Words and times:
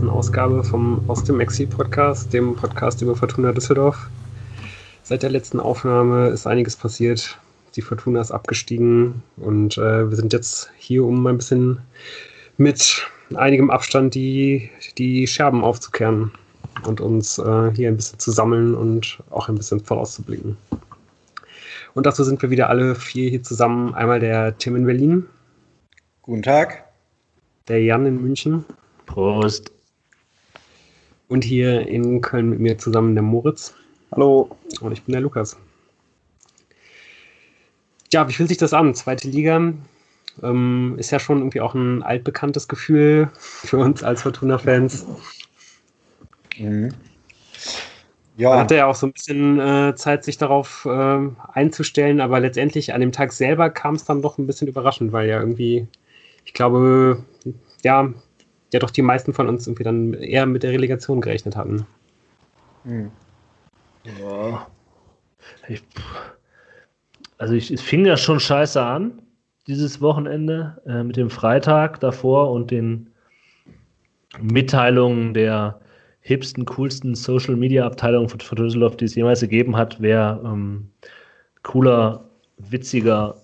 letzten 0.00 0.16
Ausgabe 0.16 0.64
vom 0.64 1.04
Aus 1.10 1.24
dem 1.24 1.40
Exil 1.40 1.66
Podcast, 1.66 2.32
dem 2.32 2.56
Podcast 2.56 3.02
über 3.02 3.14
Fortuna 3.14 3.52
Düsseldorf. 3.52 4.08
Seit 5.02 5.22
der 5.22 5.28
letzten 5.28 5.60
Aufnahme 5.60 6.28
ist 6.28 6.46
einiges 6.46 6.74
passiert. 6.74 7.38
Die 7.76 7.82
Fortuna 7.82 8.22
ist 8.22 8.30
abgestiegen 8.30 9.22
und 9.36 9.76
äh, 9.76 10.08
wir 10.08 10.16
sind 10.16 10.32
jetzt 10.32 10.70
hier, 10.78 11.04
um 11.04 11.26
ein 11.26 11.36
bisschen 11.36 11.82
mit 12.56 13.06
einigem 13.34 13.70
Abstand 13.70 14.14
die, 14.14 14.70
die 14.96 15.26
Scherben 15.26 15.62
aufzukehren 15.62 16.32
und 16.86 17.02
uns 17.02 17.36
äh, 17.36 17.70
hier 17.74 17.88
ein 17.88 17.96
bisschen 17.96 18.18
zu 18.18 18.30
sammeln 18.30 18.74
und 18.74 19.18
auch 19.28 19.50
ein 19.50 19.56
bisschen 19.56 19.80
vorauszublicken. 19.80 20.56
Und 21.92 22.06
dazu 22.06 22.24
sind 22.24 22.40
wir 22.40 22.48
wieder 22.48 22.70
alle 22.70 22.94
vier 22.94 23.28
hier 23.28 23.42
zusammen. 23.42 23.92
Einmal 23.92 24.18
der 24.18 24.56
Tim 24.56 24.76
in 24.76 24.86
Berlin. 24.86 25.26
Guten 26.22 26.42
Tag. 26.42 26.84
Der 27.68 27.82
Jan 27.82 28.06
in 28.06 28.22
München. 28.22 28.64
Prost. 29.04 29.70
Und 31.30 31.44
hier 31.44 31.86
in 31.86 32.20
Köln 32.22 32.50
mit 32.50 32.58
mir 32.58 32.76
zusammen 32.76 33.14
der 33.14 33.22
Moritz. 33.22 33.72
Hallo. 34.10 34.50
Und 34.80 34.90
ich 34.90 35.04
bin 35.04 35.12
der 35.12 35.20
Lukas. 35.20 35.56
Ja, 38.12 38.28
wie 38.28 38.32
fühlt 38.32 38.48
sich 38.48 38.58
das 38.58 38.72
an? 38.72 38.96
Zweite 38.96 39.28
Liga 39.28 39.72
ähm, 40.42 40.96
ist 40.98 41.12
ja 41.12 41.20
schon 41.20 41.38
irgendwie 41.38 41.60
auch 41.60 41.74
ein 41.74 42.02
altbekanntes 42.02 42.66
Gefühl 42.66 43.30
für 43.38 43.78
uns 43.78 44.02
als 44.02 44.22
Fortuna-Fans. 44.22 45.06
Mhm. 46.58 46.88
Ja. 48.36 48.50
Man 48.50 48.58
hatte 48.58 48.74
ja 48.74 48.86
auch 48.86 48.96
so 48.96 49.06
ein 49.06 49.12
bisschen 49.12 49.60
äh, 49.60 49.94
Zeit, 49.94 50.24
sich 50.24 50.36
darauf 50.36 50.84
äh, 50.84 51.28
einzustellen, 51.52 52.20
aber 52.20 52.40
letztendlich 52.40 52.92
an 52.92 53.00
dem 53.00 53.12
Tag 53.12 53.32
selber 53.32 53.70
kam 53.70 53.94
es 53.94 54.04
dann 54.04 54.20
doch 54.20 54.36
ein 54.38 54.48
bisschen 54.48 54.66
überraschend, 54.66 55.12
weil 55.12 55.28
ja 55.28 55.38
irgendwie, 55.38 55.86
ich 56.44 56.54
glaube, 56.54 57.22
ja, 57.84 58.12
ja 58.72 58.80
doch 58.80 58.90
die 58.90 59.02
meisten 59.02 59.32
von 59.32 59.48
uns 59.48 59.66
irgendwie 59.66 59.84
dann 59.84 60.14
eher 60.14 60.46
mit 60.46 60.62
der 60.62 60.72
Relegation 60.72 61.20
gerechnet 61.20 61.56
hatten. 61.56 61.86
Hm. 62.84 63.10
Ja. 64.04 64.66
Ich, 65.68 65.82
also 67.38 67.54
ich, 67.54 67.70
es 67.70 67.80
fing 67.80 68.04
ja 68.06 68.16
schon 68.16 68.40
scheiße 68.40 68.82
an, 68.82 69.20
dieses 69.66 70.00
Wochenende, 70.00 70.80
äh, 70.86 71.02
mit 71.02 71.16
dem 71.16 71.30
Freitag 71.30 72.00
davor 72.00 72.50
und 72.50 72.70
den 72.70 73.10
Mitteilungen 74.40 75.34
der 75.34 75.80
hipsten, 76.20 76.64
coolsten 76.64 77.14
Social 77.14 77.56
Media 77.56 77.86
Abteilung 77.86 78.28
von, 78.28 78.40
von 78.40 78.56
Düsseldorf, 78.56 78.96
die 78.96 79.06
es 79.06 79.14
jemals 79.14 79.40
gegeben 79.40 79.76
hat, 79.76 79.96
wer 80.00 80.40
ähm, 80.44 80.90
cooler, 81.62 82.24
witziger 82.58 83.36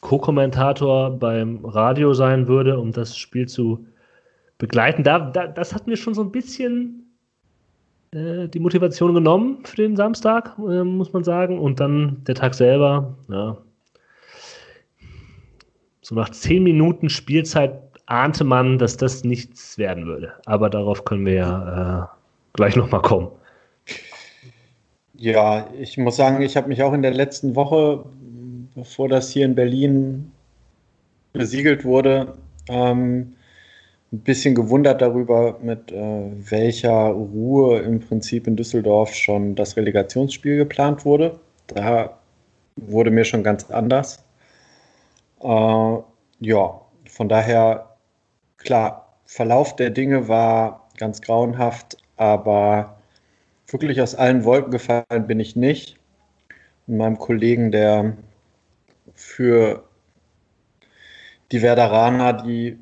Co-Kommentator 0.00 1.10
beim 1.10 1.64
Radio 1.64 2.14
sein 2.14 2.46
würde, 2.48 2.78
um 2.78 2.92
das 2.92 3.16
Spiel 3.16 3.46
zu 3.46 3.86
begleiten. 4.60 5.02
Da, 5.02 5.18
da, 5.18 5.48
das 5.48 5.74
hat 5.74 5.88
mir 5.88 5.96
schon 5.96 6.14
so 6.14 6.22
ein 6.22 6.30
bisschen 6.30 7.10
äh, 8.12 8.46
die 8.46 8.60
Motivation 8.60 9.12
genommen 9.14 9.64
für 9.64 9.76
den 9.76 9.96
Samstag, 9.96 10.56
äh, 10.58 10.84
muss 10.84 11.12
man 11.12 11.24
sagen. 11.24 11.58
Und 11.58 11.80
dann 11.80 12.22
der 12.28 12.36
Tag 12.36 12.54
selber, 12.54 13.16
ja. 13.28 13.56
So 16.02 16.14
nach 16.14 16.30
zehn 16.30 16.62
Minuten 16.62 17.08
Spielzeit 17.08 17.80
ahnte 18.06 18.44
man, 18.44 18.78
dass 18.78 18.96
das 18.96 19.24
nichts 19.24 19.78
werden 19.78 20.06
würde. 20.06 20.32
Aber 20.46 20.70
darauf 20.70 21.04
können 21.04 21.26
wir 21.26 21.34
ja 21.34 22.02
äh, 22.02 22.06
gleich 22.52 22.76
nochmal 22.76 23.02
kommen. 23.02 23.28
Ja, 25.14 25.68
ich 25.78 25.98
muss 25.98 26.16
sagen, 26.16 26.42
ich 26.42 26.56
habe 26.56 26.68
mich 26.68 26.82
auch 26.82 26.92
in 26.92 27.02
der 27.02 27.12
letzten 27.12 27.54
Woche, 27.54 28.04
bevor 28.74 29.08
das 29.08 29.30
hier 29.30 29.44
in 29.44 29.54
Berlin 29.54 30.32
besiegelt 31.32 31.84
wurde, 31.84 32.34
ähm, 32.68 33.34
ein 34.12 34.20
bisschen 34.20 34.54
gewundert 34.54 35.00
darüber, 35.02 35.58
mit 35.62 35.92
äh, 35.92 36.50
welcher 36.50 37.08
Ruhe 37.10 37.78
im 37.80 38.00
Prinzip 38.00 38.46
in 38.46 38.56
Düsseldorf 38.56 39.14
schon 39.14 39.54
das 39.54 39.76
Relegationsspiel 39.76 40.56
geplant 40.56 41.04
wurde. 41.04 41.38
Da 41.68 42.18
wurde 42.76 43.10
mir 43.10 43.24
schon 43.24 43.44
ganz 43.44 43.70
anders. 43.70 44.24
Äh, 45.42 45.96
ja, 46.40 46.80
von 47.08 47.28
daher 47.28 47.96
klar, 48.56 49.06
Verlauf 49.26 49.76
der 49.76 49.90
Dinge 49.90 50.26
war 50.26 50.88
ganz 50.98 51.22
grauenhaft, 51.22 51.96
aber 52.16 52.98
wirklich 53.68 54.00
aus 54.02 54.16
allen 54.16 54.44
Wolken 54.44 54.72
gefallen 54.72 55.26
bin 55.28 55.38
ich 55.38 55.54
nicht. 55.54 55.96
Und 56.88 56.96
meinem 56.96 57.16
Kollegen, 57.18 57.70
der 57.70 58.16
für 59.14 59.84
die 61.52 61.62
Werderaner 61.62 62.32
die 62.32 62.78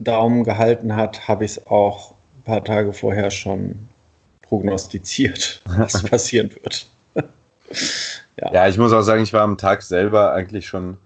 Daumen 0.00 0.44
gehalten 0.44 0.94
hat, 0.96 1.28
habe 1.28 1.44
ich 1.44 1.52
es 1.52 1.66
auch 1.66 2.12
ein 2.12 2.42
paar 2.44 2.64
Tage 2.64 2.92
vorher 2.92 3.30
schon 3.30 3.88
prognostiziert, 4.42 5.62
was 5.66 6.02
passieren 6.02 6.50
wird. 6.62 6.86
ja. 8.40 8.52
ja, 8.52 8.68
ich 8.68 8.78
muss 8.78 8.92
auch 8.92 9.02
sagen, 9.02 9.22
ich 9.22 9.32
war 9.32 9.42
am 9.42 9.58
Tag 9.58 9.82
selber 9.82 10.32
eigentlich 10.32 10.66
schon 10.66 10.96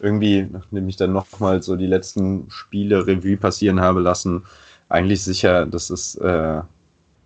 irgendwie, 0.00 0.48
nachdem 0.50 0.88
ich 0.88 0.96
dann 0.96 1.12
nochmal 1.12 1.62
so 1.62 1.76
die 1.76 1.86
letzten 1.86 2.50
Spiele 2.50 3.06
Revue 3.06 3.36
passieren 3.36 3.80
habe 3.80 4.00
lassen, 4.00 4.42
eigentlich 4.88 5.22
sicher, 5.22 5.64
dass 5.64 5.90
es, 5.90 6.16
äh, 6.16 6.60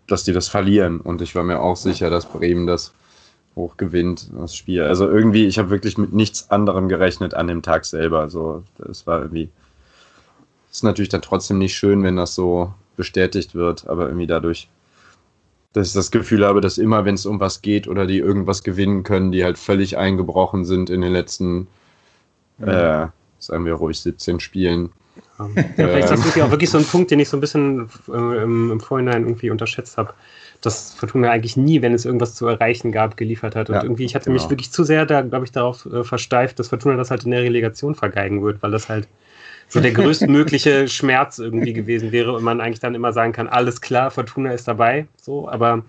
dass 0.07 0.25
die 0.25 0.33
das 0.33 0.49
verlieren. 0.49 1.01
Und 1.01 1.23
ich 1.23 1.35
war 1.35 1.43
mir 1.43 1.61
auch 1.61 1.77
sicher, 1.77 2.11
dass 2.11 2.27
Bremen 2.27 2.67
das 2.67 2.93
hoch 3.57 3.79
gewinnt, 3.79 4.31
das 4.39 4.55
Spiel. 4.55 4.83
Also 4.83 5.09
irgendwie, 5.09 5.47
ich 5.47 5.59
habe 5.59 5.71
wirklich 5.71 5.97
mit 5.97 6.13
nichts 6.13 6.51
anderem 6.51 6.89
gerechnet 6.89 7.35
an 7.35 7.49
dem 7.49 7.63
Tag 7.63 7.87
selber. 7.87 8.21
Also 8.21 8.63
es 8.89 9.07
war 9.07 9.23
irgendwie, 9.23 9.49
ist 10.77 10.85
natürlich 10.85 11.09
dann 11.09 11.23
trotzdem 11.23 11.59
nicht 11.59 11.75
schön, 11.75 12.03
wenn 12.03 12.17
das 12.17 12.35
so 12.35 12.73
bestätigt 12.97 13.55
wird, 13.55 13.87
aber 13.89 14.07
irgendwie 14.07 14.27
dadurch, 14.27 14.69
dass 15.73 15.89
ich 15.89 15.95
das 15.95 16.11
Gefühl 16.11 16.47
habe, 16.47 16.61
dass 16.61 16.79
immer, 16.79 17.05
wenn 17.05 17.15
es 17.15 17.27
um 17.27 17.41
was 17.41 17.63
geht 17.63 17.89
oder 17.89 18.07
die 18.07 18.19
irgendwas 18.19 18.63
gewinnen 18.63 19.03
können, 19.03 19.33
die 19.33 19.45
halt 19.45 19.59
völlig 19.59 19.97
eingebrochen 19.97 20.65
sind 20.65 20.91
in 20.91 21.01
den 21.01 21.13
letzten 21.13 21.67
äh, 22.61 23.07
sagen 23.39 23.65
wir 23.65 23.75
ruhig 23.75 23.99
17 24.01 24.41
Spielen. 24.41 24.91
Ja, 25.39 25.49
vielleicht 25.75 26.05
ist 26.05 26.11
das 26.11 26.25
wirklich 26.25 26.45
auch 26.45 26.51
wirklich 26.51 26.71
so 26.71 26.79
ein 26.79 26.85
Punkt, 26.85 27.11
den 27.11 27.21
ich 27.21 27.29
so 27.29 27.37
ein 27.37 27.41
bisschen 27.41 27.89
äh, 28.09 28.43
im, 28.43 28.71
im, 28.71 28.81
Vorhinein 28.81 29.25
irgendwie 29.25 29.51
unterschätzt 29.51 29.97
habe, 29.99 30.15
dass 30.63 30.95
Fortuna 30.95 31.31
eigentlich 31.31 31.57
nie, 31.57 31.83
wenn 31.83 31.93
es 31.93 32.05
irgendwas 32.05 32.35
zu 32.35 32.47
erreichen 32.47 32.93
gab, 32.93 33.17
geliefert 33.17 33.55
hat. 33.55 33.69
Und 33.69 33.77
ja, 33.77 33.83
irgendwie, 33.83 34.05
ich 34.05 34.15
hatte 34.15 34.27
genau. 34.27 34.41
mich 34.41 34.51
wirklich 34.51 34.71
zu 34.73 34.85
sehr, 34.85 35.05
da 35.05 35.23
glaube 35.23 35.45
ich, 35.45 35.53
darauf 35.53 35.87
äh, 35.87 36.05
versteift, 36.05 36.59
dass 36.59 36.69
Fortuna 36.69 36.97
das 36.97 37.11
halt 37.11 37.25
in 37.25 37.31
der 37.31 37.43
Relegation 37.43 37.95
vergeigen 37.95 38.43
wird, 38.43 38.63
weil 38.63 38.71
das 38.71 38.89
halt 38.89 39.09
so 39.69 39.81
der 39.81 39.93
größtmögliche 39.93 40.89
Schmerz 40.89 41.39
irgendwie 41.39 41.73
gewesen 41.73 42.13
wäre 42.13 42.33
und 42.33 42.43
man 42.43 42.61
eigentlich 42.61 42.81
dann 42.81 42.95
immer 42.95 43.13
sagen 43.13 43.33
kann, 43.33 43.49
alles 43.49 43.81
klar, 43.81 44.11
Fortuna 44.11 44.53
ist 44.53 44.69
dabei, 44.69 45.07
so, 45.21 45.49
aber 45.49 45.83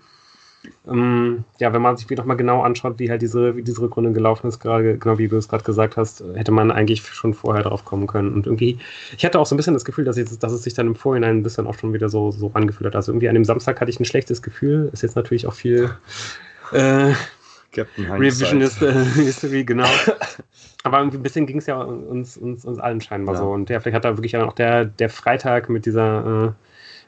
ähm, 0.86 1.44
ja, 1.58 1.72
wenn 1.72 1.82
man 1.82 1.96
sich 1.96 2.08
noch 2.10 2.24
mal 2.24 2.34
genau 2.34 2.62
anschaut, 2.62 2.98
wie 2.98 3.10
halt 3.10 3.22
diese, 3.22 3.56
wie 3.56 3.62
diese 3.62 3.80
Rückrunde 3.80 4.12
gelaufen 4.12 4.48
ist, 4.48 4.58
gerade, 4.58 4.98
genau 4.98 5.18
wie 5.18 5.28
du 5.28 5.36
es 5.36 5.48
gerade 5.48 5.64
gesagt 5.64 5.96
hast, 5.96 6.22
hätte 6.34 6.50
man 6.50 6.70
eigentlich 6.70 7.06
schon 7.06 7.34
vorher 7.34 7.62
drauf 7.62 7.84
kommen 7.84 8.06
können. 8.06 8.32
Und 8.32 8.46
irgendwie, 8.46 8.78
ich 9.16 9.24
hatte 9.24 9.38
auch 9.38 9.46
so 9.46 9.54
ein 9.54 9.56
bisschen 9.56 9.74
das 9.74 9.84
Gefühl, 9.84 10.04
dass, 10.04 10.16
ich, 10.16 10.38
dass 10.38 10.52
es 10.52 10.62
sich 10.62 10.74
dann 10.74 10.86
im 10.86 10.96
Vorhinein 10.96 11.38
ein 11.38 11.42
bisschen 11.42 11.66
auch 11.66 11.78
schon 11.78 11.92
wieder 11.92 12.08
so, 12.08 12.30
so 12.32 12.50
angefühlt 12.54 12.86
hat. 12.86 12.96
Also 12.96 13.12
irgendwie 13.12 13.28
an 13.28 13.34
dem 13.34 13.44
Samstag 13.44 13.80
hatte 13.80 13.90
ich 13.90 14.00
ein 14.00 14.04
schlechtes 14.04 14.42
Gefühl. 14.42 14.90
Ist 14.92 15.02
jetzt 15.02 15.16
natürlich 15.16 15.46
auch 15.46 15.54
viel 15.54 15.90
äh, 16.72 17.12
Revisionist 17.76 18.82
äh, 18.82 19.04
History, 19.14 19.64
genau. 19.64 19.88
Aber 20.84 20.98
irgendwie 20.98 21.18
ein 21.18 21.22
bisschen 21.22 21.46
ging 21.46 21.58
es 21.58 21.66
ja 21.66 21.80
uns, 21.80 22.36
uns, 22.36 22.64
uns 22.64 22.78
allen 22.78 23.00
scheinbar 23.00 23.34
ja. 23.34 23.40
so. 23.40 23.50
Und 23.50 23.68
ja, 23.68 23.80
vielleicht 23.80 23.96
hat 23.96 24.04
da 24.04 24.16
wirklich 24.16 24.36
auch 24.36 24.52
der, 24.52 24.84
der 24.84 25.10
Freitag 25.10 25.68
mit 25.68 25.86
dieser 25.86 26.54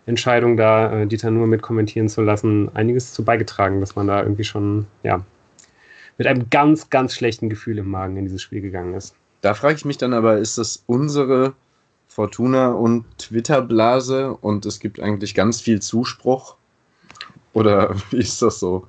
äh, 0.07 0.09
Entscheidung, 0.11 0.57
da 0.57 1.01
äh, 1.01 1.07
Dieter 1.07 1.31
nur 1.31 1.47
mit 1.47 1.63
kommentieren 1.63 2.09
zu 2.09 2.23
lassen, 2.23 2.75
einiges 2.75 3.13
zu 3.13 3.25
beigetragen, 3.25 3.81
dass 3.81 3.97
man 3.97 4.09
da 4.09 4.23
irgendwie 4.23 4.45
schon, 4.45 4.87
ja, 5.03 5.25
mit 6.19 6.27
einem 6.27 6.51
ganz, 6.51 6.91
ganz 6.91 7.15
schlechten 7.15 7.49
Gefühl 7.49 7.79
im 7.79 7.89
Magen 7.89 8.17
in 8.17 8.25
dieses 8.25 8.43
Spiel 8.43 8.61
gegangen 8.61 8.95
ist. 8.95 9.15
Da 9.41 9.55
frage 9.55 9.77
ich 9.77 9.85
mich 9.85 9.97
dann 9.97 10.13
aber, 10.13 10.39
ist 10.39 10.59
das 10.59 10.83
unsere 10.87 11.55
Fortuna- 12.09 12.73
und 12.73 13.05
Twitter-Blase 13.19 14.35
und 14.35 14.67
es 14.67 14.81
gibt 14.81 15.01
eigentlich 15.01 15.35
ganz 15.35 15.61
viel 15.61 15.81
Zuspruch? 15.81 16.57
Oder 17.53 17.95
wie 18.11 18.19
ist 18.19 18.43
das 18.43 18.59
so? 18.59 18.87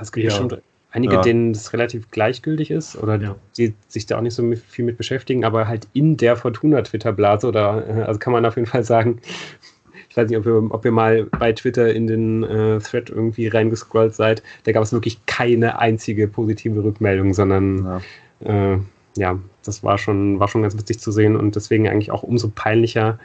Es 0.00 0.12
gibt 0.12 0.24
ja. 0.24 0.30
bestimmt 0.30 0.62
einige, 0.94 1.14
ja. 1.14 1.20
denen 1.22 1.52
das 1.52 1.72
relativ 1.72 2.10
gleichgültig 2.10 2.70
ist 2.70 2.96
oder 2.96 3.16
ja. 3.16 3.34
die 3.58 3.74
sich 3.88 4.06
da 4.06 4.16
auch 4.16 4.22
nicht 4.22 4.34
so 4.34 4.54
viel 4.68 4.84
mit 4.84 4.96
beschäftigen, 4.96 5.44
aber 5.44 5.66
halt 5.66 5.88
in 5.92 6.16
der 6.16 6.36
Fortuna-Twitter-Blase 6.36 7.48
oder, 7.48 7.84
äh, 7.86 8.02
also 8.02 8.18
kann 8.20 8.32
man 8.32 8.46
auf 8.46 8.54
jeden 8.56 8.68
Fall 8.68 8.84
sagen, 8.84 9.20
ich 10.08 10.16
weiß 10.16 10.28
nicht, 10.28 10.38
ob 10.38 10.46
ihr, 10.46 10.70
ob 10.70 10.84
ihr 10.84 10.92
mal 10.92 11.24
bei 11.24 11.52
Twitter 11.52 11.92
in 11.92 12.06
den 12.06 12.44
äh, 12.44 12.78
Thread 12.78 13.10
irgendwie 13.10 13.48
reingescrollt 13.48 14.14
seid. 14.14 14.44
Da 14.62 14.70
gab 14.70 14.84
es 14.84 14.92
wirklich 14.92 15.26
keine 15.26 15.80
einzige 15.80 16.28
positive 16.28 16.84
Rückmeldung, 16.84 17.34
sondern 17.34 18.00
ja. 18.44 18.72
Äh, 18.74 18.78
ja, 19.16 19.38
das 19.64 19.82
war 19.82 19.98
schon, 19.98 20.38
war 20.38 20.48
schon 20.48 20.62
ganz 20.62 20.76
witzig 20.76 21.00
zu 21.00 21.10
sehen 21.10 21.36
und 21.36 21.56
deswegen 21.56 21.88
eigentlich 21.88 22.10
auch 22.10 22.22
umso 22.22 22.50
peinlicher, 22.54 23.18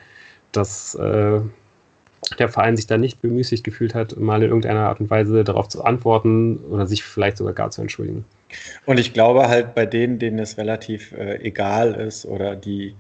dass 0.52 0.96
äh, 0.96 1.42
der 2.38 2.50
Verein 2.50 2.76
sich 2.76 2.88
da 2.88 2.98
nicht 2.98 3.22
bemüßigt 3.22 3.64
gefühlt 3.64 3.96
hat, 3.96 4.18
mal 4.18 4.42
in 4.42 4.50
irgendeiner 4.50 4.88
Art 4.88 5.00
und 5.00 5.10
Weise 5.10 5.44
darauf 5.44 5.68
zu 5.68 5.84
antworten 5.84 6.58
oder 6.70 6.88
sich 6.88 7.04
vielleicht 7.04 7.38
sogar 7.38 7.54
gar 7.54 7.72
zu 7.72 7.82
entschuldigen. 7.82 8.26
Und 8.86 9.00
ich 9.00 9.14
glaube 9.14 9.48
halt 9.48 9.76
bei 9.76 9.86
denen, 9.86 10.20
denen 10.20 10.40
es 10.40 10.58
relativ 10.58 11.12
äh, 11.12 11.36
egal 11.42 11.94
ist 11.96 12.26
oder 12.26 12.56
die 12.56 12.96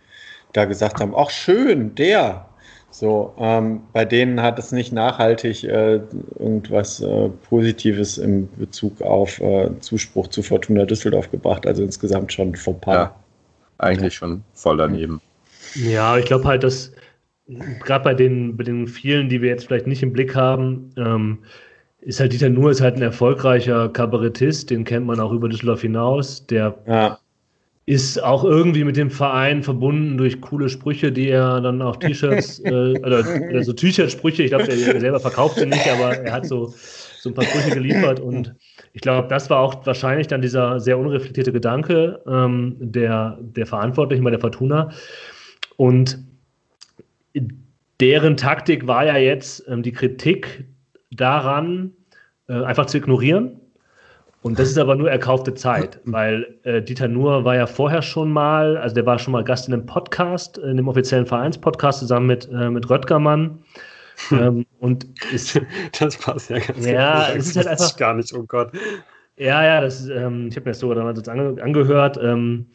da 0.53 0.65
gesagt 0.65 0.99
haben, 0.99 1.13
ach 1.15 1.29
schön, 1.29 1.95
der, 1.95 2.49
So, 2.91 3.35
ähm, 3.37 3.81
bei 3.93 4.03
denen 4.03 4.41
hat 4.41 4.57
es 4.57 4.71
nicht 4.71 4.91
nachhaltig 4.91 5.63
äh, 5.63 6.01
irgendwas 6.39 7.01
äh, 7.01 7.29
Positives 7.49 8.17
im 8.17 8.49
Bezug 8.57 9.01
auf 9.01 9.39
äh, 9.39 9.69
Zuspruch 9.79 10.27
zu 10.27 10.41
Fortuna 10.41 10.85
Düsseldorf 10.85 11.29
gebracht. 11.29 11.67
Also 11.67 11.83
insgesamt 11.83 12.33
schon 12.33 12.55
vorbei. 12.55 12.93
Ja, 12.93 13.15
eigentlich 13.77 14.15
schon 14.15 14.43
voll 14.53 14.77
daneben. 14.77 15.21
Ja, 15.75 16.17
ich 16.17 16.25
glaube 16.25 16.45
halt, 16.45 16.63
dass 16.63 16.91
gerade 17.83 18.03
bei 18.03 18.13
den, 18.13 18.57
bei 18.57 18.63
den 18.63 18.87
vielen, 18.87 19.29
die 19.29 19.41
wir 19.41 19.49
jetzt 19.49 19.67
vielleicht 19.67 19.87
nicht 19.87 20.03
im 20.03 20.13
Blick 20.13 20.35
haben, 20.35 20.91
ähm, 20.97 21.39
ist 22.01 22.19
halt 22.19 22.31
Dieter 22.31 22.49
Nuhr 22.49 22.71
ist 22.71 22.81
halt 22.81 22.95
ein 22.95 23.01
erfolgreicher 23.01 23.89
Kabarettist, 23.89 24.69
den 24.69 24.85
kennt 24.85 25.05
man 25.05 25.19
auch 25.19 25.31
über 25.31 25.49
Düsseldorf 25.49 25.81
hinaus. 25.81 26.45
Der 26.47 26.77
ja 26.87 27.19
ist 27.89 28.21
auch 28.21 28.43
irgendwie 28.43 28.83
mit 28.83 28.97
dem 28.97 29.09
Verein 29.09 29.63
verbunden 29.63 30.15
durch 30.15 30.39
coole 30.41 30.69
Sprüche, 30.69 31.11
die 31.11 31.29
er 31.29 31.59
dann 31.59 31.81
auf 31.81 31.97
T-Shirts, 31.97 32.59
äh, 32.63 32.69
oder, 32.99 33.23
oder, 33.49 33.63
so 33.63 33.73
T-Shirt-Sprüche, 33.73 34.43
ich 34.43 34.51
glaube, 34.51 34.69
er 34.69 34.99
selber 34.99 35.19
verkauft 35.19 35.55
sie 35.55 35.65
nicht, 35.65 35.89
aber 35.89 36.15
er 36.15 36.31
hat 36.31 36.45
so, 36.45 36.71
so 37.17 37.31
ein 37.31 37.33
paar 37.33 37.45
Sprüche 37.45 37.71
geliefert 37.71 38.19
und 38.19 38.53
ich 38.93 39.01
glaube, 39.01 39.27
das 39.27 39.49
war 39.49 39.61
auch 39.61 39.83
wahrscheinlich 39.87 40.27
dann 40.27 40.43
dieser 40.43 40.79
sehr 40.79 40.99
unreflektierte 40.99 41.51
Gedanke 41.51 42.21
ähm, 42.27 42.75
der, 42.79 43.39
der 43.41 43.65
Verantwortlichen 43.65 44.23
bei 44.23 44.29
der 44.29 44.39
Fortuna. 44.39 44.91
Und 45.75 46.19
deren 48.00 48.38
Taktik 48.38 48.88
war 48.88 49.06
ja 49.06 49.18
jetzt 49.18 49.68
ähm, 49.68 49.83
die 49.83 49.91
Kritik 49.91 50.65
daran, 51.12 51.91
äh, 52.47 52.53
einfach 52.63 52.86
zu 52.86 52.97
ignorieren 52.97 53.59
und 54.41 54.57
das 54.57 54.69
ist 54.69 54.77
aber 54.77 54.95
nur 54.95 55.12
erkaufte 55.12 55.53
Zeit, 55.53 56.00
weil 56.06 56.59
äh, 56.63 56.81
Dieter 56.81 57.09
Nuhr 57.09 57.44
war 57.44 57.56
ja 57.56 57.68
vorher 57.68 58.01
schon 58.01 58.31
mal, 58.31 58.77
also 58.77 58.95
der 58.95 59.06
war 59.06 59.19
schon 59.19 59.33
mal 59.33 59.44
Gast 59.44 59.68
in 59.68 59.74
einem 59.74 59.86
Podcast, 59.86 60.57
in 60.57 60.77
dem 60.77 60.88
offiziellen 60.88 61.25
Vereinspodcast 61.25 62.00
zusammen 62.00 62.27
mit, 62.27 62.47
äh, 62.50 62.69
mit 62.69 62.89
Röttgermann. 62.89 63.59
Ähm, 64.31 64.65
und 64.80 65.06
ist, 65.33 65.59
das 66.00 66.18
passt 66.18 66.50
ja 66.50 66.59
ganz 66.59 66.85
Ja, 66.85 67.27
gut. 67.27 67.38
es 67.39 67.47
ist 67.47 67.57
halt 67.57 67.68
einfach 67.68 67.97
gar 67.97 68.13
nicht, 68.13 68.33
oh 68.33 68.44
Gott. 68.44 68.71
Ja, 69.35 69.63
ja, 69.63 69.81
das 69.81 70.01
ist, 70.01 70.09
ähm, 70.09 70.47
ich 70.47 70.56
habe 70.56 70.65
mir 70.65 70.71
das 70.71 70.80
sogar 70.80 70.95
damals 70.95 71.27
ange 71.27 71.62
angehört. 71.62 72.18
Ähm, 72.21 72.68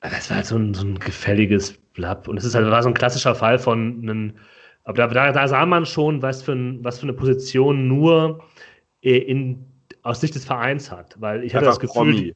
das 0.00 0.30
war 0.30 0.36
halt 0.38 0.46
so 0.46 0.56
ein, 0.56 0.74
so 0.74 0.86
ein 0.86 0.98
gefälliges 0.98 1.78
Blatt. 1.94 2.28
Und 2.28 2.36
es 2.36 2.44
ist 2.44 2.54
halt, 2.54 2.70
war 2.70 2.82
so 2.82 2.88
ein 2.88 2.94
klassischer 2.94 3.34
Fall 3.34 3.58
von 3.58 4.00
einem, 4.02 4.32
aber 4.84 5.08
da, 5.08 5.32
da, 5.32 5.48
sah 5.48 5.64
man 5.64 5.86
schon, 5.86 6.20
was 6.20 6.42
für, 6.42 6.52
ein, 6.52 6.84
was 6.84 6.98
für 6.98 7.04
eine 7.04 7.14
Position 7.14 7.88
nur 7.88 8.44
in 9.00 9.64
aus 10.02 10.20
Sicht 10.20 10.34
des 10.34 10.44
Vereins 10.44 10.90
hat, 10.90 11.16
weil 11.18 11.42
ich 11.44 11.54
habe 11.54 11.64
das 11.64 11.80
Gefühl, 11.80 12.12
Promi. 12.12 12.34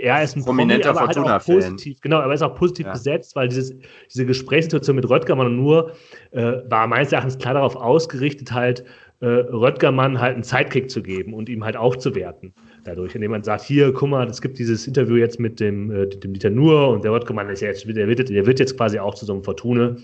er 0.00 0.22
ist 0.22 0.36
ein 0.36 0.44
prominenter 0.44 0.92
Promi, 0.92 1.14
aber 1.16 1.30
halt 1.30 1.44
positiv, 1.44 2.00
genau, 2.00 2.16
aber 2.18 2.32
er 2.32 2.34
ist 2.34 2.42
auch 2.42 2.56
positiv 2.56 2.86
ja. 2.86 2.92
besetzt, 2.92 3.36
weil 3.36 3.48
dieses, 3.48 3.72
diese 4.12 4.26
Gesprächssituation 4.26 4.96
mit 4.96 5.08
Röttgermann 5.08 5.54
nur 5.54 5.92
äh, 6.32 6.54
war 6.68 6.88
meines 6.88 7.12
Erachtens 7.12 7.38
klar 7.38 7.54
darauf 7.54 7.76
ausgerichtet, 7.76 8.50
halt 8.52 8.84
äh, 9.20 9.26
Röttgermann 9.26 10.20
halt 10.20 10.34
einen 10.34 10.42
Sidekick 10.42 10.90
zu 10.90 11.02
geben 11.02 11.34
und 11.34 11.48
ihm 11.48 11.64
halt 11.64 11.76
aufzuwerten 11.76 12.52
dadurch, 12.84 13.14
indem 13.14 13.32
man 13.32 13.42
sagt, 13.42 13.62
hier, 13.62 13.92
guck 13.92 14.08
mal, 14.08 14.28
es 14.28 14.40
gibt 14.40 14.58
dieses 14.58 14.86
Interview 14.86 15.16
jetzt 15.16 15.40
mit 15.40 15.60
dem, 15.60 15.90
äh, 15.90 16.06
dem 16.06 16.32
Dieter 16.32 16.50
Nuhr 16.50 16.88
und 16.88 17.04
der 17.04 17.12
Röttgermann 17.12 17.48
ist 17.48 17.60
ja 17.60 17.68
jetzt, 17.68 17.86
der 17.86 18.08
wird, 18.08 18.28
der 18.28 18.46
wird 18.46 18.60
jetzt 18.60 18.76
quasi 18.76 18.98
auch 18.98 19.14
zu 19.14 19.26
so 19.26 19.32
einem 19.32 19.42
Fortune 19.42 19.96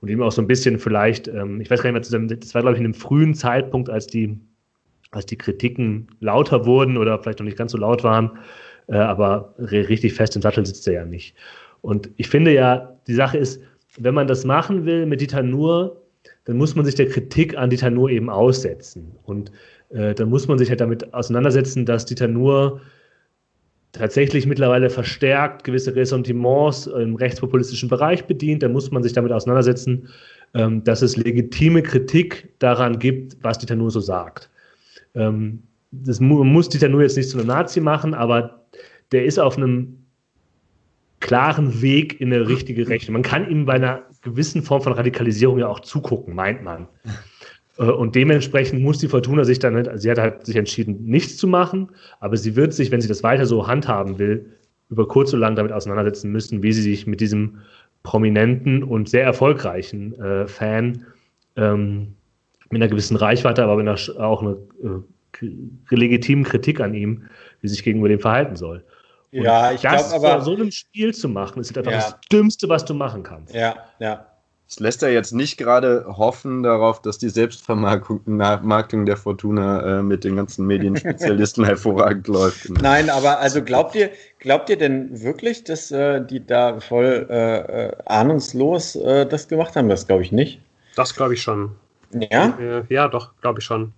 und 0.00 0.08
ihm 0.08 0.22
auch 0.22 0.32
so 0.32 0.42
ein 0.42 0.46
bisschen 0.46 0.78
vielleicht, 0.78 1.28
ähm, 1.28 1.60
ich 1.60 1.70
weiß 1.70 1.82
gar 1.82 1.90
nicht 1.90 2.10
mehr, 2.10 2.36
das 2.36 2.54
war 2.54 2.62
glaube 2.62 2.74
ich 2.74 2.80
in 2.80 2.86
einem 2.86 2.94
frühen 2.94 3.34
Zeitpunkt, 3.34 3.90
als 3.90 4.06
die 4.06 4.38
als 5.10 5.26
die 5.26 5.38
Kritiken 5.38 6.08
lauter 6.20 6.66
wurden 6.66 6.98
oder 6.98 7.18
vielleicht 7.18 7.38
noch 7.38 7.46
nicht 7.46 7.56
ganz 7.56 7.72
so 7.72 7.78
laut 7.78 8.04
waren, 8.04 8.38
äh, 8.88 8.96
aber 8.96 9.54
richtig 9.58 10.12
fest 10.12 10.36
im 10.36 10.42
Sattel 10.42 10.66
sitzt 10.66 10.86
er 10.86 10.94
ja 10.94 11.04
nicht. 11.04 11.34
Und 11.80 12.10
ich 12.16 12.28
finde 12.28 12.52
ja, 12.52 12.94
die 13.06 13.14
Sache 13.14 13.38
ist, 13.38 13.62
wenn 13.96 14.14
man 14.14 14.26
das 14.26 14.44
machen 14.44 14.84
will 14.84 15.06
mit 15.06 15.20
Dieter 15.20 15.42
Nuhr, 15.42 16.02
dann 16.44 16.56
muss 16.56 16.74
man 16.74 16.84
sich 16.84 16.94
der 16.94 17.08
Kritik 17.08 17.56
an 17.56 17.70
Dieter 17.70 17.90
Nuhr 17.90 18.10
eben 18.10 18.28
aussetzen. 18.28 19.16
Und 19.24 19.50
äh, 19.90 20.14
dann 20.14 20.28
muss 20.28 20.48
man 20.48 20.58
sich 20.58 20.70
halt 20.70 20.80
damit 20.80 21.14
auseinandersetzen, 21.14 21.86
dass 21.86 22.04
Dieter 22.04 22.28
Nuhr 22.28 22.80
tatsächlich 23.92 24.46
mittlerweile 24.46 24.90
verstärkt 24.90 25.64
gewisse 25.64 25.94
Ressentiments 25.94 26.86
im 26.86 27.14
rechtspopulistischen 27.14 27.88
Bereich 27.88 28.24
bedient. 28.26 28.62
Dann 28.62 28.72
muss 28.72 28.90
man 28.90 29.02
sich 29.02 29.12
damit 29.12 29.32
auseinandersetzen, 29.32 30.08
ähm, 30.54 30.84
dass 30.84 31.02
es 31.02 31.16
legitime 31.16 31.82
Kritik 31.82 32.54
daran 32.58 32.98
gibt, 32.98 33.36
was 33.42 33.58
Dieter 33.58 33.76
Nuhr 33.76 33.90
so 33.90 34.00
sagt. 34.00 34.50
Ähm, 35.14 35.62
das 35.90 36.20
muss 36.20 36.68
Dieter 36.68 36.88
nur 36.88 37.02
jetzt 37.02 37.16
nicht 37.16 37.30
zu 37.30 37.38
einem 37.38 37.46
Nazi 37.46 37.80
machen, 37.80 38.12
aber 38.12 38.66
der 39.12 39.24
ist 39.24 39.38
auf 39.38 39.56
einem 39.56 39.98
klaren 41.20 41.80
Weg 41.80 42.20
in 42.20 42.32
eine 42.32 42.48
richtige 42.48 42.88
Richtung. 42.88 43.14
Man 43.14 43.22
kann 43.22 43.50
ihm 43.50 43.64
bei 43.64 43.74
einer 43.74 44.02
gewissen 44.22 44.62
Form 44.62 44.82
von 44.82 44.92
Radikalisierung 44.92 45.58
ja 45.58 45.66
auch 45.66 45.80
zugucken, 45.80 46.34
meint 46.34 46.62
man. 46.62 46.88
Äh, 47.78 47.84
und 47.84 48.14
dementsprechend 48.14 48.82
muss 48.82 48.98
die 48.98 49.08
Fortuna 49.08 49.44
sich 49.44 49.58
dann, 49.58 49.76
also 49.76 49.96
sie 49.96 50.10
hat 50.10 50.18
halt 50.18 50.46
sich 50.46 50.56
entschieden, 50.56 51.04
nichts 51.04 51.36
zu 51.36 51.46
machen, 51.46 51.88
aber 52.20 52.36
sie 52.36 52.56
wird 52.56 52.74
sich, 52.74 52.90
wenn 52.90 53.00
sie 53.00 53.08
das 53.08 53.22
weiter 53.22 53.46
so 53.46 53.66
handhaben 53.66 54.18
will, 54.18 54.52
über 54.90 55.06
kurz 55.06 55.32
oder 55.32 55.40
lang 55.40 55.56
damit 55.56 55.72
auseinandersetzen 55.72 56.32
müssen, 56.32 56.62
wie 56.62 56.72
sie 56.72 56.82
sich 56.82 57.06
mit 57.06 57.20
diesem 57.20 57.58
prominenten 58.02 58.82
und 58.82 59.08
sehr 59.08 59.24
erfolgreichen 59.24 60.18
äh, 60.20 60.46
Fan 60.46 61.04
ähm, 61.56 62.14
mit 62.70 62.82
einer 62.82 62.88
gewissen 62.88 63.16
Reichweite, 63.16 63.62
aber 63.62 63.76
mit 63.76 63.88
einer, 63.88 64.24
auch 64.24 64.42
einer 64.42 64.56
äh, 64.82 65.94
legitimen 65.94 66.44
Kritik 66.44 66.80
an 66.80 66.94
ihm, 66.94 67.24
wie 67.60 67.68
sich 67.68 67.82
gegenüber 67.82 68.08
dem 68.08 68.20
verhalten 68.20 68.56
soll. 68.56 68.84
Und 69.30 69.42
ja, 69.42 69.72
ich 69.72 69.82
glaube 69.82 70.04
aber. 70.14 70.40
so 70.40 70.54
einem 70.54 70.70
Spiel 70.70 71.12
zu 71.12 71.28
machen, 71.28 71.60
ist 71.60 71.76
einfach 71.76 71.92
ja. 71.92 71.98
das 71.98 72.16
Dümmste, 72.32 72.68
was 72.68 72.84
du 72.84 72.94
machen 72.94 73.22
kannst. 73.22 73.54
Ja, 73.54 73.76
ja. 73.98 74.26
Das 74.68 74.80
lässt 74.80 75.02
er 75.02 75.10
jetzt 75.10 75.32
nicht 75.32 75.56
gerade 75.56 76.04
hoffen 76.06 76.62
darauf, 76.62 77.00
dass 77.00 77.16
die 77.16 77.30
Selbstvermarktung 77.30 79.06
der 79.06 79.16
Fortuna 79.16 80.00
äh, 80.00 80.02
mit 80.02 80.24
den 80.24 80.36
ganzen 80.36 80.66
Medienspezialisten 80.66 81.64
hervorragend 81.64 82.28
läuft. 82.28 82.68
Nein, 82.82 83.08
aber 83.08 83.38
also 83.38 83.62
glaubt 83.62 83.94
ihr, 83.94 84.10
glaubt 84.38 84.68
ihr 84.68 84.76
denn 84.76 85.22
wirklich, 85.22 85.64
dass 85.64 85.90
äh, 85.90 86.22
die 86.22 86.44
da 86.44 86.80
voll 86.80 87.26
äh, 87.30 87.86
äh 87.86 87.92
ahnungslos 88.04 88.94
äh, 88.96 89.24
das 89.24 89.48
gemacht 89.48 89.74
haben? 89.74 89.88
Das 89.88 90.06
glaube 90.06 90.22
ich 90.22 90.32
nicht. 90.32 90.60
Das 90.96 91.14
glaube 91.14 91.32
ich 91.32 91.40
schon. 91.40 91.70
Ja? 92.12 92.58
Äh, 92.60 92.82
ja, 92.90 93.08
doch, 93.08 93.30
glaube 93.40 93.60
ich 93.60 93.64
schon. 93.64 93.94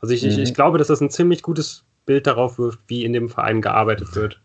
Also 0.00 0.14
ich, 0.14 0.22
mhm. 0.22 0.30
ich, 0.30 0.38
ich 0.38 0.54
glaube, 0.54 0.78
dass 0.78 0.88
das 0.88 1.02
ein 1.02 1.10
ziemlich 1.10 1.42
gutes 1.42 1.84
Bild 2.06 2.26
darauf 2.26 2.58
wirft, 2.58 2.78
wie 2.86 3.04
in 3.04 3.12
dem 3.12 3.28
Verein 3.28 3.60
gearbeitet 3.60 4.14
wird. 4.16 4.40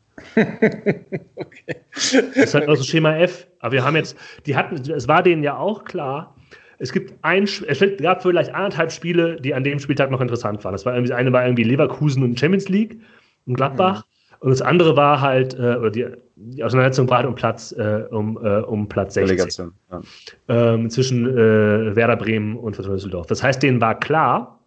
Okay. 1.36 1.76
Das 1.94 2.14
ist 2.14 2.54
halt 2.54 2.68
also 2.68 2.84
Schema 2.84 3.16
F. 3.18 3.48
Aber 3.60 3.74
wir 3.74 3.84
haben 3.84 3.96
jetzt, 3.96 4.18
die 4.46 4.56
hatten, 4.56 4.76
es 4.92 5.08
war 5.08 5.24
denen 5.24 5.44
ja 5.44 5.58
auch 5.58 5.84
klar, 5.84 6.36
es 6.80 6.94
gibt 6.94 7.14
ein, 7.24 7.44
es 7.44 7.84
gab 8.02 8.22
vielleicht 8.22 8.54
anderthalb 8.54 8.92
Spiele, 8.92 9.40
die 9.42 9.54
an 9.54 9.64
dem 9.64 9.80
Spieltag 9.80 10.12
noch 10.12 10.22
interessant 10.22 10.64
waren. 10.64 10.72
Das 10.72 10.86
war 10.86 10.94
irgendwie, 10.94 11.14
eine 11.14 11.32
war 11.34 11.44
irgendwie 11.44 11.64
Leverkusen 11.64 12.24
und 12.24 12.40
Champions 12.40 12.70
League 12.70 12.98
und 13.46 13.56
Gladbach. 13.56 13.98
Mhm. 13.98 14.10
Und 14.40 14.52
das 14.52 14.62
andere 14.62 14.96
war 14.96 15.20
halt, 15.20 15.54
äh, 15.56 15.76
oder 15.76 15.92
die, 15.92 16.08
die 16.36 16.64
Auseinandersetzung 16.64 17.10
war 17.10 17.18
halt 17.18 17.28
um 17.28 17.36
Platz, 17.36 17.74
äh, 17.74 18.06
um, 18.10 18.38
äh, 18.42 18.62
um 18.62 18.88
Platz 18.88 19.16
16. 19.16 19.36
Delegation, 19.36 19.74
ja. 19.92 20.02
ähm, 20.48 20.90
zwischen 20.90 21.28
äh, 21.28 21.96
Werder 21.96 22.16
Bremen 22.16 22.56
und 22.56 22.78
Fortuna 22.78 22.96
Düsseldorf. 22.96 23.28
Das 23.28 23.44
heißt, 23.44 23.62
denen 23.62 23.82
war 23.82 24.00
klar, 24.00 24.59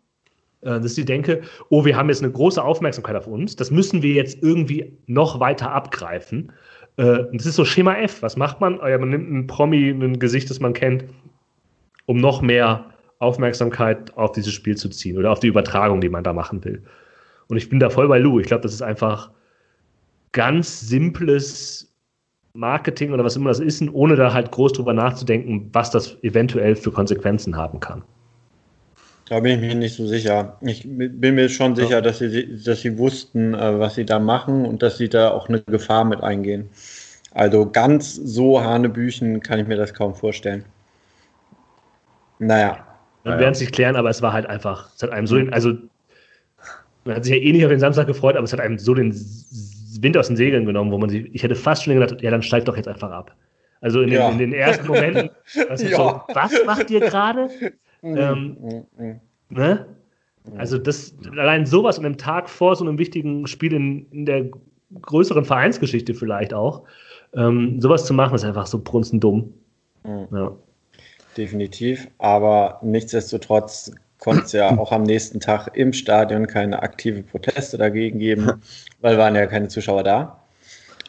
dass 0.62 0.94
sie 0.94 1.04
denke, 1.04 1.42
oh, 1.68 1.84
wir 1.84 1.96
haben 1.96 2.08
jetzt 2.08 2.22
eine 2.22 2.32
große 2.32 2.62
Aufmerksamkeit 2.62 3.16
auf 3.16 3.26
uns, 3.26 3.56
das 3.56 3.70
müssen 3.70 4.02
wir 4.02 4.14
jetzt 4.14 4.42
irgendwie 4.42 4.96
noch 5.06 5.40
weiter 5.40 5.72
abgreifen. 5.72 6.52
Äh, 6.96 7.24
das 7.32 7.46
ist 7.46 7.56
so 7.56 7.64
Schema 7.64 7.96
F. 7.96 8.22
Was 8.22 8.36
macht 8.36 8.60
man? 8.60 8.78
Oh 8.80 8.86
ja, 8.86 8.98
man 8.98 9.10
nimmt 9.10 9.30
ein 9.30 9.46
Promi, 9.46 9.90
ein 9.90 10.18
Gesicht, 10.18 10.50
das 10.50 10.60
man 10.60 10.72
kennt, 10.72 11.04
um 12.06 12.18
noch 12.18 12.42
mehr 12.42 12.86
Aufmerksamkeit 13.18 14.16
auf 14.16 14.32
dieses 14.32 14.52
Spiel 14.52 14.76
zu 14.76 14.88
ziehen 14.88 15.16
oder 15.16 15.30
auf 15.30 15.40
die 15.40 15.46
Übertragung, 15.46 16.00
die 16.00 16.08
man 16.08 16.24
da 16.24 16.32
machen 16.32 16.64
will. 16.64 16.82
Und 17.48 17.56
ich 17.56 17.68
bin 17.68 17.78
da 17.78 17.90
voll 17.90 18.08
bei 18.08 18.18
Lou. 18.18 18.40
Ich 18.40 18.46
glaube, 18.46 18.62
das 18.62 18.72
ist 18.72 18.82
einfach 18.82 19.30
ganz 20.32 20.80
simples 20.80 21.92
Marketing 22.54 23.12
oder 23.12 23.24
was 23.24 23.36
immer 23.36 23.48
das 23.48 23.60
ist, 23.60 23.82
ohne 23.92 24.16
da 24.16 24.32
halt 24.32 24.50
groß 24.50 24.74
drüber 24.74 24.92
nachzudenken, 24.92 25.70
was 25.72 25.90
das 25.90 26.22
eventuell 26.22 26.76
für 26.76 26.90
Konsequenzen 26.90 27.56
haben 27.56 27.80
kann. 27.80 28.02
Da 29.32 29.40
bin 29.40 29.54
ich 29.54 29.60
mir 29.66 29.74
nicht 29.74 29.96
so 29.96 30.06
sicher. 30.06 30.58
Ich 30.60 30.86
bin 30.86 31.36
mir 31.36 31.48
schon 31.48 31.74
sicher, 31.74 31.88
ja. 31.88 32.00
dass, 32.02 32.18
sie, 32.18 32.62
dass 32.62 32.82
sie 32.82 32.98
wussten, 32.98 33.54
äh, 33.54 33.78
was 33.78 33.94
sie 33.94 34.04
da 34.04 34.18
machen 34.18 34.66
und 34.66 34.82
dass 34.82 34.98
sie 34.98 35.08
da 35.08 35.30
auch 35.30 35.48
eine 35.48 35.62
Gefahr 35.62 36.04
mit 36.04 36.22
eingehen. 36.22 36.68
Also 37.32 37.64
ganz 37.64 38.14
so 38.14 38.62
Hanebüchen 38.62 39.40
kann 39.40 39.58
ich 39.58 39.66
mir 39.66 39.76
das 39.76 39.94
kaum 39.94 40.14
vorstellen. 40.14 40.66
Naja. 42.40 42.86
Dann 43.24 43.38
werden 43.38 43.52
es 43.52 43.60
sich 43.60 43.72
klären, 43.72 43.96
aber 43.96 44.10
es 44.10 44.20
war 44.20 44.34
halt 44.34 44.44
einfach, 44.44 44.90
es 44.94 45.02
hat 45.02 45.08
einem 45.08 45.26
so 45.26 45.36
den, 45.36 45.50
also 45.50 45.78
man 47.06 47.16
hat 47.16 47.24
sich 47.24 47.32
ja 47.32 47.40
eh 47.40 47.52
nicht 47.52 47.64
auf 47.64 47.70
den 47.70 47.80
Samstag 47.80 48.08
gefreut, 48.08 48.36
aber 48.36 48.44
es 48.44 48.52
hat 48.52 48.60
einem 48.60 48.78
so 48.78 48.92
den 48.92 49.14
Wind 49.98 50.14
aus 50.18 50.26
den 50.26 50.36
Segeln 50.36 50.66
genommen, 50.66 50.92
wo 50.92 50.98
man 50.98 51.08
sich, 51.08 51.34
ich 51.34 51.42
hätte 51.42 51.54
fast 51.54 51.84
schon 51.84 51.94
gedacht, 51.94 52.20
ja, 52.20 52.30
dann 52.30 52.42
steigt 52.42 52.68
doch 52.68 52.76
jetzt 52.76 52.88
einfach 52.88 53.10
ab. 53.10 53.34
Also 53.80 54.02
in 54.02 54.10
den, 54.10 54.18
ja. 54.18 54.28
in 54.28 54.36
den 54.36 54.52
ersten 54.52 54.86
Momenten, 54.86 55.30
also 55.70 55.86
ja. 55.86 55.96
so, 55.96 56.20
was 56.34 56.52
macht 56.66 56.90
ihr 56.90 57.00
gerade? 57.00 57.48
Mhm. 58.02 58.16
ähm, 58.16 58.56
mhm. 58.98 59.20
ne? 59.48 59.86
Also 60.56 60.76
das, 60.76 61.14
allein 61.30 61.66
sowas 61.66 61.98
an 61.98 62.04
einem 62.04 62.18
Tag 62.18 62.48
vor 62.48 62.74
so 62.74 62.84
einem 62.84 62.98
wichtigen 62.98 63.46
Spiel 63.46 63.72
in, 63.72 64.10
in 64.10 64.26
der 64.26 64.50
größeren 65.00 65.44
Vereinsgeschichte 65.44 66.14
vielleicht 66.14 66.52
auch, 66.52 66.82
ähm, 67.34 67.80
sowas 67.80 68.04
zu 68.04 68.12
machen, 68.12 68.34
ist 68.34 68.44
einfach 68.44 68.66
so 68.66 68.80
brunzendumm. 68.80 69.54
Mhm. 70.04 70.28
Ja. 70.32 70.52
definitiv. 71.36 72.08
Aber 72.18 72.80
nichtsdestotrotz 72.82 73.92
konnte 74.18 74.44
es 74.44 74.52
ja 74.52 74.70
auch 74.78 74.92
am 74.92 75.04
nächsten 75.04 75.40
Tag 75.40 75.76
im 75.76 75.92
Stadion 75.92 76.46
keine 76.46 76.82
aktive 76.82 77.22
Proteste 77.22 77.78
dagegen 77.78 78.18
geben, 78.18 78.50
weil 79.00 79.16
waren 79.18 79.34
ja 79.36 79.46
keine 79.46 79.68
Zuschauer 79.68 80.02
da. 80.02 80.42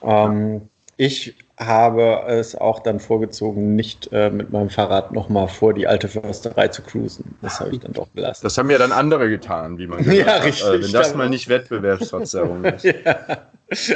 Ähm, 0.04 0.70
ich 1.04 1.36
habe 1.60 2.24
es 2.28 2.56
auch 2.56 2.80
dann 2.80 3.02
vorgezogen, 3.02 3.76
nicht 3.76 4.08
äh, 4.14 4.30
mit 4.30 4.52
meinem 4.52 4.70
Fahrrad 4.70 5.12
nochmal 5.12 5.50
vor 5.50 5.74
die 5.74 5.86
alte 5.86 6.08
Försterei 6.08 6.70
zu 6.70 6.82
cruisen. 6.82 7.36
Das 7.42 7.60
habe 7.60 7.72
ich 7.72 7.80
dann 7.80 7.92
doch 7.92 8.08
gelassen. 8.14 8.44
Das 8.44 8.58
haben 8.58 8.70
ja 8.70 8.78
dann 8.78 8.94
andere 8.94 9.30
getan, 9.30 9.78
wie 9.78 9.88
man 9.88 9.98
gesagt 10.04 10.18
ja, 10.18 10.26
hat. 10.36 10.46
Richtig, 10.46 10.66
äh, 10.66 10.82
wenn 10.82 10.92
das 10.94 11.14
mal 11.14 11.30
nicht 11.30 11.50
Wettbewerbsverzerrung 11.50 12.64
ist. 12.66 12.86
ja. 12.86 12.94
Also, 13.70 13.94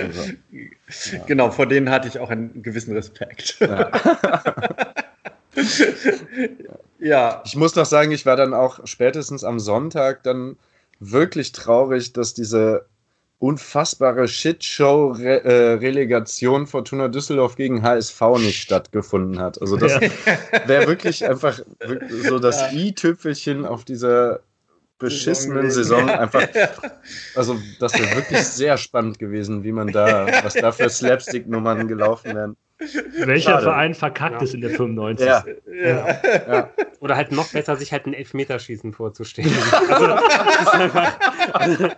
ja. 0.51 1.23
Genau, 1.27 1.49
vor 1.49 1.65
denen 1.65 1.89
hatte 1.89 2.09
ich 2.09 2.19
auch 2.19 2.29
einen 2.29 2.61
gewissen 2.61 2.93
Respekt. 2.93 3.57
Ja. 3.61 3.89
ja. 6.99 7.43
Ich 7.45 7.55
muss 7.55 7.75
noch 7.75 7.85
sagen, 7.85 8.11
ich 8.11 8.25
war 8.25 8.35
dann 8.35 8.53
auch 8.53 8.85
spätestens 8.85 9.45
am 9.45 9.59
Sonntag 9.59 10.23
dann 10.23 10.57
wirklich 10.99 11.53
traurig, 11.53 12.11
dass 12.11 12.33
diese 12.33 12.85
unfassbare 13.39 14.27
Shitshow-Relegation 14.27 16.63
-Re 16.63 16.67
Fortuna 16.67 17.08
Düsseldorf 17.08 17.56
gegen 17.56 17.84
HSV 17.84 18.22
nicht 18.39 18.62
stattgefunden 18.62 19.39
hat. 19.39 19.62
Also 19.62 19.77
das 19.77 19.94
ja. 19.94 20.01
wäre 20.65 20.88
wirklich 20.88 21.24
einfach 21.25 21.62
so 22.24 22.39
das 22.39 22.60
ja. 22.60 22.72
i-Tüpfelchen 22.72 23.65
auf 23.65 23.86
dieser 23.86 24.41
beschissenen 24.98 25.70
Saison. 25.70 26.10
Einfach, 26.10 26.48
also 27.36 27.60
das 27.79 27.94
wäre 27.94 28.15
wirklich 28.15 28.44
sehr 28.44 28.77
spannend 28.77 29.20
gewesen, 29.20 29.63
wie 29.63 29.72
man 29.72 29.91
da, 29.91 30.25
was 30.44 30.56
da 30.56 30.72
für 30.72 30.89
Slapstick-Nummern 30.89 31.88
gelaufen 31.88 32.36
wären. 32.36 32.58
Welcher 32.79 33.53
Schade. 33.53 33.63
Verein 33.63 33.96
verkackt 33.96 34.36
ja. 34.36 34.41
ist 34.41 34.53
in 34.53 34.62
der 34.62 34.70
95? 34.72 35.27
Ja. 35.27 35.44
Ja. 35.65 36.20
ja. 36.48 36.70
Oder 37.00 37.15
halt 37.15 37.32
noch 37.32 37.51
besser, 37.51 37.75
sich 37.75 37.91
halt 37.91 38.06
ein 38.06 38.13
Elfmeterschießen 38.13 38.94
vorzustellen. 38.94 39.51
Also, 39.89 40.08
das 40.08 40.62
ist 40.62 40.74
einfach, 40.74 41.20
also 41.53 41.89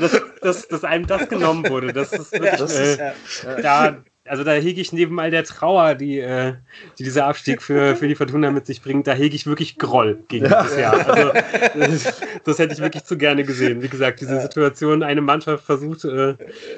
dass, 0.00 0.20
dass, 0.40 0.68
dass 0.68 0.84
einem 0.84 1.06
das 1.06 1.28
genommen 1.28 1.68
wurde, 1.68 1.92
das 1.92 2.12
ist 2.12 2.32
wirklich, 2.32 2.52
das 2.52 2.78
ist, 2.78 2.98
äh, 2.98 3.62
da, 3.62 4.02
also 4.24 4.44
da 4.44 4.52
hege 4.52 4.80
ich 4.80 4.92
neben 4.92 5.18
all 5.18 5.30
der 5.30 5.42
Trauer, 5.42 5.94
die, 5.94 6.18
äh, 6.20 6.54
die 6.98 7.04
dieser 7.04 7.26
Abstieg 7.26 7.60
für, 7.60 7.96
für 7.96 8.06
die 8.06 8.14
Fortuna 8.14 8.50
mit 8.52 8.66
sich 8.66 8.80
bringt, 8.80 9.06
da 9.06 9.14
hege 9.14 9.34
ich 9.34 9.46
wirklich 9.46 9.78
Groll 9.78 10.22
gegen 10.28 10.46
ja. 10.46 10.62
dieses 10.62 10.78
Jahr. 10.78 11.08
Also 11.08 11.32
das, 11.74 12.20
das, 12.44 12.58
hätte 12.58 12.74
ich 12.74 12.80
wirklich 12.80 13.04
zu 13.04 13.18
gerne 13.18 13.42
gesehen. 13.44 13.82
Wie 13.82 13.88
gesagt, 13.88 14.20
diese 14.20 14.40
Situation, 14.40 15.02
eine 15.02 15.20
Mannschaft 15.20 15.64
versucht, 15.64 16.04
äh, 16.04 16.36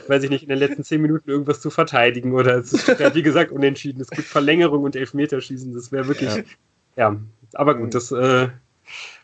weiß 0.08 0.22
ich 0.22 0.30
nicht, 0.30 0.44
in 0.44 0.48
den 0.48 0.58
letzten 0.58 0.84
zehn 0.84 1.02
Minuten 1.02 1.28
irgendwas 1.28 1.60
zu 1.60 1.70
verteidigen 1.70 2.32
oder 2.32 2.56
es 2.56 2.72
ist, 2.72 2.88
wie 3.14 3.22
gesagt, 3.22 3.50
unentschieden. 3.52 4.00
Es 4.00 4.10
gibt 4.10 4.26
Verlängerung 4.26 4.82
und 4.82 4.96
Elfmeterschießen, 4.96 5.74
das 5.74 5.92
wäre 5.92 6.08
wirklich, 6.08 6.34
ja. 6.34 6.42
ja. 6.96 7.16
aber 7.52 7.74
gut, 7.74 7.94
das 7.94 8.10
äh, 8.10 8.48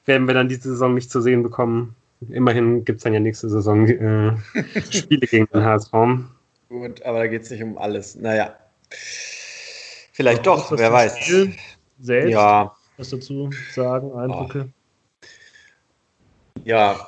werden 0.04 0.26
wir 0.26 0.34
dann 0.34 0.48
diese 0.48 0.68
Saison 0.68 0.94
nicht 0.94 1.10
zu 1.10 1.22
sehen 1.22 1.42
bekommen. 1.42 1.94
Immerhin 2.28 2.84
gibt 2.84 2.98
es 2.98 3.04
dann 3.04 3.14
ja 3.14 3.20
nächste 3.20 3.48
Saison 3.48 3.86
äh, 3.88 4.36
Spiele 4.90 5.26
gegen 5.26 5.46
den 5.46 5.64
HSV. 5.64 5.92
Gut, 6.68 7.02
aber 7.02 7.18
da 7.18 7.26
geht 7.26 7.42
es 7.42 7.50
nicht 7.50 7.62
um 7.62 7.78
alles. 7.78 8.14
Naja. 8.14 8.54
Vielleicht 10.12 10.46
doch, 10.46 10.70
wer 10.76 10.92
weiß. 10.92 11.18
Spiel 11.18 11.54
selbst 11.98 12.32
ja. 12.32 12.74
was 12.96 13.10
dazu 13.10 13.50
sagen, 13.72 14.12
Eindrücke? 14.12 14.68
Ja. 16.64 17.06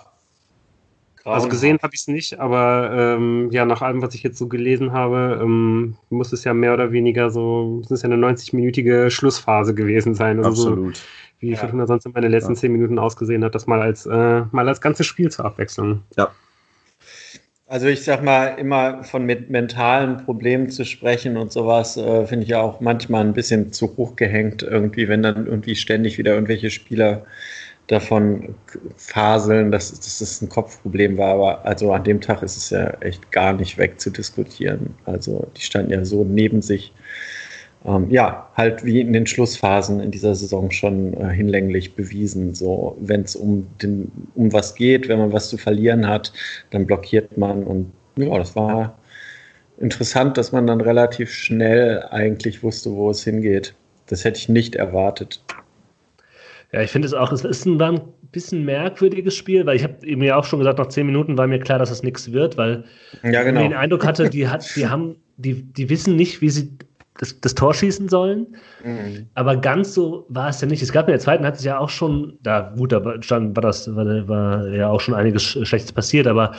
Also 1.24 1.48
gesehen 1.48 1.78
habe 1.82 1.94
ich 1.94 2.00
es 2.00 2.08
nicht, 2.08 2.40
aber 2.40 2.90
ähm, 2.92 3.48
ja, 3.52 3.64
nach 3.64 3.80
allem, 3.80 4.02
was 4.02 4.14
ich 4.14 4.24
jetzt 4.24 4.38
so 4.38 4.48
gelesen 4.48 4.92
habe, 4.92 5.38
ähm, 5.40 5.96
muss 6.10 6.32
es 6.32 6.42
ja 6.42 6.52
mehr 6.52 6.74
oder 6.74 6.90
weniger 6.90 7.30
so, 7.30 7.80
es 7.84 7.92
ist 7.92 8.02
ja 8.02 8.10
eine 8.10 8.26
90-minütige 8.26 9.08
Schlussphase 9.08 9.72
gewesen 9.72 10.16
sein. 10.16 10.38
Also 10.38 10.68
Absolut. 10.68 10.96
So, 10.96 11.02
wie 11.42 11.50
ja. 11.50 11.56
Fortuna 11.56 11.86
sonst 11.86 12.06
in 12.06 12.12
meinen 12.12 12.30
letzten 12.30 12.56
zehn 12.56 12.72
Minuten 12.72 12.98
ausgesehen 12.98 13.44
hat, 13.44 13.54
das 13.54 13.66
mal 13.66 13.82
als, 13.82 14.06
äh, 14.06 14.42
mal 14.50 14.68
als 14.68 14.80
ganzes 14.80 15.06
Spiel 15.06 15.30
zur 15.30 15.44
Abwechslung. 15.44 16.02
Ja. 16.16 16.30
Also 17.66 17.86
ich 17.86 18.04
sag 18.04 18.22
mal, 18.22 18.48
immer 18.58 19.02
von 19.02 19.24
mit 19.24 19.48
mentalen 19.48 20.18
Problemen 20.18 20.68
zu 20.68 20.84
sprechen 20.84 21.36
und 21.36 21.52
sowas, 21.52 21.96
äh, 21.96 22.26
finde 22.26 22.44
ich 22.44 22.50
ja 22.50 22.60
auch 22.60 22.80
manchmal 22.80 23.24
ein 23.24 23.32
bisschen 23.32 23.72
zu 23.72 23.96
hoch 23.96 24.14
gehängt, 24.14 24.62
irgendwie, 24.62 25.08
wenn 25.08 25.22
dann 25.22 25.46
irgendwie 25.46 25.74
ständig 25.74 26.18
wieder 26.18 26.34
irgendwelche 26.34 26.70
Spieler 26.70 27.24
davon 27.86 28.54
faseln, 28.96 29.72
dass, 29.72 29.90
dass 29.90 30.18
das 30.18 30.42
ein 30.42 30.48
Kopfproblem 30.48 31.16
war. 31.18 31.34
Aber 31.34 31.66
also 31.66 31.92
an 31.92 32.04
dem 32.04 32.20
Tag 32.20 32.42
ist 32.42 32.56
es 32.56 32.70
ja 32.70 32.90
echt 33.00 33.32
gar 33.32 33.52
nicht 33.52 33.78
wegzudiskutieren. 33.78 34.94
Also 35.04 35.50
die 35.56 35.62
standen 35.62 35.92
ja 35.92 36.04
so 36.04 36.24
neben 36.24 36.62
sich 36.62 36.92
ähm, 37.84 38.10
ja, 38.10 38.48
halt 38.54 38.84
wie 38.84 39.00
in 39.00 39.12
den 39.12 39.26
Schlussphasen 39.26 40.00
in 40.00 40.10
dieser 40.10 40.34
Saison 40.34 40.70
schon 40.70 41.14
äh, 41.14 41.30
hinlänglich 41.30 41.94
bewiesen. 41.94 42.54
So, 42.54 42.96
wenn 43.00 43.22
es 43.22 43.34
um, 43.34 43.66
um 44.34 44.52
was 44.52 44.74
geht, 44.74 45.08
wenn 45.08 45.18
man 45.18 45.32
was 45.32 45.48
zu 45.48 45.58
verlieren 45.58 46.06
hat, 46.06 46.32
dann 46.70 46.86
blockiert 46.86 47.36
man. 47.36 47.64
Und 47.64 47.92
ja, 48.16 48.38
das 48.38 48.54
war 48.54 48.96
interessant, 49.78 50.38
dass 50.38 50.52
man 50.52 50.66
dann 50.66 50.80
relativ 50.80 51.32
schnell 51.32 52.04
eigentlich 52.10 52.62
wusste, 52.62 52.92
wo 52.92 53.10
es 53.10 53.24
hingeht. 53.24 53.74
Das 54.06 54.24
hätte 54.24 54.38
ich 54.38 54.48
nicht 54.48 54.76
erwartet. 54.76 55.42
Ja, 56.72 56.82
ich 56.82 56.90
finde 56.90 57.06
es 57.06 57.14
auch, 57.14 57.32
es 57.32 57.44
ist 57.44 57.66
ein, 57.66 57.80
ein 57.80 58.00
bisschen 58.30 58.64
merkwürdiges 58.64 59.34
Spiel, 59.34 59.66
weil 59.66 59.76
ich 59.76 59.82
habe 59.82 60.06
eben 60.06 60.22
ja 60.22 60.36
auch 60.36 60.44
schon 60.44 60.58
gesagt, 60.58 60.78
nach 60.78 60.88
zehn 60.88 61.06
Minuten 61.06 61.36
war 61.36 61.46
mir 61.46 61.58
klar, 61.58 61.78
dass 61.78 61.90
das 61.90 62.02
nichts 62.02 62.32
wird, 62.32 62.56
weil 62.56 62.84
ja, 63.24 63.42
genau. 63.42 63.60
ich 63.60 63.68
den 63.68 63.76
Eindruck 63.76 64.06
hatte, 64.06 64.30
die, 64.30 64.48
hat, 64.48 64.64
die 64.76 64.86
haben, 64.86 65.16
die, 65.36 65.62
die 65.62 65.90
wissen 65.90 66.16
nicht, 66.16 66.40
wie 66.40 66.48
sie 66.48 66.70
das, 67.18 67.40
das 67.40 67.54
Tor 67.54 67.74
schießen 67.74 68.08
sollen. 68.08 68.56
Mhm. 68.84 69.28
Aber 69.34 69.56
ganz 69.56 69.94
so 69.94 70.26
war 70.28 70.48
es 70.48 70.60
ja 70.60 70.66
nicht. 70.66 70.82
Es 70.82 70.92
gab 70.92 71.08
in 71.08 71.12
der 71.12 71.20
zweiten 71.20 71.44
hat 71.44 71.56
es 71.56 71.64
ja 71.64 71.78
auch 71.78 71.90
schon, 71.90 72.38
da 72.42 72.72
gut, 72.76 72.92
da 72.92 73.22
stand, 73.22 73.56
war 73.56 73.62
das, 73.62 73.94
war, 73.94 74.06
war 74.28 74.68
ja 74.68 74.88
auch 74.88 75.00
schon 75.00 75.14
einiges 75.14 75.42
Schlechtes 75.42 75.92
passiert, 75.92 76.26
aber 76.26 76.52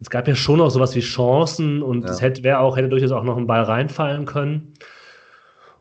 es 0.00 0.10
gab 0.10 0.26
ja 0.26 0.34
schon 0.34 0.58
noch 0.58 0.70
sowas 0.70 0.96
wie 0.96 1.00
Chancen 1.00 1.82
und 1.82 2.04
es 2.04 2.20
hätte, 2.20 2.42
wäre 2.42 2.58
auch, 2.58 2.76
hätte 2.76 2.88
durchaus 2.88 3.12
auch 3.12 3.22
noch 3.22 3.36
ein 3.36 3.46
Ball 3.46 3.62
reinfallen 3.62 4.26
können. 4.26 4.74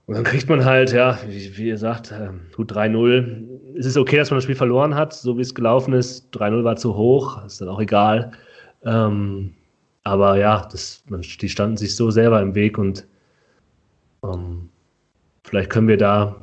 Und 0.05 0.15
dann 0.15 0.23
kriegt 0.23 0.47
man 0.47 0.65
halt, 0.65 0.91
ja, 0.91 1.17
wie, 1.27 1.57
wie 1.57 1.67
ihr 1.69 1.77
sagt, 1.77 2.13
gut 2.55 2.71
3-0. 2.71 3.77
Es 3.77 3.85
ist 3.85 3.97
okay, 3.97 4.17
dass 4.17 4.29
man 4.29 4.37
das 4.37 4.43
Spiel 4.43 4.55
verloren 4.55 4.93
hat, 4.93 5.13
so 5.13 5.37
wie 5.37 5.41
es 5.41 5.55
gelaufen 5.55 5.93
ist. 5.93 6.35
3-0 6.35 6.63
war 6.63 6.75
zu 6.75 6.95
hoch, 6.95 7.43
ist 7.45 7.61
dann 7.61 7.69
auch 7.69 7.79
egal. 7.79 8.31
Ähm, 8.83 9.53
aber 10.03 10.37
ja, 10.37 10.67
das, 10.71 11.03
man, 11.07 11.21
die 11.21 11.49
standen 11.49 11.77
sich 11.77 11.95
so 11.95 12.11
selber 12.11 12.41
im 12.41 12.53
Weg 12.55 12.77
und 12.77 13.07
ähm, 14.23 14.69
vielleicht 15.43 15.69
können 15.69 15.87
wir 15.87 15.97
da 15.97 16.35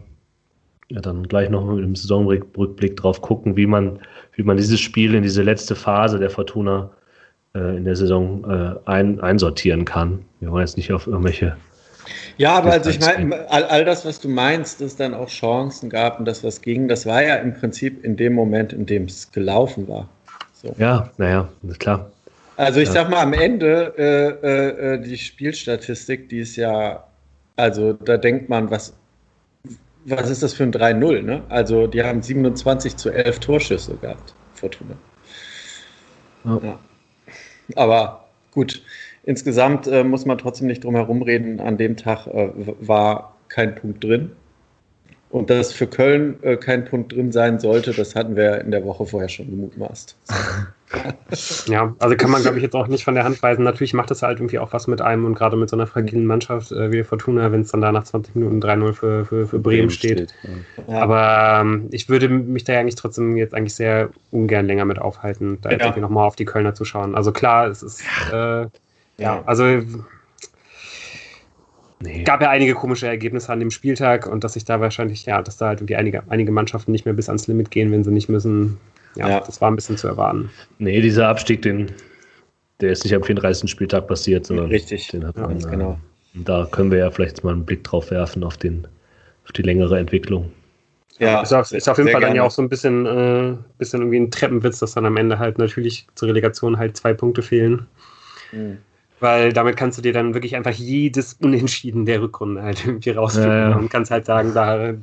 ja 0.90 1.00
dann 1.00 1.28
gleich 1.28 1.50
noch 1.50 1.64
mit 1.66 1.84
dem 1.84 1.94
Saisonrückblick 1.94 2.96
drauf 2.96 3.20
gucken, 3.20 3.56
wie 3.56 3.66
man, 3.66 4.00
wie 4.34 4.42
man 4.42 4.56
dieses 4.56 4.80
Spiel 4.80 5.14
in 5.14 5.22
diese 5.22 5.42
letzte 5.42 5.74
Phase 5.74 6.18
der 6.18 6.30
Fortuna 6.30 6.90
äh, 7.54 7.76
in 7.76 7.84
der 7.84 7.94
Saison 7.94 8.44
äh, 8.50 8.88
ein, 8.88 9.20
einsortieren 9.20 9.84
kann. 9.84 10.24
Wir 10.40 10.50
wollen 10.50 10.66
jetzt 10.66 10.76
nicht 10.76 10.92
auf 10.92 11.06
irgendwelche. 11.06 11.56
Ja, 12.38 12.54
aber 12.54 12.72
also 12.72 12.88
ich 12.88 13.00
meine, 13.00 13.50
all, 13.50 13.64
all 13.64 13.84
das, 13.84 14.06
was 14.06 14.18
du 14.18 14.28
meinst, 14.28 14.80
dass 14.80 14.96
dann 14.96 15.12
auch 15.12 15.28
Chancen 15.28 15.90
gab 15.90 16.18
und 16.18 16.24
das, 16.24 16.42
was 16.42 16.62
ging, 16.62 16.88
das 16.88 17.04
war 17.04 17.22
ja 17.22 17.36
im 17.36 17.52
Prinzip 17.52 18.02
in 18.02 18.16
dem 18.16 18.32
Moment, 18.32 18.72
in 18.72 18.86
dem 18.86 19.04
es 19.04 19.30
gelaufen 19.30 19.86
war. 19.88 20.08
So. 20.54 20.74
Ja, 20.78 21.10
naja, 21.18 21.48
klar. 21.78 22.10
Also 22.56 22.80
ich 22.80 22.88
ja. 22.88 22.94
sag 22.94 23.10
mal, 23.10 23.20
am 23.20 23.34
Ende 23.34 23.94
äh, 23.98 24.46
äh, 24.46 24.94
äh 24.94 25.00
die 25.02 25.18
Spielstatistik, 25.18 26.30
die 26.30 26.40
ist 26.40 26.56
ja 26.56 27.04
also 27.58 27.92
da 27.92 28.16
denkt 28.16 28.48
man, 28.48 28.70
was, 28.70 28.94
was 30.04 30.30
ist 30.30 30.42
das 30.42 30.54
für 30.54 30.62
ein 30.62 30.72
3-0? 30.72 31.22
Ne? 31.22 31.42
Also 31.48 31.86
die 31.88 32.02
haben 32.02 32.22
27 32.22 32.96
zu 32.96 33.10
11 33.10 33.40
Torschüsse 33.40 33.96
gehabt, 33.96 34.34
Fortuna. 34.54 34.94
Oh. 36.44 36.60
Ja. 36.62 36.78
Aber 37.74 38.28
gut, 38.52 38.80
insgesamt 39.24 39.88
äh, 39.88 40.04
muss 40.04 40.24
man 40.24 40.38
trotzdem 40.38 40.68
nicht 40.68 40.84
drum 40.84 40.94
herum 40.94 41.22
reden. 41.22 41.58
An 41.58 41.76
dem 41.76 41.96
Tag 41.96 42.28
äh, 42.28 42.50
war 42.80 43.34
kein 43.48 43.74
Punkt 43.74 44.04
drin. 44.04 44.30
Und 45.30 45.50
dass 45.50 45.72
für 45.72 45.88
Köln 45.88 46.42
äh, 46.42 46.56
kein 46.56 46.84
Punkt 46.84 47.12
drin 47.12 47.32
sein 47.32 47.58
sollte, 47.58 47.92
das 47.92 48.14
hatten 48.14 48.36
wir 48.36 48.60
in 48.60 48.70
der 48.70 48.84
Woche 48.84 49.04
vorher 49.04 49.28
schon 49.28 49.50
gemutmaßt. 49.50 50.16
ja, 51.66 51.94
also 51.98 52.16
kann 52.16 52.30
man, 52.30 52.42
glaube 52.42 52.56
ich, 52.56 52.62
jetzt 52.62 52.74
auch 52.74 52.86
nicht 52.88 53.04
von 53.04 53.14
der 53.14 53.24
Hand 53.24 53.42
weisen. 53.42 53.62
Natürlich 53.62 53.94
macht 53.94 54.10
es 54.10 54.22
halt 54.22 54.38
irgendwie 54.38 54.58
auch 54.58 54.72
was 54.72 54.86
mit 54.86 55.00
einem 55.00 55.24
und 55.24 55.34
gerade 55.34 55.56
mit 55.56 55.68
so 55.68 55.76
einer 55.76 55.86
fragilen 55.86 56.26
Mannschaft 56.26 56.72
äh, 56.72 56.90
wie 56.92 57.04
Fortuna, 57.04 57.52
wenn 57.52 57.60
es 57.60 57.70
dann 57.70 57.80
da 57.80 57.92
nach 57.92 58.04
20 58.04 58.34
Minuten 58.34 58.60
3-0 58.60 58.92
für, 58.92 59.24
für, 59.24 59.46
für 59.46 59.58
Bremen 59.58 59.90
steht. 59.90 60.30
steht 60.30 60.34
ja. 60.88 61.02
Aber 61.02 61.60
ähm, 61.60 61.88
ich 61.90 62.08
würde 62.08 62.28
mich 62.28 62.64
da 62.64 62.78
eigentlich 62.78 62.94
trotzdem 62.94 63.36
jetzt 63.36 63.54
eigentlich 63.54 63.74
sehr 63.74 64.10
ungern 64.30 64.66
länger 64.66 64.84
mit 64.84 64.98
aufhalten, 64.98 65.58
da 65.60 65.70
jetzt 65.70 65.80
ja. 65.80 65.86
irgendwie 65.86 66.02
nochmal 66.02 66.26
auf 66.26 66.36
die 66.36 66.46
Kölner 66.46 66.74
zu 66.74 66.84
schauen. 66.84 67.14
Also 67.14 67.32
klar, 67.32 67.66
es 67.66 67.82
ist, 67.82 68.02
äh, 68.32 68.66
ja, 69.18 69.42
also 69.44 69.82
Nee. 72.00 72.22
gab 72.22 72.40
ja 72.40 72.50
einige 72.50 72.74
komische 72.74 73.08
Ergebnisse 73.08 73.52
an 73.52 73.58
dem 73.58 73.72
Spieltag 73.72 74.28
und 74.28 74.44
dass 74.44 74.52
sich 74.52 74.64
da 74.64 74.80
wahrscheinlich, 74.80 75.26
ja, 75.26 75.42
dass 75.42 75.56
da 75.56 75.66
halt 75.66 75.80
irgendwie 75.80 75.96
einige, 75.96 76.22
einige 76.28 76.52
Mannschaften 76.52 76.92
nicht 76.92 77.04
mehr 77.04 77.14
bis 77.14 77.28
ans 77.28 77.48
Limit 77.48 77.72
gehen, 77.72 77.90
wenn 77.90 78.04
sie 78.04 78.12
nicht 78.12 78.28
müssen. 78.28 78.78
Ja, 79.18 79.28
ja. 79.28 79.40
das 79.40 79.60
war 79.60 79.70
ein 79.70 79.74
bisschen 79.74 79.96
zu 79.96 80.06
erwarten. 80.06 80.50
Nee, 80.78 81.00
dieser 81.00 81.28
Abstieg, 81.28 81.62
den, 81.62 81.90
der 82.80 82.92
ist 82.92 83.04
nicht 83.04 83.14
am 83.14 83.24
34. 83.24 83.68
Spieltag 83.68 84.06
passiert, 84.06 84.46
sondern 84.46 84.66
Richtig. 84.66 85.08
den 85.08 85.26
hat 85.26 85.36
ja, 85.36 85.42
man, 85.42 85.58
genau. 85.58 85.92
Äh, 86.34 86.42
da 86.44 86.68
können 86.70 86.90
wir 86.92 86.98
ja 86.98 87.10
vielleicht 87.10 87.42
mal 87.42 87.52
einen 87.52 87.66
Blick 87.66 87.82
drauf 87.82 88.10
werfen 88.12 88.44
auf, 88.44 88.56
den, 88.56 88.86
auf 89.44 89.52
die 89.52 89.62
längere 89.62 89.98
Entwicklung. 89.98 90.52
Ja, 91.18 91.42
ist 91.42 91.52
auf, 91.52 91.72
ist 91.72 91.88
auf 91.88 91.98
jeden 91.98 92.10
Fall 92.10 92.20
gerne. 92.20 92.26
dann 92.26 92.36
ja 92.36 92.44
auch 92.44 92.50
so 92.52 92.62
ein 92.62 92.68
bisschen, 92.68 93.04
äh, 93.06 93.56
bisschen 93.76 94.02
irgendwie 94.02 94.20
ein 94.20 94.30
Treppenwitz, 94.30 94.78
dass 94.78 94.94
dann 94.94 95.04
am 95.04 95.16
Ende 95.16 95.40
halt 95.40 95.58
natürlich 95.58 96.06
zur 96.14 96.28
Relegation 96.28 96.78
halt 96.78 96.96
zwei 96.96 97.12
Punkte 97.12 97.42
fehlen. 97.42 97.88
Mhm. 98.52 98.78
Weil 99.20 99.52
damit 99.52 99.76
kannst 99.76 99.98
du 99.98 100.02
dir 100.02 100.12
dann 100.12 100.34
wirklich 100.34 100.54
einfach 100.54 100.72
jedes 100.72 101.34
Unentschieden 101.34 102.06
der 102.06 102.22
Rückrunde 102.22 102.62
halt 102.62 102.84
irgendwie 102.86 103.10
rausfinden 103.10 103.50
ja, 103.50 103.70
ja. 103.70 103.76
und 103.76 103.90
kannst 103.90 104.10
halt 104.10 104.26
sagen, 104.26 104.52
da, 104.54 104.94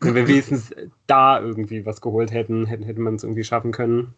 wenn 0.00 0.14
wir 0.14 0.28
wenigstens 0.28 0.70
da 1.06 1.40
irgendwie 1.40 1.84
was 1.84 2.00
geholt 2.00 2.30
hätten, 2.30 2.66
hätten, 2.66 2.84
hätte 2.84 3.00
man 3.00 3.16
es 3.16 3.24
irgendwie 3.24 3.44
schaffen 3.44 3.72
können. 3.72 4.14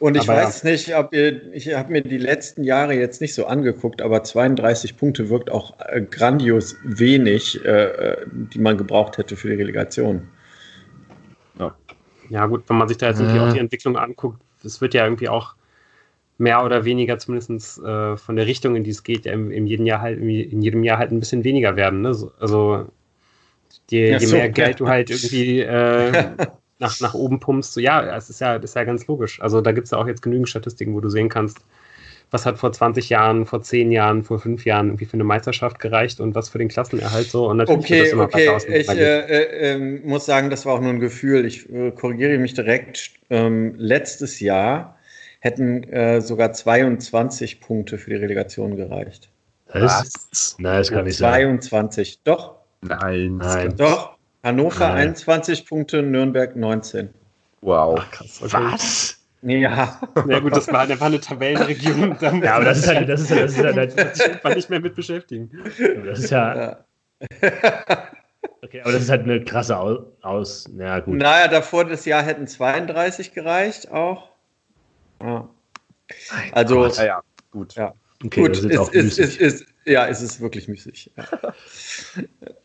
Und 0.00 0.16
ich 0.16 0.28
aber 0.28 0.40
weiß 0.40 0.62
ja. 0.62 0.70
nicht, 0.70 0.94
ob 0.96 1.12
ihr, 1.12 1.52
ich 1.52 1.74
habe 1.74 1.90
mir 1.90 2.02
die 2.02 2.18
letzten 2.18 2.62
Jahre 2.62 2.94
jetzt 2.94 3.20
nicht 3.20 3.34
so 3.34 3.46
angeguckt, 3.46 4.00
aber 4.00 4.22
32 4.22 4.96
Punkte 4.96 5.28
wirkt 5.28 5.50
auch 5.50 5.74
äh, 5.80 6.02
grandios 6.02 6.76
wenig, 6.84 7.64
äh, 7.64 7.84
äh, 7.84 8.26
die 8.30 8.60
man 8.60 8.78
gebraucht 8.78 9.18
hätte 9.18 9.34
für 9.36 9.48
die 9.48 9.56
Relegation. 9.56 10.28
Ja. 11.58 11.74
ja, 12.28 12.46
gut, 12.46 12.62
wenn 12.68 12.76
man 12.76 12.86
sich 12.86 12.98
da 12.98 13.08
jetzt 13.08 13.18
irgendwie 13.20 13.40
auch 13.40 13.52
die 13.52 13.58
Entwicklung 13.58 13.96
anguckt, 13.96 14.40
es 14.62 14.80
wird 14.80 14.94
ja 14.94 15.02
irgendwie 15.04 15.28
auch 15.28 15.54
mehr 16.38 16.64
oder 16.64 16.84
weniger 16.84 17.18
zumindest 17.18 17.78
äh, 17.82 18.16
von 18.16 18.36
der 18.36 18.46
Richtung, 18.46 18.76
in 18.76 18.84
die 18.84 18.90
es 18.90 19.02
geht, 19.02 19.26
ja 19.26 19.32
im, 19.32 19.50
in, 19.50 19.66
jedem 19.66 19.86
Jahr 19.86 20.00
halt, 20.00 20.18
in 20.18 20.62
jedem 20.62 20.84
Jahr 20.84 20.98
halt 20.98 21.10
ein 21.10 21.20
bisschen 21.20 21.44
weniger 21.44 21.76
werden. 21.76 22.00
Ne? 22.00 22.16
Also 22.38 22.86
je, 23.90 24.12
ja, 24.12 24.18
je 24.18 24.26
mehr 24.28 24.48
Geld 24.48 24.80
du 24.80 24.88
halt 24.88 25.10
irgendwie 25.10 25.60
äh, 25.62 26.32
nach, 26.78 27.00
nach 27.00 27.14
oben 27.14 27.40
pumpst, 27.40 27.74
so, 27.74 27.80
ja, 27.80 28.16
es 28.16 28.30
ist 28.30 28.40
ja, 28.40 28.58
das 28.58 28.70
ist 28.70 28.76
ja 28.76 28.84
ganz 28.84 29.06
logisch. 29.08 29.42
Also 29.42 29.60
da 29.60 29.72
gibt 29.72 29.86
es 29.86 29.90
ja 29.90 29.98
auch 29.98 30.06
jetzt 30.06 30.22
genügend 30.22 30.48
Statistiken, 30.48 30.94
wo 30.94 31.00
du 31.00 31.10
sehen 31.10 31.28
kannst, 31.28 31.58
was 32.30 32.46
hat 32.46 32.58
vor 32.58 32.72
20 32.72 33.08
Jahren, 33.08 33.46
vor 33.46 33.62
10 33.62 33.90
Jahren, 33.90 34.22
vor 34.22 34.38
5 34.38 34.64
Jahren 34.64 34.88
irgendwie 34.88 35.06
für 35.06 35.14
eine 35.14 35.24
Meisterschaft 35.24 35.80
gereicht 35.80 36.20
und 36.20 36.34
was 36.34 36.50
für 36.50 36.58
den 36.58 36.68
Klassenerhalt 36.68 37.26
so. 37.26 37.48
Und 37.48 37.56
natürlich 37.56 37.84
okay, 37.84 38.00
das 38.00 38.12
immer 38.12 38.24
okay. 38.24 38.80
Ich 38.80 38.88
äh, 38.88 39.72
äh, 39.72 39.78
muss 39.78 40.26
sagen, 40.26 40.50
das 40.50 40.66
war 40.66 40.74
auch 40.74 40.80
nur 40.80 40.90
ein 40.90 41.00
Gefühl. 41.00 41.46
Ich 41.46 41.68
äh, 41.72 41.90
korrigiere 41.90 42.38
mich 42.38 42.54
direkt. 42.54 43.12
Ähm, 43.30 43.74
letztes 43.76 44.40
Jahr 44.40 44.97
hätten 45.40 45.84
äh, 45.84 46.20
sogar 46.20 46.52
22 46.52 47.60
Punkte 47.60 47.98
für 47.98 48.10
die 48.10 48.16
Relegation 48.16 48.76
gereicht. 48.76 49.30
Was? 49.72 50.56
Nein, 50.58 50.78
das 50.78 50.90
kann 50.90 51.04
nicht 51.04 51.18
22. 51.18 51.18
sein. 51.18 52.22
22, 52.22 52.22
doch. 52.24 52.54
Nein. 52.80 53.36
Nein. 53.36 53.76
Doch. 53.76 54.16
Hannover 54.42 54.88
Nein. 54.88 55.08
21 55.08 55.66
Punkte, 55.66 56.02
Nürnberg 56.02 56.56
19. 56.56 57.10
Wow. 57.60 57.98
Ach, 58.00 58.10
krass. 58.10 58.42
Okay. 58.42 58.52
Was? 58.52 59.18
Ja. 59.42 60.00
Ja 60.28 60.40
gut, 60.40 60.56
das 60.56 60.66
war, 60.72 60.86
das 60.86 61.00
war 61.00 61.08
eine 61.08 61.20
Tabellenregion. 61.20 62.16
ja, 62.42 62.54
aber 62.54 62.64
das 62.64 62.78
ist 62.78 62.88
halt, 62.88 63.08
das 63.08 63.20
ist, 63.20 63.30
das 63.30 63.52
ist 63.52 63.58
halt, 63.62 63.76
das 63.96 64.20
ist 64.20 64.44
nicht 64.56 64.70
mehr 64.70 64.80
mit 64.80 64.94
beschäftigen. 64.94 65.50
Das 66.04 66.20
ist 66.20 66.30
ja. 66.30 66.56
ja. 66.56 66.84
Okay, 68.62 68.80
aber 68.82 68.92
das 68.92 69.02
ist 69.02 69.10
halt 69.10 69.22
eine 69.22 69.42
krasse 69.44 69.76
Aus. 69.76 70.00
aus 70.22 70.68
ja, 70.76 70.98
gut. 71.00 71.16
Naja, 71.16 71.48
davor 71.48 71.84
das 71.84 72.04
Jahr 72.04 72.22
hätten 72.22 72.46
32 72.46 73.32
gereicht 73.32 73.90
auch. 73.90 74.28
Ja. 75.22 75.48
Also. 76.52 76.86
Ja, 76.86 77.04
ja, 77.04 77.22
gut. 77.50 77.74
Ja. 77.74 77.94
Okay, 78.24 78.40
gut, 78.40 78.58
ist, 78.58 78.94
ist, 78.94 79.18
ist, 79.18 79.40
ist, 79.40 79.66
ja, 79.84 80.08
es 80.08 80.22
ist 80.22 80.40
wirklich 80.40 80.68
müßig. 80.68 81.12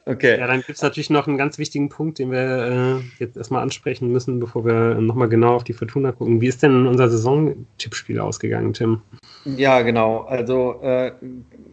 Okay. 0.05 0.37
Ja, 0.37 0.47
dann 0.47 0.57
gibt 0.57 0.75
es 0.75 0.81
natürlich 0.81 1.09
noch 1.09 1.27
einen 1.27 1.37
ganz 1.37 1.57
wichtigen 1.57 1.87
Punkt, 1.87 2.19
den 2.19 2.29
wir 2.29 2.99
äh, 2.99 3.23
jetzt 3.23 3.37
erstmal 3.37 3.61
ansprechen 3.61 4.11
müssen, 4.11 4.37
bevor 4.37 4.65
wir 4.65 4.95
nochmal 4.95 5.29
genau 5.29 5.55
auf 5.55 5.63
die 5.63 5.71
Fortuna 5.71 6.11
gucken. 6.11 6.41
Wie 6.41 6.47
ist 6.47 6.61
denn 6.61 6.87
unser 6.87 7.09
Saison-Tippspiel 7.09 8.19
ausgegangen, 8.19 8.73
Tim? 8.73 9.01
Ja, 9.45 9.81
genau. 9.81 10.23
Also 10.23 10.81
äh, 10.83 11.13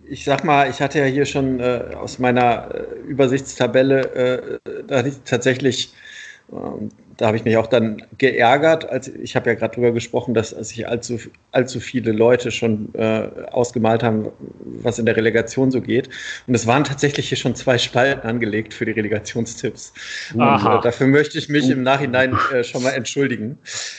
ich 0.09 0.25
sag 0.25 0.45
mal, 0.45 0.71
ich 0.71 0.81
hatte 0.81 1.01
ja 1.01 1.07
hier 1.07 1.25
schon 1.25 1.59
äh, 1.59 1.97
aus 1.97 2.21
meiner 2.21 2.73
äh, 2.73 3.01
Übersichtstabelle, 3.01 4.15
äh, 4.15 4.83
da 4.87 4.99
hatte 4.99 5.09
ich 5.09 5.21
tatsächlich 5.25 5.93
ähm, 6.53 6.91
da 7.21 7.27
habe 7.27 7.37
ich 7.37 7.45
mich 7.45 7.59
auch 7.59 7.67
dann 7.67 8.03
geärgert, 8.17 8.89
als 8.89 9.09
ich 9.09 9.37
habe 9.37 9.51
ja 9.51 9.55
gerade 9.55 9.75
drüber 9.75 9.93
gesprochen, 9.93 10.33
dass 10.33 10.51
sich 10.51 10.89
allzu, 10.89 11.19
allzu 11.53 11.79
viele 11.79 12.13
Leute 12.13 12.51
schon 12.51 12.95
äh, 12.95 13.29
ausgemalt 13.51 14.03
haben, 14.03 14.31
was 14.65 14.99
in 14.99 15.05
der 15.05 15.17
Relegation 15.17 15.71
so 15.71 15.83
geht. 15.83 16.09
Und 16.47 16.55
es 16.55 16.67
waren 16.67 16.83
tatsächlich 16.83 17.29
hier 17.29 17.37
schon 17.37 17.55
zwei 17.55 17.77
Spalten 17.77 18.27
angelegt 18.27 18.73
für 18.73 18.87
die 18.87 18.93
Relegationstipps. 18.93 19.93
Und 20.33 20.41
äh, 20.41 20.81
dafür 20.81 21.09
möchte 21.09 21.37
ich 21.37 21.51
mich 21.51 21.69
im 21.69 21.83
Nachhinein 21.83 22.39
äh, 22.55 22.65
schon 22.65 22.83
mal 22.83 22.93
entschuldigen. 22.93 23.59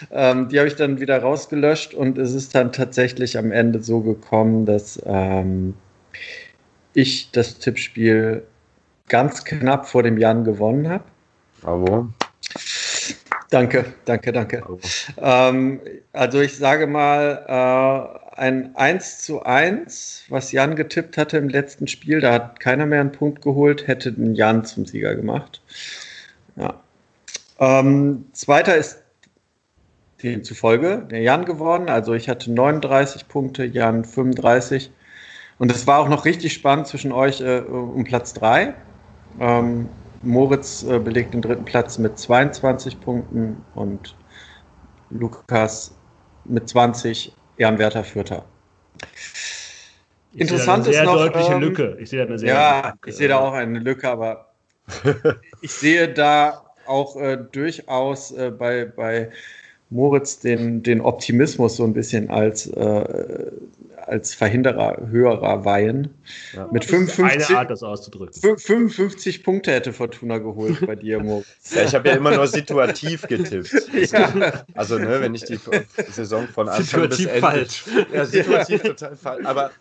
Ähm, 0.10 0.50
die 0.50 0.58
habe 0.58 0.68
ich 0.68 0.76
dann 0.76 1.00
wieder 1.00 1.20
rausgelöscht 1.20 1.94
und 1.94 2.18
es 2.18 2.34
ist 2.34 2.56
dann 2.56 2.72
tatsächlich 2.72 3.38
am 3.38 3.52
Ende 3.52 3.84
so 3.84 4.00
gekommen, 4.00 4.66
dass 4.66 5.00
ähm, 5.06 5.76
ich 6.96 7.30
das 7.30 7.60
Tippspiel 7.60 8.42
ganz 9.10 9.46
knapp 9.46 9.88
vor 9.88 10.02
dem 10.02 10.18
Jan 10.18 10.44
gewonnen 10.44 10.90
habe. 10.90 11.04
Bravo. 11.62 12.08
Danke, 13.52 13.86
danke, 14.06 14.32
danke. 14.32 14.64
Ähm, 15.18 15.82
also 16.14 16.40
ich 16.40 16.58
sage 16.58 16.88
mal, 16.88 18.16
äh, 18.34 18.40
ein 18.40 18.74
1 18.78 19.24
zu 19.24 19.44
1, 19.44 20.24
was 20.30 20.54
Jan 20.54 20.78
getippt 20.78 21.18
hatte 21.18 21.38
im 21.38 21.50
letzten 21.50 21.86
Spiel, 21.88 22.22
da 22.22 22.32
hat 22.32 22.62
keiner 22.62 22.86
mehr 22.86 23.02
einen 23.02 23.12
Punkt 23.12 23.42
geholt, 23.42 23.88
hätte 23.88 24.14
den 24.14 24.36
Jan 24.36 24.64
zum 24.64 24.86
Sieger 24.86 25.16
gemacht. 25.16 25.62
Ja. 26.56 26.76
Ähm, 27.60 28.26
zweiter 28.32 28.78
ist 28.78 29.04
demzufolge 30.24 31.06
der 31.12 31.20
Jan 31.20 31.44
geworden. 31.44 31.90
Also 31.90 32.14
ich 32.14 32.30
hatte 32.30 32.52
39 32.52 33.28
Punkte, 33.28 33.66
Jan 33.66 34.06
35. 34.06 34.92
Und 35.60 35.72
es 35.72 35.86
war 35.88 36.00
auch 36.00 36.10
noch 36.10 36.24
richtig 36.24 36.54
spannend 36.54 36.88
zwischen 36.88 37.12
euch 37.12 37.42
äh, 37.42 37.60
um 37.60 38.06
Platz 38.06 38.34
3. 38.34 38.74
Ähm, 39.42 39.90
Moritz 40.24 40.84
äh, 40.84 41.00
belegt 41.00 41.34
den 41.34 41.42
dritten 41.42 41.66
Platz 41.66 41.98
mit 41.98 42.18
22 42.18 43.00
Punkten 43.00 43.58
und 43.76 44.16
Lukas 45.10 45.96
mit 46.46 46.68
20, 46.70 47.34
Ehrenwerter 47.58 48.04
Vierter. 48.04 48.46
Ich 50.34 50.42
Interessant 50.42 50.88
ist 50.88 51.04
noch. 51.04 51.16
deutliche 51.16 51.54
ähm, 51.54 51.60
Lücke. 51.60 51.98
Ich 52.00 52.10
sehe 52.10 52.20
da 52.20 52.26
eine 52.26 52.40
sehr 52.40 52.54
ja, 52.54 52.88
Lücke. 52.88 53.10
ich 53.10 53.16
sehe 53.16 53.28
da 53.28 53.40
auch 53.40 53.54
eine 53.54 53.80
Lücke, 53.80 54.10
aber 54.10 54.48
ich 55.62 55.72
sehe 55.72 56.08
da 56.14 56.64
auch 56.86 57.16
äh, 57.18 57.38
durchaus 57.52 58.32
äh, 58.32 58.52
bei, 58.52 58.86
bei 58.86 59.30
Moritz 59.90 60.40
den, 60.40 60.84
den 60.84 61.02
Optimismus 61.02 61.76
so 61.76 61.84
ein 61.84 61.94
bisschen 61.94 62.30
als, 62.30 62.68
äh, 62.68 63.52
als 64.06 64.34
Verhinderer 64.34 64.98
höherer 65.10 65.66
Weihen. 65.66 66.14
Ja, 66.54 66.67
Mit 66.72 66.86
55, 66.86 67.50
eine 67.50 67.60
Art, 67.60 67.72
das 67.72 67.84
auszudrücken. 67.84 68.58
55 68.58 69.44
Punkte 69.44 69.72
hätte 69.72 69.94
Fortuna 69.94 70.38
geholt 70.38 70.86
bei 70.86 70.96
dir, 70.96 71.22
Moritz. 71.22 71.48
Ja, 71.76 71.84
ich 71.84 71.96
habe 71.96 72.10
ja 72.10 72.15
immer 72.15 72.36
nur 72.36 72.48
situativ 72.48 73.22
getippt. 73.28 73.74
ja. 74.12 74.63
Also, 74.76 74.98
ne, 74.98 75.22
wenn 75.22 75.34
ich 75.34 75.46
die 75.46 75.58
Saison 76.10 76.48
von 76.48 76.67
Anfang 76.67 76.84
situativ 76.84 77.17
bis 77.17 77.28
Ende... 77.28 77.41
falsch. 77.41 77.84
Ja, 78.13 78.26
situativ 78.26 78.84
total 78.84 79.15
falsch. 79.15 79.46
Aber 79.46 79.72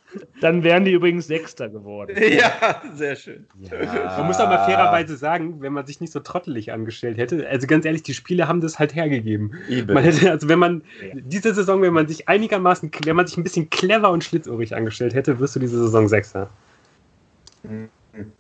dann 0.41 0.63
wären 0.63 0.85
die 0.85 0.93
übrigens 0.93 1.27
Sechster 1.27 1.69
geworden. 1.69 2.17
Ja, 2.31 2.81
sehr 2.95 3.17
schön. 3.17 3.47
Ja. 3.61 4.17
Man 4.19 4.29
muss 4.29 4.39
aber 4.39 4.65
fairerweise 4.65 5.17
sagen, 5.17 5.61
wenn 5.61 5.73
man 5.73 5.87
sich 5.87 6.01
nicht 6.01 6.13
so 6.13 6.21
trottelig 6.21 6.73
angestellt 6.73 7.19
hätte, 7.19 7.47
also 7.49 7.67
ganz 7.67 7.85
ehrlich, 7.85 8.03
die 8.03 8.15
Spiele 8.15 8.47
haben 8.47 8.61
das 8.61 8.79
halt 8.79 8.95
hergegeben. 8.95 9.53
Eben. 9.69 9.93
Man 9.93 10.05
hätte, 10.05 10.31
also 10.31 10.49
wenn 10.49 10.59
man 10.59 10.83
diese 11.13 11.53
Saison, 11.53 11.83
wenn 11.83 11.93
man 11.93 12.07
sich 12.07 12.29
einigermaßen, 12.29 12.91
wenn 13.05 13.17
man 13.17 13.27
sich 13.27 13.37
ein 13.37 13.43
bisschen 13.43 13.69
clever 13.69 14.11
und 14.11 14.23
schlitzohrig 14.23 14.75
angestellt 14.75 15.13
hätte, 15.13 15.41
wirst 15.41 15.57
du 15.57 15.61
diese 15.61 15.79
Saison 15.79 16.09
Sechster. 16.09 16.40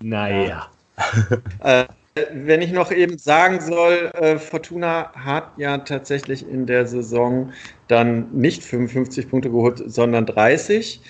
Naja. 0.01 0.69
äh, 1.61 1.85
wenn 2.33 2.61
ich 2.61 2.73
noch 2.73 2.91
eben 2.91 3.19
sagen 3.19 3.61
soll, 3.61 4.11
äh, 4.15 4.39
Fortuna 4.39 5.13
hat 5.15 5.53
ja 5.57 5.79
tatsächlich 5.79 6.49
in 6.49 6.67
der 6.67 6.87
Saison 6.87 7.53
dann 7.89 8.31
nicht 8.33 8.63
55 8.63 9.31
Punkte 9.31 9.51
geholt, 9.51 9.83
sondern 9.87 10.27
30. 10.27 11.01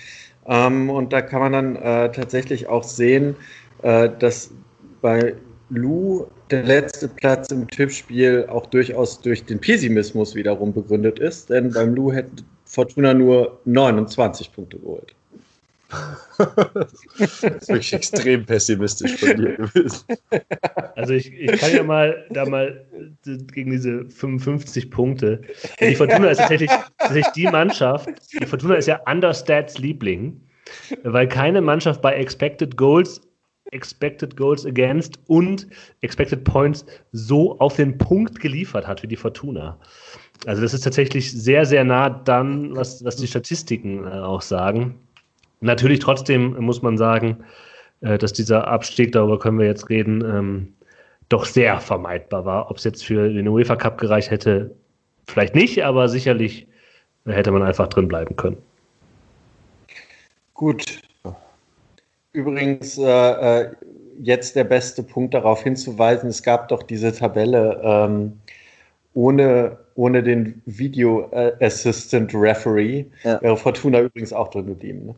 Ähm, 0.47 0.89
und 0.89 1.11
da 1.13 1.21
kann 1.21 1.41
man 1.41 1.51
dann 1.53 1.75
äh, 1.75 2.11
tatsächlich 2.11 2.67
auch 2.67 2.83
sehen, 2.83 3.35
äh, 3.81 4.09
dass 4.19 4.51
bei 5.01 5.35
Lou 5.69 6.27
der 6.51 6.63
letzte 6.63 7.07
Platz 7.07 7.51
im 7.51 7.67
Tippspiel 7.67 8.45
auch 8.49 8.65
durchaus 8.67 9.21
durch 9.21 9.45
den 9.45 9.59
Pessimismus 9.59 10.35
wiederum 10.35 10.73
begründet 10.73 11.19
ist, 11.19 11.49
denn 11.49 11.71
beim 11.71 11.95
Lou 11.95 12.11
hätte 12.11 12.43
Fortuna 12.65 13.13
nur 13.13 13.59
29 13.65 14.51
Punkte 14.53 14.77
geholt. 14.77 15.15
Das 16.37 16.93
ist 16.93 17.43
wirklich 17.67 17.93
extrem 17.93 18.45
pessimistisch 18.45 19.17
von 19.17 19.35
dir 19.35 19.57
gewesen. 19.57 20.05
Also 20.95 21.13
ich, 21.13 21.31
ich 21.33 21.59
kann 21.59 21.73
ja 21.73 21.83
mal 21.83 22.25
da 22.29 22.45
mal 22.45 22.85
gegen 23.23 23.71
diese 23.71 24.09
55 24.09 24.89
Punkte. 24.89 25.41
Die 25.79 25.95
Fortuna 25.95 26.29
ist 26.29 26.37
tatsächlich, 26.37 26.71
tatsächlich 26.97 27.33
die 27.33 27.47
Mannschaft, 27.47 28.09
die 28.39 28.45
Fortuna 28.45 28.75
ist 28.75 28.87
ja 28.87 28.99
Understats 29.05 29.77
Liebling, 29.77 30.41
weil 31.03 31.27
keine 31.27 31.61
Mannschaft 31.61 32.01
bei 32.01 32.13
Expected 32.13 32.77
Goals 32.77 33.21
Expected 33.71 34.35
Goals 34.35 34.65
Against 34.65 35.19
und 35.27 35.67
Expected 36.01 36.43
Points 36.43 36.85
so 37.11 37.57
auf 37.59 37.75
den 37.75 37.97
Punkt 37.97 38.39
geliefert 38.39 38.87
hat 38.87 39.01
wie 39.03 39.07
die 39.07 39.15
Fortuna. 39.15 39.79
Also 40.45 40.61
das 40.61 40.73
ist 40.73 40.81
tatsächlich 40.81 41.31
sehr, 41.31 41.65
sehr 41.65 41.83
nah 41.83 42.09
dann, 42.09 42.75
was, 42.75 43.03
was 43.05 43.15
die 43.15 43.27
Statistiken 43.27 44.05
äh, 44.05 44.09
auch 44.09 44.41
sagen. 44.41 44.99
Natürlich 45.61 45.99
trotzdem 45.99 46.55
muss 46.59 46.81
man 46.81 46.97
sagen, 46.97 47.37
äh, 48.01 48.17
dass 48.17 48.33
dieser 48.33 48.67
Abstieg, 48.67 49.11
darüber 49.11 49.39
können 49.39 49.59
wir 49.59 49.67
jetzt 49.67 49.89
reden, 49.89 50.23
ähm, 50.25 50.73
doch 51.29 51.45
sehr 51.45 51.79
vermeidbar 51.79 52.45
war. 52.45 52.69
Ob 52.69 52.77
es 52.77 52.83
jetzt 52.83 53.05
für 53.05 53.29
den 53.29 53.47
UEFA 53.47 53.75
Cup 53.75 53.99
gereicht 53.99 54.31
hätte, 54.31 54.75
vielleicht 55.27 55.55
nicht, 55.55 55.85
aber 55.85 56.09
sicherlich 56.09 56.67
hätte 57.25 57.51
man 57.51 57.61
einfach 57.61 57.87
drin 57.87 58.07
bleiben 58.07 58.35
können. 58.35 58.57
Gut. 60.55 60.83
Übrigens, 62.33 62.97
äh, 62.97 63.61
äh 63.61 63.71
jetzt 64.23 64.55
der 64.55 64.65
beste 64.65 65.01
Punkt 65.01 65.33
darauf 65.33 65.63
hinzuweisen, 65.63 66.29
es 66.29 66.43
gab 66.43 66.67
doch 66.67 66.83
diese 66.83 67.11
Tabelle 67.11 67.81
ähm, 67.83 68.39
ohne, 69.15 69.79
ohne 69.95 70.21
den 70.21 70.61
Video 70.67 71.27
Assistant 71.59 72.31
Referee. 72.35 73.05
Ja. 73.23 73.41
Wäre 73.41 73.57
Fortuna 73.57 74.01
übrigens 74.01 74.31
auch 74.31 74.49
drin 74.49 74.67
geblieben. 74.67 75.07
Ne? 75.07 75.15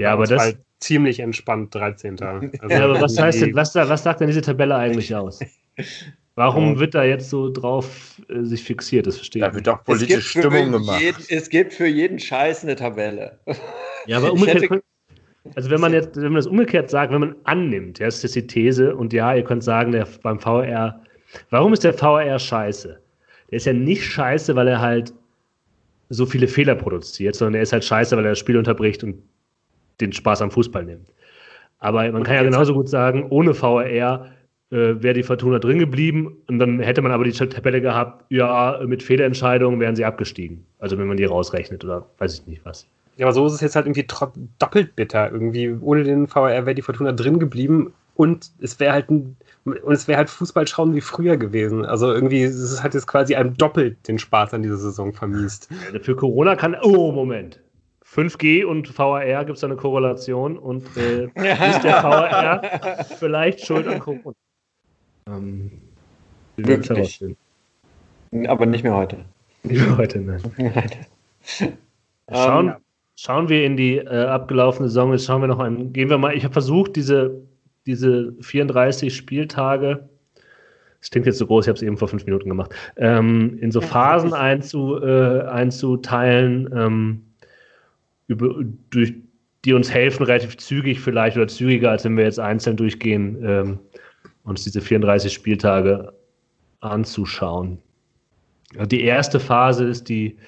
Ja, 0.00 0.14
aber 0.14 0.24
das, 0.24 0.56
ziemlich 0.78 1.20
entspannt 1.20 1.74
13. 1.74 2.16
Also 2.60 2.74
ja, 2.74 2.84
aber 2.84 3.00
was 3.00 3.18
heißt 3.18 3.42
denn, 3.42 3.54
was, 3.54 3.74
was 3.74 4.02
sagt 4.02 4.20
denn 4.20 4.28
diese 4.28 4.40
Tabelle 4.40 4.74
eigentlich 4.74 5.14
aus? 5.14 5.40
Warum 6.36 6.78
wird 6.78 6.94
da 6.94 7.04
jetzt 7.04 7.28
so 7.28 7.52
drauf 7.52 8.18
äh, 8.30 8.42
sich 8.42 8.62
fixiert? 8.62 9.06
Das 9.06 9.16
verstehe 9.16 9.42
ich. 9.42 9.48
Da 9.48 9.54
wird 9.54 9.66
doch 9.66 9.84
politische 9.84 10.22
Stimmung 10.22 10.72
gemacht. 10.72 11.02
Jeden, 11.02 11.22
es 11.28 11.50
gibt 11.50 11.74
für 11.74 11.86
jeden 11.86 12.18
Scheiß 12.18 12.62
eine 12.62 12.76
Tabelle. 12.76 13.38
Ja, 14.06 14.16
aber 14.16 14.32
umgekehrt. 14.32 14.82
Also 15.54 15.70
wenn 15.70 15.80
man 15.80 15.92
jetzt, 15.92 16.16
wenn 16.16 16.32
man 16.32 16.36
das 16.36 16.46
umgekehrt 16.46 16.88
sagt, 16.88 17.12
wenn 17.12 17.20
man 17.20 17.36
annimmt, 17.44 17.98
ja, 17.98 18.06
das 18.06 18.24
ist 18.24 18.36
die 18.36 18.46
These, 18.46 18.96
und 18.96 19.12
ja, 19.12 19.34
ihr 19.34 19.44
könnt 19.44 19.64
sagen, 19.64 19.92
der 19.92 20.06
beim 20.22 20.40
VR, 20.40 21.02
warum 21.50 21.74
ist 21.74 21.84
der 21.84 21.92
VR 21.92 22.38
scheiße? 22.38 22.98
Der 23.50 23.56
ist 23.56 23.66
ja 23.66 23.74
nicht 23.74 24.04
scheiße, 24.04 24.56
weil 24.56 24.68
er 24.68 24.80
halt 24.80 25.12
so 26.08 26.24
viele 26.24 26.48
Fehler 26.48 26.74
produziert, 26.74 27.34
sondern 27.34 27.56
er 27.56 27.62
ist 27.62 27.72
halt 27.72 27.84
scheiße, 27.84 28.16
weil 28.16 28.24
er 28.24 28.30
das 28.30 28.38
Spiel 28.38 28.56
unterbricht 28.56 29.04
und 29.04 29.22
den 30.00 30.12
Spaß 30.12 30.42
am 30.42 30.50
Fußball 30.50 30.84
nimmt. 30.84 31.12
Aber 31.78 32.10
man 32.12 32.22
kann 32.22 32.34
ja 32.34 32.42
genauso 32.42 32.74
gut 32.74 32.88
sagen, 32.88 33.26
ohne 33.30 33.54
VR 33.54 34.26
äh, 34.70 35.02
wäre 35.02 35.14
die 35.14 35.22
Fortuna 35.22 35.58
drin 35.58 35.78
geblieben 35.78 36.36
und 36.46 36.58
dann 36.58 36.80
hätte 36.80 37.02
man 37.02 37.12
aber 37.12 37.24
die 37.24 37.32
Tabelle 37.32 37.80
gehabt, 37.80 38.24
ja, 38.28 38.80
mit 38.86 39.02
Fehlentscheidungen 39.02 39.80
wären 39.80 39.96
sie 39.96 40.04
abgestiegen. 40.04 40.64
Also 40.78 40.98
wenn 40.98 41.08
man 41.08 41.16
die 41.16 41.24
rausrechnet 41.24 41.84
oder 41.84 42.06
weiß 42.18 42.34
ich 42.34 42.46
nicht 42.46 42.64
was. 42.64 42.86
Ja, 43.16 43.26
aber 43.26 43.34
so 43.34 43.46
ist 43.46 43.54
es 43.54 43.60
jetzt 43.60 43.76
halt 43.76 43.86
irgendwie 43.86 44.06
doppelt 44.58 44.96
bitter. 44.96 45.30
Irgendwie 45.30 45.76
ohne 45.80 46.04
den 46.04 46.26
VR 46.26 46.66
wäre 46.66 46.74
die 46.74 46.82
Fortuna 46.82 47.12
drin 47.12 47.38
geblieben 47.38 47.92
und 48.14 48.50
es 48.60 48.78
wäre 48.78 48.92
halt 48.92 49.10
ein, 49.10 49.36
und 49.64 49.92
es 49.92 50.06
wäre 50.06 50.18
halt 50.18 50.30
Fußball 50.30 50.66
schauen 50.66 50.94
wie 50.94 51.00
früher 51.00 51.36
gewesen. 51.36 51.84
Also 51.84 52.12
irgendwie 52.12 52.42
es 52.42 52.82
hat 52.82 52.94
jetzt 52.94 53.06
quasi 53.06 53.34
einem 53.34 53.56
doppelt 53.56 54.06
den 54.06 54.18
Spaß 54.18 54.54
an 54.54 54.62
dieser 54.62 54.76
Saison 54.76 55.12
vermiest. 55.12 55.68
Für 56.02 56.14
Corona 56.14 56.54
kann. 56.54 56.76
Oh, 56.82 57.12
Moment. 57.12 57.60
5G 58.12 58.64
und 58.64 58.98
VAR 58.98 59.44
gibt 59.44 59.56
es 59.56 59.64
eine 59.64 59.76
Korrelation 59.76 60.58
und 60.58 60.84
äh, 60.96 61.24
ist 61.34 61.82
der 61.84 62.02
VAR 62.02 63.04
vielleicht 63.18 63.64
schuld 63.64 63.86
an 63.86 64.00
Corona? 64.00 64.34
Ähm, 65.28 65.70
Wirklich. 66.56 67.24
Aber 68.46 68.66
nicht 68.66 68.82
mehr 68.82 68.94
heute. 68.94 69.24
Nicht 69.62 69.86
mehr 69.86 69.96
heute, 69.96 70.20
nein. 70.20 70.42
schauen, 72.32 72.68
um, 72.68 72.76
schauen 73.16 73.48
wir 73.48 73.64
in 73.64 73.76
die 73.76 73.98
äh, 73.98 74.24
abgelaufene 74.26 74.88
Saison, 74.88 75.12
jetzt 75.12 75.26
schauen 75.26 75.42
wir 75.42 75.48
noch 75.48 75.60
ein, 75.60 75.92
gehen 75.92 76.10
wir 76.10 76.18
mal, 76.18 76.34
ich 76.34 76.44
habe 76.44 76.52
versucht, 76.52 76.96
diese, 76.96 77.40
diese 77.86 78.34
34 78.40 79.14
Spieltage, 79.14 80.08
das 81.00 81.10
klingt 81.10 81.26
jetzt 81.26 81.38
so 81.38 81.46
groß, 81.46 81.64
ich 81.64 81.68
habe 81.68 81.76
es 81.76 81.82
eben 81.82 81.96
vor 81.96 82.08
fünf 82.08 82.24
Minuten 82.24 82.48
gemacht, 82.48 82.74
ähm, 82.96 83.58
in 83.60 83.70
so 83.70 83.80
Phasen 83.80 84.34
einzu, 84.34 85.00
äh, 85.02 85.42
einzuteilen, 85.42 86.70
ähm, 86.74 87.29
über, 88.30 88.62
durch, 88.90 89.12
die 89.64 89.72
uns 89.72 89.90
helfen, 89.90 90.22
relativ 90.22 90.56
zügig 90.56 91.00
vielleicht 91.00 91.36
oder 91.36 91.48
zügiger, 91.48 91.90
als 91.90 92.04
wenn 92.04 92.16
wir 92.16 92.24
jetzt 92.24 92.38
einzeln 92.38 92.76
durchgehen, 92.76 93.38
ähm, 93.44 93.78
uns 94.44 94.62
diese 94.62 94.80
34 94.80 95.32
Spieltage 95.32 96.12
anzuschauen. 96.80 97.78
Die 98.86 99.02
erste 99.02 99.40
Phase 99.40 99.84
ist 99.84 100.08
die, 100.08 100.38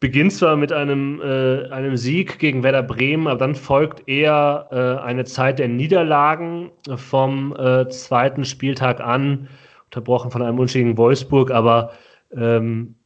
beginnt 0.00 0.32
zwar 0.32 0.56
mit 0.56 0.72
einem, 0.72 1.20
äh, 1.22 1.68
einem 1.68 1.96
Sieg 1.96 2.40
gegen 2.40 2.64
Werder 2.64 2.82
Bremen, 2.82 3.28
aber 3.28 3.38
dann 3.38 3.54
folgt 3.54 4.08
eher 4.08 4.66
äh, 4.72 5.02
eine 5.02 5.24
Zeit 5.24 5.60
der 5.60 5.68
Niederlagen 5.68 6.72
vom 6.96 7.54
äh, 7.56 7.88
zweiten 7.88 8.44
Spieltag 8.44 9.00
an, 9.00 9.48
unterbrochen 9.84 10.32
von 10.32 10.42
einem 10.42 10.58
Wunsch 10.58 10.72
gegen 10.72 10.98
Wolfsburg, 10.98 11.52
aber 11.52 11.92
ähm, 12.36 12.96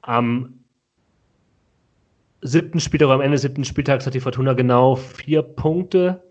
am 0.00 0.63
siebten 2.44 2.78
Spieltag, 2.78 3.08
am 3.08 3.20
Ende 3.20 3.34
des 3.34 3.42
siebten 3.42 3.64
Spieltags 3.64 4.06
hat 4.06 4.14
die 4.14 4.20
Fortuna 4.20 4.52
genau 4.52 4.96
vier 4.96 5.42
Punkte, 5.42 6.22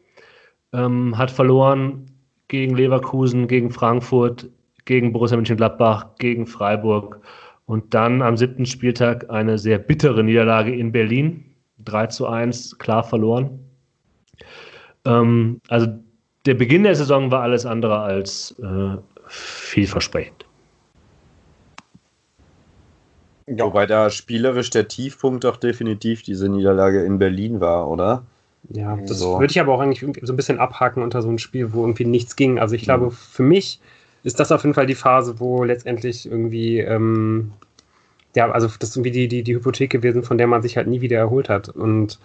ähm, 0.72 1.18
hat 1.18 1.32
verloren 1.32 2.06
gegen 2.48 2.76
Leverkusen, 2.76 3.48
gegen 3.48 3.72
Frankfurt, 3.72 4.50
gegen 4.86 5.12
Borussia 5.12 5.36
Mönchengladbach, 5.36 6.16
gegen 6.20 6.46
Freiburg 6.46 7.20
und 7.66 7.94
dann 7.94 8.22
am 8.22 8.38
siebten 8.38 8.66
Spieltag 8.66 9.30
eine 9.30 9.58
sehr 9.58 9.80
bittere 9.80 10.24
Niederlage 10.24 10.74
in 10.74 10.92
Berlin, 10.92 11.46
3 11.80 12.08
zu 12.08 12.28
1, 12.28 12.78
klar 12.78 13.04
verloren. 13.04 13.60
Ähm, 15.06 15.60
also 15.68 15.88
der 16.46 16.54
Beginn 16.54 16.84
der 16.84 16.96
Saison 16.96 17.32
war 17.32 17.42
alles 17.42 17.66
andere 17.66 18.00
als 18.00 18.56
äh, 18.62 18.98
vielversprechend. 19.28 20.43
Ja. 23.48 23.66
Wobei 23.66 23.86
da 23.86 24.10
spielerisch 24.10 24.70
der 24.70 24.88
Tiefpunkt 24.88 25.44
doch 25.44 25.58
definitiv 25.58 26.24
diese 26.24 26.48
Niederlage 26.48 27.04
in 27.04 27.20
Berlin 27.20 27.60
war, 27.60 27.90
oder? 27.90 28.24
Ja, 28.70 28.96
das 28.96 29.20
so. 29.20 29.40
würde 29.40 29.52
ich 29.52 29.60
aber 29.60 29.74
auch 29.74 29.82
eigentlich 29.82 30.06
so 30.22 30.34
ein 30.34 30.38
bisschen 30.38 30.60
abhaken 30.60 31.04
unter 31.04 31.22
so 31.22 31.30
ein 31.30 31.40
Spiel, 31.40 31.74
wo 31.74 31.82
irgendwie 31.82 32.06
nichts 32.06 32.36
ging. 32.36 32.60
Also 32.60 32.76
ich 32.76 32.84
glaube, 32.84 33.08
mhm. 33.08 33.12
für 33.12 33.44
mich 33.44 33.82
ist 34.24 34.40
das 34.40 34.52
auf 34.52 34.64
jeden 34.64 34.74
Fall 34.74 34.86
die 34.86 34.96
Phase, 34.96 35.40
wo 35.40 35.66
letztendlich 35.66 36.26
irgendwie, 36.26 36.80
ähm, 36.80 37.52
ja, 38.36 38.50
also 38.50 38.70
das 38.80 38.90
ist 38.90 38.96
irgendwie 38.96 39.12
die, 39.12 39.28
die, 39.28 39.44
die 39.44 39.56
Hypothek 39.56 39.90
gewesen, 39.90 40.24
von 40.24 40.38
der 40.38 40.48
man 40.48 40.62
sich 40.62 40.78
halt 40.78 40.88
nie 40.88 41.02
wieder 41.02 41.18
erholt 41.18 41.50
hat. 41.50 41.68
Und 41.68 42.20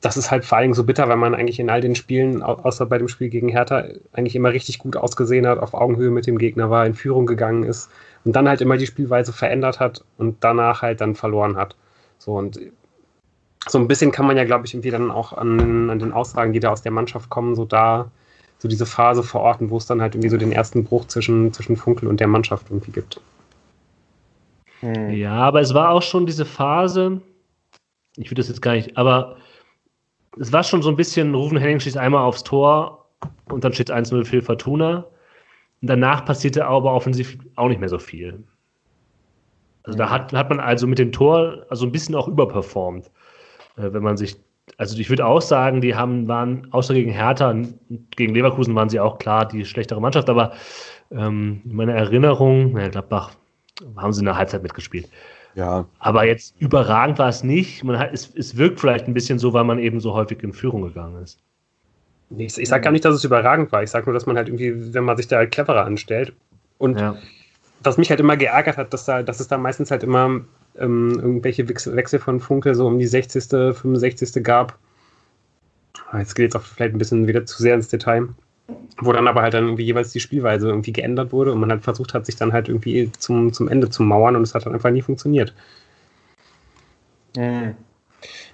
das 0.00 0.16
ist 0.16 0.30
halt 0.30 0.46
vor 0.46 0.58
allem 0.58 0.72
so 0.72 0.84
bitter, 0.84 1.08
weil 1.08 1.18
man 1.18 1.34
eigentlich 1.34 1.60
in 1.60 1.68
all 1.68 1.82
den 1.82 1.94
Spielen, 1.94 2.42
außer 2.42 2.86
bei 2.86 2.96
dem 2.96 3.08
Spiel 3.08 3.28
gegen 3.28 3.48
Hertha, 3.48 3.84
eigentlich 4.14 4.34
immer 4.34 4.52
richtig 4.52 4.78
gut 4.78 4.96
ausgesehen 4.96 5.46
hat, 5.46 5.58
auf 5.58 5.74
Augenhöhe 5.74 6.10
mit 6.10 6.26
dem 6.26 6.38
Gegner 6.38 6.70
war, 6.70 6.86
in 6.86 6.94
Führung 6.94 7.26
gegangen 7.26 7.64
ist 7.64 7.90
und 8.24 8.34
dann 8.34 8.48
halt 8.48 8.60
immer 8.60 8.76
die 8.76 8.86
Spielweise 8.86 9.32
verändert 9.32 9.80
hat 9.80 10.04
und 10.18 10.36
danach 10.40 10.82
halt 10.82 11.00
dann 11.00 11.14
verloren 11.14 11.56
hat. 11.56 11.76
So 12.18 12.32
und 12.32 12.58
so 13.66 13.78
ein 13.78 13.88
bisschen 13.88 14.12
kann 14.12 14.26
man 14.26 14.36
ja, 14.36 14.44
glaube 14.44 14.66
ich, 14.66 14.74
irgendwie 14.74 14.90
dann 14.90 15.10
auch 15.10 15.32
an, 15.32 15.90
an 15.90 15.98
den 15.98 16.12
Aussagen, 16.12 16.52
die 16.52 16.60
da 16.60 16.70
aus 16.70 16.82
der 16.82 16.92
Mannschaft 16.92 17.30
kommen, 17.30 17.54
so 17.54 17.64
da 17.64 18.10
so 18.58 18.68
diese 18.68 18.86
Phase 18.86 19.22
verorten, 19.22 19.70
wo 19.70 19.76
es 19.76 19.86
dann 19.86 20.00
halt 20.00 20.14
irgendwie 20.14 20.28
so 20.28 20.36
den 20.36 20.52
ersten 20.52 20.84
Bruch 20.84 21.06
zwischen, 21.06 21.52
zwischen 21.52 21.76
Funkel 21.76 22.08
und 22.08 22.20
der 22.20 22.28
Mannschaft 22.28 22.66
irgendwie 22.70 22.92
gibt. 22.92 23.20
Hm. 24.80 25.10
Ja, 25.10 25.34
aber 25.34 25.60
es 25.60 25.74
war 25.74 25.90
auch 25.90 26.02
schon 26.02 26.26
diese 26.26 26.44
Phase, 26.44 27.20
ich 28.16 28.30
würde 28.30 28.40
das 28.40 28.48
jetzt 28.48 28.62
gar 28.62 28.72
nicht, 28.72 28.96
aber 28.96 29.36
es 30.38 30.52
war 30.52 30.64
schon 30.64 30.82
so 30.82 30.88
ein 30.88 30.96
bisschen, 30.96 31.34
Rufen 31.34 31.58
Henning 31.58 31.80
schießt 31.80 31.96
einmal 31.96 32.24
aufs 32.24 32.44
Tor 32.44 33.06
und 33.50 33.64
dann 33.64 33.72
steht 33.72 33.90
es 33.90 33.94
1-0 33.94 34.24
für 34.24 34.42
Fortuna. 34.42 35.04
Und 35.84 35.88
danach 35.88 36.24
passierte 36.24 36.64
aber 36.64 36.94
offensiv 36.94 37.36
auch 37.56 37.68
nicht 37.68 37.78
mehr 37.78 37.90
so 37.90 37.98
viel. 37.98 38.42
Also 39.82 39.98
da 39.98 40.08
hat, 40.08 40.32
hat 40.32 40.48
man 40.48 40.58
also 40.58 40.86
mit 40.86 40.98
dem 40.98 41.12
Tor 41.12 41.66
also 41.68 41.84
ein 41.84 41.92
bisschen 41.92 42.14
auch 42.14 42.26
überperformt. 42.26 43.10
Äh, 43.76 43.92
wenn 43.92 44.02
man 44.02 44.16
sich, 44.16 44.34
also 44.78 44.98
ich 44.98 45.10
würde 45.10 45.26
auch 45.26 45.42
sagen, 45.42 45.82
die 45.82 45.94
haben, 45.94 46.26
waren 46.26 46.68
außer 46.70 46.94
gegen 46.94 47.10
Hertha 47.10 47.50
und 47.50 47.78
gegen 48.16 48.32
Leverkusen 48.32 48.74
waren 48.74 48.88
sie 48.88 48.98
auch 48.98 49.18
klar 49.18 49.46
die 49.46 49.66
schlechtere 49.66 50.00
Mannschaft, 50.00 50.30
aber 50.30 50.54
ähm, 51.10 51.60
meine 51.66 51.92
Erinnerung, 51.92 52.78
ja, 52.78 52.88
Gladbach 52.88 53.32
haben 53.98 54.14
sie 54.14 54.20
in 54.20 54.24
der 54.24 54.38
Halbzeit 54.38 54.62
mitgespielt. 54.62 55.10
Ja. 55.54 55.84
Aber 55.98 56.24
jetzt 56.24 56.58
überragend 56.62 57.18
war 57.18 57.28
es 57.28 57.44
nicht. 57.44 57.84
Man 57.84 57.98
hat, 57.98 58.10
es, 58.14 58.34
es 58.34 58.56
wirkt 58.56 58.80
vielleicht 58.80 59.06
ein 59.06 59.12
bisschen 59.12 59.38
so, 59.38 59.52
weil 59.52 59.64
man 59.64 59.78
eben 59.78 60.00
so 60.00 60.14
häufig 60.14 60.42
in 60.42 60.54
Führung 60.54 60.80
gegangen 60.80 61.22
ist. 61.22 61.42
Ich, 62.36 62.58
ich 62.58 62.68
sage 62.68 62.82
gar 62.82 62.90
nicht, 62.90 63.04
dass 63.04 63.14
es 63.14 63.24
überragend 63.24 63.70
war. 63.72 63.82
Ich 63.82 63.90
sage 63.90 64.06
nur, 64.06 64.14
dass 64.14 64.26
man 64.26 64.36
halt 64.36 64.48
irgendwie, 64.48 64.94
wenn 64.94 65.04
man 65.04 65.16
sich 65.16 65.28
da 65.28 65.36
halt 65.36 65.52
cleverer 65.52 65.84
anstellt. 65.84 66.32
Und 66.78 66.98
ja. 66.98 67.16
was 67.82 67.98
mich 67.98 68.10
halt 68.10 68.20
immer 68.20 68.36
geärgert 68.36 68.76
hat, 68.76 68.92
dass, 68.92 69.04
da, 69.04 69.22
dass 69.22 69.40
es 69.40 69.48
da 69.48 69.58
meistens 69.58 69.90
halt 69.90 70.02
immer 70.02 70.40
ähm, 70.78 71.12
irgendwelche 71.20 71.68
Wechsel, 71.68 72.18
von 72.18 72.40
Funke 72.40 72.74
so 72.74 72.86
um 72.86 72.98
die 72.98 73.06
60., 73.06 73.44
65. 73.74 74.42
gab. 74.42 74.78
Jetzt 76.16 76.34
geht 76.34 76.50
es 76.50 76.56
auch 76.56 76.64
vielleicht 76.64 76.94
ein 76.94 76.98
bisschen 76.98 77.26
wieder 77.26 77.46
zu 77.46 77.62
sehr 77.62 77.74
ins 77.74 77.88
Detail. 77.88 78.28
Wo 78.98 79.12
dann 79.12 79.28
aber 79.28 79.42
halt 79.42 79.52
dann 79.52 79.64
irgendwie 79.64 79.84
jeweils 79.84 80.12
die 80.12 80.20
Spielweise 80.20 80.68
irgendwie 80.68 80.92
geändert 80.92 81.32
wurde 81.32 81.52
und 81.52 81.60
man 81.60 81.70
halt 81.70 81.84
versucht 81.84 82.14
hat, 82.14 82.24
sich 82.24 82.36
dann 82.36 82.52
halt 82.52 82.68
irgendwie 82.68 83.12
zum, 83.18 83.52
zum 83.52 83.68
Ende 83.68 83.90
zu 83.90 84.02
mauern 84.02 84.36
und 84.36 84.42
es 84.42 84.54
hat 84.54 84.64
dann 84.64 84.72
einfach 84.72 84.90
nie 84.90 85.02
funktioniert. 85.02 85.52
Mhm. 87.36 87.74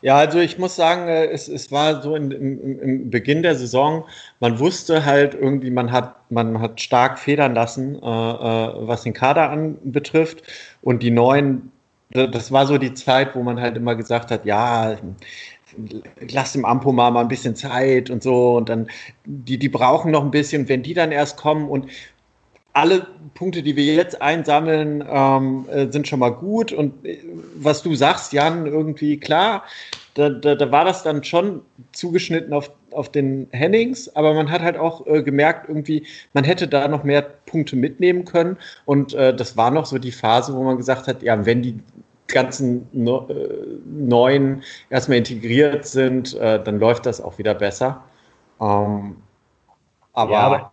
Ja, 0.03 0.17
also 0.17 0.39
ich 0.39 0.59
muss 0.59 0.77
sagen, 0.77 1.09
äh, 1.09 1.27
es, 1.27 1.49
es 1.49 1.71
war 1.71 2.03
so 2.03 2.17
in, 2.17 2.31
im, 2.31 2.81
im, 2.81 3.11
Beginn 3.11 3.43
der 3.43 3.55
Saison, 3.55 4.05
man 4.41 4.59
wusste 4.59 5.05
halt 5.05 5.35
irgendwie, 5.35 5.71
man 5.71 5.93
hat, 5.93 6.31
man 6.31 6.61
hat 6.61 6.81
stark 6.81 7.19
federn 7.19 7.55
lassen, 7.55 7.97
äh, 7.97 7.99
äh, 7.99 8.73
was 8.87 9.03
den 9.03 9.13
Kader 9.13 9.51
anbetrifft. 9.51 10.43
Und 10.83 11.03
die 11.03 11.11
neuen, 11.11 11.71
das 12.11 12.51
war 12.53 12.67
so 12.67 12.79
die 12.79 12.95
Zeit, 12.95 13.35
wo 13.35 13.43
man 13.43 13.61
halt 13.61 13.77
immer 13.77 13.95
gesagt 13.95 14.31
hat, 14.31 14.45
ja, 14.45 14.97
lass 16.33 16.53
dem 16.53 16.65
Ampo 16.65 16.93
mal, 16.93 17.11
mal 17.11 17.23
ein 17.23 17.29
bisschen 17.29 17.55
Zeit 17.55 18.11
und 18.11 18.23
so. 18.23 18.57
Und 18.57 18.69
dann, 18.69 18.89
die, 19.25 19.59
die 19.59 19.69
brauchen 19.69 20.11
noch 20.11 20.25
ein 20.25 20.31
bisschen, 20.31 20.69
wenn 20.69 20.83
die 20.83 20.95
dann 20.95 21.13
erst 21.13 21.37
kommen 21.37 21.69
und 21.69 21.87
alle 22.73 23.07
Punkte, 23.35 23.63
die 23.63 23.77
wir 23.77 23.95
jetzt 23.95 24.21
einsammeln, 24.23 25.05
ähm, 25.09 25.67
äh, 25.71 25.91
sind 25.91 26.07
schon 26.07 26.21
mal 26.21 26.31
gut. 26.31 26.73
Und 26.73 27.05
äh, 27.05 27.19
was 27.57 27.83
du 27.83 27.95
sagst, 27.95 28.33
Jan, 28.33 28.67
irgendwie 28.67 29.19
klar, 29.19 29.65
da, 30.15 30.29
da, 30.29 30.55
da, 30.55 30.71
war 30.71 30.85
das 30.85 31.03
dann 31.03 31.25
schon 31.25 31.63
zugeschnitten 31.93 32.53
auf, 32.53 32.71
auf 32.93 33.11
den 33.11 33.49
Hennings, 33.51 34.15
aber 34.17 34.35
man 34.35 34.51
hat 34.51 34.61
halt 34.61 34.77
auch 34.77 35.07
äh, 35.07 35.23
gemerkt, 35.23 35.69
irgendwie, 35.69 36.07
man 36.33 36.45
hätte 36.45 36.69
da 36.69 36.87
noch 36.89 37.05
mehr 37.05 37.23
Punkte 37.23 37.77
mitnehmen 37.77 38.25
können. 38.25 38.57
Und 38.85 39.15
äh, 39.15 39.35
das 39.35 39.57
war 39.57 39.71
noch 39.71 39.87
so 39.87 39.99
die 39.99 40.13
Phase, 40.13 40.55
wo 40.55 40.63
man 40.63 40.77
gesagt 40.77 41.07
hat, 41.07 41.23
ja, 41.23 41.45
wenn 41.47 41.63
die 41.63 41.79
ganzen 42.29 42.89
no, 42.93 43.27
äh, 43.29 43.67
neuen 43.85 44.63
erstmal 44.91 45.19
integriert 45.19 45.85
sind, 45.85 46.37
dann 46.39 46.79
läuft 46.79 47.07
das 47.07 47.21
auch 47.21 47.39
wieder 47.39 47.55
besser. 47.55 48.05
Ähm, 48.61 49.17
aber, 50.13 50.33
ja, 50.33 50.39
aber 50.39 50.71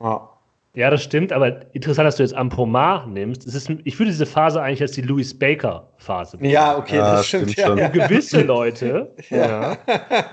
ja. 0.00 0.35
Ja, 0.76 0.90
das 0.90 1.02
stimmt, 1.02 1.32
aber 1.32 1.74
interessant, 1.74 2.06
dass 2.06 2.16
du 2.16 2.22
jetzt 2.22 2.34
Ampomar 2.34 3.06
nimmst. 3.06 3.46
Es 3.46 3.54
ist, 3.54 3.70
ich 3.84 3.98
würde 3.98 4.10
diese 4.10 4.26
Phase 4.26 4.60
eigentlich 4.60 4.82
als 4.82 4.92
die 4.92 5.00
Louis 5.00 5.36
Baker-Phase 5.38 6.36
Ja, 6.42 6.76
okay, 6.76 6.98
das, 6.98 7.12
das 7.20 7.28
stimmt. 7.28 7.52
stimmt 7.52 7.78
ja, 7.80 7.88
gewisse 7.88 8.42
Leute 8.42 9.10
ja. 9.30 9.78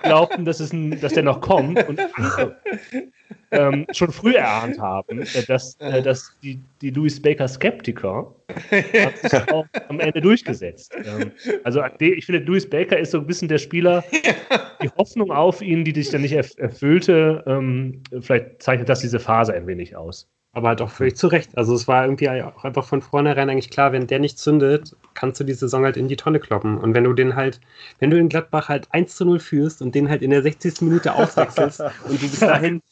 glaubten, 0.03 0.43
dass, 0.43 0.60
es 0.60 0.73
ein, 0.73 0.99
dass 0.99 1.13
der 1.13 1.23
noch 1.23 1.39
kommt 1.39 1.88
und 1.88 1.97
ähm, 3.53 3.85
schon 3.91 4.11
früh 4.11 4.35
erahnt 4.35 4.79
haben, 4.79 5.21
äh, 5.21 5.43
dass, 5.47 5.75
äh, 5.79 6.01
dass 6.01 6.35
die, 6.41 6.59
die 6.81 6.89
Louis 6.89 7.21
Baker 7.21 7.47
Skeptiker 7.47 8.33
hat 8.49 9.17
sich 9.17 9.51
auch 9.51 9.65
am 9.89 9.99
Ende 9.99 10.21
durchgesetzt. 10.21 10.95
Ähm, 11.05 11.31
also 11.63 11.81
ich 11.99 12.25
finde, 12.25 12.43
Louis 12.43 12.69
Baker 12.69 12.97
ist 12.97 13.11
so 13.11 13.19
ein 13.19 13.27
bisschen 13.27 13.47
der 13.47 13.57
Spieler, 13.57 14.03
die 14.81 14.89
Hoffnung 14.97 15.31
auf 15.31 15.61
ihn, 15.61 15.83
die 15.85 15.93
sich 15.93 16.09
dann 16.09 16.21
nicht 16.21 16.33
erfüllte, 16.33 17.43
ähm, 17.47 18.01
vielleicht 18.21 18.61
zeichnet 18.61 18.89
das 18.89 18.99
diese 18.99 19.19
Phase 19.19 19.53
ein 19.53 19.67
wenig 19.67 19.95
aus. 19.95 20.27
Aber 20.55 20.67
halt 20.67 20.81
auch 20.83 20.91
völlig 20.91 21.15
zu 21.15 21.27
Recht. 21.27 21.57
Also 21.57 21.73
es 21.73 21.87
war 21.87 22.03
irgendwie 22.05 22.29
auch 22.29 22.63
einfach 22.63 22.85
von 22.85 23.01
vornherein 23.01 23.49
eigentlich 23.49 23.71
klar, 23.71 23.91
wenn 23.91 24.05
der 24.05 24.19
nicht 24.19 24.37
zündet, 24.37 24.95
kannst 25.15 25.39
du 25.39 25.43
die 25.43 25.53
Saison 25.53 25.83
halt 25.83 25.97
in 25.97 26.07
die 26.07 26.15
Tonne 26.15 26.39
kloppen. 26.39 26.77
Und 26.77 26.93
wenn 26.93 27.05
du 27.05 27.13
den 27.13 27.35
halt, 27.35 27.59
wenn 27.97 28.11
du 28.11 28.19
in 28.19 28.29
Gladbach 28.29 28.69
halt 28.69 28.87
1 28.91 29.15
zu 29.15 29.25
0 29.25 29.39
führst 29.39 29.81
und 29.81 29.95
den 29.95 30.09
halt 30.09 30.21
in 30.21 30.29
der 30.29 30.43
60. 30.43 30.81
Minute 30.81 31.13
aufwechselst 31.15 31.79
und 31.79 32.21
du 32.21 32.29
bis 32.29 32.39
dahin 32.39 32.83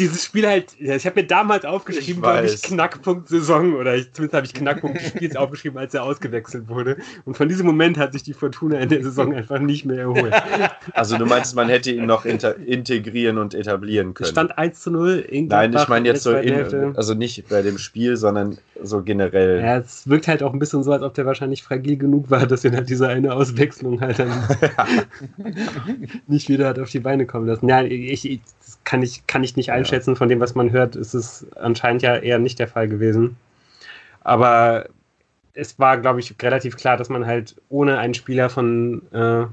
dieses 0.00 0.24
Spiel 0.24 0.46
halt, 0.46 0.74
ich 0.78 1.06
habe 1.06 1.20
mir 1.20 1.26
damals 1.26 1.64
aufgeschrieben, 1.64 2.22
glaube 2.22 2.46
ich, 2.46 2.62
Knackpunkt 2.62 3.28
Saison 3.28 3.74
oder 3.74 3.94
ich, 3.94 4.12
zumindest 4.12 4.34
habe 4.34 4.46
ich 4.46 4.54
Knackpunkt 4.54 5.00
des 5.00 5.08
Spiels 5.08 5.36
aufgeschrieben, 5.36 5.78
als 5.78 5.94
er 5.94 6.02
ausgewechselt 6.02 6.68
wurde. 6.68 6.96
Und 7.24 7.36
von 7.36 7.48
diesem 7.48 7.66
Moment 7.66 7.98
hat 7.98 8.14
sich 8.14 8.22
die 8.22 8.32
Fortuna 8.32 8.78
in 8.80 8.88
der 8.88 9.02
Saison 9.02 9.34
einfach 9.34 9.58
nicht 9.60 9.84
mehr 9.84 9.98
erholt. 9.98 10.34
Also 10.92 11.18
du 11.18 11.26
meinst, 11.26 11.54
man 11.54 11.68
hätte 11.68 11.90
ihn 11.90 12.06
noch 12.06 12.24
integrieren 12.24 13.38
und 13.38 13.54
etablieren 13.54 14.14
können. 14.14 14.30
Stand 14.30 14.56
1 14.56 14.80
zu 14.80 14.90
0. 14.90 15.26
Nein, 15.30 15.74
ich 15.74 15.88
meine 15.88 16.08
jetzt 16.08 16.22
so, 16.22 16.32
in, 16.32 16.96
also 16.96 17.14
nicht 17.14 17.48
bei 17.48 17.62
dem 17.62 17.78
Spiel, 17.78 18.16
sondern 18.16 18.58
so 18.82 19.02
generell. 19.02 19.60
Ja, 19.60 19.78
es 19.78 20.08
wirkt 20.08 20.26
halt 20.26 20.42
auch 20.42 20.52
ein 20.52 20.58
bisschen 20.58 20.82
so, 20.82 20.92
als 20.92 21.02
ob 21.02 21.14
der 21.14 21.26
wahrscheinlich 21.26 21.62
fragil 21.62 21.96
genug 21.96 22.30
war, 22.30 22.46
dass 22.46 22.64
er 22.64 22.72
halt 22.72 22.88
diese 22.88 23.08
eine 23.08 23.34
Auswechslung 23.34 24.00
halt 24.00 24.18
dann 24.18 24.30
nicht 26.26 26.48
wieder 26.48 26.68
hat 26.68 26.78
auf 26.78 26.90
die 26.90 27.00
Beine 27.00 27.26
kommen 27.26 27.46
lassen. 27.46 27.68
Ja, 27.68 27.82
ich, 27.82 28.28
ich 28.28 28.40
kann 28.84 29.02
ich, 29.02 29.26
kann 29.26 29.44
ich 29.44 29.56
nicht 29.56 29.72
einschätzen. 29.72 29.89
Von 30.16 30.28
dem, 30.28 30.40
was 30.40 30.54
man 30.54 30.70
hört, 30.70 30.96
ist 30.96 31.14
es 31.14 31.46
anscheinend 31.56 32.02
ja 32.02 32.16
eher 32.16 32.38
nicht 32.38 32.58
der 32.58 32.68
Fall 32.68 32.88
gewesen. 32.88 33.36
Aber 34.22 34.86
es 35.54 35.78
war, 35.78 35.98
glaube 35.98 36.20
ich, 36.20 36.34
relativ 36.42 36.76
klar, 36.76 36.96
dass 36.96 37.08
man 37.08 37.26
halt 37.26 37.56
ohne 37.68 37.98
einen 37.98 38.14
Spieler 38.14 38.50
von, 38.50 39.02
äh, 39.12 39.46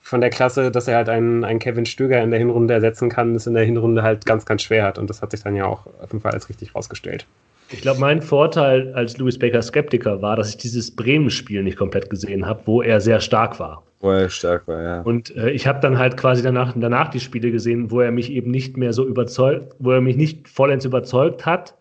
von 0.00 0.20
der 0.20 0.30
Klasse, 0.30 0.70
dass 0.70 0.88
er 0.88 0.96
halt 0.96 1.08
einen, 1.08 1.44
einen 1.44 1.58
Kevin 1.58 1.86
Stöger 1.86 2.22
in 2.22 2.30
der 2.30 2.38
Hinrunde 2.38 2.74
ersetzen 2.74 3.08
kann, 3.08 3.34
das 3.34 3.46
in 3.46 3.54
der 3.54 3.64
Hinrunde 3.64 4.02
halt 4.02 4.26
ganz, 4.26 4.46
ganz 4.46 4.62
schwer 4.62 4.84
hat. 4.84 4.98
Und 4.98 5.10
das 5.10 5.22
hat 5.22 5.30
sich 5.30 5.42
dann 5.42 5.56
ja 5.56 5.66
auch 5.66 5.86
auf 5.86 6.12
jeden 6.12 6.20
Fall 6.20 6.32
als 6.32 6.48
richtig 6.48 6.74
rausgestellt. 6.74 7.26
Ich 7.70 7.80
glaube, 7.80 8.00
mein 8.00 8.20
Vorteil 8.22 8.92
als 8.94 9.16
Louis 9.18 9.38
Baker 9.38 9.62
Skeptiker 9.62 10.20
war, 10.22 10.36
dass 10.36 10.50
ich 10.50 10.56
dieses 10.56 10.94
Bremen-Spiel 10.94 11.62
nicht 11.62 11.76
komplett 11.76 12.10
gesehen 12.10 12.46
habe, 12.46 12.60
wo 12.66 12.82
er 12.82 13.00
sehr 13.00 13.20
stark 13.20 13.58
war. 13.58 13.82
Wo 14.00 14.10
er 14.10 14.28
stark 14.28 14.68
war, 14.68 14.82
ja. 14.82 15.00
Und 15.00 15.34
äh, 15.34 15.50
ich 15.50 15.66
habe 15.66 15.80
dann 15.80 15.98
halt 15.98 16.16
quasi 16.16 16.42
danach, 16.42 16.74
danach 16.76 17.08
die 17.08 17.20
Spiele 17.20 17.50
gesehen, 17.50 17.90
wo 17.90 18.00
er 18.00 18.10
mich 18.10 18.30
eben 18.30 18.50
nicht 18.50 18.76
mehr 18.76 18.92
so 18.92 19.06
überzeugt, 19.06 19.74
wo 19.78 19.92
er 19.92 20.02
mich 20.02 20.16
nicht 20.16 20.46
vollends 20.48 20.84
überzeugt 20.84 21.46
hat 21.46 21.74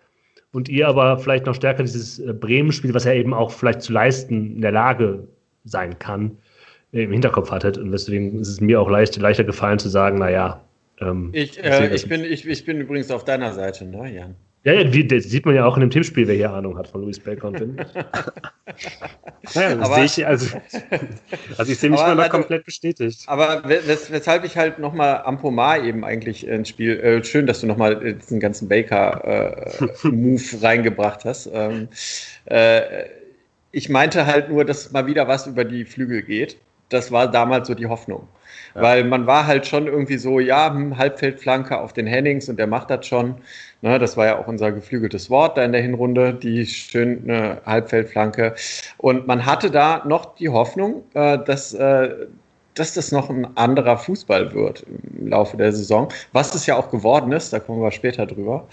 und 0.53 0.69
ihr 0.69 0.87
aber 0.87 1.17
vielleicht 1.17 1.45
noch 1.45 1.55
stärker 1.55 1.83
dieses 1.83 2.19
äh, 2.19 2.33
Bremen-Spiel, 2.33 2.93
was 2.93 3.05
er 3.05 3.15
eben 3.15 3.33
auch 3.33 3.51
vielleicht 3.51 3.81
zu 3.81 3.91
leisten 3.91 4.55
in 4.55 4.61
der 4.61 4.71
Lage 4.71 5.27
sein 5.65 5.99
kann, 5.99 6.37
äh, 6.93 7.03
im 7.03 7.11
Hinterkopf 7.11 7.51
hattet. 7.51 7.77
Und 7.77 7.91
deswegen 7.91 8.39
ist 8.39 8.47
es 8.47 8.61
mir 8.61 8.79
auch 8.79 8.89
leicht, 8.89 9.17
leichter 9.17 9.43
gefallen 9.43 9.79
zu 9.79 9.89
sagen, 9.89 10.19
naja. 10.19 10.61
Ähm, 11.01 11.29
ich, 11.33 11.61
äh, 11.61 11.93
ich, 11.93 12.07
bin, 12.07 12.23
ich, 12.23 12.47
ich 12.47 12.63
bin 12.63 12.79
übrigens 12.79 13.11
auf 13.11 13.25
deiner 13.25 13.51
Seite, 13.51 13.85
ne, 13.85 14.13
Jan? 14.13 14.35
Ja, 14.63 14.73
ja 14.73 14.93
wie, 14.93 15.05
das 15.05 15.25
sieht 15.25 15.45
man 15.45 15.55
ja 15.55 15.65
auch 15.65 15.75
in 15.75 15.81
dem 15.81 15.89
Tippspiel, 15.89 16.27
wer 16.27 16.35
hier 16.35 16.51
Ahnung 16.51 16.77
hat 16.77 16.87
von 16.87 17.01
Louis 17.01 17.19
Baker 17.19 17.49
und 17.49 17.57
Finn. 17.57 17.75
naja, 19.55 19.75
das 19.75 19.95
sehe 19.95 20.05
ich, 20.05 20.25
also, 20.25 20.57
also 21.57 21.71
ich 21.71 21.77
sehe 21.79 21.89
mich 21.89 21.99
mal 21.99 22.15
noch 22.15 22.23
also, 22.23 22.37
komplett 22.37 22.65
bestätigt. 22.65 23.23
Aber 23.27 23.63
wes 23.67 24.09
weshalb 24.09 24.45
ich 24.45 24.55
halt 24.55 24.79
nochmal 24.79 25.23
Ampomar 25.25 25.83
eben 25.83 26.05
eigentlich 26.05 26.47
ins 26.47 26.69
Spiel, 26.69 26.97
äh, 26.99 27.23
schön, 27.23 27.45
dass 27.45 27.59
du 27.59 27.67
nochmal 27.67 28.13
diesen 28.13 28.39
ganzen 28.39 28.69
Baker-Move 28.69 30.41
äh, 30.41 30.57
reingebracht 30.61 31.25
hast. 31.25 31.49
Ähm, 31.53 31.89
äh, 32.45 33.05
ich 33.73 33.89
meinte 33.89 34.27
halt 34.27 34.49
nur, 34.49 34.63
dass 34.63 34.91
mal 34.91 35.07
wieder 35.07 35.27
was 35.27 35.45
über 35.45 35.65
die 35.65 35.83
Flügel 35.83 36.21
geht. 36.21 36.57
Das 36.87 37.11
war 37.11 37.29
damals 37.29 37.67
so 37.67 37.73
die 37.73 37.87
Hoffnung. 37.87 38.27
Weil 38.73 39.03
man 39.03 39.27
war 39.27 39.45
halt 39.47 39.67
schon 39.67 39.87
irgendwie 39.87 40.17
so, 40.17 40.39
ja, 40.39 40.73
hm, 40.73 40.97
Halbfeldflanke 40.97 41.79
auf 41.79 41.93
den 41.93 42.07
Hennings 42.07 42.49
und 42.49 42.57
der 42.57 42.67
macht 42.67 42.89
das 42.89 43.05
schon. 43.05 43.35
Ne, 43.81 43.99
das 43.99 44.15
war 44.15 44.25
ja 44.25 44.39
auch 44.39 44.47
unser 44.47 44.71
geflügeltes 44.71 45.29
Wort 45.29 45.57
da 45.57 45.63
in 45.63 45.73
der 45.73 45.81
Hinrunde, 45.81 46.33
die 46.33 46.65
schöne 46.65 47.61
Halbfeldflanke. 47.65 48.55
Und 48.97 49.27
man 49.27 49.45
hatte 49.45 49.69
da 49.71 50.03
noch 50.05 50.35
die 50.35 50.47
Hoffnung, 50.49 51.03
äh, 51.13 51.37
dass, 51.37 51.73
äh, 51.73 52.27
dass 52.75 52.93
das 52.93 53.11
noch 53.11 53.29
ein 53.29 53.57
anderer 53.57 53.97
Fußball 53.97 54.53
wird 54.53 54.85
im 55.19 55.27
Laufe 55.27 55.57
der 55.57 55.73
Saison, 55.73 56.07
was 56.31 56.55
es 56.55 56.65
ja 56.65 56.77
auch 56.77 56.89
geworden 56.89 57.31
ist, 57.33 57.51
da 57.51 57.59
kommen 57.59 57.81
wir 57.81 57.91
später 57.91 58.25
drüber, 58.25 58.67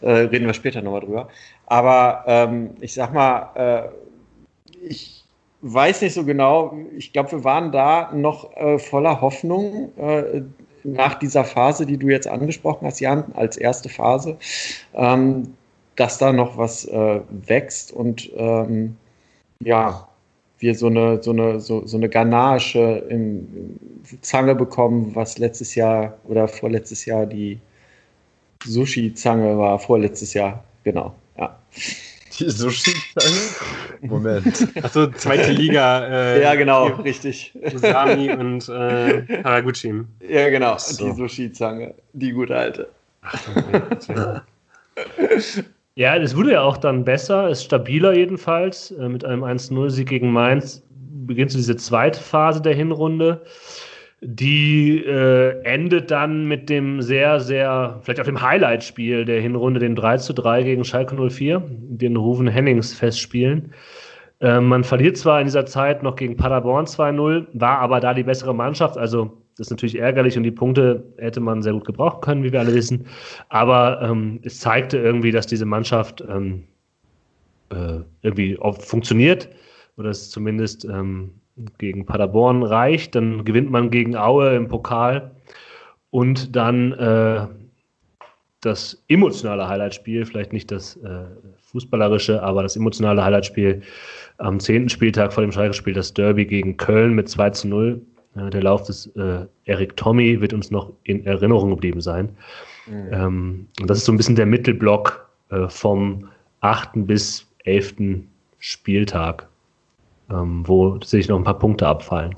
äh, 0.00 0.10
reden 0.10 0.46
wir 0.46 0.54
später 0.54 0.82
nochmal 0.82 1.00
drüber. 1.02 1.28
Aber 1.66 2.24
ähm, 2.26 2.70
ich 2.80 2.94
sag 2.94 3.12
mal, 3.14 3.50
äh, 3.54 4.86
ich 4.86 5.17
weiß 5.62 6.02
nicht 6.02 6.14
so 6.14 6.24
genau, 6.24 6.76
ich 6.96 7.12
glaube, 7.12 7.32
wir 7.32 7.44
waren 7.44 7.72
da 7.72 8.12
noch 8.14 8.56
äh, 8.56 8.78
voller 8.78 9.20
Hoffnung, 9.20 9.90
äh, 9.96 10.42
nach 10.84 11.18
dieser 11.18 11.44
Phase, 11.44 11.86
die 11.86 11.96
du 11.96 12.08
jetzt 12.08 12.28
angesprochen 12.28 12.86
hast, 12.86 13.00
Jan, 13.00 13.24
als 13.34 13.56
erste 13.56 13.88
Phase, 13.88 14.36
ähm, 14.94 15.54
dass 15.96 16.18
da 16.18 16.32
noch 16.32 16.56
was 16.56 16.84
äh, 16.86 17.20
wächst 17.46 17.92
und 17.92 18.30
ähm, 18.36 18.96
ja, 19.60 20.08
wir 20.60 20.74
so 20.74 20.86
eine, 20.86 21.22
so 21.22 21.30
eine, 21.30 21.60
so, 21.60 21.86
so 21.86 21.96
eine 21.96 22.08
Ganache 22.08 23.04
im, 23.08 23.78
Zange 24.22 24.54
bekommen, 24.54 25.14
was 25.14 25.38
letztes 25.38 25.74
Jahr 25.74 26.16
oder 26.24 26.48
vorletztes 26.48 27.04
Jahr 27.04 27.26
die 27.26 27.58
Sushi-Zange 28.64 29.58
war, 29.58 29.78
vorletztes 29.78 30.32
Jahr, 30.34 30.64
genau, 30.82 31.14
ja. 31.36 31.58
Die 32.38 32.50
Sushi-Zange? 32.50 34.08
Moment. 34.08 34.68
Achso, 34.82 35.08
zweite 35.08 35.50
Liga. 35.52 36.06
Äh, 36.06 36.42
ja, 36.42 36.54
genau, 36.54 36.86
richtig. 36.86 37.52
Usami 37.74 38.30
und 38.30 38.68
äh, 38.68 39.42
Haraguchi. 39.42 40.02
Ja, 40.28 40.48
genau. 40.50 40.78
So. 40.78 41.06
Die 41.06 41.12
Sushi-Zange. 41.16 41.94
Die 42.12 42.32
gute 42.32 42.56
alte. 42.56 42.88
Ach, 43.22 43.42
ja, 45.96 46.16
es 46.16 46.36
wurde 46.36 46.52
ja 46.52 46.62
auch 46.62 46.76
dann 46.76 47.04
besser, 47.04 47.48
ist 47.48 47.64
stabiler 47.64 48.14
jedenfalls. 48.14 48.92
Äh, 48.92 49.08
mit 49.08 49.24
einem 49.24 49.42
1-0-Sieg 49.42 50.08
gegen 50.08 50.30
Mainz 50.30 50.82
beginnt 51.26 51.50
so 51.50 51.58
diese 51.58 51.76
zweite 51.76 52.20
Phase 52.20 52.62
der 52.62 52.74
Hinrunde. 52.74 53.42
Die 54.20 54.98
äh, 55.04 55.60
endet 55.62 56.10
dann 56.10 56.46
mit 56.46 56.68
dem 56.68 57.02
sehr, 57.02 57.38
sehr, 57.38 58.00
vielleicht 58.02 58.20
auch 58.20 58.24
dem 58.24 58.42
Highlight-Spiel 58.42 59.24
der 59.24 59.40
Hinrunde, 59.40 59.78
den 59.78 59.94
3 59.94 60.16
zu 60.16 60.32
3 60.32 60.64
gegen 60.64 60.84
Schalke 60.84 61.14
04, 61.30 61.62
den 61.68 62.16
Ruven 62.16 62.48
Hennings 62.48 62.92
festspielen. 62.92 63.72
Äh, 64.40 64.60
man 64.60 64.82
verliert 64.82 65.16
zwar 65.16 65.40
in 65.40 65.46
dieser 65.46 65.66
Zeit 65.66 66.02
noch 66.02 66.16
gegen 66.16 66.36
Paderborn 66.36 66.86
2-0, 66.86 67.46
war 67.52 67.78
aber 67.78 68.00
da 68.00 68.12
die 68.12 68.24
bessere 68.24 68.54
Mannschaft, 68.54 68.98
also 68.98 69.38
das 69.58 69.66
ist 69.66 69.70
natürlich 69.72 69.98
ärgerlich 69.98 70.36
und 70.36 70.44
die 70.44 70.52
Punkte 70.52 71.02
hätte 71.18 71.40
man 71.40 71.62
sehr 71.62 71.72
gut 71.72 71.84
gebrauchen 71.84 72.20
können, 72.20 72.44
wie 72.44 72.52
wir 72.52 72.60
alle 72.60 72.74
wissen. 72.74 73.06
Aber 73.48 74.00
ähm, 74.02 74.38
es 74.44 74.60
zeigte 74.60 74.98
irgendwie, 74.98 75.32
dass 75.32 75.48
diese 75.48 75.66
Mannschaft 75.66 76.22
ähm, 76.28 76.62
äh, 77.70 77.98
irgendwie 78.22 78.56
funktioniert 78.78 79.48
oder 79.96 80.10
es 80.10 80.30
zumindest 80.30 80.84
ähm, 80.84 81.32
gegen 81.78 82.06
Paderborn 82.06 82.62
reicht. 82.62 83.14
Dann 83.14 83.44
gewinnt 83.44 83.70
man 83.70 83.90
gegen 83.90 84.16
Aue 84.16 84.54
im 84.54 84.68
Pokal 84.68 85.30
und 86.10 86.54
dann 86.56 86.92
äh, 86.92 87.46
das 88.60 89.02
emotionale 89.08 89.68
Highlightspiel, 89.68 90.24
vielleicht 90.24 90.52
nicht 90.52 90.70
das 90.70 90.96
äh, 90.96 91.24
fußballerische, 91.62 92.42
aber 92.42 92.62
das 92.62 92.76
emotionale 92.76 93.24
Highlightspiel 93.24 93.82
am 94.38 94.58
zehnten 94.60 94.88
Spieltag 94.88 95.32
vor 95.32 95.42
dem 95.42 95.52
Schalke-Spiel, 95.52 95.94
das 95.94 96.14
Derby 96.14 96.44
gegen 96.44 96.76
Köln 96.76 97.14
mit 97.14 97.28
2 97.28 97.50
zu 97.50 97.68
0. 97.68 98.00
Äh, 98.36 98.50
der 98.50 98.62
Lauf 98.62 98.84
des 98.84 99.06
äh, 99.16 99.46
Eric 99.64 99.96
Tommy 99.96 100.40
wird 100.40 100.52
uns 100.52 100.70
noch 100.70 100.92
in 101.04 101.24
Erinnerung 101.26 101.70
geblieben 101.70 102.00
sein. 102.00 102.30
Mhm. 102.86 103.08
Ähm, 103.12 103.66
und 103.80 103.90
das 103.90 103.98
ist 103.98 104.04
so 104.04 104.12
ein 104.12 104.16
bisschen 104.16 104.36
der 104.36 104.46
Mittelblock 104.46 105.28
äh, 105.50 105.68
vom 105.68 106.28
8. 106.60 107.06
bis 107.06 107.46
11. 107.64 107.96
Spieltag, 108.58 109.47
wo 110.28 111.00
sich 111.02 111.28
noch 111.28 111.36
ein 111.36 111.44
paar 111.44 111.58
Punkte 111.58 111.86
abfallen. 111.86 112.34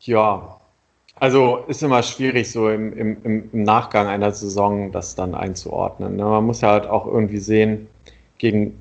Ja, 0.00 0.58
also 1.16 1.64
ist 1.66 1.82
immer 1.82 2.02
schwierig, 2.02 2.50
so 2.50 2.68
im, 2.68 2.96
im, 2.96 3.16
im 3.24 3.62
Nachgang 3.64 4.06
einer 4.06 4.32
Saison 4.32 4.92
das 4.92 5.14
dann 5.14 5.34
einzuordnen. 5.34 6.16
Ne? 6.16 6.24
Man 6.24 6.46
muss 6.46 6.60
ja 6.60 6.70
halt 6.70 6.86
auch 6.86 7.06
irgendwie 7.06 7.38
sehen, 7.38 7.88
gegen 8.38 8.78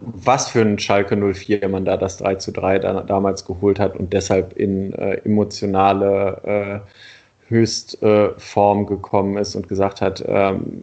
was 0.00 0.48
für 0.48 0.62
ein 0.62 0.78
Schalke 0.78 1.16
04 1.16 1.68
man 1.68 1.84
da 1.84 1.96
das 1.96 2.16
3 2.18 2.36
zu 2.36 2.52
3 2.52 2.78
da, 2.78 3.02
damals 3.02 3.44
geholt 3.44 3.78
hat 3.78 3.96
und 3.96 4.12
deshalb 4.12 4.56
in 4.56 4.92
äh, 4.94 5.16
emotionale 5.24 6.82
äh, 6.84 7.48
Höchstform 7.48 8.82
äh, 8.82 8.86
gekommen 8.86 9.36
ist 9.36 9.54
und 9.56 9.68
gesagt 9.68 10.00
hat, 10.00 10.24
ähm, 10.26 10.82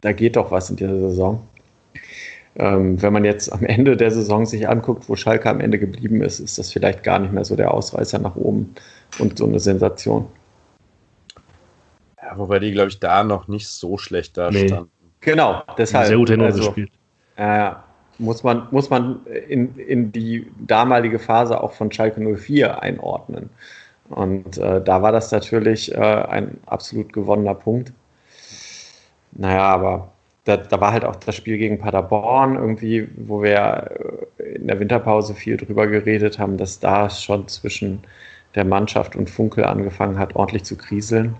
da 0.00 0.12
geht 0.12 0.36
doch 0.36 0.50
was 0.50 0.70
in 0.70 0.76
dieser 0.76 0.98
Saison. 0.98 1.42
Ähm, 2.56 3.00
wenn 3.00 3.12
man 3.12 3.24
jetzt 3.24 3.52
am 3.52 3.64
Ende 3.64 3.96
der 3.96 4.10
Saison 4.10 4.44
sich 4.44 4.68
anguckt, 4.68 5.08
wo 5.08 5.16
Schalke 5.16 5.48
am 5.48 5.60
Ende 5.60 5.78
geblieben 5.78 6.22
ist, 6.22 6.40
ist 6.40 6.58
das 6.58 6.72
vielleicht 6.72 7.02
gar 7.02 7.18
nicht 7.18 7.32
mehr 7.32 7.44
so 7.44 7.54
der 7.54 7.72
Ausreißer 7.72 8.18
nach 8.18 8.34
oben 8.36 8.74
und 9.18 9.38
so 9.38 9.46
eine 9.46 9.60
Sensation. 9.60 10.26
Ja, 12.20 12.36
wobei 12.36 12.58
die, 12.58 12.72
glaube 12.72 12.88
ich, 12.88 12.98
da 12.98 13.22
noch 13.22 13.48
nicht 13.48 13.68
so 13.68 13.98
schlecht 13.98 14.36
da 14.36 14.50
nee. 14.50 14.66
standen. 14.66 14.90
Genau, 15.20 15.62
deshalb. 15.78 16.08
Sehr 16.08 16.16
gut 16.16 16.30
also, 16.30 16.58
gespielt. 16.58 16.90
Äh, 17.36 17.70
muss 18.18 18.42
man, 18.42 18.68
muss 18.70 18.90
man 18.90 19.24
in, 19.48 19.76
in 19.76 20.12
die 20.12 20.50
damalige 20.58 21.18
Phase 21.18 21.60
auch 21.60 21.72
von 21.72 21.90
Schalke 21.90 22.20
04 22.20 22.82
einordnen. 22.82 23.50
Und 24.08 24.58
äh, 24.58 24.82
da 24.82 25.02
war 25.02 25.12
das 25.12 25.30
natürlich 25.30 25.94
äh, 25.94 25.98
ein 25.98 26.58
absolut 26.66 27.12
gewonnener 27.12 27.54
Punkt. 27.54 27.92
Naja, 29.32 29.62
aber 29.62 30.12
da, 30.44 30.56
da, 30.56 30.80
war 30.80 30.92
halt 30.92 31.04
auch 31.04 31.16
das 31.16 31.36
Spiel 31.36 31.58
gegen 31.58 31.78
Paderborn 31.78 32.56
irgendwie, 32.56 33.08
wo 33.16 33.42
wir 33.42 34.26
äh, 34.38 34.54
in 34.54 34.66
der 34.66 34.80
Winterpause 34.80 35.34
viel 35.34 35.56
drüber 35.56 35.86
geredet 35.86 36.38
haben, 36.38 36.56
dass 36.56 36.80
da 36.80 37.10
schon 37.10 37.46
zwischen 37.48 38.02
der 38.54 38.64
Mannschaft 38.64 39.16
und 39.16 39.30
Funkel 39.30 39.64
angefangen 39.64 40.18
hat, 40.18 40.34
ordentlich 40.34 40.64
zu 40.64 40.76
kriseln, 40.76 41.36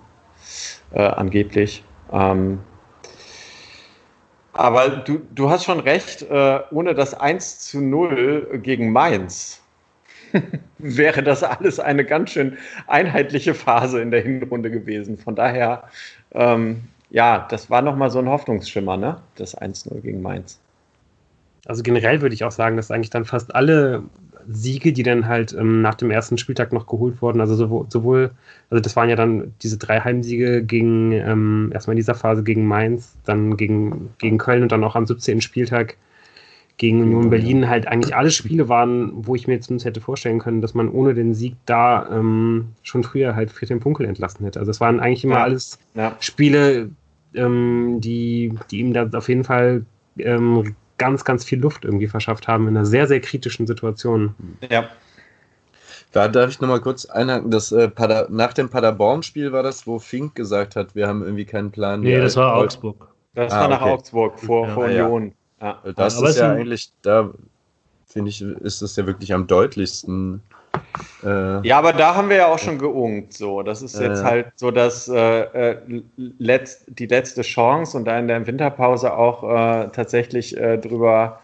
äh, 0.92 1.00
angeblich. 1.00 1.82
Ähm, 2.12 2.60
aber 4.52 4.88
du, 4.88 5.20
du 5.34 5.48
hast 5.48 5.64
schon 5.64 5.80
recht, 5.80 6.22
äh, 6.22 6.60
ohne 6.70 6.94
das 6.94 7.14
1 7.14 7.60
zu 7.60 7.80
0 7.80 8.60
gegen 8.62 8.92
Mainz 8.92 9.62
wäre 10.78 11.22
das 11.22 11.42
alles 11.42 11.80
eine 11.80 12.04
ganz 12.04 12.30
schön 12.30 12.58
einheitliche 12.86 13.54
Phase 13.54 14.00
in 14.00 14.10
der 14.10 14.22
Hinrunde 14.22 14.70
gewesen. 14.70 15.18
Von 15.18 15.34
daher 15.34 15.84
ähm, 16.32 16.82
ja, 17.11 17.46
das 17.51 17.70
war 17.70 17.83
nochmal 17.83 18.11
so 18.11 18.18
ein 18.18 18.29
Hoffnungsschimmer, 18.29 18.96
ne? 18.96 19.16
Das 19.35 19.57
1-0 19.57 20.01
gegen 20.01 20.23
Mainz. 20.23 20.59
Also 21.66 21.83
generell 21.83 22.20
würde 22.23 22.35
ich 22.35 22.44
auch 22.44 22.53
sagen, 22.53 22.77
dass 22.77 22.90
eigentlich 22.90 23.11
dann 23.11 23.25
fast 23.25 23.55
alle 23.55 24.05
Siege, 24.49 24.92
die 24.92 25.03
dann 25.03 25.27
halt 25.27 25.53
ähm, 25.53 25.83
nach 25.83 25.94
dem 25.94 26.11
ersten 26.11 26.38
Spieltag 26.38 26.73
noch 26.73 26.87
geholt 26.87 27.20
wurden, 27.20 27.40
also 27.40 27.55
sowohl, 27.55 27.87
sowohl, 27.88 28.31
also 28.70 28.81
das 28.81 28.96
waren 28.96 29.09
ja 29.09 29.16
dann 29.16 29.55
diese 29.62 29.77
drei 29.77 30.01
Heimsiege 30.01 30.62
gegen, 30.62 31.12
ähm, 31.12 31.70
erstmal 31.75 31.94
in 31.94 31.99
dieser 31.99 32.14
Phase 32.14 32.42
gegen 32.42 32.66
Mainz, 32.66 33.14
dann 33.25 33.57
gegen, 33.57 34.11
gegen 34.18 34.38
Köln 34.38 34.62
und 34.62 34.73
dann 34.73 34.85
auch 34.85 34.96
am 34.96 35.07
17. 35.07 35.40
Spieltag 35.40 35.96
gegen 36.79 37.03
Union 37.03 37.29
Berlin 37.29 37.68
halt 37.68 37.87
eigentlich 37.87 38.16
alle 38.16 38.31
Spiele 38.31 38.70
waren, 38.70 39.12
wo 39.14 39.35
ich 39.35 39.46
mir 39.46 39.53
jetzt 39.53 39.70
hätte 39.85 40.01
vorstellen 40.01 40.38
können, 40.38 40.62
dass 40.62 40.73
man 40.73 40.88
ohne 40.88 41.12
den 41.12 41.35
Sieg 41.35 41.55
da 41.66 42.09
ähm, 42.11 42.68
schon 42.83 43.05
früher 43.05 43.37
halt 43.37 43.51
Friedhelm 43.51 43.83
Funkel 43.83 44.07
entlassen 44.07 44.46
hätte. 44.46 44.59
Also 44.59 44.70
es 44.70 44.81
waren 44.81 44.99
eigentlich 44.99 45.23
immer 45.23 45.37
ja. 45.37 45.42
alles 45.42 45.79
ja. 45.94 46.16
Spiele, 46.20 46.88
ähm, 47.34 48.00
die, 48.00 48.54
die 48.70 48.80
ihm 48.80 48.92
da 48.92 49.08
auf 49.12 49.28
jeden 49.28 49.44
Fall 49.44 49.84
ähm, 50.18 50.74
ganz, 50.98 51.24
ganz 51.24 51.44
viel 51.44 51.60
Luft 51.60 51.84
irgendwie 51.84 52.08
verschafft 52.08 52.48
haben 52.48 52.68
in 52.68 52.76
einer 52.76 52.86
sehr, 52.86 53.06
sehr 53.06 53.20
kritischen 53.20 53.66
Situation. 53.66 54.34
Ja. 54.70 54.88
Da 56.12 56.28
darf 56.28 56.50
ich 56.50 56.60
nochmal 56.60 56.80
kurz 56.80 57.06
einhaken. 57.06 57.50
Das, 57.50 57.72
äh, 57.72 57.88
Pader, 57.88 58.26
nach 58.30 58.52
dem 58.52 58.68
Paderborn-Spiel 58.68 59.52
war 59.52 59.62
das, 59.62 59.86
wo 59.86 59.98
Fink 59.98 60.34
gesagt 60.34 60.76
hat, 60.76 60.94
wir 60.94 61.06
haben 61.06 61.22
irgendwie 61.22 61.44
keinen 61.44 61.70
Plan. 61.70 62.00
Nee, 62.00 62.18
das 62.18 62.36
war 62.36 62.56
Augsburg. 62.56 63.08
Das 63.34 63.52
ah, 63.52 63.60
war 63.60 63.68
nach 63.68 63.80
okay. 63.80 63.90
Augsburg 63.90 64.40
vor, 64.40 64.66
ja, 64.66 64.74
vor 64.74 64.84
Union. 64.84 65.32
Ja. 65.60 65.80
Das 65.94 66.18
Aber 66.18 66.30
ist 66.30 66.38
ja 66.38 66.52
eigentlich, 66.52 66.90
da 67.02 67.30
finde 68.06 68.30
ich, 68.30 68.42
ist 68.42 68.82
das 68.82 68.96
ja 68.96 69.06
wirklich 69.06 69.32
am 69.32 69.46
deutlichsten 69.46 70.42
äh, 71.24 71.66
ja, 71.66 71.79
aber 71.79 71.92
da 71.92 72.14
haben 72.14 72.29
wir 72.29 72.37
ja 72.37 72.46
auch 72.46 72.59
schon 72.59 72.79
geungt. 72.79 73.33
So, 73.33 73.62
das 73.62 73.83
ist 73.83 73.98
jetzt 73.98 74.20
äh, 74.20 74.24
halt 74.24 74.46
so, 74.57 74.70
dass 74.70 75.09
äh, 75.09 75.40
äh, 75.40 75.76
letzt, 76.16 76.85
die 76.88 77.07
letzte 77.07 77.42
Chance 77.42 77.96
und 77.96 78.05
da 78.05 78.18
in 78.18 78.29
der 78.29 78.46
Winterpause 78.46 79.12
auch 79.12 79.42
äh, 79.44 79.88
tatsächlich 79.92 80.57
äh, 80.57 80.79
drüber 80.79 81.40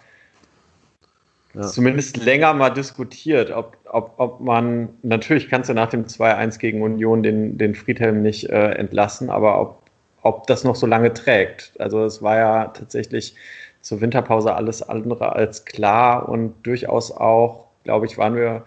ja. 1.55 1.63
zumindest 1.63 2.17
länger 2.17 2.55
mal 2.55 2.71
diskutiert, 2.71 3.51
ob, 3.51 3.77
ob, 3.91 4.15
ob 4.19 4.41
man 4.41 4.89
natürlich 5.03 5.49
kannst 5.49 5.71
du 5.71 5.75
nach 5.75 5.91
dem 5.91 6.07
2-1 6.07 6.59
gegen 6.59 6.83
Union 6.83 7.23
den, 7.23 7.59
den 7.59 7.75
Friedhelm 7.75 8.23
nicht 8.23 8.51
entlassen, 8.51 9.31
aber 9.31 9.61
ob, 9.61 9.83
ob 10.23 10.47
das 10.47 10.65
noch 10.65 10.77
so 10.77 10.87
lange 10.87 11.15
trägt. 11.15 11.73
Also 11.79 12.05
es 12.05 12.23
war 12.23 12.37
ja 12.37 12.65
tatsächlich 12.67 13.35
zur 13.81 14.01
Winterpause 14.01 14.55
alles 14.55 14.83
andere 14.83 15.35
als 15.35 15.65
klar 15.65 16.29
und 16.29 16.55
durchaus 16.65 17.11
auch, 17.11 17.67
glaube 17.85 18.07
ich, 18.07 18.19
waren 18.19 18.35
wir 18.35 18.65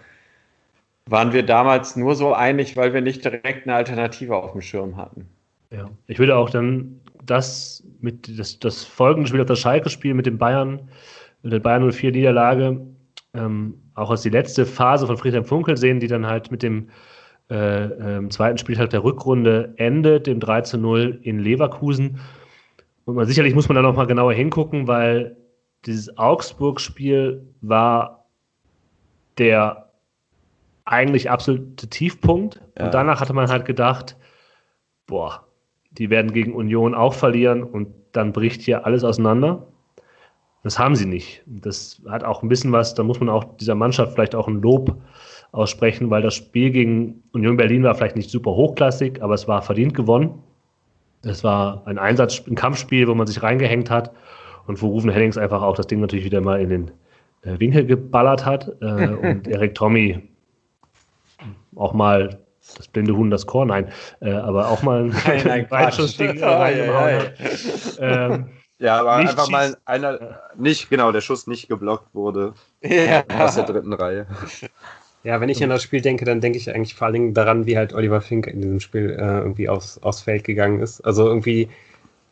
waren 1.10 1.34
wir 1.34 1.44
damals 1.44 1.96
nur 1.96 2.16
so 2.16 2.34
einig, 2.34 2.78
weil 2.78 2.94
wir 2.94 3.02
nicht 3.02 3.24
direkt 3.24 3.66
eine 3.66 3.76
Alternative 3.76 4.36
auf 4.36 4.52
dem 4.52 4.62
Schirm 4.62 4.98
hatten. 4.98 5.28
Ja, 5.72 5.90
ich 6.08 6.20
würde 6.20 6.36
auch 6.36 6.50
dann 6.50 7.00
das 7.26 7.84
mit 8.00 8.40
das, 8.40 8.60
das 8.60 8.84
folgende 8.84 9.28
Spiel, 9.28 9.44
das 9.44 9.60
Schalke-Spiel 9.60 10.14
mit 10.14 10.26
dem 10.26 10.38
Bayern, 10.38 10.90
mit 11.44 11.54
der 11.54 11.60
Bayern 11.60 11.92
04 11.92 12.12
Niederlage, 12.12 12.82
ähm, 13.34 13.76
auch 13.94 14.10
als 14.10 14.22
die 14.22 14.30
letzte 14.30 14.66
Phase 14.66 15.08
von 15.08 15.18
Friedhelm 15.18 15.46
Funkel 15.46 15.78
sehen, 15.78 16.00
die 16.00 16.08
dann 16.08 16.26
halt 16.26 16.52
mit 16.52 16.64
dem 16.64 16.90
äh, 17.50 17.86
äh, 17.86 18.30
zweiten 18.30 18.58
Spieltag 18.58 18.90
der 18.92 19.04
Rückrunde 19.04 19.74
endet, 19.78 20.28
dem 20.28 20.40
3 20.40 20.62
zu 20.62 20.78
0 20.78 21.20
in 21.24 21.40
Leverkusen. 21.40 22.20
Und 23.06 23.16
man, 23.16 23.26
sicherlich 23.26 23.56
muss 23.56 23.68
man 23.68 23.76
da 23.76 23.82
nochmal 23.82 24.08
genauer 24.08 24.34
hingucken, 24.34 24.88
weil 24.88 25.36
dieses 25.86 26.18
Augsburg-Spiel 26.18 27.48
war 27.62 28.26
der 29.38 29.89
eigentlich 30.90 31.30
absolute 31.30 31.88
Tiefpunkt. 31.88 32.62
Ja. 32.78 32.86
Und 32.86 32.94
danach 32.94 33.22
hatte 33.22 33.34
man 33.34 33.50
halt 33.50 33.66
gedacht, 33.66 34.18
boah, 35.08 35.46
die 35.92 36.10
werden 36.10 36.34
gegen 36.34 36.54
Union 36.54 36.96
auch 36.96 37.14
verlieren 37.14 37.64
und 37.64 37.88
dann 38.12 38.34
bricht 38.34 38.62
hier 38.62 38.86
alles 38.86 39.04
auseinander. 39.04 39.68
Das 40.64 40.78
haben 40.78 40.96
sie 40.96 41.06
nicht. 41.06 41.42
Das 41.46 42.02
hat 42.10 42.24
auch 42.24 42.44
ein 42.44 42.50
bisschen 42.50 42.72
was, 42.72 42.94
da 42.94 43.04
muss 43.04 43.20
man 43.20 43.30
auch 43.30 43.46
dieser 43.58 43.76
Mannschaft 43.76 44.14
vielleicht 44.14 44.36
auch 44.36 44.48
ein 44.48 44.62
Lob 44.62 44.96
aussprechen, 45.52 46.10
weil 46.10 46.22
das 46.22 46.36
Spiel 46.36 46.72
gegen 46.72 47.24
Union 47.32 47.58
Berlin 47.58 47.84
war 47.84 47.96
vielleicht 47.96 48.16
nicht 48.16 48.30
super 48.30 48.52
hochklassig, 48.52 49.22
aber 49.22 49.36
es 49.36 49.48
war 49.48 49.62
verdient 49.62 49.94
gewonnen. 49.94 50.44
Es 51.24 51.44
war 51.44 51.84
ein 51.86 51.98
Einsatz, 51.98 52.44
ein 52.48 52.56
Kampfspiel, 52.56 53.08
wo 53.08 53.16
man 53.16 53.28
sich 53.28 53.42
reingehängt 53.42 53.90
hat 53.90 54.12
und 54.68 54.82
wo 54.82 54.88
Rufen 54.88 55.10
Hennings 55.10 55.38
einfach 55.38 55.62
auch 55.62 55.76
das 55.76 55.88
Ding 55.88 56.02
natürlich 56.02 56.26
wieder 56.26 56.42
mal 56.42 56.62
in 56.62 56.70
den 56.70 56.92
äh, 57.42 57.60
Winkel 57.60 57.86
geballert 57.86 58.46
hat. 58.46 58.70
Äh, 58.82 59.08
und 59.32 59.48
Erik 59.48 59.76
Tommy 59.76 60.30
auch 61.80 61.94
mal 61.94 62.40
das 62.78 62.88
blinde 62.88 63.16
Huhn 63.16 63.32
das 63.32 63.48
Korn, 63.48 63.70
nein, 63.70 63.92
äh, 64.22 64.32
aber 64.32 64.70
auch 64.70 64.84
mal 64.84 65.12
ein, 65.26 65.50
ein 65.50 65.72
Weitschussding 65.72 66.44
reingehauen 66.44 67.20
hat. 67.20 67.34
Ähm, 68.02 68.46
ja, 68.78 68.98
aber 68.98 69.14
einfach 69.14 69.50
mal 69.50 69.76
einer, 69.84 70.40
nicht, 70.56 70.90
genau, 70.90 71.12
der 71.12 71.20
Schuss 71.20 71.48
nicht 71.48 71.68
geblockt 71.68 72.16
wurde 72.16 72.54
ja. 72.82 73.26
aus 73.38 73.56
der 73.56 73.66
dritten 73.66 73.92
Reihe. 73.92 74.26
Ja, 75.24 75.42
wenn 75.42 75.50
ich 75.50 75.62
an 75.62 75.70
das 75.70 75.84
Spiel 75.84 76.00
denke, 76.00 76.24
dann 76.24 76.40
denke 76.40 76.58
ich 76.58 76.74
eigentlich 76.74 76.96
vor 76.96 77.08
allen 77.08 77.14
Dingen 77.14 77.34
daran, 77.34 77.66
wie 77.66 77.78
halt 77.78 77.94
Oliver 77.94 78.22
Fink 78.22 78.48
in 78.48 78.62
diesem 78.62 78.80
Spiel 78.80 79.18
äh, 79.20 79.40
irgendwie 79.40 79.68
aufs, 79.68 80.02
aufs 80.02 80.22
Feld 80.22 80.46
gegangen 80.46 80.80
ist. 80.80 81.02
Also 81.02 81.28
irgendwie 81.28 81.68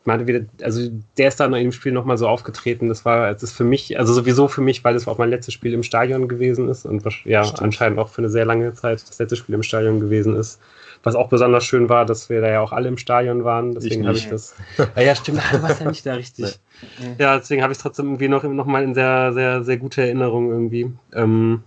man 0.08 0.26
wieder, 0.26 0.40
also 0.62 0.90
der 1.16 1.28
ist 1.28 1.38
dann 1.38 1.54
in 1.54 1.64
dem 1.64 1.72
Spiel 1.72 1.92
nochmal 1.92 2.18
so 2.18 2.26
aufgetreten. 2.26 2.88
Das 2.88 3.04
war, 3.04 3.30
es 3.30 3.42
ist 3.44 3.52
für 3.52 3.62
mich, 3.62 3.98
also 3.98 4.12
sowieso 4.12 4.48
für 4.48 4.60
mich, 4.60 4.82
weil 4.82 4.96
es 4.96 5.06
auch 5.06 5.18
mein 5.18 5.30
letztes 5.30 5.54
Spiel 5.54 5.72
im 5.72 5.84
Stadion 5.84 6.26
gewesen 6.26 6.68
ist 6.68 6.84
und 6.84 7.04
ja, 7.24 7.44
Stimmt. 7.44 7.62
anscheinend 7.62 7.98
auch 8.00 8.08
für 8.08 8.22
eine 8.22 8.30
sehr 8.30 8.44
lange 8.44 8.74
Zeit 8.74 9.02
das 9.08 9.18
letzte 9.18 9.36
Spiel 9.36 9.54
im 9.54 9.62
Stadion 9.62 10.00
gewesen 10.00 10.34
ist. 10.34 10.60
Was 11.04 11.14
auch 11.14 11.28
besonders 11.28 11.64
schön 11.64 11.88
war, 11.88 12.04
dass 12.04 12.28
wir 12.28 12.40
da 12.40 12.48
ja 12.50 12.60
auch 12.60 12.72
alle 12.72 12.88
im 12.88 12.98
Stadion 12.98 13.44
waren. 13.44 13.74
Deswegen 13.74 14.08
habe 14.08 14.18
ich 14.18 14.28
das. 14.28 14.56
Ja, 14.76 14.88
ja 15.02 15.14
stimmt, 15.14 15.40
du 15.52 15.62
warst 15.62 15.80
ja 15.80 15.88
nicht 15.88 16.04
da 16.04 16.14
richtig. 16.14 16.58
Nee. 16.98 17.14
Ja, 17.18 17.38
deswegen 17.38 17.62
habe 17.62 17.72
ich 17.72 17.78
es 17.78 17.82
trotzdem 17.82 18.06
irgendwie 18.06 18.26
noch, 18.26 18.42
noch 18.42 18.66
mal 18.66 18.82
in 18.82 18.94
sehr, 18.94 19.32
sehr, 19.32 19.62
sehr 19.62 19.76
gute 19.76 20.02
Erinnerung 20.02 20.50
irgendwie. 20.50 20.90
Ähm, 21.12 21.62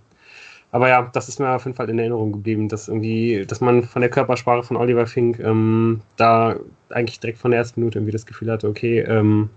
aber 0.72 0.88
ja, 0.88 1.10
das 1.12 1.28
ist 1.28 1.38
mir 1.38 1.50
auf 1.50 1.66
jeden 1.66 1.76
Fall 1.76 1.90
in 1.90 1.98
Erinnerung 1.98 2.32
geblieben, 2.32 2.68
dass 2.68 2.88
irgendwie, 2.88 3.44
dass 3.46 3.60
man 3.60 3.82
von 3.84 4.00
der 4.00 4.10
Körpersprache 4.10 4.62
von 4.62 4.78
Oliver 4.78 5.06
Fink 5.06 5.38
ähm, 5.38 6.00
da 6.16 6.56
eigentlich 6.88 7.20
direkt 7.20 7.38
von 7.38 7.50
der 7.50 7.58
ersten 7.58 7.80
Minute 7.80 7.98
irgendwie 7.98 8.12
das 8.12 8.24
Gefühl 8.24 8.50
hatte, 8.50 8.68
okay, 8.68 9.00
ähm, 9.00 9.50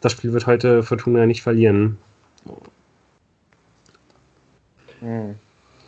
das 0.00 0.12
Spiel 0.12 0.32
wird 0.32 0.46
heute 0.46 0.84
Fortuna 0.84 1.26
nicht 1.26 1.42
verlieren. 1.42 1.98
Hm. 5.00 5.34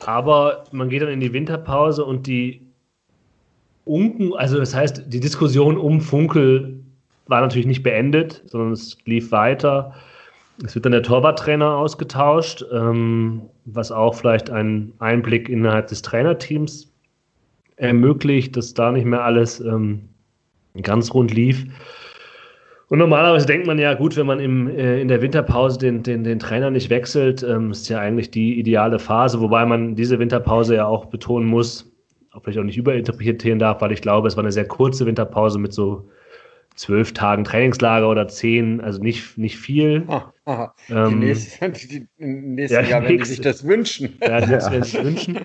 Aber 0.05 0.65
man 0.73 0.89
geht 0.89 1.03
dann 1.03 1.11
in 1.11 1.21
die 1.21 1.33
Winterpause 1.33 2.05
und 2.05 2.27
die 2.27 2.61
Unken, 3.85 4.35
also 4.35 4.59
das 4.59 4.75
heißt, 4.75 5.05
die 5.07 5.21
Diskussion 5.21 5.77
um 5.77 6.01
Funkel 6.01 6.83
war 7.29 7.41
natürlich 7.41 7.67
nicht 7.67 7.85
beendet, 7.85 8.43
sondern 8.47 8.73
es 8.73 8.99
lief 9.05 9.31
weiter. 9.31 9.95
Es 10.65 10.75
wird 10.75 10.85
dann 10.85 10.93
der 10.93 11.03
Torwarttrainer 11.03 11.77
ausgetauscht, 11.77 12.65
ähm, 12.73 13.43
was 13.65 13.91
auch 13.91 14.15
vielleicht 14.15 14.51
einen 14.51 14.93
Einblick 14.99 15.49
innerhalb 15.49 15.87
des 15.87 16.03
Trainerteams 16.03 16.93
ermöglicht, 17.77 18.57
dass 18.57 18.75
da 18.75 18.93
nicht 18.93 19.07
mehr 19.07 19.25
alles 19.25 19.61
ähm, 19.61 20.09
ganz 20.83 21.15
rund 21.15 21.33
lief. 21.33 21.65
Und 22.89 22.99
normalerweise 22.99 23.47
denkt 23.47 23.67
man 23.67 23.79
ja, 23.79 23.95
gut, 23.95 24.17
wenn 24.17 24.27
man 24.27 24.41
im, 24.41 24.69
äh, 24.69 25.01
in 25.01 25.09
der 25.09 25.23
Winterpause 25.23 25.79
den, 25.79 26.03
den, 26.03 26.25
den 26.25 26.41
Trainer 26.41 26.71
nicht 26.71 26.91
wechselt, 26.91 27.43
ähm, 27.43 27.71
ist 27.71 27.89
ja 27.89 28.01
eigentlich 28.01 28.31
die 28.31 28.59
ideale 28.59 28.99
Phase, 28.99 29.41
wobei 29.41 29.65
man 29.65 29.95
diese 29.95 30.19
Winterpause 30.19 30.75
ja 30.75 30.87
auch 30.87 31.07
betonen 31.07 31.47
muss, 31.47 31.91
auch 32.33 32.43
vielleicht 32.43 32.59
auch 32.59 32.65
nicht 32.65 32.77
überinterpretieren 32.77 33.61
darf, 33.61 33.81
weil 33.81 33.93
ich 33.93 34.03
glaube, 34.03 34.29
es 34.29 34.37
war 34.37 34.43
eine 34.43 34.53
sehr 34.53 34.67
kurze 34.67 35.07
Winterpause 35.07 35.59
mit 35.59 35.73
so 35.73 36.09
zwölf 36.81 37.13
Tagen 37.13 37.45
Trainingslager 37.45 38.09
oder 38.09 38.27
zehn, 38.27 38.81
also 38.81 39.03
nicht, 39.03 39.37
nicht 39.37 39.59
viel. 39.59 40.05
Ah, 40.09 40.33
ah, 40.47 40.73
ähm, 40.89 41.11
die 41.21 41.27
nächste, 41.27 41.71
die, 41.71 42.09
nächsten 42.17 42.75
ja, 42.75 42.81
Jahr, 42.81 43.03
wenn 43.03 43.19
die 43.19 43.25
sich 43.27 43.43
das 43.43 43.67
wünschen. 43.67 44.17
Ja, 44.23 44.41
das 44.41 44.71
werden 44.71 44.85
sich 44.85 45.05
wünschen. 45.05 45.41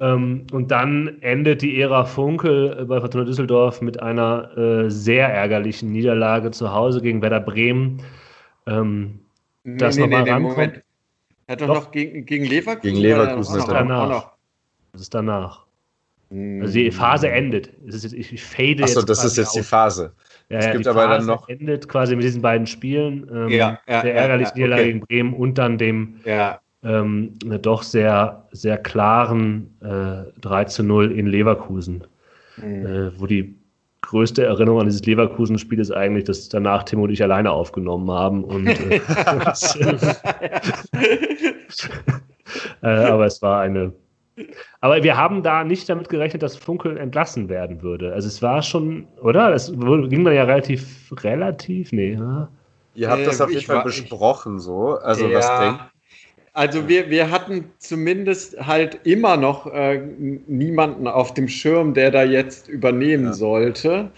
ähm, 0.00 0.46
und 0.52 0.70
dann 0.70 1.20
endet 1.20 1.60
die 1.60 1.78
Ära 1.78 2.06
Funkel 2.06 2.86
bei 2.86 3.00
Fortuna 3.00 3.24
Düsseldorf 3.24 3.82
mit 3.82 4.00
einer 4.00 4.56
äh, 4.56 4.90
sehr 4.90 5.28
ärgerlichen 5.28 5.92
Niederlage 5.92 6.50
zu 6.52 6.72
Hause 6.72 7.02
gegen 7.02 7.20
Werder 7.20 7.40
Bremen. 7.40 8.02
Ähm, 8.66 9.20
nee, 9.62 9.76
das 9.76 9.96
nee, 9.96 10.04
nochmal 10.04 10.22
nee, 10.22 10.30
rankommt. 10.30 10.56
Moment. 10.56 10.82
Hat 11.48 11.60
doch, 11.60 11.66
doch, 11.66 11.74
noch 11.74 11.90
gegen, 11.90 12.24
gegen 12.24 12.46
Leverkusen? 12.46 12.94
Gegen 12.94 13.02
Leverkusen 13.02 13.58
ist 13.58 13.68
danach. 13.68 14.32
Das 14.92 15.02
ist 15.02 15.14
danach. 15.14 15.66
Also 16.30 16.72
die 16.72 16.90
Phase 16.90 17.30
endet. 17.30 17.68
Ist, 17.84 18.12
ich, 18.12 18.32
ich 18.32 18.42
fade 18.42 18.82
Achso, 18.82 19.02
das 19.02 19.24
ist 19.24 19.36
jetzt 19.36 19.48
aus. 19.48 19.54
die 19.54 19.62
Phase. 19.62 20.12
Ja, 20.48 20.58
es 20.58 20.72
gibt 20.72 20.86
aber 20.86 21.08
dann 21.08 21.26
noch. 21.26 21.48
endet 21.48 21.88
quasi 21.88 22.14
mit 22.14 22.24
diesen 22.24 22.40
beiden 22.40 22.66
Spielen. 22.66 23.28
Ähm, 23.32 23.48
ja, 23.48 23.80
ja, 23.88 24.02
der 24.02 24.14
ärgerlichen 24.14 24.56
ja, 24.56 24.64
Niederlage 24.64 24.82
okay. 24.82 24.92
gegen 24.92 25.06
Bremen 25.06 25.34
und 25.34 25.58
dann 25.58 25.76
dem 25.76 26.20
ja. 26.24 26.60
ähm, 26.84 27.32
doch 27.62 27.82
sehr, 27.82 28.46
sehr 28.52 28.78
klaren 28.78 29.76
äh, 29.80 30.30
3 30.40 30.64
zu 30.64 30.84
0 30.84 31.10
in 31.10 31.26
Leverkusen. 31.26 32.04
Mhm. 32.58 32.86
Äh, 32.86 33.20
wo 33.20 33.26
die 33.26 33.56
größte 34.02 34.44
Erinnerung 34.44 34.80
an 34.80 34.86
dieses 34.86 35.04
Leverkusen-Spiel 35.04 35.80
ist 35.80 35.90
eigentlich, 35.90 36.24
dass 36.24 36.48
danach 36.48 36.84
Tim 36.84 37.00
und 37.00 37.10
ich 37.10 37.22
alleine 37.22 37.50
aufgenommen 37.50 38.08
haben. 38.10 38.44
Und, 38.44 38.68
äh, 38.68 39.00
äh, 42.82 42.86
aber 42.86 43.26
es 43.26 43.42
war 43.42 43.60
eine 43.62 43.92
aber 44.80 45.02
wir 45.02 45.16
haben 45.16 45.42
da 45.42 45.64
nicht 45.64 45.88
damit 45.88 46.08
gerechnet, 46.08 46.42
dass 46.42 46.56
Funkel 46.56 46.96
entlassen 46.96 47.48
werden 47.48 47.82
würde. 47.82 48.12
Also 48.12 48.28
es 48.28 48.42
war 48.42 48.62
schon, 48.62 49.06
oder? 49.22 49.50
Das 49.50 49.72
ging 49.72 50.24
dann 50.24 50.34
ja 50.34 50.44
relativ, 50.44 51.12
relativ, 51.22 51.92
nee. 51.92 52.14
Ja? 52.14 52.48
Ihr 52.94 53.10
habt 53.10 53.26
das 53.26 53.40
auf 53.40 53.50
jeden 53.50 53.62
Fall 53.62 53.82
besprochen, 53.82 54.58
so. 54.58 54.98
Also 54.98 55.26
ja, 55.26 55.38
was 55.38 55.60
denkt. 55.60 55.80
Also 56.54 56.88
wir, 56.88 57.10
wir 57.10 57.30
hatten 57.30 57.70
zumindest 57.78 58.58
halt 58.66 59.00
immer 59.04 59.36
noch 59.36 59.66
äh, 59.66 59.98
niemanden 59.98 61.06
auf 61.06 61.34
dem 61.34 61.48
Schirm, 61.48 61.92
der 61.92 62.10
da 62.10 62.24
jetzt 62.24 62.68
übernehmen 62.68 63.26
ja. 63.26 63.32
sollte. 63.34 64.10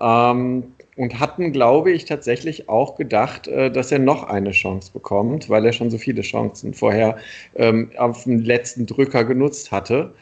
Ähm, 0.00 0.72
und 0.98 1.20
hatten, 1.20 1.52
glaube 1.52 1.92
ich, 1.92 2.04
tatsächlich 2.06 2.68
auch 2.68 2.96
gedacht, 2.96 3.46
äh, 3.48 3.70
dass 3.70 3.92
er 3.92 4.00
noch 4.00 4.24
eine 4.24 4.50
Chance 4.50 4.92
bekommt, 4.92 5.48
weil 5.48 5.64
er 5.64 5.72
schon 5.72 5.90
so 5.90 5.98
viele 5.98 6.22
Chancen 6.22 6.74
vorher 6.74 7.18
ähm, 7.54 7.92
auf 7.96 8.24
dem 8.24 8.40
letzten 8.40 8.86
Drücker 8.86 9.24
genutzt 9.24 9.70
hatte. 9.72 10.14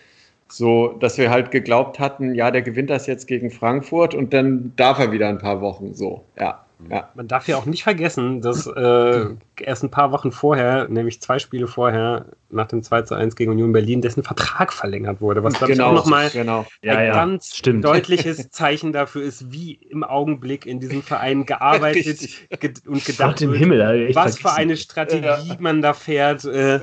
So, 0.48 0.88
dass 1.00 1.18
wir 1.18 1.30
halt 1.30 1.50
geglaubt 1.50 1.98
hatten, 1.98 2.34
ja, 2.34 2.50
der 2.50 2.62
gewinnt 2.62 2.90
das 2.90 3.06
jetzt 3.06 3.26
gegen 3.26 3.50
Frankfurt 3.50 4.14
und 4.14 4.32
dann 4.34 4.72
darf 4.76 4.98
er 5.00 5.12
wieder 5.12 5.28
ein 5.28 5.38
paar 5.38 5.60
Wochen 5.60 5.94
so, 5.94 6.24
ja. 6.38 6.65
Ja. 6.90 7.08
Man 7.14 7.26
darf 7.26 7.48
ja 7.48 7.56
auch 7.56 7.64
nicht 7.64 7.84
vergessen, 7.84 8.42
dass 8.42 8.66
äh, 8.66 9.26
erst 9.58 9.82
ein 9.82 9.90
paar 9.90 10.12
Wochen 10.12 10.30
vorher, 10.30 10.88
nämlich 10.88 11.22
zwei 11.22 11.38
Spiele 11.38 11.68
vorher, 11.68 12.26
nach 12.50 12.68
dem 12.68 12.82
2 12.82 13.02
zu 13.02 13.14
1 13.14 13.34
gegen 13.34 13.50
Union 13.50 13.72
Berlin, 13.72 14.02
dessen 14.02 14.22
Vertrag 14.22 14.72
verlängert 14.72 15.20
wurde. 15.20 15.42
Was, 15.42 15.54
glaube 15.54 15.72
genau, 15.72 15.84
ich, 15.84 15.90
auch 15.90 16.04
nochmal 16.04 16.28
genau. 16.30 16.60
ein 16.60 16.66
ja, 16.82 17.14
ganz 17.14 17.56
stimmt. 17.56 17.84
deutliches 17.84 18.50
Zeichen 18.50 18.92
dafür 18.92 19.22
ist, 19.22 19.50
wie 19.50 19.72
im 19.72 20.04
Augenblick 20.04 20.66
in 20.66 20.78
diesem 20.78 21.02
Verein 21.02 21.46
gearbeitet 21.46 22.28
ge 22.60 22.74
und 22.86 23.04
gedacht 23.04 23.40
wird, 23.40 23.56
Himmel, 23.56 24.14
was 24.14 24.38
für 24.38 24.52
eine 24.52 24.76
Strategie 24.76 25.48
ja. 25.48 25.56
man 25.58 25.80
da 25.80 25.94
fährt. 25.94 26.44
Äh, 26.44 26.80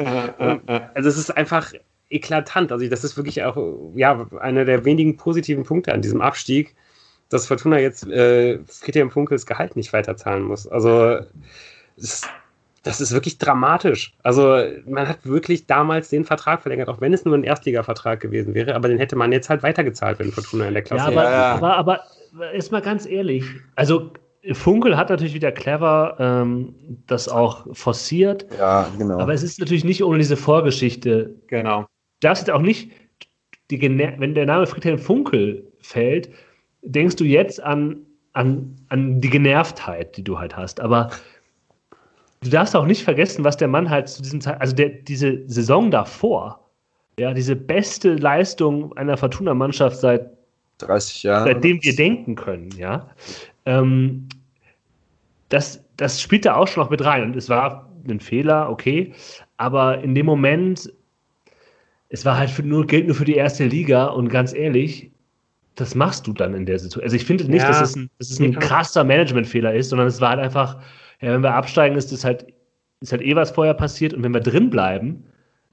also 0.95 1.07
es 1.07 1.17
ist 1.17 1.37
einfach 1.37 1.71
eklatant. 2.09 2.71
Also 2.71 2.87
das 2.87 3.03
ist 3.03 3.15
wirklich 3.15 3.43
auch 3.43 3.57
ja, 3.95 4.27
einer 4.39 4.65
der 4.65 4.85
wenigen 4.85 5.17
positiven 5.17 5.63
Punkte 5.63 5.93
an 5.93 6.01
diesem 6.01 6.21
Abstieg 6.21 6.75
dass 7.33 7.47
Fortuna 7.47 7.79
jetzt 7.79 8.07
äh, 8.07 8.59
Friedhelm 8.67 9.09
Funkels 9.09 9.45
Gehalt 9.45 9.75
nicht 9.75 9.91
weiterzahlen 9.91 10.43
muss. 10.43 10.67
Also 10.67 11.19
das, 11.97 12.21
das 12.83 13.01
ist 13.01 13.11
wirklich 13.11 13.37
dramatisch. 13.37 14.13
Also 14.23 14.61
man 14.85 15.07
hat 15.07 15.25
wirklich 15.25 15.65
damals 15.65 16.09
den 16.09 16.25
Vertrag 16.25 16.61
verlängert, 16.61 16.89
auch 16.89 17.01
wenn 17.01 17.13
es 17.13 17.25
nur 17.25 17.35
ein 17.35 17.43
Erstliga-Vertrag 17.43 18.19
gewesen 18.19 18.53
wäre, 18.53 18.75
aber 18.75 18.87
den 18.87 18.99
hätte 18.99 19.15
man 19.15 19.31
jetzt 19.31 19.49
halt 19.49 19.63
weitergezahlt, 19.63 20.19
wenn 20.19 20.31
Fortuna 20.31 20.67
in 20.67 20.73
der 20.73 20.83
Klasse 20.83 21.11
ja, 21.11 21.19
aber, 21.19 21.31
ja. 21.31 21.55
aber, 21.55 21.77
aber 21.77 21.99
ist 22.53 22.71
mal 22.71 22.81
ganz 22.81 23.05
ehrlich, 23.05 23.45
also 23.75 24.11
Funkel 24.51 24.97
hat 24.97 25.09
natürlich 25.09 25.33
wieder 25.33 25.51
clever 25.51 26.17
ähm, 26.19 26.75
das 27.07 27.29
auch 27.29 27.65
forciert. 27.71 28.45
Ja, 28.57 28.89
genau. 28.97 29.19
Aber 29.19 29.33
es 29.33 29.41
ist 29.41 29.59
natürlich 29.59 29.85
nicht 29.85 30.03
ohne 30.03 30.17
diese 30.17 30.35
Vorgeschichte. 30.35 31.33
Genau. 31.47 31.85
Das 32.19 32.41
ist 32.41 32.51
auch 32.51 32.61
nicht, 32.61 32.91
die, 33.71 33.81
wenn 33.81 34.35
der 34.35 34.45
Name 34.45 34.67
Friedhelm 34.67 34.99
Funkel 34.99 35.71
fällt, 35.79 36.29
denkst 36.83 37.15
du 37.15 37.23
jetzt 37.23 37.61
an, 37.61 38.05
an, 38.33 38.75
an 38.89 39.21
die 39.21 39.29
Genervtheit, 39.29 40.17
die 40.17 40.23
du 40.23 40.39
halt 40.39 40.55
hast. 40.55 40.79
Aber 40.79 41.09
du 42.41 42.49
darfst 42.49 42.75
auch 42.75 42.85
nicht 42.85 43.03
vergessen, 43.03 43.43
was 43.43 43.57
der 43.57 43.67
Mann 43.67 43.89
halt 43.89 44.09
zu 44.09 44.21
diesem 44.21 44.41
Zeit, 44.41 44.59
also 44.59 44.75
der, 44.75 44.89
diese 44.89 45.47
Saison 45.47 45.91
davor, 45.91 46.59
ja, 47.19 47.33
diese 47.33 47.55
beste 47.55 48.15
Leistung 48.15 48.95
einer 48.97 49.17
Fortuna-Mannschaft 49.17 49.97
seit 49.97 50.31
30 50.79 51.23
Jahren. 51.23 51.45
Seitdem 51.45 51.83
wir 51.83 51.95
denken 51.95 52.35
können, 52.35 52.69
ja. 52.77 53.07
Ähm, 53.65 54.27
das, 55.49 55.83
das 55.97 56.19
spielt 56.19 56.45
da 56.45 56.55
auch 56.55 56.67
schon 56.67 56.83
noch 56.83 56.89
mit 56.89 57.05
rein. 57.05 57.23
Und 57.23 57.35
es 57.35 57.49
war 57.49 57.89
ein 58.09 58.19
Fehler, 58.19 58.69
okay. 58.69 59.13
Aber 59.57 59.99
in 59.99 60.15
dem 60.15 60.25
Moment, 60.25 60.91
es 62.09 62.25
war 62.25 62.37
halt 62.37 62.49
für, 62.49 62.63
nur, 62.63 62.87
gilt 62.87 63.05
nur 63.05 63.15
für 63.15 63.25
die 63.25 63.35
erste 63.35 63.65
Liga 63.65 64.07
und 64.07 64.29
ganz 64.29 64.53
ehrlich, 64.53 65.11
das 65.75 65.95
machst 65.95 66.27
du 66.27 66.33
dann 66.33 66.53
in 66.53 66.65
der 66.65 66.79
Situation. 66.79 67.03
Also 67.03 67.15
ich 67.15 67.25
finde 67.25 67.45
nicht, 67.45 67.61
ja. 67.61 67.67
dass 67.67 67.81
es 67.81 67.95
ein, 67.95 68.09
dass 68.19 68.29
es 68.29 68.39
ein 68.39 68.57
krasser 68.59 69.03
Managementfehler 69.03 69.73
ist, 69.73 69.89
sondern 69.89 70.07
es 70.07 70.21
war 70.21 70.29
halt 70.29 70.39
einfach, 70.39 70.77
ja, 71.21 71.33
wenn 71.33 71.41
wir 71.41 71.53
absteigen, 71.53 71.95
ist 71.95 72.11
das 72.11 72.23
halt, 72.23 72.45
ist 73.01 73.11
halt 73.11 73.21
eh 73.21 73.35
was 73.35 73.51
vorher 73.51 73.73
passiert 73.73 74.13
und 74.13 74.23
wenn 74.23 74.33
wir 74.33 74.41
drin 74.41 74.69
bleiben, 74.69 75.23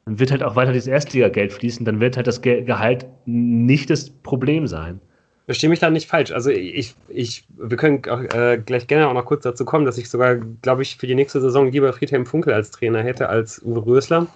dann 0.07 0.19
wird 0.19 0.31
halt 0.31 0.43
auch 0.43 0.57
weiter 0.57 0.73
dieses 0.73 0.89
Erstliga-Geld 0.89 1.53
fließen, 1.53 1.85
dann 1.85 2.01
wird 2.01 2.17
halt 2.17 2.27
das 2.27 2.41
Ge 2.41 2.63
Gehalt 2.63 3.07
nicht 3.27 3.91
das 3.91 4.11
Problem 4.11 4.67
sein. 4.67 5.01
Verstehe 5.45 5.69
mich 5.69 5.81
da 5.81 5.91
nicht 5.91 6.09
falsch. 6.09 6.31
Also 6.31 6.51
ich, 6.51 6.95
ich, 7.09 7.45
wir 7.59 7.77
können 7.77 8.03
auch, 8.09 8.21
äh, 8.21 8.63
gleich 8.65 8.87
gerne 8.87 9.09
auch 9.09 9.15
noch 9.15 9.25
kurz 9.25 9.43
dazu 9.43 9.65
kommen, 9.65 9.85
dass 9.85 9.99
ich 9.99 10.09
sogar, 10.09 10.37
glaube 10.37 10.83
ich, 10.83 10.97
für 10.97 11.09
die 11.09 11.17
nächste 11.17 11.41
Saison 11.41 11.73
lieber 11.73 11.93
Friedhelm 11.93 12.25
Funkel 12.25 12.55
als 12.55 12.71
Trainer 12.71 13.03
hätte 13.03 13.29
als 13.29 13.61
Uwe 13.65 13.85
Rösler. 13.85 14.29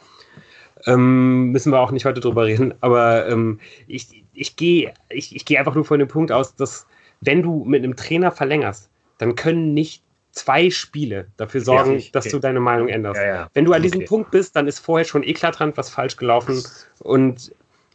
Ähm, 0.86 1.52
müssen 1.52 1.72
wir 1.72 1.80
auch 1.80 1.92
nicht 1.92 2.04
heute 2.04 2.20
drüber 2.20 2.46
reden, 2.46 2.74
aber 2.80 3.28
ähm, 3.28 3.60
ich, 3.86 4.23
ich 4.34 4.56
gehe 4.56 4.92
ich, 5.08 5.34
ich 5.34 5.44
geh 5.44 5.58
einfach 5.58 5.74
nur 5.74 5.84
von 5.84 5.98
dem 5.98 6.08
Punkt 6.08 6.32
aus, 6.32 6.54
dass 6.56 6.86
wenn 7.20 7.42
du 7.42 7.64
mit 7.64 7.82
einem 7.82 7.96
Trainer 7.96 8.30
verlängerst, 8.30 8.90
dann 9.18 9.34
können 9.34 9.74
nicht 9.74 10.02
zwei 10.32 10.68
Spiele 10.70 11.28
dafür 11.36 11.60
sorgen, 11.60 11.92
okay. 11.92 12.10
dass 12.12 12.28
du 12.28 12.38
deine 12.38 12.60
Meinung 12.60 12.88
änderst. 12.88 13.20
Ja, 13.20 13.26
ja. 13.26 13.50
Wenn 13.54 13.64
du 13.64 13.72
an 13.72 13.82
diesem 13.82 14.00
okay. 14.00 14.08
Punkt 14.08 14.30
bist, 14.32 14.56
dann 14.56 14.66
ist 14.66 14.80
vorher 14.80 15.04
schon 15.04 15.22
eklatant 15.22 15.76
was 15.76 15.90
falsch 15.90 16.16
gelaufen 16.16 16.62
und 17.00 17.52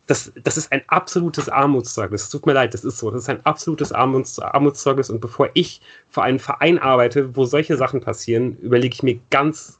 das, 0.09 0.31
das 0.43 0.57
ist 0.57 0.71
ein 0.71 0.81
absolutes 0.87 1.49
Armutszeugnis. 1.49 2.23
Es 2.23 2.29
tut 2.29 2.47
mir 2.47 2.53
leid, 2.53 2.73
das 2.73 2.83
ist 2.83 2.97
so. 2.97 3.11
Das 3.11 3.21
ist 3.21 3.29
ein 3.29 3.45
absolutes 3.45 3.91
Armuts, 3.91 4.39
Armutszeugnis. 4.39 5.11
Und 5.11 5.21
bevor 5.21 5.51
ich 5.53 5.81
für 6.09 6.23
einen 6.23 6.39
Verein 6.39 6.79
arbeite, 6.79 7.35
wo 7.35 7.45
solche 7.45 7.77
Sachen 7.77 8.01
passieren, 8.01 8.57
überlege 8.57 8.95
ich 8.95 9.03
mir 9.03 9.19
ganz 9.29 9.78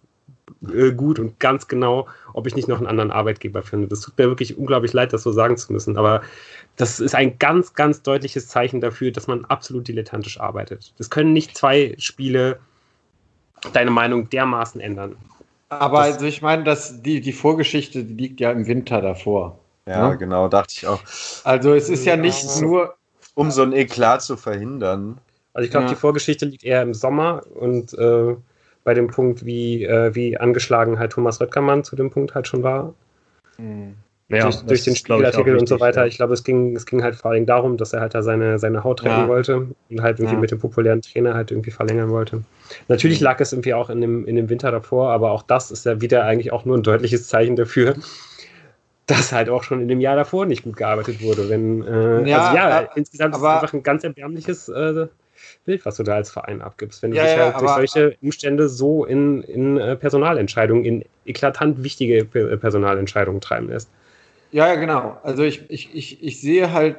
äh, 0.74 0.92
gut 0.92 1.20
und 1.20 1.40
ganz 1.40 1.68
genau, 1.68 2.08
ob 2.34 2.48
ich 2.48 2.56
nicht 2.56 2.68
noch 2.68 2.78
einen 2.78 2.88
anderen 2.88 3.12
Arbeitgeber 3.12 3.64
finde. 3.64 3.88
Das 3.88 4.02
tut 4.02 4.18
mir 4.18 4.28
wirklich 4.28 4.58
unglaublich 4.58 4.94
leid, 4.94 5.14
das 5.14 5.24
so 5.24 5.32
sagen 5.32 5.58
zu 5.58 5.72
müssen, 5.74 5.98
aber 5.98 6.22
das 6.76 7.00
ist 7.00 7.16
ein 7.16 7.38
ganz, 7.40 7.74
ganz 7.74 8.02
deutliches 8.02 8.48
Zeichen 8.48 8.82
dafür, 8.82 9.12
dass 9.12 9.28
man 9.28 9.46
absolut 9.46 9.88
dilettantisch 9.88 10.40
arbeitet. 10.40 10.94
Das 10.98 11.10
können 11.10 11.34
nicht 11.34 11.58
zwei 11.58 11.96
Spiele 11.98 12.60
deine 13.74 13.92
Meinung 13.92 14.30
dermaßen 14.30 14.80
ändern. 14.80 15.16
Aber 15.70 16.00
das, 16.00 16.16
also 16.16 16.26
ich 16.26 16.42
meine, 16.42 16.64
dass 16.64 17.02
die, 17.02 17.22
die 17.22 17.34
Vorgeschichte 17.34 18.04
die 18.04 18.14
liegt 18.14 18.40
ja 18.40 18.52
im 18.52 18.66
Winter 18.66 19.02
davor. 19.02 19.60
Ja, 19.86 20.10
ne? 20.10 20.18
genau, 20.18 20.48
dachte 20.48 20.74
ich 20.76 20.88
auch. 20.88 21.02
Also 21.44 21.74
es 21.74 21.90
ist 21.90 22.06
ja 22.06 22.16
nicht 22.16 22.44
ja. 22.44 22.62
nur. 22.62 22.96
Um 23.36 23.52
so 23.52 23.62
ein 23.62 23.72
Eklat 23.72 24.22
zu 24.22 24.36
verhindern. 24.36 25.18
Also 25.54 25.64
ich 25.64 25.72
glaube, 25.72 25.86
ja. 25.86 25.92
die 25.92 25.96
Vorgeschichte 25.96 26.46
liegt 26.46 26.64
eher 26.64 26.82
im 26.82 26.94
Sommer 26.94 27.44
und 27.56 27.94
äh, 27.94 28.36
bei 28.84 28.94
dem 28.94 29.08
Punkt, 29.08 29.46
wie, 29.46 29.86
äh, 29.86 30.14
wie 30.16 30.38
angeschlagen 30.38 31.00
halt 31.00 31.14
Thomas 31.14 31.40
Röttgermann 31.42 31.84
zu 31.84 31.96
dem 31.96 32.10
Punkt 32.10 32.36
halt 32.36 32.48
schon 32.48 32.64
war. 32.64 32.94
Mhm. 33.58 33.96
Ja, 34.30 34.44
durch, 34.44 34.58
durch 34.58 34.84
den 34.84 34.96
Spiegelartikel 34.96 35.58
und 35.58 35.68
so 35.68 35.80
weiter. 35.80 36.02
Ja. 36.02 36.08
Ich 36.08 36.18
glaube, 36.18 36.36
es 36.36 36.44
ging, 36.44 36.76
es 36.76 36.86
ging 36.86 37.02
halt 37.02 37.16
vor 37.16 37.32
allem 37.32 37.48
darum, 37.48 37.78
dass 37.78 37.94
er 37.94 38.02
halt 38.02 38.14
da 38.14 38.22
seine, 38.22 38.60
seine 38.60 38.84
Haut 38.84 39.04
retten 39.04 39.22
ja. 39.22 39.28
wollte 39.28 39.68
und 39.90 40.02
halt 40.04 40.20
irgendwie 40.20 40.38
mit 40.38 40.52
dem 40.52 40.60
populären 40.60 41.02
Trainer 41.02 41.34
halt 41.34 41.50
irgendwie 41.50 41.72
verlängern 41.72 42.12
wollte. 42.12 42.44
Natürlich 42.88 43.20
lag 43.22 43.40
es 43.40 43.54
irgendwie 43.54 43.74
auch 43.74 43.90
in 43.90 44.02
dem, 44.02 44.28
in 44.28 44.36
dem 44.36 44.48
Winter 44.50 44.70
davor, 44.70 45.10
aber 45.12 45.32
auch 45.32 45.42
das 45.42 45.72
ist 45.72 45.88
ja 45.88 46.00
wieder 46.00 46.26
eigentlich 46.26 46.52
auch 46.54 46.64
nur 46.64 46.78
ein 46.78 46.84
deutliches 46.84 47.28
Zeichen 47.28 47.56
dafür, 47.56 47.96
dass 49.08 49.32
halt 49.32 49.50
auch 49.50 49.64
schon 49.64 49.82
in 49.82 49.88
dem 49.88 50.00
Jahr 50.00 50.16
davor 50.16 50.46
nicht 50.46 50.64
gut 50.64 50.78
gearbeitet 50.78 51.24
wurde. 51.24 51.50
Wenn, 51.50 51.82
äh, 51.82 52.30
ja, 52.30 52.38
also 52.38 52.56
ja, 52.56 52.80
äh, 52.82 52.88
insgesamt 52.94 53.34
aber, 53.34 53.48
ist 53.48 53.56
es 53.56 53.64
einfach 53.64 53.74
ein 53.74 53.84
ganz 53.84 54.04
erbärmliches 54.04 54.70
äh, 54.70 55.08
Bild, 55.70 55.86
was 55.86 55.98
du 55.98 56.04
da 56.04 56.16
als 56.16 56.32
Verein 56.32 56.62
abgibst. 56.62 57.04
Wenn 57.04 57.12
du 57.12 57.18
ja, 57.18 57.24
dich 57.24 57.38
halt 57.38 57.54
ja, 57.54 57.60
durch 57.60 57.92
solche 57.92 58.18
Umstände 58.24 58.68
so 58.68 59.06
in, 59.06 59.44
in 59.44 59.78
äh, 59.78 59.96
Personalentscheidungen, 59.96 60.84
in 60.84 61.06
eklatant 61.26 61.84
wichtige 61.84 62.26
Personalentscheidungen 62.26 63.40
treiben 63.40 63.70
lässt. 63.70 63.90
Ja, 64.52 64.68
ja, 64.68 64.76
genau. 64.76 65.18
Also 65.22 65.44
ich, 65.44 65.70
ich, 65.70 65.94
ich, 65.94 66.24
ich 66.24 66.42
sehe 66.42 66.74
halt, 66.74 66.98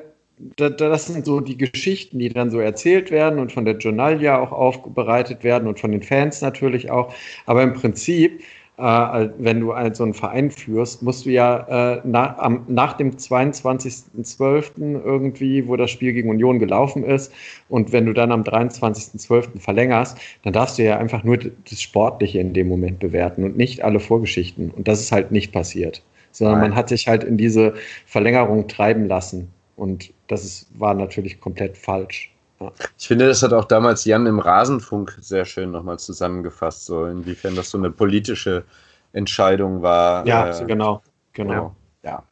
das 0.56 1.06
sind 1.06 1.26
so 1.26 1.40
die 1.40 1.56
Geschichten, 1.56 2.20
die 2.20 2.28
dann 2.28 2.50
so 2.52 2.60
erzählt 2.60 3.10
werden 3.10 3.40
und 3.40 3.50
von 3.50 3.64
der 3.64 3.76
Journalia 3.76 4.38
auch 4.38 4.52
aufbereitet 4.52 5.42
werden 5.42 5.66
und 5.66 5.80
von 5.80 5.90
den 5.90 6.02
Fans 6.02 6.40
natürlich 6.40 6.92
auch. 6.92 7.12
Aber 7.46 7.64
im 7.64 7.74
Prinzip, 7.74 8.40
äh, 8.80 9.30
wenn 9.38 9.60
du 9.60 9.74
so 9.92 10.04
einen 10.04 10.14
Verein 10.14 10.50
führst, 10.50 11.02
musst 11.02 11.26
du 11.26 11.30
ja 11.30 11.96
äh, 11.96 12.00
nach, 12.04 12.38
am, 12.38 12.64
nach 12.68 12.94
dem 12.94 13.12
22.12. 13.12 15.02
irgendwie, 15.04 15.68
wo 15.68 15.76
das 15.76 15.90
Spiel 15.90 16.12
gegen 16.12 16.30
Union 16.30 16.58
gelaufen 16.58 17.04
ist, 17.04 17.32
und 17.68 17.92
wenn 17.92 18.06
du 18.06 18.12
dann 18.12 18.32
am 18.32 18.42
23.12. 18.42 19.60
verlängerst, 19.60 20.18
dann 20.42 20.52
darfst 20.52 20.78
du 20.78 20.84
ja 20.84 20.98
einfach 20.98 21.24
nur 21.24 21.38
das 21.38 21.80
Sportliche 21.80 22.40
in 22.40 22.52
dem 22.52 22.68
Moment 22.68 22.98
bewerten 22.98 23.44
und 23.44 23.56
nicht 23.56 23.82
alle 23.82 24.00
Vorgeschichten. 24.00 24.70
Und 24.70 24.88
das 24.88 25.00
ist 25.00 25.12
halt 25.12 25.30
nicht 25.30 25.52
passiert 25.52 26.02
sondern 26.32 26.60
Nein. 26.60 26.70
man 26.70 26.78
hat 26.78 26.88
sich 26.88 27.08
halt 27.08 27.24
in 27.24 27.36
diese 27.36 27.74
Verlängerung 28.06 28.68
treiben 28.68 29.06
lassen. 29.06 29.50
Und 29.76 30.12
das 30.28 30.44
ist, 30.44 30.68
war 30.78 30.94
natürlich 30.94 31.40
komplett 31.40 31.76
falsch. 31.76 32.29
Ja. 32.60 32.72
Ich 32.98 33.08
finde, 33.08 33.26
das 33.26 33.42
hat 33.42 33.52
auch 33.52 33.64
damals 33.64 34.04
Jan 34.04 34.26
im 34.26 34.38
Rasenfunk 34.38 35.16
sehr 35.20 35.44
schön 35.44 35.70
nochmal 35.70 35.98
zusammengefasst, 35.98 36.86
so 36.86 37.06
inwiefern 37.06 37.56
das 37.56 37.70
so 37.70 37.78
eine 37.78 37.90
politische 37.90 38.64
Entscheidung 39.12 39.82
war. 39.82 40.26
Ja, 40.26 40.60
äh, 40.60 40.66
genau, 40.66 41.02
genau. 41.32 41.74
Ja. 42.02 42.22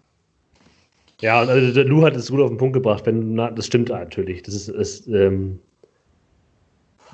Ja, 1.20 1.42
und 1.42 1.48
also 1.48 1.74
der 1.74 1.84
Lou 1.84 2.02
hat 2.04 2.14
es 2.14 2.30
gut 2.30 2.40
auf 2.40 2.48
den 2.48 2.58
Punkt 2.58 2.74
gebracht, 2.74 3.04
wenn, 3.06 3.34
na, 3.34 3.50
das 3.50 3.66
stimmt 3.66 3.88
natürlich. 3.88 4.42
Das 4.44 4.54
ist, 4.54 4.68
ist 4.68 5.08
ähm, 5.08 5.58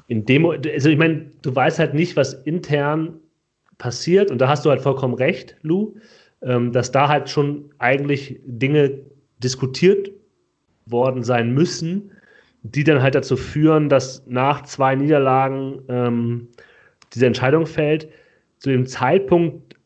in 0.08 0.26
dem, 0.26 0.44
also 0.44 0.90
ich 0.90 0.98
meine, 0.98 1.30
du 1.40 1.54
weißt 1.54 1.78
halt 1.78 1.94
nicht, 1.94 2.14
was 2.14 2.34
intern 2.34 3.20
passiert, 3.78 4.30
und 4.30 4.38
da 4.38 4.48
hast 4.48 4.66
du 4.66 4.70
halt 4.70 4.82
vollkommen 4.82 5.14
recht, 5.14 5.56
Lou 5.62 5.94
ähm, 6.44 6.72
dass 6.72 6.92
da 6.92 7.08
halt 7.08 7.28
schon 7.28 7.70
eigentlich 7.78 8.40
Dinge 8.44 9.00
diskutiert 9.38 10.10
worden 10.86 11.22
sein 11.22 11.52
müssen, 11.54 12.12
die 12.64 12.82
dann 12.82 13.02
halt 13.02 13.14
dazu 13.14 13.36
führen, 13.36 13.88
dass 13.88 14.26
nach 14.26 14.62
zwei 14.62 14.94
Niederlagen 14.94 15.82
ähm, 15.88 16.48
diese 17.12 17.26
Entscheidung 17.26 17.66
fällt. 17.66 18.08
Zu 18.58 18.70
dem 18.70 18.86
Zeitpunkt 18.86 19.76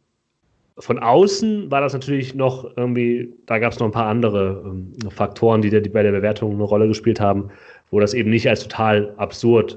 von 0.79 1.01
außen 1.01 1.73
war 1.73 1.81
das 1.81 1.93
natürlich 1.93 2.37
noch 2.37 2.77
irgendwie, 2.77 3.35
da 3.47 3.59
gab 3.59 3.73
es 3.73 3.81
noch 3.81 3.87
ein 3.87 3.93
paar 3.93 4.07
andere 4.07 4.63
ähm, 4.65 4.93
Faktoren, 5.11 5.61
die, 5.61 5.71
die 5.71 5.89
bei 5.89 6.05
der 6.05 6.13
Bewertung 6.13 6.53
eine 6.55 6.63
Rolle 6.63 6.87
gespielt 6.87 7.19
haben, 7.19 7.51
wo 7.91 7.99
das 7.99 8.15
eben 8.15 8.31
nicht 8.31 8.49
als 8.49 8.63
total 8.63 9.13
absurd 9.17 9.77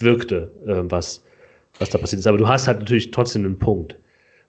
wirkte, 0.00 0.52
äh, 0.66 0.82
was, 0.90 1.24
was 1.78 1.88
da 1.88 1.96
passiert 1.96 2.20
ist. 2.20 2.26
Aber 2.26 2.36
du 2.36 2.46
hast 2.46 2.68
halt 2.68 2.80
natürlich 2.80 3.10
trotzdem 3.10 3.46
einen 3.46 3.58
Punkt. 3.58 3.98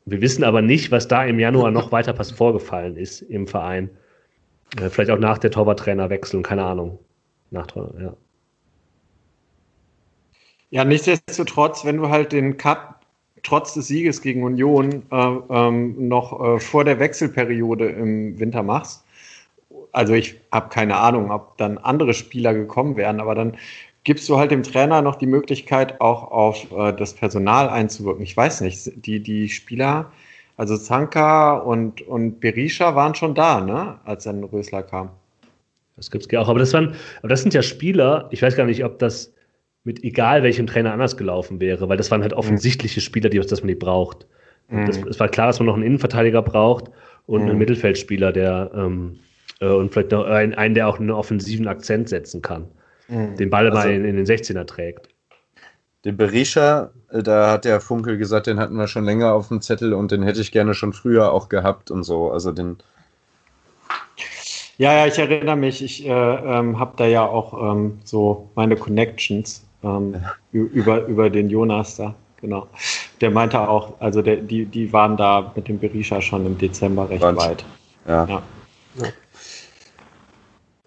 Wir 0.03 0.19
wissen 0.19 0.43
aber 0.43 0.61
nicht, 0.61 0.91
was 0.91 1.07
da 1.07 1.23
im 1.23 1.39
Januar 1.39 1.71
noch 1.71 1.93
weiter 1.93 2.13
vorgefallen 2.13 2.97
ist 2.97 3.21
im 3.21 3.47
Verein. 3.47 3.89
Äh, 4.77 4.89
vielleicht 4.89 5.11
auch 5.11 5.19
nach 5.19 5.37
der 5.37 5.51
Torwarttrainerwechsel, 5.51 6.41
keine 6.41 6.65
Ahnung. 6.65 6.99
Nach, 7.51 7.67
ja. 7.75 8.13
ja, 10.71 10.83
nichtsdestotrotz, 10.83 11.85
wenn 11.85 11.97
du 11.97 12.09
halt 12.09 12.31
den 12.31 12.57
Cup 12.57 13.05
trotz 13.43 13.75
des 13.75 13.87
Sieges 13.87 14.21
gegen 14.21 14.43
Union 14.43 15.03
äh, 15.11 15.15
ähm, 15.15 16.07
noch 16.07 16.41
äh, 16.41 16.59
vor 16.59 16.83
der 16.83 16.99
Wechselperiode 16.99 17.87
im 17.87 18.39
Winter 18.39 18.63
machst, 18.63 19.05
also 19.91 20.13
ich 20.13 20.41
habe 20.51 20.69
keine 20.69 20.97
Ahnung, 20.97 21.31
ob 21.31 21.57
dann 21.57 21.77
andere 21.77 22.13
Spieler 22.13 22.53
gekommen 22.53 22.97
wären, 22.97 23.21
aber 23.21 23.33
dann 23.33 23.57
gibst 24.03 24.27
du 24.27 24.37
halt 24.37 24.51
dem 24.51 24.63
Trainer 24.63 25.01
noch 25.01 25.15
die 25.15 25.25
Möglichkeit, 25.25 26.01
auch 26.01 26.31
auf 26.31 26.71
äh, 26.71 26.93
das 26.93 27.13
Personal 27.13 27.69
einzuwirken. 27.69 28.23
Ich 28.23 28.35
weiß 28.35 28.61
nicht, 28.61 28.91
die, 29.05 29.21
die 29.21 29.49
Spieler, 29.49 30.11
also 30.57 30.77
Zanka 30.77 31.57
und, 31.57 32.01
und 32.01 32.39
Berisha 32.39 32.95
waren 32.95 33.15
schon 33.15 33.35
da, 33.35 33.61
ne, 33.61 33.99
als 34.03 34.23
dann 34.23 34.43
Rösler 34.43 34.83
kam. 34.83 35.09
Das 35.95 36.11
gibt 36.11 36.25
es 36.25 36.39
auch, 36.39 36.49
aber 36.49 36.59
das 36.59 36.73
waren, 36.73 36.95
aber 37.19 37.29
das 37.29 37.41
sind 37.41 37.53
ja 37.53 37.61
Spieler, 37.61 38.27
ich 38.31 38.41
weiß 38.41 38.55
gar 38.55 38.65
nicht, 38.65 38.83
ob 38.83 38.99
das 38.99 39.33
mit 39.83 40.03
egal 40.03 40.43
welchem 40.43 40.67
Trainer 40.67 40.91
anders 40.91 41.15
gelaufen 41.15 41.59
wäre, 41.59 41.87
weil 41.87 41.97
das 41.97 42.11
waren 42.11 42.21
halt 42.21 42.33
mhm. 42.33 42.39
offensichtliche 42.39 43.01
Spieler, 43.01 43.29
die, 43.29 43.39
dass 43.39 43.61
man 43.61 43.67
die 43.67 43.75
braucht. 43.75 44.27
Mhm. 44.69 44.85
Das, 44.87 44.97
es 44.97 45.19
war 45.19 45.29
klar, 45.29 45.47
dass 45.47 45.59
man 45.59 45.67
noch 45.67 45.75
einen 45.75 45.83
Innenverteidiger 45.83 46.41
braucht 46.41 46.91
und 47.27 47.43
mhm. 47.43 47.49
einen 47.49 47.59
Mittelfeldspieler, 47.59 48.31
der 48.31 48.71
ähm, 48.75 49.19
äh, 49.61 49.67
und 49.67 49.93
vielleicht 49.93 50.11
noch 50.11 50.25
einen, 50.25 50.53
einen, 50.55 50.73
der 50.73 50.87
auch 50.87 50.99
einen 50.99 51.11
offensiven 51.11 51.67
Akzent 51.67 52.09
setzen 52.09 52.41
kann 52.41 52.67
mhm. 53.07 53.35
den 53.37 53.49
Ball 53.49 53.67
also, 53.67 53.77
mal 53.77 53.93
in, 53.93 54.05
in, 54.05 54.15
den 54.15 54.25
16er 54.25 54.65
trägt. 54.65 55.09
Den 56.05 56.17
Berisha, 56.17 56.91
äh, 57.11 57.23
da 57.23 57.51
hat 57.51 57.65
der 57.65 57.81
Funkel 57.81 58.17
gesagt, 58.17 58.45
den 58.45 58.59
hatten 58.59 58.75
wir 58.75 58.87
schon 58.87 59.05
länger 59.05 59.33
auf 59.33 59.47
dem 59.47 59.61
Zettel 59.61 59.93
und 59.93 60.11
den 60.11 60.21
hätte 60.21 60.39
ich 60.39 60.51
gerne 60.51 60.75
schon 60.75 60.93
früher 60.93 61.33
auch 61.33 61.49
gehabt 61.49 61.89
und 61.89 62.03
so. 62.03 62.31
Also 62.31 62.51
den. 62.51 62.77
Ja, 64.77 64.93
ja, 64.93 65.07
ich 65.07 65.17
erinnere 65.17 65.55
mich, 65.55 65.81
ich 65.83 66.05
äh, 66.05 66.09
ähm, 66.11 66.79
habe 66.79 66.93
da 66.97 67.07
ja 67.07 67.25
auch 67.25 67.71
ähm, 67.71 67.99
so 68.03 68.49
meine 68.55 68.75
Connections 68.75 69.65
ähm, 69.83 70.13
ja. 70.13 70.35
über, 70.51 71.05
über 71.05 71.29
den 71.29 71.49
Jonas 71.49 71.95
da, 71.95 72.13
genau. 72.39 72.67
Der 73.21 73.31
meinte 73.31 73.59
auch, 73.59 73.99
also 73.99 74.21
der, 74.21 74.35
die, 74.35 74.65
die 74.65 74.91
waren 74.93 75.17
da 75.17 75.51
mit 75.55 75.69
dem 75.69 75.79
Berisha 75.79 76.21
schon 76.21 76.45
im 76.45 76.57
Dezember 76.57 77.09
recht 77.09 77.21
Wahnsinn. 77.21 77.49
weit. 77.49 77.65
Ja. 78.07 78.25
ja. 78.25 78.43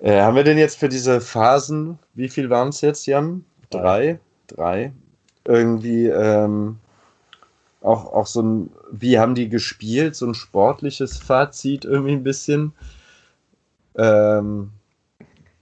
Äh, 0.01 0.21
haben 0.21 0.37
wir 0.37 0.45
denn 0.45 0.59
jetzt 0.59 0.79
für 0.79 0.89
diese 0.89 1.21
Phasen, 1.21 1.99
wie 2.15 2.29
viel 2.29 2.51
waren 2.51 2.69
es 2.69 2.83
jetzt, 2.83 3.07
Jan? 3.07 3.45
Drei? 3.71 4.21
Drei. 4.47 4.93
Irgendwie 5.49 6.07
ähm, 6.07 6.77
auch, 7.81 8.13
auch 8.13 8.27
so 8.27 8.43
ein, 8.43 8.71
wie 8.93 9.19
haben 9.19 9.35
die 9.35 9.49
gespielt? 9.49 10.15
So 10.15 10.27
ein 10.27 10.35
sportliches 10.35 11.17
Fazit 11.17 11.87
irgendwie 11.87 12.13
ein 12.13 12.23
bisschen. 12.23 12.73
Ähm, 13.97 14.71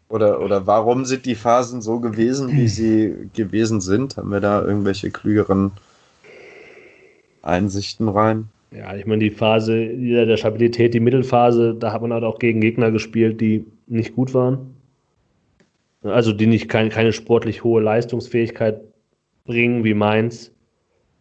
oder, 0.09 0.41
oder 0.41 0.67
warum 0.67 1.05
sind 1.05 1.25
die 1.25 1.37
Phasen 1.37 1.83
so 1.83 2.01
gewesen, 2.01 2.51
wie 2.53 2.69
sie 2.69 3.31
gewesen 3.35 3.81
sind? 3.81 4.17
Haben 4.17 4.31
wir 4.31 4.41
da 4.41 4.65
irgendwelche 4.65 5.11
klügeren 5.11 5.73
Einsichten 7.43 8.09
rein? 8.09 8.49
Ja, 8.73 8.95
ich 8.97 9.07
meine, 9.07 9.23
die 9.23 9.31
Phase 9.31 9.87
der 9.87 10.37
Stabilität, 10.37 10.95
die 10.95 11.01
Mittelphase, 11.01 11.75
da 11.75 11.93
hat 11.93 12.03
man 12.03 12.13
halt 12.13 12.25
auch 12.25 12.41
gegen 12.41 12.61
Gegner 12.61 12.91
gespielt, 12.91 13.41
die 13.41 13.65
nicht 13.87 14.17
gut 14.17 14.35
waren. 14.35 14.75
Also 16.03 16.33
die 16.33 16.47
nicht 16.47 16.69
kein, 16.69 16.89
keine 16.89 17.13
sportlich 17.13 17.63
hohe 17.63 17.81
Leistungsfähigkeit 17.81 18.81
bringen, 19.47 19.85
wie 19.85 19.95
Mainz, 19.95 20.53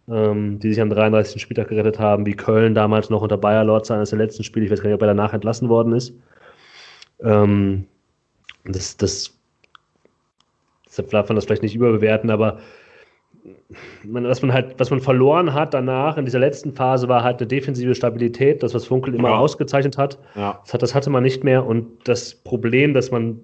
ähm, 0.10 0.60
die 0.60 0.70
sich 0.70 0.82
am 0.82 0.90
33. 0.90 1.42
Spieltag 1.42 1.70
gerettet 1.70 2.00
haben, 2.00 2.26
wie 2.26 2.34
Köln 2.34 2.76
damals 2.76 3.10
noch 3.10 3.22
unter 3.22 3.38
Bayer 3.38 3.64
Lorz 3.64 3.90
eines 3.92 4.10
der 4.10 4.20
letzten 4.20 4.44
Spiele. 4.44 4.66
Ich 4.66 4.72
weiß 4.72 4.82
gar 4.82 4.90
nicht, 4.90 4.96
ob 4.96 5.02
er 5.02 5.08
danach 5.08 5.34
entlassen 5.34 5.70
worden 5.70 5.94
ist. 5.94 6.14
Ähm, 7.22 7.86
das, 8.66 8.98
das, 8.98 9.38
deshalb 10.88 11.10
darf 11.12 11.30
man 11.30 11.36
das 11.36 11.46
vielleicht 11.46 11.64
nicht 11.64 11.76
überbewerten, 11.76 12.30
aber 12.30 12.60
man, 14.04 14.26
was 14.26 14.42
man 14.42 14.54
halt, 14.54 14.80
was 14.80 14.90
man 14.90 15.00
verloren 15.00 15.54
hat 15.54 15.74
danach 15.74 16.18
in 16.18 16.26
dieser 16.26 16.40
letzten 16.40 16.74
Phase 16.74 17.08
war 17.08 17.24
halt 17.24 17.40
eine 17.40 17.48
defensive 17.48 17.94
Stabilität, 17.94 18.64
das 18.64 18.74
was 18.74 18.86
Funkel 18.86 19.14
immer 19.14 19.30
ja. 19.30 19.38
ausgezeichnet 19.38 19.98
hat. 19.98 20.18
Ja. 20.36 20.60
Das 20.64 20.74
hat. 20.74 20.82
Das 20.82 20.96
hatte 20.96 21.10
man 21.10 21.24
nicht 21.24 21.44
mehr 21.44 21.66
und 21.66 21.88
das 22.08 22.34
Problem, 22.34 22.94
dass 22.94 23.12
man 23.12 23.42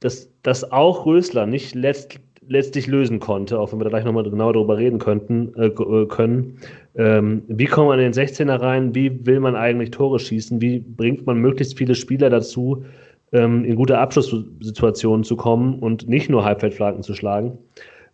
dass 0.00 0.30
das 0.42 0.70
auch 0.72 1.06
Rösler 1.06 1.46
nicht 1.46 1.74
letzt, 1.74 2.18
letztlich 2.48 2.86
lösen 2.86 3.20
konnte, 3.20 3.58
auch 3.58 3.72
wenn 3.72 3.80
wir 3.80 3.84
da 3.84 3.90
gleich 3.90 4.04
nochmal 4.04 4.24
genau 4.24 4.52
darüber 4.52 4.76
reden 4.76 4.98
könnten, 4.98 5.54
äh, 5.56 5.66
äh, 5.66 6.06
können. 6.06 6.58
Ähm, 6.94 7.42
wie 7.48 7.66
kommt 7.66 7.88
man 7.88 7.98
in 7.98 8.12
den 8.12 8.26
16er 8.26 8.60
rein? 8.60 8.94
Wie 8.94 9.26
will 9.26 9.40
man 9.40 9.56
eigentlich 9.56 9.90
Tore 9.90 10.18
schießen? 10.18 10.60
Wie 10.60 10.80
bringt 10.80 11.26
man 11.26 11.38
möglichst 11.38 11.76
viele 11.76 11.94
Spieler 11.94 12.30
dazu, 12.30 12.84
ähm, 13.32 13.64
in 13.64 13.76
gute 13.76 13.98
Abschlusssituationen 13.98 15.24
zu 15.24 15.36
kommen 15.36 15.78
und 15.78 16.08
nicht 16.08 16.30
nur 16.30 16.44
Halbfeldflanken 16.44 17.02
zu 17.02 17.14
schlagen. 17.14 17.58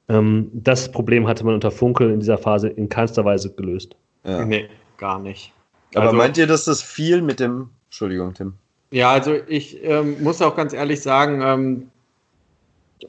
Ähm, 0.09 0.51
das 0.53 0.91
Problem 0.91 1.29
hatte 1.29 1.45
man 1.45 1.55
unter 1.55 1.71
Funkel 1.71 2.11
in 2.11 2.21
dieser 2.21 2.39
Phase 2.39 2.69
in 2.69 2.89
keinster 2.89 3.25
Weise 3.25 3.53
gelöst. 3.53 3.95
Ja. 4.25 4.45
Nee, 4.45 4.69
gar 4.99 5.19
nicht. 5.19 5.53
Aber 5.95 6.07
also, 6.07 6.17
meint 6.17 6.39
ihr, 6.39 6.47
dass 6.47 6.65
das 6.65 6.83
viel 6.83 7.23
mit 7.23 7.41
dem. 7.41 7.69
Entschuldigung, 7.87 8.35
Tim. 8.35 8.55
Ja, 8.91 9.11
also 9.11 9.37
ich 9.47 9.83
ähm, 9.85 10.23
muss 10.23 10.41
auch 10.43 10.57
ganz 10.57 10.73
ehrlich 10.73 11.01
sagen, 11.01 11.41
ähm, 11.43 11.89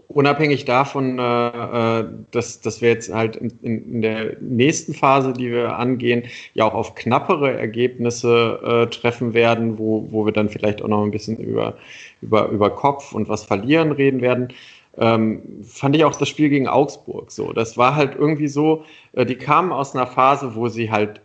unabhängig 0.07 0.65
davon, 0.65 1.19
äh, 1.19 1.99
äh, 1.99 2.05
dass, 2.31 2.61
dass 2.61 2.81
wir 2.81 2.89
jetzt 2.89 3.13
halt 3.13 3.35
in, 3.35 3.51
in, 3.61 4.01
der 4.01 4.37
nächsten 4.39 4.93
Phase, 4.93 5.33
die 5.33 5.51
wir 5.51 5.77
angehen, 5.77 6.23
ja 6.53 6.65
auch 6.65 6.73
auf 6.73 6.95
knappere 6.95 7.57
Ergebnisse 7.57 8.59
äh, 8.63 8.89
treffen 8.89 9.33
werden, 9.33 9.77
wo, 9.77 10.07
wo 10.11 10.25
wir 10.25 10.33
dann 10.33 10.49
vielleicht 10.49 10.81
auch 10.81 10.87
noch 10.87 11.03
ein 11.03 11.11
bisschen 11.11 11.37
über, 11.37 11.75
über, 12.21 12.49
über 12.49 12.69
Kopf 12.69 13.13
und 13.13 13.29
was 13.29 13.43
verlieren 13.43 13.91
reden 13.91 14.21
werden. 14.21 14.49
Ähm, 14.97 15.41
fand 15.63 15.95
ich 15.95 16.05
auch 16.05 16.15
das 16.15 16.29
Spiel 16.29 16.49
gegen 16.49 16.67
Augsburg 16.67 17.31
so. 17.31 17.51
Das 17.51 17.77
war 17.77 17.95
halt 17.95 18.15
irgendwie 18.15 18.47
so, 18.47 18.85
äh, 19.13 19.25
die 19.25 19.35
kamen 19.35 19.71
aus 19.71 19.95
einer 19.95 20.07
Phase, 20.07 20.55
wo 20.55 20.67
sie 20.67 20.91
halt 20.91 21.21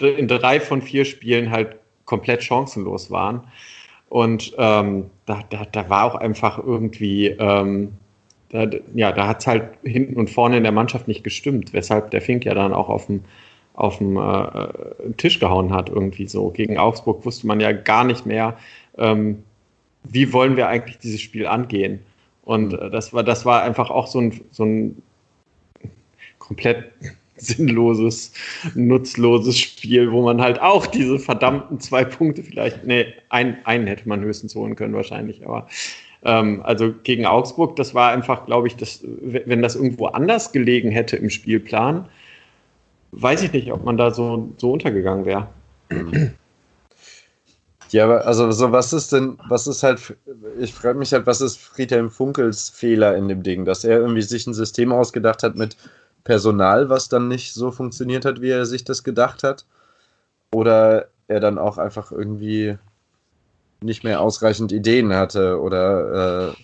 in 0.00 0.26
drei 0.26 0.58
von 0.58 0.82
vier 0.82 1.04
Spielen 1.04 1.50
halt 1.50 1.76
komplett 2.04 2.42
chancenlos 2.42 3.10
waren. 3.10 3.46
Und 4.12 4.52
ähm, 4.58 5.06
da, 5.24 5.40
da, 5.48 5.64
da 5.64 5.88
war 5.88 6.04
auch 6.04 6.14
einfach 6.14 6.58
irgendwie, 6.58 7.28
ähm, 7.28 7.92
da, 8.50 8.66
ja, 8.94 9.10
da 9.10 9.26
hat 9.26 9.40
es 9.40 9.46
halt 9.46 9.70
hinten 9.84 10.20
und 10.20 10.28
vorne 10.28 10.58
in 10.58 10.64
der 10.64 10.72
Mannschaft 10.72 11.08
nicht 11.08 11.24
gestimmt, 11.24 11.72
weshalb 11.72 12.10
der 12.10 12.20
Fink 12.20 12.44
ja 12.44 12.52
dann 12.52 12.74
auch 12.74 12.90
auf 12.90 13.06
dem 13.06 13.24
auf 13.72 13.96
dem 13.96 14.18
äh, 14.18 14.68
Tisch 15.16 15.40
gehauen 15.40 15.72
hat, 15.72 15.88
irgendwie 15.88 16.28
so. 16.28 16.50
Gegen 16.50 16.76
Augsburg 16.76 17.24
wusste 17.24 17.46
man 17.46 17.58
ja 17.58 17.72
gar 17.72 18.04
nicht 18.04 18.26
mehr, 18.26 18.58
ähm, 18.98 19.44
wie 20.02 20.30
wollen 20.34 20.58
wir 20.58 20.68
eigentlich 20.68 20.98
dieses 20.98 21.22
Spiel 21.22 21.46
angehen. 21.46 22.00
Und 22.44 22.74
äh, 22.74 22.90
das, 22.90 23.14
war, 23.14 23.22
das 23.22 23.46
war 23.46 23.62
einfach 23.62 23.88
auch 23.88 24.08
so 24.08 24.20
ein, 24.20 24.42
so 24.50 24.66
ein 24.66 25.02
komplett 26.38 26.92
sinnloses, 27.46 28.32
nutzloses 28.74 29.58
Spiel, 29.58 30.10
wo 30.12 30.22
man 30.22 30.40
halt 30.40 30.60
auch 30.60 30.86
diese 30.86 31.18
verdammten 31.18 31.80
zwei 31.80 32.04
Punkte 32.04 32.42
vielleicht, 32.42 32.84
nee, 32.84 33.06
ein, 33.28 33.58
einen 33.64 33.86
hätte 33.86 34.08
man 34.08 34.22
höchstens 34.22 34.54
holen 34.54 34.76
können 34.76 34.94
wahrscheinlich, 34.94 35.44
aber 35.46 35.66
ähm, 36.24 36.62
also 36.64 36.92
gegen 37.02 37.26
Augsburg, 37.26 37.76
das 37.76 37.94
war 37.94 38.12
einfach, 38.12 38.46
glaube 38.46 38.68
ich, 38.68 38.76
das, 38.76 39.00
wenn 39.02 39.62
das 39.62 39.76
irgendwo 39.76 40.06
anders 40.06 40.52
gelegen 40.52 40.90
hätte 40.90 41.16
im 41.16 41.30
Spielplan, 41.30 42.08
weiß 43.12 43.42
ich 43.42 43.52
nicht, 43.52 43.72
ob 43.72 43.84
man 43.84 43.96
da 43.96 44.10
so, 44.10 44.52
so 44.56 44.72
untergegangen 44.72 45.24
wäre. 45.24 45.48
Ja, 47.92 48.04
aber 48.04 48.26
also 48.26 48.50
so 48.52 48.72
was 48.72 48.94
ist 48.94 49.12
denn, 49.12 49.38
was 49.48 49.66
ist 49.66 49.82
halt, 49.82 50.16
ich 50.58 50.72
frage 50.72 50.98
mich 50.98 51.12
halt, 51.12 51.26
was 51.26 51.42
ist 51.42 51.58
Friedhelm 51.58 52.10
Funkels 52.10 52.70
Fehler 52.70 53.16
in 53.16 53.28
dem 53.28 53.42
Ding, 53.42 53.66
dass 53.66 53.84
er 53.84 53.98
irgendwie 53.98 54.22
sich 54.22 54.46
ein 54.46 54.54
System 54.54 54.92
ausgedacht 54.92 55.42
hat 55.42 55.56
mit 55.56 55.76
Personal, 56.24 56.88
was 56.88 57.08
dann 57.08 57.28
nicht 57.28 57.52
so 57.54 57.70
funktioniert 57.70 58.24
hat, 58.24 58.40
wie 58.40 58.50
er 58.50 58.66
sich 58.66 58.84
das 58.84 59.02
gedacht 59.02 59.42
hat? 59.42 59.66
Oder 60.54 61.08
er 61.28 61.40
dann 61.40 61.58
auch 61.58 61.78
einfach 61.78 62.12
irgendwie 62.12 62.76
nicht 63.82 64.04
mehr 64.04 64.20
ausreichend 64.20 64.72
Ideen 64.72 65.14
hatte 65.14 65.60
oder 65.60 66.50
äh 66.50 66.62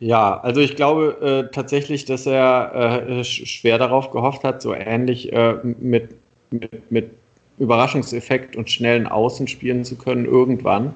ja, 0.00 0.40
also 0.40 0.62
ich 0.62 0.76
glaube 0.76 1.18
äh, 1.50 1.54
tatsächlich, 1.54 2.06
dass 2.06 2.24
er 2.24 3.06
äh, 3.06 3.22
schwer 3.22 3.76
darauf 3.76 4.10
gehofft 4.10 4.44
hat, 4.44 4.62
so 4.62 4.74
ähnlich 4.74 5.30
äh, 5.30 5.56
mit, 5.62 6.14
mit, 6.50 6.90
mit 6.90 7.10
Überraschungseffekt 7.58 8.56
und 8.56 8.70
schnellen 8.70 9.06
Außen 9.06 9.46
spielen 9.46 9.84
zu 9.84 9.96
können, 9.96 10.24
irgendwann, 10.24 10.94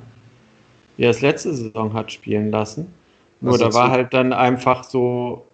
wie 0.96 1.04
er 1.04 1.10
es 1.10 1.20
letzte 1.20 1.52
Saison 1.52 1.92
hat 1.92 2.12
spielen 2.12 2.50
lassen. 2.50 2.94
Nur 3.42 3.58
da 3.58 3.74
war 3.74 3.90
halt 3.90 4.14
dann 4.14 4.32
einfach 4.32 4.84
so 4.84 5.44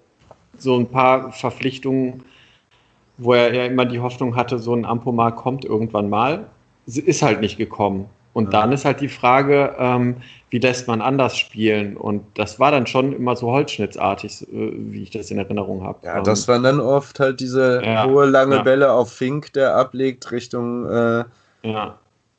so 0.63 0.77
ein 0.77 0.89
paar 0.89 1.33
Verpflichtungen, 1.33 2.23
wo 3.19 3.35
er 3.35 3.53
ja 3.55 3.65
immer 3.65 3.85
die 3.85 4.01
Hoffnung 4.01 4.37
hatte, 4.37 4.59
so 4.59 4.75
ein 4.75 4.85
Ampomar 4.85 5.35
kommt 5.35 5.65
irgendwann 5.65 6.09
mal. 6.09 6.47
Ist 6.87 7.23
halt 7.23 7.41
nicht 7.41 7.57
gekommen. 7.57 8.07
Und 8.33 8.53
ja. 8.53 8.61
dann 8.61 8.73
ist 8.73 8.85
halt 8.85 9.01
die 9.01 9.09
Frage, 9.09 9.75
ähm, 9.79 10.17
wie 10.51 10.59
lässt 10.59 10.87
man 10.87 11.01
anders 11.01 11.37
spielen? 11.37 11.97
Und 11.97 12.25
das 12.35 12.61
war 12.61 12.71
dann 12.71 12.87
schon 12.87 13.13
immer 13.13 13.35
so 13.37 13.51
holzschnittsartig, 13.51 14.43
äh, 14.43 14.73
wie 14.77 15.03
ich 15.03 15.11
das 15.11 15.31
in 15.31 15.39
Erinnerung 15.39 15.85
habe. 15.85 15.99
Ja, 16.05 16.21
das 16.21 16.47
waren 16.47 16.63
dann 16.63 16.81
oft 16.81 17.19
halt 17.19 17.41
diese 17.41 17.83
ja, 17.85 18.07
hohe, 18.07 18.27
lange 18.27 18.57
ja. 18.57 18.63
Bälle 18.63 18.93
auf 18.93 19.13
Fink, 19.13 19.53
der 19.53 19.77
ablegt 19.77 20.31
Richtung, 20.31 20.89
äh, 20.89 21.25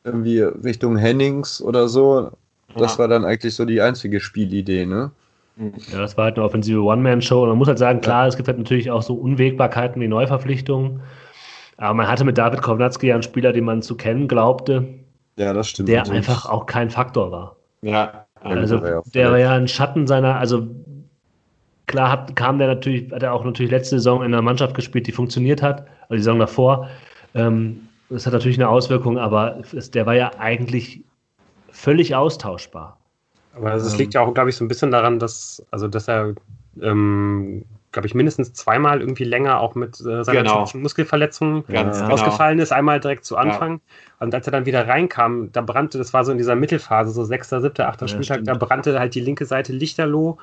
irgendwie 0.04 0.40
Richtung 0.42 0.98
Hennings 0.98 1.62
oder 1.62 1.88
so. 1.88 2.32
Das 2.76 2.98
war 2.98 3.10
dann 3.10 3.26
eigentlich 3.26 3.54
so 3.54 3.66
die 3.66 3.82
einzige 3.82 4.22
Spielidee, 4.22 4.86
ne? 4.86 5.12
Ja, 5.62 6.00
das 6.00 6.18
war 6.18 6.26
halt 6.26 6.38
eine 6.38 6.46
offensive 6.46 6.82
One-Man-Show. 6.82 7.44
Und 7.44 7.50
man 7.50 7.58
muss 7.58 7.68
halt 7.68 7.78
sagen, 7.78 8.02
klar, 8.02 8.28
es 8.28 8.36
gibt 8.36 8.48
halt 8.48 8.58
natürlich 8.58 8.90
auch 8.90 9.02
so 9.02 9.14
Unwägbarkeiten 9.14 10.02
wie 10.02 10.08
Neuverpflichtungen. 10.08 11.02
Aber 11.78 11.94
man 11.94 12.08
hatte 12.08 12.24
mit 12.24 12.38
David 12.38 12.62
Kovnatski 12.62 13.08
ja 13.08 13.16
einen 13.16 13.24
Spieler, 13.24 13.54
den 13.54 13.66
man 13.66 13.82
zu 13.82 13.96
kennen 13.96 14.28
glaubte. 14.28 14.88
Ja, 15.38 15.54
das 15.54 15.70
stimmt. 15.70 15.90
Der 15.90 16.00
natürlich. 16.00 16.18
einfach 16.18 16.46
auch 16.46 16.66
kein 16.66 16.90
Faktor 16.90 17.32
war. 17.32 17.56
Ja. 17.82 18.26
Also 18.44 18.82
der 19.14 19.32
war 19.32 19.38
ja 19.38 19.54
ein 19.54 19.68
Schatten 19.68 20.08
seiner, 20.08 20.38
also 20.38 20.68
klar 21.86 22.12
hat, 22.12 22.36
kam 22.36 22.58
der 22.58 22.68
natürlich, 22.68 23.12
hat 23.12 23.22
er 23.22 23.34
auch 23.34 23.44
natürlich 23.44 23.72
letzte 23.72 23.98
Saison 23.98 24.24
in 24.24 24.34
einer 24.34 24.42
Mannschaft 24.42 24.74
gespielt, 24.74 25.06
die 25.06 25.12
funktioniert 25.12 25.62
hat, 25.62 25.82
also 26.02 26.14
die 26.14 26.20
Saison 26.20 26.40
davor. 26.40 26.90
Ähm, 27.36 27.88
das 28.10 28.26
hat 28.26 28.34
natürlich 28.34 28.58
eine 28.58 28.68
Auswirkung, 28.68 29.20
aber 29.20 29.62
es, 29.74 29.92
der 29.92 30.06
war 30.06 30.16
ja 30.16 30.32
eigentlich 30.40 31.04
völlig 31.70 32.16
austauschbar. 32.16 32.98
Aber 33.56 33.74
es 33.74 33.92
ähm, 33.92 34.00
liegt 34.00 34.14
ja 34.14 34.22
auch, 34.22 34.34
glaube 34.34 34.50
ich, 34.50 34.56
so 34.56 34.64
ein 34.64 34.68
bisschen 34.68 34.92
daran, 34.92 35.20
dass, 35.20 35.64
also 35.72 35.88
dass 35.88 36.08
er, 36.08 36.34
ähm, 36.82 37.66
glaube 37.92 38.08
ich, 38.08 38.16
mindestens 38.16 38.54
zweimal 38.54 39.02
irgendwie 39.02 39.26
länger 39.26 39.60
auch 39.60 39.76
mit 39.76 40.00
äh, 40.00 40.24
seiner 40.24 40.44
genau. 40.44 40.68
Muskelverletzung 40.74 41.66
Ganz 41.68 42.00
genau. 42.00 42.14
ausgefallen 42.14 42.60
ist. 42.60 42.72
Einmal 42.72 43.00
direkt 43.00 43.26
zu 43.26 43.36
Anfang. 43.38 43.74
Ja. 43.74 44.26
Und 44.26 44.34
als 44.34 44.48
er 44.48 44.52
dann 44.52 44.66
wieder 44.66 44.88
reinkam, 44.88 45.52
da 45.52 45.62
brannte, 45.62 45.98
das 45.98 46.14
war 46.14 46.24
so 46.24 46.32
in 46.32 46.38
dieser 46.38 46.56
Mittelphase, 46.56 47.12
so 47.12 47.26
sechster, 47.26 47.60
siebter, 47.60 47.90
achter 47.90 48.08
Spieltag, 48.08 48.46
da 48.46 48.54
brannte 48.54 48.98
halt 49.00 49.16
die 49.16 49.20
linke 49.20 49.46
Seite 49.46 49.74
lichterloh. 49.74 50.38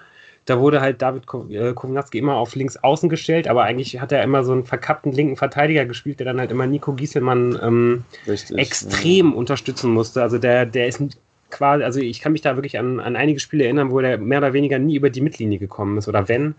Da 0.45 0.59
wurde 0.59 0.81
halt 0.81 1.03
David 1.03 1.25
äh, 1.51 1.75
Kownatski 1.75 2.19
immer 2.19 2.37
auf 2.37 2.55
links 2.55 2.79
außen 2.79 3.11
gestellt, 3.11 3.49
aber 3.49 3.65
eigentlich 3.65 4.01
hat 4.01 4.13
er 4.13 4.23
immer 4.23 4.45
so 4.45 4.53
einen 4.53 4.65
verkappten 4.65 5.13
linken 5.13 5.37
Verteidiger 5.37 5.85
gespielt, 5.85 6.21
der 6.21 6.27
dann 6.27 6.41
halt 6.41 6.51
immer 6.51 6.67
Nico 6.67 6.95
Gieselmann 6.95 7.59
ähm, 7.63 8.05
extrem 8.27 9.31
ja. 9.31 9.37
unterstützen 9.37 9.93
musste. 9.93 10.23
Also 10.23 10.39
der, 10.39 10.65
der 10.65 10.89
ist 10.89 11.03
quasi, 11.51 11.85
also 11.85 12.01
ich 12.01 12.21
kann 12.21 12.33
mich 12.33 12.43
da 12.43 12.57
wirklich 12.57 12.79
an, 12.79 13.01
an 13.01 13.17
einige 13.17 13.41
Spiele 13.41 13.65
erinnern, 13.65 13.91
wo 13.91 14.01
er 14.01 14.19
mehr 14.19 14.39
oder 14.39 14.53
weniger 14.53 14.79
nie 14.79 14.97
über 14.97 15.11
die 15.11 15.21
Mittellinie 15.21 15.59
gekommen 15.59 15.99
ist. 15.99 16.09
Oder 16.09 16.29
wenn, 16.29 16.55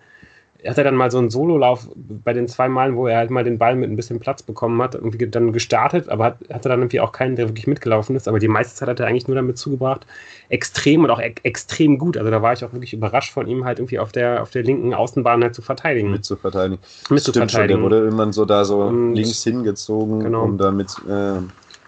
hat 0.65 0.77
er 0.77 0.83
dann 0.83 0.95
mal 0.95 1.09
so 1.09 1.17
einen 1.17 1.29
Sololauf 1.29 1.87
bei 1.95 2.33
den 2.33 2.47
zwei 2.47 2.67
Malen, 2.67 2.95
wo 2.95 3.07
er 3.07 3.17
halt 3.17 3.29
mal 3.29 3.43
den 3.43 3.57
Ball 3.57 3.75
mit 3.75 3.89
ein 3.89 3.95
bisschen 3.95 4.19
Platz 4.19 4.43
bekommen 4.43 4.81
hat, 4.81 4.95
irgendwie 4.95 5.25
dann 5.27 5.53
gestartet, 5.53 6.09
aber 6.09 6.25
hat, 6.25 6.37
hatte 6.51 6.69
dann 6.69 6.79
irgendwie 6.79 6.99
auch 6.99 7.11
keinen, 7.11 7.35
der 7.35 7.47
wirklich 7.47 7.67
mitgelaufen 7.67 8.15
ist. 8.15 8.27
Aber 8.27 8.39
die 8.39 8.47
meiste 8.47 8.75
Zeit 8.75 8.89
hat 8.89 8.99
er 8.99 9.07
eigentlich 9.07 9.27
nur 9.27 9.35
damit 9.35 9.57
zugebracht, 9.57 10.05
extrem 10.49 11.03
und 11.03 11.11
auch 11.11 11.21
e 11.21 11.33
extrem 11.43 11.97
gut. 11.97 12.17
Also 12.17 12.29
da 12.29 12.41
war 12.41 12.53
ich 12.53 12.65
auch 12.65 12.73
wirklich 12.73 12.93
überrascht 12.93 13.31
von 13.31 13.47
ihm, 13.47 13.63
halt 13.63 13.79
irgendwie 13.79 13.99
auf 13.99 14.11
der, 14.11 14.41
auf 14.41 14.49
der 14.49 14.63
linken 14.63 14.93
Außenbahn 14.93 15.43
halt 15.43 15.55
zu 15.55 15.61
verteidigen. 15.61 16.11
Mit 16.11 16.25
zu 16.25 16.35
verteidigen. 16.35 16.81
Mit 17.09 17.23
zu 17.23 17.31
verteidigen. 17.31 17.79
Schon, 17.79 17.89
der 17.89 17.99
wurde 17.99 18.07
immer 18.07 18.31
so 18.33 18.43
da 18.43 18.65
so 18.65 18.81
und 18.81 19.15
links 19.15 19.43
hingezogen, 19.43 20.19
genau. 20.21 20.43
um 20.43 20.57
damit. 20.57 20.91
Äh 21.07 21.35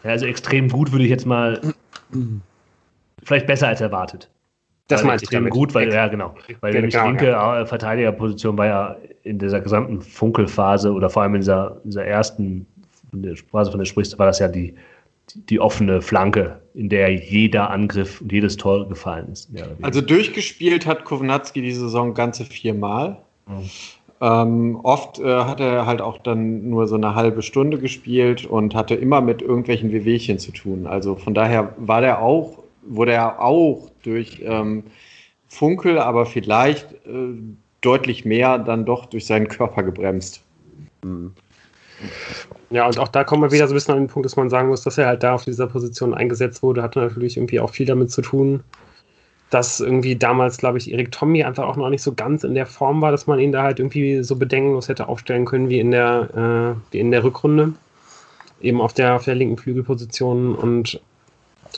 ja, 0.04 0.12
also 0.12 0.26
extrem 0.26 0.70
gut 0.70 0.92
würde 0.92 1.04
ich 1.04 1.10
jetzt 1.10 1.26
mal 1.26 1.60
vielleicht 3.24 3.48
besser 3.48 3.68
als 3.68 3.82
erwartet. 3.82 4.30
Das 4.88 5.04
meinte 5.04 5.24
ich 5.24 5.30
damit. 5.30 5.52
gut, 5.52 5.74
weil, 5.74 5.92
ja, 5.92 6.08
genau. 6.08 6.36
Weil 6.60 6.74
nämlich 6.74 6.94
genau, 6.94 7.08
linke 7.08 7.28
ja. 7.28 7.66
Verteidigerposition 7.66 8.58
war 8.58 8.66
ja 8.66 8.96
in 9.24 9.40
dieser 9.40 9.62
gesamten 9.62 10.02
Funkelphase 10.02 10.92
oder 10.92 11.10
vor 11.10 11.24
allem 11.24 11.36
in 11.36 11.42
dieser, 11.42 11.78
dieser 11.84 12.06
ersten 12.06 12.66
Phase, 13.52 13.72
von 13.72 13.80
der 13.80 13.86
sprichst, 13.86 14.18
war 14.20 14.26
das 14.26 14.40
ja 14.40 14.48
die, 14.48 14.76
die 15.36 15.60
offene 15.60 16.02
Flanke, 16.02 16.60
in 16.74 16.90
der 16.90 17.14
jeder 17.14 17.70
Angriff 17.70 18.22
und 18.22 18.32
jedes 18.32 18.58
Tor 18.58 18.88
gefallen 18.88 19.30
ist. 19.32 19.50
Also 19.82 20.02
durchgespielt 20.02 20.86
hat 20.86 21.06
Kownatski 21.06 21.62
die 21.62 21.74
Saison 21.74 22.14
ganze 22.14 22.46
viermal. 22.46 23.18
Mhm. 23.48 23.70
Ähm, 24.24 24.80
oft 24.84 25.20
äh, 25.20 25.24
hat 25.24 25.60
er 25.60 25.88
halt 25.88 26.00
auch 26.00 26.20
dann 26.20 26.70
nur 26.70 26.88
so 26.88 26.96
eine 26.96 27.16
halbe 27.16 27.42
Stunde 27.42 27.80
gespielt 27.80 28.46
und 28.46 28.76
hatte 28.76 28.94
immer 28.94 29.20
mit 29.20 29.42
irgendwelchen 29.42 29.92
Wehwehchen 29.92 30.38
zu 30.38 30.52
tun. 30.52 30.86
Also 30.86 31.16
von 31.16 31.34
daher 31.34 31.74
war 31.78 32.02
der 32.02 32.22
auch 32.22 32.61
wurde 32.84 33.14
er 33.14 33.42
auch 33.42 33.90
durch 34.04 34.42
ähm, 34.44 34.84
Funkel, 35.48 36.00
aber 36.00 36.26
vielleicht 36.26 36.94
äh, 37.06 37.34
deutlich 37.82 38.26
mehr 38.26 38.58
dann 38.58 38.86
doch 38.86 39.06
durch 39.06 39.26
seinen 39.26 39.48
Körper 39.48 39.84
gebremst. 39.84 40.42
Mhm. 41.04 41.34
Ja, 42.70 42.88
und 42.88 42.98
auch 42.98 43.10
da 43.10 43.24
kommen 43.24 43.44
wir 43.44 43.52
wieder 43.52 43.68
so 43.68 43.74
ein 43.74 43.76
bisschen 43.76 43.94
an 43.94 44.04
den 44.04 44.08
Punkt, 44.08 44.26
dass 44.26 44.36
man 44.36 44.50
sagen 44.50 44.70
muss, 44.70 44.84
dass 44.84 44.98
er 44.98 45.08
halt 45.08 45.24
da 45.24 45.36
auf 45.36 45.44
dieser 45.44 45.68
Position 45.68 46.14
eingesetzt 46.14 46.64
wurde, 46.64 46.82
hatte 46.82 47.00
natürlich 47.00 47.38
irgendwie 47.38 47.60
auch 47.60 47.70
viel 47.70 47.86
damit 47.86 48.12
zu 48.12 48.22
tun, 48.22 48.64
dass 49.50 49.82
irgendwie 49.82 50.16
damals, 50.16 50.58
glaube 50.58 50.78
ich, 50.78 50.92
Erik 50.92 51.12
Tommy 51.12 51.44
einfach 51.44 51.68
auch 51.68 51.76
noch 51.76 51.90
nicht 51.90 52.02
so 52.02 52.14
ganz 52.14 52.44
in 52.44 52.56
der 52.56 52.66
Form 52.66 53.02
war, 53.02 53.12
dass 53.12 53.28
man 53.28 53.40
ihn 53.40 53.52
da 53.52 53.64
halt 53.64 53.80
irgendwie 53.80 54.24
so 54.24 54.38
bedenkenlos 54.38 54.88
hätte 54.88 55.10
aufstellen 55.10 55.46
können 55.46 55.70
wie 55.70 55.80
in 55.80 55.92
der, 55.92 56.76
äh, 56.80 56.94
wie 56.94 57.00
in 57.00 57.12
der 57.12 57.24
Rückrunde. 57.24 57.74
Eben 58.62 58.80
auf 58.80 58.94
der, 58.94 59.16
auf 59.16 59.26
der 59.26 59.36
linken 59.36 59.58
Flügelposition 59.58 60.56
und 60.56 61.02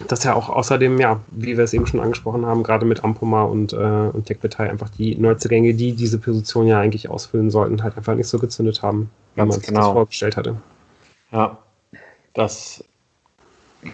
dass 0.08 0.24
ja 0.24 0.34
auch 0.34 0.50
außerdem, 0.50 1.00
ja, 1.00 1.20
wie 1.32 1.58
wir 1.58 1.64
es 1.64 1.74
eben 1.74 1.86
schon 1.86 2.00
angesprochen 2.00 2.46
haben, 2.46 2.64
gerade 2.64 2.86
mit 2.86 3.04
Ampoma 3.04 3.44
und, 3.44 3.74
äh, 3.74 3.76
und 3.76 4.26
Tekbetai 4.26 4.70
einfach 4.70 4.90
die 4.90 5.16
Neuzugänge, 5.16 5.74
die 5.74 5.94
diese 5.94 6.18
Position 6.18 6.68
ja 6.68 6.80
eigentlich 6.80 7.10
ausfüllen 7.10 7.52
sollten, 7.52 7.84
halt 7.84 7.98
einfach 7.98 8.16
nicht 8.16 8.28
so 8.28 8.40
gezündet 8.40 8.82
haben, 8.82 9.10
wie 9.36 9.42
man 9.42 9.52
sich 9.52 9.64
genau. 9.64 9.80
das 9.80 9.92
vorgestellt 9.92 10.38
hatte. 10.38 10.56
Ja, 11.32 11.58
das 12.34 12.84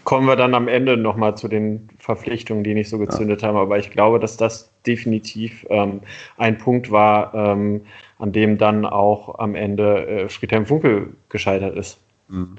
kommen 0.03 0.27
wir 0.27 0.35
dann 0.35 0.53
am 0.53 0.67
Ende 0.67 0.97
nochmal 0.97 1.35
zu 1.35 1.47
den 1.47 1.89
Verpflichtungen, 1.99 2.63
die 2.63 2.73
nicht 2.73 2.89
so 2.89 2.97
gezündet 2.97 3.41
ja. 3.41 3.47
haben. 3.47 3.57
Aber 3.57 3.77
ich 3.79 3.91
glaube, 3.91 4.19
dass 4.19 4.37
das 4.37 4.71
definitiv 4.85 5.65
ähm, 5.69 6.01
ein 6.37 6.57
Punkt 6.57 6.91
war, 6.91 7.33
ähm, 7.33 7.81
an 8.19 8.31
dem 8.31 8.57
dann 8.57 8.85
auch 8.85 9.39
am 9.39 9.55
Ende 9.55 10.07
äh, 10.07 10.29
Friedhelm 10.29 10.65
Funkel 10.65 11.13
gescheitert 11.29 11.75
ist. 11.75 11.97
Mhm. 12.27 12.57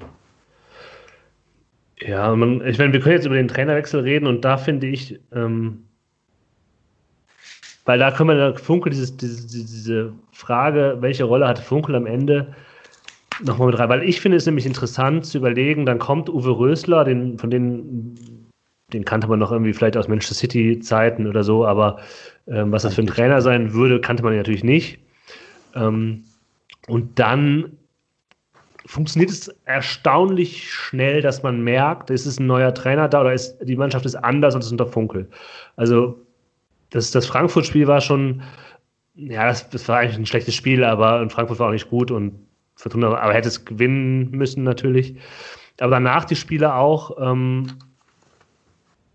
Ja, 2.01 2.35
man, 2.35 2.65
ich 2.65 2.79
meine, 2.79 2.93
wir 2.93 2.99
können 2.99 3.15
jetzt 3.15 3.25
über 3.25 3.35
den 3.35 3.47
Trainerwechsel 3.47 4.01
reden 4.01 4.25
und 4.25 4.43
da 4.43 4.57
finde 4.57 4.87
ich, 4.87 5.19
ähm, 5.33 5.83
weil 7.85 7.99
da 7.99 8.11
können 8.11 8.29
wir 8.29 8.37
da 8.37 8.53
Funkel, 8.57 8.91
dieses, 8.91 9.17
diese, 9.17 9.47
diese 9.47 10.13
Frage, 10.31 10.97
welche 10.99 11.25
Rolle 11.25 11.47
hatte 11.47 11.61
Funkel 11.61 11.95
am 11.95 12.07
Ende, 12.07 12.55
nochmal 13.43 13.67
mit 13.67 13.77
rein. 13.79 13.89
Weil 13.89 14.03
ich 14.03 14.19
finde 14.19 14.37
es 14.37 14.45
nämlich 14.45 14.65
interessant 14.65 15.25
zu 15.25 15.37
überlegen, 15.37 15.85
dann 15.85 15.99
kommt 15.99 16.29
Uwe 16.29 16.57
Rösler, 16.57 17.03
den, 17.03 17.37
von 17.37 17.51
den, 17.51 18.17
den 18.93 19.05
kannte 19.05 19.27
man 19.27 19.39
noch 19.39 19.51
irgendwie 19.51 19.73
vielleicht 19.73 19.97
aus 19.97 20.07
Manchester 20.07 20.35
City-Zeiten 20.35 21.27
oder 21.27 21.43
so, 21.43 21.65
aber 21.65 21.99
ähm, 22.47 22.71
was 22.71 22.83
das 22.83 22.95
für 22.95 23.01
ein 23.01 23.07
Trainer 23.07 23.41
sein 23.41 23.73
würde, 23.73 24.01
kannte 24.01 24.23
man 24.23 24.35
natürlich 24.35 24.63
nicht. 24.63 24.99
Ähm, 25.75 26.23
und 26.87 27.19
dann 27.19 27.77
funktioniert 28.85 29.31
es 29.31 29.47
erstaunlich 29.65 30.71
schnell, 30.71 31.21
dass 31.21 31.43
man 31.43 31.61
merkt, 31.61 32.09
es 32.09 32.25
ist 32.25 32.39
ein 32.39 32.47
neuer 32.47 32.73
Trainer 32.73 33.07
da 33.07 33.21
oder 33.21 33.33
ist, 33.33 33.57
die 33.61 33.75
Mannschaft 33.75 34.05
ist 34.05 34.15
anders 34.15 34.55
als 34.55 34.71
unter 34.71 34.87
Funkel. 34.87 35.29
Also 35.75 36.19
das, 36.89 37.11
das 37.11 37.25
Frankfurt-Spiel 37.25 37.87
war 37.87 38.01
schon, 38.01 38.41
ja, 39.15 39.47
das, 39.47 39.69
das, 39.69 39.87
war 39.87 39.99
eigentlich 39.99 40.17
ein 40.17 40.25
schlechtes 40.25 40.55
Spiel, 40.55 40.83
aber 40.83 41.21
in 41.21 41.29
Frankfurt 41.29 41.59
war 41.59 41.67
auch 41.67 41.73
nicht 41.73 41.89
gut 41.89 42.11
und 42.11 42.33
Fortuna, 42.75 43.15
aber 43.15 43.33
hätte 43.33 43.47
es 43.47 43.65
gewinnen 43.65 44.31
müssen 44.31 44.63
natürlich. 44.63 45.15
Aber 45.79 45.91
danach 45.91 46.25
die 46.25 46.35
Spiele 46.35 46.73
auch, 46.75 47.17
ähm, 47.19 47.67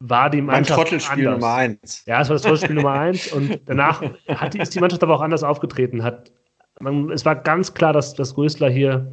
war 0.00 0.30
die 0.30 0.42
Mannschaft. 0.42 0.70
Mein 0.70 0.84
Trottelspiel 0.84 1.28
anders. 1.28 1.40
Nummer 1.40 1.54
eins. 1.54 2.04
Ja, 2.06 2.20
es 2.20 2.28
war 2.28 2.34
das 2.34 2.42
Trottelspiel 2.42 2.74
Nummer 2.74 2.92
eins 2.92 3.32
und 3.32 3.60
danach 3.66 4.02
hat, 4.28 4.54
ist 4.54 4.74
die 4.74 4.80
Mannschaft 4.80 5.02
aber 5.02 5.14
auch 5.14 5.22
anders 5.22 5.42
aufgetreten. 5.42 6.02
Hat, 6.02 6.30
man, 6.80 7.10
es 7.10 7.24
war 7.24 7.36
ganz 7.36 7.74
klar, 7.74 7.92
dass, 7.92 8.14
dass 8.14 8.36
Rösler 8.36 8.68
hier 8.68 9.12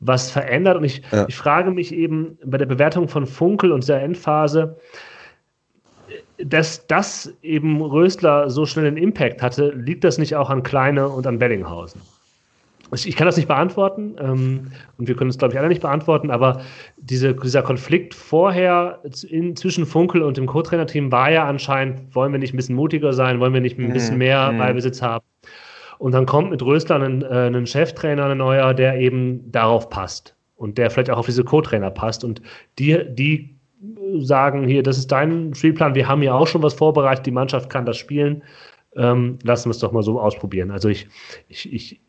was 0.00 0.30
verändert 0.30 0.76
und 0.76 0.84
ich, 0.84 1.02
ja. 1.12 1.26
ich 1.28 1.36
frage 1.36 1.70
mich 1.70 1.92
eben 1.94 2.38
bei 2.44 2.58
der 2.58 2.66
Bewertung 2.66 3.08
von 3.08 3.26
Funkel 3.26 3.72
und 3.72 3.86
der 3.88 4.02
Endphase, 4.02 4.76
dass 6.38 6.86
das 6.86 7.32
eben 7.42 7.80
Rösler 7.80 8.50
so 8.50 8.66
schnell 8.66 8.86
einen 8.86 8.96
Impact 8.96 9.40
hatte, 9.40 9.70
liegt 9.70 10.04
das 10.04 10.18
nicht 10.18 10.34
auch 10.36 10.50
an 10.50 10.62
Kleine 10.62 11.08
und 11.08 11.26
an 11.26 11.38
Bellinghausen? 11.38 12.00
Ich 12.92 13.16
kann 13.16 13.26
das 13.26 13.36
nicht 13.36 13.48
beantworten 13.48 14.14
ähm, 14.20 14.70
und 14.98 15.08
wir 15.08 15.16
können 15.16 15.30
es, 15.30 15.38
glaube 15.38 15.54
ich, 15.54 15.58
alle 15.58 15.68
nicht 15.68 15.80
beantworten, 15.80 16.30
aber 16.30 16.60
diese, 16.96 17.34
dieser 17.34 17.62
Konflikt 17.62 18.14
vorher 18.14 19.00
in, 19.28 19.56
zwischen 19.56 19.84
Funkel 19.84 20.22
und 20.22 20.36
dem 20.36 20.46
Co-Trainer-Team 20.46 21.10
war 21.10 21.30
ja 21.30 21.44
anscheinend, 21.44 22.14
wollen 22.14 22.30
wir 22.30 22.38
nicht 22.38 22.54
ein 22.54 22.56
bisschen 22.56 22.76
mutiger 22.76 23.12
sein, 23.12 23.40
wollen 23.40 23.52
wir 23.52 23.60
nicht 23.60 23.78
ein 23.78 23.92
bisschen 23.92 24.14
mhm. 24.14 24.18
mehr 24.18 24.52
mhm. 24.52 24.58
Ballbesitz 24.58 25.02
haben. 25.02 25.24
Und 25.98 26.12
dann 26.12 26.26
kommt 26.26 26.50
mit 26.50 26.62
Rösler 26.62 27.00
ein, 27.00 27.22
äh, 27.22 27.46
ein 27.46 27.66
Cheftrainer, 27.66 28.26
ein 28.26 28.38
neuer, 28.38 28.74
der 28.74 28.98
eben 28.98 29.50
darauf 29.50 29.88
passt. 29.88 30.34
Und 30.56 30.78
der 30.78 30.90
vielleicht 30.90 31.10
auch 31.10 31.18
auf 31.18 31.26
diese 31.26 31.44
Co-Trainer 31.44 31.90
passt. 31.90 32.24
Und 32.24 32.40
die, 32.78 33.04
die 33.08 33.54
sagen, 34.18 34.66
hier, 34.66 34.82
das 34.82 34.98
ist 34.98 35.12
dein 35.12 35.54
Spielplan, 35.54 35.94
wir 35.94 36.08
haben 36.08 36.22
ja 36.22 36.34
auch 36.34 36.46
schon 36.46 36.62
was 36.62 36.74
vorbereitet, 36.74 37.26
die 37.26 37.30
Mannschaft 37.30 37.70
kann 37.70 37.86
das 37.86 37.96
spielen, 37.96 38.42
ähm, 38.96 39.38
lassen 39.42 39.66
wir 39.66 39.72
es 39.72 39.78
doch 39.78 39.92
mal 39.92 40.02
so 40.02 40.20
ausprobieren. 40.20 40.70
Also 40.70 40.88
ich, 40.88 41.08
ich, 41.48 41.72
ich, 41.72 42.00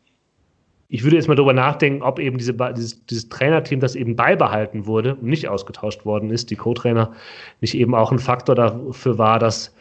ich 0.88 1.02
würde 1.02 1.16
jetzt 1.16 1.28
mal 1.28 1.34
darüber 1.34 1.52
nachdenken, 1.52 2.02
ob 2.02 2.18
eben 2.18 2.38
diese, 2.38 2.54
dieses, 2.54 3.04
dieses 3.06 3.28
Trainerteam, 3.28 3.80
das 3.80 3.96
eben 3.96 4.16
beibehalten 4.16 4.86
wurde 4.86 5.16
und 5.16 5.24
nicht 5.24 5.48
ausgetauscht 5.48 6.04
worden 6.04 6.30
ist, 6.30 6.50
die 6.50 6.56
Co-Trainer, 6.56 7.12
nicht 7.60 7.76
eben 7.76 7.94
auch 7.94 8.12
ein 8.12 8.18
Faktor 8.18 8.54
dafür 8.54 9.18
war, 9.18 9.38
dass, 9.38 9.74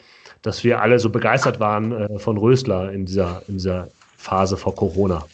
dass 0.45 0.63
wir 0.63 0.81
alle 0.81 0.99
so 0.99 1.09
begeistert 1.09 1.59
waren 1.59 1.91
äh, 1.91 2.19
von 2.19 2.37
Rösler 2.37 2.91
in 2.91 3.05
dieser, 3.05 3.41
in 3.47 3.55
dieser 3.55 3.87
Phase 4.17 4.57
vor 4.57 4.75
Corona. 4.75 5.25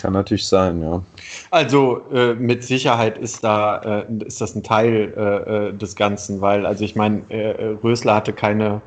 Kann 0.00 0.12
natürlich 0.12 0.46
sein, 0.46 0.82
ja. 0.82 1.02
Also 1.50 2.02
äh, 2.12 2.34
mit 2.34 2.64
Sicherheit 2.64 3.18
ist 3.18 3.44
da 3.44 4.02
äh, 4.02 4.24
ist 4.24 4.40
das 4.40 4.54
ein 4.54 4.62
Teil 4.62 5.12
äh, 5.16 5.68
äh 5.68 5.72
des 5.72 5.96
Ganzen, 5.96 6.40
weil 6.40 6.66
also 6.66 6.84
ich 6.84 6.96
meine, 6.96 7.22
äh, 7.30 7.76
Rösler 7.82 8.16
hatte 8.16 8.32
keine 8.32 8.82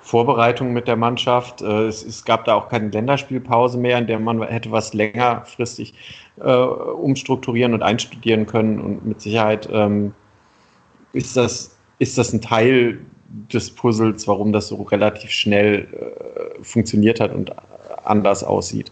Vorbereitung 0.00 0.72
mit 0.72 0.88
der 0.88 0.96
Mannschaft. 0.96 1.60
Äh, 1.60 1.86
es, 1.86 2.02
es, 2.04 2.24
gab 2.24 2.46
da 2.46 2.54
auch 2.54 2.68
keine 2.68 2.88
Länderspielpause 2.88 3.76
mehr, 3.76 3.98
in 3.98 4.06
der 4.06 4.18
man 4.18 4.42
hätte 4.42 4.70
was 4.70 4.94
längerfristig 4.94 5.94
umstrukturieren 6.36 7.74
und 7.74 7.82
einstudieren 7.82 8.46
können. 8.46 8.80
Und 8.80 9.04
mit 9.04 9.20
Sicherheit 9.20 9.68
ähm, 9.72 10.14
ist 11.12 11.36
das 11.36 11.76
ist 11.98 12.16
das 12.16 12.32
ein 12.32 12.40
Teil 12.40 13.00
des 13.28 13.70
Puzzles, 13.70 14.26
warum 14.26 14.52
das 14.52 14.68
so 14.68 14.82
relativ 14.82 15.30
schnell 15.30 15.86
funktioniert 16.62 17.20
hat 17.20 17.32
und 17.34 17.52
anders 18.04 18.42
aussieht 18.42 18.90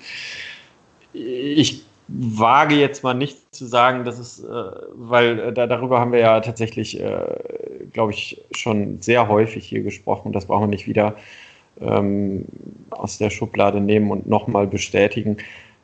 ich 1.16 1.84
wage 2.08 2.76
jetzt 2.76 3.02
mal 3.02 3.14
nicht 3.14 3.54
zu 3.54 3.66
sagen, 3.66 4.04
dass 4.04 4.18
es, 4.18 4.44
äh, 4.44 4.52
weil 4.94 5.38
äh, 5.38 5.52
da, 5.52 5.66
darüber 5.66 5.98
haben 5.98 6.12
wir 6.12 6.20
ja 6.20 6.40
tatsächlich, 6.40 7.00
äh, 7.00 7.24
glaube 7.92 8.12
ich, 8.12 8.44
schon 8.52 9.00
sehr 9.00 9.28
häufig 9.28 9.66
hier 9.66 9.82
gesprochen. 9.82 10.32
Das 10.32 10.46
brauchen 10.46 10.64
wir 10.64 10.68
nicht 10.68 10.86
wieder 10.86 11.16
ähm, 11.80 12.44
aus 12.90 13.18
der 13.18 13.30
Schublade 13.30 13.80
nehmen 13.80 14.10
und 14.10 14.28
nochmal 14.28 14.66
bestätigen. 14.66 15.38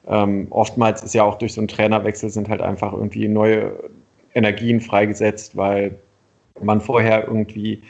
Ähm, 0.07 0.47
oftmals 0.51 1.03
ist 1.03 1.15
ja 1.15 1.25
auch 1.25 1.39
durch 1.39 1.55
so 1.55 1.61
einen 1.61 1.69
Trainerwechsel 1.69 2.31
sind 2.31 2.49
halt 2.49 2.61
einfach 2.61 2.93
irgendwie 2.93 3.29
neue 3.29 3.73
Energien 4.35 4.81
freigesetzt, 4.81 5.57
weil 5.57 5.99
man 6.61 6.81
vorher 6.81 7.27
irgendwie 7.27 7.83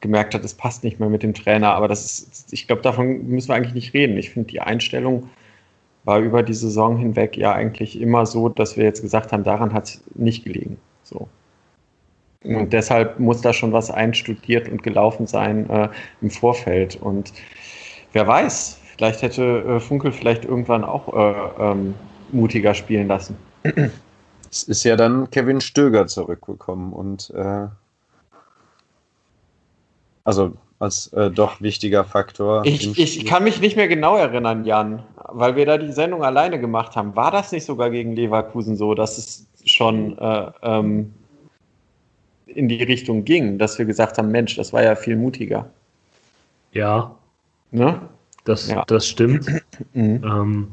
gemerkt 0.00 0.34
hat, 0.34 0.44
es 0.44 0.54
passt 0.54 0.84
nicht 0.84 1.00
mehr 1.00 1.08
mit 1.08 1.22
dem 1.22 1.34
Trainer. 1.34 1.74
Aber 1.74 1.88
das 1.88 2.04
ist, 2.04 2.52
ich 2.52 2.66
glaube, 2.66 2.82
davon 2.82 3.28
müssen 3.28 3.48
wir 3.48 3.54
eigentlich 3.54 3.74
nicht 3.74 3.94
reden. 3.94 4.16
Ich 4.16 4.30
finde 4.30 4.50
die 4.50 4.60
Einstellung 4.60 5.28
war 6.04 6.18
über 6.18 6.42
die 6.42 6.54
Saison 6.54 6.96
hinweg 6.96 7.36
ja 7.36 7.52
eigentlich 7.52 8.00
immer 8.00 8.24
so, 8.26 8.48
dass 8.48 8.76
wir 8.76 8.84
jetzt 8.84 9.02
gesagt 9.02 9.32
haben, 9.32 9.44
daran 9.44 9.74
hat 9.74 9.84
es 9.84 10.02
nicht 10.14 10.44
gelegen. 10.44 10.78
So. 11.02 11.28
Und 12.42 12.72
deshalb 12.72 13.20
muss 13.20 13.42
da 13.42 13.52
schon 13.52 13.72
was 13.72 13.90
einstudiert 13.90 14.68
und 14.68 14.82
gelaufen 14.82 15.26
sein 15.26 15.68
äh, 15.68 15.88
im 16.22 16.30
Vorfeld. 16.30 16.96
Und 16.96 17.32
wer 18.12 18.26
weiß, 18.26 18.80
vielleicht 18.96 19.20
hätte 19.20 19.58
äh, 19.60 19.80
Funkel 19.80 20.10
vielleicht 20.10 20.46
irgendwann 20.46 20.84
auch 20.84 21.14
äh, 21.14 21.62
ähm, 21.62 21.94
mutiger 22.32 22.72
spielen 22.72 23.08
lassen. 23.08 23.36
Es 24.50 24.62
ist 24.62 24.84
ja 24.84 24.96
dann 24.96 25.30
Kevin 25.30 25.60
Stöger 25.60 26.06
zurückgekommen 26.06 26.92
und 26.92 27.30
äh, 27.36 27.66
also 30.24 30.52
als 30.78 31.12
äh, 31.12 31.30
doch 31.30 31.60
wichtiger 31.60 32.04
Faktor. 32.04 32.64
Ich, 32.64 32.98
ich 32.98 33.26
kann 33.26 33.44
mich 33.44 33.60
nicht 33.60 33.76
mehr 33.76 33.88
genau 33.88 34.16
erinnern, 34.16 34.64
Jan, 34.64 35.02
weil 35.28 35.54
wir 35.54 35.66
da 35.66 35.76
die 35.76 35.92
Sendung 35.92 36.24
alleine 36.24 36.58
gemacht 36.58 36.96
haben. 36.96 37.14
War 37.14 37.30
das 37.30 37.52
nicht 37.52 37.66
sogar 37.66 37.90
gegen 37.90 38.16
Leverkusen 38.16 38.76
so, 38.76 38.94
dass 38.94 39.18
es 39.18 39.46
schon 39.64 40.16
äh, 40.18 40.50
ähm, 40.62 41.12
in 42.46 42.68
die 42.68 42.82
Richtung 42.82 43.24
ging, 43.24 43.58
dass 43.58 43.78
wir 43.78 43.84
gesagt 43.84 44.16
haben, 44.16 44.30
Mensch, 44.30 44.56
das 44.56 44.72
war 44.72 44.82
ja 44.82 44.96
viel 44.96 45.16
mutiger. 45.16 45.68
Ja. 46.72 47.14
Ne? 47.70 48.00
Das, 48.44 48.68
ja. 48.68 48.82
das 48.86 49.06
stimmt. 49.06 49.46
mhm. 49.92 50.22
ähm, 50.24 50.68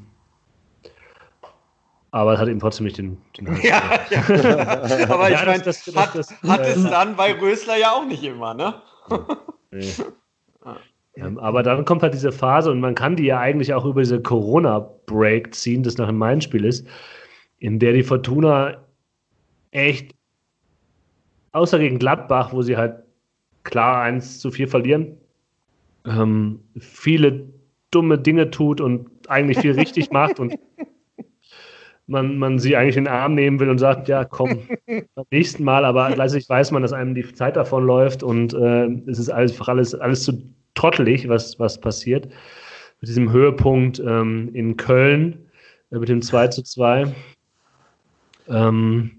aber 2.12 2.34
es 2.34 2.40
hat 2.40 2.48
ihm 2.48 2.60
trotzdem 2.60 2.86
nicht 2.86 2.98
den. 2.98 3.18
den 3.38 3.48
ja, 3.62 3.82
ja. 4.10 4.22
aber 5.10 5.30
ich 5.30 5.46
meine, 5.46 5.64
hat, 5.64 6.16
hat 6.48 6.62
es 6.66 6.86
äh, 6.86 6.90
dann 6.90 7.16
bei 7.18 7.34
Rösler 7.34 7.78
ja 7.78 7.92
auch 7.92 8.06
nicht 8.06 8.24
immer, 8.24 8.54
ne? 8.54 8.76
Nee. 9.72 9.92
Ähm, 11.18 11.40
aber 11.40 11.64
dann 11.64 11.84
kommt 11.84 12.04
halt 12.04 12.14
diese 12.14 12.32
Phase 12.32 12.72
und 12.72 12.80
man 12.80 12.94
kann 12.94 13.16
die 13.16 13.26
ja 13.26 13.40
eigentlich 13.40 13.74
auch 13.74 13.86
über 13.86 14.02
diese 14.02 14.22
Corona-Break 14.22 15.54
ziehen, 15.54 15.82
das 15.82 15.98
nach 15.98 16.08
dem 16.08 16.18
Main-Spiel 16.18 16.64
ist, 16.64 16.88
in 17.58 17.80
der 17.80 17.94
die 17.94 18.04
Fortuna 18.04 18.86
echt, 19.72 20.14
außer 21.54 21.80
gegen 21.80 21.98
Gladbach, 21.98 22.54
wo 22.54 22.62
sie 22.62 22.78
halt 22.78 23.04
klar 23.64 24.04
1 24.04 24.40
zu 24.40 24.52
4 24.52 24.68
verlieren, 24.68 25.18
ähm, 26.06 26.60
viele 26.78 27.50
dumme 27.90 28.20
Dinge 28.20 28.52
tut 28.52 28.80
und 28.80 29.10
eigentlich 29.28 29.58
viel 29.60 29.72
richtig 29.72 30.12
macht 30.12 30.40
und 30.40 30.54
man, 32.08 32.38
man 32.38 32.58
sie 32.58 32.76
eigentlich 32.76 32.98
in 32.98 33.04
den 33.04 33.14
Arm 33.14 33.36
nehmen 33.36 33.60
will 33.60 33.70
und 33.70 33.78
sagt, 33.78 34.08
ja, 34.08 34.24
komm, 34.24 34.62
beim 34.88 35.26
nächsten 35.30 35.64
Mal, 35.64 35.86
aber 35.86 36.10
gleichzeitig 36.12 36.50
weiß 36.50 36.72
man, 36.72 36.82
dass 36.82 36.94
einem 36.94 37.14
die 37.14 37.34
Zeit 37.34 37.56
davon 37.56 37.86
läuft 37.86 38.24
und 38.24 38.54
äh, 38.54 38.88
es 39.08 39.20
ist 39.20 39.30
einfach 39.30 39.68
alles, 39.68 39.94
alles 39.94 40.24
zu 40.24 40.42
trottelig, 40.74 41.28
was, 41.28 41.60
was 41.60 41.80
passiert. 41.80 42.28
Mit 43.02 43.10
diesem 43.10 43.32
Höhepunkt 43.32 44.00
ähm, 44.00 44.50
in 44.54 44.78
Köln, 44.78 45.50
äh, 45.92 46.00
mit 46.00 46.10
dem 46.10 46.22
2 46.22 46.48
zu 46.48 46.64
2. 46.64 47.14
Ähm, 48.48 49.12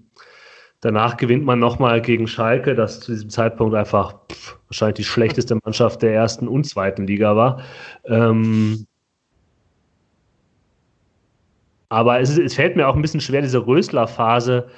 danach 0.81 1.17
gewinnt 1.17 1.45
man 1.45 1.59
nochmal 1.59 2.01
gegen 2.01 2.27
Schalke, 2.27 2.73
das 2.73 3.01
zu 3.01 3.11
diesem 3.11 3.29
Zeitpunkt 3.29 3.75
einfach 3.75 4.15
pff, 4.31 4.57
wahrscheinlich 4.67 4.97
die 4.97 5.03
schlechteste 5.03 5.57
Mannschaft 5.63 6.01
der 6.01 6.13
ersten 6.13 6.47
und 6.47 6.63
zweiten 6.65 7.05
Liga 7.05 7.35
war. 7.35 7.61
Ähm, 8.05 8.87
aber 11.89 12.19
es, 12.19 12.29
ist, 12.29 12.37
es, 12.37 12.53
fällt 12.55 12.75
mir 12.75 12.87
auch 12.87 12.95
ein 12.95 13.01
bisschen 13.01 13.21
schwer, 13.21 13.41
diese 13.41 13.65
Rösler-Phase 13.65 14.69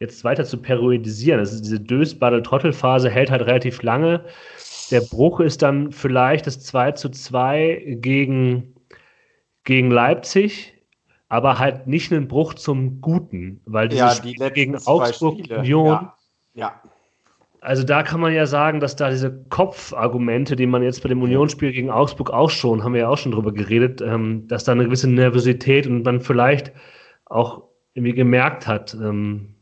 jetzt 0.00 0.22
weiter 0.22 0.44
zu 0.44 0.58
periodisieren. 0.58 1.40
Also 1.40 1.60
diese 1.60 1.80
Dös-Baddel-Trottel-Phase 1.80 3.10
hält 3.10 3.30
halt 3.30 3.42
relativ 3.42 3.82
lange. 3.82 4.24
Der 4.90 5.00
Bruch 5.00 5.40
ist 5.40 5.62
dann 5.62 5.92
vielleicht 5.92 6.46
das 6.46 6.60
2 6.60 6.92
zu 6.92 7.08
2 7.08 7.96
gegen, 8.00 8.74
gegen 9.64 9.90
Leipzig, 9.90 10.74
aber 11.28 11.58
halt 11.58 11.86
nicht 11.86 12.12
ein 12.12 12.28
Bruch 12.28 12.54
zum 12.54 13.00
Guten, 13.00 13.60
weil 13.64 13.92
ja, 13.92 14.14
die 14.14 14.34
gegen 14.54 14.76
Augsburg 14.86 15.38
Union. 15.50 15.86
Ja. 15.86 15.92
ja. 15.92 16.17
Also 17.60 17.82
da 17.82 18.02
kann 18.02 18.20
man 18.20 18.32
ja 18.32 18.46
sagen, 18.46 18.80
dass 18.80 18.94
da 18.94 19.10
diese 19.10 19.44
Kopfargumente, 19.48 20.54
die 20.54 20.66
man 20.66 20.82
jetzt 20.82 21.02
bei 21.02 21.08
dem 21.08 21.22
Unionsspiel 21.22 21.72
gegen 21.72 21.90
Augsburg 21.90 22.30
auch 22.30 22.50
schon, 22.50 22.84
haben 22.84 22.94
wir 22.94 23.00
ja 23.00 23.08
auch 23.08 23.18
schon 23.18 23.32
drüber 23.32 23.52
geredet, 23.52 24.00
ähm, 24.00 24.46
dass 24.46 24.64
da 24.64 24.72
eine 24.72 24.84
gewisse 24.84 25.10
Nervosität 25.10 25.86
und 25.86 26.04
man 26.04 26.20
vielleicht 26.20 26.72
auch 27.26 27.64
irgendwie 27.94 28.14
gemerkt 28.14 28.66
hat, 28.66 28.94
ähm, 28.94 29.54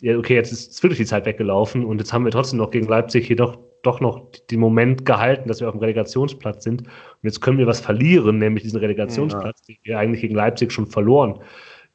ja, 0.00 0.16
okay, 0.16 0.34
jetzt 0.34 0.52
ist 0.52 0.82
wirklich 0.82 0.98
die 0.98 1.06
Zeit 1.06 1.26
weggelaufen 1.26 1.84
und 1.84 1.98
jetzt 1.98 2.12
haben 2.12 2.24
wir 2.24 2.32
trotzdem 2.32 2.58
noch 2.58 2.70
gegen 2.70 2.86
Leipzig 2.86 3.28
jedoch 3.28 3.58
doch 3.82 4.00
noch 4.00 4.30
den 4.50 4.60
Moment 4.60 5.04
gehalten, 5.04 5.48
dass 5.48 5.60
wir 5.60 5.68
auf 5.68 5.74
dem 5.74 5.80
Relegationsplatz 5.80 6.64
sind. 6.64 6.82
Und 6.82 7.22
jetzt 7.22 7.40
können 7.40 7.58
wir 7.58 7.66
was 7.66 7.80
verlieren, 7.80 8.38
nämlich 8.38 8.62
diesen 8.62 8.78
Relegationsplatz, 8.78 9.62
ja. 9.66 9.74
den 9.74 9.78
wir 9.82 9.98
eigentlich 9.98 10.20
gegen 10.20 10.34
Leipzig 10.34 10.70
schon 10.72 10.86
verloren 10.86 11.40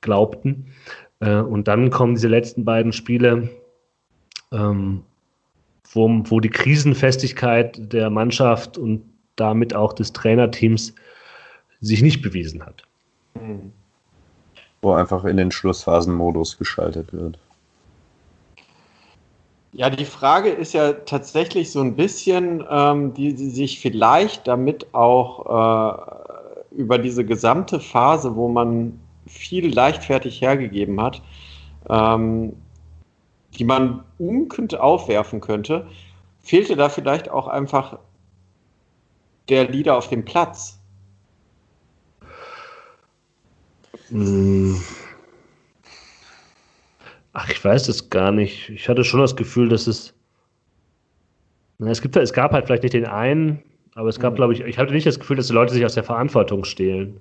glaubten. 0.02 0.68
Äh, 1.20 1.38
und 1.38 1.68
dann 1.68 1.92
kommen 1.92 2.16
diese 2.16 2.28
letzten 2.28 2.66
beiden 2.66 2.92
Spiele, 2.92 3.50
ähm, 4.52 5.04
wo, 5.96 6.10
wo 6.26 6.40
die 6.40 6.50
Krisenfestigkeit 6.50 7.94
der 7.94 8.10
Mannschaft 8.10 8.78
und 8.78 9.02
damit 9.36 9.74
auch 9.74 9.94
des 9.94 10.14
Trainerteams 10.14 10.94
sich 11.82 12.02
nicht 12.02 12.22
bewiesen 12.22 12.66
hat. 12.66 12.84
Wo 14.82 14.94
einfach 14.94 15.26
in 15.26 15.38
den 15.38 15.52
Schlussphasenmodus 15.52 16.58
geschaltet 16.58 17.12
wird. 17.14 17.38
Ja, 19.74 19.90
die 19.90 20.06
Frage 20.06 20.50
ist 20.50 20.74
ja 20.74 20.94
tatsächlich 20.94 21.70
so 21.70 21.82
ein 21.82 21.98
bisschen, 21.98 22.64
ähm, 22.70 23.14
die, 23.14 23.34
die 23.34 23.50
sich 23.50 23.82
vielleicht 23.82 24.48
damit 24.48 24.94
auch 24.94 25.46
äh, 26.72 26.76
über 26.76 26.98
diese 26.98 27.26
gesamte 27.26 27.82
Phase, 27.82 28.38
wo 28.38 28.48
man 28.48 28.98
viel 29.28 29.74
leichtfertig 29.74 30.40
hergegeben 30.40 31.02
hat, 31.02 31.22
ähm, 31.90 32.54
die 33.56 33.66
man 33.66 34.04
umkünftig 34.18 34.80
aufwerfen 34.80 35.42
könnte, 35.42 35.88
fehlte 36.40 36.76
da 36.76 36.90
vielleicht 36.90 37.30
auch 37.30 37.48
einfach 37.48 38.00
der 39.50 39.68
Leader 39.70 39.98
auf 39.98 40.10
dem 40.10 40.26
Platz. 40.26 40.80
Hm. 44.10 44.82
Ach, 47.34 47.50
ich 47.50 47.64
weiß 47.64 47.90
es 47.90 48.10
gar 48.10 48.32
nicht. 48.32 48.70
Ich 48.70 48.88
hatte 48.88 49.04
schon 49.04 49.20
das 49.20 49.36
Gefühl, 49.36 49.68
dass 49.68 49.88
es. 49.88 50.14
Na, 51.78 51.92
es, 51.92 52.02
gibt, 52.02 52.16
es 52.16 52.32
gab 52.32 52.54
halt 52.54 52.66
vielleicht 52.66 52.84
nicht 52.84 52.94
den 52.94 53.06
einen, 53.06 53.62
aber 53.96 54.08
es 54.08 54.20
gab, 54.20 54.34
mhm. 54.34 54.36
glaube 54.38 54.54
ich, 54.54 54.62
ich 54.62 54.78
hatte 54.78 54.94
nicht 54.94 55.06
das 55.06 55.20
Gefühl, 55.20 55.36
dass 55.36 55.48
die 55.48 55.54
Leute 55.54 55.74
sich 55.74 55.84
aus 55.84 55.96
der 55.96 56.06
Verantwortung 56.06 56.64
stehlen. 56.64 57.20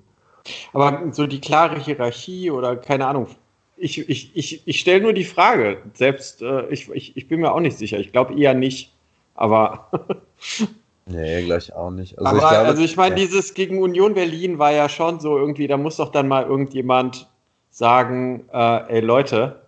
Aber 0.71 1.11
so 1.11 1.27
die 1.27 1.41
klare 1.41 1.77
Hierarchie 1.79 2.49
oder 2.51 2.77
keine 2.77 3.07
Ahnung. 3.07 3.27
Ich, 3.77 4.09
ich, 4.09 4.35
ich, 4.35 4.61
ich 4.65 4.79
stelle 4.79 5.01
nur 5.01 5.13
die 5.13 5.25
Frage. 5.25 5.81
Selbst 5.93 6.41
äh, 6.41 6.67
ich, 6.67 6.89
ich, 6.89 7.17
ich 7.17 7.27
bin 7.27 7.41
mir 7.41 7.51
auch 7.51 7.59
nicht 7.59 7.77
sicher. 7.77 7.99
Ich 7.99 8.11
glaube 8.11 8.39
eher 8.39 8.53
nicht. 8.53 8.93
Aber. 9.35 9.89
nee, 11.05 11.43
gleich 11.43 11.73
auch 11.73 11.91
nicht. 11.91 12.17
Also 12.17 12.29
aber, 12.29 12.37
ich, 12.37 12.49
glaube, 12.49 12.67
also 12.67 12.83
ich 12.83 12.95
meine, 12.95 13.15
ja. 13.15 13.25
dieses 13.25 13.53
gegen 13.53 13.81
Union 13.81 14.13
Berlin 14.13 14.59
war 14.59 14.71
ja 14.71 14.87
schon 14.87 15.19
so 15.19 15.37
irgendwie, 15.37 15.67
da 15.67 15.77
muss 15.77 15.97
doch 15.97 16.11
dann 16.11 16.27
mal 16.27 16.45
irgendjemand 16.45 17.27
sagen, 17.69 18.45
äh, 18.53 18.93
ey 18.93 19.01
Leute, 19.01 19.61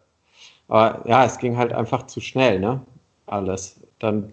aber 0.68 1.02
ja, 1.08 1.26
es 1.26 1.38
ging 1.38 1.58
halt 1.58 1.74
einfach 1.74 2.08
zu 2.08 2.22
schnell, 2.22 2.60
ne? 2.60 2.82
Alles. 3.26 3.80
Dann, 4.00 4.32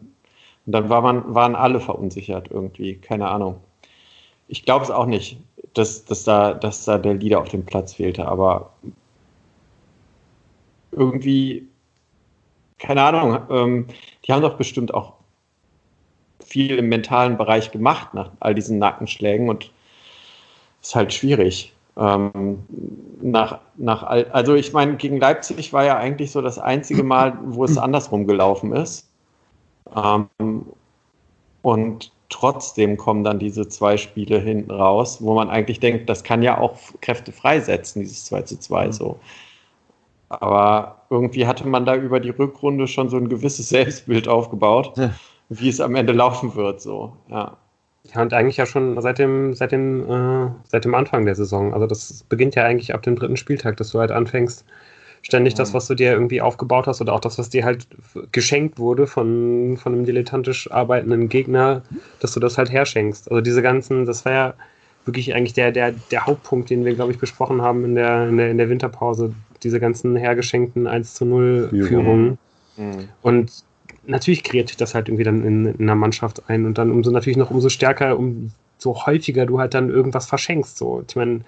dann 0.67 0.89
war 0.89 1.03
man, 1.03 1.35
waren 1.35 1.55
alle 1.55 1.81
verunsichert 1.81 2.51
irgendwie, 2.51 2.97
keine 2.97 3.29
Ahnung. 3.29 3.61
Ich 4.49 4.65
glaube 4.65 4.85
es 4.85 4.91
auch 4.91 5.07
nicht, 5.07 5.39
dass, 5.75 6.05
dass, 6.05 6.25
da, 6.25 6.55
dass 6.55 6.85
da 6.85 6.99
der 6.99 7.15
Leader 7.15 7.41
auf 7.41 7.49
dem 7.49 7.65
Platz 7.65 7.95
fehlte, 7.95 8.27
aber 8.27 8.73
irgendwie, 10.97 11.69
keine 12.79 13.03
Ahnung, 13.03 13.39
ähm, 13.51 13.87
die 14.25 14.33
haben 14.33 14.43
doch 14.43 14.57
bestimmt 14.57 14.95
auch 14.95 15.15
viel 16.45 16.77
im 16.77 16.89
mentalen 16.89 17.37
Bereich 17.37 17.71
gemacht 17.71 18.15
nach 18.15 18.31
all 18.41 18.55
diesen 18.55 18.79
Nackenschlägen 18.79 19.49
und 19.49 19.71
ist 20.83 20.95
halt 20.95 21.13
schwierig. 21.13 21.73
Ähm, 21.97 22.65
nach, 23.23 23.61
nach, 23.77 24.03
also 24.03 24.55
ich 24.55 24.73
meine, 24.73 24.97
gegen 24.97 25.19
Leipzig 25.19 25.73
war 25.73 25.85
ja 25.85 25.97
eigentlich 25.97 26.33
so 26.33 26.43
das 26.43 26.59
einzige 26.59 27.03
Mal, 27.03 27.39
wo 27.45 27.65
es 27.65 27.79
andersrum 27.79 28.27
gelaufen 28.27 28.73
ist. 28.73 29.09
Ähm, 29.97 30.29
und 31.63 32.13
trotzdem 32.29 32.97
kommen 32.97 33.25
dann 33.25 33.39
diese 33.39 33.69
zwei 33.69 33.97
Spiele 33.97 34.39
hinten 34.39 34.71
raus, 34.71 35.19
wo 35.21 35.35
man 35.35 35.49
eigentlich 35.49 35.81
denkt, 35.81 36.09
das 36.09 36.25
kann 36.25 36.43
ja 36.43 36.59
auch 36.59 36.77
Kräfte 37.01 37.33
freisetzen, 37.33 38.03
dieses 38.03 38.25
2 38.27 38.43
zu 38.43 38.59
2 38.59 38.87
mhm. 38.87 38.93
so. 38.93 39.21
Aber 40.41 41.03
irgendwie 41.11 41.47
hatte 41.47 41.67
man 41.67 41.85
da 41.85 41.97
über 41.97 42.21
die 42.21 42.31
Rückrunde 42.31 42.87
schon 42.87 43.09
so 43.09 43.17
ein 43.17 43.29
gewisses 43.29 43.69
Selbstbild 43.71 44.29
aufgebaut, 44.29 44.93
ja. 44.97 45.11
wie 45.49 45.69
es 45.69 45.81
am 45.81 45.95
Ende 45.95 46.13
laufen 46.13 46.55
wird, 46.55 46.81
so, 46.81 47.17
ja. 47.29 47.57
Ja, 48.15 48.21
und 48.21 48.35
eigentlich 48.35 48.59
ja 48.59 48.67
schon 48.67 49.01
seit 49.01 49.19
dem, 49.19 49.55
seit 49.55 49.73
dem, 49.73 50.11
äh, 50.11 50.51
seit 50.65 50.85
dem 50.85 50.95
Anfang 50.95 51.25
der 51.25 51.35
Saison. 51.35 51.73
Also 51.73 51.87
das 51.87 52.23
beginnt 52.29 52.55
ja 52.55 52.65
eigentlich 52.65 52.93
ab 52.93 53.03
dem 53.03 53.17
dritten 53.17 53.39
Spieltag, 53.39 53.79
dass 53.79 53.91
du 53.91 53.99
halt 53.99 54.11
anfängst, 54.11 54.67
ständig 55.25 55.55
das, 55.55 55.73
was 55.73 55.87
du 55.87 55.95
dir 55.95 56.13
irgendwie 56.13 56.43
aufgebaut 56.43 56.87
hast 56.87 57.01
oder 57.01 57.15
auch 57.15 57.21
das, 57.21 57.39
was 57.39 57.49
dir 57.49 57.65
halt 57.65 57.89
geschenkt 58.31 58.79
wurde 58.79 59.07
von, 59.07 59.79
von 59.79 59.95
einem 59.95 60.05
dilettantisch 60.05 60.71
arbeitenden 60.71 61.31
Gegner, 61.31 61.83
dass 62.21 62.35
du 62.35 62.41
das 62.41 62.59
halt 62.59 62.71
herschenkst. 62.71 63.31
Also 63.31 63.41
diese 63.41 63.63
ganzen, 63.63 64.05
das 64.05 64.27
war 64.27 64.33
ja 64.33 64.55
wirklich 65.07 65.35
eigentlich 65.35 65.55
der, 65.55 65.73
der, 65.73 65.93
der 65.93 66.27
Hauptpunkt, 66.27 66.69
den 66.69 66.85
wir, 66.85 66.95
glaube 66.95 67.13
ich, 67.13 67.19
besprochen 67.19 67.63
haben 67.63 67.85
in 67.87 67.95
der, 67.95 68.29
in 68.29 68.37
der, 68.37 68.51
in 68.51 68.59
der 68.59 68.69
Winterpause. 68.69 69.35
Diese 69.65 69.81
ganzen 69.81 70.15
hergeschenkten 70.15 70.87
1 70.87 71.15
zu 71.15 71.25
0 71.25 71.71
Führungen. 71.71 72.39
Mhm. 72.77 73.09
Und 73.23 73.51
natürlich 74.07 74.45
kreiert 74.45 74.69
sich 74.69 74.77
das 74.77 74.95
halt 74.95 75.09
irgendwie 75.09 75.25
dann 75.25 75.45
in, 75.45 75.67
in 75.67 75.81
einer 75.81 75.95
Mannschaft 75.95 76.43
ein 76.49 76.67
und 76.67 76.79
dann 76.79 76.91
umso 76.91 77.11
natürlich 77.11 77.37
noch 77.37 77.51
umso 77.51 77.69
stärker, 77.69 78.19
umso 78.19 79.07
häufiger 79.07 79.47
du 79.47 79.59
halt 79.59 79.75
dann 79.75 79.91
irgendwas 79.91 80.27
verschenkst. 80.27 80.77
So. 80.77 81.03
Ich 81.09 81.17
meine, 81.17 81.41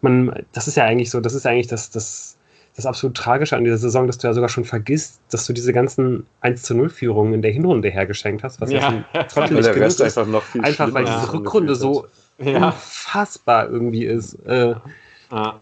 man, 0.00 0.44
das 0.52 0.68
ist 0.68 0.76
ja 0.76 0.84
eigentlich 0.84 1.10
so, 1.10 1.20
das 1.20 1.34
ist 1.34 1.44
ja 1.44 1.52
eigentlich 1.52 1.68
das, 1.68 1.90
das, 1.90 2.36
das 2.76 2.86
absolut 2.86 3.16
Tragische 3.16 3.56
an 3.56 3.64
dieser 3.64 3.78
Saison, 3.78 4.06
dass 4.06 4.18
du 4.18 4.26
ja 4.26 4.34
sogar 4.34 4.48
schon 4.48 4.64
vergisst, 4.64 5.20
dass 5.30 5.46
du 5.46 5.52
diese 5.52 5.72
ganzen 5.72 6.26
1 6.40 6.62
zu 6.62 6.74
0 6.74 6.90
Führungen 6.90 7.34
in 7.34 7.42
der 7.42 7.52
Hinrunde 7.52 7.88
hergeschenkt 7.88 8.42
hast, 8.42 8.60
was 8.60 8.70
ja, 8.70 8.78
ja 8.80 8.90
schon 8.90 9.04
trottelig 9.28 9.64
der 9.64 9.76
Rest 9.76 10.00
ist. 10.00 10.18
Einfach, 10.18 10.30
noch 10.30 10.42
viel 10.42 10.64
einfach 10.64 10.92
weil 10.92 11.04
diese 11.04 11.32
Rückrunde 11.32 11.74
so 11.74 12.06
ja. 12.38 12.66
unfassbar 12.66 13.68
irgendwie 13.68 14.04
ist. 14.04 14.34
Äh, 14.46 14.74
ja. 15.30 15.60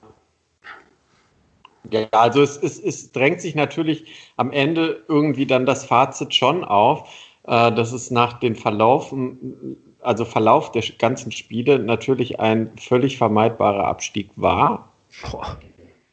Ja, 1.93 2.07
also 2.13 2.43
es, 2.43 2.57
es, 2.57 2.79
es 2.81 3.13
drängt 3.13 3.41
sich 3.41 3.55
natürlich 3.55 4.07
am 4.37 4.51
Ende 4.51 5.05
irgendwie 5.09 5.47
dann 5.47 5.67
das 5.67 5.85
Fazit 5.85 6.35
schon 6.35 6.65
auf, 6.65 7.09
äh, 7.45 7.71
dass 7.73 7.93
es 7.93 8.11
nach 8.11 8.41
den 8.41 8.57
Verlaufen, 8.57 9.77
also 10.01 10.25
Verlauf 10.25 10.73
der 10.73 10.83
ganzen 10.99 11.31
Spiele 11.33 11.79
natürlich 11.79 12.41
ein 12.41 12.71
völlig 12.79 13.19
vermeidbarer 13.19 13.85
Abstieg 13.85 14.31
war. 14.37 14.91
Boah. 15.31 15.59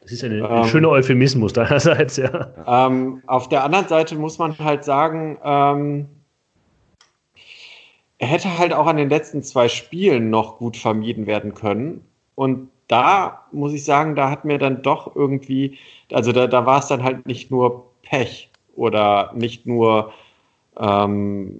Das 0.02 0.12
ist 0.12 0.24
ein, 0.24 0.44
ein 0.44 0.62
ähm, 0.62 0.68
schöner 0.68 0.90
Euphemismus 0.90 1.52
deinerseits, 1.52 2.16
ja. 2.16 2.48
Ähm, 2.66 3.22
auf 3.26 3.48
der 3.48 3.64
anderen 3.64 3.88
Seite 3.88 4.16
muss 4.16 4.38
man 4.38 4.58
halt 4.58 4.84
sagen, 4.84 5.38
ähm, 5.42 6.08
er 8.18 8.26
hätte 8.28 8.58
halt 8.58 8.74
auch 8.74 8.86
an 8.86 8.98
den 8.98 9.08
letzten 9.08 9.42
zwei 9.42 9.68
Spielen 9.68 10.28
noch 10.28 10.58
gut 10.58 10.76
vermieden 10.76 11.26
werden 11.26 11.54
können. 11.54 12.04
Und 12.34 12.68
da 12.90 13.44
muss 13.52 13.72
ich 13.72 13.84
sagen, 13.84 14.16
da 14.16 14.30
hat 14.30 14.44
mir 14.44 14.58
dann 14.58 14.82
doch 14.82 15.14
irgendwie, 15.14 15.78
also 16.10 16.32
da, 16.32 16.48
da 16.48 16.66
war 16.66 16.80
es 16.80 16.88
dann 16.88 17.04
halt 17.04 17.26
nicht 17.26 17.50
nur 17.50 17.86
Pech 18.02 18.50
oder 18.74 19.32
nicht 19.34 19.64
nur 19.64 20.12
ähm, 20.76 21.54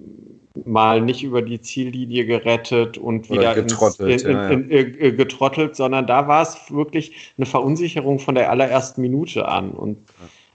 mal 0.65 0.99
nicht 0.99 1.23
über 1.23 1.41
die 1.41 1.61
Ziellinie 1.61 2.25
gerettet 2.25 2.97
und 2.97 3.29
wieder 3.29 3.55
getrottelt, 3.55 4.23
in, 4.23 4.37
in, 4.37 4.69
in, 4.69 5.01
äh, 5.01 5.11
getrottelt, 5.13 5.77
sondern 5.77 6.05
da 6.05 6.27
war 6.27 6.41
es 6.41 6.69
wirklich 6.69 7.33
eine 7.37 7.45
Verunsicherung 7.45 8.19
von 8.19 8.35
der 8.35 8.49
allerersten 8.49 9.01
Minute 9.01 9.47
an. 9.47 9.71
Und 9.71 9.97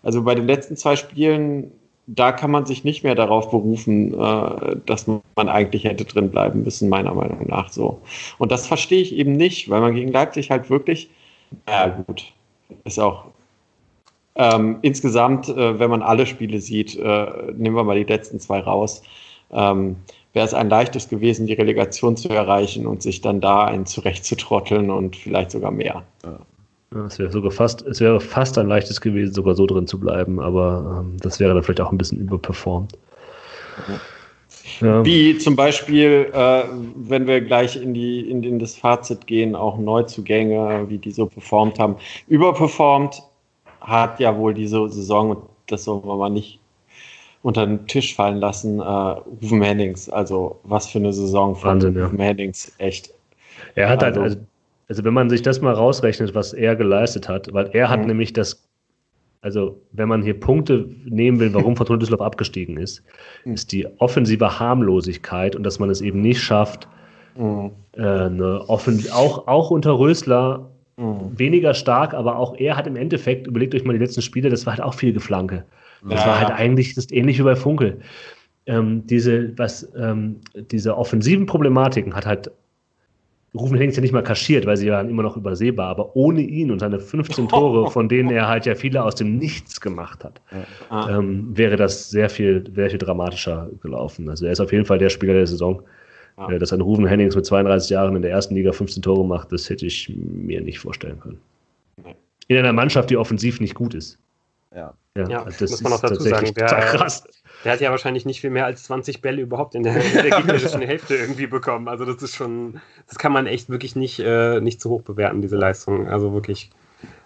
also 0.02 0.22
bei 0.22 0.34
den 0.34 0.46
letzten 0.46 0.76
zwei 0.76 0.96
Spielen 0.96 1.72
da 2.06 2.32
kann 2.32 2.50
man 2.50 2.66
sich 2.66 2.84
nicht 2.84 3.02
mehr 3.02 3.14
darauf 3.14 3.50
berufen, 3.50 4.14
äh, 4.14 4.76
dass 4.86 5.06
man 5.06 5.48
eigentlich 5.48 5.84
hätte 5.84 6.04
drin 6.04 6.30
bleiben 6.30 6.62
müssen, 6.62 6.88
meiner 6.88 7.14
Meinung 7.14 7.46
nach 7.48 7.68
so. 7.70 8.00
Und 8.38 8.52
das 8.52 8.66
verstehe 8.66 9.02
ich 9.02 9.14
eben 9.14 9.32
nicht, 9.32 9.68
weil 9.68 9.80
man 9.80 9.94
gegen 9.94 10.12
Leipzig 10.12 10.50
halt 10.50 10.70
wirklich, 10.70 11.10
ja 11.68 11.88
gut, 11.88 12.32
ist 12.84 13.00
auch 13.00 13.26
ähm, 14.36 14.78
insgesamt, 14.82 15.48
äh, 15.48 15.78
wenn 15.78 15.90
man 15.90 16.02
alle 16.02 16.26
Spiele 16.26 16.60
sieht, 16.60 16.96
äh, 16.96 17.52
nehmen 17.56 17.74
wir 17.74 17.84
mal 17.84 17.96
die 17.96 18.04
letzten 18.04 18.38
zwei 18.38 18.60
raus, 18.60 19.02
ähm, 19.50 19.96
wäre 20.32 20.46
es 20.46 20.54
ein 20.54 20.68
leichtes 20.68 21.08
gewesen, 21.08 21.46
die 21.46 21.54
Relegation 21.54 22.16
zu 22.16 22.28
erreichen 22.28 22.86
und 22.86 23.02
sich 23.02 23.22
dann 23.22 23.40
da 23.40 23.64
einen 23.64 23.86
zurechtzutrotteln 23.86 24.90
und 24.90 25.16
vielleicht 25.16 25.50
sogar 25.50 25.70
mehr. 25.70 26.04
Ja. 26.24 26.38
Es 27.04 27.18
wäre 27.18 27.30
sogar 27.30 27.50
fast, 27.50 27.86
es 27.86 28.00
wäre 28.00 28.20
fast 28.20 28.56
ein 28.58 28.68
leichtes 28.68 29.00
gewesen, 29.00 29.34
sogar 29.34 29.54
so 29.54 29.66
drin 29.66 29.86
zu 29.86 29.98
bleiben, 29.98 30.40
aber 30.40 31.00
ähm, 31.00 31.16
das 31.20 31.40
wäre 31.40 31.54
dann 31.54 31.62
vielleicht 31.62 31.80
auch 31.80 31.92
ein 31.92 31.98
bisschen 31.98 32.18
überperformt. 32.18 32.92
Ja. 34.80 35.04
Wie 35.04 35.38
zum 35.38 35.56
Beispiel, 35.56 36.30
äh, 36.32 36.64
wenn 36.96 37.26
wir 37.26 37.40
gleich 37.40 37.80
in, 37.80 37.94
die, 37.94 38.28
in, 38.30 38.42
in 38.42 38.58
das 38.58 38.74
Fazit 38.74 39.26
gehen, 39.26 39.54
auch 39.54 39.78
Neuzugänge, 39.78 40.86
wie 40.88 40.98
die 40.98 41.12
so 41.12 41.26
performt 41.26 41.78
haben. 41.78 41.96
Überperformt 42.28 43.22
hat 43.80 44.20
ja 44.20 44.36
wohl 44.36 44.54
diese 44.54 44.88
Saison, 44.88 45.36
das 45.66 45.84
soll 45.84 46.02
man 46.04 46.18
mal 46.18 46.30
nicht 46.30 46.58
unter 47.42 47.64
den 47.64 47.86
Tisch 47.86 48.14
fallen 48.14 48.38
lassen, 48.38 48.80
äh, 48.80 48.82
Rufen 48.82 49.62
Hennings. 49.62 50.08
Also 50.08 50.58
was 50.64 50.88
für 50.88 50.98
eine 50.98 51.12
Saison 51.12 51.54
von 51.54 51.70
Wahnsinn, 51.70 51.96
Rufen 51.96 52.18
ja. 52.18 52.24
Hennings, 52.24 52.72
echt. 52.78 53.10
Er 53.76 53.88
hat 53.88 54.02
halt, 54.02 54.16
also, 54.16 54.20
halt, 54.20 54.32
also 54.32 54.46
also 54.88 55.04
wenn 55.04 55.14
man 55.14 55.30
sich 55.30 55.42
das 55.42 55.60
mal 55.60 55.74
rausrechnet, 55.74 56.34
was 56.34 56.52
er 56.52 56.76
geleistet 56.76 57.28
hat, 57.28 57.52
weil 57.52 57.70
er 57.72 57.88
hat 57.88 58.00
mhm. 58.00 58.06
nämlich 58.06 58.32
das, 58.32 58.68
also 59.40 59.80
wenn 59.92 60.08
man 60.08 60.22
hier 60.22 60.38
Punkte 60.38 60.88
nehmen 61.04 61.40
will, 61.40 61.52
warum 61.54 61.76
Fortuna 61.76 61.98
Düsseldorf 61.98 62.26
abgestiegen 62.26 62.76
ist, 62.76 63.02
mhm. 63.44 63.54
ist 63.54 63.72
die 63.72 63.86
offensive 63.98 64.58
Harmlosigkeit 64.58 65.56
und 65.56 65.64
dass 65.64 65.78
man 65.78 65.90
es 65.90 66.00
eben 66.00 66.20
nicht 66.20 66.40
schafft, 66.40 66.88
mhm. 67.36 67.72
äh, 67.92 68.02
eine 68.02 68.68
Offen 68.68 69.04
auch, 69.12 69.48
auch 69.48 69.70
unter 69.70 69.98
Rösler 69.98 70.70
mhm. 70.96 71.36
weniger 71.36 71.74
stark, 71.74 72.14
aber 72.14 72.36
auch 72.36 72.56
er 72.56 72.76
hat 72.76 72.86
im 72.86 72.96
Endeffekt, 72.96 73.48
überlegt 73.48 73.74
euch 73.74 73.84
mal 73.84 73.92
die 73.92 73.98
letzten 73.98 74.22
Spiele, 74.22 74.50
das 74.50 74.66
war 74.66 74.74
halt 74.74 74.82
auch 74.82 74.94
viel 74.94 75.12
Geflanke. 75.12 75.64
Das 76.08 76.20
ja. 76.20 76.26
war 76.26 76.40
halt 76.40 76.50
eigentlich 76.52 76.94
das 76.94 77.10
ähnlich 77.10 77.38
wie 77.38 77.42
bei 77.42 77.56
Funkel. 77.56 77.98
Ähm, 78.66 79.06
diese, 79.06 79.56
was, 79.58 79.88
ähm, 79.96 80.40
diese 80.70 80.96
offensiven 80.96 81.46
Problematiken 81.46 82.14
hat 82.14 82.26
halt 82.26 82.50
Rufen 83.56 83.76
Hennings 83.76 83.96
ja 83.96 84.02
nicht 84.02 84.12
mal 84.12 84.22
kaschiert, 84.22 84.66
weil 84.66 84.76
sie 84.76 84.90
waren 84.90 85.08
immer 85.08 85.22
noch 85.22 85.36
übersehbar, 85.36 85.88
aber 85.88 86.14
ohne 86.16 86.40
ihn 86.40 86.70
und 86.70 86.78
seine 86.78 87.00
15 87.00 87.48
Tore, 87.48 87.90
von 87.90 88.08
denen 88.08 88.30
er 88.30 88.48
halt 88.48 88.66
ja 88.66 88.74
viele 88.74 89.02
aus 89.02 89.14
dem 89.14 89.38
Nichts 89.38 89.80
gemacht 89.80 90.24
hat, 90.24 90.40
ja. 90.90 91.18
ähm, 91.18 91.56
wäre 91.56 91.76
das 91.76 92.10
sehr 92.10 92.28
viel, 92.28 92.64
sehr 92.74 92.90
viel 92.90 92.98
dramatischer 92.98 93.68
gelaufen. 93.82 94.28
Also 94.28 94.46
er 94.46 94.52
ist 94.52 94.60
auf 94.60 94.72
jeden 94.72 94.84
Fall 94.84 94.98
der 94.98 95.10
Spieler 95.10 95.34
der 95.34 95.46
Saison. 95.46 95.82
Ja. 96.38 96.50
Äh, 96.50 96.58
dass 96.58 96.72
ein 96.72 96.80
Rufen 96.80 97.06
Hennings 97.06 97.34
mit 97.34 97.46
32 97.46 97.90
Jahren 97.90 98.14
in 98.14 98.22
der 98.22 98.30
ersten 98.30 98.54
Liga 98.54 98.72
15 98.72 99.02
Tore 99.02 99.24
macht, 99.24 99.52
das 99.52 99.70
hätte 99.70 99.86
ich 99.86 100.12
mir 100.14 100.60
nicht 100.60 100.78
vorstellen 100.78 101.18
können. 101.18 101.40
In 102.48 102.58
einer 102.58 102.72
Mannschaft, 102.72 103.10
die 103.10 103.16
offensiv 103.16 103.60
nicht 103.60 103.74
gut 103.74 103.94
ist. 103.94 104.18
Ja, 104.74 104.94
ja, 105.16 105.28
ja 105.28 105.42
also 105.42 105.58
das 105.58 105.70
muss 105.70 105.82
man 105.82 105.92
auch 105.94 106.00
dazu 106.00 106.22
sagen. 106.22 106.52
Der, 106.54 106.66
krass. 106.66 107.24
Der 107.66 107.72
hat 107.72 107.80
ja 107.80 107.90
wahrscheinlich 107.90 108.24
nicht 108.24 108.40
viel 108.40 108.50
mehr 108.50 108.64
als 108.64 108.84
20 108.84 109.20
Bälle 109.20 109.42
überhaupt 109.42 109.74
in 109.74 109.82
der, 109.82 109.96
in 109.96 110.12
der 110.12 110.30
gegnerischen 110.38 110.82
Hälfte 110.82 111.16
irgendwie 111.16 111.48
bekommen. 111.48 111.88
Also 111.88 112.04
das 112.04 112.22
ist 112.22 112.36
schon, 112.36 112.80
das 113.08 113.18
kann 113.18 113.32
man 113.32 113.48
echt 113.48 113.68
wirklich 113.68 113.96
nicht, 113.96 114.20
äh, 114.20 114.60
nicht 114.60 114.80
zu 114.80 114.88
hoch 114.88 115.02
bewerten, 115.02 115.42
diese 115.42 115.56
Leistung. 115.56 116.06
Also 116.06 116.32
wirklich 116.32 116.70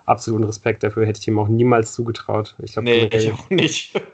absoluten 0.07 0.45
Respekt 0.45 0.82
dafür, 0.82 1.05
hätte 1.05 1.20
ich 1.20 1.28
ihm 1.28 1.38
auch 1.38 1.49
niemals 1.49 1.93
zugetraut. 1.93 2.57
Ich 2.62 2.72
glaub, 2.72 2.86
nee, 2.86 3.11
ich 3.12 3.30
auch 3.30 3.51
nicht. 3.51 4.01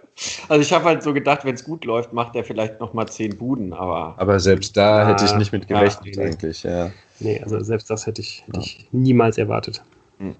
Also 0.48 0.62
ich 0.62 0.72
habe 0.72 0.86
halt 0.86 1.02
so 1.02 1.12
gedacht, 1.12 1.44
wenn 1.44 1.54
es 1.54 1.62
gut 1.62 1.84
läuft, 1.84 2.14
macht 2.14 2.34
er 2.36 2.42
vielleicht 2.42 2.80
nochmal 2.80 3.06
10 3.06 3.36
Buden, 3.36 3.74
aber... 3.74 4.14
Aber 4.16 4.40
selbst 4.40 4.74
da 4.74 5.02
ja, 5.02 5.08
hätte 5.08 5.26
ich 5.26 5.34
nicht 5.34 5.52
mit 5.52 5.68
gerechnet 5.68 6.16
ja, 6.16 6.22
eigentlich, 6.22 6.62
ja. 6.62 6.90
Nee, 7.20 7.38
also 7.42 7.62
selbst 7.62 7.90
das 7.90 8.06
hätte 8.06 8.22
ich, 8.22 8.42
hätte 8.46 8.60
ich 8.60 8.88
niemals 8.92 9.36
erwartet. 9.36 9.82
Hm. 10.16 10.34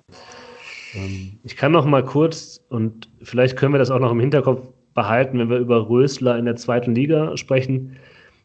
Ähm, 0.95 1.39
ich 1.45 1.59
kann 1.59 1.72
noch 1.72 1.84
mal 1.84 2.03
kurz, 2.03 2.62
und 2.70 3.11
vielleicht 3.22 3.59
können 3.59 3.74
wir 3.74 3.78
das 3.78 3.91
auch 3.91 3.99
noch 3.99 4.12
im 4.12 4.20
Hinterkopf 4.20 4.66
behalten, 4.97 5.39
wenn 5.39 5.51
wir 5.51 5.59
über 5.59 5.89
Rösler 5.89 6.37
in 6.37 6.47
der 6.47 6.57
zweiten 6.57 6.95
Liga 6.97 7.37
sprechen. 7.37 7.97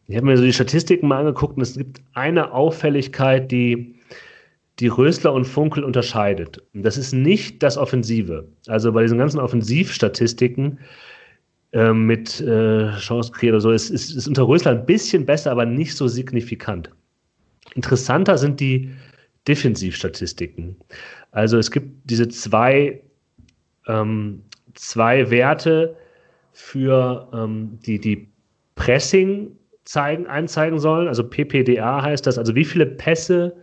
Ich 0.08 0.16
habe 0.16 0.28
mir 0.28 0.38
so 0.38 0.44
die 0.44 0.54
Statistiken 0.54 1.08
mal 1.08 1.22
angeguckt 1.22 1.58
und 1.58 1.64
es 1.64 1.76
gibt 1.76 2.02
eine 2.14 2.52
Auffälligkeit, 2.52 3.52
die 3.52 3.96
die 4.80 4.88
Rösler 4.88 5.34
und 5.34 5.46
Funkel 5.46 5.84
unterscheidet. 5.84 6.62
Und 6.74 6.84
das 6.84 6.98
ist 6.98 7.14
nicht 7.14 7.62
das 7.64 7.78
Offensive. 7.78 8.48
Also 8.68 8.92
bei 8.92 9.04
diesen 9.04 9.18
ganzen 9.18 9.40
Offensivstatistiken 9.40 10.80
äh, 11.72 11.94
mit 11.94 12.42
äh, 12.42 12.92
Chancenkrieg 12.98 13.52
oder 13.52 13.62
so 13.62 13.72
ist, 13.72 13.90
ist, 13.90 14.16
ist 14.16 14.28
unter 14.28 14.48
Rösler 14.48 14.72
ein 14.72 14.86
bisschen 14.86 15.26
besser, 15.26 15.52
aber 15.52 15.66
nicht 15.66 15.96
so 15.96 16.08
signifikant. 16.08 16.90
Interessanter 17.76 18.38
sind 18.38 18.60
die 18.60 18.92
Defensivstatistiken. 19.48 20.76
Also 21.32 21.58
es 21.58 21.72
gibt 21.72 22.10
diese 22.10 22.28
zwei, 22.28 23.02
ähm, 23.88 24.42
zwei 24.74 25.30
Werte 25.30 25.96
für 26.52 27.30
ähm, 27.34 27.80
die, 27.86 28.00
die 28.00 28.30
Pressing 28.76 29.56
zeigen, 29.86 30.28
einzeigen 30.28 30.80
sollen. 30.80 31.08
Also 31.08 31.24
PPDA 31.24 32.02
heißt 32.02 32.26
das, 32.28 32.38
also 32.38 32.56
wie 32.56 32.66
viele 32.66 32.86
Pässe 32.86 33.56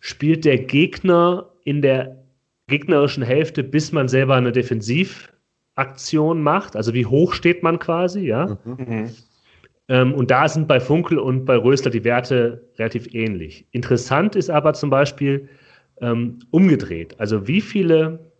spielt 0.00 0.44
der 0.44 0.58
Gegner 0.58 1.50
in 1.64 1.82
der 1.82 2.22
gegnerischen 2.66 3.22
Hälfte, 3.22 3.62
bis 3.62 3.92
man 3.92 4.08
selber 4.08 4.34
eine 4.34 4.52
Defensivaktion 4.52 6.42
macht. 6.42 6.76
Also 6.76 6.94
wie 6.94 7.06
hoch 7.06 7.34
steht 7.34 7.62
man 7.62 7.78
quasi, 7.78 8.20
ja. 8.20 8.58
Mhm. 8.64 9.10
Ähm, 9.88 10.14
und 10.14 10.30
da 10.30 10.48
sind 10.48 10.68
bei 10.68 10.80
Funkel 10.80 11.18
und 11.18 11.44
bei 11.44 11.56
Rösler 11.56 11.90
die 11.90 12.04
Werte 12.04 12.68
relativ 12.78 13.12
ähnlich. 13.14 13.66
Interessant 13.72 14.36
ist 14.36 14.48
aber 14.48 14.74
zum 14.74 14.90
Beispiel, 14.90 15.48
ähm, 16.00 16.40
umgedreht. 16.50 17.18
Also 17.18 17.46
wie 17.46 17.60
viele 17.60 18.31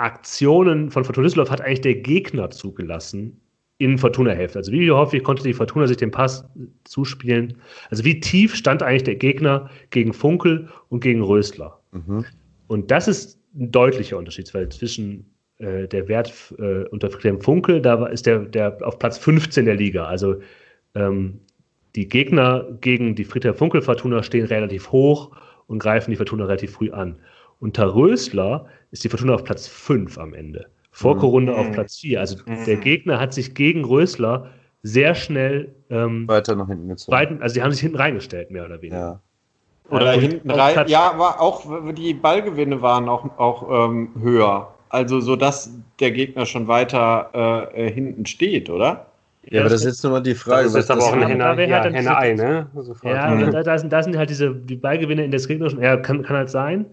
Aktionen 0.00 0.90
von 0.90 1.04
Fortuna 1.04 1.26
Düsseldorf 1.26 1.50
hat 1.50 1.60
eigentlich 1.60 1.82
der 1.82 1.94
Gegner 1.96 2.50
zugelassen 2.50 3.40
in 3.78 3.98
Fortuna-Hälfte? 3.98 4.58
Also 4.58 4.72
wie 4.72 4.90
häufig 4.90 5.22
konnte 5.22 5.42
die 5.42 5.54
Fortuna 5.54 5.86
sich 5.86 5.96
den 5.96 6.10
Pass 6.10 6.44
zuspielen? 6.84 7.56
Also 7.90 8.04
wie 8.04 8.20
tief 8.20 8.54
stand 8.54 8.82
eigentlich 8.82 9.04
der 9.04 9.16
Gegner 9.16 9.70
gegen 9.90 10.12
Funkel 10.12 10.68
und 10.88 11.00
gegen 11.00 11.22
Rösler? 11.22 11.80
Mhm. 11.92 12.24
Und 12.66 12.90
das 12.90 13.08
ist 13.08 13.38
ein 13.54 13.70
deutlicher 13.72 14.16
Unterschied, 14.16 14.52
weil 14.54 14.68
zwischen 14.68 15.26
äh, 15.58 15.88
der 15.88 16.08
Wert 16.08 16.32
äh, 16.58 16.84
unter 16.88 17.10
Friedhelm 17.10 17.40
Funkel, 17.40 17.80
da 17.80 18.06
ist 18.06 18.26
der, 18.26 18.40
der 18.40 18.78
auf 18.82 18.98
Platz 18.98 19.18
15 19.18 19.64
der 19.64 19.76
Liga. 19.76 20.04
Also 20.04 20.36
ähm, 20.94 21.40
die 21.94 22.08
Gegner 22.08 22.66
gegen 22.80 23.14
die 23.14 23.24
Friedhelm 23.24 23.54
Funkel 23.54 23.82
Fortuna 23.82 24.22
stehen 24.22 24.46
relativ 24.46 24.92
hoch 24.92 25.30
und 25.66 25.78
greifen 25.78 26.10
die 26.10 26.16
Fortuna 26.16 26.44
relativ 26.44 26.72
früh 26.72 26.90
an. 26.90 27.16
Unter 27.60 27.94
Rösler 27.94 28.66
ist 28.90 29.04
die 29.04 29.08
Fortuna 29.08 29.34
auf 29.34 29.44
Platz 29.44 29.68
5 29.68 30.18
am 30.18 30.34
Ende. 30.34 30.66
Vorkorunde 30.90 31.52
mhm. 31.52 31.58
auf 31.58 31.72
Platz 31.72 31.98
4. 31.98 32.20
Also 32.20 32.36
mhm. 32.46 32.64
der 32.66 32.76
Gegner 32.76 33.20
hat 33.20 33.32
sich 33.32 33.54
gegen 33.54 33.84
Rösler 33.84 34.50
sehr 34.82 35.14
schnell 35.14 35.74
ähm, 35.90 36.26
weiter 36.26 36.56
nach 36.56 36.68
hinten 36.68 36.88
gezogen. 36.88 37.12
Weiten, 37.12 37.42
also 37.42 37.54
sie 37.54 37.62
haben 37.62 37.70
sich 37.70 37.80
hinten 37.80 37.96
reingestellt, 37.96 38.50
mehr 38.50 38.64
oder 38.64 38.80
weniger. 38.80 38.98
Ja. 38.98 39.20
Oder 39.90 40.14
äh, 40.14 40.20
hinten 40.20 40.50
rein. 40.50 40.86
Ja, 40.88 41.10
aber 41.10 41.40
auch 41.40 41.64
die 41.92 42.14
Ballgewinne 42.14 42.80
waren 42.80 43.08
auch, 43.08 43.38
auch 43.38 43.90
ähm, 43.90 44.10
höher. 44.20 44.74
Also 44.88 45.20
so 45.20 45.36
dass 45.36 45.70
der 46.00 46.10
Gegner 46.10 46.46
schon 46.46 46.66
weiter 46.66 47.68
äh, 47.74 47.90
hinten 47.90 48.26
steht, 48.26 48.70
oder? 48.70 49.06
Ja, 49.48 49.60
aber 49.60 49.70
das 49.70 49.80
ist 49.80 49.86
jetzt 49.86 50.04
nochmal 50.04 50.22
die 50.22 50.34
Frage. 50.34 50.64
Das 50.64 50.74
ist 50.74 50.90
aber 50.90 51.02
auch 51.02 51.12
ein 51.12 51.26
Henne, 51.26 51.68
ja, 51.68 51.84
Henne 51.84 52.16
Ei, 52.16 52.34
ne? 52.34 52.66
Sofort. 52.74 53.14
Ja, 53.14 53.30
mhm. 53.30 53.50
da, 53.50 53.62
da, 53.62 53.78
sind, 53.78 53.92
da 53.92 54.02
sind 54.02 54.16
halt 54.16 54.30
diese 54.30 54.54
die 54.54 54.76
Ballgewinne 54.76 55.24
in 55.24 55.30
der 55.30 55.40
gegnerischen. 55.40 55.80
Ja, 55.82 55.96
kann, 55.96 56.22
kann 56.22 56.36
halt 56.36 56.50
sein. 56.50 56.86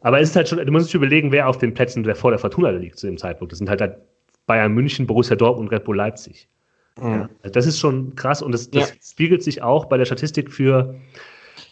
Aber 0.00 0.20
es 0.20 0.30
ist 0.30 0.36
halt 0.36 0.48
schon, 0.48 0.64
du 0.64 0.72
musst 0.72 0.88
dich 0.88 0.94
überlegen, 0.94 1.32
wer 1.32 1.48
auf 1.48 1.58
den 1.58 1.74
Plätzen 1.74 2.02
der 2.02 2.14
vor 2.14 2.30
der 2.30 2.38
Fortuna 2.38 2.70
liegt 2.70 2.98
zu 2.98 3.06
dem 3.06 3.18
Zeitpunkt. 3.18 3.52
Das 3.52 3.58
sind 3.58 3.68
halt, 3.68 3.80
halt 3.80 3.96
Bayern 4.46 4.72
München, 4.72 5.06
Borussia 5.06 5.36
Dortmund 5.36 5.68
und 5.68 5.74
Red 5.74 5.84
Bull 5.84 5.96
Leipzig. 5.96 6.48
Mhm. 7.00 7.10
Ja, 7.10 7.28
also 7.42 7.52
das 7.52 7.66
ist 7.66 7.78
schon 7.78 8.14
krass 8.14 8.42
und 8.42 8.52
das, 8.52 8.70
das 8.70 8.90
ja. 8.90 8.96
spiegelt 9.02 9.42
sich 9.42 9.62
auch 9.62 9.86
bei 9.86 9.96
der 9.96 10.04
Statistik 10.04 10.50
für 10.50 10.94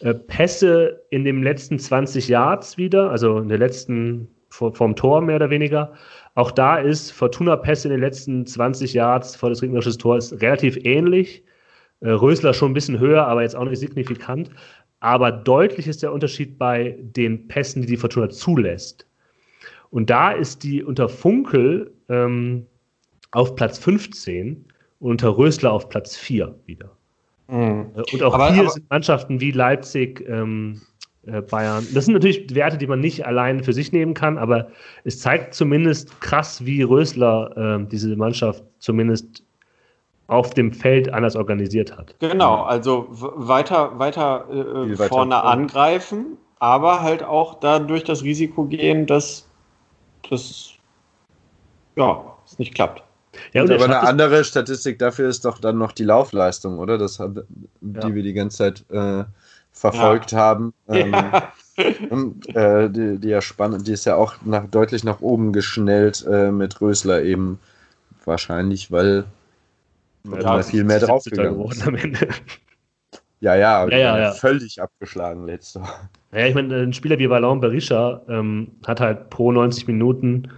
äh, 0.00 0.14
Pässe 0.14 1.02
in 1.10 1.24
den 1.24 1.42
letzten 1.42 1.78
20 1.78 2.28
Yards 2.28 2.76
wieder, 2.78 3.10
also 3.10 3.38
in 3.38 3.48
der 3.48 3.58
letzten 3.58 4.28
vor, 4.50 4.74
vom 4.74 4.96
Tor 4.96 5.20
mehr 5.20 5.36
oder 5.36 5.50
weniger. 5.50 5.92
Auch 6.34 6.50
da 6.50 6.76
ist 6.76 7.10
Fortuna 7.10 7.56
Pest 7.56 7.84
in 7.84 7.90
den 7.90 8.00
letzten 8.00 8.46
20 8.46 8.94
Yards 8.94 9.36
vor 9.36 9.50
des 9.50 9.60
gegnerischen 9.60 9.98
Tors 9.98 10.32
relativ 10.40 10.78
ähnlich. 10.84 11.42
Äh, 12.00 12.10
Rösler 12.10 12.54
schon 12.54 12.70
ein 12.70 12.74
bisschen 12.74 13.00
höher, 13.00 13.26
aber 13.26 13.42
jetzt 13.42 13.56
auch 13.56 13.64
nicht 13.64 13.80
signifikant. 13.80 14.50
Aber 15.00 15.30
deutlich 15.30 15.86
ist 15.86 16.02
der 16.02 16.12
Unterschied 16.12 16.58
bei 16.58 16.96
den 17.00 17.48
Pässen, 17.48 17.82
die 17.82 17.88
die 17.88 17.96
Fortuna 17.96 18.30
zulässt. 18.30 19.06
Und 19.90 20.10
da 20.10 20.32
ist 20.32 20.64
die 20.64 20.82
unter 20.82 21.08
Funkel 21.08 21.92
ähm, 22.08 22.66
auf 23.30 23.54
Platz 23.54 23.78
15 23.78 24.64
und 25.00 25.10
unter 25.10 25.36
Rösler 25.36 25.72
auf 25.72 25.88
Platz 25.88 26.16
4 26.16 26.54
wieder. 26.66 26.90
Mhm. 27.48 27.86
Äh, 27.94 28.02
und 28.12 28.22
auch 28.22 28.34
aber, 28.34 28.52
hier 28.52 28.62
aber, 28.62 28.70
sind 28.70 28.90
Mannschaften 28.90 29.40
wie 29.40 29.52
Leipzig, 29.52 30.26
ähm, 30.28 30.80
äh, 31.26 31.42
Bayern. 31.42 31.86
Das 31.94 32.06
sind 32.06 32.14
natürlich 32.14 32.54
Werte, 32.54 32.78
die 32.78 32.86
man 32.86 33.00
nicht 33.00 33.26
allein 33.26 33.62
für 33.62 33.72
sich 33.72 33.92
nehmen 33.92 34.14
kann, 34.14 34.38
aber 34.38 34.70
es 35.04 35.20
zeigt 35.20 35.54
zumindest 35.54 36.20
krass, 36.20 36.64
wie 36.64 36.82
Rösler 36.82 37.80
äh, 37.80 37.86
diese 37.86 38.16
Mannschaft 38.16 38.64
zumindest 38.78 39.44
auf 40.28 40.54
dem 40.54 40.72
Feld 40.72 41.12
anders 41.12 41.34
organisiert 41.34 41.96
hat. 41.96 42.14
Genau, 42.20 42.62
also 42.62 43.06
weiter, 43.10 43.98
weiter, 43.98 44.46
äh, 44.50 44.94
vorne 45.08 45.34
weiter. 45.34 45.44
angreifen, 45.44 46.36
aber 46.58 47.02
halt 47.02 47.24
auch 47.24 47.58
dadurch 47.58 48.04
das 48.04 48.22
Risiko 48.22 48.64
gehen, 48.64 49.06
dass 49.06 49.48
das 50.28 50.74
ja, 51.96 52.22
es 52.46 52.58
nicht 52.58 52.74
klappt. 52.74 53.02
Ja, 53.52 53.62
aber 53.62 53.82
eine 53.82 54.00
andere 54.00 54.44
Statistik 54.44 54.98
dafür 54.98 55.28
ist 55.28 55.44
doch 55.44 55.58
dann 55.58 55.78
noch 55.78 55.92
die 55.92 56.04
Laufleistung, 56.04 56.78
oder? 56.78 56.98
Das 56.98 57.18
hat, 57.18 57.44
die 57.80 58.08
ja. 58.08 58.14
wir 58.14 58.22
die 58.22 58.32
ganze 58.32 58.58
Zeit 58.58 58.84
äh, 58.90 59.24
verfolgt 59.72 60.32
ja. 60.32 60.38
haben. 60.38 60.74
Ähm, 60.88 61.12
ja. 61.12 61.52
und, 62.10 62.56
äh, 62.56 62.90
die, 62.90 63.18
die, 63.18 63.28
ja 63.28 63.40
spannend, 63.40 63.86
die 63.86 63.92
ist 63.92 64.06
ja 64.06 64.16
auch 64.16 64.34
nach, 64.44 64.66
deutlich 64.66 65.04
nach 65.04 65.20
oben 65.20 65.52
geschnellt 65.52 66.26
äh, 66.28 66.50
mit 66.50 66.80
Rösler 66.80 67.22
eben. 67.22 67.60
Wahrscheinlich, 68.24 68.90
weil 68.90 69.24
ja, 70.24 70.62
viel 70.62 70.84
mehr 70.84 71.00
draufgegangen. 71.00 71.72
Am 71.86 71.94
Ende. 71.94 72.28
Ja, 73.40 73.54
ja, 73.54 73.88
ja, 73.88 74.18
ja, 74.18 74.32
völlig 74.32 74.82
abgeschlagen 74.82 75.46
letzter. 75.46 76.10
Ja, 76.32 76.46
ich 76.46 76.56
meine, 76.56 76.74
ein 76.74 76.92
Spieler 76.92 77.20
wie 77.20 77.28
Ballon 77.28 77.60
Berisha 77.60 78.20
ähm, 78.28 78.72
hat 78.84 78.98
halt 78.98 79.30
pro 79.30 79.52
90 79.52 79.86
Minuten 79.86 80.50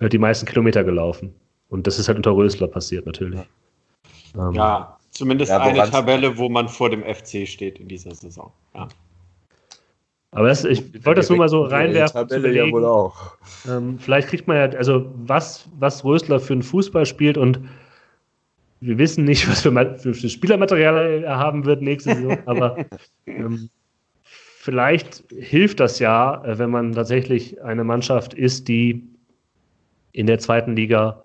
äh, 0.00 0.08
die 0.08 0.16
meisten 0.16 0.46
Kilometer 0.46 0.84
gelaufen. 0.84 1.34
Und 1.68 1.86
das 1.86 1.98
ist 1.98 2.08
halt 2.08 2.16
unter 2.16 2.34
Rösler 2.34 2.66
passiert, 2.66 3.04
natürlich. 3.04 3.40
Ja, 4.34 4.48
ähm, 4.48 4.54
ja 4.54 4.98
zumindest 5.10 5.50
ja, 5.50 5.60
eine 5.60 5.90
Tabelle, 5.90 6.36
wo 6.38 6.48
man 6.48 6.68
vor 6.68 6.90
dem 6.90 7.02
FC 7.02 7.46
steht 7.46 7.78
in 7.78 7.88
dieser 7.88 8.14
Saison. 8.14 8.52
Ja. 8.74 8.88
Aber 10.30 10.48
das, 10.48 10.64
ich 10.64 10.82
wollte 11.04 11.20
das 11.20 11.28
nur 11.28 11.38
mal 11.38 11.48
so 11.48 11.62
reinwerfen. 11.62 12.28
Tabelle 12.28 12.52
ja 12.52 12.70
wohl 12.70 12.84
auch. 12.84 13.36
Ähm, 13.68 13.98
vielleicht 13.98 14.28
kriegt 14.28 14.48
man 14.48 14.56
ja, 14.56 14.76
also 14.76 15.06
was, 15.14 15.68
was 15.78 16.04
Rösler 16.04 16.40
für 16.40 16.54
einen 16.54 16.62
Fußball 16.62 17.06
spielt 17.06 17.38
und 17.38 17.60
wir 18.84 18.98
wissen 18.98 19.24
nicht, 19.24 19.48
was 19.48 19.62
für, 19.62 19.72
für, 19.98 20.14
für 20.14 20.28
Spielermaterial 20.28 21.24
er 21.24 21.38
haben 21.38 21.64
wird 21.64 21.80
nächste 21.80 22.14
Saison, 22.14 22.38
aber 22.46 22.84
ähm, 23.26 23.70
vielleicht 24.22 25.24
hilft 25.30 25.80
das 25.80 25.98
ja, 25.98 26.44
äh, 26.44 26.58
wenn 26.58 26.70
man 26.70 26.92
tatsächlich 26.92 27.62
eine 27.62 27.84
Mannschaft 27.84 28.34
ist, 28.34 28.68
die 28.68 29.02
in 30.12 30.26
der 30.26 30.38
zweiten 30.38 30.76
Liga 30.76 31.22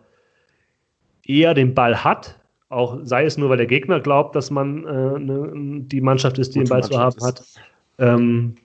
eher 1.26 1.53
den 1.53 1.74
Ball 1.74 2.03
hat, 2.03 2.39
auch 2.70 2.99
sei 3.03 3.26
es 3.26 3.38
nur, 3.38 3.49
weil 3.49 3.57
der 3.57 3.66
Gegner 3.66 3.99
glaubt, 3.99 4.36
dass 4.36 4.51
man 4.51 4.86
äh, 4.86 5.20
ne, 5.20 5.82
die 5.86 6.01
Mannschaft 6.01 6.39
ist, 6.39 6.55
die 6.55 6.60
Gute 6.60 6.70
den 6.70 6.70
Ball 6.70 6.82
Mannschaft 6.82 7.20
zu 7.20 7.24
haben 7.24 7.28
hat. 7.28 7.43
Ähm, 7.97 8.55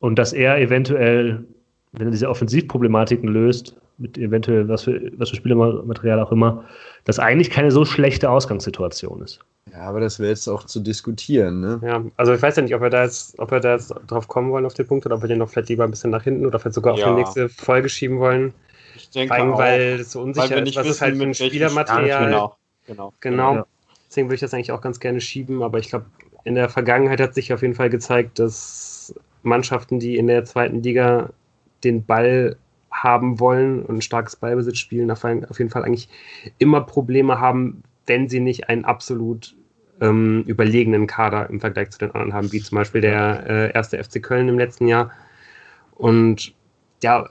und 0.00 0.18
dass 0.18 0.32
er 0.32 0.58
eventuell, 0.58 1.44
wenn 1.92 2.08
er 2.08 2.10
diese 2.10 2.28
Offensivproblematiken 2.28 3.28
löst, 3.28 3.79
mit 4.00 4.18
eventuell 4.18 4.68
was 4.68 4.84
für, 4.84 5.12
was 5.16 5.30
für 5.30 5.36
Spielermaterial 5.36 6.20
auch 6.20 6.32
immer, 6.32 6.64
das 7.04 7.18
eigentlich 7.18 7.50
keine 7.50 7.70
so 7.70 7.84
schlechte 7.84 8.30
Ausgangssituation 8.30 9.22
ist. 9.22 9.40
Ja, 9.72 9.82
aber 9.82 10.00
das 10.00 10.18
wäre 10.18 10.30
jetzt 10.30 10.48
auch 10.48 10.64
zu 10.64 10.80
diskutieren, 10.80 11.60
ne? 11.60 11.80
Ja, 11.84 12.02
also 12.16 12.34
ich 12.34 12.42
weiß 12.42 12.56
ja 12.56 12.62
nicht, 12.62 12.74
ob 12.74 12.80
wir 12.80 12.90
da 12.90 13.04
jetzt, 13.04 13.38
ob 13.38 13.50
wir 13.50 13.60
da 13.60 13.74
jetzt 13.74 13.94
drauf 14.06 14.26
kommen 14.26 14.50
wollen 14.50 14.66
auf 14.66 14.74
den 14.74 14.86
Punkt 14.86 15.06
oder 15.06 15.16
ob 15.16 15.22
wir 15.22 15.28
den 15.28 15.38
noch 15.38 15.50
vielleicht 15.50 15.68
lieber 15.68 15.84
ein 15.84 15.90
bisschen 15.90 16.10
nach 16.10 16.24
hinten 16.24 16.46
oder 16.46 16.58
vielleicht 16.58 16.74
sogar 16.74 16.96
ja. 16.96 17.04
auf 17.04 17.10
die 17.14 17.20
nächste 17.20 17.48
Folge 17.48 17.88
schieben 17.88 18.18
wollen. 18.18 18.52
Ich 18.96 19.10
denke 19.10 19.34
Vor 19.34 19.44
allem, 19.44 19.56
weil 19.56 20.00
es 20.00 20.12
so 20.12 20.22
unsicher 20.22 20.62
ist, 20.62 20.76
was 20.76 20.86
ist 20.86 21.00
halt 21.00 21.16
für 21.16 21.22
ein 21.22 21.34
Spielermaterial. 21.34 22.24
Genau. 22.24 22.56
Genau. 22.86 23.12
genau. 23.20 23.54
Ja. 23.54 23.66
Deswegen 24.08 24.26
würde 24.26 24.34
ich 24.34 24.40
das 24.40 24.52
eigentlich 24.52 24.72
auch 24.72 24.80
ganz 24.80 24.98
gerne 24.98 25.20
schieben, 25.20 25.62
aber 25.62 25.78
ich 25.78 25.88
glaube, 25.88 26.06
in 26.44 26.56
der 26.56 26.68
Vergangenheit 26.68 27.20
hat 27.20 27.34
sich 27.34 27.52
auf 27.52 27.62
jeden 27.62 27.74
Fall 27.74 27.90
gezeigt, 27.90 28.38
dass 28.38 29.14
Mannschaften, 29.42 30.00
die 30.00 30.16
in 30.16 30.26
der 30.26 30.44
zweiten 30.44 30.82
Liga 30.82 31.30
den 31.84 32.04
Ball 32.04 32.56
haben 32.90 33.38
wollen 33.40 33.82
und 33.82 33.96
ein 33.98 34.02
starkes 34.02 34.36
Ballbesitz 34.36 34.78
spielen, 34.78 35.10
auf 35.10 35.24
jeden 35.24 35.70
Fall 35.70 35.84
eigentlich 35.84 36.08
immer 36.58 36.80
Probleme 36.80 37.40
haben, 37.40 37.82
wenn 38.06 38.28
sie 38.28 38.40
nicht 38.40 38.68
einen 38.68 38.84
absolut 38.84 39.54
ähm, 40.00 40.42
überlegenen 40.46 41.06
Kader 41.06 41.48
im 41.50 41.60
Vergleich 41.60 41.90
zu 41.90 41.98
den 41.98 42.10
anderen 42.10 42.34
haben, 42.34 42.52
wie 42.52 42.60
zum 42.60 42.76
Beispiel 42.76 43.00
der 43.00 43.44
äh, 43.46 43.72
erste 43.72 44.02
FC 44.02 44.22
Köln 44.22 44.48
im 44.48 44.58
letzten 44.58 44.86
Jahr. 44.86 45.10
Und 45.94 46.54
ja, 47.02 47.28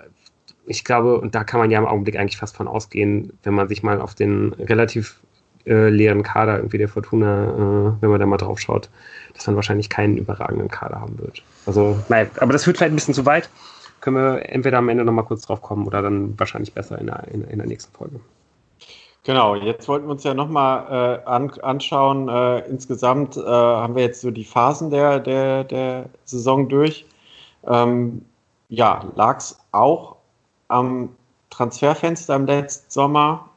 ich 0.66 0.84
glaube, 0.84 1.20
und 1.20 1.34
da 1.36 1.44
kann 1.44 1.60
man 1.60 1.72
ja 1.72 1.80
im 1.80 1.86
Augenblick 1.86 2.18
eigentlich 2.18 2.38
fast 2.38 2.56
von 2.56 2.68
ausgehen, 2.68 3.34
wenn 3.44 3.54
man 3.54 3.68
sich 3.68 3.82
mal 3.82 4.00
auf 4.00 4.14
den 4.14 4.54
relativ 4.54 5.20
äh, 5.66 5.90
leeren 5.90 6.24
Kader 6.24 6.58
irgendwie 6.58 6.78
der 6.78 6.88
Fortuna, 6.90 7.96
äh, 7.98 8.02
wenn 8.02 8.10
man 8.10 8.20
da 8.20 8.26
mal 8.26 8.38
drauf 8.38 8.60
schaut, 8.60 8.90
dass 9.34 9.48
man 9.48 9.56
wahrscheinlich 9.56 9.90
keinen 9.90 10.18
überragenden 10.18 10.70
Kader 10.70 11.02
haben 11.02 11.18
wird. 11.20 11.44
Also, 11.66 12.00
naja, 12.08 12.30
aber 12.40 12.54
das 12.54 12.64
führt 12.64 12.78
vielleicht 12.78 12.94
ein 12.94 12.96
bisschen 12.96 13.14
zu 13.14 13.26
weit 13.26 13.50
können 14.02 14.18
wir 14.18 14.50
entweder 14.50 14.78
am 14.80 14.90
Ende 14.90 15.04
nochmal 15.04 15.26
kurz 15.26 15.44
drauf 15.44 15.62
kommen 15.62 15.88
oder 15.88 16.02
dann 16.02 16.40
wahrscheinlich 16.40 16.74
besser 16.74 17.00
in 17.00 17.08
der, 17.08 17.28
in, 17.30 17.44
in 17.46 17.58
der 17.58 17.68
nächsten 17.68 17.94
Folge. 17.96 18.20
Genau, 19.24 19.56
jetzt 19.56 19.88
wollten 19.88 20.08
wir 20.08 20.12
uns 20.12 20.24
ja 20.24 20.34
nochmal 20.34 21.20
äh, 21.24 21.26
an, 21.28 21.52
anschauen. 21.62 22.30
Äh, 22.30 22.60
insgesamt 22.70 23.38
äh, 23.38 23.42
haben 23.42 23.96
wir 23.96 24.04
jetzt 24.04 24.22
so 24.22 24.32
die 24.32 24.46
Phasen 24.46 24.90
der, 24.90 25.20
der, 25.20 25.66
der 25.66 26.06
Saison 26.26 26.70
durch. 26.70 27.06
Ähm, 27.68 28.24
ja, 28.70 29.06
lag 29.16 29.38
es 29.38 29.60
auch 29.72 30.16
am 30.70 31.10
Transferfenster 31.50 32.36
im 32.36 32.46
letzten 32.46 32.90
Sommer? 32.90 33.50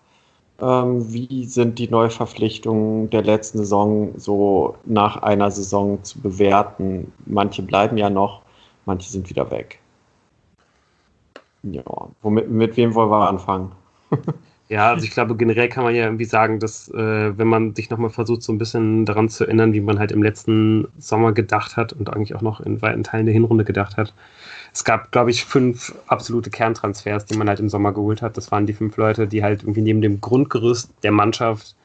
Ähm, 0.61 1.13
wie 1.13 1.45
sind 1.45 1.79
die 1.79 1.89
Neuverpflichtungen 1.89 3.11
der 3.11 3.23
letzten 3.23 3.59
Saison 3.59 4.13
so 4.17 4.77
nach 4.85 5.23
einer 5.23 5.51
Saison 5.51 6.03
zu 6.03 6.21
bewerten? 6.21 7.13
Manche 7.27 7.63
bleiben 7.63 7.97
ja 7.97 8.11
noch, 8.11 8.43
manche 8.85 9.11
sind 9.11 9.31
wieder 9.31 9.51
weg. 9.51 9.82
Ja, 11.63 11.83
womit, 12.23 12.51
mit 12.51 12.77
wem 12.77 12.95
wollen 12.95 13.11
wir 13.11 13.29
anfangen? 13.29 13.73
ja, 14.69 14.91
also 14.91 15.05
ich 15.05 15.13
glaube, 15.13 15.37
generell 15.37 15.69
kann 15.69 15.85
man 15.85 15.95
ja 15.95 16.05
irgendwie 16.05 16.25
sagen, 16.25 16.59
dass 16.59 16.89
äh, 16.89 17.39
wenn 17.39 17.47
man 17.47 17.75
sich 17.75 17.91
nochmal 17.91 18.11
versucht, 18.11 18.43
so 18.43 18.53
ein 18.53 18.59
bisschen 18.59 19.07
daran 19.07 19.29
zu 19.29 19.45
erinnern, 19.45 19.73
wie 19.73 19.81
man 19.81 19.99
halt 19.99 20.13
im 20.13 20.23
letzten 20.23 20.89
Sommer 20.99 21.33
gedacht 21.33 21.77
hat 21.77 21.93
und 21.93 22.13
eigentlich 22.13 22.35
auch 22.35 22.43
noch 22.43 22.61
in 22.61 22.83
weiten 22.83 23.05
Teilen 23.05 23.27
der 23.27 23.33
Hinrunde 23.33 23.65
gedacht 23.65 23.97
hat. 23.97 24.13
Es 24.73 24.85
gab, 24.85 25.13
glaube 25.13 25.31
ich, 25.31 25.45
fünf 25.45 25.95
absolute 26.07 26.51
Kerntransfers, 26.51 27.27
die 27.27 27.37
man 27.37 27.49
halt 27.49 27.61
im 27.61 27.69
Sommer 27.69 27.93
geholt 27.93 28.23
hat. 28.23 28.37
Das 28.37 28.51
waren 28.51 28.67
die 28.67 28.73
fünf 28.73 28.97
Leute, 28.97 29.29
die 29.29 29.43
halt 29.45 29.63
irgendwie 29.63 29.83
neben 29.83 30.01
dem 30.01 30.21
Grundgerüst 30.21 30.91
der 31.03 31.13
Mannschaft, 31.13 31.77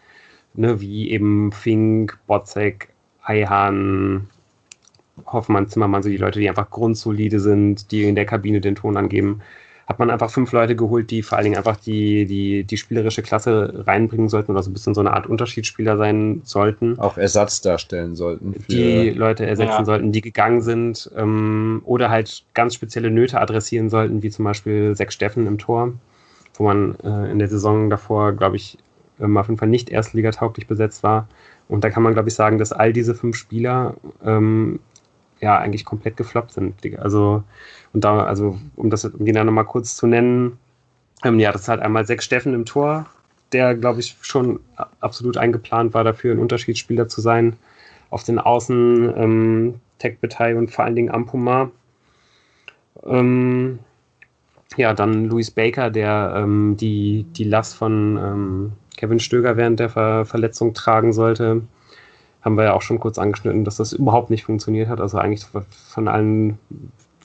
ne, 0.53 0.79
wie 0.79 1.11
eben 1.11 1.51
Fink, 1.51 2.17
Botzek, 2.27 2.89
Eihan, 3.23 4.29
Hoffmann, 5.25 5.67
Zimmermann, 5.67 6.03
so 6.03 6.09
die 6.09 6.17
Leute, 6.17 6.39
die 6.39 6.47
einfach 6.47 6.69
grundsolide 6.69 7.39
sind, 7.39 7.91
die 7.91 8.07
in 8.07 8.15
der 8.15 8.25
Kabine 8.25 8.61
den 8.61 8.75
Ton 8.75 8.95
angeben, 8.97 9.41
hat 9.87 9.99
man 9.99 10.09
einfach 10.09 10.29
fünf 10.29 10.51
Leute 10.51 10.75
geholt, 10.75 11.09
die 11.11 11.23
vor 11.23 11.37
allen 11.37 11.45
Dingen 11.45 11.55
einfach 11.55 11.77
die, 11.77 12.25
die, 12.25 12.65
die 12.65 12.77
spielerische 12.77 13.21
Klasse 13.21 13.85
reinbringen 13.87 14.27
sollten 14.27 14.51
oder 14.51 14.61
so 14.61 14.69
ein 14.69 14.73
bisschen 14.73 14.93
so 14.93 14.99
eine 14.99 15.13
Art 15.13 15.27
Unterschiedsspieler 15.27 15.95
sein 15.97 16.41
sollten. 16.43 16.99
Auch 16.99 17.17
Ersatz 17.17 17.61
darstellen 17.61 18.13
sollten. 18.13 18.53
die 18.69 19.11
Leute 19.11 19.45
ersetzen 19.45 19.79
ja. 19.79 19.85
sollten, 19.85 20.11
die 20.11 20.19
gegangen 20.19 20.61
sind 20.61 21.09
ähm, 21.15 21.81
oder 21.85 22.09
halt 22.09 22.43
ganz 22.53 22.73
spezielle 22.73 23.09
Nöte 23.09 23.39
adressieren 23.39 23.89
sollten, 23.89 24.21
wie 24.23 24.29
zum 24.29 24.43
Beispiel 24.43 24.93
Sechs 24.93 25.13
Steffen 25.13 25.47
im 25.47 25.57
Tor, 25.57 25.93
wo 26.55 26.65
man 26.65 26.95
äh, 26.99 27.31
in 27.31 27.39
der 27.39 27.47
Saison 27.47 27.89
davor, 27.89 28.33
glaube 28.33 28.57
ich, 28.57 28.77
ähm, 29.21 29.37
auf 29.37 29.47
jeden 29.47 29.57
Fall 29.57 29.69
nicht 29.69 29.89
erstligatauglich 29.89 30.67
besetzt 30.67 31.01
war. 31.03 31.29
Und 31.69 31.85
da 31.85 31.89
kann 31.89 32.03
man, 32.03 32.13
glaube 32.13 32.27
ich, 32.27 32.35
sagen, 32.35 32.57
dass 32.57 32.73
all 32.73 32.91
diese 32.91 33.15
fünf 33.15 33.37
Spieler 33.37 33.95
ähm, 34.23 34.79
ja 35.39 35.57
eigentlich 35.57 35.85
komplett 35.85 36.17
gefloppt 36.17 36.51
sind. 36.51 36.75
Also, 36.97 37.43
und 37.97 38.03
da, 38.03 38.25
also, 38.25 38.59
um 38.75 38.91
das, 38.91 39.05
um 39.05 39.25
die 39.25 39.31
dann 39.31 39.47
nochmal 39.47 39.65
kurz 39.65 39.95
zu 39.95 40.05
nennen, 40.05 40.59
ähm, 41.23 41.39
ja, 41.39 41.51
das 41.51 41.67
halt 41.67 41.81
einmal 41.81 42.05
sechs 42.05 42.25
Steffen 42.25 42.53
im 42.53 42.63
Tor, 42.63 43.07
der, 43.53 43.73
glaube 43.73 44.01
ich, 44.01 44.15
schon 44.21 44.59
absolut 44.99 45.35
eingeplant 45.35 45.95
war, 45.95 46.03
dafür 46.03 46.35
ein 46.35 46.37
Unterschiedsspieler 46.37 47.07
zu 47.07 47.21
sein. 47.21 47.55
Auf 48.11 48.23
den 48.23 48.37
Außen 48.37 49.13
ähm, 49.17 49.75
Tech 49.97 50.19
Betei 50.21 50.55
und 50.55 50.69
vor 50.69 50.85
allen 50.85 50.95
Dingen 50.95 51.09
Ampuma. 51.09 51.71
Ähm, 53.03 53.79
ja, 54.75 54.93
dann 54.93 55.25
Louis 55.25 55.49
Baker, 55.49 55.89
der 55.89 56.35
ähm, 56.37 56.77
die, 56.77 57.25
die 57.31 57.45
Last 57.45 57.73
von 57.73 58.15
ähm, 58.17 58.71
Kevin 58.95 59.19
Stöger 59.19 59.57
während 59.57 59.79
der 59.79 59.89
Ver 59.89 60.23
Verletzung 60.25 60.75
tragen 60.75 61.13
sollte 61.13 61.63
haben 62.47 62.55
wir 62.57 62.65
ja 62.65 62.73
auch 62.73 62.81
schon 62.81 62.99
kurz 62.99 63.17
angeschnitten, 63.17 63.65
dass 63.65 63.75
das 63.77 63.91
überhaupt 63.91 64.29
nicht 64.29 64.45
funktioniert 64.45 64.87
hat. 64.87 65.01
Also 65.01 65.17
eigentlich 65.17 65.45
von 65.89 66.07
allen, 66.07 66.57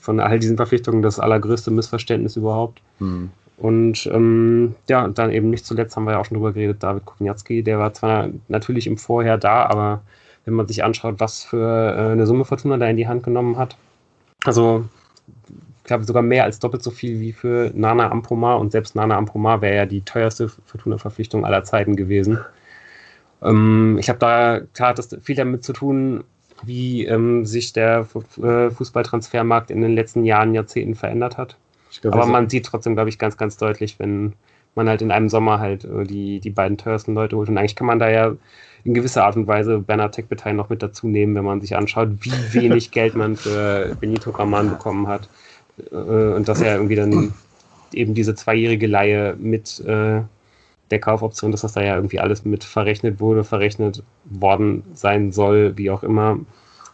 von 0.03 0.19
all 0.19 0.37
diesen 0.37 0.57
Verpflichtungen 0.57 1.01
das 1.01 1.17
allergrößte 1.17 1.71
Missverständnis 1.71 2.35
überhaupt. 2.35 2.81
Mhm. 2.99 3.31
Und 3.55 4.05
ähm, 4.07 4.75
ja, 4.89 5.07
dann 5.07 5.31
eben 5.31 5.49
nicht 5.49 5.65
zuletzt 5.65 5.95
haben 5.95 6.03
wir 6.03 6.11
ja 6.11 6.19
auch 6.19 6.25
schon 6.25 6.35
drüber 6.35 6.51
geredet, 6.51 6.83
David 6.83 7.05
Kowniatski, 7.05 7.63
der 7.63 7.79
war 7.79 7.93
zwar 7.93 8.27
natürlich 8.49 8.85
im 8.85 8.97
Vorher 8.97 9.37
da, 9.37 9.65
aber 9.65 10.01
wenn 10.43 10.55
man 10.55 10.67
sich 10.67 10.83
anschaut, 10.83 11.15
was 11.19 11.45
für 11.45 11.95
äh, 11.95 12.11
eine 12.11 12.27
Summe 12.27 12.43
Fortuna 12.43 12.75
da 12.75 12.87
in 12.87 12.97
die 12.97 13.07
Hand 13.07 13.23
genommen 13.23 13.55
hat, 13.57 13.77
also 14.43 14.83
ich 15.77 15.83
glaube 15.85 16.03
sogar 16.03 16.21
mehr 16.21 16.43
als 16.43 16.59
doppelt 16.59 16.83
so 16.83 16.91
viel 16.91 17.21
wie 17.21 17.31
für 17.31 17.71
Nana 17.73 18.11
Ampomar 18.11 18.59
und 18.59 18.73
selbst 18.73 18.95
Nana 18.95 19.15
Ampomar 19.15 19.61
wäre 19.61 19.75
ja 19.75 19.85
die 19.85 20.01
teuerste 20.01 20.49
Fortuna-Verpflichtung 20.49 21.45
aller 21.45 21.63
Zeiten 21.63 21.95
gewesen. 21.95 22.39
Ähm, 23.41 23.97
ich 23.99 24.09
habe 24.09 24.19
da 24.19 24.59
klar 24.73 24.93
das 24.93 25.15
viel 25.21 25.37
damit 25.37 25.63
zu 25.63 25.71
tun, 25.71 26.25
wie 26.65 27.05
ähm, 27.05 27.45
sich 27.45 27.73
der 27.73 28.07
äh, 28.41 28.69
Fußballtransfermarkt 28.69 29.71
in 29.71 29.81
den 29.81 29.93
letzten 29.93 30.25
Jahren, 30.25 30.53
Jahrzehnten 30.53 30.95
verändert 30.95 31.37
hat. 31.37 31.57
Glaub, 32.01 32.15
Aber 32.15 32.25
man 32.25 32.49
sieht 32.49 32.65
trotzdem, 32.65 32.95
glaube 32.95 33.09
ich, 33.09 33.19
ganz, 33.19 33.37
ganz 33.37 33.57
deutlich, 33.57 33.99
wenn 33.99 34.33
man 34.75 34.89
halt 34.89 35.01
in 35.01 35.11
einem 35.11 35.29
Sommer 35.29 35.59
halt 35.59 35.85
äh, 35.85 36.03
die, 36.03 36.39
die 36.39 36.49
beiden 36.49 36.77
teuersten 36.77 37.13
Leute 37.13 37.35
holt. 37.35 37.49
Und 37.49 37.57
eigentlich 37.57 37.75
kann 37.75 37.87
man 37.87 37.99
da 37.99 38.09
ja 38.09 38.33
in 38.83 38.93
gewisser 38.93 39.25
Art 39.25 39.35
und 39.35 39.47
Weise 39.47 39.79
Bernhard 39.79 40.15
Techbeteil 40.15 40.53
noch 40.53 40.69
mit 40.69 40.83
dazu 40.83 41.07
nehmen, 41.07 41.35
wenn 41.35 41.45
man 41.45 41.61
sich 41.61 41.75
anschaut, 41.75 42.09
wie 42.21 42.31
wenig 42.53 42.91
Geld 42.91 43.15
man 43.15 43.35
für 43.35 43.95
Benito 43.99 44.31
Raman 44.31 44.69
bekommen 44.69 45.07
hat. 45.07 45.29
Äh, 45.91 45.95
und 45.95 46.47
dass 46.47 46.61
er 46.61 46.75
irgendwie 46.75 46.95
dann 46.95 47.33
eben 47.93 48.13
diese 48.13 48.35
zweijährige 48.35 48.87
Leihe 48.87 49.35
mit 49.37 49.83
der 50.91 50.99
Kaufoption, 50.99 51.51
dass 51.51 51.61
das 51.61 51.73
da 51.73 51.81
ja 51.81 51.95
irgendwie 51.95 52.19
alles 52.19 52.45
mit 52.45 52.63
verrechnet 52.63 53.19
wurde, 53.19 53.43
verrechnet 53.43 54.03
worden 54.25 54.83
sein 54.93 55.31
soll, 55.31 55.77
wie 55.77 55.89
auch 55.89 56.03
immer, 56.03 56.39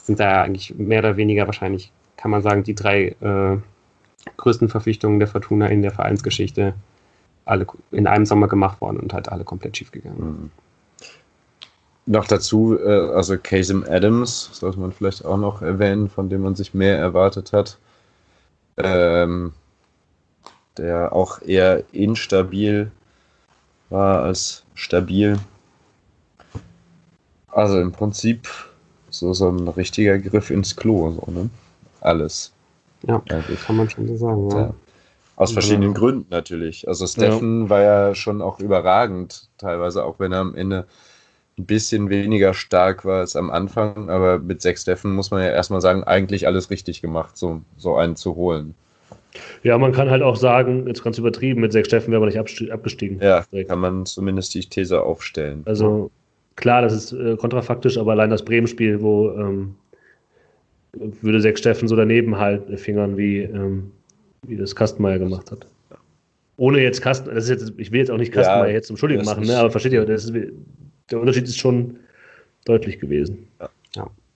sind 0.01 0.19
da 0.19 0.43
eigentlich 0.43 0.75
mehr 0.75 0.99
oder 0.99 1.17
weniger 1.17 1.45
wahrscheinlich, 1.47 1.91
kann 2.17 2.31
man 2.31 2.41
sagen, 2.41 2.63
die 2.63 2.75
drei 2.75 3.15
äh, 3.21 3.57
größten 4.37 4.69
Verpflichtungen 4.69 5.19
der 5.19 5.27
Fortuna 5.27 5.67
in 5.67 5.81
der 5.81 5.91
Vereinsgeschichte 5.91 6.73
alle 7.45 7.65
in 7.91 8.07
einem 8.07 8.25
Sommer 8.25 8.47
gemacht 8.47 8.79
worden 8.79 8.99
und 8.99 9.13
halt 9.13 9.29
alle 9.29 9.43
komplett 9.43 9.77
schief 9.77 9.91
gegangen. 9.91 10.19
Mhm. 10.19 10.51
Noch 12.05 12.25
dazu, 12.25 12.77
äh, 12.79 13.09
also 13.11 13.37
Casem 13.37 13.85
Adams, 13.87 14.49
sollte 14.53 14.79
man 14.79 14.91
vielleicht 14.91 15.25
auch 15.25 15.37
noch 15.37 15.61
erwähnen, 15.61 16.09
von 16.09 16.29
dem 16.29 16.41
man 16.41 16.55
sich 16.55 16.73
mehr 16.73 16.97
erwartet 16.97 17.53
hat. 17.53 17.77
Ähm, 18.77 19.53
der 20.77 21.13
auch 21.13 21.41
eher 21.41 21.83
instabil 21.91 22.91
war 23.89 24.23
als 24.23 24.63
stabil. 24.75 25.39
Also 27.51 27.79
im 27.79 27.91
Prinzip 27.91 28.47
so, 29.09 29.33
so 29.33 29.49
ein 29.49 29.67
richtiger 29.67 30.19
Griff 30.19 30.49
ins 30.49 30.75
Klo, 30.75 31.11
so, 31.11 31.31
ne? 31.31 31.49
Alles. 32.01 32.53
Ja, 33.07 33.21
Eigentlich. 33.29 33.61
kann 33.63 33.75
man 33.75 33.89
schon 33.89 34.07
so 34.07 34.17
sagen. 34.17 34.49
Ja. 34.51 34.57
Ja. 34.57 34.73
Aus 35.35 35.53
verschiedenen 35.53 35.93
ja. 35.93 35.97
Gründen 35.97 36.27
natürlich. 36.29 36.87
Also 36.87 37.07
Steffen 37.07 37.69
war 37.69 37.81
ja 37.81 38.15
schon 38.15 38.41
auch 38.41 38.59
überragend, 38.59 39.47
teilweise, 39.57 40.03
auch 40.03 40.19
wenn 40.19 40.33
er 40.33 40.39
am 40.39 40.53
Ende 40.53 40.85
ein 41.57 41.65
bisschen 41.65 42.09
weniger 42.09 42.53
stark 42.53 43.05
war 43.05 43.19
als 43.19 43.37
am 43.37 43.49
Anfang. 43.49 44.09
Aber 44.09 44.39
mit 44.39 44.61
sechs 44.61 44.81
Steffen 44.81 45.15
muss 45.15 45.31
man 45.31 45.41
ja 45.41 45.49
erstmal 45.49 45.79
sagen, 45.79 46.03
eigentlich 46.03 46.45
alles 46.45 46.69
richtig 46.69 47.01
gemacht, 47.01 47.37
so, 47.37 47.61
so 47.77 47.95
einen 47.95 48.17
zu 48.17 48.35
holen. 48.35 48.75
Ja, 49.63 49.77
man 49.77 49.91
kann 49.91 50.09
halt 50.09 50.21
auch 50.21 50.35
sagen, 50.35 50.87
jetzt 50.87 51.03
ganz 51.03 51.17
übertrieben, 51.17 51.61
mit 51.61 51.71
sechs 51.71 51.87
Steffen 51.87 52.11
wäre 52.11 52.19
man 52.19 52.29
nicht 52.29 52.71
abgestiegen. 52.71 53.19
Ja, 53.21 53.45
direkt. 53.51 53.69
kann 53.69 53.79
man 53.79 54.05
zumindest 54.05 54.53
die 54.53 54.61
These 54.61 55.01
aufstellen. 55.01 55.61
Also 55.65 56.11
klar, 56.55 56.81
das 56.81 56.93
ist 56.93 57.11
äh, 57.13 57.35
kontrafaktisch, 57.37 57.97
aber 57.97 58.11
allein 58.11 58.29
das 58.29 58.43
Bremen-Spiel, 58.43 59.01
wo 59.01 59.29
ähm, 59.31 59.75
würde 60.93 61.41
sechs 61.41 61.59
Steffen 61.59 61.87
so 61.87 61.95
daneben 61.95 62.37
halt 62.37 62.79
fingern, 62.79 63.17
wie, 63.17 63.39
ähm, 63.39 63.91
wie 64.47 64.57
das 64.57 64.75
Kastenmeier 64.75 65.19
gemacht 65.19 65.51
hat. 65.51 65.67
Ohne 66.57 66.81
jetzt 66.81 67.01
Kasten, 67.01 67.29
das 67.33 67.45
ist 67.45 67.49
jetzt, 67.49 67.73
ich 67.77 67.91
will 67.91 67.99
jetzt 67.99 68.11
auch 68.11 68.17
nicht 68.17 68.33
Kastenmeier 68.33 68.67
ja, 68.67 68.73
jetzt 68.73 68.87
zum 68.87 68.97
Schuldigen 68.97 69.23
machen, 69.23 69.45
ne, 69.45 69.57
aber 69.57 69.71
versteht 69.71 69.93
ihr, 69.93 70.07
ist, 70.09 70.33
der 71.09 71.19
Unterschied 71.19 71.45
ist 71.45 71.57
schon 71.57 71.97
deutlich 72.65 72.99
gewesen. 72.99 73.47
Ja. 73.61 73.69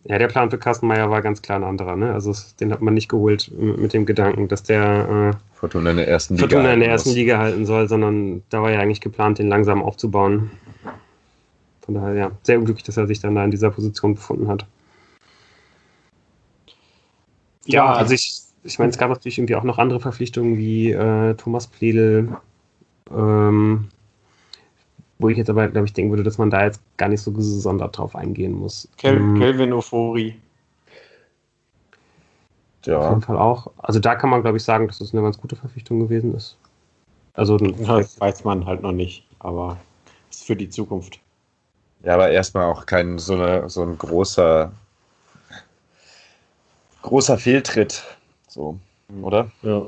Ja. 0.05 0.17
Der 0.17 0.27
Plan 0.27 0.49
für 0.49 0.57
Kastenmeier 0.57 1.09
war 1.09 1.21
ganz 1.21 1.41
klar 1.41 1.59
ein 1.59 1.63
anderer. 1.63 1.95
Ne? 1.95 2.13
Also 2.13 2.34
den 2.59 2.73
hat 2.73 2.81
man 2.81 2.93
nicht 2.93 3.09
geholt 3.09 3.51
mit 3.57 3.93
dem 3.93 4.05
Gedanken, 4.05 4.47
dass 4.47 4.63
der 4.63 5.34
äh, 5.34 5.38
Fortuna 5.53 5.91
in 5.91 5.97
der 5.97 6.07
ersten 6.07 6.35
Liga, 6.35 6.73
in 6.73 6.80
der 6.81 6.89
ersten 6.89 7.11
Liga 7.11 7.38
halten 7.38 7.65
soll, 7.65 7.88
sondern 7.88 8.43
da 8.49 8.61
war 8.61 8.71
ja 8.71 8.80
eigentlich 8.80 9.01
geplant, 9.01 9.39
den 9.39 9.47
langsam 9.47 9.81
aufzubauen. 9.81 10.51
Von 11.85 11.95
daher, 11.95 12.13
ja, 12.13 12.31
sehr 12.43 12.59
unglücklich, 12.59 12.84
dass 12.84 12.97
er 12.97 13.07
sich 13.07 13.19
dann 13.19 13.35
da 13.35 13.43
in 13.43 13.51
dieser 13.51 13.71
Position 13.71 14.15
befunden 14.15 14.47
hat. 14.47 14.65
Ja, 17.65 17.85
ja 17.85 17.93
also 17.93 18.13
ich, 18.13 18.41
ich 18.63 18.80
meine, 18.80 18.91
es 18.91 18.97
gab 18.97 19.09
natürlich 19.09 19.38
irgendwie 19.38 19.55
auch 19.55 19.63
noch 19.63 19.77
andere 19.77 19.99
Verpflichtungen 19.99 20.57
wie 20.57 20.91
äh, 20.91 21.34
Thomas 21.35 21.67
Pledel, 21.67 22.35
ähm, 23.11 23.89
wo 25.19 25.30
ich 25.30 25.38
jetzt 25.38 25.49
aber, 25.49 25.68
glaube 25.68 25.88
ich, 25.88 25.94
denken 25.94 26.11
würde, 26.11 26.23
dass 26.23 26.38
man 26.38 26.49
da 26.49 26.65
jetzt 26.65 26.81
gar 26.98 27.10
nicht 27.10 27.22
so 27.22 27.31
gesondert 27.31 27.98
drauf 27.98 28.15
eingehen 28.15 28.53
muss. 28.53 28.88
Kel 28.98 29.18
ähm, 29.18 29.38
Kelvin 29.38 29.73
Ofori. 29.73 30.35
Ja. 32.85 32.99
Auf 32.99 33.10
jeden 33.10 33.22
Fall 33.22 33.38
auch. 33.38 33.72
Also 33.77 33.99
da 33.99 34.15
kann 34.15 34.30
man, 34.30 34.41
glaube 34.41 34.57
ich, 34.57 34.64
sagen, 34.64 34.88
dass 34.88 34.99
das 34.99 35.14
eine 35.14 35.22
ganz 35.22 35.38
gute 35.38 35.56
Verpflichtung 35.56 35.99
gewesen 35.99 36.35
ist. 36.35 36.57
Also 37.34 37.57
das 37.57 38.19
weiß 38.19 38.44
man 38.44 38.65
halt 38.65 38.81
noch 38.81 38.91
nicht, 38.91 39.26
aber 39.40 39.77
ist 40.30 40.44
für 40.44 40.56
die 40.56 40.69
Zukunft. 40.69 41.19
Ja, 42.03 42.15
aber 42.15 42.30
erstmal 42.30 42.65
auch 42.65 42.85
kein 42.85 43.18
so, 43.18 43.34
eine, 43.34 43.69
so 43.69 43.81
ein 43.81 43.98
großer 43.98 44.72
großer 47.03 47.38
Fehltritt. 47.38 48.03
So, 48.48 48.77
oder? 49.22 49.52
Ja. 49.61 49.85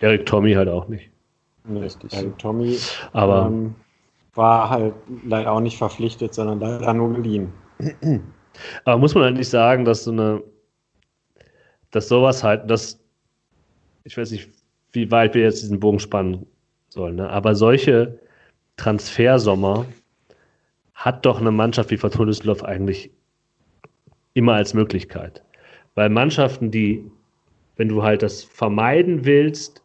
Erik 0.00 0.26
Tommy 0.26 0.54
halt 0.54 0.68
auch 0.68 0.88
nicht. 0.88 1.10
Richtig. 1.68 2.12
Erik 2.12 2.38
Tommy 2.38 2.78
aber 3.12 3.46
ähm, 3.46 3.74
war 4.36 4.70
halt 4.70 4.94
leider 5.24 5.52
auch 5.52 5.60
nicht 5.60 5.78
verpflichtet, 5.78 6.34
sondern 6.34 6.60
leider 6.60 6.94
nur 6.94 7.14
geliehen. 7.14 7.52
Aber 8.84 8.98
muss 8.98 9.14
man 9.14 9.24
halt 9.24 9.36
nicht 9.36 9.48
sagen, 9.48 9.84
dass 9.84 10.04
so 10.04 10.12
eine, 10.12 10.42
dass 11.90 12.08
sowas 12.08 12.42
halt, 12.42 12.70
dass, 12.70 12.98
ich 14.04 14.16
weiß 14.16 14.30
nicht, 14.30 14.50
wie 14.92 15.10
weit 15.10 15.34
wir 15.34 15.42
jetzt 15.42 15.62
diesen 15.62 15.80
Bogen 15.80 15.98
spannen 15.98 16.46
sollen, 16.88 17.16
ne? 17.16 17.28
aber 17.28 17.54
solche 17.54 18.18
Transfersommer 18.76 19.86
hat 20.94 21.26
doch 21.26 21.40
eine 21.40 21.50
Mannschaft 21.50 21.90
wie 21.90 21.96
Fortuna 21.96 22.26
Düsseldorf 22.26 22.62
eigentlich 22.62 23.10
immer 24.32 24.54
als 24.54 24.74
Möglichkeit. 24.74 25.42
Weil 25.94 26.08
Mannschaften, 26.10 26.70
die, 26.70 27.10
wenn 27.76 27.88
du 27.88 28.02
halt 28.02 28.22
das 28.22 28.44
vermeiden 28.44 29.24
willst, 29.24 29.82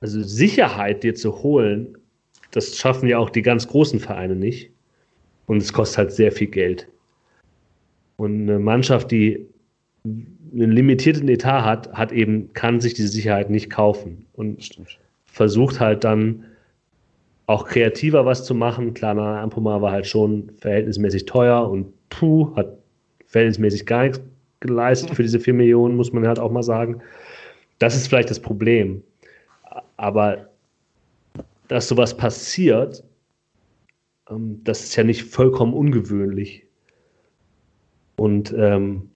also 0.00 0.22
Sicherheit 0.22 1.02
dir 1.02 1.14
zu 1.14 1.42
holen, 1.42 1.96
das 2.52 2.76
schaffen 2.76 3.08
ja 3.08 3.18
auch 3.18 3.30
die 3.30 3.42
ganz 3.42 3.66
großen 3.66 3.98
Vereine 3.98 4.36
nicht. 4.36 4.70
Und 5.46 5.56
es 5.56 5.72
kostet 5.72 5.98
halt 5.98 6.12
sehr 6.12 6.30
viel 6.30 6.46
Geld. 6.46 6.86
Und 8.16 8.42
eine 8.42 8.58
Mannschaft, 8.58 9.10
die 9.10 9.46
einen 10.04 10.70
limitierten 10.70 11.28
Etat 11.28 11.64
hat, 11.64 11.92
hat 11.92 12.12
eben, 12.12 12.52
kann 12.52 12.80
sich 12.80 12.94
diese 12.94 13.08
Sicherheit 13.08 13.50
nicht 13.50 13.70
kaufen. 13.70 14.26
Und 14.34 14.62
Stimmt. 14.62 14.98
versucht 15.24 15.80
halt 15.80 16.04
dann 16.04 16.44
auch 17.46 17.66
kreativer 17.66 18.24
was 18.24 18.44
zu 18.44 18.54
machen. 18.54 18.94
Klar, 18.94 19.16
Ampoma 19.18 19.80
war 19.80 19.92
halt 19.92 20.06
schon 20.06 20.52
verhältnismäßig 20.58 21.24
teuer 21.24 21.68
und 21.68 21.92
puh, 22.10 22.54
hat 22.54 22.78
verhältnismäßig 23.26 23.86
gar 23.86 24.04
nichts 24.04 24.20
geleistet 24.60 25.10
für 25.10 25.22
diese 25.22 25.40
4 25.40 25.54
Millionen, 25.54 25.96
muss 25.96 26.12
man 26.12 26.26
halt 26.26 26.38
auch 26.38 26.52
mal 26.52 26.62
sagen. 26.62 27.00
Das 27.78 27.96
ist 27.96 28.06
vielleicht 28.06 28.30
das 28.30 28.40
Problem. 28.40 29.02
Aber 29.96 30.51
dass 31.72 31.88
sowas 31.88 32.16
passiert, 32.16 33.02
ähm, 34.30 34.60
das 34.64 34.84
ist 34.84 34.96
ja 34.96 35.04
nicht 35.04 35.24
vollkommen 35.24 35.74
ungewöhnlich. 35.74 36.66
Und 38.16 38.54
ähm, 38.56 39.10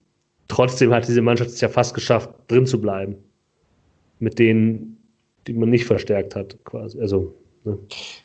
trotzdem 0.47 0.93
hat 0.93 1.07
diese 1.07 1.21
Mannschaft 1.21 1.51
es 1.51 1.61
ja 1.61 1.69
fast 1.69 1.93
geschafft, 1.93 2.29
drin 2.47 2.65
zu 2.65 2.81
bleiben. 2.81 3.15
Mit 4.19 4.39
denen, 4.39 4.97
die 5.45 5.53
man 5.53 5.69
nicht 5.69 5.85
verstärkt 5.85 6.35
hat, 6.35 6.57
quasi. 6.65 6.99
Also, 6.99 7.35
ne? 7.63 7.77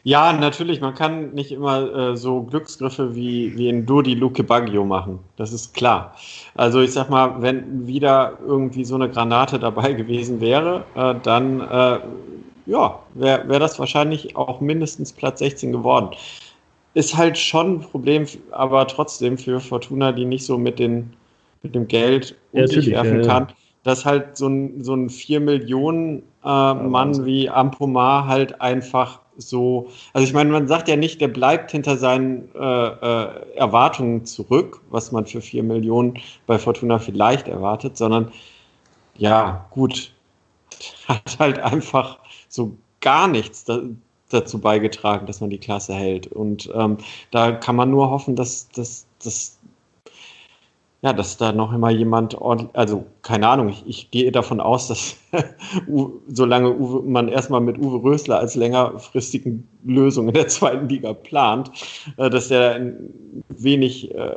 Ja, 0.02 0.32
natürlich, 0.32 0.80
man 0.80 0.94
kann 0.94 1.34
nicht 1.34 1.52
immer 1.52 1.94
äh, 1.94 2.16
so 2.16 2.42
Glücksgriffe 2.42 3.14
wie, 3.14 3.56
wie 3.56 3.68
in 3.68 3.84
Dodi 3.84 4.14
Luke 4.14 4.42
Baggio 4.42 4.84
machen. 4.86 5.18
Das 5.36 5.52
ist 5.52 5.74
klar. 5.74 6.16
Also 6.54 6.80
ich 6.80 6.92
sag 6.92 7.10
mal, 7.10 7.42
wenn 7.42 7.86
wieder 7.86 8.38
irgendwie 8.44 8.84
so 8.86 8.94
eine 8.94 9.10
Granate 9.10 9.58
dabei 9.58 9.92
gewesen 9.92 10.40
wäre, 10.40 10.84
äh, 10.94 11.14
dann 11.22 11.60
äh, 11.60 11.98
ja, 12.66 13.00
wäre 13.14 13.48
wär 13.48 13.58
das 13.58 13.78
wahrscheinlich 13.78 14.36
auch 14.36 14.60
mindestens 14.60 15.12
Platz 15.12 15.40
16 15.40 15.72
geworden. 15.72 16.10
Ist 16.94 17.16
halt 17.16 17.38
schon 17.38 17.74
ein 17.74 17.80
Problem, 17.80 18.26
aber 18.50 18.86
trotzdem 18.86 19.38
für 19.38 19.60
Fortuna, 19.60 20.12
die 20.12 20.24
nicht 20.24 20.44
so 20.44 20.58
mit, 20.58 20.78
den, 20.78 21.12
mit 21.62 21.74
dem 21.74 21.88
Geld 21.88 22.36
um 22.52 22.60
ja, 22.60 22.66
sich 22.66 22.90
werfen 22.90 23.22
kann, 23.22 23.48
ja. 23.48 23.54
dass 23.84 24.04
halt 24.04 24.36
so 24.36 24.46
ein, 24.48 24.84
so 24.84 24.94
ein 24.94 25.08
4 25.08 25.40
Millionen 25.40 26.22
äh, 26.44 26.74
Mann 26.74 27.24
wie 27.24 27.48
Ampomar 27.48 28.26
halt 28.26 28.60
einfach 28.60 29.20
so, 29.38 29.88
also 30.12 30.26
ich 30.26 30.34
meine, 30.34 30.50
man 30.50 30.68
sagt 30.68 30.88
ja 30.88 30.96
nicht, 30.96 31.20
der 31.20 31.28
bleibt 31.28 31.70
hinter 31.70 31.96
seinen 31.96 32.54
äh, 32.54 32.86
äh, 32.86 33.56
Erwartungen 33.56 34.24
zurück, 34.26 34.80
was 34.90 35.12
man 35.12 35.26
für 35.26 35.40
4 35.40 35.62
Millionen 35.62 36.18
bei 36.46 36.58
Fortuna 36.58 36.98
vielleicht 36.98 37.48
erwartet, 37.48 37.96
sondern 37.96 38.30
ja, 39.16 39.66
gut, 39.70 40.12
hat 41.08 41.38
halt 41.38 41.58
einfach 41.58 42.18
so 42.52 42.76
gar 43.00 43.28
nichts 43.28 43.64
da, 43.64 43.80
dazu 44.30 44.60
beigetragen, 44.60 45.26
dass 45.26 45.40
man 45.40 45.50
die 45.50 45.58
Klasse 45.58 45.94
hält. 45.94 46.26
Und 46.26 46.70
ähm, 46.74 46.98
da 47.30 47.52
kann 47.52 47.76
man 47.76 47.90
nur 47.90 48.10
hoffen, 48.10 48.36
dass, 48.36 48.68
dass, 48.70 49.06
dass, 49.22 49.58
ja, 51.00 51.12
dass 51.12 51.36
da 51.38 51.52
noch 51.52 51.72
immer 51.72 51.90
jemand, 51.90 52.36
also 52.74 53.06
keine 53.22 53.48
Ahnung, 53.48 53.70
ich, 53.70 53.84
ich 53.86 54.10
gehe 54.10 54.30
davon 54.30 54.60
aus, 54.60 54.88
dass 54.88 55.16
solange 56.28 56.76
Uwe, 56.76 57.02
man 57.02 57.28
erstmal 57.28 57.60
mit 57.60 57.78
Uwe 57.78 58.02
Rösler 58.02 58.38
als 58.38 58.54
längerfristigen 58.54 59.66
Lösung 59.84 60.28
in 60.28 60.34
der 60.34 60.48
zweiten 60.48 60.88
Liga 60.88 61.14
plant, 61.14 61.70
äh, 62.18 62.28
dass 62.28 62.48
der 62.48 62.92
wenig 63.48 64.14
äh, 64.14 64.34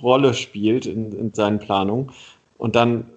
Rolle 0.00 0.34
spielt 0.34 0.86
in, 0.86 1.12
in 1.12 1.34
seinen 1.34 1.58
Planungen. 1.58 2.12
Und 2.58 2.76
dann 2.76 3.10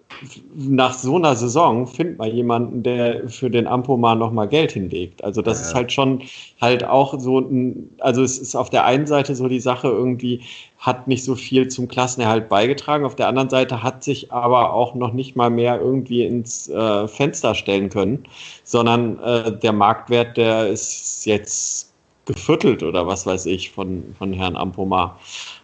nach 0.55 0.93
so 0.93 1.15
einer 1.15 1.35
Saison 1.35 1.87
findet 1.87 2.17
man 2.17 2.31
jemanden, 2.33 2.83
der 2.83 3.29
für 3.29 3.49
den 3.49 3.67
Ampomar 3.67 4.15
nochmal 4.15 4.47
Geld 4.47 4.71
hinlegt. 4.71 5.23
Also 5.23 5.41
das 5.41 5.59
ja. 5.59 5.67
ist 5.67 5.75
halt 5.75 5.91
schon 5.91 6.23
halt 6.59 6.83
auch 6.83 7.19
so 7.19 7.39
ein, 7.39 7.89
also 7.99 8.23
es 8.23 8.37
ist 8.37 8.55
auf 8.55 8.69
der 8.69 8.85
einen 8.85 9.07
Seite 9.07 9.35
so 9.35 9.47
die 9.47 9.59
Sache 9.59 9.87
irgendwie, 9.87 10.41
hat 10.77 11.07
nicht 11.07 11.23
so 11.23 11.35
viel 11.35 11.67
zum 11.67 11.87
Klassenerhalt 11.87 12.49
beigetragen. 12.49 13.05
Auf 13.05 13.15
der 13.15 13.27
anderen 13.27 13.49
Seite 13.49 13.83
hat 13.83 14.03
sich 14.03 14.31
aber 14.31 14.73
auch 14.73 14.95
noch 14.95 15.13
nicht 15.13 15.35
mal 15.35 15.49
mehr 15.49 15.79
irgendwie 15.79 16.23
ins 16.23 16.69
äh, 16.69 17.07
Fenster 17.07 17.53
stellen 17.53 17.89
können, 17.89 18.23
sondern 18.63 19.19
äh, 19.19 19.57
der 19.57 19.73
Marktwert, 19.73 20.37
der 20.37 20.67
ist 20.67 21.25
jetzt 21.25 21.93
geviertelt 22.25 22.83
oder 22.83 23.07
was 23.07 23.25
weiß 23.25 23.45
ich 23.47 23.71
von, 23.71 24.15
von 24.17 24.33
Herrn 24.33 24.55
Ampomar. 24.55 25.19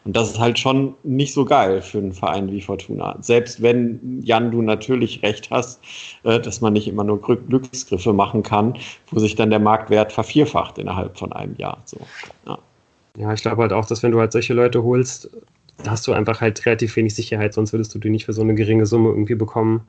Und 0.06 0.16
das 0.16 0.30
ist 0.30 0.40
halt 0.40 0.60
schon 0.60 0.94
nicht 1.04 1.34
so 1.34 1.46
geil 1.46 1.82
für 1.82 1.98
einen 1.98 2.14
Verein 2.14 2.52
wie 2.52 2.62
Fortuna. 2.62 3.18
Selbst 3.22 3.64
wenn, 3.64 4.22
Jan, 4.24 4.52
du 4.52 4.62
natürlich 4.62 5.24
recht 5.24 5.50
hast, 5.50 5.82
äh, 6.24 6.40
dass 6.40 6.62
man 6.62 6.74
nicht 6.74 6.88
immer 6.88 7.04
nur 7.04 7.20
Glücksgriffe 7.20 8.14
machen 8.14 8.44
kann, 8.44 8.76
wo 9.10 9.20
sich 9.20 9.34
dann 9.34 9.50
der 9.50 9.60
Marktwert 9.60 10.14
vervierfacht 10.14 10.78
innerhalb 10.78 11.18
von 11.18 11.34
einem 11.34 11.56
Jahr. 11.58 11.82
So, 11.86 11.98
ja. 12.46 12.60
ja, 13.18 13.34
ich 13.34 13.42
glaube 13.42 13.64
halt 13.64 13.74
auch, 13.74 13.88
dass 13.88 14.04
wenn 14.04 14.12
du 14.12 14.20
halt 14.20 14.32
solche 14.32 14.54
Leute 14.54 14.84
holst, 14.84 15.30
hast 15.88 16.06
du 16.06 16.14
einfach 16.14 16.40
halt 16.40 16.64
relativ 16.68 16.96
wenig 16.96 17.16
Sicherheit, 17.16 17.56
sonst 17.56 17.74
würdest 17.74 17.94
du 17.96 18.00
die 18.00 18.12
nicht 18.12 18.26
für 18.26 18.34
so 18.34 18.44
eine 18.44 18.54
geringe 18.54 18.86
Summe 18.86 19.10
irgendwie 19.10 19.36
bekommen. 19.36 19.88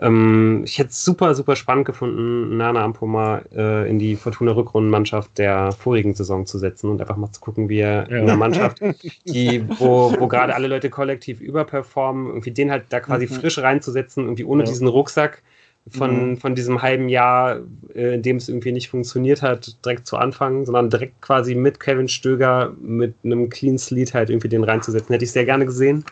Ähm, 0.00 0.62
ich 0.64 0.78
hätte 0.78 0.90
es 0.90 1.04
super, 1.04 1.34
super 1.34 1.54
spannend 1.54 1.84
gefunden, 1.84 2.56
Nana 2.56 2.82
Ampoma 2.82 3.42
äh, 3.54 3.88
in 3.88 3.98
die 3.98 4.16
Fortuna-Rückrundenmannschaft 4.16 5.38
der 5.38 5.70
vorigen 5.72 6.14
Saison 6.14 6.46
zu 6.46 6.58
setzen 6.58 6.90
und 6.90 7.00
einfach 7.00 7.16
mal 7.16 7.30
zu 7.30 7.40
gucken, 7.40 7.68
wie 7.68 7.78
er 7.78 8.08
ja. 8.10 8.16
in 8.16 8.22
einer 8.24 8.36
Mannschaft, 8.36 8.80
die, 9.24 9.64
wo, 9.78 10.12
wo 10.18 10.26
gerade 10.26 10.54
alle 10.54 10.66
Leute 10.66 10.90
kollektiv 10.90 11.40
überperformen, 11.40 12.26
irgendwie 12.26 12.50
den 12.50 12.70
halt 12.70 12.86
da 12.88 13.00
quasi 13.00 13.26
mhm. 13.26 13.34
frisch 13.34 13.58
reinzusetzen, 13.58 14.24
irgendwie 14.24 14.44
ohne 14.44 14.64
ja. 14.64 14.70
diesen 14.70 14.88
Rucksack 14.88 15.42
von, 15.90 16.30
mhm. 16.30 16.36
von 16.38 16.54
diesem 16.54 16.82
halben 16.82 17.08
Jahr, 17.08 17.60
äh, 17.94 18.14
in 18.14 18.22
dem 18.22 18.36
es 18.38 18.48
irgendwie 18.48 18.72
nicht 18.72 18.88
funktioniert 18.88 19.42
hat, 19.42 19.76
direkt 19.84 20.06
zu 20.06 20.16
anfangen, 20.16 20.64
sondern 20.64 20.90
direkt 20.90 21.20
quasi 21.20 21.54
mit 21.54 21.78
Kevin 21.78 22.08
Stöger 22.08 22.72
mit 22.80 23.14
einem 23.22 23.48
Clean 23.48 23.78
Sleet 23.78 24.14
halt 24.14 24.30
irgendwie 24.30 24.48
den 24.48 24.64
reinzusetzen. 24.64 25.12
Hätte 25.12 25.24
ich 25.24 25.32
sehr 25.32 25.44
gerne 25.44 25.66
gesehen. 25.66 26.04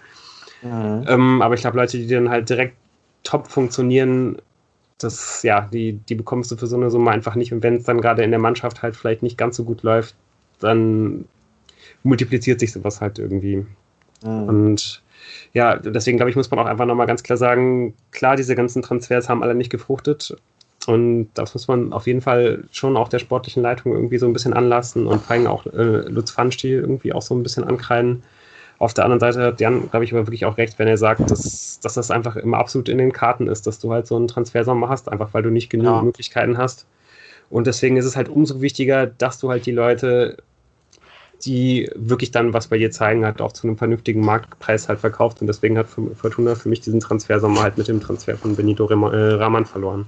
Mhm. 0.63 1.05
Ähm, 1.09 1.43
aber 1.43 1.55
ich 1.55 1.63
glaube, 1.63 1.79
Leute, 1.79 1.99
die 1.99 2.07
dann 2.07 2.29
halt 2.29 2.49
direkt 2.49 2.77
top 3.23 3.49
funktionieren, 3.49 4.37
das, 4.99 5.43
ja, 5.43 5.69
die, 5.73 5.95
die 5.95 6.15
bekommst 6.15 6.51
du 6.51 6.57
für 6.57 6.67
so 6.67 6.77
eine 6.77 6.91
Summe 6.91 7.11
einfach 7.11 7.35
nicht. 7.35 7.53
Und 7.53 7.63
wenn 7.63 7.77
es 7.77 7.85
dann 7.85 8.01
gerade 8.01 8.23
in 8.23 8.31
der 8.31 8.41
Mannschaft 8.41 8.83
halt 8.83 8.97
vielleicht 8.97 9.23
nicht 9.23 9.39
ganz 9.39 9.57
so 9.57 9.65
gut 9.65 9.83
läuft, 9.83 10.15
dann 10.61 11.25
multipliziert 12.03 12.61
sich 12.61 12.73
sowas 12.73 13.01
halt 13.01 13.19
irgendwie. 13.19 13.67
Mhm. 14.25 14.49
Und 14.49 15.03
ja, 15.53 15.77
deswegen 15.77 16.17
glaube 16.17 16.31
ich, 16.31 16.37
muss 16.37 16.51
man 16.51 16.61
auch 16.61 16.67
einfach 16.67 16.87
nochmal 16.87 17.07
ganz 17.07 17.23
klar 17.23 17.37
sagen, 17.37 17.95
klar, 18.11 18.37
diese 18.37 18.55
ganzen 18.55 18.83
Transfers 18.83 19.29
haben 19.29 19.43
alle 19.43 19.55
nicht 19.55 19.71
gefruchtet. 19.71 20.37
Und 20.87 21.31
das 21.35 21.55
muss 21.55 21.69
man 21.69 21.93
auf 21.93 22.07
jeden 22.07 22.23
Fall 22.23 22.65
schon 22.73 22.97
auch 22.97 23.09
der 23.09 23.21
sportlichen 23.21 23.63
Leitung 23.63 23.93
irgendwie 23.93 24.19
so 24.19 24.27
ein 24.27 24.33
bisschen 24.33 24.53
anlassen 24.53 25.07
und 25.07 25.23
vor 25.23 25.37
allem 25.37 25.47
auch 25.47 25.67
äh, 25.67 26.09
Lutz 26.09 26.33
Pfannstiel 26.33 26.81
irgendwie 26.81 27.13
auch 27.13 27.23
so 27.23 27.37
ein 27.37 27.43
bisschen 27.43 27.65
ankreiden. 27.65 28.25
Auf 28.83 28.95
der 28.95 29.05
anderen 29.05 29.21
Seite 29.21 29.45
hat 29.45 29.61
Jan, 29.61 29.89
glaube 29.89 30.05
ich, 30.05 30.13
aber 30.13 30.27
wirklich 30.27 30.45
auch 30.45 30.59
recht, 30.59 30.77
wenn 30.81 30.89
er 30.89 30.97
sagt, 30.97 31.31
dass, 31.31 31.79
dass 31.79 31.95
das 31.95 32.11
einfach 32.11 32.35
immer 32.35 32.59
absolut 32.59 32.89
in 32.89 32.99
den 32.99 33.13
Karten 33.13 33.47
ist, 33.47 33.69
dass 33.69 33.79
du 33.79 33.93
halt 33.93 34.09
so 34.09 34.17
einen 34.17 34.27
Transfersommer 34.27 34.89
hast, 34.89 35.09
einfach 35.09 35.33
weil 35.35 35.45
du 35.45 35.51
nicht 35.51 35.71
genügend 35.71 35.95
ja. 35.99 36.03
Möglichkeiten 36.03 36.59
hast. 36.59 36.85
Und 37.49 37.69
deswegen 37.69 37.97
ist 37.97 38.07
es 38.07 38.17
halt 38.17 38.29
umso 38.29 38.61
wichtiger, 38.61 39.07
dass 39.07 39.39
du 39.39 39.51
halt 39.51 39.67
die 39.67 39.71
Leute, 39.71 40.39
die 41.45 41.93
wirklich 41.95 42.33
dann 42.33 42.55
was 42.55 42.67
bei 42.67 42.79
dir 42.79 42.91
zeigen, 42.91 43.25
halt 43.25 43.41
auch 43.41 43.53
zu 43.53 43.69
einem 43.69 43.79
vernünftigen 43.79 44.21
Marktpreis 44.21 44.89
halt 44.89 44.99
verkauft. 44.99 45.41
Und 45.41 45.47
deswegen 45.47 45.79
hat 45.79 45.87
Fortuna 46.17 46.57
für 46.57 46.69
mich 46.69 46.81
diesen 46.81 46.99
Transfersommer 46.99 47.63
halt 47.63 47.79
mit 47.79 47.87
dem 47.87 48.01
Transfer 48.01 48.37
von 48.37 48.57
Benito 48.57 48.89
äh, 48.89 49.35
Rahman 49.35 49.65
verloren. 49.65 50.07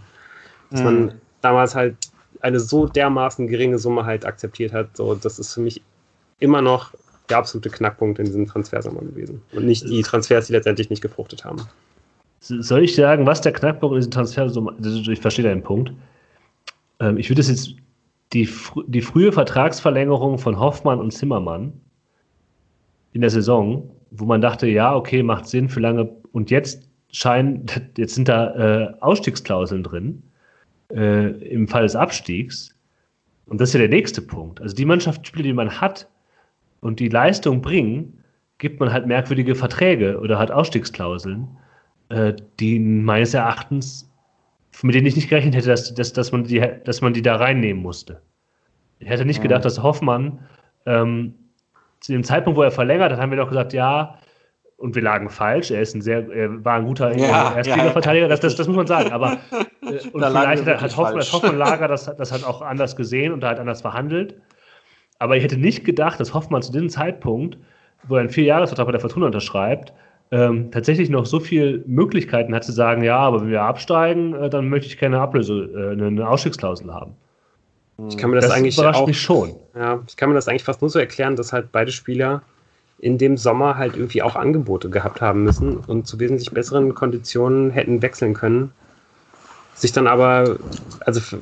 Dass 0.72 0.80
mhm. 0.80 0.86
man 0.86 1.14
damals 1.42 1.76
halt 1.76 1.94
eine 2.40 2.58
so 2.58 2.88
dermaßen 2.88 3.46
geringe 3.46 3.78
Summe 3.78 4.04
halt 4.04 4.26
akzeptiert 4.26 4.72
hat, 4.72 4.96
so, 4.96 5.14
das 5.14 5.38
ist 5.38 5.54
für 5.54 5.60
mich 5.60 5.80
immer 6.40 6.60
noch 6.60 6.90
der 7.28 7.38
absolute 7.38 7.70
Knackpunkt 7.70 8.18
in 8.18 8.26
diesem 8.26 8.46
Transfersommer 8.46 9.00
gewesen. 9.00 9.42
Und 9.52 9.66
nicht 9.66 9.88
die 9.88 10.02
Transfers, 10.02 10.46
die 10.46 10.52
letztendlich 10.52 10.90
nicht 10.90 11.02
gefruchtet 11.02 11.44
haben. 11.44 11.62
Soll 12.40 12.84
ich 12.84 12.94
sagen, 12.94 13.24
was 13.24 13.40
der 13.40 13.52
Knackpunkt 13.52 13.94
in 13.94 14.00
diesem 14.00 14.10
Transfersommer 14.10 14.74
ist? 14.78 15.08
Ich 15.08 15.20
verstehe 15.20 15.44
deinen 15.44 15.62
Punkt. 15.62 15.92
Ähm, 17.00 17.16
ich 17.16 17.30
würde 17.30 17.40
es 17.40 17.48
jetzt 17.48 17.74
die, 18.32 18.48
die 18.86 19.00
frühe 19.00 19.32
Vertragsverlängerung 19.32 20.38
von 20.38 20.58
Hoffmann 20.58 21.00
und 21.00 21.12
Zimmermann 21.12 21.72
in 23.12 23.22
der 23.22 23.30
Saison, 23.30 23.90
wo 24.10 24.26
man 24.26 24.40
dachte, 24.40 24.66
ja, 24.66 24.94
okay, 24.94 25.22
macht 25.22 25.46
Sinn 25.46 25.68
für 25.68 25.80
lange. 25.80 26.10
Und 26.32 26.50
jetzt 26.50 26.88
scheinen, 27.10 27.64
jetzt 27.96 28.14
sind 28.14 28.28
da 28.28 28.54
äh, 28.54 28.94
Ausstiegsklauseln 29.00 29.82
drin 29.82 30.22
äh, 30.92 31.30
im 31.48 31.68
Fall 31.68 31.84
des 31.84 31.96
Abstiegs. 31.96 32.74
Und 33.46 33.60
das 33.60 33.70
ist 33.70 33.74
ja 33.74 33.80
der 33.80 33.88
nächste 33.88 34.20
Punkt. 34.20 34.60
Also 34.60 34.74
die 34.74 34.84
Mannschaftsspiele, 34.84 35.44
die 35.44 35.52
man 35.52 35.80
hat, 35.80 36.08
und 36.84 37.00
die 37.00 37.08
Leistung 37.08 37.62
bringen, 37.62 38.22
gibt 38.58 38.78
man 38.78 38.92
halt 38.92 39.06
merkwürdige 39.06 39.54
Verträge 39.54 40.20
oder 40.20 40.38
hat 40.38 40.50
Ausstiegsklauseln, 40.50 41.48
äh, 42.10 42.34
die 42.60 42.78
meines 42.78 43.32
Erachtens, 43.32 44.12
mit 44.82 44.94
denen 44.94 45.06
ich 45.06 45.16
nicht 45.16 45.30
gerechnet 45.30 45.54
hätte, 45.54 45.68
dass, 45.68 45.94
dass, 45.94 46.12
dass, 46.12 46.30
man, 46.30 46.44
die, 46.44 46.62
dass 46.84 47.00
man 47.00 47.14
die 47.14 47.22
da 47.22 47.36
reinnehmen 47.36 47.82
musste. 47.82 48.20
Ich 48.98 49.08
hätte 49.08 49.24
nicht 49.24 49.40
gedacht, 49.40 49.64
dass 49.64 49.82
Hoffmann 49.82 50.40
ähm, 50.84 51.34
zu 52.00 52.12
dem 52.12 52.22
Zeitpunkt, 52.22 52.58
wo 52.58 52.62
er 52.62 52.70
verlängert 52.70 53.12
hat, 53.12 53.18
haben 53.18 53.30
wir 53.30 53.38
doch 53.38 53.48
gesagt, 53.48 53.72
ja, 53.72 54.18
und 54.76 54.94
wir 54.94 55.02
lagen 55.02 55.30
falsch. 55.30 55.70
Er 55.70 55.80
ist 55.80 55.94
ein 55.94 56.02
sehr, 56.02 56.28
er 56.30 56.64
war 56.66 56.74
ein 56.74 56.84
guter 56.84 57.16
ja, 57.16 57.54
Erstliga-Verteidiger, 57.56 58.28
das, 58.28 58.40
das, 58.40 58.56
das, 58.56 58.66
muss 58.66 58.76
man 58.76 58.86
sagen. 58.86 59.10
Aber 59.10 59.38
äh, 59.80 60.06
und 60.12 60.22
vielleicht 60.22 60.66
hat 60.66 60.96
Hoffmann, 60.98 61.22
Hoffmann 61.22 61.56
Lager 61.56 61.88
das, 61.88 62.14
das 62.14 62.30
hat 62.30 62.44
auch 62.44 62.60
anders 62.60 62.94
gesehen 62.94 63.32
und 63.32 63.40
da 63.40 63.48
hat 63.48 63.58
anders 63.58 63.80
verhandelt. 63.80 64.34
Aber 65.18 65.36
ich 65.36 65.44
hätte 65.44 65.56
nicht 65.56 65.84
gedacht, 65.84 66.20
dass 66.20 66.34
Hoffmann 66.34 66.62
zu 66.62 66.72
diesem 66.72 66.90
Zeitpunkt, 66.90 67.56
wo 68.06 68.16
er 68.16 68.20
einen 68.20 68.30
Vierjahresvertrag 68.30 68.86
bei 68.86 68.92
der 68.92 69.00
Fortuna 69.00 69.26
unterschreibt, 69.26 69.92
ähm, 70.30 70.70
tatsächlich 70.70 71.10
noch 71.10 71.26
so 71.26 71.38
viele 71.38 71.82
Möglichkeiten 71.86 72.54
hat 72.54 72.64
zu 72.64 72.72
sagen, 72.72 73.04
ja, 73.04 73.18
aber 73.18 73.40
wenn 73.42 73.50
wir 73.50 73.62
absteigen, 73.62 74.34
äh, 74.34 74.50
dann 74.50 74.68
möchte 74.68 74.88
ich 74.88 74.98
keine 74.98 75.20
Ablöse, 75.20 75.70
äh, 75.74 75.92
eine 75.92 76.28
Ausstiegsklausel 76.28 76.92
haben. 76.92 77.14
Ich 78.08 78.16
kann 78.16 78.30
mir 78.30 78.36
das, 78.36 78.46
das 78.46 78.54
eigentlich 78.54 78.78
auch, 78.78 79.06
mich 79.06 79.20
schon. 79.20 79.54
Ja, 79.76 80.02
ich 80.08 80.16
kann 80.16 80.28
mir 80.28 80.34
das 80.34 80.48
eigentlich 80.48 80.64
fast 80.64 80.80
nur 80.80 80.90
so 80.90 80.98
erklären, 80.98 81.36
dass 81.36 81.52
halt 81.52 81.70
beide 81.70 81.92
Spieler 81.92 82.42
in 82.98 83.18
dem 83.18 83.36
Sommer 83.36 83.76
halt 83.76 83.96
irgendwie 83.96 84.22
auch 84.22 84.34
Angebote 84.34 84.90
gehabt 84.90 85.20
haben 85.20 85.44
müssen 85.44 85.76
und 85.76 86.06
zu 86.06 86.18
wesentlich 86.18 86.50
besseren 86.50 86.94
Konditionen 86.94 87.70
hätten 87.70 88.02
wechseln 88.02 88.34
können, 88.34 88.72
sich 89.74 89.92
dann 89.92 90.06
aber, 90.06 90.56
also 91.00 91.38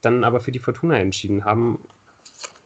dann 0.00 0.24
aber 0.24 0.40
für 0.40 0.52
die 0.52 0.58
Fortuna 0.58 0.98
entschieden 0.98 1.44
haben 1.44 1.78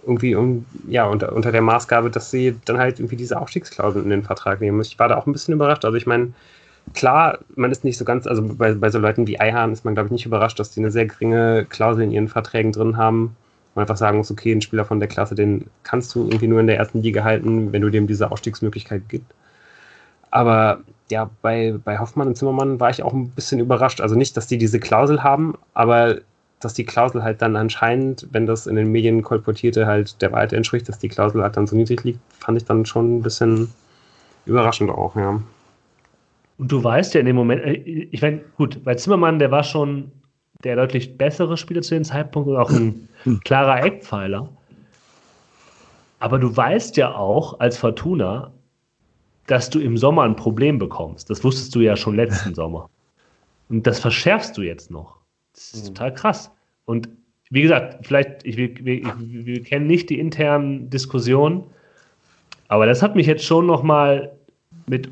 irgendwie 0.07 0.35
um, 0.37 0.65
ja, 0.87 1.05
unter, 1.07 1.33
unter 1.33 1.53
der 1.53 1.63
Maßgabe, 1.63 2.11
dass 2.11 2.31
sie 2.31 2.57
dann 2.65 2.79
halt 2.79 3.01
irgendwie 3.01 3.17
diese 3.17 3.41
Aufstiegsklauseln 3.41 4.05
in 4.05 4.11
den 4.11 4.23
Vertrag 4.23 4.61
nehmen. 4.61 4.81
Ich 4.81 4.99
war 4.99 5.09
da 5.09 5.17
auch 5.17 5.27
ein 5.27 5.33
bisschen 5.33 5.55
überrascht. 5.55 5.85
Also 5.85 5.97
ich 5.97 6.07
meine, 6.07 6.33
klar, 6.95 7.39
man 7.57 7.73
ist 7.73 7.85
nicht 7.85 7.99
so 7.99 8.05
ganz, 8.05 8.27
also 8.27 8.43
bei, 8.43 8.73
bei 8.75 8.91
so 8.91 8.99
Leuten 8.99 9.27
wie 9.27 9.41
Eihahn 9.41 9.73
ist 9.73 9.85
man, 9.85 9.95
glaube 9.95 10.07
ich, 10.07 10.13
nicht 10.13 10.27
überrascht, 10.27 10.61
dass 10.61 10.71
die 10.71 10.81
eine 10.81 10.93
sehr 10.93 11.07
geringe 11.07 11.67
Klausel 11.69 12.05
in 12.05 12.13
ihren 12.13 12.29
Verträgen 12.29 12.73
drin 12.73 12.97
haben. 12.97 13.37
Man 13.75 13.83
einfach 13.83 13.97
sagen 13.97 14.19
muss, 14.19 14.31
okay, 14.31 14.53
ein 14.53 14.63
Spieler 14.63 14.85
von 14.85 15.01
der 15.01 15.09
Klasse, 15.09 15.35
den 15.35 15.67
kannst 15.83 16.15
du 16.15 16.25
irgendwie 16.25 16.49
nur 16.49 16.61
in 16.61 16.69
der 16.69 16.79
ersten 16.79 17.03
Liga 17.03 17.25
halten, 17.25 17.73
wenn 17.73 17.83
du 17.83 17.91
dem 17.91 18.07
diese 18.07 18.31
Aufstiegsmöglichkeit 18.31 19.03
gibst. 19.09 19.35
Aber 20.31 20.81
ja, 21.11 21.31
bei, 21.43 21.75
bei 21.85 21.99
Hoffmann 21.99 22.29
und 22.29 22.37
Zimmermann 22.37 22.81
war 22.81 22.91
ich 22.91 23.03
auch 23.03 23.13
ein 23.13 23.31
bisschen 23.31 23.61
überrascht. 23.61 24.01
Also 24.01 24.15
nicht, 24.15 24.37
dass 24.37 24.47
die 24.47 24.59
diese 24.59 24.81
Klausel 24.81 25.23
haben, 25.23 25.55
aber 25.75 26.19
dass 26.61 26.75
die 26.75 26.85
Klausel 26.85 27.23
halt 27.23 27.43
dann 27.43 27.57
anscheinend, 27.57 28.27
wenn 28.33 28.47
das 28.47 28.67
in 28.67 28.77
den 28.77 28.91
Medien 28.91 29.23
kolportierte, 29.23 29.87
halt 29.87 30.21
der 30.23 30.33
Wahrheit 30.33 30.53
entspricht, 30.53 30.89
dass 30.89 30.99
die 30.99 31.09
Klausel 31.09 31.43
halt 31.43 31.57
dann 31.57 31.67
so 31.67 31.77
niedrig 31.77 32.03
liegt, 32.05 32.21
fand 32.39 32.59
ich 32.59 32.65
dann 32.65 32.87
schon 32.87 33.19
ein 33.19 33.23
bisschen 33.23 33.69
überraschend 34.47 34.91
auch, 34.91 35.15
ja. 35.17 35.41
Und 36.59 36.73
du 36.73 36.83
weißt 36.83 37.15
ja 37.15 37.21
in 37.21 37.27
dem 37.27 37.37
Moment, 37.37 37.63
äh, 37.63 37.73
ich 37.75 38.23
meine, 38.23 38.41
gut, 38.57 38.83
bei 38.85 38.95
Zimmermann, 38.95 39.39
der 39.39 39.51
war 39.51 39.63
schon 39.63 40.11
der 40.65 40.77
deutlich 40.77 41.19
bessere 41.19 41.57
Spieler 41.57 41.83
zu 41.83 41.95
dem 41.95 42.05
Zeitpunkt 42.05 42.49
und 42.49 42.57
auch 42.57 42.71
ein 42.71 43.09
hm. 43.25 43.41
klarer 43.41 43.85
Eckpfeiler. 43.85 44.49
Aber 46.19 46.39
du 46.39 46.57
weißt 46.57 46.97
ja 46.97 47.15
auch 47.15 47.61
als 47.61 47.77
Fortuna, 47.77 48.53
dass 49.47 49.69
du 49.69 49.79
im 49.81 49.99
Sommer 49.99 50.23
ein 50.23 50.35
Problem 50.35 50.79
bekommst. 50.79 51.29
Das 51.29 51.45
wusstest 51.45 51.75
du 51.75 51.81
ja 51.81 51.95
schon 51.95 52.17
letzten 52.17 52.55
Sommer. 52.55 52.89
Und 53.69 53.87
das 53.87 54.01
verschärfst 54.01 54.57
du 54.57 54.63
jetzt 54.63 54.91
noch. 54.91 55.16
Das 55.57 55.75
ist 55.75 55.83
mhm. 55.83 55.95
total 55.95 56.15
krass. 56.15 56.51
Und 56.85 57.09
wie 57.51 57.63
gesagt, 57.63 58.07
vielleicht, 58.07 58.45
ich, 58.45 58.57
wir, 58.57 58.71
wir, 58.85 59.63
kennen 59.63 59.87
nicht 59.87 60.11
die 60.11 60.19
internen 60.19 60.91
Diskussionen, 60.91 61.65
aber 62.69 62.87
das 62.87 63.03
hat 63.03 63.17
mich 63.17 63.27
jetzt 63.27 63.45
schon 63.45 63.67
nochmal 63.67 64.33
mit, 64.87 65.09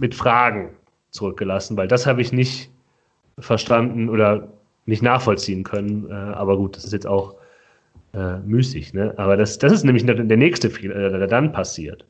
mit 0.00 0.14
Fragen 0.14 0.70
zurückgelassen, 1.10 1.76
weil 1.76 1.88
das 1.88 2.06
habe 2.06 2.20
ich 2.20 2.32
nicht 2.32 2.70
verstanden 3.38 4.08
oder 4.08 4.48
nicht 4.86 5.02
nachvollziehen 5.02 5.64
können. 5.64 6.08
Äh, 6.10 6.14
aber 6.14 6.56
gut, 6.56 6.76
das 6.76 6.84
ist 6.84 6.92
jetzt 6.92 7.06
auch 7.06 7.34
äh, 8.14 8.38
müßig. 8.38 8.94
Ne? 8.94 9.14
Aber 9.16 9.36
das, 9.36 9.58
das 9.58 9.72
ist 9.72 9.84
nämlich 9.84 10.06
der 10.06 10.36
nächste 10.36 10.70
Fehler, 10.70 11.18
der 11.18 11.26
dann 11.26 11.52
passiert. 11.52 12.04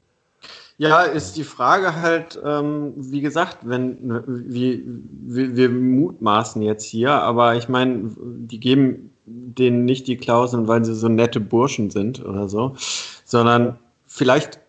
Ja, 0.79 1.03
ist 1.03 1.39
die 1.39 1.45
Frage 1.45 1.95
halt, 2.03 2.39
ähm, 2.45 2.93
wie 2.97 3.23
gesagt, 3.23 3.59
wenn 3.63 3.97
wir, 4.27 4.81
wir, 4.85 5.57
wir 5.57 5.71
mutmaßen 5.71 6.61
jetzt 6.61 6.85
hier, 6.85 7.13
aber 7.13 7.57
ich 7.57 7.69
meine, 7.69 8.11
die 8.19 8.61
geben 8.61 9.11
denen 9.25 9.87
nicht 9.87 10.07
die 10.07 10.19
Klauseln, 10.19 10.69
weil 10.69 10.85
sie 10.85 10.95
so 10.95 11.09
nette 11.09 11.41
Burschen 11.41 11.91
sind 11.91 12.25
oder 12.25 12.49
so, 12.49 12.77
sondern 13.25 13.79
vielleicht 14.07 14.61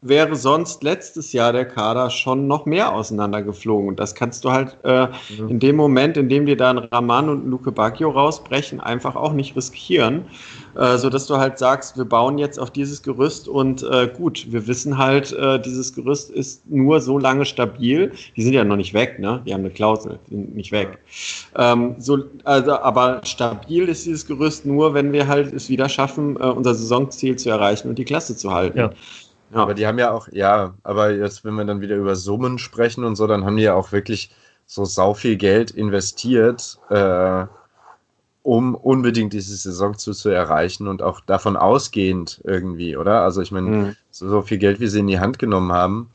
wäre 0.00 0.34
sonst 0.34 0.82
letztes 0.82 1.32
Jahr 1.32 1.52
der 1.52 1.66
Kader 1.66 2.08
schon 2.08 2.46
noch 2.46 2.64
mehr 2.64 2.94
auseinandergeflogen. 2.94 3.88
Und 3.88 4.00
das 4.00 4.14
kannst 4.14 4.44
du 4.44 4.50
halt 4.50 4.78
äh, 4.82 5.08
mhm. 5.38 5.48
in 5.48 5.60
dem 5.60 5.76
Moment, 5.76 6.16
in 6.16 6.28
dem 6.28 6.46
dir 6.46 6.56
dann 6.56 6.78
Raman 6.78 7.28
und 7.28 7.46
Luke 7.48 7.70
Bacchio 7.70 8.10
rausbrechen, 8.10 8.80
einfach 8.80 9.14
auch 9.14 9.32
nicht 9.32 9.54
riskieren. 9.56 10.24
Äh, 10.76 10.98
sodass 10.98 11.26
du 11.26 11.36
halt 11.36 11.58
sagst, 11.58 11.96
wir 11.96 12.04
bauen 12.04 12.38
jetzt 12.38 12.58
auf 12.58 12.70
dieses 12.70 13.02
Gerüst 13.02 13.48
und 13.48 13.82
äh, 13.82 14.08
gut, 14.08 14.46
wir 14.50 14.66
wissen 14.66 14.98
halt, 14.98 15.32
äh, 15.32 15.60
dieses 15.60 15.94
Gerüst 15.94 16.30
ist 16.30 16.68
nur 16.68 17.00
so 17.00 17.18
lange 17.18 17.44
stabil. 17.44 18.12
Die 18.36 18.42
sind 18.42 18.52
ja 18.52 18.64
noch 18.64 18.76
nicht 18.76 18.94
weg, 18.94 19.18
ne? 19.18 19.42
Die 19.46 19.54
haben 19.54 19.60
eine 19.60 19.70
Klausel, 19.70 20.18
die 20.28 20.34
sind 20.34 20.54
nicht 20.54 20.72
weg. 20.72 20.98
Ähm, 21.56 21.94
so, 21.98 22.18
also, 22.44 22.78
aber 22.78 23.20
stabil 23.24 23.88
ist 23.88 24.06
dieses 24.06 24.26
Gerüst 24.26 24.66
nur, 24.66 24.94
wenn 24.94 25.12
wir 25.12 25.28
halt 25.28 25.52
es 25.52 25.68
wieder 25.68 25.88
schaffen, 25.88 26.36
äh, 26.36 26.44
unser 26.44 26.74
Saisonziel 26.74 27.36
zu 27.36 27.50
erreichen 27.50 27.88
und 27.88 27.98
die 27.98 28.04
Klasse 28.04 28.36
zu 28.36 28.52
halten. 28.52 28.78
Ja. 28.78 28.90
Ja. 29.52 29.62
Aber 29.62 29.74
die 29.74 29.86
haben 29.86 29.98
ja 29.98 30.10
auch, 30.10 30.28
ja, 30.32 30.74
aber 30.82 31.12
jetzt, 31.12 31.44
wenn 31.44 31.54
wir 31.54 31.64
dann 31.64 31.80
wieder 31.80 31.96
über 31.96 32.16
Summen 32.16 32.58
sprechen 32.58 33.04
und 33.04 33.14
so, 33.16 33.26
dann 33.26 33.44
haben 33.44 33.56
die 33.56 33.62
ja 33.62 33.74
auch 33.74 33.92
wirklich 33.92 34.30
so 34.66 34.84
sau 34.84 35.14
viel 35.14 35.36
Geld 35.36 35.70
investiert, 35.70 36.78
äh, 36.90 37.46
um 38.44 38.74
unbedingt 38.74 39.32
diese 39.32 39.56
Saison 39.56 39.96
zu, 39.96 40.12
zu 40.12 40.28
erreichen 40.28 40.86
und 40.86 41.00
auch 41.00 41.20
davon 41.20 41.56
ausgehend 41.56 42.42
irgendwie, 42.44 42.94
oder? 42.94 43.22
Also 43.22 43.40
ich 43.40 43.50
meine, 43.50 43.68
mhm. 43.68 43.96
so, 44.10 44.28
so, 44.28 44.42
viel 44.42 44.58
Geld, 44.58 44.80
wie 44.80 44.86
sie 44.86 45.00
in 45.00 45.06
die 45.06 45.18
Hand 45.18 45.38
genommen 45.38 45.72
haben, 45.72 46.10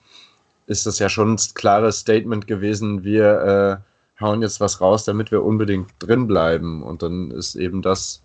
ist 0.68 0.86
das 0.86 1.00
ja 1.00 1.10
schon 1.10 1.34
ein 1.34 1.40
klares 1.56 1.98
Statement 1.98 2.46
gewesen, 2.46 3.04
wir 3.04 3.82
äh, 4.20 4.22
hauen 4.24 4.44
jetzt 4.44 4.62
was 4.62 4.80
raus, 4.80 5.06
damit 5.06 5.32
wir 5.32 5.44
unbedingt 5.44 5.90
drin 5.98 6.28
bleiben. 6.28 6.84
Und 6.84 7.02
dann 7.02 7.32
ist 7.32 7.56
eben 7.56 7.82
das 7.82 8.22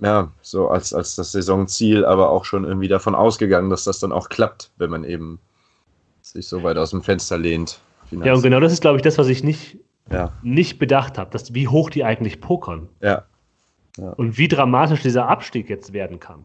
ja, 0.00 0.30
so 0.42 0.68
als, 0.68 0.92
als 0.92 1.16
das 1.16 1.32
Saisonziel, 1.32 2.04
aber 2.04 2.28
auch 2.28 2.44
schon 2.44 2.64
irgendwie 2.64 2.88
davon 2.88 3.14
ausgegangen, 3.14 3.70
dass 3.70 3.84
das 3.84 4.00
dann 4.00 4.12
auch 4.12 4.28
klappt, 4.28 4.70
wenn 4.76 4.90
man 4.90 5.02
eben 5.02 5.40
sich 6.20 6.46
so 6.46 6.62
weit 6.62 6.76
aus 6.76 6.90
dem 6.90 7.02
Fenster 7.02 7.38
lehnt. 7.38 7.80
Finanziell. 8.06 8.32
Ja, 8.32 8.36
und 8.36 8.42
genau 8.42 8.60
das 8.60 8.74
ist, 8.74 8.82
glaube 8.82 8.98
ich, 8.98 9.02
das, 9.02 9.16
was 9.16 9.28
ich 9.28 9.42
nicht, 9.42 9.78
ja. 10.10 10.32
nicht 10.42 10.78
bedacht 10.78 11.18
habe, 11.18 11.30
dass, 11.30 11.54
wie 11.54 11.68
hoch 11.68 11.90
die 11.90 12.04
eigentlich 12.04 12.40
pokern. 12.40 12.88
Ja. 13.00 13.24
ja. 13.96 14.10
Und 14.10 14.38
wie 14.38 14.48
dramatisch 14.48 15.02
dieser 15.02 15.28
Abstieg 15.28 15.68
jetzt 15.68 15.92
werden 15.92 16.20
kann. 16.20 16.44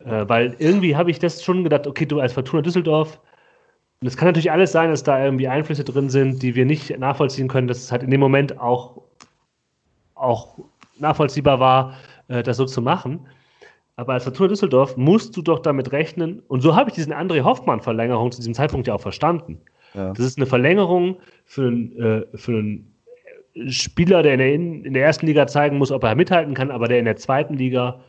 Äh, 0.00 0.28
weil 0.28 0.54
irgendwie 0.58 0.96
habe 0.96 1.10
ich 1.10 1.18
das 1.18 1.42
schon 1.42 1.64
gedacht, 1.64 1.86
okay, 1.86 2.06
du 2.06 2.20
als 2.20 2.32
Fortuna 2.32 2.62
Düsseldorf, 2.62 3.20
und 4.00 4.06
es 4.06 4.16
kann 4.16 4.28
natürlich 4.28 4.52
alles 4.52 4.70
sein, 4.70 4.90
dass 4.90 5.02
da 5.02 5.22
irgendwie 5.22 5.48
Einflüsse 5.48 5.82
drin 5.82 6.08
sind, 6.08 6.42
die 6.42 6.54
wir 6.54 6.64
nicht 6.64 6.96
nachvollziehen 6.98 7.48
können, 7.48 7.66
dass 7.66 7.78
es 7.78 7.90
halt 7.90 8.04
in 8.04 8.10
dem 8.10 8.20
Moment 8.20 8.60
auch, 8.60 9.02
auch 10.14 10.58
nachvollziehbar 10.98 11.58
war, 11.58 11.94
äh, 12.28 12.44
das 12.44 12.58
so 12.58 12.64
zu 12.64 12.80
machen. 12.80 13.26
Aber 13.96 14.12
als 14.12 14.22
Fortuna 14.22 14.50
Düsseldorf 14.50 14.96
musst 14.96 15.36
du 15.36 15.42
doch 15.42 15.58
damit 15.58 15.90
rechnen, 15.90 16.42
und 16.46 16.60
so 16.60 16.76
habe 16.76 16.90
ich 16.90 16.94
diesen 16.94 17.12
André 17.12 17.42
Hoffmann-Verlängerung 17.42 18.30
zu 18.30 18.38
diesem 18.38 18.54
Zeitpunkt 18.54 18.86
ja 18.86 18.94
auch 18.94 19.00
verstanden. 19.00 19.60
Ja. 19.98 20.12
Das 20.12 20.24
ist 20.24 20.38
eine 20.38 20.46
Verlängerung 20.46 21.16
für 21.44 21.66
einen, 21.66 22.00
äh, 22.00 22.24
für 22.34 22.58
einen 22.58 22.94
Spieler, 23.68 24.22
der 24.22 24.34
in 24.34 24.38
der, 24.38 24.54
in 24.54 24.94
der, 24.94 25.04
ersten 25.04 25.26
Liga 25.26 25.46
zeigen 25.48 25.78
muss, 25.78 25.90
ob 25.90 26.04
er 26.04 26.14
mithalten 26.14 26.54
kann, 26.54 26.70
aber 26.70 26.86
der 26.86 27.00
in 27.00 27.04
der 27.04 27.16
zweiten 27.16 27.54
Liga 27.54 28.00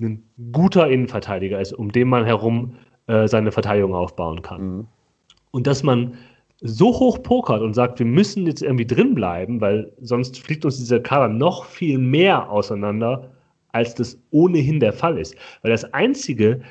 ein 0.00 0.22
guter 0.52 0.88
Innenverteidiger 0.88 1.60
ist, 1.60 1.72
um 1.74 1.92
den 1.92 2.08
man 2.08 2.24
herum 2.24 2.76
äh, 3.06 3.28
seine 3.28 3.52
Verteidigung 3.52 3.94
aufbauen 3.94 4.40
kann. 4.42 4.62
Mhm. 4.62 4.86
Und 5.50 5.66
dass 5.66 5.82
man 5.82 6.14
so 6.60 6.98
hoch 6.98 7.22
pokert 7.22 7.60
und 7.60 7.74
sagt, 7.74 7.98
wir 7.98 8.06
müssen 8.06 8.46
jetzt 8.46 8.62
irgendwie 8.62 8.86
drin 8.86 9.14
bleiben, 9.14 9.60
weil 9.60 9.92
sonst 10.00 10.38
fliegt 10.38 10.64
uns 10.64 10.78
dieser 10.78 11.00
Kader 11.00 11.28
noch 11.28 11.66
viel 11.66 11.98
mehr 11.98 12.50
auseinander, 12.50 13.30
als 13.72 13.94
das 13.94 14.18
ohnehin 14.30 14.80
der 14.80 14.94
Fall 14.94 15.18
ist. 15.18 15.36
Weil 15.60 15.72
das 15.72 15.84
Einzige, 15.92 16.62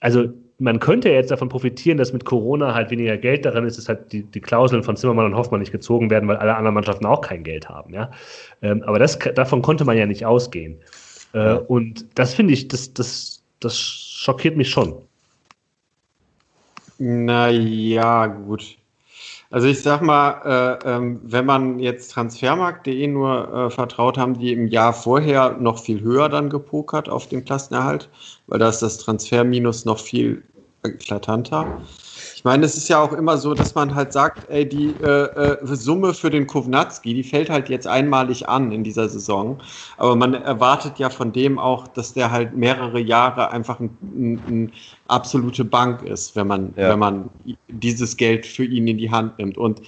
also 0.00 0.28
man 0.62 0.78
könnte 0.78 1.08
ja 1.08 1.16
jetzt 1.16 1.32
davon 1.32 1.48
profitieren, 1.48 1.98
dass 1.98 2.12
mit 2.12 2.24
Corona 2.24 2.72
halt 2.72 2.90
weniger 2.90 3.16
Geld 3.16 3.44
daran 3.44 3.66
ist, 3.66 3.78
dass 3.78 3.88
halt 3.88 4.12
die, 4.12 4.22
die 4.22 4.40
Klauseln 4.40 4.84
von 4.84 4.96
Zimmermann 4.96 5.26
und 5.26 5.34
Hoffmann 5.34 5.58
nicht 5.58 5.72
gezogen 5.72 6.08
werden, 6.08 6.28
weil 6.28 6.36
alle 6.36 6.54
anderen 6.54 6.74
Mannschaften 6.74 7.04
auch 7.04 7.20
kein 7.20 7.42
Geld 7.42 7.68
haben. 7.68 7.92
Ja? 7.92 8.10
Ähm, 8.62 8.82
aber 8.84 9.00
das, 9.00 9.18
davon 9.34 9.60
konnte 9.60 9.84
man 9.84 9.96
ja 9.96 10.06
nicht 10.06 10.24
ausgehen. 10.24 10.78
Äh, 11.34 11.38
ja. 11.38 11.54
Und 11.56 12.06
das 12.14 12.34
finde 12.34 12.52
ich, 12.54 12.68
das, 12.68 12.94
das, 12.94 13.42
das 13.58 13.76
schockiert 13.76 14.56
mich 14.56 14.70
schon. 14.70 14.94
Naja, 16.98 18.26
gut. 18.28 18.76
Also 19.50 19.66
ich 19.66 19.82
sag 19.82 20.00
mal, 20.00 20.78
äh, 20.84 20.88
ähm, 20.88 21.20
wenn 21.24 21.44
man 21.44 21.78
jetzt 21.78 22.12
Transfermarkt.de 22.12 23.06
nur 23.08 23.52
äh, 23.52 23.70
vertraut, 23.70 24.16
haben 24.16 24.38
die 24.38 24.52
im 24.52 24.68
Jahr 24.68 24.94
vorher 24.94 25.58
noch 25.58 25.78
viel 25.78 26.00
höher 26.00 26.30
dann 26.30 26.48
gepokert 26.48 27.08
auf 27.08 27.28
den 27.28 27.44
Klassenerhalt, 27.44 28.08
weil 28.46 28.60
da 28.60 28.70
ist 28.70 28.80
das 28.80 28.96
Transferminus 28.96 29.84
noch 29.84 29.98
viel 29.98 30.42
eklatanter. 30.84 31.80
Ich 32.34 32.44
meine, 32.44 32.66
es 32.66 32.76
ist 32.76 32.88
ja 32.88 33.00
auch 33.00 33.12
immer 33.12 33.38
so, 33.38 33.54
dass 33.54 33.74
man 33.76 33.94
halt 33.94 34.12
sagt, 34.12 34.50
ey, 34.50 34.68
die 34.68 34.94
äh, 35.00 35.06
äh, 35.06 35.58
Summe 35.76 36.12
für 36.12 36.28
den 36.28 36.46
Kovnatski, 36.48 37.14
die 37.14 37.22
fällt 37.22 37.50
halt 37.50 37.68
jetzt 37.68 37.86
einmalig 37.86 38.48
an 38.48 38.72
in 38.72 38.82
dieser 38.82 39.08
Saison. 39.08 39.60
Aber 39.96 40.16
man 40.16 40.34
erwartet 40.34 40.98
ja 40.98 41.08
von 41.08 41.32
dem 41.32 41.58
auch, 41.58 41.86
dass 41.86 42.14
der 42.14 42.32
halt 42.32 42.56
mehrere 42.56 42.98
Jahre 42.98 43.52
einfach 43.52 43.78
ein, 43.78 43.96
ein, 44.02 44.40
ein 44.48 44.72
absolute 45.06 45.64
Bank 45.64 46.02
ist, 46.02 46.34
wenn 46.34 46.48
man, 46.48 46.74
ja. 46.76 46.90
wenn 46.90 46.98
man 46.98 47.30
dieses 47.68 48.16
Geld 48.16 48.44
für 48.44 48.64
ihn 48.64 48.88
in 48.88 48.98
die 48.98 49.10
Hand 49.10 49.38
nimmt. 49.38 49.56
Und 49.56 49.82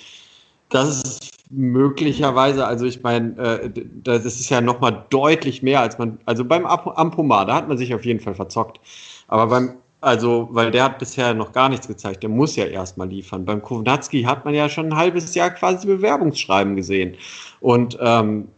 das 0.68 1.02
ist 1.02 1.30
möglicherweise, 1.50 2.66
also 2.66 2.84
ich 2.84 3.02
meine, 3.02 3.36
äh, 3.36 3.70
das 4.04 4.24
ist 4.26 4.48
ja 4.48 4.60
nochmal 4.60 5.04
deutlich 5.10 5.62
mehr 5.62 5.80
als 5.80 5.98
man, 5.98 6.18
also 6.24 6.44
beim 6.44 6.66
Ampomar, 6.66 7.46
da 7.46 7.56
hat 7.56 7.68
man 7.68 7.78
sich 7.78 7.94
auf 7.94 8.04
jeden 8.04 8.20
Fall 8.20 8.34
verzockt. 8.34 8.78
Aber 9.26 9.48
beim 9.48 9.74
also, 10.04 10.48
weil 10.50 10.70
der 10.70 10.84
hat 10.84 10.98
bisher 10.98 11.32
noch 11.32 11.52
gar 11.52 11.70
nichts 11.70 11.88
gezeigt. 11.88 12.22
Der 12.22 12.30
muss 12.30 12.56
ja 12.56 12.66
erstmal 12.66 13.08
liefern. 13.08 13.46
Beim 13.46 13.62
Kovnatski 13.62 14.22
hat 14.22 14.44
man 14.44 14.54
ja 14.54 14.68
schon 14.68 14.86
ein 14.86 14.96
halbes 14.96 15.34
Jahr 15.34 15.50
quasi 15.50 15.86
Bewerbungsschreiben 15.86 16.76
gesehen. 16.76 17.14
Und 17.60 17.96
ähm, 18.00 18.48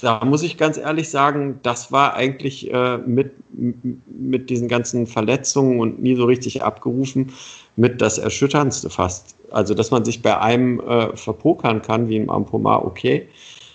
da 0.00 0.24
muss 0.24 0.42
ich 0.42 0.58
ganz 0.58 0.76
ehrlich 0.76 1.08
sagen, 1.08 1.60
das 1.62 1.92
war 1.92 2.14
eigentlich 2.14 2.72
äh, 2.72 2.98
mit, 2.98 3.32
mit 3.52 4.50
diesen 4.50 4.66
ganzen 4.66 5.06
Verletzungen 5.06 5.78
und 5.78 6.02
nie 6.02 6.16
so 6.16 6.24
richtig 6.24 6.64
abgerufen, 6.64 7.32
mit 7.76 8.02
das 8.02 8.18
Erschütterndste 8.18 8.90
fast. 8.90 9.36
Also, 9.52 9.74
dass 9.74 9.92
man 9.92 10.04
sich 10.04 10.22
bei 10.22 10.38
einem 10.38 10.80
äh, 10.80 11.16
verpokern 11.16 11.82
kann, 11.82 12.08
wie 12.08 12.16
im 12.16 12.28
Ampomar, 12.30 12.84
okay. 12.84 13.28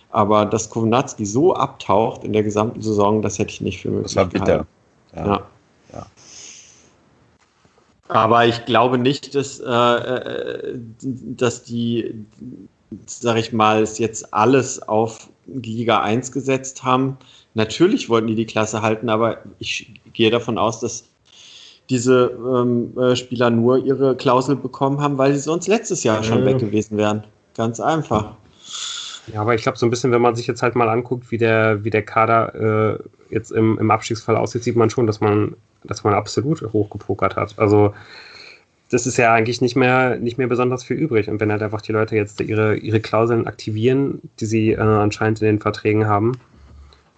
Aber 0.10 0.46
dass 0.46 0.70
Kovnatski 0.70 1.26
so 1.26 1.56
abtaucht 1.56 2.26
in 2.26 2.34
der 2.34 2.44
gesamten 2.44 2.82
Saison, 2.82 3.22
das 3.22 3.40
hätte 3.40 3.52
ich 3.52 3.62
nicht 3.62 3.82
für 3.82 3.90
möglich 3.90 4.14
gehalten. 4.14 4.38
Das 4.38 4.48
war 4.50 4.58
bitter. 4.58 4.68
Ja. 5.16 5.28
ja. 5.28 5.44
Aber 8.14 8.46
ich 8.46 8.66
glaube 8.66 8.98
nicht, 8.98 9.36
dass, 9.36 9.60
äh, 9.60 9.70
äh, 9.70 10.74
dass 11.02 11.64
die, 11.64 12.26
sag 13.06 13.38
ich 13.38 13.54
mal, 13.54 13.84
jetzt 13.84 14.34
alles 14.34 14.82
auf 14.82 15.30
Liga 15.48 16.02
1 16.02 16.32
gesetzt 16.32 16.84
haben. 16.84 17.18
Natürlich 17.54 18.10
wollten 18.10 18.28
die 18.28 18.36
die 18.36 18.46
Klasse 18.46 18.82
halten, 18.82 19.10
aber 19.10 19.38
ich 19.60 19.94
gehe 20.14 20.30
davon 20.30 20.58
aus, 20.58 20.80
dass 20.80 21.06
diese 21.90 22.32
ähm, 22.38 22.98
äh, 22.98 23.16
Spieler 23.16 23.50
nur 23.50 23.78
ihre 23.78 24.16
Klausel 24.16 24.56
bekommen 24.56 25.02
haben, 25.02 25.18
weil 25.18 25.34
sie 25.34 25.40
sonst 25.40 25.68
letztes 25.68 26.04
Jahr 26.04 26.24
schon 26.24 26.46
weg 26.46 26.60
gewesen 26.60 26.98
wären. 26.98 27.24
Ganz 27.56 27.80
einfach. 27.80 28.34
Ja, 29.34 29.42
aber 29.42 29.56
ich 29.56 29.62
glaube, 29.62 29.78
so 29.78 29.86
ein 29.86 29.90
bisschen, 29.90 30.12
wenn 30.12 30.22
man 30.22 30.36
sich 30.36 30.48
jetzt 30.48 30.62
halt 30.62 30.76
mal 30.76 30.90
anguckt, 30.90 31.32
wie 31.32 31.38
der, 31.38 31.84
wie 31.84 31.90
der 31.90 32.04
Kader 32.04 33.00
äh, 33.00 33.34
jetzt 33.34 33.52
im, 33.52 33.78
im 33.78 33.92
Abstiegsfall 33.92 34.38
aussieht, 34.38 34.64
sieht 34.64 34.76
man 34.76 34.90
schon, 34.90 35.06
dass 35.06 35.20
man 35.20 35.56
dass 35.84 36.04
man 36.04 36.14
absolut 36.14 36.62
hochgepokert 36.74 37.36
hat. 37.36 37.58
Also 37.58 37.94
das 38.90 39.08
ist 39.08 39.18
ja 39.18 39.34
eigentlich 39.34 39.62
nicht 39.62 39.76
mehr, 39.76 40.18
nicht 40.18 40.38
mehr 40.38 40.48
besonders 40.48 40.84
viel 40.84 40.98
übrig. 40.98 41.30
Und 41.30 41.40
wenn 41.40 41.52
halt 41.52 41.64
einfach 41.64 41.82
die 41.82 41.94
Leute 41.94 42.16
jetzt 42.16 42.42
ihre, 42.42 42.76
ihre 42.76 43.00
Klauseln 43.00 43.48
aktivieren, 43.48 44.20
die 44.40 44.46
sie 44.46 44.72
äh, 44.74 44.80
anscheinend 44.80 45.42
in 45.42 45.48
den 45.48 45.60
Verträgen 45.60 46.08
haben, 46.08 46.34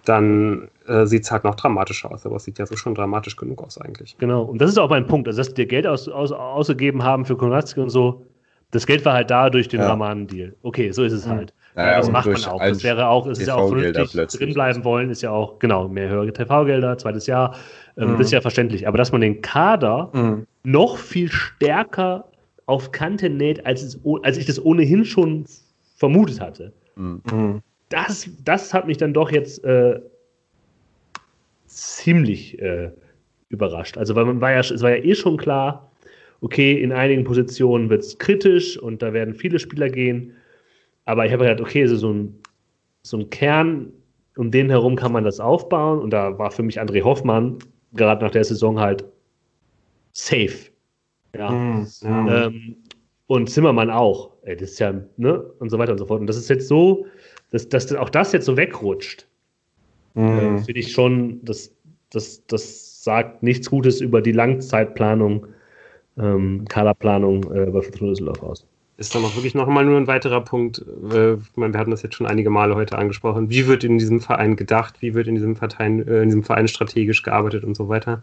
dann 0.04 0.68
äh, 0.86 1.06
sieht 1.06 1.24
es 1.24 1.30
halt 1.30 1.44
noch 1.44 1.56
dramatischer 1.56 2.12
aus. 2.12 2.24
Aber 2.26 2.36
es 2.36 2.44
sieht 2.44 2.58
ja 2.58 2.66
so 2.66 2.76
schon 2.76 2.94
dramatisch 2.94 3.36
genug 3.36 3.62
aus 3.62 3.78
eigentlich. 3.78 4.16
Genau, 4.18 4.42
und 4.42 4.60
das 4.60 4.70
ist 4.70 4.78
auch 4.78 4.90
mein 4.90 5.06
Punkt. 5.06 5.26
Also, 5.26 5.38
dass 5.38 5.52
die 5.52 5.66
Geld 5.66 5.86
aus, 5.86 6.08
aus, 6.08 6.30
ausgegeben 6.30 7.02
haben 7.02 7.24
für 7.24 7.36
Konradski 7.36 7.80
und 7.80 7.90
so, 7.90 8.24
das 8.70 8.86
Geld 8.86 9.04
war 9.04 9.14
halt 9.14 9.30
da 9.30 9.50
durch 9.50 9.68
den 9.68 9.80
ja. 9.80 9.88
Ramanen-Deal. 9.88 10.54
Okay, 10.62 10.90
so 10.92 11.02
ist 11.02 11.12
es 11.12 11.26
mhm. 11.26 11.30
halt. 11.30 11.54
Ja, 11.76 11.96
das 11.96 12.10
macht 12.10 12.26
man 12.26 12.44
auch. 12.44 12.60
Das 12.60 12.84
wäre 12.84 13.08
auch, 13.08 13.26
es 13.26 13.40
ist 13.40 13.48
ja 13.48 13.56
auch 13.56 13.68
vernünftig 13.68 14.12
drinbleiben 14.12 14.84
wollen, 14.84 15.10
ist 15.10 15.22
ja 15.22 15.32
auch, 15.32 15.58
genau, 15.58 15.88
mehr 15.88 16.08
höhere 16.08 16.32
TV-Gelder, 16.32 16.98
zweites 16.98 17.26
Jahr, 17.26 17.56
ähm, 17.96 18.12
mhm. 18.12 18.18
das 18.18 18.26
ist 18.26 18.32
ja 18.32 18.40
verständlich. 18.40 18.86
Aber 18.88 18.98
dass 18.98 19.12
man 19.12 19.20
den 19.20 19.40
Kader 19.40 20.10
mhm. 20.12 20.46
noch 20.64 20.98
viel 20.98 21.30
stärker 21.30 22.28
auf 22.66 22.92
Kante 22.92 23.28
näht, 23.28 23.64
als, 23.66 23.82
es, 23.82 24.00
als 24.22 24.38
ich 24.38 24.46
das 24.46 24.64
ohnehin 24.64 25.04
schon 25.04 25.44
vermutet 25.96 26.40
hatte, 26.40 26.72
mhm. 26.96 27.60
das, 27.88 28.28
das 28.44 28.72
hat 28.72 28.86
mich 28.86 28.96
dann 28.96 29.12
doch 29.12 29.30
jetzt 29.30 29.62
äh, 29.64 30.00
ziemlich 31.66 32.58
äh, 32.60 32.90
überrascht. 33.48 33.98
Also, 33.98 34.14
weil 34.14 34.24
man 34.24 34.40
war 34.40 34.52
ja, 34.52 34.60
es 34.60 34.82
war 34.82 34.90
ja 34.90 35.02
eh 35.02 35.14
schon 35.14 35.36
klar, 35.36 35.90
okay, 36.40 36.80
in 36.80 36.92
einigen 36.92 37.24
Positionen 37.24 37.90
wird 37.90 38.02
es 38.02 38.18
kritisch 38.18 38.78
und 38.78 39.02
da 39.02 39.12
werden 39.12 39.34
viele 39.34 39.58
Spieler 39.58 39.88
gehen. 39.88 40.32
Aber 41.04 41.26
ich 41.26 41.32
habe 41.32 41.44
gedacht, 41.44 41.60
okay, 41.60 41.82
also 41.82 41.96
so 41.96 42.12
ein, 42.12 42.34
so 43.02 43.18
ein 43.18 43.30
Kern, 43.30 43.92
um 44.36 44.50
den 44.50 44.70
herum 44.70 44.96
kann 44.96 45.12
man 45.12 45.24
das 45.24 45.40
aufbauen. 45.40 46.00
Und 46.00 46.10
da 46.10 46.38
war 46.38 46.50
für 46.50 46.62
mich 46.62 46.80
André 46.80 47.02
Hoffmann, 47.02 47.58
gerade 47.94 48.24
nach 48.24 48.30
der 48.30 48.44
Saison 48.44 48.78
halt 48.78 49.04
safe. 50.12 50.70
Ja. 51.34 51.50
Mhm. 51.50 51.88
Ähm, 52.02 52.76
und 53.26 53.50
Zimmermann 53.50 53.90
auch. 53.90 54.32
Ey, 54.42 54.56
das 54.56 54.72
ist 54.72 54.78
ja, 54.78 54.94
ne? 55.16 55.40
Und 55.58 55.70
so 55.70 55.78
weiter 55.78 55.92
und 55.92 55.98
so 55.98 56.06
fort. 56.06 56.20
Und 56.20 56.26
das 56.26 56.36
ist 56.36 56.48
jetzt 56.48 56.68
so, 56.68 57.06
dass, 57.50 57.68
dass 57.68 57.92
auch 57.94 58.10
das 58.10 58.32
jetzt 58.32 58.46
so 58.46 58.56
wegrutscht. 58.56 59.26
Mhm. 60.14 60.56
Äh, 60.56 60.58
Finde 60.58 60.80
ich 60.80 60.92
schon, 60.92 61.44
das, 61.44 61.74
das, 62.10 62.46
das 62.46 63.02
sagt 63.02 63.42
nichts 63.42 63.68
Gutes 63.70 64.00
über 64.00 64.22
die 64.22 64.32
Langzeitplanung, 64.32 65.46
ähm, 66.18 66.64
Kaderplanung 66.68 67.42
äh, 67.52 67.70
bei 67.70 67.82
Fortuna 67.82 68.10
Düsseldorf 68.10 68.42
aus 68.42 68.66
ist 68.96 69.14
dann 69.14 69.24
auch 69.24 69.34
wirklich 69.34 69.54
nochmal 69.54 69.84
nur 69.84 69.96
ein 69.96 70.06
weiterer 70.06 70.40
Punkt. 70.40 70.78
Äh, 70.78 71.36
wir 71.56 71.78
hatten 71.78 71.90
das 71.90 72.02
jetzt 72.02 72.14
schon 72.14 72.26
einige 72.26 72.50
Male 72.50 72.76
heute 72.76 72.96
angesprochen. 72.96 73.50
Wie 73.50 73.66
wird 73.66 73.82
in 73.82 73.98
diesem 73.98 74.20
Verein 74.20 74.54
gedacht? 74.54 74.94
Wie 75.00 75.14
wird 75.14 75.26
in 75.26 75.34
diesem, 75.34 75.56
Verein, 75.56 76.06
äh, 76.06 76.22
in 76.22 76.28
diesem 76.28 76.44
Verein 76.44 76.68
strategisch 76.68 77.22
gearbeitet 77.22 77.64
und 77.64 77.76
so 77.76 77.88
weiter? 77.88 78.22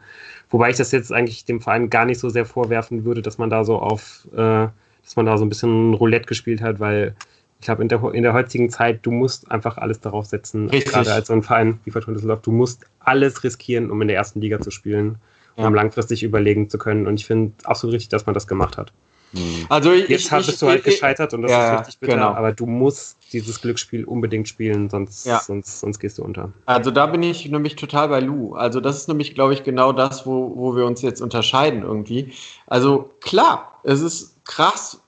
Wobei 0.50 0.70
ich 0.70 0.78
das 0.78 0.92
jetzt 0.92 1.12
eigentlich 1.12 1.44
dem 1.44 1.60
Verein 1.60 1.90
gar 1.90 2.06
nicht 2.06 2.20
so 2.20 2.30
sehr 2.30 2.46
vorwerfen 2.46 3.04
würde, 3.04 3.22
dass 3.22 3.38
man 3.38 3.50
da 3.50 3.66
so 3.66 3.80
auf, 3.80 4.28
äh, 4.34 4.68
dass 5.04 5.16
man 5.16 5.26
da 5.26 5.38
so 5.38 5.46
ein 5.46 5.50
bisschen 5.50 5.94
Roulette 5.94 6.26
gespielt 6.26 6.62
hat, 6.62 6.80
weil 6.80 7.16
ich 7.60 7.66
glaube, 7.66 7.84
in 7.84 7.90
der, 7.90 8.02
in 8.14 8.24
der 8.24 8.34
heutigen 8.34 8.70
Zeit, 8.70 9.06
du 9.06 9.12
musst 9.12 9.52
einfach 9.52 9.78
alles 9.78 10.00
darauf 10.00 10.26
setzen, 10.26 10.70
Richtig. 10.70 10.94
gerade 10.94 11.14
als 11.14 11.28
so 11.28 11.34
ein 11.34 11.44
Verein 11.44 11.80
wie 11.84 11.92
Fortuna 11.92 12.16
Düsseldorf, 12.16 12.42
du 12.42 12.52
musst 12.52 12.86
alles 13.00 13.44
riskieren, 13.44 13.92
um 13.92 14.02
in 14.02 14.08
der 14.08 14.18
ersten 14.18 14.42
Liga 14.42 14.60
zu 14.60 14.72
spielen, 14.72 15.18
um 15.58 15.66
ja. 15.66 15.70
langfristig 15.70 16.24
überlegen 16.24 16.70
zu 16.70 16.80
können. 16.80 17.06
Und 17.06 17.20
ich 17.20 17.28
finde 17.28 17.54
absolut 17.64 17.94
richtig, 17.94 18.10
dass 18.10 18.26
man 18.26 18.34
das 18.34 18.48
gemacht 18.48 18.78
hat. 18.78 18.94
Mhm. 19.34 19.66
Also 19.70 19.92
ich, 19.92 20.10
Jetzt 20.10 20.32
ich, 20.32 20.46
bist 20.46 20.62
du 20.62 20.68
halt 20.68 20.84
gescheitert 20.84 21.34
und 21.34 21.44
das 21.44 21.52
ja, 21.52 21.74
ist 21.74 21.80
richtig 21.80 22.00
bitter, 22.00 22.14
genau. 22.14 22.30
aber 22.30 22.52
du 22.52 22.66
musst 22.66 23.18
dieses 23.34 23.62
Glücksspiel 23.62 24.04
unbedingt 24.04 24.48
spielen, 24.48 24.90
sonst, 24.90 25.26
ja. 25.26 25.40
sonst, 25.40 25.80
sonst 25.80 26.00
gehst 26.00 26.18
du 26.18 26.24
unter. 26.24 26.52
Also 26.66 26.92
da 26.92 27.06
bin 27.06 27.24
ich 27.24 27.50
nämlich 27.50 27.76
total 27.76 28.10
bei 28.10 28.20
Lou. 28.20 28.54
Also 28.54 28.82
das 28.82 28.98
ist 28.98 29.08
nämlich, 29.08 29.34
glaube 29.34 29.54
ich, 29.54 29.64
genau 29.64 29.94
das, 29.94 30.26
wo, 30.26 30.54
wo 30.56 30.76
wir 30.76 30.86
uns 30.86 31.02
jetzt 31.02 31.22
unterscheiden 31.22 31.84
irgendwie. 31.84 32.34
Also 32.68 33.10
klar, 33.22 33.80
es 33.84 34.02
ist 34.02 34.44
krass, 34.44 35.02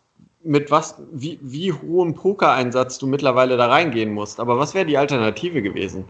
mit 0.44 0.72
was, 0.72 0.96
wie, 1.12 1.40
wie 1.42 1.72
hohem 1.72 2.16
Pokereinsatz 2.16 2.98
du 2.98 3.08
mittlerweile 3.08 3.58
da 3.58 3.68
reingehen 3.68 4.14
musst. 4.14 4.40
Aber 4.40 4.60
was 4.60 4.74
wäre 4.74 4.86
die 4.86 4.98
Alternative 4.98 5.62
gewesen? 5.62 6.06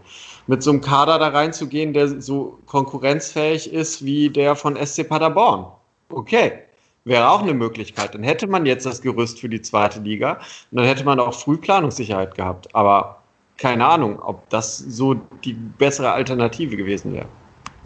Mit 0.46 0.62
so 0.62 0.70
einem 0.70 0.80
Kader 0.80 1.18
da 1.18 1.28
reinzugehen, 1.28 1.92
der 1.92 2.20
so 2.20 2.58
konkurrenzfähig 2.66 3.72
ist 3.72 4.04
wie 4.04 4.30
der 4.30 4.56
von 4.56 4.76
SC 4.76 5.08
Paderborn. 5.08 5.66
Okay, 6.10 6.63
Wäre 7.04 7.30
auch 7.30 7.42
eine 7.42 7.54
Möglichkeit. 7.54 8.14
Dann 8.14 8.22
hätte 8.22 8.46
man 8.46 8.64
jetzt 8.66 8.86
das 8.86 9.02
Gerüst 9.02 9.40
für 9.40 9.48
die 9.48 9.60
zweite 9.60 10.00
Liga 10.00 10.40
und 10.70 10.78
dann 10.78 10.86
hätte 10.86 11.04
man 11.04 11.20
auch 11.20 11.34
früh 11.34 11.58
Planungssicherheit 11.58 12.34
gehabt. 12.34 12.74
Aber 12.74 13.22
keine 13.58 13.86
Ahnung, 13.86 14.18
ob 14.20 14.48
das 14.50 14.78
so 14.78 15.14
die 15.44 15.52
bessere 15.52 16.12
Alternative 16.12 16.76
gewesen 16.76 17.12
wäre. 17.12 17.28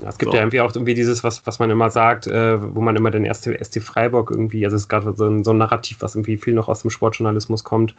Es 0.07 0.19
gibt 0.19 0.31
so. 0.31 0.37
ja 0.37 0.43
irgendwie 0.43 0.61
auch 0.61 0.75
irgendwie 0.75 0.95
dieses, 0.95 1.25
was, 1.25 1.47
was 1.47 1.59
man 1.59 1.71
immer 1.71 1.91
sagt, 1.91 2.27
äh, 2.27 2.75
wo 2.75 2.81
man 2.81 2.95
immer 2.97 3.11
den 3.11 3.33
ST, 3.33 3.59
ST 3.61 3.83
Freiburg 3.83 4.31
irgendwie, 4.31 4.65
also 4.65 4.77
es 4.77 4.83
ist 4.83 4.89
gerade 4.89 5.13
so 5.17 5.27
ein, 5.27 5.45
so 5.45 5.51
ein 5.51 5.59
Narrativ, 5.59 5.99
was 6.01 6.15
irgendwie 6.15 6.37
viel 6.37 6.55
noch 6.55 6.69
aus 6.69 6.83
dem 6.83 6.91
Sportjournalismus 6.91 7.65
kommt, 7.65 7.95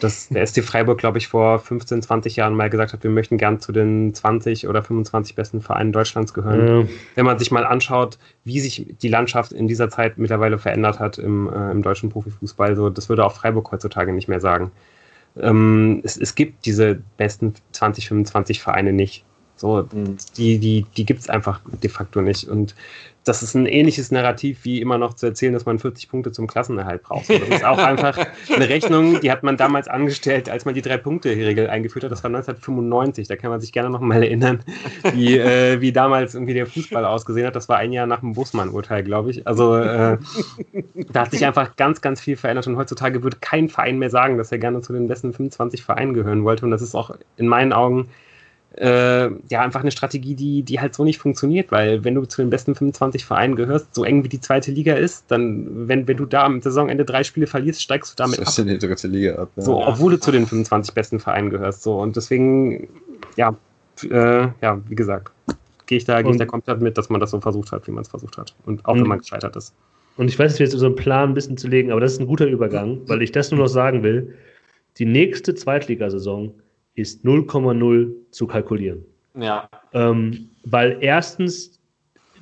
dass 0.00 0.28
der 0.28 0.46
ST 0.46 0.62
Freiburg, 0.64 0.98
glaube 0.98 1.18
ich, 1.18 1.28
vor 1.28 1.58
15, 1.58 2.02
20 2.02 2.36
Jahren 2.36 2.54
mal 2.54 2.68
gesagt 2.68 2.92
hat, 2.92 3.02
wir 3.02 3.10
möchten 3.10 3.38
gern 3.38 3.60
zu 3.60 3.72
den 3.72 4.12
20 4.12 4.68
oder 4.68 4.82
25 4.82 5.34
besten 5.34 5.60
Vereinen 5.60 5.92
Deutschlands 5.92 6.34
gehören. 6.34 6.82
Ja. 6.82 6.88
Wenn 7.14 7.24
man 7.24 7.38
sich 7.38 7.50
mal 7.50 7.64
anschaut, 7.64 8.18
wie 8.44 8.60
sich 8.60 8.94
die 9.00 9.08
Landschaft 9.08 9.52
in 9.52 9.68
dieser 9.68 9.88
Zeit 9.88 10.18
mittlerweile 10.18 10.58
verändert 10.58 10.98
hat 11.00 11.18
im, 11.18 11.48
äh, 11.48 11.70
im 11.70 11.82
deutschen 11.82 12.10
Profifußball, 12.10 12.76
so, 12.76 12.90
das 12.90 13.08
würde 13.08 13.24
auch 13.24 13.32
Freiburg 13.32 13.72
heutzutage 13.72 14.12
nicht 14.12 14.28
mehr 14.28 14.40
sagen. 14.40 14.70
Ähm, 15.40 16.00
es, 16.04 16.16
es 16.16 16.34
gibt 16.34 16.66
diese 16.66 17.00
besten 17.16 17.54
20, 17.72 18.08
25 18.08 18.60
Vereine 18.60 18.92
nicht. 18.92 19.24
So, 19.58 19.86
mhm. 19.92 20.16
die, 20.36 20.58
die, 20.58 20.86
die 20.96 21.04
gibt 21.04 21.20
es 21.20 21.28
einfach 21.28 21.60
de 21.82 21.90
facto 21.90 22.20
nicht. 22.22 22.48
Und 22.48 22.74
das 23.24 23.42
ist 23.42 23.54
ein 23.54 23.66
ähnliches 23.66 24.10
Narrativ, 24.10 24.64
wie 24.64 24.80
immer 24.80 24.96
noch 24.96 25.12
zu 25.12 25.26
erzählen, 25.26 25.52
dass 25.52 25.66
man 25.66 25.78
40 25.78 26.08
Punkte 26.08 26.32
zum 26.32 26.46
Klassenerhalt 26.46 27.02
braucht. 27.02 27.28
Das 27.28 27.48
ist 27.48 27.64
auch 27.64 27.78
einfach 27.78 28.18
eine 28.54 28.68
Rechnung, 28.68 29.20
die 29.20 29.30
hat 29.30 29.42
man 29.42 29.58
damals 29.58 29.86
angestellt, 29.86 30.48
als 30.48 30.64
man 30.64 30.74
die 30.74 30.80
Drei-Punkte-Regel 30.80 31.68
eingeführt 31.68 32.04
hat. 32.04 32.12
Das 32.12 32.24
war 32.24 32.28
1995. 32.28 33.28
Da 33.28 33.36
kann 33.36 33.50
man 33.50 33.60
sich 33.60 33.72
gerne 33.72 33.90
noch 33.90 34.00
mal 34.00 34.22
erinnern, 34.22 34.60
wie, 35.12 35.36
äh, 35.36 35.80
wie 35.80 35.92
damals 35.92 36.34
irgendwie 36.34 36.54
der 36.54 36.66
Fußball 36.66 37.04
ausgesehen 37.04 37.46
hat. 37.46 37.54
Das 37.54 37.68
war 37.68 37.76
ein 37.76 37.92
Jahr 37.92 38.06
nach 38.06 38.20
dem 38.20 38.32
Bussmann-Urteil, 38.32 39.02
glaube 39.02 39.30
ich. 39.30 39.46
Also 39.46 39.76
äh, 39.76 40.16
da 41.12 41.20
hat 41.20 41.32
sich 41.32 41.44
einfach 41.44 41.76
ganz, 41.76 42.00
ganz 42.00 42.20
viel 42.20 42.36
verändert. 42.36 42.66
Und 42.66 42.76
heutzutage 42.76 43.22
würde 43.22 43.36
kein 43.40 43.68
Verein 43.68 43.98
mehr 43.98 44.10
sagen, 44.10 44.38
dass 44.38 44.52
er 44.52 44.58
gerne 44.58 44.80
zu 44.80 44.94
den 44.94 45.06
besten 45.06 45.34
25 45.34 45.82
Vereinen 45.82 46.14
gehören 46.14 46.44
wollte. 46.44 46.64
Und 46.64 46.70
das 46.70 46.80
ist 46.80 46.94
auch 46.94 47.14
in 47.36 47.46
meinen 47.46 47.74
Augen 47.74 48.08
äh, 48.80 49.30
ja, 49.50 49.60
einfach 49.60 49.80
eine 49.80 49.90
Strategie, 49.90 50.34
die, 50.34 50.62
die 50.62 50.80
halt 50.80 50.94
so 50.94 51.04
nicht 51.04 51.18
funktioniert, 51.18 51.72
weil 51.72 52.04
wenn 52.04 52.14
du 52.14 52.24
zu 52.24 52.42
den 52.42 52.50
besten 52.50 52.74
25 52.74 53.24
Vereinen 53.24 53.56
gehörst, 53.56 53.94
so 53.94 54.04
eng 54.04 54.22
wie 54.24 54.28
die 54.28 54.40
zweite 54.40 54.70
Liga 54.70 54.94
ist, 54.94 55.24
dann, 55.28 55.88
wenn, 55.88 56.06
wenn 56.06 56.16
du 56.16 56.26
da 56.26 56.44
am 56.44 56.60
Saisonende 56.60 57.04
drei 57.04 57.24
Spiele 57.24 57.46
verlierst, 57.46 57.82
steigst 57.82 58.12
du 58.12 58.22
damit 58.22 58.40
das 58.40 58.58
ab. 58.58 58.66
in 58.66 58.68
die 58.68 58.78
dritte 58.78 59.08
Liga 59.08 59.34
ab. 59.34 59.50
Ja. 59.56 59.62
So, 59.62 59.84
obwohl 59.84 60.12
du 60.12 60.20
zu 60.20 60.30
den 60.30 60.46
25 60.46 60.94
besten 60.94 61.18
Vereinen 61.18 61.50
gehörst. 61.50 61.82
So, 61.82 62.00
und 62.00 62.14
deswegen, 62.16 62.88
ja, 63.36 63.56
äh, 64.04 64.48
ja, 64.60 64.80
wie 64.88 64.94
gesagt, 64.94 65.32
gehe 65.86 65.98
ich 65.98 66.04
da, 66.04 66.22
gehe 66.22 66.30
ich 66.30 66.38
da 66.38 66.46
komplett 66.46 66.80
mit, 66.80 66.96
dass 66.96 67.08
man 67.08 67.20
das 67.20 67.32
so 67.32 67.40
versucht 67.40 67.72
hat, 67.72 67.86
wie 67.88 67.90
man 67.90 68.02
es 68.02 68.08
versucht 68.08 68.38
hat. 68.38 68.54
Und 68.64 68.84
auch 68.86 68.94
wenn 68.94 69.06
man 69.06 69.18
gescheitert 69.18 69.56
ist. 69.56 69.74
Und 70.16 70.28
ich 70.28 70.38
weiß 70.38 70.52
nicht, 70.52 70.60
jetzt 70.60 70.72
so 70.72 70.86
einen 70.86 70.96
Plan 70.96 71.30
ein 71.30 71.34
bisschen 71.34 71.56
zu 71.56 71.68
legen, 71.68 71.90
aber 71.90 72.00
das 72.00 72.12
ist 72.12 72.20
ein 72.20 72.26
guter 72.26 72.46
Übergang, 72.46 73.00
weil 73.06 73.22
ich 73.22 73.32
das 73.32 73.50
nur 73.50 73.60
noch 73.60 73.68
sagen 73.68 74.02
will. 74.02 74.34
Die 74.98 75.04
nächste 75.04 75.54
Zweitligasaison 75.54 76.52
ist 76.98 77.24
0,0 77.24 78.12
zu 78.30 78.46
kalkulieren. 78.46 79.04
Ja. 79.34 79.68
Ähm, 79.92 80.50
weil 80.64 80.98
erstens 81.00 81.80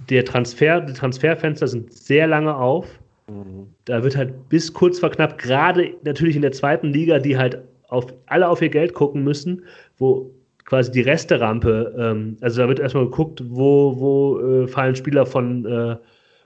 der 0.09 0.24
Transfer, 0.24 0.81
die 0.81 0.93
Transferfenster 0.93 1.66
sind 1.69 1.93
sehr 1.93 2.27
lange 2.27 2.55
auf. 2.55 2.87
Mhm. 3.28 3.69
Da 3.85 4.03
wird 4.03 4.16
halt 4.16 4.49
bis 4.49 4.73
kurz 4.73 4.99
vor 4.99 5.11
knapp, 5.11 5.39
gerade 5.39 5.95
natürlich 6.05 6.37
in 6.37 6.43
der 6.43 6.53
zweiten 6.53 6.89
Liga, 6.89 7.19
die 7.19 7.37
halt 7.37 7.59
auf, 7.89 8.07
alle 8.27 8.49
auf 8.49 8.62
ihr 8.62 8.69
Geld 8.69 8.95
gucken 8.95 9.24
müssen, 9.24 9.62
wo 9.99 10.31
quasi 10.65 10.91
die 10.91 11.01
Resterampe, 11.01 11.95
ähm, 11.99 12.37
also 12.41 12.62
da 12.62 12.69
wird 12.69 12.81
erstmal 12.81 13.05
geguckt, 13.05 13.43
wo, 13.47 13.99
wo 13.99 14.41
äh, 14.41 14.69
fallen 14.69 14.97
Spieler 14.97 15.24
von, 15.24 15.65
äh, 15.65 15.97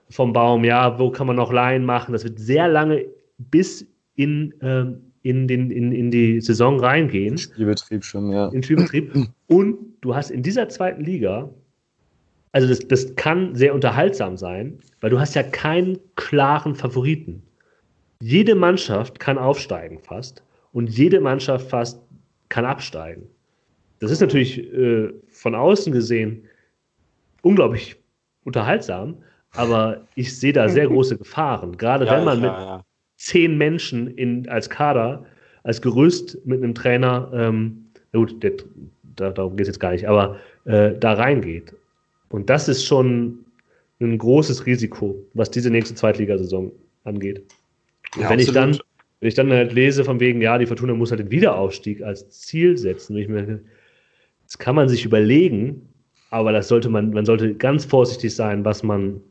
vom 0.09 0.33
Baum, 0.33 0.63
ja, 0.63 0.99
wo 0.99 1.09
kann 1.09 1.27
man 1.27 1.37
noch 1.37 1.51
Laien 1.51 1.85
machen. 1.85 2.13
Das 2.13 2.23
wird 2.23 2.39
sehr 2.39 2.67
lange 2.67 3.05
bis 3.37 3.87
in 4.15 4.53
ähm, 4.61 5.10
in, 5.23 5.47
den, 5.47 5.69
in, 5.71 5.91
in 5.91 6.11
die 6.11 6.41
Saison 6.41 6.79
reingehen. 6.79 7.37
Spielbetrieb 7.37 8.03
schon, 8.03 8.31
ja. 8.31 8.47
In 8.49 8.63
Spielbetrieb. 8.63 9.29
Und 9.47 9.77
du 10.01 10.15
hast 10.15 10.31
in 10.31 10.41
dieser 10.41 10.69
zweiten 10.69 11.03
Liga, 11.03 11.49
also 12.51 12.67
das, 12.67 12.79
das 12.87 13.15
kann 13.15 13.55
sehr 13.55 13.73
unterhaltsam 13.73 14.37
sein, 14.37 14.79
weil 14.99 15.09
du 15.09 15.19
hast 15.19 15.35
ja 15.35 15.43
keinen 15.43 15.99
klaren 16.15 16.75
Favoriten. 16.75 17.43
Jede 18.19 18.55
Mannschaft 18.55 19.19
kann 19.19 19.37
aufsteigen 19.37 19.99
fast 19.99 20.43
und 20.73 20.89
jede 20.89 21.19
Mannschaft 21.21 21.69
fast 21.69 22.01
kann 22.49 22.65
absteigen. 22.65 23.23
Das 23.99 24.11
ist 24.11 24.21
natürlich 24.21 24.59
äh, 24.73 25.13
von 25.29 25.55
außen 25.55 25.93
gesehen 25.93 26.43
unglaublich 27.43 27.95
unterhaltsam, 28.43 29.17
aber 29.53 30.07
ich 30.15 30.37
sehe 30.37 30.53
da 30.53 30.67
sehr 30.67 30.87
große 30.87 31.17
Gefahren. 31.17 31.77
Gerade 31.77 32.05
ja, 32.05 32.17
wenn 32.17 32.25
man 32.25 32.41
mit, 32.41 32.51
ja 32.51 32.83
zehn 33.21 33.57
Menschen 33.57 34.07
in, 34.07 34.49
als 34.49 34.69
Kader, 34.69 35.25
als 35.63 35.81
Gerüst 35.81 36.43
mit 36.43 36.63
einem 36.63 36.73
Trainer, 36.73 37.31
ähm, 37.33 37.85
gut, 38.13 38.41
der, 38.41 38.53
da, 39.15 39.29
darum 39.29 39.55
geht 39.55 39.65
es 39.65 39.67
jetzt 39.67 39.79
gar 39.79 39.91
nicht, 39.91 40.07
aber 40.07 40.37
äh, 40.65 40.93
da 40.99 41.13
reingeht. 41.13 41.73
Und 42.29 42.49
das 42.49 42.67
ist 42.67 42.83
schon 42.85 43.45
ein 43.99 44.17
großes 44.17 44.65
Risiko, 44.65 45.23
was 45.35 45.51
diese 45.51 45.69
nächste 45.69 45.93
Zweitligasaison 45.93 46.71
angeht. 47.03 47.43
Ja, 48.19 48.29
wenn 48.31 48.39
ich 48.39 48.51
dann, 48.51 48.79
wenn 49.19 49.29
ich 49.29 49.35
dann 49.35 49.51
halt 49.51 49.73
lese 49.73 50.03
von 50.03 50.19
wegen, 50.19 50.41
ja, 50.41 50.57
die 50.57 50.65
Fortuna 50.65 50.95
muss 50.95 51.11
halt 51.11 51.19
den 51.19 51.29
Wiederaufstieg 51.29 52.01
als 52.01 52.27
Ziel 52.31 52.75
setzen, 52.75 53.15
ich 53.17 53.27
mir, 53.27 53.59
das 54.45 54.57
kann 54.57 54.75
man 54.75 54.89
sich 54.89 55.05
überlegen, 55.05 55.87
aber 56.31 56.51
das 56.51 56.69
sollte 56.69 56.89
man, 56.89 57.11
man 57.11 57.25
sollte 57.25 57.53
ganz 57.53 57.85
vorsichtig 57.85 58.33
sein, 58.33 58.65
was 58.65 58.81
man 58.81 59.21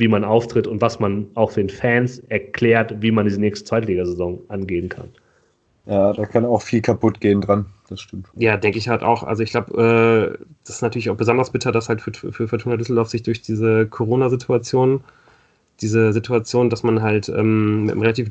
wie 0.00 0.08
man 0.08 0.24
auftritt 0.24 0.66
und 0.66 0.80
was 0.80 0.98
man 0.98 1.28
auch 1.34 1.52
für 1.52 1.60
den 1.60 1.70
Fans 1.70 2.18
erklärt, 2.28 3.00
wie 3.00 3.10
man 3.10 3.26
diese 3.26 3.40
nächste 3.40 3.66
Zweitligasaison 3.66 4.40
angehen 4.48 4.88
kann. 4.88 5.08
Ja, 5.86 6.12
da 6.12 6.24
kann 6.26 6.44
auch 6.44 6.62
viel 6.62 6.80
kaputt 6.80 7.20
gehen 7.20 7.40
dran. 7.40 7.66
Das 7.88 8.00
stimmt. 8.00 8.28
Ja, 8.36 8.56
denke 8.56 8.78
ich 8.78 8.88
halt 8.88 9.02
auch. 9.02 9.22
Also 9.22 9.42
ich 9.42 9.50
glaube, 9.50 10.38
äh, 10.40 10.44
das 10.64 10.76
ist 10.76 10.82
natürlich 10.82 11.10
auch 11.10 11.16
besonders 11.16 11.50
bitter, 11.50 11.72
dass 11.72 11.88
halt 11.88 12.00
für, 12.00 12.12
für 12.32 12.48
Fortuna 12.48 12.76
Düsseldorf 12.76 13.08
sich 13.08 13.22
durch 13.22 13.42
diese 13.42 13.86
Corona-Situation, 13.86 15.02
diese 15.80 16.12
Situation, 16.12 16.70
dass 16.70 16.82
man 16.82 17.02
halt 17.02 17.28
ähm, 17.28 17.84
mit 17.84 17.92
einem 17.92 18.02
relativ 18.02 18.30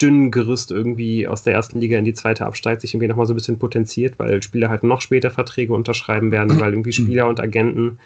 dünnen 0.00 0.30
Gerüst 0.30 0.70
irgendwie 0.70 1.26
aus 1.26 1.42
der 1.42 1.54
ersten 1.54 1.80
Liga 1.80 1.98
in 1.98 2.04
die 2.04 2.14
zweite 2.14 2.46
absteigt, 2.46 2.80
sich 2.80 2.94
irgendwie 2.94 3.08
nochmal 3.08 3.26
so 3.26 3.32
ein 3.32 3.36
bisschen 3.36 3.58
potenziert, 3.58 4.18
weil 4.18 4.42
Spieler 4.42 4.68
halt 4.68 4.82
noch 4.82 5.00
später 5.00 5.30
Verträge 5.30 5.72
unterschreiben 5.72 6.30
werden, 6.30 6.60
weil 6.60 6.72
irgendwie 6.72 6.92
Spieler 6.92 7.28
und 7.28 7.40
Agenten 7.40 7.98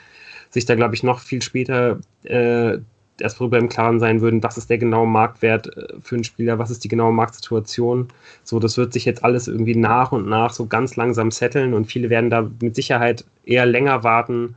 sich 0.55 0.65
da, 0.67 0.75
glaube 0.77 0.95
ich, 0.95 1.03
noch 1.03 1.21
viel 1.21 1.43
später 1.43 2.01
äh, 2.25 2.79
erst 3.21 3.41
darüber 3.41 3.59
im 3.59 3.69
Klaren 3.69 4.01
sein 4.01 4.21
würden, 4.21 4.43
was 4.43 4.57
ist 4.57 4.71
der 4.71 4.79
genaue 4.79 5.07
Marktwert 5.07 5.77
äh, 5.77 5.95
für 6.01 6.17
einen 6.17 6.25
Spieler, 6.25 6.59
was 6.59 6.71
ist 6.71 6.85
die 6.85 6.89
genaue 6.89 7.13
Marktsituation. 7.13 8.09
So, 8.45 8.59
das 8.61 8.77
wird 8.77 8.93
sich 8.93 9.05
jetzt 9.05 9.25
alles 9.25 9.49
irgendwie 9.49 9.77
nach 9.77 10.13
und 10.13 10.29
nach 10.29 10.53
so 10.53 10.67
ganz 10.67 10.97
langsam 10.97 11.31
setteln 11.31 11.75
und 11.75 11.87
viele 11.87 12.11
werden 12.11 12.31
da 12.31 12.49
mit 12.61 12.75
Sicherheit 12.75 13.25
eher 13.45 13.67
länger 13.67 14.05
warten, 14.05 14.57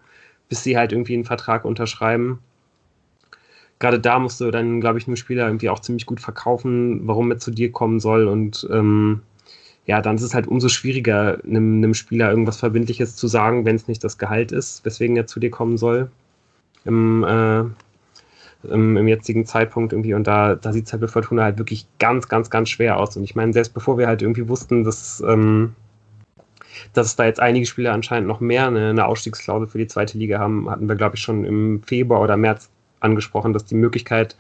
bis 0.50 0.64
sie 0.64 0.78
halt 0.78 0.92
irgendwie 0.92 1.16
einen 1.16 1.26
Vertrag 1.26 1.66
unterschreiben. 1.66 2.40
gerade 3.80 4.00
da 4.00 4.20
musst 4.20 4.42
du 4.42 4.52
dann, 4.52 4.82
glaube 4.82 5.00
ich, 5.00 5.08
einem 5.08 5.16
Spieler 5.18 5.46
irgendwie 5.48 5.70
auch 5.70 5.80
ziemlich 5.80 6.06
gut 6.06 6.20
verkaufen, 6.20 7.08
warum 7.08 7.32
er 7.32 7.38
zu 7.40 7.52
dir 7.52 7.72
kommen 7.72 8.00
soll 8.00 8.28
und 8.28 8.68
ähm, 8.72 9.22
ja, 9.88 10.02
dann 10.02 10.18
ist 10.18 10.22
es 10.22 10.34
halt 10.34 10.48
umso 10.48 10.68
schwieriger, 10.68 11.40
einem, 11.46 11.78
einem 11.78 11.94
Spieler 11.94 12.30
irgendwas 12.30 12.58
Verbindliches 12.58 13.16
zu 13.16 13.28
sagen, 13.28 13.66
wenn 13.66 13.78
es 13.78 13.88
nicht 13.88 14.04
das 14.04 14.18
Gehalt 14.18 14.52
ist, 14.52 14.84
weswegen 14.86 15.16
er 15.16 15.28
zu 15.28 15.40
dir 15.40 15.50
kommen 15.50 15.78
soll. 15.78 16.12
Im, 16.84 17.24
äh, 17.24 17.62
im, 18.70 18.98
im, 18.98 19.08
jetzigen 19.08 19.46
Zeitpunkt 19.46 19.94
irgendwie. 19.94 20.14
Und 20.14 20.28
da, 20.28 20.56
da 20.56 20.74
sieht 20.74 20.88
es 20.88 20.92
halt 20.92 21.02
bei 21.02 21.08
Fortuna 21.08 21.44
halt 21.44 21.58
wirklich 21.58 21.88
ganz, 22.00 22.28
ganz, 22.28 22.50
ganz 22.50 22.70
schwer 22.70 22.98
aus. 23.00 23.16
Und 23.16 23.24
ich 23.24 23.36
meine, 23.36 23.54
selbst 23.54 23.74
bevor 23.74 23.98
wir 23.98 24.08
halt 24.08 24.22
irgendwie 24.22 24.50
wussten, 24.50 24.84
dass, 24.84 25.24
ähm, 25.26 25.74
dass 26.94 27.08
es 27.08 27.16
da 27.16 27.26
jetzt 27.26 27.40
einige 27.40 27.66
Spieler 27.66 27.94
anscheinend 27.94 28.28
noch 28.28 28.42
mehr 28.42 28.68
eine, 28.68 28.90
eine 28.90 29.06
Ausstiegsklausel 29.06 29.68
für 29.68 29.78
die 29.78 29.88
zweite 29.88 30.18
Liga 30.18 30.40
haben, 30.40 30.70
hatten 30.70 30.90
wir, 30.90 30.96
glaube 30.96 31.16
ich, 31.16 31.22
schon 31.22 31.46
im 31.46 31.82
Februar 31.84 32.22
oder 32.22 32.36
März 32.36 32.70
angesprochen, 33.00 33.54
dass 33.54 33.64
die 33.64 33.76
Möglichkeit 33.76 34.36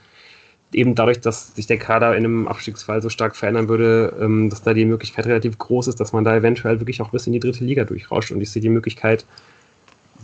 eben 0.74 0.96
dadurch, 0.96 1.22
dass 1.22 1.56
sich 1.56 1.68
der 1.68 1.78
Kader 1.78 2.16
in 2.16 2.26
einem 2.26 2.48
Abstiegsfall 2.48 3.02
so 3.02 3.10
stark 3.10 3.36
verändern 3.36 3.70
würde, 3.70 4.14
ähm, 4.20 4.50
dass 4.50 4.64
da 4.64 4.74
die 4.74 4.86
Möglichkeit 4.86 5.26
relativ 5.26 5.58
groß 5.58 5.88
ist, 5.88 6.00
dass 6.00 6.14
man 6.14 6.24
da 6.24 6.36
eventuell 6.36 6.80
wirklich 6.80 7.02
auch 7.02 7.10
bis 7.10 7.28
in 7.28 7.34
die 7.34 7.40
dritte 7.40 7.64
Liga 7.64 7.86
durchrauscht. 7.86 8.32
Und 8.32 8.42
ich 8.42 8.52
sehe 8.52 8.62
die 8.62 8.70
Möglichkeit 8.70 9.26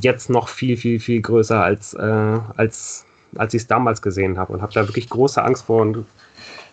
jetzt 0.02 0.30
noch 0.30 0.50
viel, 0.50 0.76
viel, 0.76 1.00
viel 1.00 1.22
größer, 1.22 1.64
als, 1.64 1.94
äh, 1.94 2.40
als, 2.58 3.06
als 3.36 3.54
ich 3.54 3.62
es 3.62 3.68
damals 3.68 4.02
gesehen 4.02 4.38
habe. 4.38 4.54
Und 4.54 4.62
habe 4.62 4.74
da 4.74 4.88
wirklich 4.88 5.10
große 5.10 5.42
Angst 5.42 5.66
vor 5.66 5.82
und 5.82 6.06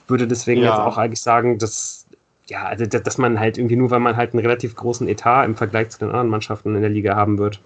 würde 0.08 0.26
deswegen 0.26 0.62
ja. 0.62 0.70
jetzt 0.70 0.80
auch 0.80 0.98
eigentlich 0.98 1.20
sagen, 1.20 1.58
dass, 1.58 2.06
ja, 2.48 2.64
also, 2.64 2.86
dass 2.86 3.18
man 3.18 3.38
halt 3.38 3.56
irgendwie 3.56 3.76
nur, 3.76 3.90
weil 3.90 4.00
man 4.00 4.16
halt 4.16 4.32
einen 4.32 4.40
relativ 4.40 4.74
großen 4.74 5.06
Etat 5.06 5.44
im 5.44 5.54
Vergleich 5.54 5.90
zu 5.90 6.00
den 6.00 6.08
anderen 6.08 6.28
Mannschaften 6.28 6.74
in 6.74 6.80
der 6.80 6.90
Liga 6.90 7.14
haben 7.14 7.38
wird, 7.38 7.60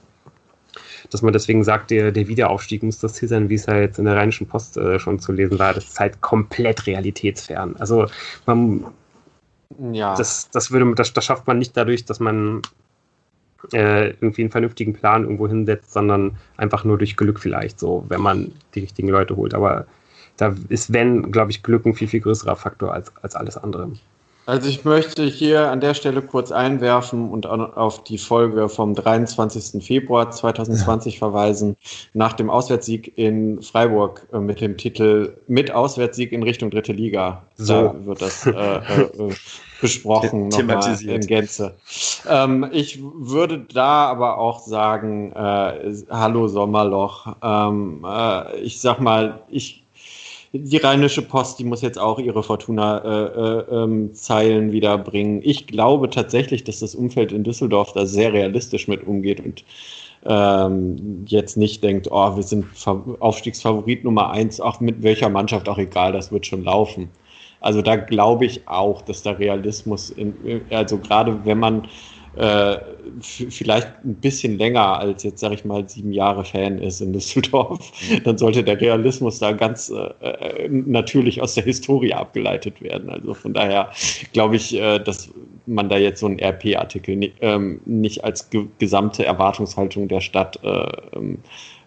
dass 1.10 1.22
man 1.22 1.32
deswegen 1.32 1.64
sagt, 1.64 1.90
der, 1.90 2.12
der 2.12 2.28
Wiederaufstieg 2.28 2.82
muss 2.82 2.98
das 2.98 3.14
Ziel 3.14 3.28
sein, 3.28 3.48
wie 3.48 3.54
es 3.54 3.66
ja 3.66 3.76
jetzt 3.76 3.98
in 3.98 4.04
der 4.04 4.16
Rheinischen 4.16 4.46
Post 4.46 4.76
äh, 4.76 4.98
schon 4.98 5.18
zu 5.18 5.32
lesen 5.32 5.58
war. 5.58 5.74
Das 5.74 5.84
ist 5.84 6.00
halt 6.00 6.20
komplett 6.20 6.86
realitätsfern. 6.86 7.76
Also 7.78 8.06
man, 8.46 8.84
ja. 9.92 10.14
das, 10.16 10.50
das, 10.50 10.70
würde, 10.70 10.94
das, 10.94 11.12
das 11.12 11.24
schafft 11.24 11.46
man 11.46 11.58
nicht 11.58 11.76
dadurch, 11.76 12.04
dass 12.04 12.20
man 12.20 12.62
äh, 13.72 14.10
irgendwie 14.10 14.42
einen 14.42 14.50
vernünftigen 14.50 14.92
Plan 14.92 15.22
irgendwo 15.22 15.48
hinsetzt, 15.48 15.92
sondern 15.92 16.36
einfach 16.56 16.84
nur 16.84 16.98
durch 16.98 17.16
Glück 17.16 17.40
vielleicht 17.40 17.78
so, 17.78 18.04
wenn 18.08 18.20
man 18.20 18.52
die 18.74 18.80
richtigen 18.80 19.08
Leute 19.08 19.36
holt. 19.36 19.54
Aber 19.54 19.86
da 20.36 20.54
ist, 20.68 20.92
wenn, 20.92 21.30
glaube 21.32 21.50
ich, 21.50 21.62
Glück 21.62 21.86
ein 21.86 21.94
viel, 21.94 22.08
viel 22.08 22.20
größerer 22.20 22.56
Faktor 22.56 22.92
als, 22.92 23.12
als 23.22 23.36
alles 23.36 23.56
andere. 23.56 23.92
Also 24.46 24.68
ich 24.68 24.84
möchte 24.84 25.24
hier 25.24 25.70
an 25.70 25.80
der 25.80 25.94
Stelle 25.94 26.20
kurz 26.20 26.52
einwerfen 26.52 27.30
und 27.30 27.46
auf 27.46 28.04
die 28.04 28.18
Folge 28.18 28.68
vom 28.68 28.94
23. 28.94 29.82
Februar 29.82 30.30
2020 30.30 31.14
ja. 31.14 31.18
verweisen, 31.18 31.76
nach 32.12 32.34
dem 32.34 32.50
Auswärtssieg 32.50 33.16
in 33.16 33.62
Freiburg 33.62 34.26
äh, 34.32 34.38
mit 34.38 34.60
dem 34.60 34.76
Titel 34.76 35.36
Mit 35.46 35.70
Auswärtssieg 35.70 36.32
in 36.32 36.42
Richtung 36.42 36.70
dritte 36.70 36.92
Liga. 36.92 37.42
So 37.56 37.72
da 37.72 38.06
wird 38.06 38.20
das 38.20 38.46
äh, 38.46 38.50
äh, 38.50 39.34
besprochen, 39.80 40.48
nochmal 40.48 40.98
in 41.02 41.26
Gänze. 41.26 41.74
Ähm, 42.28 42.68
ich 42.70 43.02
würde 43.02 43.60
da 43.72 44.06
aber 44.06 44.36
auch 44.36 44.60
sagen, 44.60 45.32
äh, 45.32 45.94
hallo 46.10 46.48
Sommerloch. 46.48 47.34
Ähm, 47.42 48.04
äh, 48.06 48.58
ich 48.58 48.80
sag 48.80 49.00
mal, 49.00 49.42
ich 49.48 49.83
die 50.56 50.76
Rheinische 50.76 51.22
Post, 51.22 51.58
die 51.58 51.64
muss 51.64 51.82
jetzt 51.82 51.98
auch 51.98 52.20
ihre 52.20 52.44
Fortuna-Zeilen 52.44 53.64
äh, 53.64 54.56
äh, 54.56 54.66
ähm, 54.66 54.72
wiederbringen. 54.72 55.40
Ich 55.42 55.66
glaube 55.66 56.08
tatsächlich, 56.10 56.62
dass 56.62 56.78
das 56.78 56.94
Umfeld 56.94 57.32
in 57.32 57.42
Düsseldorf 57.42 57.92
da 57.92 58.06
sehr 58.06 58.32
realistisch 58.32 58.86
mit 58.86 59.04
umgeht 59.04 59.44
und 59.44 59.64
ähm, 60.26 61.24
jetzt 61.26 61.56
nicht 61.56 61.82
denkt, 61.82 62.06
oh, 62.10 62.36
wir 62.36 62.44
sind 62.44 62.66
Aufstiegsfavorit 63.18 64.04
Nummer 64.04 64.30
eins, 64.30 64.60
auch 64.60 64.78
mit 64.78 65.02
welcher 65.02 65.28
Mannschaft 65.28 65.68
auch 65.68 65.78
egal, 65.78 66.12
das 66.12 66.30
wird 66.30 66.46
schon 66.46 66.62
laufen. 66.62 67.08
Also 67.60 67.82
da 67.82 67.96
glaube 67.96 68.44
ich 68.44 68.68
auch, 68.68 69.02
dass 69.02 69.22
der 69.22 69.38
Realismus, 69.38 70.10
in, 70.10 70.34
also 70.70 70.98
gerade 70.98 71.44
wenn 71.44 71.58
man 71.58 71.88
äh, 72.36 72.78
vielleicht 73.20 73.88
ein 74.04 74.14
bisschen 74.14 74.58
länger 74.58 74.98
als 74.98 75.22
jetzt, 75.22 75.40
sag 75.40 75.52
ich 75.52 75.64
mal, 75.64 75.88
sieben 75.88 76.12
Jahre 76.12 76.44
Fan 76.44 76.78
ist 76.78 77.00
in 77.00 77.12
Düsseldorf, 77.12 77.92
dann 78.24 78.38
sollte 78.38 78.64
der 78.64 78.80
Realismus 78.80 79.38
da 79.38 79.52
ganz 79.52 79.90
äh, 79.90 80.26
äh 80.28 80.68
natürlich 80.68 81.40
aus 81.40 81.54
der 81.54 81.64
Historie 81.64 82.12
abgeleitet 82.12 82.80
werden. 82.80 83.10
Also 83.10 83.34
von 83.34 83.54
daher 83.54 83.90
glaube 84.32 84.56
ich, 84.56 84.74
äh, 84.74 84.98
dass 84.98 85.30
man 85.66 85.88
da 85.88 85.96
jetzt 85.96 86.20
so 86.20 86.26
einen 86.26 86.38
RP-Artikel 86.38 87.16
nicht, 87.16 87.34
ähm, 87.40 87.80
nicht 87.84 88.24
als 88.24 88.50
ge 88.50 88.66
gesamte 88.78 89.24
Erwartungshaltung 89.24 90.08
der 90.08 90.20
Stadt 90.20 90.58
äh, 90.62 90.86
ähm, 91.16 91.38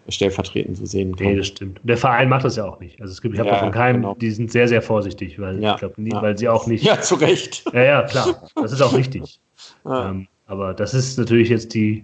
stellvertretend 0.08 0.76
so 0.76 0.86
sehen 0.86 1.14
kann. 1.14 1.26
Nee, 1.26 1.36
das 1.36 1.48
stimmt. 1.48 1.80
Der 1.82 1.96
Verein 1.96 2.28
macht 2.28 2.44
das 2.44 2.56
ja 2.56 2.64
auch 2.64 2.80
nicht. 2.80 3.00
Also 3.00 3.12
es 3.12 3.20
gibt, 3.20 3.34
ich 3.34 3.40
habe 3.40 3.50
ja, 3.50 3.56
davon 3.56 3.72
keinen, 3.72 4.02
genau. 4.02 4.14
die 4.14 4.30
sind 4.30 4.50
sehr, 4.50 4.66
sehr 4.66 4.80
vorsichtig, 4.80 5.38
weil 5.38 5.62
ja, 5.62 5.74
ich 5.74 5.80
glaube, 5.80 5.94
ja. 5.98 6.22
weil 6.22 6.38
sie 6.38 6.48
auch 6.48 6.66
nicht. 6.66 6.84
Ja, 6.88 7.00
zu 7.00 7.16
Recht. 7.16 7.64
Ja, 7.74 7.82
ja, 7.82 8.02
klar. 8.04 8.48
Das 8.54 8.72
ist 8.72 8.80
auch 8.80 8.94
richtig. 8.96 9.40
Ähm, 9.84 10.26
aber 10.48 10.74
das 10.74 10.94
ist 10.94 11.18
natürlich 11.18 11.50
jetzt 11.50 11.74
die, 11.74 12.02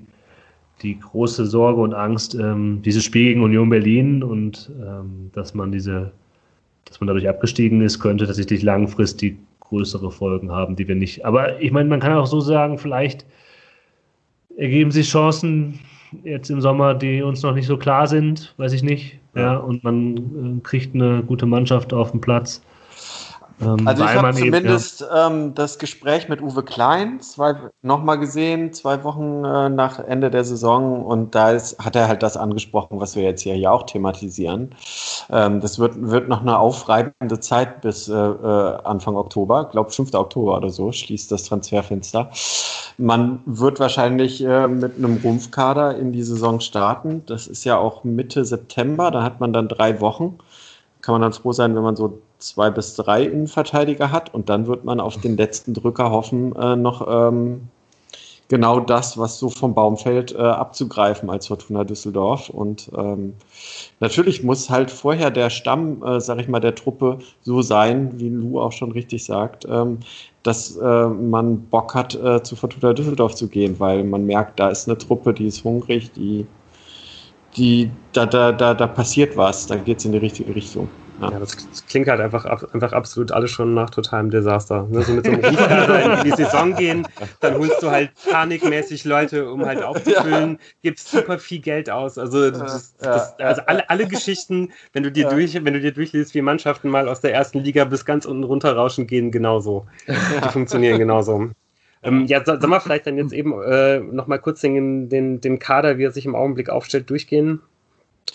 die 0.83 0.99
große 1.01 1.47
Sorge 1.47 1.81
und 1.81 1.95
Angst, 1.95 2.35
ähm, 2.35 2.81
dieses 2.83 3.03
Spiel 3.03 3.25
gegen 3.25 3.43
Union 3.43 3.71
Berlin 3.71 4.23
und 4.23 4.71
ähm, 4.81 5.31
dass 5.33 5.55
man 5.55 5.73
diese, 5.73 6.13
dass 6.85 7.01
man 7.01 7.09
dadurch 7.09 7.29
abgestiegen 7.29 7.81
ist, 7.81 7.99
könnte 7.99 8.27
tatsächlich 8.27 8.63
langfristig 8.63 9.39
größere 9.61 10.11
Folgen 10.11 10.53
haben, 10.53 10.77
die 10.77 10.87
wir 10.87 10.95
nicht. 10.95 11.25
Aber 11.25 11.61
ich 11.61 11.73
meine, 11.73 11.89
man 11.89 12.01
kann 12.01 12.13
auch 12.13 12.27
so 12.27 12.41
sagen, 12.41 12.79
vielleicht 12.79 13.25
ergeben 14.57 14.91
sich 14.91 15.09
Chancen 15.09 15.81
jetzt 16.23 16.51
im 16.51 16.61
Sommer, 16.61 16.95
die 16.95 17.23
uns 17.23 17.43
noch 17.43 17.55
nicht 17.55 17.67
so 17.67 17.77
klar 17.77 18.07
sind, 18.07 18.55
weiß 18.59 18.73
ich 18.73 18.83
nicht. 18.83 19.19
Ja, 19.35 19.57
und 19.57 19.83
man 19.83 20.59
äh, 20.59 20.61
kriegt 20.63 20.95
eine 20.95 21.25
gute 21.25 21.47
Mannschaft 21.47 21.93
auf 21.93 22.13
den 22.13 22.21
Platz. 22.21 22.63
Ähm, 23.61 23.87
also 23.87 24.05
ich 24.05 24.15
habe 24.15 24.33
zumindest 24.33 25.03
eben, 25.03 25.11
ja. 25.11 25.27
ähm, 25.27 25.55
das 25.55 25.79
Gespräch 25.79 26.29
mit 26.29 26.43
Uwe 26.43 26.63
Klein 26.63 27.21
nochmal 27.83 28.19
gesehen, 28.19 28.73
zwei 28.73 29.05
Wochen 29.05 29.45
äh, 29.45 29.69
nach 29.69 29.99
Ende 29.99 30.31
der 30.31 30.45
Saison 30.45 31.05
und 31.05 31.35
da 31.35 31.53
ist, 31.53 31.79
hat 31.79 31.97
er 31.97 32.09
halt 32.09 32.23
das 32.23 32.37
angesprochen, 32.37 33.01
was 33.01 33.17
wir 33.17 33.23
jetzt 33.23 33.43
hier, 33.43 33.55
hier 33.55 33.73
auch 33.73 33.85
thematisieren. 33.85 34.75
Ähm, 35.31 35.61
das 35.61 35.79
wird, 35.79 35.93
wird 35.97 36.29
noch 36.29 36.41
eine 36.41 36.59
aufreibende 36.59 37.41
Zeit 37.41 37.81
bis 37.81 38.09
äh, 38.09 38.15
äh 38.15 38.75
Anfang 38.85 39.17
Oktober, 39.17 39.63
ich 39.67 39.71
glaube 39.71 39.91
5. 39.91 40.15
Oktober 40.15 40.57
oder 40.57 40.71
so, 40.71 40.93
schließt 40.93 41.31
das 41.31 41.45
Transferfenster. 41.45 42.31
Man 42.97 43.41
wird 43.47 43.81
wahrscheinlich 43.81 44.45
äh, 44.45 44.69
mit 44.69 44.97
einem 44.99 45.21
Rumpfkader 45.23 45.97
in 45.97 46.13
die 46.13 46.23
Saison 46.23 46.61
starten. 46.61 47.25
Das 47.27 47.47
ist 47.47 47.65
ja 47.65 47.77
auch 47.77 48.05
Mitte 48.05 48.45
September, 48.45 49.11
da 49.11 49.23
hat 49.23 49.41
man 49.41 49.53
dann 49.53 49.69
drei 49.69 50.01
Wochen. 50.01 50.39
Kann 51.01 51.15
man 51.15 51.23
dann 51.23 51.33
froh 51.33 51.53
sein, 51.53 51.75
wenn 51.75 51.83
man 51.83 51.97
so 51.97 52.21
zwei 52.45 52.71
bis 52.71 52.95
drei 52.95 53.25
Innenverteidiger 53.25 54.11
hat 54.13 54.33
und 54.35 54.49
dann 54.49 54.67
wird 54.67 54.85
man 54.85 55.01
auf 55.01 55.21
den 55.21 55.37
letzten 55.37 55.75
Drücker 55.75 56.11
hoffen, 56.11 56.55
äh, 56.57 56.77
noch 56.77 57.07
ähm, 57.09 57.69
genau 58.49 58.81
das, 58.81 59.17
was 59.19 59.39
so 59.39 59.49
vom 59.49 59.75
Baum 59.75 59.97
fällt, 59.97 60.35
äh, 60.35 60.39
abzugreifen 60.39 61.31
als 61.31 61.47
Fortuna 61.47 61.85
Düsseldorf. 61.85 62.51
Und 62.51 62.91
ähm, 62.97 63.35
natürlich 64.01 64.43
muss 64.43 64.71
halt 64.71 64.91
vorher 64.91 65.31
der 65.31 65.51
Stamm, 65.51 66.03
äh, 66.05 66.21
sag 66.21 66.41
ich 66.41 66.49
mal, 66.49 66.61
der 66.61 66.75
Truppe 66.75 67.19
so 67.43 67.63
sein, 67.63 68.19
wie 68.21 68.29
Lou 68.29 68.61
auch 68.61 68.73
schon 68.73 68.93
richtig 68.93 69.25
sagt, 69.25 69.67
ähm, 69.69 69.99
dass 70.43 70.77
äh, 70.77 71.07
man 71.09 71.63
Bock 71.63 71.95
hat, 71.95 72.15
äh, 72.15 72.43
zu 72.43 72.55
Fortuna 72.57 72.93
Düsseldorf 72.93 73.35
zu 73.35 73.49
gehen, 73.49 73.81
weil 73.81 74.05
man 74.05 74.27
merkt, 74.27 74.61
da 74.61 74.69
ist 74.69 74.89
eine 74.89 74.99
Truppe, 74.99 75.33
die 75.33 75.47
ist 75.47 75.65
hungrig, 75.65 76.13
die, 76.13 76.47
die, 77.57 77.91
da, 78.13 78.27
da, 78.27 78.53
da, 78.53 78.75
da 78.75 78.87
passiert 78.87 79.37
was, 79.37 79.67
da 79.67 79.77
geht 79.77 79.99
es 79.99 80.05
in 80.05 80.13
die 80.13 80.19
richtige 80.19 80.55
Richtung. 80.55 80.89
Ja, 81.21 81.31
ja 81.31 81.39
das, 81.39 81.57
das, 81.57 81.87
klingt 81.87 82.09
halt 82.09 82.21
einfach, 82.21 82.45
einfach 82.45 82.93
absolut 82.93 83.33
alles 83.33 83.51
schon 83.51 83.75
nach 83.75 83.91
totalem 83.91 84.31
Desaster. 84.31 84.87
Ne? 84.91 85.03
So 85.03 85.13
mit 85.13 85.25
so 85.25 85.33
einem 85.33 85.45
Rufkader 85.45 86.19
in 86.19 86.25
die 86.25 86.31
Saison 86.37 86.75
gehen, 86.75 87.07
dann 87.41 87.59
holst 87.59 87.83
du 87.83 87.91
halt 87.91 88.11
panikmäßig 88.31 89.05
Leute, 89.05 89.51
um 89.51 89.65
halt 89.65 89.83
aufzufüllen, 89.83 90.53
ja. 90.53 90.59
gibst 90.83 91.11
super 91.11 91.39
viel 91.39 91.61
Geld 91.61 91.91
aus. 91.91 92.19
Also, 92.19 92.51
das, 92.51 92.97
das, 92.97 93.39
also 93.39 93.63
alle, 93.67 93.89
alle 93.89 94.07
Geschichten, 94.07 94.73
wenn 94.93 95.03
du 95.03 95.13
dir 95.13 95.29
durch, 95.29 95.55
wenn 95.55 95.75
du 95.75 95.81
dir 95.81 95.93
durchliest, 95.93 96.35
wie 96.35 96.43
Mannschaften 96.43 96.89
mal 96.89 97.09
aus 97.09 97.21
der 97.21 97.33
ersten 97.33 97.61
Liga 97.61 97.85
bis 97.85 98.05
ganz 98.05 98.25
unten 98.27 98.45
runterrauschen, 98.45 99.07
gehen 99.07 99.31
genauso. 99.31 99.87
Die 100.09 100.49
funktionieren 100.51 100.99
genauso. 100.99 101.51
Ähm, 102.05 102.27
ja, 102.27 102.45
soll 102.45 102.61
wir 102.61 102.81
vielleicht 102.81 103.07
dann 103.07 103.17
jetzt 103.17 103.33
eben 103.33 103.61
äh, 103.63 103.99
nochmal 103.99 104.39
kurz 104.39 104.61
den, 104.61 105.09
den, 105.09 105.41
den 105.41 105.59
Kader, 105.59 105.97
wie 105.97 106.05
er 106.05 106.11
sich 106.11 106.27
im 106.27 106.35
Augenblick 106.35 106.69
aufstellt, 106.69 107.09
durchgehen? 107.09 107.61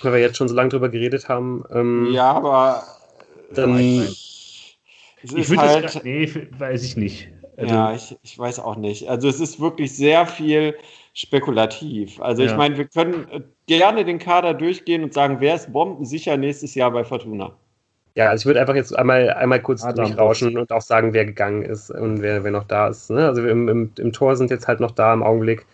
Weil 0.01 0.13
wir 0.13 0.19
jetzt 0.19 0.37
schon 0.37 0.47
so 0.47 0.55
lange 0.55 0.69
drüber 0.69 0.89
geredet 0.89 1.29
haben. 1.29 1.63
Ähm, 1.71 2.09
ja, 2.11 2.31
aber 2.31 2.83
dann. 3.53 3.77
Ich, 3.79 4.77
ich 5.21 5.49
würde 5.49 5.61
halt, 5.61 5.83
das, 5.83 6.03
nee, 6.03 6.31
weiß 6.57 6.83
ich 6.83 6.95
nicht. 6.95 7.29
Also, 7.57 7.75
ja, 7.75 7.93
ich, 7.93 8.17
ich 8.23 8.39
weiß 8.39 8.59
auch 8.59 8.77
nicht. 8.77 9.09
Also 9.09 9.27
es 9.27 9.41
ist 9.41 9.59
wirklich 9.59 9.95
sehr 9.95 10.25
viel 10.25 10.75
spekulativ. 11.13 12.21
Also 12.21 12.43
ja. 12.43 12.51
ich 12.51 12.57
meine, 12.57 12.77
wir 12.77 12.85
können 12.85 13.43
gerne 13.67 14.05
den 14.05 14.17
Kader 14.17 14.53
durchgehen 14.53 15.03
und 15.03 15.13
sagen, 15.13 15.37
wer 15.39 15.55
ist 15.55 15.73
bombensicher 15.73 16.37
nächstes 16.37 16.73
Jahr 16.75 16.91
bei 16.91 17.03
Fortuna? 17.03 17.51
Ja, 18.15 18.29
also 18.29 18.43
ich 18.43 18.45
würde 18.45 18.61
einfach 18.61 18.75
jetzt 18.75 18.97
einmal, 18.97 19.29
einmal 19.31 19.61
kurz 19.61 19.83
Adam 19.83 20.05
durchrauschen 20.05 20.57
und 20.57 20.71
auch 20.71 20.81
sagen, 20.81 21.13
wer 21.13 21.25
gegangen 21.25 21.63
ist 21.63 21.91
und 21.91 22.21
wer, 22.21 22.43
wer 22.43 22.51
noch 22.51 22.63
da 22.63 22.87
ist. 22.87 23.09
Ne? 23.09 23.25
Also 23.25 23.45
im, 23.45 23.67
im, 23.67 23.91
im 23.97 24.13
Tor 24.13 24.35
sind 24.35 24.51
jetzt 24.51 24.67
halt 24.67 24.79
noch 24.79 24.91
da 24.91 25.13
im 25.13 25.23
Augenblick 25.23 25.65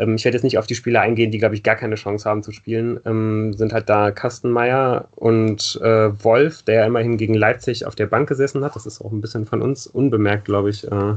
ähm, 0.00 0.14
ich 0.14 0.24
werde 0.24 0.36
jetzt 0.36 0.44
nicht 0.44 0.58
auf 0.58 0.66
die 0.66 0.74
Spieler 0.74 1.02
eingehen, 1.02 1.30
die, 1.30 1.38
glaube 1.38 1.54
ich, 1.54 1.62
gar 1.62 1.76
keine 1.76 1.94
Chance 1.94 2.28
haben 2.28 2.42
zu 2.42 2.52
spielen. 2.52 2.98
Ähm, 3.04 3.52
sind 3.52 3.72
halt 3.72 3.88
da 3.88 4.10
Kastenmeier 4.10 5.08
und 5.14 5.78
äh, 5.82 6.10
Wolf, 6.24 6.62
der 6.62 6.76
ja 6.76 6.86
immerhin 6.86 7.18
gegen 7.18 7.34
Leipzig 7.34 7.86
auf 7.86 7.94
der 7.94 8.06
Bank 8.06 8.28
gesessen 8.28 8.64
hat. 8.64 8.74
Das 8.74 8.86
ist 8.86 9.00
auch 9.02 9.12
ein 9.12 9.20
bisschen 9.20 9.44
von 9.44 9.60
uns 9.60 9.86
unbemerkt, 9.86 10.46
glaube 10.46 10.70
ich, 10.70 10.90
äh, 10.90 11.14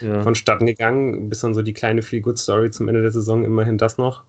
ja. 0.00 0.22
vonstatten 0.22 0.66
gegangen. 0.66 1.30
Bis 1.30 1.40
dann 1.40 1.54
so 1.54 1.62
die 1.62 1.72
kleine 1.72 2.02
Feel-Good-Story 2.02 2.70
zum 2.70 2.88
Ende 2.88 3.02
der 3.02 3.12
Saison, 3.12 3.42
immerhin 3.42 3.78
das 3.78 3.96
noch. 3.96 4.22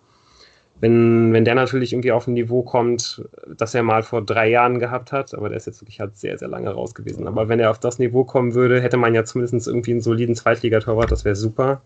Wenn, 0.79 1.33
wenn 1.33 1.43
der 1.43 1.55
natürlich 1.55 1.91
irgendwie 1.91 2.11
auf 2.11 2.27
ein 2.27 2.33
Niveau 2.33 2.61
kommt, 2.61 3.23
das 3.47 3.73
er 3.73 3.81
mal 3.81 4.03
vor 4.03 4.23
drei 4.23 4.47
Jahren 4.47 4.77
gehabt 4.77 5.11
hat, 5.11 5.33
aber 5.33 5.49
der 5.49 5.57
ist 5.57 5.65
jetzt 5.65 5.81
wirklich 5.81 5.99
halt 5.99 6.15
sehr, 6.17 6.37
sehr 6.37 6.47
lange 6.47 6.69
raus 6.69 6.93
gewesen. 6.93 7.27
Aber 7.27 7.49
wenn 7.49 7.59
er 7.59 7.71
auf 7.71 7.79
das 7.79 7.97
Niveau 7.97 8.23
kommen 8.23 8.53
würde, 8.53 8.79
hätte 8.79 8.95
man 8.95 9.15
ja 9.15 9.25
zumindest 9.25 9.67
irgendwie 9.67 9.91
einen 9.91 10.01
soliden 10.01 10.35
Zweitligatorwart, 10.35 11.11
das 11.11 11.25
wäre 11.25 11.35
super 11.35 11.81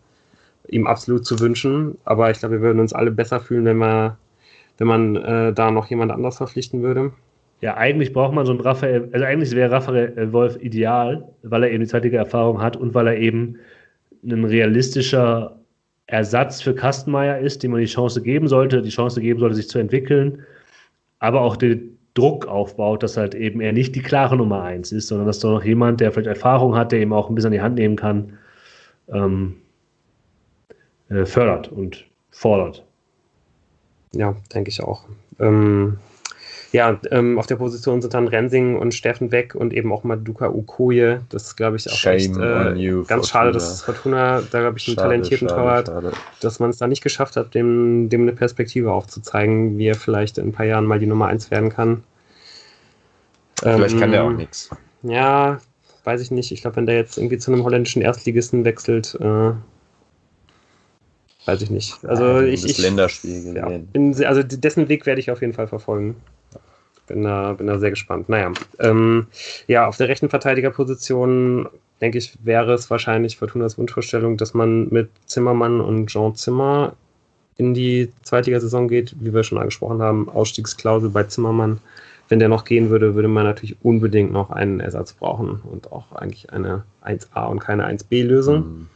ihm 0.67 0.87
absolut 0.87 1.25
zu 1.25 1.39
wünschen. 1.39 1.97
Aber 2.05 2.31
ich 2.31 2.39
glaube, 2.39 2.55
wir 2.55 2.61
würden 2.61 2.79
uns 2.79 2.93
alle 2.93 3.11
besser 3.11 3.39
fühlen, 3.39 3.65
wenn, 3.65 3.77
wir, 3.77 4.17
wenn 4.77 4.87
man 4.87 5.15
äh, 5.15 5.53
da 5.53 5.71
noch 5.71 5.87
jemand 5.87 6.11
anders 6.11 6.37
verpflichten 6.37 6.81
würde. 6.81 7.11
Ja, 7.61 7.77
eigentlich 7.77 8.11
braucht 8.11 8.33
man 8.33 8.45
so 8.45 8.53
einen 8.53 8.61
Raphael, 8.61 9.09
also 9.11 9.23
eigentlich 9.23 9.51
wäre 9.51 9.71
Raphael 9.71 10.33
Wolf 10.33 10.57
ideal, 10.61 11.27
weil 11.43 11.63
er 11.63 11.71
eben 11.71 11.83
die 11.83 11.89
zeitige 11.89 12.17
Erfahrung 12.17 12.59
hat 12.59 12.75
und 12.75 12.95
weil 12.95 13.07
er 13.07 13.17
eben 13.17 13.57
ein 14.23 14.45
realistischer 14.45 15.59
Ersatz 16.07 16.61
für 16.61 16.73
Kastenmeier 16.73 17.39
ist, 17.39 17.61
dem 17.61 17.71
man 17.71 17.79
die 17.79 17.85
Chance 17.85 18.21
geben 18.21 18.47
sollte, 18.47 18.81
die 18.81 18.89
Chance 18.89 19.21
geben 19.21 19.39
sollte, 19.39 19.55
sich 19.55 19.69
zu 19.69 19.77
entwickeln, 19.77 20.43
aber 21.19 21.41
auch 21.41 21.55
den 21.55 21.97
Druck 22.15 22.47
aufbaut, 22.47 23.03
dass 23.03 23.15
halt 23.15 23.35
eben 23.35 23.61
er 23.61 23.71
nicht 23.71 23.95
die 23.95 24.01
klare 24.01 24.35
Nummer 24.35 24.63
eins 24.63 24.91
ist, 24.91 25.07
sondern 25.07 25.27
dass 25.27 25.39
da 25.39 25.49
noch 25.51 25.63
jemand, 25.63 26.01
der 26.01 26.11
vielleicht 26.11 26.27
Erfahrung 26.27 26.75
hat, 26.75 26.91
der 26.91 26.99
eben 26.99 27.13
auch 27.13 27.29
ein 27.29 27.35
bisschen 27.35 27.49
an 27.49 27.53
die 27.53 27.61
Hand 27.61 27.75
nehmen 27.75 27.95
kann, 27.95 28.37
ähm, 29.13 29.60
äh, 31.11 31.25
fördert 31.25 31.67
und 31.67 32.05
fordert. 32.31 32.83
Ja, 34.13 34.35
denke 34.53 34.69
ich 34.69 34.81
auch. 34.81 35.05
Ähm, 35.39 35.97
ja, 36.71 36.97
ähm, 37.11 37.37
auf 37.37 37.47
der 37.47 37.57
Position 37.57 38.01
sind 38.01 38.13
dann 38.13 38.29
Rensing 38.29 38.77
und 38.77 38.93
Steffen 38.93 39.31
weg 39.31 39.55
und 39.55 39.73
eben 39.73 39.91
auch 39.91 40.05
Maduka 40.05 40.49
Ukoye. 40.49 41.19
Das 41.29 41.43
ist, 41.43 41.55
glaube 41.57 41.75
ich, 41.75 41.89
auch 41.89 41.93
Shame 41.93 42.15
echt, 42.15 42.37
äh, 42.37 42.73
you, 42.75 43.03
ganz 43.03 43.27
Fortuna. 43.27 43.43
schade, 43.43 43.51
dass 43.51 43.81
Fortuna 43.81 44.41
da, 44.51 44.59
glaube 44.61 44.77
ich, 44.77 44.87
einen 44.87 44.95
schade, 44.95 45.09
talentierten 45.09 45.47
Torwart, 45.49 45.91
dass 46.39 46.59
man 46.59 46.69
es 46.69 46.77
da 46.77 46.87
nicht 46.87 47.03
geschafft 47.03 47.35
hat, 47.35 47.53
dem, 47.53 48.07
dem 48.07 48.21
eine 48.21 48.31
Perspektive 48.31 48.93
aufzuzeigen, 48.93 49.77
wie 49.77 49.87
er 49.87 49.95
vielleicht 49.95 50.37
in 50.37 50.49
ein 50.49 50.51
paar 50.53 50.65
Jahren 50.65 50.85
mal 50.85 50.99
die 50.99 51.07
Nummer 51.07 51.27
1 51.27 51.51
werden 51.51 51.69
kann. 51.69 52.03
Vielleicht 53.61 53.95
ähm, 53.95 53.99
kann 53.99 54.11
der 54.11 54.23
auch 54.23 54.31
nichts. 54.31 54.69
Ja, 55.03 55.59
weiß 56.05 56.21
ich 56.21 56.31
nicht. 56.31 56.53
Ich 56.53 56.61
glaube, 56.61 56.77
wenn 56.77 56.85
der 56.85 56.95
jetzt 56.95 57.17
irgendwie 57.17 57.37
zu 57.37 57.51
einem 57.51 57.63
holländischen 57.63 58.01
Erstligisten 58.01 58.63
wechselt, 58.63 59.17
äh, 59.19 59.51
Weiß 61.45 61.61
ich 61.61 61.69
nicht. 61.69 62.03
Also 62.05 62.23
ja, 62.23 62.43
ich, 62.43 62.61
das 62.61 62.77
Länderspiel 62.77 63.55
ja, 63.55 63.67
bin, 63.67 64.23
also 64.25 64.43
dessen 64.43 64.89
Weg 64.89 65.05
werde 65.05 65.19
ich 65.19 65.31
auf 65.31 65.41
jeden 65.41 65.53
Fall 65.53 65.67
verfolgen. 65.67 66.15
Bin 67.07 67.23
da, 67.23 67.53
bin 67.53 67.67
da 67.67 67.79
sehr 67.79 67.89
gespannt. 67.89 68.29
Naja, 68.29 68.53
ähm, 68.79 69.27
ja, 69.67 69.87
auf 69.87 69.97
der 69.97 70.07
rechten 70.07 70.29
Verteidigerposition 70.29 71.67
denke 71.99 72.19
ich, 72.19 72.33
wäre 72.43 72.73
es 72.73 72.89
wahrscheinlich 72.89 73.37
Fortunas 73.37 73.77
Wunschvorstellung, 73.77 74.37
dass 74.37 74.53
man 74.53 74.87
mit 74.89 75.09
Zimmermann 75.25 75.81
und 75.81 76.07
Jean 76.07 76.35
Zimmer 76.35 76.93
in 77.57 77.73
die 77.73 78.11
Zweitligasaison 78.23 78.87
geht, 78.87 79.15
wie 79.19 79.33
wir 79.33 79.43
schon 79.43 79.57
angesprochen 79.57 80.01
haben, 80.01 80.29
Ausstiegsklausel 80.29 81.09
bei 81.09 81.23
Zimmermann. 81.23 81.79
Wenn 82.29 82.39
der 82.39 82.49
noch 82.49 82.63
gehen 82.63 82.89
würde, 82.89 83.13
würde 83.13 83.27
man 83.27 83.43
natürlich 83.43 83.75
unbedingt 83.83 84.31
noch 84.31 84.51
einen 84.51 84.79
Ersatz 84.79 85.13
brauchen 85.13 85.61
und 85.69 85.91
auch 85.91 86.13
eigentlich 86.13 86.53
eine 86.53 86.83
1a 87.03 87.47
und 87.47 87.59
keine 87.59 87.87
1b-Lösung. 87.87 88.59
Mhm 88.59 88.87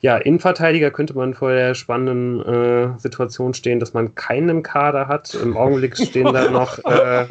ja, 0.00 0.16
Innenverteidiger 0.16 0.90
könnte 0.90 1.14
man 1.14 1.34
vor 1.34 1.52
der 1.52 1.74
spannenden 1.74 2.40
äh, 2.42 2.98
Situation 2.98 3.54
stehen, 3.54 3.80
dass 3.80 3.94
man 3.94 4.14
keinen 4.14 4.48
im 4.48 4.62
Kader 4.62 5.08
hat. 5.08 5.34
Im 5.34 5.56
Augenblick 5.56 5.96
stehen 6.06 6.32
da 6.32 6.50
noch 6.50 6.78
äh, 6.84 7.26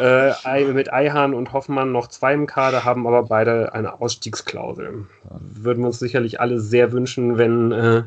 äh, 0.00 0.64
mit 0.72 0.92
Eihahn 0.92 1.34
und 1.34 1.52
Hoffmann 1.52 1.92
noch 1.92 2.08
zwei 2.08 2.34
im 2.34 2.46
Kader, 2.46 2.84
haben 2.84 3.06
aber 3.06 3.24
beide 3.24 3.74
eine 3.74 4.00
Ausstiegsklausel. 4.00 5.06
Würden 5.40 5.82
wir 5.82 5.86
uns 5.86 5.98
sicherlich 5.98 6.40
alle 6.40 6.60
sehr 6.60 6.92
wünschen, 6.92 7.36
wenn, 7.36 7.72
äh, 7.72 8.04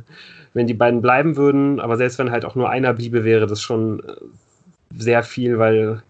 wenn 0.53 0.67
die 0.67 0.73
beiden 0.73 1.01
bleiben 1.01 1.37
würden. 1.37 1.79
Aber 1.79 1.97
selbst 1.97 2.17
wenn 2.19 2.31
halt 2.31 2.45
auch 2.45 2.55
nur 2.55 2.69
einer 2.69 2.93
bliebe, 2.93 3.23
wäre 3.23 3.45
das 3.45 3.61
schon 3.61 3.99
äh, 3.99 4.13
sehr 4.97 5.21
viel, 5.23 5.59
weil 5.59 6.01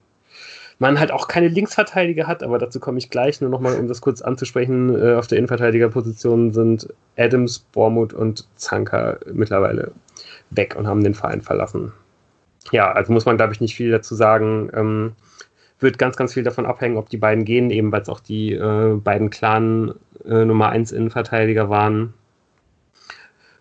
man 0.80 1.00
halt 1.00 1.12
auch 1.12 1.28
keine 1.28 1.48
Linksverteidiger 1.48 2.28
hat, 2.28 2.44
aber 2.44 2.60
dazu 2.60 2.80
komme 2.80 3.00
ich 3.00 3.10
gleich. 3.10 3.42
Nur 3.42 3.50
nochmal, 3.50 3.80
um 3.80 3.88
das 3.88 4.02
kurz 4.02 4.22
anzusprechen, 4.22 4.96
äh, 4.96 5.16
auf 5.16 5.28
der 5.28 5.38
Innenverteidigerposition 5.38 6.52
sind 6.54 6.88
Adams, 7.18 7.60
Bormuth 7.60 8.14
und 8.14 8.48
Zanka 8.56 9.18
mittlerweile 9.32 9.92
weg 10.52 10.76
und 10.78 10.88
haben 10.88 11.04
den 11.04 11.14
Verein 11.14 11.42
verlassen. 11.42 11.94
Ja, 12.72 12.92
also 12.92 13.12
muss 13.14 13.26
man, 13.26 13.38
glaube 13.38 13.54
ich, 13.54 13.62
nicht 13.62 13.76
viel 13.76 13.92
dazu 13.92 14.14
sagen. 14.14 14.70
Ähm, 14.74 15.14
wird 15.80 15.98
ganz, 15.98 16.16
ganz 16.16 16.34
viel 16.34 16.44
davon 16.44 16.66
abhängen, 16.66 16.98
ob 16.98 17.10
die 17.10 17.18
beiden 17.18 17.46
gehen, 17.46 17.70
eben 17.70 17.92
weil 17.92 18.02
es 18.02 18.10
auch 18.10 18.20
die 18.20 18.54
äh, 18.54 18.96
beiden 18.96 19.30
klaren 19.30 19.94
äh, 20.26 20.46
Nummer 20.46 20.70
1 20.70 20.92
Innenverteidiger 20.92 21.70
waren. 21.70 22.14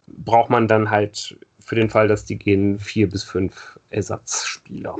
Braucht 0.07 0.51
man 0.51 0.69
dann 0.69 0.91
halt 0.91 1.39
für 1.61 1.75
den 1.75 1.91
Fall, 1.91 2.09
dass 2.09 2.25
die 2.25 2.39
gehen, 2.39 2.79
vier 2.79 3.09
bis 3.09 3.25
fünf 3.25 3.79
Ersatzspieler. 3.91 4.97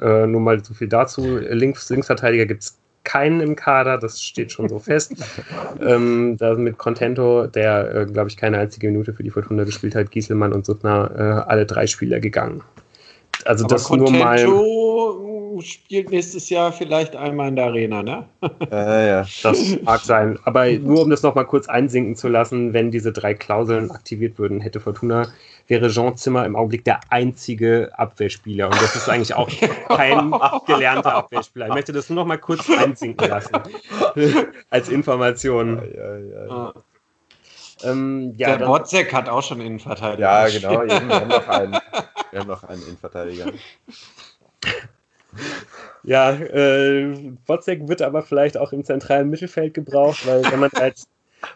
Äh, 0.00 0.26
nur 0.26 0.40
mal 0.40 0.64
so 0.64 0.74
viel 0.74 0.88
dazu. 0.88 1.38
Links, 1.38 1.90
Linksverteidiger 1.90 2.46
gibt 2.46 2.62
es 2.62 2.78
keinen 3.04 3.40
im 3.40 3.54
Kader, 3.54 3.98
das 3.98 4.20
steht 4.20 4.50
schon 4.50 4.68
so 4.68 4.78
fest. 4.78 5.14
ähm, 5.80 6.36
da 6.38 6.54
mit 6.54 6.78
Contento, 6.78 7.46
der, 7.46 7.94
äh, 7.94 8.06
glaube 8.06 8.30
ich, 8.30 8.36
keine 8.36 8.58
einzige 8.58 8.88
Minute 8.88 9.12
für 9.12 9.22
die 9.22 9.30
Fortuna 9.30 9.64
gespielt 9.64 9.94
hat, 9.94 10.10
Gieselmann 10.10 10.52
und 10.52 10.66
Suttner, 10.66 11.10
äh, 11.16 11.50
alle 11.50 11.66
drei 11.66 11.86
Spieler 11.86 12.18
gegangen. 12.18 12.62
Also 13.44 13.64
Aber 13.64 13.74
das 13.74 13.84
Contento 13.84 14.12
nur 14.12 14.20
mal. 14.20 15.62
spielt 15.62 16.10
nächstes 16.10 16.48
Jahr 16.48 16.72
vielleicht 16.72 17.14
einmal 17.14 17.48
in 17.48 17.56
der 17.56 17.66
Arena, 17.66 18.02
ne? 18.02 18.24
äh, 18.70 19.08
ja, 19.08 19.26
das 19.42 19.82
mag 19.82 20.00
sein. 20.00 20.38
Aber 20.44 20.70
nur 20.70 21.02
um 21.02 21.10
das 21.10 21.22
nochmal 21.22 21.44
kurz 21.44 21.68
einsinken 21.68 22.16
zu 22.16 22.28
lassen, 22.28 22.72
wenn 22.72 22.90
diese 22.90 23.12
drei 23.12 23.34
Klauseln 23.34 23.90
aktiviert 23.90 24.38
würden, 24.38 24.60
hätte 24.60 24.80
Fortuna 24.80 25.28
wäre 25.66 25.88
Jean 25.88 26.16
Zimmer 26.16 26.44
im 26.44 26.56
Augenblick 26.56 26.84
der 26.84 27.00
einzige 27.10 27.90
Abwehrspieler. 27.96 28.66
Und 28.66 28.80
das 28.80 28.96
ist 28.96 29.08
eigentlich 29.08 29.34
auch 29.34 29.50
kein 29.88 30.32
gelernter 30.66 31.14
Abwehrspieler. 31.14 31.68
Ich 31.68 31.74
möchte 31.74 31.92
das 31.92 32.08
nur 32.10 32.16
noch 32.16 32.26
mal 32.26 32.38
kurz 32.38 32.68
einsinken 32.70 33.28
lassen. 33.28 33.54
Als 34.70 34.88
Information. 34.88 35.82
Ja, 35.94 36.18
ja, 36.18 36.46
ja. 36.46 36.74
Ähm, 37.82 38.34
ja, 38.36 38.56
der 38.56 38.66
Botzek 38.66 39.12
hat 39.12 39.28
auch 39.28 39.42
schon 39.42 39.60
Innenverteidiger. 39.60 40.48
Ja, 40.48 40.48
genau. 40.48 40.86
wir, 40.86 40.94
haben 40.94 41.28
noch 41.28 41.48
einen, 41.48 41.72
wir 42.30 42.40
haben 42.40 42.48
noch 42.48 42.64
einen 42.64 42.82
Innenverteidiger. 42.82 43.46
Ja, 46.04 46.32
äh, 46.32 47.32
Botzek 47.46 47.88
wird 47.88 48.02
aber 48.02 48.22
vielleicht 48.22 48.56
auch 48.56 48.72
im 48.72 48.84
zentralen 48.84 49.30
Mittelfeld 49.30 49.74
gebraucht, 49.74 50.26
weil 50.26 50.44
wenn 50.50 50.60
man 50.60 50.70
als 50.74 51.08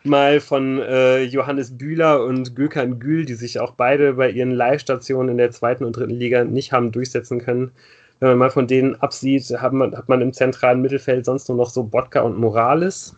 mal 0.05 0.41
von 0.41 0.81
äh, 0.81 1.23
Johannes 1.23 1.77
Bühler 1.77 2.25
und 2.25 2.57
Gökhan 2.57 2.99
Gül, 2.99 3.25
die 3.25 3.35
sich 3.35 3.61
auch 3.61 3.73
beide 3.73 4.15
bei 4.15 4.31
ihren 4.31 4.51
Live-Stationen 4.53 5.31
in 5.31 5.39
der 5.39 5.51
zweiten 5.51 5.85
und 5.85 5.97
dritten 5.97 6.15
Liga 6.15 6.45
nicht 6.45 6.73
haben 6.73 6.93
durchsetzen 6.93 7.41
können. 7.41 7.73
Wenn 8.21 8.31
man 8.31 8.39
mal 8.39 8.51
von 8.51 8.67
denen 8.67 8.97
absieht, 8.97 9.45
hat 9.61 9.73
man, 9.73 9.97
hat 9.97 10.09
man 10.09 10.21
im 10.21 10.33
zentralen 10.33 10.83
Mittelfeld 10.83 11.25
sonst 11.25 11.49
nur 11.49 11.59
noch 11.59 11.71
so 11.71 11.85
Bodka 11.85 12.21
und 12.21 12.39
Morales. 12.39 13.17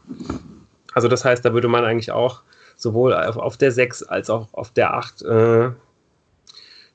Also 0.93 1.09
das 1.09 1.25
heißt, 1.25 1.45
da 1.45 1.55
würde 1.55 1.69
man 1.69 1.85
eigentlich 1.85 2.13
auch 2.13 2.43
sowohl 2.77 3.15
auf, 3.15 3.37
auf 3.37 3.57
der 3.57 3.73
6 3.73 4.03
als 4.05 4.29
auch 4.29 4.53
auf 4.53 4.71
der 4.71 4.95
8 4.95 5.23
äh, 5.23 5.71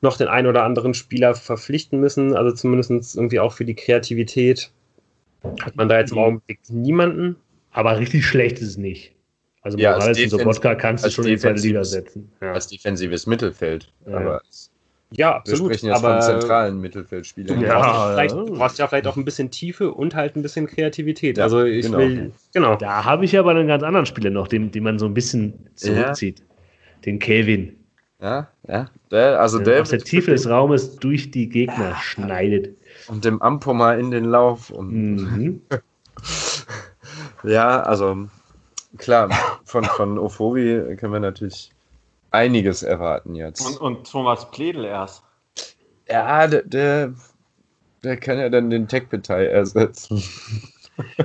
noch 0.01 0.17
den 0.17 0.27
einen 0.27 0.47
oder 0.47 0.63
anderen 0.63 0.93
Spieler 0.93 1.33
verpflichten 1.33 1.99
müssen. 1.99 2.35
Also 2.35 2.51
zumindest 2.51 3.15
irgendwie 3.15 3.39
auch 3.39 3.53
für 3.53 3.65
die 3.65 3.75
Kreativität 3.75 4.71
hat 5.61 5.75
man 5.75 5.89
da 5.89 5.99
jetzt 5.99 6.11
im 6.11 6.17
mhm. 6.17 6.23
Augenblick 6.23 6.59
niemanden. 6.69 7.37
Aber 7.71 7.97
richtig 7.99 8.25
schlecht 8.25 8.59
ist 8.59 8.69
es 8.69 8.77
nicht. 8.77 9.14
Also 9.65 9.79
ja, 9.79 9.93
Morales 9.93 10.21
und 10.21 10.29
Sobotka 10.29 10.75
kannst 10.75 11.05
du 11.05 11.09
schon 11.09 11.25
in 11.25 11.31
die 11.31 11.37
zweite 11.39 11.59
Liga 11.59 11.83
setzen. 11.83 12.31
Ja. 12.39 12.53
Als 12.53 12.67
defensives 12.67 13.25
Mittelfeld. 13.25 13.91
Ja. 14.05 14.17
Aber 14.17 14.41
ja, 15.09 15.37
absolut. 15.37 15.71
Wir 15.71 15.77
sprechen 15.77 15.87
jetzt 15.87 16.03
aber, 16.03 16.21
von 16.21 16.39
zentralen 16.39 16.79
Mittelfeldspielern. 16.81 17.59
Du, 17.59 17.65
ja, 17.65 18.27
du 18.27 18.45
brauchst 18.45 18.77
ja 18.77 18.87
vielleicht 18.87 19.07
auch 19.07 19.17
ein 19.17 19.25
bisschen 19.25 19.49
Tiefe 19.49 19.91
und 19.91 20.13
halt 20.13 20.35
ein 20.35 20.43
bisschen 20.43 20.67
Kreativität. 20.67 21.39
Ja, 21.39 21.45
also 21.45 21.63
ich 21.63 21.83
genau. 21.83 21.97
will, 21.97 22.31
genau. 22.53 22.75
Da 22.75 23.05
habe 23.05 23.25
ich 23.25 23.35
aber 23.39 23.51
einen 23.51 23.67
ganz 23.67 23.81
anderen 23.81 24.05
Spieler 24.05 24.29
noch, 24.29 24.47
den, 24.47 24.69
den 24.69 24.83
man 24.83 24.99
so 24.99 25.07
ein 25.07 25.15
bisschen 25.15 25.67
zurückzieht. 25.73 26.43
Den 27.03 27.17
Kelvin. 27.17 27.75
Ja, 28.21 28.47
ja. 28.67 28.91
Der, 29.09 29.41
also 29.41 29.57
der, 29.57 29.73
der 29.73 29.81
aus 29.81 29.89
der 29.89 29.99
Tiefe 29.99 30.29
des 30.29 30.47
Raumes 30.47 30.97
durch 30.97 31.31
die 31.31 31.49
Gegner 31.49 31.95
schneidet. 31.95 32.75
Und 33.07 33.25
dem 33.25 33.41
Ampoma 33.41 33.95
in 33.95 34.11
den 34.11 34.25
Lauf. 34.25 34.69
Und 34.69 35.15
mhm. 35.15 35.61
ja, 37.43 37.81
also 37.81 38.27
klar, 38.97 39.29
von, 39.63 39.83
von 39.83 40.17
Ophobi 40.17 40.95
können 40.97 41.13
wir 41.13 41.19
natürlich 41.19 41.71
einiges 42.31 42.83
erwarten 42.83 43.35
jetzt. 43.35 43.61
Und, 43.61 43.81
und 43.81 44.11
Thomas 44.11 44.49
Pledel 44.51 44.85
erst. 44.85 45.23
Ja, 46.07 46.47
der, 46.47 46.63
der, 46.63 47.13
der 48.03 48.17
kann 48.17 48.37
ja 48.37 48.49
dann 48.49 48.69
den 48.69 48.87
Tech-Partei 48.87 49.47
ersetzen. 49.47 50.21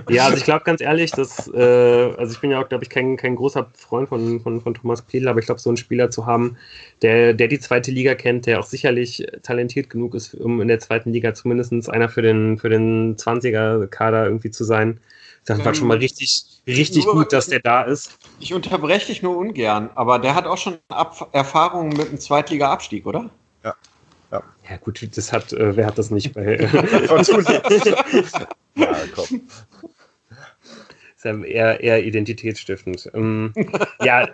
Ja, 0.08 0.24
also 0.24 0.36
ich 0.36 0.44
glaube 0.44 0.64
ganz 0.64 0.80
ehrlich, 0.80 1.12
dass, 1.12 1.48
äh, 1.48 2.14
also 2.16 2.32
ich 2.32 2.40
bin 2.40 2.50
ja 2.50 2.60
auch, 2.60 2.68
glaube 2.68 2.84
ich, 2.84 2.90
kein, 2.90 3.16
kein 3.16 3.36
großer 3.36 3.70
Freund 3.74 4.08
von, 4.08 4.40
von, 4.40 4.60
von 4.60 4.74
Thomas 4.74 5.02
Piedl, 5.02 5.28
aber 5.28 5.38
ich 5.38 5.46
glaube, 5.46 5.60
so 5.60 5.70
einen 5.70 5.76
Spieler 5.76 6.10
zu 6.10 6.26
haben, 6.26 6.56
der, 7.02 7.34
der 7.34 7.48
die 7.48 7.60
zweite 7.60 7.90
Liga 7.90 8.14
kennt, 8.14 8.46
der 8.46 8.60
auch 8.60 8.66
sicherlich 8.66 9.26
talentiert 9.42 9.88
genug 9.90 10.14
ist, 10.14 10.34
um 10.34 10.60
in 10.60 10.68
der 10.68 10.80
zweiten 10.80 11.12
Liga 11.12 11.34
zumindest 11.34 11.88
einer 11.88 12.08
für 12.08 12.22
den, 12.22 12.58
für 12.58 12.68
den 12.68 13.16
20er-Kader 13.16 14.24
irgendwie 14.24 14.50
zu 14.50 14.64
sein. 14.64 15.00
Das 15.44 15.58
war 15.60 15.68
ähm, 15.68 15.74
schon 15.74 15.88
mal 15.88 15.98
richtig, 15.98 16.44
richtig 16.66 17.04
nur, 17.04 17.14
gut, 17.14 17.32
dass 17.32 17.46
der 17.46 17.60
da 17.60 17.82
ist. 17.82 18.18
Ich 18.40 18.52
unterbreche 18.52 19.06
dich 19.06 19.22
nur 19.22 19.36
ungern, 19.36 19.90
aber 19.94 20.18
der 20.18 20.34
hat 20.34 20.46
auch 20.46 20.58
schon 20.58 20.78
Ab 20.88 21.30
Erfahrungen 21.32 21.96
mit 21.96 22.08
einem 22.08 22.18
Zweitliga-Abstieg, 22.18 23.06
oder? 23.06 23.30
Ja. 23.64 23.74
Ja. 24.32 24.42
ja, 24.68 24.76
gut, 24.76 25.16
das 25.16 25.32
hat, 25.32 25.52
äh, 25.52 25.76
wer 25.76 25.86
hat 25.86 25.98
das 25.98 26.10
nicht 26.10 26.34
bei. 26.34 26.56
ja, 28.76 28.94
komm. 29.14 29.42
Ist 31.16 31.24
ja 31.24 31.42
eher, 31.42 31.80
eher 31.80 32.04
identitätsstiftend. 32.04 33.10
Ähm, 33.12 33.52
ja, 34.02 34.28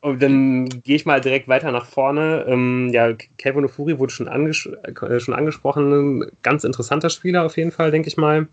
und 0.00 0.20
dann 0.20 0.68
gehe 0.82 0.96
ich 0.96 1.06
mal 1.06 1.20
direkt 1.20 1.46
weiter 1.46 1.70
nach 1.70 1.86
vorne. 1.86 2.44
Ähm, 2.48 2.90
ja, 2.92 3.12
Kelvin 3.38 3.64
Ofuri 3.64 3.98
wurde 3.98 4.12
schon, 4.12 4.26
anges 4.26 4.68
äh, 4.82 5.20
schon 5.20 5.34
angesprochen. 5.34 6.26
Ganz 6.42 6.64
interessanter 6.64 7.08
Spieler 7.10 7.44
auf 7.44 7.56
jeden 7.56 7.70
Fall, 7.70 7.92
denke 7.92 8.08
ich 8.08 8.16
mal. 8.16 8.48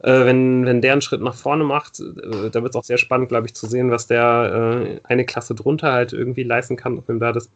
Äh, 0.00 0.26
wenn, 0.26 0.66
wenn 0.66 0.82
der 0.82 0.92
einen 0.92 1.00
Schritt 1.00 1.22
nach 1.22 1.34
vorne 1.34 1.64
macht, 1.64 2.00
äh, 2.00 2.50
da 2.50 2.62
wird 2.62 2.70
es 2.70 2.76
auch 2.76 2.84
sehr 2.84 2.98
spannend, 2.98 3.30
glaube 3.30 3.46
ich, 3.46 3.54
zu 3.54 3.66
sehen, 3.66 3.90
was 3.90 4.06
der 4.08 4.82
äh, 4.84 5.00
eine 5.04 5.24
Klasse 5.24 5.54
drunter 5.54 5.92
halt 5.92 6.12
irgendwie 6.12 6.42
leisten 6.42 6.76
kann, 6.76 6.98
ob 6.98 7.08
ihm 7.08 7.18
da 7.18 7.32
das 7.32 7.50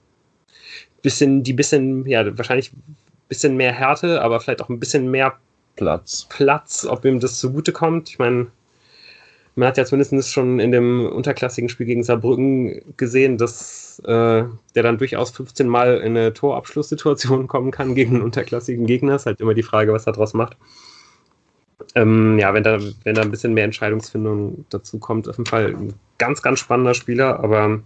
bisschen, 1.03 1.43
die 1.43 1.53
bisschen, 1.53 2.07
ja, 2.07 2.37
wahrscheinlich 2.37 2.73
ein 2.73 2.97
bisschen 3.29 3.57
mehr 3.57 3.73
Härte, 3.73 4.23
aber 4.23 4.41
vielleicht 4.41 4.63
auch 4.63 4.69
ein 4.69 4.81
bisschen 4.81 5.11
mehr 5.11 5.35
Platz. 5.77 6.27
Platz, 6.29 6.87
ob 6.89 7.05
ihm 7.05 7.21
das 7.21 7.39
zugute 7.39 7.73
kommt. 7.73 8.11
Ich 8.11 8.19
meine, 8.19 8.47
man 9.55 9.69
hat 9.69 9.77
ja 9.77 9.85
zumindest 9.85 10.33
schon 10.33 10.61
in 10.61 10.73
dem 10.73 11.07
unterklassigen 11.07 11.69
Spiel 11.69 11.87
gegen 11.87 12.05
Saarbrücken 12.05 12.83
gesehen, 12.97 13.39
dass 13.39 14.01
äh, 14.05 14.45
der 14.75 14.83
dann 14.83 14.99
durchaus 14.99 15.31
15 15.31 15.69
Mal 15.69 15.99
in 15.99 16.17
eine 16.17 16.33
Torabschlusssituation 16.33 17.47
kommen 17.49 17.71
kann 17.71 17.95
gegen 17.95 18.15
einen 18.15 18.23
unterklassigen 18.23 18.87
Gegner. 18.87 19.17
Ist 19.17 19.27
halt 19.27 19.41
immer 19.41 19.55
die 19.55 19.63
Frage, 19.63 19.93
was 19.93 20.07
er 20.07 20.13
daraus 20.13 20.35
macht. 20.35 20.57
Ähm, 21.95 22.39
ja, 22.39 22.55
wenn 22.55 22.63
da, 22.63 22.79
wenn 23.05 23.15
da 23.15 23.23
ein 23.23 23.31
bisschen 23.31 23.55
mehr 23.55 23.65
Entscheidungsfindung 23.65 24.65
dazu 24.71 24.99
kommt, 24.99 25.29
auf 25.29 25.37
jeden 25.37 25.49
Fall 25.49 25.75
ein 25.75 25.95
ganz, 26.19 26.41
ganz 26.41 26.61
spannender 26.61 26.95
Spieler, 26.95 27.41
aber 27.41 27.81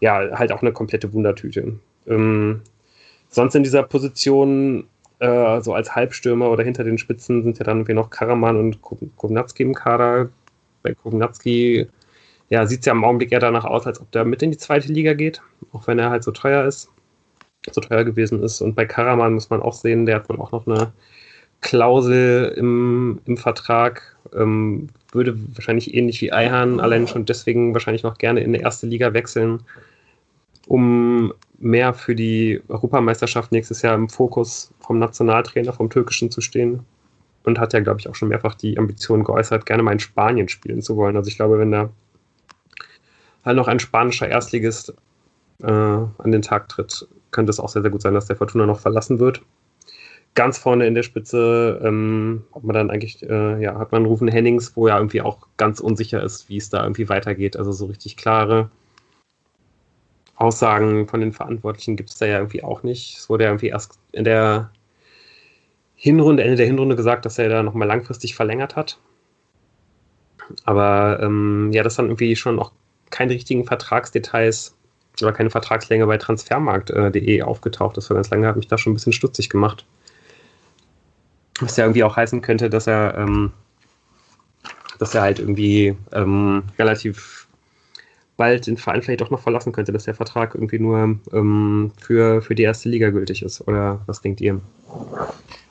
ja, 0.00 0.30
halt 0.32 0.52
auch 0.52 0.62
eine 0.62 0.72
komplette 0.72 1.12
Wundertüte. 1.12 1.74
Ähm, 2.10 2.62
sonst 3.30 3.54
in 3.54 3.62
dieser 3.62 3.82
Position, 3.82 4.84
äh, 5.20 5.60
so 5.62 5.72
als 5.72 5.94
Halbstürmer 5.94 6.50
oder 6.50 6.64
hinter 6.64 6.84
den 6.84 6.98
Spitzen, 6.98 7.42
sind 7.42 7.58
ja 7.58 7.64
dann 7.64 7.78
irgendwie 7.78 7.94
noch 7.94 8.10
Karaman 8.10 8.56
und 8.56 8.82
Kovnatski 8.82 9.62
im 9.62 9.74
Kader. 9.74 10.28
Bei 10.82 10.94
Kovnatski 10.94 11.88
ja, 12.50 12.66
sieht 12.66 12.80
es 12.80 12.86
ja 12.86 12.92
im 12.92 13.04
Augenblick 13.04 13.32
eher 13.32 13.40
danach 13.40 13.64
aus, 13.64 13.86
als 13.86 14.00
ob 14.00 14.10
der 14.10 14.24
mit 14.24 14.42
in 14.42 14.50
die 14.50 14.58
zweite 14.58 14.92
Liga 14.92 15.14
geht, 15.14 15.40
auch 15.72 15.86
wenn 15.86 15.98
er 15.98 16.10
halt 16.10 16.24
so 16.24 16.32
teuer 16.32 16.64
ist, 16.64 16.90
so 17.70 17.80
teuer 17.80 18.04
gewesen 18.04 18.42
ist. 18.42 18.60
Und 18.60 18.74
bei 18.74 18.84
Karaman 18.86 19.34
muss 19.34 19.50
man 19.50 19.62
auch 19.62 19.72
sehen, 19.72 20.04
der 20.04 20.16
hat 20.16 20.28
wohl 20.28 20.40
auch 20.40 20.50
noch 20.50 20.66
eine 20.66 20.92
Klausel 21.60 22.52
im, 22.56 23.20
im 23.26 23.36
Vertrag, 23.36 24.16
ähm, 24.34 24.88
würde 25.12 25.36
wahrscheinlich 25.54 25.94
ähnlich 25.94 26.20
wie 26.20 26.32
Eihan 26.32 26.80
allein 26.80 27.06
schon 27.06 27.24
deswegen 27.24 27.72
wahrscheinlich 27.72 28.02
noch 28.02 28.18
gerne 28.18 28.40
in 28.40 28.52
die 28.52 28.60
erste 28.60 28.86
Liga 28.86 29.12
wechseln, 29.12 29.60
um 30.70 31.34
mehr 31.58 31.92
für 31.94 32.14
die 32.14 32.62
Europameisterschaft 32.68 33.50
nächstes 33.50 33.82
Jahr 33.82 33.96
im 33.96 34.08
Fokus 34.08 34.72
vom 34.78 35.00
Nationaltrainer, 35.00 35.72
vom 35.72 35.90
Türkischen 35.90 36.30
zu 36.30 36.40
stehen. 36.40 36.84
Und 37.42 37.58
hat 37.58 37.72
ja, 37.72 37.80
glaube 37.80 37.98
ich, 37.98 38.08
auch 38.08 38.14
schon 38.14 38.28
mehrfach 38.28 38.54
die 38.54 38.78
Ambition 38.78 39.24
geäußert, 39.24 39.66
gerne 39.66 39.82
mal 39.82 39.92
in 39.92 39.98
Spanien 39.98 40.48
spielen 40.48 40.80
zu 40.80 40.96
wollen. 40.96 41.16
Also 41.16 41.26
ich 41.26 41.34
glaube, 41.34 41.58
wenn 41.58 41.72
da 41.72 41.90
halt 43.44 43.56
noch 43.56 43.66
ein 43.66 43.80
spanischer 43.80 44.28
Erstligist 44.28 44.94
äh, 45.60 45.66
an 45.66 46.30
den 46.30 46.42
Tag 46.42 46.68
tritt, 46.68 47.08
könnte 47.32 47.50
es 47.50 47.58
auch 47.58 47.68
sehr, 47.68 47.82
sehr 47.82 47.90
gut 47.90 48.02
sein, 48.02 48.14
dass 48.14 48.26
der 48.26 48.36
Fortuna 48.36 48.64
noch 48.64 48.78
verlassen 48.78 49.18
wird. 49.18 49.42
Ganz 50.36 50.56
vorne 50.56 50.86
in 50.86 50.94
der 50.94 51.02
Spitze 51.02 51.80
ähm, 51.82 52.44
hat 52.54 52.62
man 52.62 52.74
dann 52.74 52.90
eigentlich, 52.90 53.28
äh, 53.28 53.60
ja, 53.60 53.76
hat 53.76 53.90
man 53.90 54.04
Rufen 54.04 54.28
Hennings, 54.28 54.76
wo 54.76 54.86
ja 54.86 54.98
irgendwie 54.98 55.22
auch 55.22 55.48
ganz 55.56 55.80
unsicher 55.80 56.22
ist, 56.22 56.48
wie 56.48 56.58
es 56.58 56.70
da 56.70 56.84
irgendwie 56.84 57.08
weitergeht. 57.08 57.56
Also 57.56 57.72
so 57.72 57.86
richtig 57.86 58.16
klare 58.16 58.70
Aussagen 60.40 61.06
von 61.06 61.20
den 61.20 61.32
Verantwortlichen 61.32 61.96
gibt 61.96 62.08
es 62.08 62.16
da 62.16 62.26
ja 62.26 62.38
irgendwie 62.38 62.64
auch 62.64 62.82
nicht. 62.82 63.18
Es 63.18 63.28
wurde 63.28 63.44
ja 63.44 63.50
irgendwie 63.50 63.68
erst 63.68 63.98
in 64.12 64.24
der 64.24 64.70
Hinrunde, 65.96 66.42
Ende 66.42 66.56
der 66.56 66.66
Hinrunde 66.66 66.96
gesagt, 66.96 67.26
dass 67.26 67.38
er 67.38 67.50
da 67.50 67.62
nochmal 67.62 67.86
langfristig 67.86 68.34
verlängert 68.34 68.74
hat. 68.74 68.98
Aber 70.64 71.20
ähm, 71.22 71.70
ja, 71.72 71.82
das 71.82 71.96
dann 71.96 72.06
irgendwie 72.06 72.34
schon 72.36 72.58
auch 72.58 72.72
keine 73.10 73.34
richtigen 73.34 73.66
Vertragsdetails 73.66 74.74
oder 75.20 75.32
keine 75.32 75.50
Vertragslänge 75.50 76.06
bei 76.06 76.16
transfermarkt.de 76.16 77.42
aufgetaucht 77.42 77.98
ist. 77.98 78.06
Für 78.06 78.14
ganz 78.14 78.30
lange 78.30 78.46
hat 78.46 78.56
mich 78.56 78.66
da 78.66 78.78
schon 78.78 78.92
ein 78.92 78.94
bisschen 78.94 79.12
stutzig 79.12 79.50
gemacht. 79.50 79.84
Was 81.60 81.76
ja 81.76 81.84
irgendwie 81.84 82.04
auch 82.04 82.16
heißen 82.16 82.40
könnte, 82.40 82.70
dass 82.70 82.86
er, 82.86 83.18
ähm, 83.18 83.52
dass 84.98 85.14
er 85.14 85.20
halt 85.20 85.38
irgendwie 85.38 85.94
ähm, 86.12 86.62
relativ 86.78 87.39
bald 88.40 88.66
den 88.66 88.78
Verein 88.78 89.02
vielleicht 89.02 89.22
auch 89.22 89.28
noch 89.28 89.40
verlassen 89.40 89.70
könnte, 89.70 89.92
dass 89.92 90.04
der 90.04 90.14
Vertrag 90.14 90.54
irgendwie 90.54 90.78
nur 90.78 91.18
ähm, 91.34 91.92
für, 92.00 92.40
für 92.40 92.54
die 92.54 92.62
erste 92.62 92.88
Liga 92.88 93.10
gültig 93.10 93.42
ist. 93.42 93.60
Oder 93.68 94.00
was 94.06 94.22
denkt 94.22 94.40
ihr? 94.40 94.62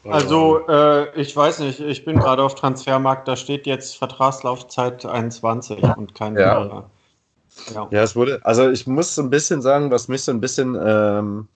Also, 0.07 0.67
äh, 0.67 1.19
ich 1.19 1.35
weiß 1.35 1.59
nicht, 1.61 1.79
ich 1.79 2.05
bin 2.05 2.19
gerade 2.19 2.43
auf 2.43 2.53
Transfermarkt, 2.53 3.27
da 3.27 3.35
steht 3.35 3.65
jetzt 3.65 3.97
Vertragslaufzeit 3.97 5.03
21 5.03 5.81
und 5.97 6.13
kein 6.13 6.35
ja. 6.35 6.85
ja. 7.73 7.87
ja, 7.89 8.03
es 8.03 8.15
wurde, 8.15 8.39
also 8.43 8.69
ich 8.69 8.85
muss 8.85 9.15
so 9.15 9.23
ein 9.23 9.31
bisschen 9.31 9.63
sagen, 9.63 9.89
was 9.89 10.07
mich 10.07 10.21
so 10.21 10.31
ein 10.31 10.39
bisschen 10.39 10.77
ähm, 10.79 11.47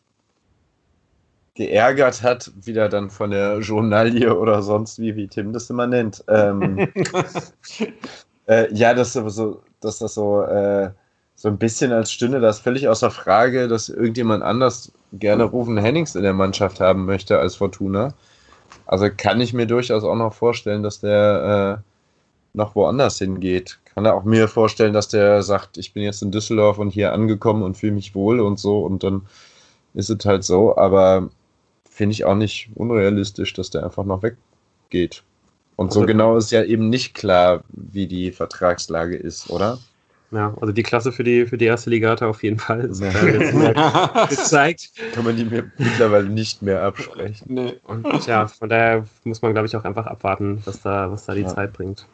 geärgert 1.53 2.23
hat, 2.23 2.51
wieder 2.55 2.89
dann 2.89 3.11
von 3.11 3.29
der 3.29 3.59
Journalie 3.59 4.35
oder 4.35 4.63
sonst 4.63 4.97
wie, 4.97 5.15
wie 5.15 5.27
Tim 5.27 5.53
das 5.53 5.69
immer 5.69 5.85
nennt. 5.85 6.23
Ähm, 6.27 6.87
äh, 8.47 8.73
ja, 8.73 8.95
dass, 8.95 9.13
so, 9.13 9.61
dass 9.79 9.99
das 9.99 10.15
so 10.15 10.41
äh, 10.41 10.89
so 11.43 11.49
ein 11.49 11.57
bisschen 11.57 11.91
als 11.91 12.09
stünde 12.09 12.39
das 12.39 12.61
völlig 12.61 12.87
außer 12.87 13.11
Frage, 13.11 13.67
dass 13.67 13.89
irgendjemand 13.89 14.43
anders 14.43 14.93
gerne 15.11 15.43
Rufen 15.43 15.77
Hennings 15.77 16.15
in 16.15 16.23
der 16.23 16.31
Mannschaft 16.31 16.79
haben 16.79 17.03
möchte 17.03 17.37
als 17.37 17.57
Fortuna. 17.57 18.13
Also 18.85 19.07
kann 19.09 19.41
ich 19.41 19.51
mir 19.51 19.67
durchaus 19.67 20.05
auch 20.05 20.15
noch 20.15 20.33
vorstellen, 20.33 20.83
dass 20.83 21.01
der 21.01 21.81
äh, 21.83 22.57
noch 22.57 22.75
woanders 22.75 23.17
hingeht. 23.17 23.79
Kann 23.93 24.05
er 24.05 24.15
auch 24.15 24.23
mir 24.23 24.47
vorstellen, 24.47 24.93
dass 24.93 25.09
der 25.09 25.43
sagt, 25.43 25.77
ich 25.77 25.91
bin 25.91 26.03
jetzt 26.03 26.21
in 26.21 26.31
Düsseldorf 26.31 26.79
und 26.79 26.91
hier 26.91 27.11
angekommen 27.11 27.63
und 27.63 27.75
fühle 27.75 27.91
mich 27.91 28.15
wohl 28.15 28.39
und 28.39 28.57
so 28.57 28.79
und 28.79 29.03
dann 29.03 29.23
ist 29.93 30.09
es 30.09 30.25
halt 30.25 30.45
so, 30.45 30.77
aber 30.77 31.29
finde 31.89 32.13
ich 32.13 32.23
auch 32.23 32.35
nicht 32.35 32.69
unrealistisch, 32.75 33.51
dass 33.51 33.69
der 33.69 33.83
einfach 33.83 34.05
noch 34.05 34.23
weggeht. 34.23 35.23
Und 35.75 35.87
also, 35.87 35.99
so 35.99 36.05
genau 36.05 36.37
ist 36.37 36.51
ja 36.51 36.63
eben 36.63 36.87
nicht 36.87 37.13
klar, 37.13 37.65
wie 37.67 38.07
die 38.07 38.31
Vertragslage 38.31 39.17
ist, 39.17 39.49
oder? 39.49 39.79
Ja, 40.33 40.55
also 40.59 40.73
die 40.73 40.81
Klasse 40.81 41.11
für 41.11 41.23
die, 41.23 41.45
für 41.45 41.59
die 41.59 41.65
erste 41.65 41.91
Liga 41.91 42.09
hat 42.09 42.21
er 42.21 42.27
auf 42.27 42.41
jeden 42.41 42.57
Fall 42.57 42.89
ja. 42.91 44.25
gezeigt. 44.29 44.89
Kann 45.13 45.25
man 45.25 45.35
die 45.35 45.45
mir 45.45 45.71
mittlerweile 45.77 46.27
nicht 46.27 46.63
mehr 46.63 46.81
absprechen. 46.81 47.53
Nee. 47.53 47.73
Und 47.83 48.25
ja, 48.25 48.47
von 48.47 48.67
daher 48.67 49.05
muss 49.25 49.43
man, 49.43 49.53
glaube 49.53 49.67
ich, 49.67 49.75
auch 49.75 49.83
einfach 49.83 50.07
abwarten, 50.07 50.59
was 50.65 50.81
da, 50.81 51.11
was 51.11 51.25
da 51.25 51.35
die 51.35 51.41
ja. 51.41 51.49
Zeit 51.49 51.73
bringt. 51.73 52.07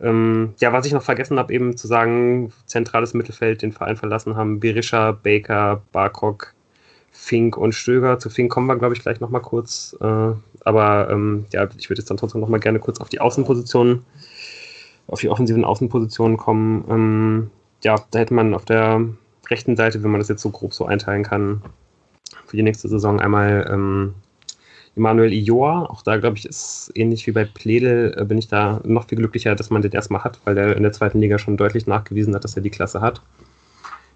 Ähm, 0.00 0.54
ja, 0.60 0.72
was 0.72 0.86
ich 0.86 0.94
noch 0.94 1.02
vergessen 1.02 1.38
habe, 1.38 1.52
eben 1.52 1.76
zu 1.76 1.86
sagen, 1.86 2.54
zentrales 2.64 3.12
Mittelfeld 3.12 3.60
den 3.60 3.72
Verein 3.72 3.96
verlassen 3.96 4.36
haben 4.36 4.58
Berisha, 4.58 5.12
Baker, 5.12 5.82
Barkok, 5.92 6.54
Fink 7.12 7.58
und 7.58 7.74
Stöger. 7.74 8.18
Zu 8.18 8.30
Fink 8.30 8.50
kommen 8.50 8.66
wir, 8.66 8.78
glaube 8.78 8.94
ich, 8.94 9.02
gleich 9.02 9.20
nochmal 9.20 9.42
kurz. 9.42 9.94
Äh, 10.00 10.32
aber 10.64 11.10
ähm, 11.10 11.44
ja, 11.52 11.68
ich 11.76 11.90
würde 11.90 12.00
jetzt 12.00 12.08
dann 12.08 12.16
trotzdem 12.16 12.40
nochmal 12.40 12.60
gerne 12.60 12.78
kurz 12.78 12.98
auf 12.98 13.10
die 13.10 13.20
Außenpositionen 13.20 14.06
auf 15.06 15.20
die 15.20 15.28
offensiven 15.28 15.64
Außenpositionen 15.64 16.36
kommen. 16.36 16.84
Ähm, 16.88 17.50
ja, 17.82 17.96
da 18.10 18.18
hätte 18.18 18.34
man 18.34 18.54
auf 18.54 18.64
der 18.64 19.04
rechten 19.50 19.76
Seite, 19.76 20.02
wenn 20.02 20.10
man 20.10 20.20
das 20.20 20.28
jetzt 20.28 20.42
so 20.42 20.50
grob 20.50 20.72
so 20.72 20.86
einteilen 20.86 21.22
kann, 21.22 21.62
für 22.46 22.56
die 22.56 22.62
nächste 22.62 22.88
Saison 22.88 23.20
einmal 23.20 23.68
ähm, 23.70 24.14
Emanuel 24.96 25.32
Ioa. 25.32 25.86
Auch 25.86 26.02
da, 26.02 26.16
glaube 26.16 26.38
ich, 26.38 26.46
ist 26.46 26.90
ähnlich 26.94 27.26
wie 27.26 27.32
bei 27.32 27.44
Pledel, 27.44 28.14
äh, 28.16 28.24
bin 28.24 28.38
ich 28.38 28.48
da 28.48 28.80
noch 28.84 29.06
viel 29.08 29.18
glücklicher, 29.18 29.54
dass 29.54 29.70
man 29.70 29.82
den 29.82 29.92
erstmal 29.92 30.24
hat, 30.24 30.40
weil 30.44 30.54
der 30.54 30.76
in 30.76 30.82
der 30.82 30.92
zweiten 30.92 31.20
Liga 31.20 31.38
schon 31.38 31.56
deutlich 31.56 31.86
nachgewiesen 31.86 32.34
hat, 32.34 32.44
dass 32.44 32.56
er 32.56 32.62
die 32.62 32.70
Klasse 32.70 33.00
hat. 33.00 33.20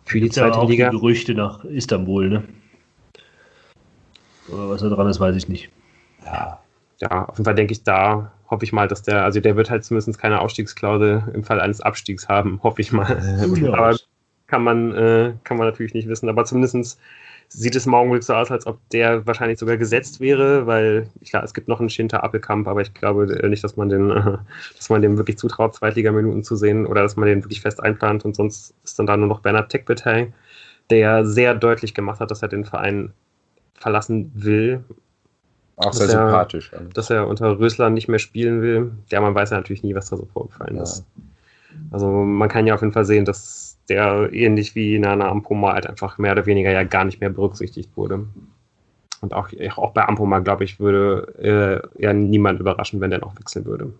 Für 0.04 0.20
die 0.20 0.30
zweite 0.30 0.58
auch 0.58 0.68
Liga. 0.68 0.90
Die 0.90 0.96
Gerüchte 0.96 1.34
nach 1.34 1.64
Istanbul, 1.64 2.28
ne? 2.28 2.44
Oder 4.48 4.70
was 4.70 4.80
da 4.80 4.88
dran 4.88 5.08
ist, 5.08 5.20
weiß 5.20 5.36
ich 5.36 5.48
nicht. 5.48 5.68
Ja, 6.24 6.58
ja 7.00 7.26
auf 7.26 7.36
jeden 7.36 7.44
Fall 7.44 7.54
denke 7.54 7.72
ich, 7.72 7.82
da 7.82 8.32
hoffe 8.50 8.64
ich 8.64 8.72
mal, 8.72 8.88
dass 8.88 9.02
der, 9.02 9.24
also 9.24 9.40
der 9.40 9.56
wird 9.56 9.70
halt 9.70 9.84
zumindest 9.84 10.18
keine 10.18 10.40
Ausstiegsklausel 10.40 11.30
im 11.34 11.44
Fall 11.44 11.60
eines 11.60 11.80
Abstiegs 11.80 12.28
haben, 12.28 12.60
hoffe 12.62 12.80
ich 12.80 12.92
mal. 12.92 13.20
Ja. 13.60 13.72
Aber 13.74 13.96
kann 14.46 14.64
man, 14.64 14.92
äh, 14.92 15.34
kann 15.44 15.58
man 15.58 15.66
natürlich 15.66 15.94
nicht 15.94 16.08
wissen. 16.08 16.28
Aber 16.28 16.44
zumindest 16.44 16.98
sieht 17.48 17.76
es 17.76 17.86
im 17.86 17.94
Augenblick 17.94 18.22
so 18.22 18.34
aus, 18.34 18.50
als 18.50 18.66
ob 18.66 18.78
der 18.90 19.26
wahrscheinlich 19.26 19.58
sogar 19.58 19.76
gesetzt 19.76 20.20
wäre, 20.20 20.66
weil 20.66 21.08
klar, 21.24 21.42
es 21.44 21.54
gibt 21.54 21.68
noch 21.68 21.80
einen 21.80 21.88
Schinter 21.88 22.22
Appelkamp, 22.22 22.68
aber 22.68 22.82
ich 22.82 22.92
glaube 22.92 23.26
nicht, 23.48 23.64
dass 23.64 23.76
man 23.76 23.88
den, 23.88 24.08
dass 24.76 24.90
man 24.90 25.02
dem 25.02 25.16
wirklich 25.16 25.38
zutraut, 25.38 25.74
Zweitliga-Minuten 25.74 26.42
zu 26.42 26.56
sehen 26.56 26.86
oder 26.86 27.02
dass 27.02 27.16
man 27.16 27.28
den 27.28 27.44
wirklich 27.44 27.60
fest 27.62 27.82
einplant 27.82 28.24
und 28.24 28.36
sonst 28.36 28.74
ist 28.84 28.98
dann 28.98 29.06
da 29.06 29.16
nur 29.16 29.28
noch 29.28 29.40
Bernhard 29.40 29.70
Tekbetay, 29.70 30.32
der 30.90 31.24
sehr 31.24 31.54
deutlich 31.54 31.94
gemacht 31.94 32.20
hat, 32.20 32.30
dass 32.30 32.42
er 32.42 32.48
den 32.48 32.64
Verein 32.64 33.12
verlassen 33.74 34.30
will. 34.34 34.84
Auch 35.78 35.92
sehr 35.92 36.08
er, 36.08 36.26
sympathisch. 36.26 36.72
Dass 36.92 37.10
er 37.10 37.28
unter 37.28 37.58
Rösler 37.58 37.90
nicht 37.90 38.08
mehr 38.08 38.18
spielen 38.18 38.62
will. 38.62 38.92
Ja, 39.10 39.20
man 39.20 39.34
weiß 39.34 39.50
ja 39.50 39.56
natürlich 39.56 39.82
nie, 39.82 39.94
was 39.94 40.10
da 40.10 40.16
so 40.16 40.26
vorgefallen 40.26 40.76
ja. 40.76 40.82
ist. 40.82 41.04
Also 41.90 42.10
man 42.10 42.48
kann 42.48 42.66
ja 42.66 42.74
auf 42.74 42.80
jeden 42.80 42.92
Fall 42.92 43.04
sehen, 43.04 43.24
dass 43.24 43.78
der 43.88 44.32
ähnlich 44.32 44.74
wie 44.74 44.98
Nana 44.98 45.28
Ampoma 45.28 45.72
halt 45.72 45.86
einfach 45.86 46.18
mehr 46.18 46.32
oder 46.32 46.46
weniger 46.46 46.70
ja 46.70 46.82
gar 46.82 47.04
nicht 47.04 47.20
mehr 47.20 47.30
berücksichtigt 47.30 47.96
wurde. 47.96 48.26
Und 49.20 49.34
auch, 49.34 49.48
auch 49.76 49.92
bei 49.92 50.06
Ampoma, 50.06 50.40
glaube 50.40 50.64
ich, 50.64 50.78
würde 50.78 51.82
äh, 51.96 52.02
ja 52.02 52.12
niemand 52.12 52.60
überraschen, 52.60 53.00
wenn 53.00 53.10
der 53.10 53.20
noch 53.20 53.36
wechseln 53.38 53.64
würde. 53.64 53.92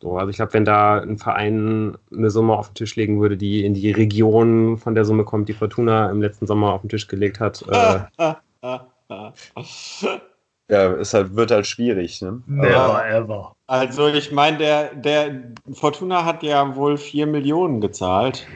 So, 0.00 0.16
also 0.16 0.30
ich 0.30 0.36
glaube, 0.36 0.54
wenn 0.54 0.64
da 0.64 1.00
ein 1.00 1.18
Verein 1.18 1.96
eine 2.10 2.30
Summe 2.30 2.54
auf 2.54 2.70
den 2.70 2.74
Tisch 2.74 2.96
legen 2.96 3.20
würde, 3.20 3.36
die 3.36 3.64
in 3.64 3.74
die 3.74 3.90
Region 3.92 4.78
von 4.78 4.94
der 4.94 5.04
Summe 5.04 5.24
kommt, 5.24 5.48
die 5.50 5.54
Fortuna 5.54 6.10
im 6.10 6.22
letzten 6.22 6.46
Sommer 6.46 6.72
auf 6.72 6.80
den 6.80 6.88
Tisch 6.88 7.06
gelegt 7.06 7.38
hat. 7.38 7.62
Äh, 7.68 8.34
ja, 10.68 10.92
es 10.92 11.14
halt, 11.14 11.34
wird 11.34 11.50
halt 11.50 11.66
schwierig. 11.66 12.22
Ne? 12.22 12.42
Never 12.46 13.04
ever. 13.08 13.56
Also 13.66 14.08
ich 14.08 14.32
meine, 14.32 14.58
der, 14.58 14.94
der 14.94 15.42
Fortuna 15.72 16.24
hat 16.24 16.42
ja 16.42 16.74
wohl 16.76 16.96
4 16.96 17.26
Millionen 17.26 17.80
gezahlt. 17.80 18.46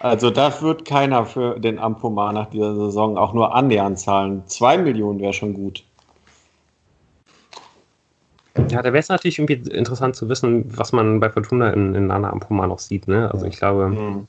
Also 0.00 0.30
das 0.30 0.62
wird 0.62 0.84
keiner 0.84 1.24
für 1.26 1.60
den 1.60 1.78
Ampomar 1.78 2.32
nach 2.32 2.50
dieser 2.50 2.74
Saison 2.74 3.16
auch 3.16 3.32
nur 3.32 3.54
annähernd 3.54 4.00
zahlen. 4.00 4.42
2 4.46 4.78
Millionen 4.78 5.20
wäre 5.20 5.32
schon 5.32 5.54
gut. 5.54 5.84
Ja, 8.68 8.82
da 8.82 8.84
wäre 8.84 8.98
es 8.98 9.08
natürlich 9.08 9.38
irgendwie 9.38 9.70
interessant 9.70 10.16
zu 10.16 10.28
wissen, 10.28 10.76
was 10.76 10.92
man 10.92 11.20
bei 11.20 11.30
Fortuna 11.30 11.70
in, 11.70 11.94
in 11.94 12.08
Nana 12.08 12.30
Ampoma 12.30 12.66
noch 12.66 12.80
sieht. 12.80 13.08
Ne? 13.08 13.30
Also 13.32 13.46
ich 13.46 13.56
glaube, 13.56 13.88
mhm. 13.88 14.26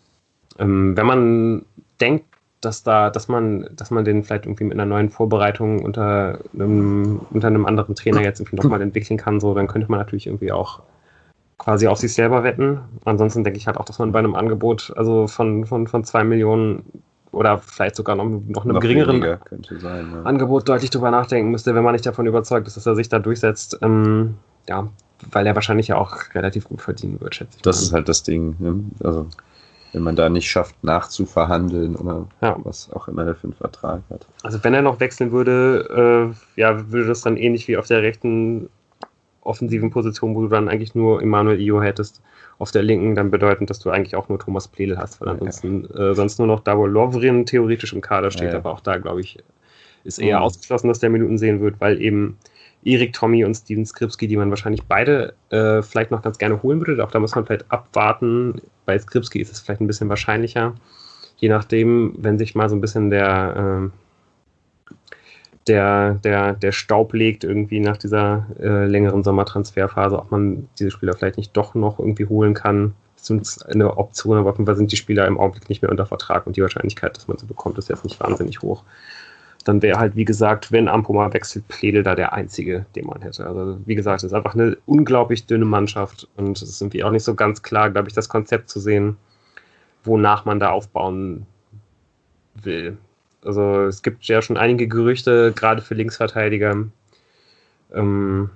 ähm, 0.60 0.96
wenn 0.96 1.06
man 1.06 1.66
denkt, 2.00 2.26
dass 2.66 2.84
da, 2.84 3.10
dass 3.10 3.28
man, 3.28 3.70
dass 3.76 3.92
man 3.92 4.06
den 4.06 4.24
vielleicht 4.24 4.46
irgendwie 4.46 4.64
mit 4.64 4.74
einer 4.74 4.86
neuen 4.86 5.10
Vorbereitung 5.10 5.84
unter 5.84 6.40
einem, 6.54 7.22
unter 7.32 7.48
einem 7.48 7.66
anderen 7.66 7.96
Trainer 7.96 8.22
jetzt 8.22 8.40
irgendwie 8.40 8.58
nochmal 8.58 8.82
entwickeln 8.82 9.18
kann, 9.18 9.40
so, 9.40 9.54
dann 9.54 9.68
könnte 9.68 9.90
man 9.90 10.00
natürlich 10.00 10.28
irgendwie 10.28 10.52
auch 10.52 10.82
quasi 11.58 11.88
auf 11.88 11.98
sich 11.98 12.14
selber 12.14 12.44
wetten. 12.44 12.80
Ansonsten 13.06 13.44
denke 13.44 13.58
ich 13.58 13.68
halt 13.68 13.78
auch, 13.78 13.86
dass 13.86 14.00
man 14.00 14.12
bei 14.12 14.20
einem 14.20 14.36
Angebot, 14.36 14.94
also 14.96 15.28
von, 15.28 15.66
von, 15.66 15.88
von 15.88 16.04
zwei 16.04 16.24
Millionen 16.24 16.84
oder 17.32 17.58
vielleicht 17.58 17.96
sogar 17.96 18.16
noch, 18.16 18.26
noch 18.26 18.64
einem 18.64 18.76
noch 18.76 18.82
geringeren 18.82 19.22
sein, 19.80 20.12
ja. 20.14 20.22
Angebot 20.24 20.70
deutlich 20.70 20.90
drüber 20.90 21.10
nachdenken 21.10 21.52
müsste, 21.52 21.74
wenn 21.74 21.84
man 21.84 21.94
nicht 21.94 22.06
davon 22.06 22.28
überzeugt 22.28 22.68
ist, 22.68 22.78
dass 22.78 22.86
er 22.86 22.96
sich 22.96 23.10
da 23.10 23.20
durchsetzt. 23.20 23.80
Ähm, 23.82 24.36
ja, 24.70 24.88
weil 25.32 25.48
er 25.48 25.56
wahrscheinlich 25.56 25.88
ja 25.88 25.98
auch 25.98 26.16
relativ 26.34 26.66
gut 26.66 26.82
verdienen 26.82 27.20
wird, 27.22 27.36
schätze 27.36 27.58
ich. 27.58 27.62
Das 27.64 27.78
mal. 27.78 27.82
ist 27.84 27.94
halt 27.94 28.10
das 28.10 28.24
Ding. 28.24 28.56
Ne? 28.60 28.84
Also, 29.04 29.28
wenn 29.94 30.02
man 30.02 30.16
da 30.16 30.28
nicht 30.28 30.50
schafft, 30.50 30.84
nachzuverhandeln 30.84 31.96
oder 31.96 32.28
ja. 32.42 32.58
was 32.64 32.92
auch 32.92 33.08
immer 33.08 33.26
der 33.26 33.36
für 33.36 33.46
einen 33.46 33.54
Vertrag 33.54 34.02
hat. 34.10 34.26
Also, 34.42 34.64
wenn 34.64 34.74
er 34.74 34.82
noch 34.82 35.00
wechseln 35.00 35.32
würde, 35.32 36.34
äh, 36.58 36.60
ja, 36.60 36.92
würde 36.92 37.08
das 37.08 37.22
dann 37.22 37.38
ähnlich 37.38 37.68
wie 37.68 37.78
auf 37.78 37.88
der 37.88 38.02
rechten 38.02 38.70
offensiven 39.42 39.92
Position, 39.92 40.36
wo 40.36 40.42
du 40.42 40.48
dann 40.48 40.68
eigentlich 40.68 40.96
nur 40.96 41.22
Emanuel 41.22 41.60
Io 41.62 41.82
hättest, 41.82 42.22
auf 42.60 42.72
der 42.72 42.82
linken 42.82 43.16
dann 43.16 43.30
bedeutend, 43.30 43.70
dass 43.70 43.80
du 43.80 43.90
eigentlich 43.90 44.16
auch 44.16 44.30
nur 44.30 44.40
Thomas 44.40 44.68
Pledel 44.68 44.98
hast, 44.98 45.22
weil 45.22 45.30
ansonsten 45.30 45.88
ja. 45.94 46.12
äh, 46.12 46.16
sonst 46.16 46.40
nur 46.40 46.48
noch 46.48 46.62
Davor 46.62 46.88
Lovrin 46.88 47.46
theoretisch 47.46 47.94
im 47.94 48.02
Kader 48.02 48.32
steht, 48.32 48.48
ja, 48.48 48.54
ja. 48.54 48.58
aber 48.58 48.72
auch 48.72 48.80
da, 48.80 48.98
glaube 48.98 49.22
ich, 49.22 49.38
ist 50.04 50.20
eher 50.20 50.38
mhm. 50.38 50.44
ausgeschlossen, 50.44 50.88
dass 50.88 51.00
der 51.00 51.10
Minuten 51.10 51.38
sehen 51.38 51.62
wird, 51.62 51.80
weil 51.80 52.02
eben 52.02 52.38
Erik 52.86 53.14
Tommy 53.14 53.46
und 53.46 53.56
Steven 53.56 53.86
Skripski, 53.86 54.28
die 54.28 54.38
man 54.38 54.50
wahrscheinlich 54.50 54.84
beide 54.84 55.34
äh, 55.50 55.82
vielleicht 55.82 56.12
noch 56.12 56.22
ganz 56.22 56.38
gerne 56.38 56.62
holen 56.64 56.86
würde, 56.86 57.04
auch 57.04 57.12
da 57.12 57.20
muss 57.20 57.36
man 57.36 57.46
vielleicht 57.46 57.72
abwarten. 57.72 58.62
Bei 58.86 58.98
Skripski 58.98 59.40
ist 59.40 59.52
es 59.52 59.60
vielleicht 59.60 59.82
ein 59.82 59.88
bisschen 59.88 60.10
wahrscheinlicher, 60.10 60.76
je 61.38 61.50
nachdem, 61.50 62.16
wenn 62.18 62.38
sich 62.38 62.56
mal 62.56 62.70
so 62.70 62.76
ein 62.76 62.82
bisschen 62.82 63.10
der 63.10 63.90
äh, 63.90 63.98
der, 65.68 66.16
der, 66.16 66.54
der 66.54 66.72
Staub 66.72 67.14
legt 67.14 67.44
irgendwie 67.44 67.80
nach 67.80 67.98
dieser 67.98 68.46
äh, 68.60 68.86
längeren 68.86 69.24
Sommertransferphase, 69.24 70.20
ob 70.20 70.32
man 70.32 70.68
diese 70.78 70.92
Spieler 70.92 71.14
vielleicht 71.14 71.38
nicht 71.38 71.56
doch 71.56 71.74
noch 71.76 72.00
irgendwie 72.00 72.26
holen 72.26 72.54
kann. 72.54 72.94
Das 73.18 73.30
ist 73.30 73.66
eine 73.66 73.98
Option, 73.98 74.38
aber 74.38 74.50
offenbar 74.50 74.76
sind 74.76 74.92
die 74.92 74.98
Spieler 74.98 75.26
im 75.26 75.40
Augenblick 75.40 75.70
nicht 75.70 75.82
mehr 75.82 75.92
unter 75.92 76.06
Vertrag 76.06 76.46
und 76.46 76.58
die 76.58 76.62
Wahrscheinlichkeit, 76.62 77.16
dass 77.16 77.30
man 77.30 77.38
sie 77.38 77.46
bekommt, 77.46 77.78
ist 77.78 77.90
jetzt 77.90 78.04
nicht 78.04 78.20
wahnsinnig 78.20 78.62
hoch. 78.62 78.84
Dann 79.64 79.82
wäre 79.82 79.98
halt, 79.98 80.16
wie 80.16 80.26
gesagt, 80.26 80.72
wenn 80.72 80.88
Ampoma 80.88 81.32
wechselt, 81.34 81.68
Pledel 81.70 82.04
da 82.04 82.16
der 82.16 82.34
einzige, 82.34 82.86
den 82.96 83.06
man 83.06 83.22
hätte. 83.22 83.48
Also, 83.48 83.80
wie 83.86 83.96
gesagt, 83.96 84.20
es 84.20 84.32
ist 84.32 84.34
einfach 84.34 84.56
eine 84.56 84.78
unglaublich 84.86 85.46
dünne 85.46 85.66
Mannschaft 85.66 86.28
und 86.36 86.62
es 86.62 86.70
ist 86.70 86.82
irgendwie 86.82 87.04
auch 87.04 87.12
nicht 87.12 87.24
so 87.24 87.34
ganz 87.36 87.62
klar, 87.62 87.90
glaube 87.90 88.10
ich, 88.10 88.14
das 88.14 88.28
Konzept 88.28 88.70
zu 88.70 88.80
sehen, 88.80 89.18
wonach 90.04 90.46
man 90.46 90.60
da 90.60 90.72
aufbauen 90.72 91.46
will. 92.56 92.98
Also 93.44 93.84
es 93.84 94.02
gibt 94.02 94.26
ja 94.26 94.42
schon 94.42 94.58
einige 94.58 94.88
Gerüchte, 94.88 95.54
gerade 95.54 95.82
für 95.82 95.96
Linksverteidiger. 95.96 96.86
Ähm, 97.94 98.50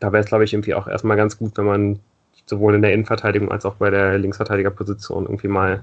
da 0.00 0.12
wäre 0.12 0.22
es, 0.22 0.28
glaube 0.28 0.44
ich, 0.44 0.52
irgendwie 0.52 0.74
auch 0.74 0.86
erstmal 0.86 1.16
ganz 1.16 1.38
gut, 1.38 1.56
wenn 1.56 1.64
man 1.64 2.00
sowohl 2.46 2.74
in 2.74 2.82
der 2.82 2.92
Innenverteidigung 2.92 3.50
als 3.50 3.64
auch 3.64 3.74
bei 3.76 3.90
der 3.90 4.18
Linksverteidigerposition 4.18 5.24
irgendwie 5.24 5.48
mal 5.48 5.82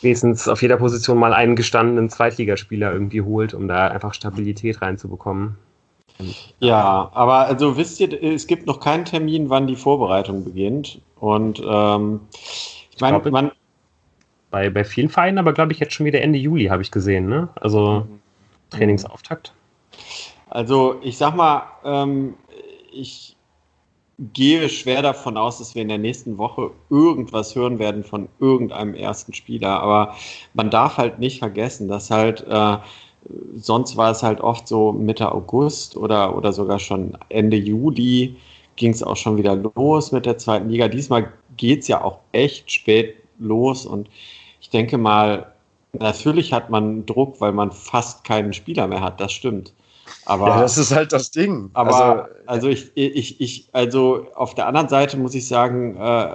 wenigstens 0.00 0.48
auf 0.48 0.62
jeder 0.62 0.76
Position 0.76 1.18
mal 1.18 1.32
einen 1.32 1.56
gestandenen 1.56 2.10
Zweitligaspieler 2.10 2.92
irgendwie 2.92 3.22
holt, 3.22 3.54
um 3.54 3.68
da 3.68 3.88
einfach 3.88 4.14
Stabilität 4.14 4.82
reinzubekommen. 4.82 5.56
Ja, 6.58 7.10
aber 7.12 7.46
also 7.46 7.76
wisst 7.76 8.00
ihr, 8.00 8.22
es 8.22 8.46
gibt 8.46 8.66
noch 8.66 8.80
keinen 8.80 9.04
Termin, 9.04 9.50
wann 9.50 9.66
die 9.66 9.76
Vorbereitung 9.76 10.44
beginnt. 10.44 11.00
Und 11.20 11.62
ähm, 11.64 12.20
ich 12.90 13.00
meine, 13.00 13.18
man, 13.30 13.52
bei, 14.50 14.70
bei 14.70 14.84
vielen 14.84 15.08
Vereinen, 15.08 15.38
aber 15.38 15.52
glaube 15.52 15.72
ich 15.72 15.78
jetzt 15.78 15.94
schon 15.94 16.06
wieder 16.06 16.20
Ende 16.20 16.38
Juli, 16.38 16.66
habe 16.66 16.82
ich 16.82 16.90
gesehen, 16.90 17.28
ne? 17.28 17.48
Also 17.60 18.06
mhm. 18.08 18.20
Trainingsauftakt. 18.70 19.52
Also 20.50 20.98
ich 21.02 21.18
sag 21.18 21.36
mal, 21.36 21.62
ähm, 21.84 22.34
ich 22.92 23.36
gehe 24.18 24.68
schwer 24.68 25.02
davon 25.02 25.36
aus, 25.36 25.58
dass 25.58 25.74
wir 25.74 25.82
in 25.82 25.88
der 25.88 25.98
nächsten 25.98 26.38
Woche 26.38 26.72
irgendwas 26.90 27.54
hören 27.54 27.78
werden 27.78 28.02
von 28.04 28.28
irgendeinem 28.40 28.94
ersten 28.94 29.32
Spieler. 29.32 29.80
Aber 29.80 30.14
man 30.54 30.70
darf 30.70 30.96
halt 30.96 31.18
nicht 31.18 31.38
vergessen, 31.38 31.88
dass 31.88 32.10
halt 32.10 32.44
äh, 32.48 32.78
sonst 33.56 33.96
war 33.96 34.10
es 34.10 34.22
halt 34.22 34.40
oft 34.40 34.68
so 34.68 34.92
Mitte 34.92 35.32
August 35.32 35.96
oder, 35.96 36.36
oder 36.36 36.52
sogar 36.52 36.78
schon 36.78 37.16
Ende 37.28 37.56
Juli 37.56 38.36
ging 38.76 38.92
es 38.92 39.02
auch 39.02 39.16
schon 39.16 39.36
wieder 39.36 39.56
los 39.56 40.12
mit 40.12 40.26
der 40.26 40.38
zweiten 40.38 40.68
Liga. 40.68 40.88
Diesmal 40.88 41.32
geht 41.56 41.82
es 41.82 41.88
ja 41.88 42.02
auch 42.02 42.18
echt 42.32 42.70
spät 42.70 43.16
los 43.38 43.86
und 43.86 44.08
ich 44.60 44.70
denke 44.70 44.98
mal, 44.98 45.52
natürlich 45.92 46.52
hat 46.52 46.70
man 46.70 47.06
Druck, 47.06 47.40
weil 47.40 47.52
man 47.52 47.72
fast 47.72 48.24
keinen 48.24 48.52
Spieler 48.52 48.86
mehr 48.88 49.00
hat, 49.00 49.20
das 49.20 49.32
stimmt. 49.32 49.72
Aber, 50.24 50.48
ja, 50.48 50.60
das 50.60 50.78
ist 50.78 50.94
halt 50.94 51.12
das 51.12 51.30
Ding. 51.30 51.70
Aber 51.74 52.28
also, 52.46 52.66
also 52.66 52.68
ich, 52.68 52.90
ich, 52.94 53.40
ich, 53.40 53.68
also 53.72 54.26
auf 54.34 54.54
der 54.54 54.66
anderen 54.66 54.88
Seite 54.88 55.16
muss 55.16 55.34
ich 55.34 55.48
sagen, 55.48 55.96
äh, 55.96 56.28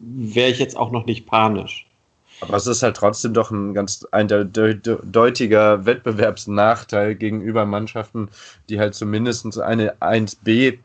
wäre 0.00 0.50
ich 0.50 0.58
jetzt 0.58 0.76
auch 0.76 0.90
noch 0.90 1.06
nicht 1.06 1.26
panisch. 1.26 1.86
Aber 2.40 2.56
es 2.56 2.66
ist 2.66 2.82
halt 2.82 2.96
trotzdem 2.96 3.34
doch 3.34 3.50
ein 3.50 3.74
ganz 3.74 4.06
eindeutiger 4.12 5.84
Wettbewerbsnachteil 5.86 7.16
gegenüber 7.16 7.66
Mannschaften, 7.66 8.28
die 8.68 8.78
halt 8.78 8.94
zumindest 8.94 9.60
eine 9.60 9.94
1B 9.96 10.78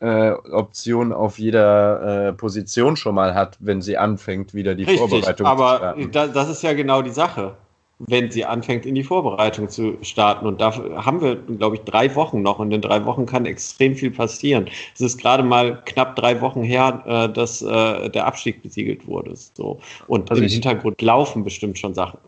äh, 0.00 0.30
Option 0.30 1.12
auf 1.12 1.38
jeder 1.38 2.28
äh, 2.28 2.32
Position 2.32 2.96
schon 2.96 3.14
mal 3.14 3.34
hat, 3.34 3.56
wenn 3.60 3.82
sie 3.82 3.96
anfängt, 3.96 4.54
wieder 4.54 4.74
die 4.74 4.84
Richtig, 4.84 5.00
Vorbereitung 5.00 5.46
aber 5.46 5.70
zu 5.70 5.76
starten. 5.76 6.16
Aber 6.16 6.28
das 6.28 6.48
ist 6.48 6.62
ja 6.62 6.72
genau 6.74 7.02
die 7.02 7.10
Sache, 7.10 7.56
wenn 8.06 8.30
sie 8.30 8.44
anfängt, 8.44 8.86
in 8.86 8.94
die 8.94 9.04
Vorbereitung 9.04 9.68
zu 9.68 9.96
starten. 10.02 10.46
Und 10.46 10.60
dafür 10.60 11.04
haben 11.04 11.20
wir, 11.20 11.36
glaube 11.36 11.76
ich, 11.76 11.82
drei 11.82 12.14
Wochen 12.14 12.42
noch. 12.42 12.58
Und 12.58 12.72
in 12.72 12.80
drei 12.80 13.04
Wochen 13.04 13.26
kann 13.26 13.46
extrem 13.46 13.94
viel 13.94 14.10
passieren. 14.10 14.68
Es 14.94 15.00
ist 15.00 15.18
gerade 15.18 15.42
mal 15.42 15.82
knapp 15.84 16.16
drei 16.16 16.40
Wochen 16.40 16.62
her, 16.62 17.02
äh, 17.06 17.32
dass 17.32 17.62
äh, 17.62 18.10
der 18.10 18.26
Abstieg 18.26 18.62
besiegelt 18.62 19.06
wurde. 19.06 19.34
So. 19.34 19.80
Und 20.06 20.30
also 20.30 20.42
im 20.42 20.48
Hintergrund 20.48 21.00
laufen 21.02 21.44
bestimmt 21.44 21.78
schon 21.78 21.94
Sachen. 21.94 22.18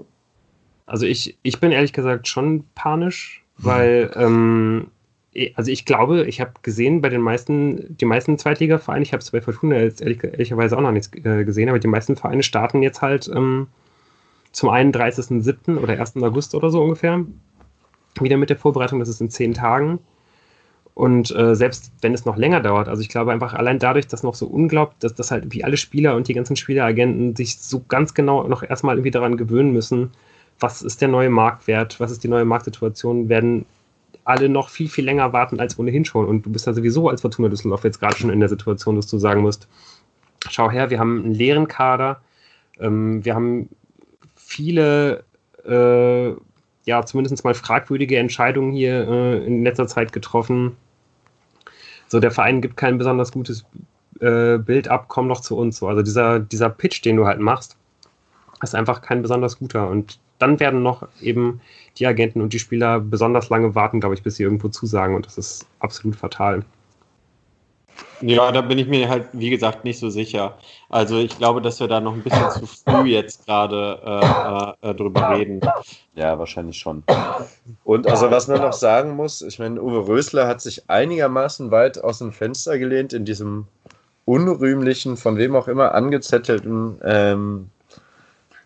Also 0.87 1.07
ich, 1.07 1.37
ich 1.43 1.61
bin 1.61 1.73
ehrlich 1.73 1.93
gesagt 1.93 2.29
schon 2.29 2.65
panisch, 2.75 3.43
weil 3.59 4.13
ähm, 4.15 4.89
also 5.55 5.71
ich 5.71 5.85
glaube, 5.85 6.25
ich 6.27 6.41
habe 6.41 6.53
gesehen 6.63 7.01
bei 7.01 7.09
den 7.09 7.21
meisten, 7.21 7.97
die 7.99 8.05
meisten 8.05 8.39
Zweitliga-Vereine, 8.39 9.03
ich 9.03 9.13
habe 9.13 9.21
es 9.21 9.31
bei 9.31 9.41
Fortuna 9.41 9.79
jetzt 9.79 10.01
ehrlich, 10.01 10.23
ehrlicherweise 10.25 10.77
auch 10.77 10.81
noch 10.81 10.93
nichts 10.93 11.11
äh, 11.13 11.45
gesehen, 11.45 11.69
aber 11.69 11.79
die 11.79 11.89
meisten 11.89 12.17
Vereine 12.17 12.43
starten 12.43 12.83
jetzt 12.83 13.03
halt 13.03 13.29
ähm, 13.35 13.67
zum 14.53 14.71
31.07. 14.71 15.79
oder 15.79 15.99
1. 15.99 16.17
August 16.17 16.55
oder 16.55 16.71
so 16.71 16.83
ungefähr 16.83 17.25
wieder 18.21 18.37
mit 18.37 18.51
der 18.51 18.57
Vorbereitung, 18.57 18.99
das 18.99 19.09
ist 19.09 19.21
in 19.21 19.31
zehn 19.31 19.55
Tagen. 19.55 19.99
Und 20.95 21.31
äh, 21.37 21.55
selbst 21.55 21.93
wenn 22.01 22.15
es 22.15 22.25
noch 22.25 22.39
länger 22.39 22.61
dauert, 22.61 22.89
also 22.89 23.03
ich 23.03 23.11
glaube 23.11 23.31
einfach 23.31 23.53
allein 23.53 23.79
dadurch, 23.79 24.07
dass 24.07 24.23
noch 24.23 24.35
so 24.35 24.47
unglaublich, 24.47 24.99
dass, 25.01 25.15
dass 25.15 25.31
halt 25.31 25.53
wie 25.53 25.63
alle 25.63 25.77
Spieler 25.77 26.17
und 26.17 26.27
die 26.27 26.33
ganzen 26.33 26.57
Spieleragenten 26.57 27.37
sich 27.37 27.59
so 27.59 27.85
ganz 27.87 28.15
genau 28.15 28.49
noch 28.49 28.63
erstmal 28.63 28.97
irgendwie 28.97 29.11
daran 29.11 29.37
gewöhnen 29.37 29.73
müssen, 29.75 30.11
was 30.59 30.81
ist 30.81 31.03
der 31.03 31.09
neue 31.09 31.29
Marktwert, 31.29 32.01
was 32.01 32.11
ist 32.11 32.25
die 32.25 32.29
neue 32.29 32.47
Marktsituation, 32.47 33.29
werden 33.29 33.67
alle 34.25 34.49
noch 34.49 34.71
viel, 34.71 34.89
viel 34.89 35.05
länger 35.05 35.35
warten 35.35 35.61
als 35.61 35.79
ohnehin 35.79 36.07
schon. 36.07 36.25
Und 36.25 36.47
du 36.47 36.51
bist 36.51 36.67
ja 36.67 36.73
sowieso 36.73 37.11
als 37.11 37.21
Fortuna 37.21 37.49
Düsseldorf 37.49 37.85
jetzt 37.85 38.01
gerade 38.01 38.17
schon 38.17 38.31
in 38.31 38.41
der 38.41 38.49
Situation, 38.49 38.97
dass 38.97 39.07
du 39.07 39.19
sagen 39.19 39.43
musst, 39.43 39.69
schau 40.49 40.71
her, 40.71 40.89
wir 40.89 40.99
haben 40.99 41.25
einen 41.25 41.35
leeren 41.35 41.69
Kader, 41.69 42.23
ähm, 42.81 43.23
wir 43.23 43.35
haben 43.35 43.69
viele, 44.47 45.25
äh, 45.67 46.31
ja, 46.85 47.05
zumindest 47.05 47.45
mal 47.45 47.55
fragwürdige 47.55 48.17
Entscheidungen 48.17 48.73
hier 48.73 49.07
äh, 49.09 49.45
in 49.45 49.65
letzter 49.65 49.89
Zeit 49.89 50.13
getroffen. 50.13 50.77
So, 52.07 52.21
der 52.21 52.31
Verein 52.31 52.61
gibt 52.61 52.77
kein 52.77 52.97
besonders 52.97 53.33
gutes 53.33 53.65
äh, 54.21 54.59
Bild 54.59 54.87
ab, 54.89 55.07
komm 55.09 55.29
doch 55.29 55.41
zu 55.41 55.57
uns. 55.57 55.79
So, 55.79 55.89
also 55.89 56.03
dieser, 56.03 56.39
dieser 56.39 56.71
Pitch, 56.71 57.05
den 57.05 57.17
du 57.17 57.27
halt 57.27 57.41
machst, 57.41 57.77
ist 58.63 58.77
einfach 58.77 59.03
kein 59.03 59.21
besonders 59.21 59.59
guter. 59.59 59.89
Und 59.89 60.21
dann 60.39 60.61
werden 60.61 60.83
noch 60.83 61.09
eben 61.21 61.61
die 61.99 62.07
Agenten 62.07 62.41
und 62.41 62.53
die 62.53 62.61
Spieler 62.61 63.01
besonders 63.01 63.49
lange 63.49 63.75
warten, 63.75 63.99
glaube 63.99 64.15
ich, 64.15 64.23
bis 64.23 64.37
sie 64.37 64.45
irgendwo 64.45 64.69
zusagen. 64.69 65.17
Und 65.17 65.27
das 65.27 65.39
ist 65.39 65.67
absolut 65.81 66.17
fatal. 66.17 66.65
Ja, 68.21 68.51
da 68.51 68.63
bin 68.63 68.79
ich 68.79 68.87
mir 68.87 69.09
halt, 69.09 69.29
wie 69.33 69.51
gesagt, 69.51 69.85
nicht 69.85 69.99
so 69.99 70.09
sicher. 70.09 70.57
Also 70.89 71.19
ich 71.19 71.37
glaube, 71.37 71.61
dass 71.61 71.81
wir 71.81 71.89
da 71.89 72.01
noch 72.01 72.15
ein 72.15 72.23
bisschen 72.23 72.51
zu 72.51 72.67
früh 72.67 73.09
jetzt 73.09 73.45
gerade 73.47 74.77
äh, 74.83 74.91
äh, 74.91 74.95
drüber 74.95 75.37
reden. 75.37 75.61
Ja, 76.15 76.39
wahrscheinlich 76.39 76.79
schon. 76.79 77.03
Und 77.85 78.07
also 78.09 78.31
was 78.31 78.49
man 78.49 78.61
noch 78.61 78.73
sagen 78.73 79.17
muss, 79.17 79.43
ich 79.43 79.59
meine, 79.59 79.83
Uwe 79.83 80.09
Rösler 80.09 80.47
hat 80.47 80.63
sich 80.63 80.89
einigermaßen 80.89 81.71
weit 81.71 82.03
aus 82.03 82.19
dem 82.19 82.33
Fenster 82.33 82.79
gelehnt 82.79 83.13
in 83.13 83.25
diesem 83.25 83.67
unrühmlichen, 84.25 85.17
von 85.17 85.37
wem 85.37 85.55
auch 85.55 85.69
immer 85.69 85.95
angezettelten 85.95 86.99
ähm, 87.05 87.71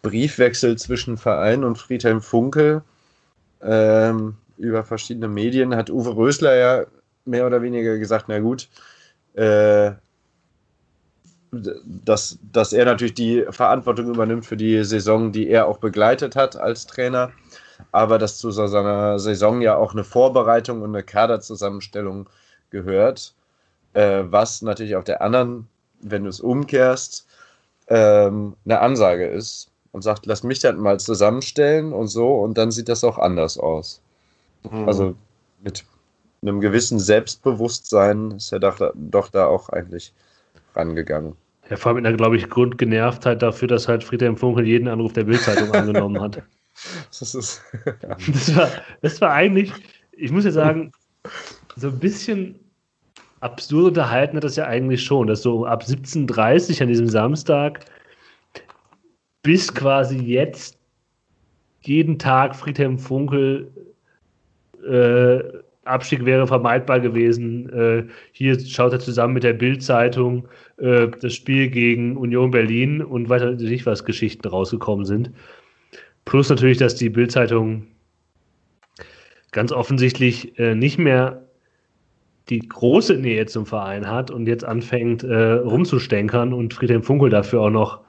Briefwechsel 0.02 0.78
zwischen 0.78 1.19
Verein 1.19 1.65
und 1.65 1.77
Friedhelm 1.77 2.23
Funkel 2.23 2.82
ähm, 3.62 4.36
über 4.57 4.85
verschiedene 4.85 5.28
Medien 5.28 5.74
hat 5.74 5.90
Uwe 5.90 6.16
Rösler 6.16 6.55
ja 6.55 6.85
mehr 7.24 7.47
oder 7.47 7.62
weniger 7.62 7.98
gesagt, 7.98 8.27
na 8.28 8.39
gut, 8.39 8.69
äh, 9.35 9.93
dass, 11.52 12.39
dass 12.52 12.73
er 12.73 12.85
natürlich 12.85 13.15
die 13.15 13.44
Verantwortung 13.51 14.09
übernimmt 14.09 14.47
für 14.47 14.57
die 14.57 14.85
Saison, 14.85 15.32
die 15.32 15.48
er 15.48 15.66
auch 15.66 15.78
begleitet 15.78 16.36
hat 16.36 16.57
als 16.57 16.86
Trainer, 16.86 17.32
aber 17.93 18.19
dass 18.19 18.39
zu 18.39 18.51
seiner 18.51 19.19
Saison 19.19 19.61
ja 19.61 19.77
auch 19.77 19.93
eine 19.93 20.05
Vorbereitung 20.05 20.82
und 20.82 20.94
eine 20.94 21.02
Kaderzusammenstellung 21.02 22.28
gehört, 22.70 23.35
äh, 23.94 24.23
was 24.24 24.62
natürlich 24.62 24.94
auf 24.94 25.05
der 25.05 25.23
anderen, 25.23 25.66
wenn 26.01 26.24
du 26.24 26.31
es 26.31 26.40
umkehrst, 26.40 27.27
ähm, 27.89 28.55
eine 28.65 28.81
Ansage 28.81 29.27
ist 29.27 29.70
und 29.93 30.02
sagt, 30.02 30.27
lass 30.27 30.44
mich 30.44 30.61
dann 30.61 30.78
mal 30.78 31.01
zusammenstellen 31.01 31.93
und 31.93 32.07
so 32.07 32.35
und 32.36 32.57
dann 32.57 32.70
sieht 32.70 32.89
das 32.89 33.02
auch 33.02 33.19
anders 33.19 33.59
aus. 33.59 34.01
Mhm. 34.70 34.86
Also 34.86 35.15
mit 35.62 35.85
einem 36.42 36.60
gewissen 36.60 36.98
Selbstbewusstsein 36.98 38.32
ist 38.32 38.52
er 38.52 38.60
doch, 38.60 38.92
doch 38.94 39.28
da 39.28 39.46
auch 39.46 39.68
eigentlich 39.68 40.12
rangegangen. 40.74 41.34
Ja, 41.68 41.76
vor 41.76 41.90
allem 41.90 41.98
in 41.98 42.04
der, 42.04 42.14
glaube 42.14 42.36
ich, 42.36 42.48
Grundgenervtheit 42.48 43.42
dafür, 43.42 43.68
dass 43.68 43.86
halt 43.86 44.02
Friedhelm 44.02 44.36
Funkel 44.36 44.66
jeden 44.66 44.88
Anruf 44.88 45.12
der 45.12 45.24
Bildzeitung 45.24 45.72
angenommen 45.72 46.20
hat. 46.20 46.42
Das, 47.18 47.34
ist, 47.34 47.60
ja. 47.84 48.16
das, 48.32 48.56
war, 48.56 48.70
das 49.02 49.20
war 49.20 49.32
eigentlich, 49.32 49.70
ich 50.12 50.32
muss 50.32 50.46
ja 50.46 50.50
sagen, 50.50 50.92
so 51.76 51.88
ein 51.88 51.98
bisschen 51.98 52.58
absurd 53.40 53.88
unterhalten 53.88 54.36
hat 54.36 54.44
das 54.44 54.56
ja 54.56 54.66
eigentlich 54.66 55.04
schon, 55.04 55.26
dass 55.26 55.42
so 55.42 55.66
ab 55.66 55.82
17.30 55.82 56.76
Uhr 56.76 56.82
an 56.82 56.88
diesem 56.88 57.08
Samstag 57.08 57.84
bis 59.42 59.74
quasi 59.74 60.16
jetzt 60.16 60.78
jeden 61.82 62.18
Tag 62.18 62.56
Friedhelm 62.56 62.98
Funkel 62.98 63.70
äh, 64.86 65.40
Abstieg 65.85 66.24
wäre 66.24 66.47
vermeidbar 66.47 67.01
gewesen. 67.01 67.70
Äh, 67.70 68.05
hier 68.32 68.59
schaut 68.61 68.93
er 68.93 69.01
zusammen 69.01 69.35
mit 69.35 69.44
der 69.44 69.55
Bild-Zeitung 69.55 70.47
äh, 70.77 71.09
das 71.20 71.35
Spiel 71.35 71.69
gegen 71.70 72.16
Union 72.16 72.51
Berlin 72.51 73.02
und 73.02 73.28
weiter 73.28 73.52
nicht 73.52 73.86
was 73.86 74.05
Geschichten 74.05 74.47
rausgekommen 74.47 75.07
sind. 75.07 75.31
Plus 76.24 76.48
natürlich, 76.51 76.78
dass 76.78 76.94
die 76.97 77.09
Bild-Zeitung 77.09 77.86
ganz 79.52 79.73
offensichtlich 79.73 80.59
äh, 80.59 80.74
nicht 80.74 80.98
mehr 80.98 81.47
die 82.51 82.61
große 82.61 83.15
Nähe 83.15 83.47
zum 83.47 83.65
Verein 83.65 84.07
hat 84.07 84.31
und 84.31 84.47
jetzt 84.47 84.65
anfängt 84.65 85.23
äh, 85.23 85.52
rumzustänkern 85.52 86.52
und 86.52 86.74
Friedhelm 86.74 87.02
Funkel 87.02 87.31
dafür 87.31 87.62
auch 87.62 87.70
noch 87.70 88.01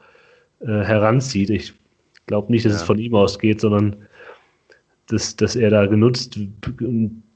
äh, 0.61 0.65
heranzieht. 0.65 1.49
Ich 1.49 1.73
glaube 2.25 2.51
nicht, 2.51 2.65
dass 2.65 2.73
ja. 2.73 2.77
es 2.77 2.83
von 2.83 2.97
ihm 2.97 3.15
ausgeht, 3.15 3.61
sondern 3.61 3.95
dass, 5.07 5.35
dass 5.35 5.55
er 5.55 5.69
da 5.69 5.85
genutzt, 5.85 6.39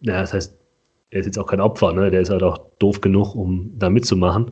ja, 0.01 0.21
das 0.21 0.33
heißt, 0.33 0.55
er 1.11 1.19
ist 1.19 1.25
jetzt 1.25 1.39
auch 1.39 1.47
kein 1.47 1.61
Opfer, 1.61 1.93
ne? 1.93 2.11
der 2.11 2.21
ist 2.21 2.29
halt 2.29 2.43
auch 2.43 2.59
doof 2.79 3.01
genug, 3.01 3.35
um 3.35 3.71
da 3.77 3.89
mitzumachen. 3.89 4.51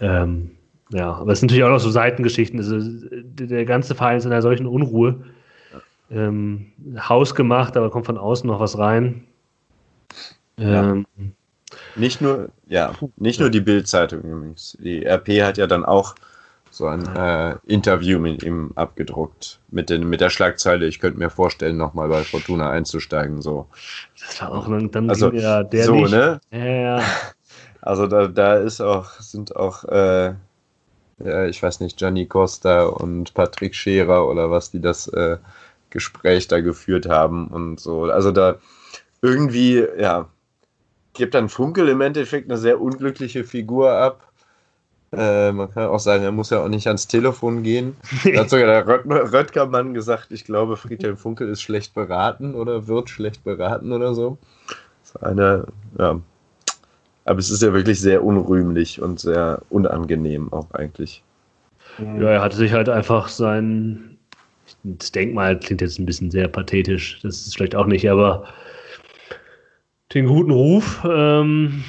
Ja. 0.00 0.22
Ähm, 0.22 0.50
ja, 0.90 1.12
aber 1.12 1.32
es 1.32 1.40
sind 1.40 1.48
natürlich 1.48 1.64
auch 1.64 1.70
noch 1.70 1.80
so 1.80 1.90
Seitengeschichten. 1.90 2.58
Also, 2.58 2.78
der 3.10 3.64
ganze 3.64 3.94
Verein 3.94 4.18
ist 4.18 4.24
in 4.24 4.32
einer 4.32 4.42
solchen 4.42 4.66
Unruhe. 4.66 5.24
Ähm, 6.10 6.72
Haus 6.98 7.34
gemacht, 7.34 7.76
aber 7.76 7.90
kommt 7.90 8.06
von 8.06 8.18
außen 8.18 8.46
noch 8.46 8.60
was 8.60 8.78
rein. 8.78 9.24
Ähm, 10.58 11.06
ja. 11.16 11.24
Nicht 11.96 12.20
nur, 12.20 12.50
ja, 12.66 12.92
nicht 13.16 13.40
nur 13.40 13.50
die 13.50 13.60
Bildzeitung 13.60 14.20
übrigens. 14.20 14.76
Die 14.80 15.04
RP 15.04 15.42
hat 15.42 15.58
ja 15.58 15.66
dann 15.66 15.84
auch 15.84 16.14
so 16.74 16.88
ein 16.88 17.06
äh, 17.14 17.56
Interview 17.66 18.18
mit 18.18 18.42
ihm 18.42 18.72
abgedruckt. 18.74 19.60
Mit, 19.70 19.90
den, 19.90 20.08
mit 20.08 20.20
der 20.20 20.30
Schlagzeile, 20.30 20.86
ich 20.86 20.98
könnte 20.98 21.18
mir 21.18 21.30
vorstellen, 21.30 21.76
nochmal 21.76 22.08
bei 22.08 22.24
Fortuna 22.24 22.70
einzusteigen. 22.70 23.42
So. 23.42 23.66
Das 24.20 24.40
war 24.42 24.52
auch 24.52 24.68
dann 24.90 25.08
also, 25.08 25.32
ja 25.32 25.62
der 25.62 25.84
so, 25.84 25.94
nicht. 25.94 26.10
ne? 26.10 26.40
Ja, 26.50 26.64
ja. 26.64 27.02
Also 27.86 28.06
da, 28.06 28.28
da 28.28 28.54
ist 28.54 28.80
auch, 28.80 29.10
sind 29.20 29.56
auch, 29.56 29.84
äh, 29.84 30.32
ja, 31.22 31.44
ich 31.44 31.62
weiß 31.62 31.80
nicht, 31.80 31.98
Gianni 31.98 32.24
Costa 32.24 32.84
und 32.84 33.34
Patrick 33.34 33.74
Scherer 33.74 34.26
oder 34.26 34.50
was, 34.50 34.70
die 34.70 34.80
das 34.80 35.06
äh, 35.08 35.36
Gespräch 35.90 36.48
da 36.48 36.60
geführt 36.60 37.06
haben 37.06 37.48
und 37.48 37.78
so. 37.78 38.04
Also 38.04 38.32
da 38.32 38.56
irgendwie, 39.20 39.86
ja, 39.98 40.30
gibt 41.12 41.34
dann 41.34 41.50
Funkel 41.50 41.90
im 41.90 42.00
Endeffekt 42.00 42.50
eine 42.50 42.58
sehr 42.58 42.80
unglückliche 42.80 43.44
Figur 43.44 43.92
ab 43.92 44.32
äh, 45.16 45.52
man 45.52 45.70
kann 45.70 45.88
auch 45.88 46.00
sagen, 46.00 46.24
er 46.24 46.32
muss 46.32 46.50
ja 46.50 46.62
auch 46.62 46.68
nicht 46.68 46.86
ans 46.86 47.06
Telefon 47.06 47.62
gehen. 47.62 47.96
Da 48.24 48.40
hat 48.40 48.50
sogar 48.50 48.66
der 48.66 48.86
Röt 48.86 49.06
Röttgermann 49.06 49.94
gesagt, 49.94 50.30
ich 50.30 50.44
glaube, 50.44 50.76
Friedhelm 50.76 51.16
Funkel 51.16 51.48
ist 51.48 51.62
schlecht 51.62 51.94
beraten 51.94 52.54
oder 52.54 52.86
wird 52.86 53.10
schlecht 53.10 53.44
beraten 53.44 53.92
oder 53.92 54.14
so. 54.14 54.38
Das 55.02 55.10
ist 55.10 55.22
eine, 55.22 55.66
ja. 55.98 56.20
Aber 57.26 57.38
es 57.38 57.50
ist 57.50 57.62
ja 57.62 57.72
wirklich 57.72 58.00
sehr 58.00 58.22
unrühmlich 58.22 59.00
und 59.00 59.18
sehr 59.18 59.62
unangenehm 59.70 60.52
auch 60.52 60.70
eigentlich. 60.72 61.22
Ja, 61.98 62.30
er 62.30 62.42
hatte 62.42 62.56
sich 62.56 62.72
halt 62.72 62.88
einfach 62.88 63.28
sein, 63.28 64.18
das 64.82 65.12
Denkmal 65.12 65.58
klingt 65.58 65.80
jetzt 65.80 65.98
ein 65.98 66.06
bisschen 66.06 66.30
sehr 66.30 66.48
pathetisch, 66.48 67.20
das 67.22 67.46
ist 67.46 67.56
vielleicht 67.56 67.76
auch 67.76 67.86
nicht, 67.86 68.10
aber 68.10 68.44
den 70.12 70.26
guten 70.26 70.50
Ruf 70.50 71.02
ähm, 71.08 71.84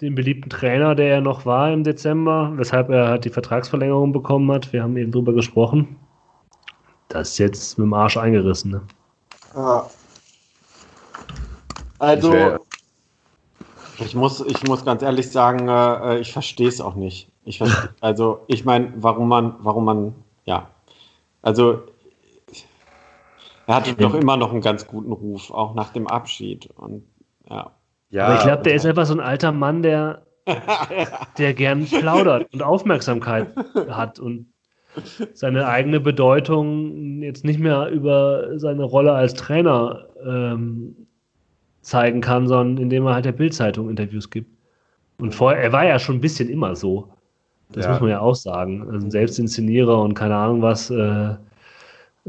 den 0.00 0.14
beliebten 0.14 0.50
Trainer, 0.50 0.94
der 0.94 1.08
er 1.08 1.20
noch 1.20 1.46
war 1.46 1.72
im 1.72 1.84
Dezember, 1.84 2.52
weshalb 2.56 2.90
er 2.90 3.08
halt 3.08 3.24
die 3.24 3.30
Vertragsverlängerung 3.30 4.12
bekommen 4.12 4.50
hat. 4.52 4.72
Wir 4.72 4.82
haben 4.82 4.96
eben 4.96 5.12
drüber 5.12 5.32
gesprochen. 5.32 5.96
Das 7.08 7.30
ist 7.30 7.38
jetzt 7.38 7.78
mit 7.78 7.86
dem 7.86 7.94
Arsch 7.94 8.16
eingerissen. 8.16 8.72
Ne? 8.72 8.82
Ja. 9.54 9.90
Also, 11.98 12.58
ich 13.98 14.14
muss, 14.14 14.40
ich 14.40 14.62
muss 14.64 14.84
ganz 14.84 15.02
ehrlich 15.02 15.30
sagen, 15.30 15.68
äh, 15.68 16.18
ich 16.18 16.32
verstehe 16.32 16.68
es 16.68 16.80
auch 16.80 16.94
nicht. 16.94 17.30
Ich 17.44 17.62
also, 18.00 18.40
ich 18.48 18.64
meine, 18.64 18.92
warum 18.96 19.28
man, 19.28 19.54
warum 19.60 19.84
man, 19.84 20.14
ja, 20.44 20.68
also 21.40 21.82
er 23.66 23.74
hatte 23.74 23.94
doch 23.94 24.14
immer 24.14 24.36
noch 24.36 24.52
einen 24.52 24.60
ganz 24.60 24.86
guten 24.86 25.12
Ruf, 25.12 25.50
auch 25.50 25.74
nach 25.74 25.92
dem 25.92 26.06
Abschied. 26.06 26.68
Und 26.76 27.04
ja. 27.48 27.72
Ja, 28.10 28.26
Aber 28.26 28.34
ich 28.36 28.42
glaube, 28.42 28.62
der 28.62 28.74
ist 28.74 28.86
einfach 28.86 29.06
so 29.06 29.14
ein 29.14 29.20
alter 29.20 29.52
Mann, 29.52 29.82
der, 29.82 30.22
der 31.38 31.54
gern 31.54 31.84
plaudert 31.86 32.52
und 32.52 32.62
Aufmerksamkeit 32.62 33.48
hat 33.88 34.18
und 34.18 34.46
seine 35.34 35.66
eigene 35.66 36.00
Bedeutung 36.00 37.22
jetzt 37.22 37.44
nicht 37.44 37.60
mehr 37.60 37.88
über 37.88 38.58
seine 38.58 38.84
Rolle 38.84 39.12
als 39.12 39.34
Trainer 39.34 40.06
ähm, 40.24 41.06
zeigen 41.82 42.20
kann, 42.20 42.48
sondern 42.48 42.82
indem 42.82 43.06
er 43.06 43.14
halt 43.14 43.24
der 43.24 43.32
Bildzeitung 43.32 43.90
Interviews 43.90 44.30
gibt. 44.30 44.50
Und 45.18 45.34
vorher, 45.34 45.62
er 45.62 45.72
war 45.72 45.84
ja 45.84 45.98
schon 45.98 46.16
ein 46.16 46.20
bisschen 46.20 46.48
immer 46.48 46.76
so. 46.76 47.12
Das 47.70 47.84
ja. 47.84 47.92
muss 47.92 48.00
man 48.00 48.10
ja 48.10 48.20
auch 48.20 48.34
sagen. 48.34 48.88
Also 48.90 49.06
ein 49.06 49.10
Selbstinszenierer 49.10 50.00
und 50.00 50.14
keine 50.14 50.36
Ahnung 50.36 50.62
was. 50.62 50.90
Äh, 50.90 51.34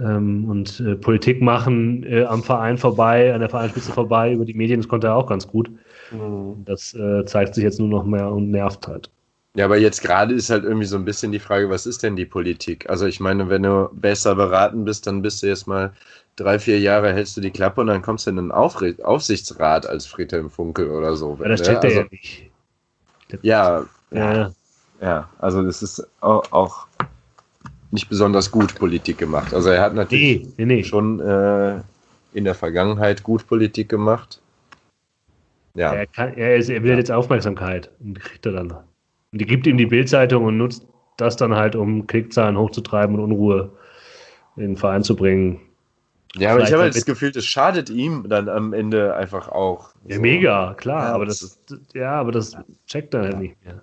und 0.03 0.79
äh, 0.79 0.95
Politik 0.95 1.41
machen 1.41 2.03
äh, 2.03 2.23
am 2.23 2.43
Verein 2.43 2.77
vorbei, 2.77 3.33
an 3.33 3.39
der 3.39 3.49
Vereinsspitze 3.49 3.91
vorbei, 3.91 4.33
über 4.33 4.45
die 4.45 4.53
Medien, 4.53 4.79
das 4.79 4.87
konnte 4.87 5.07
er 5.07 5.15
auch 5.15 5.27
ganz 5.27 5.47
gut. 5.47 5.71
Mhm. 6.11 6.63
Das 6.65 6.93
äh, 6.93 7.25
zeigt 7.25 7.55
sich 7.55 7.63
jetzt 7.63 7.79
nur 7.79 7.89
noch 7.89 8.05
mehr 8.05 8.31
und 8.31 8.51
nervt 8.51 8.87
halt. 8.87 9.09
Ja, 9.55 9.65
aber 9.65 9.77
jetzt 9.77 10.03
gerade 10.03 10.35
ist 10.35 10.51
halt 10.51 10.65
irgendwie 10.65 10.85
so 10.85 10.97
ein 10.97 11.05
bisschen 11.05 11.31
die 11.31 11.39
Frage, 11.39 11.67
was 11.71 11.87
ist 11.87 12.03
denn 12.03 12.15
die 12.15 12.25
Politik? 12.25 12.87
Also 12.91 13.07
ich 13.07 13.19
meine, 13.19 13.49
wenn 13.49 13.63
du 13.63 13.89
besser 13.91 14.35
beraten 14.35 14.85
bist, 14.85 15.07
dann 15.07 15.23
bist 15.23 15.41
du 15.41 15.47
jetzt 15.47 15.65
mal 15.65 15.93
drei, 16.35 16.59
vier 16.59 16.79
Jahre 16.79 17.11
hältst 17.11 17.35
du 17.37 17.41
die 17.41 17.49
Klappe 17.49 17.81
und 17.81 17.87
dann 17.87 18.03
kommst 18.03 18.27
du 18.27 18.29
in 18.29 18.37
einen 18.37 18.51
Aufre 18.51 18.93
Aufsichtsrat 19.03 19.87
als 19.87 20.05
Friedhelm 20.05 20.51
Funkel 20.51 20.91
oder 20.91 21.15
so. 21.15 21.39
Ja, 21.41 21.49
das 21.49 21.61
steht 21.61 21.77
also, 21.77 22.01
ja 22.01 22.05
nicht. 22.11 22.51
Ja, 23.41 23.85
ja, 24.11 24.51
ja, 25.01 25.29
also 25.39 25.63
das 25.63 25.81
ist 25.81 26.07
auch, 26.21 26.43
auch, 26.51 26.86
nicht 27.91 28.09
besonders 28.09 28.51
gut 28.51 28.75
Politik 28.75 29.17
gemacht. 29.17 29.53
Also 29.53 29.69
er 29.69 29.81
hat 29.81 29.93
natürlich 29.93 30.43
nee, 30.43 30.51
nee, 30.57 30.65
nee. 30.65 30.83
schon 30.83 31.19
äh, 31.19 31.81
in 32.33 32.43
der 32.43 32.55
Vergangenheit 32.55 33.23
gut 33.23 33.47
Politik 33.47 33.89
gemacht. 33.89 34.41
Ja. 35.75 35.93
Er, 35.93 36.07
kann, 36.07 36.33
er, 36.33 36.57
ist, 36.57 36.69
er 36.69 36.83
will 36.83 36.91
ja. 36.91 36.97
jetzt 36.97 37.11
Aufmerksamkeit 37.11 37.91
und 37.99 38.19
kriegt 38.19 38.45
er 38.45 38.53
dann. 38.53 38.71
Und 38.71 39.41
die 39.41 39.45
gibt 39.45 39.67
ihm 39.67 39.77
die 39.77 39.85
Bildzeitung 39.85 40.45
und 40.45 40.57
nutzt 40.57 40.85
das 41.17 41.35
dann 41.35 41.55
halt, 41.55 41.75
um 41.75 42.07
Klickzahlen 42.07 42.57
hochzutreiben 42.57 43.15
und 43.15 43.21
Unruhe 43.21 43.71
in 44.55 44.63
den 44.63 44.77
Verein 44.77 45.03
zu 45.03 45.15
bringen. 45.15 45.59
Ja, 46.35 46.51
aber 46.51 46.63
ich 46.63 46.71
habe 46.71 46.83
halt 46.83 46.95
das 46.95 47.05
Gefühl, 47.05 47.31
das 47.31 47.45
schadet 47.45 47.89
ihm 47.89 48.27
dann 48.27 48.49
am 48.49 48.73
Ende 48.73 49.15
einfach 49.15 49.49
auch. 49.49 49.89
Ja, 50.07 50.15
so. 50.15 50.21
mega, 50.21 50.73
klar, 50.75 51.09
ja, 51.09 51.15
aber 51.15 51.25
das, 51.25 51.59
das, 51.67 51.79
ja, 51.93 52.11
aber 52.11 52.31
das 52.31 52.55
checkt 52.85 53.13
er 53.13 53.21
halt 53.21 53.39
nicht 53.39 53.55
mehr. 53.65 53.81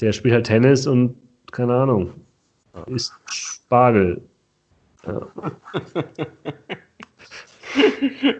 Der 0.00 0.12
spielt 0.12 0.34
halt 0.34 0.46
Tennis 0.46 0.86
und 0.86 1.16
keine 1.50 1.74
Ahnung, 1.74 2.12
ist 2.86 3.12
Spargel. 3.26 4.22
Ja. 5.06 5.26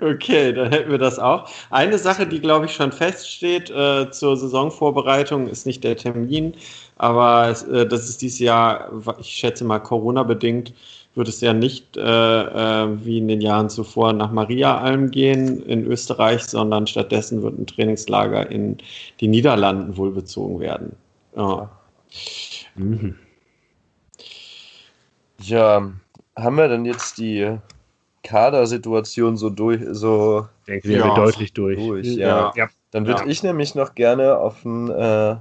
Okay, 0.01 0.53
dann 0.53 0.71
hätten 0.71 0.91
wir 0.91 0.99
das 0.99 1.19
auch. 1.19 1.49
Eine 1.71 1.99
Sache, 1.99 2.27
die 2.27 2.41
glaube 2.41 2.67
ich 2.67 2.73
schon 2.73 2.93
feststeht 2.93 3.71
äh, 3.71 4.11
zur 4.11 4.37
Saisonvorbereitung, 4.37 5.49
ist 5.49 5.67
nicht 5.67 5.85
der 5.85 5.97
Termin, 5.97 6.55
aber 6.97 7.55
äh, 7.71 7.87
das 7.87 8.09
ist 8.09 8.23
dieses 8.23 8.39
Jahr, 8.39 8.91
ich 9.19 9.29
schätze 9.29 9.65
mal 9.65 9.79
Corona-bedingt, 9.81 10.73
wird 11.15 11.29
es 11.29 11.41
ja 11.41 11.53
nicht 11.53 11.97
äh, 11.97 12.01
äh 12.01 12.89
wie 13.05 13.19
in 13.19 13.29
den 13.29 13.41
Jahren 13.41 13.71
zuvor 13.71 14.13
nach 14.13 14.33
Mariaalm 14.33 15.11
gehen 15.11 15.63
in 15.63 15.85
Österreich, 15.87 16.45
sondern 16.45 16.87
stattdessen 16.87 17.43
wird 17.43 17.59
ein 17.59 17.67
Trainingslager 17.67 18.51
in 18.51 18.79
die 19.21 19.29
Niederlanden 19.29 19.97
wohl 19.97 20.13
bezogen 20.13 20.61
werden. 20.61 20.97
Ja. 21.37 21.71
Mhm. 22.77 23.17
Ja, 25.41 25.91
haben 26.37 26.57
wir 26.57 26.69
denn 26.69 26.85
jetzt 26.85 27.19
die 27.19 27.59
Kadersituation 28.23 29.37
so 29.37 29.51
durch, 29.51 29.81
so. 29.91 30.47
Ich 30.67 30.83
denke, 30.83 30.99
ja, 30.99 31.15
deutlich 31.15 31.53
durch. 31.53 31.79
durch 31.79 32.07
ja. 32.07 32.53
ja. 32.55 32.69
Dann 32.91 33.07
würde 33.07 33.23
ja. 33.23 33.29
ich 33.29 33.43
nämlich 33.43 33.75
noch 33.75 33.95
gerne 33.95 34.39
auf 34.39 34.65
ein 34.65 34.91
äh, 34.91 35.37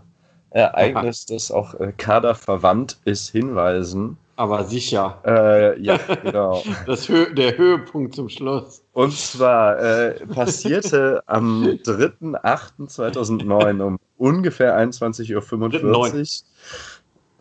Ereignis, 0.52 1.26
das 1.26 1.52
auch 1.52 1.74
äh, 1.76 1.94
kaderverwandt 1.98 2.98
ist, 3.06 3.30
hinweisen. 3.30 4.18
Aber 4.38 4.64
sicher. 4.66 5.20
Äh, 5.26 5.82
ja, 5.82 5.98
genau. 6.24 6.64
Das 6.86 7.10
Hö 7.10 7.34
der 7.34 7.58
Höhepunkt 7.58 8.14
zum 8.16 8.30
Schluss. 8.30 8.84
Und 8.94 9.12
zwar 9.14 9.80
äh, 9.80 10.26
passierte 10.28 11.24
am 11.26 11.64
3.8.2009 11.64 13.82
um 13.82 13.98
ungefähr 14.18 14.78
21.45 14.78 15.34
Uhr. 15.34 15.42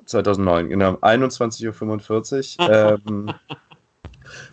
2009, 0.07 0.69
genau, 0.69 0.95
21.45 0.95 2.59
Uhr. 2.61 3.01
ähm, 3.07 3.35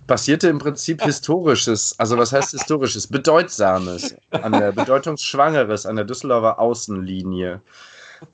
passierte 0.07 0.49
im 0.49 0.59
Prinzip 0.59 1.01
Historisches, 1.03 1.95
also 1.97 2.17
was 2.17 2.33
heißt 2.33 2.51
Historisches? 2.51 3.07
Bedeutsames, 3.07 4.15
an 4.31 4.51
der 4.51 4.71
Bedeutungsschwangeres 4.71 5.85
an 5.85 5.95
der 5.95 6.05
Düsseldorfer 6.05 6.59
Außenlinie. 6.59 7.61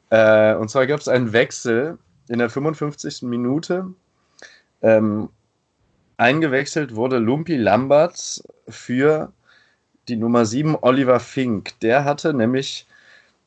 Äh, 0.09 0.55
und 0.55 0.69
zwar 0.69 0.87
gab 0.87 0.99
es 0.99 1.07
einen 1.07 1.33
Wechsel 1.33 1.97
in 2.27 2.39
der 2.39 2.49
55. 2.49 3.23
Minute. 3.23 3.87
Ähm, 4.81 5.29
eingewechselt 6.17 6.95
wurde 6.95 7.17
Lumpi 7.17 7.57
Lamberts 7.57 8.43
für 8.67 9.31
die 10.07 10.15
Nummer 10.15 10.45
7 10.45 10.75
Oliver 10.81 11.19
Fink. 11.19 11.79
Der 11.81 12.03
hatte 12.03 12.33
nämlich 12.33 12.87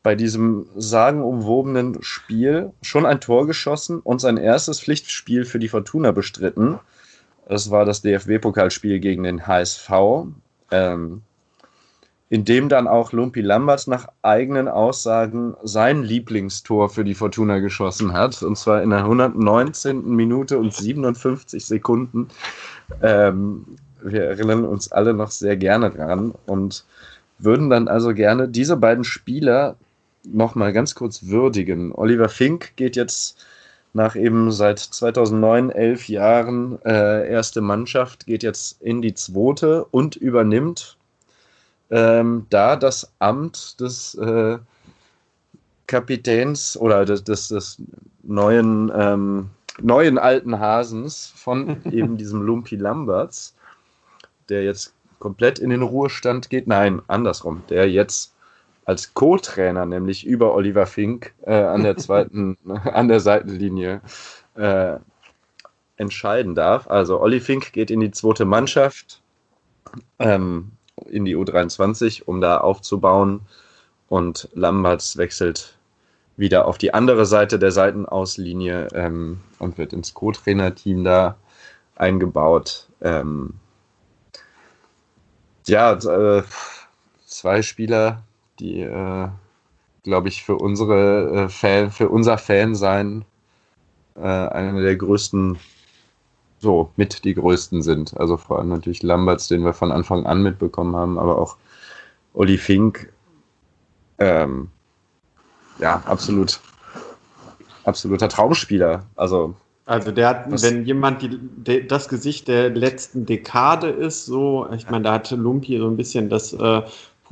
bei 0.02 0.14
diesem 0.16 0.66
sagenumwobenen 0.76 2.02
Spiel 2.02 2.72
schon 2.82 3.06
ein 3.06 3.20
Tor 3.20 3.46
geschossen 3.46 4.00
und 4.00 4.20
sein 4.20 4.36
erstes 4.36 4.80
Pflichtspiel 4.80 5.44
für 5.44 5.58
die 5.58 5.68
Fortuna 5.68 6.10
bestritten. 6.10 6.80
Das 7.48 7.70
war 7.70 7.84
das 7.84 8.02
DFB-Pokalspiel 8.02 8.98
gegen 8.98 9.22
den 9.22 9.46
HSV, 9.46 9.90
ähm, 10.70 11.22
in 12.30 12.44
dem 12.44 12.68
dann 12.68 12.88
auch 12.88 13.12
Lumpi 13.12 13.42
Lamberts 13.42 13.86
nach 13.86 14.08
eigenen 14.22 14.66
Aussagen 14.66 15.54
sein 15.62 16.02
Lieblingstor 16.02 16.88
für 16.88 17.04
die 17.04 17.14
Fortuna 17.14 17.58
geschossen 17.58 18.12
hat. 18.12 18.42
Und 18.42 18.56
zwar 18.56 18.82
in 18.82 18.90
der 18.90 19.00
119. 19.00 20.08
Minute 20.16 20.58
und 20.58 20.72
57 20.72 21.64
Sekunden. 21.64 22.28
Ähm, 23.02 23.66
wir 24.02 24.24
erinnern 24.24 24.64
uns 24.64 24.90
alle 24.90 25.14
noch 25.14 25.30
sehr 25.30 25.56
gerne 25.56 25.90
dran 25.90 26.34
und 26.46 26.84
würden 27.38 27.70
dann 27.70 27.86
also 27.86 28.14
gerne 28.14 28.48
diese 28.48 28.76
beiden 28.76 29.04
Spieler 29.04 29.76
nochmal 30.24 30.72
ganz 30.72 30.94
kurz 30.94 31.26
würdigen. 31.26 31.92
Oliver 31.92 32.28
Fink 32.28 32.76
geht 32.76 32.96
jetzt 32.96 33.44
nach 33.94 34.16
eben 34.16 34.50
seit 34.50 34.78
2009 34.78 35.70
elf 35.70 36.08
Jahren 36.08 36.80
äh, 36.84 37.28
erste 37.28 37.60
Mannschaft, 37.60 38.26
geht 38.26 38.42
jetzt 38.42 38.80
in 38.80 39.02
die 39.02 39.14
zweite 39.14 39.84
und 39.86 40.16
übernimmt 40.16 40.96
ähm, 41.90 42.46
da 42.48 42.76
das 42.76 43.12
Amt 43.18 43.80
des 43.80 44.14
äh, 44.14 44.58
Kapitäns 45.86 46.76
oder 46.76 47.04
des, 47.04 47.22
des, 47.22 47.48
des 47.48 47.82
neuen, 48.22 48.90
ähm, 48.94 49.50
neuen 49.80 50.16
alten 50.18 50.58
Hasens 50.58 51.32
von 51.36 51.84
eben 51.92 52.16
diesem 52.16 52.40
Lumpi 52.40 52.76
Lamberts, 52.76 53.54
der 54.48 54.64
jetzt 54.64 54.94
komplett 55.18 55.58
in 55.58 55.68
den 55.68 55.82
Ruhestand 55.82 56.48
geht. 56.48 56.66
Nein, 56.66 57.02
andersrum, 57.08 57.62
der 57.68 57.90
jetzt 57.90 58.31
als 58.84 59.14
Co-Trainer, 59.14 59.86
nämlich 59.86 60.26
über 60.26 60.54
Oliver 60.54 60.86
Fink 60.86 61.34
äh, 61.42 61.54
an 61.54 61.82
der 61.82 61.96
zweiten, 61.96 62.58
an 62.84 63.08
der 63.08 63.20
Seitenlinie 63.20 64.00
äh, 64.54 64.96
entscheiden 65.96 66.54
darf. 66.54 66.88
Also 66.88 67.20
Olli 67.20 67.40
Fink 67.40 67.72
geht 67.72 67.90
in 67.90 68.00
die 68.00 68.10
zweite 68.10 68.44
Mannschaft, 68.44 69.22
ähm, 70.18 70.72
in 71.06 71.24
die 71.24 71.36
U23, 71.36 72.24
um 72.24 72.40
da 72.40 72.58
aufzubauen. 72.58 73.40
Und 74.08 74.48
Lamberts 74.52 75.16
wechselt 75.16 75.78
wieder 76.36 76.66
auf 76.66 76.76
die 76.76 76.92
andere 76.92 77.24
Seite 77.24 77.58
der 77.58 77.72
Seitenauslinie 77.72 78.88
ähm, 78.94 79.40
und 79.58 79.78
wird 79.78 79.92
ins 79.92 80.12
Co-Trainer-Team 80.12 81.04
da 81.04 81.36
eingebaut. 81.96 82.88
Ähm, 83.00 83.54
ja, 85.66 85.92
äh, 85.92 86.42
zwei 87.26 87.62
Spieler, 87.62 88.22
die, 88.62 88.80
äh, 88.80 89.28
glaube 90.04 90.28
ich, 90.28 90.44
für 90.44 90.56
unsere 90.56 91.44
äh, 91.44 91.48
Fan, 91.48 91.90
für 91.90 92.08
unser 92.08 92.38
Fan 92.38 92.74
sein, 92.74 93.24
äh, 94.16 94.20
einer 94.20 94.80
der 94.80 94.96
größten, 94.96 95.58
so 96.60 96.90
mit 96.96 97.24
die 97.24 97.34
größten 97.34 97.82
sind. 97.82 98.16
Also 98.18 98.36
vor 98.36 98.58
allem 98.58 98.68
natürlich 98.68 99.02
Lamberts, 99.02 99.48
den 99.48 99.64
wir 99.64 99.72
von 99.72 99.92
Anfang 99.92 100.26
an 100.26 100.42
mitbekommen 100.42 100.94
haben, 100.94 101.18
aber 101.18 101.38
auch 101.38 101.56
Olli 102.34 102.56
Fink. 102.56 103.12
Ähm, 104.18 104.70
ja, 105.78 106.02
absolut, 106.06 106.60
absoluter 107.84 108.28
Traumspieler. 108.28 109.04
Also 109.16 109.54
also 109.84 110.12
der 110.12 110.28
hat, 110.28 110.50
Was? 110.50 110.62
wenn 110.62 110.84
jemand 110.84 111.22
die, 111.22 111.38
de, 111.38 111.84
das 111.84 112.08
Gesicht 112.08 112.46
der 112.46 112.70
letzten 112.70 113.26
Dekade 113.26 113.88
ist, 113.88 114.26
so, 114.26 114.68
ich 114.72 114.88
meine, 114.88 115.04
da 115.04 115.14
hatte 115.14 115.34
Lumpi 115.34 115.76
so 115.78 115.88
ein 115.88 115.96
bisschen 115.96 116.28
das 116.28 116.52
äh, 116.52 116.82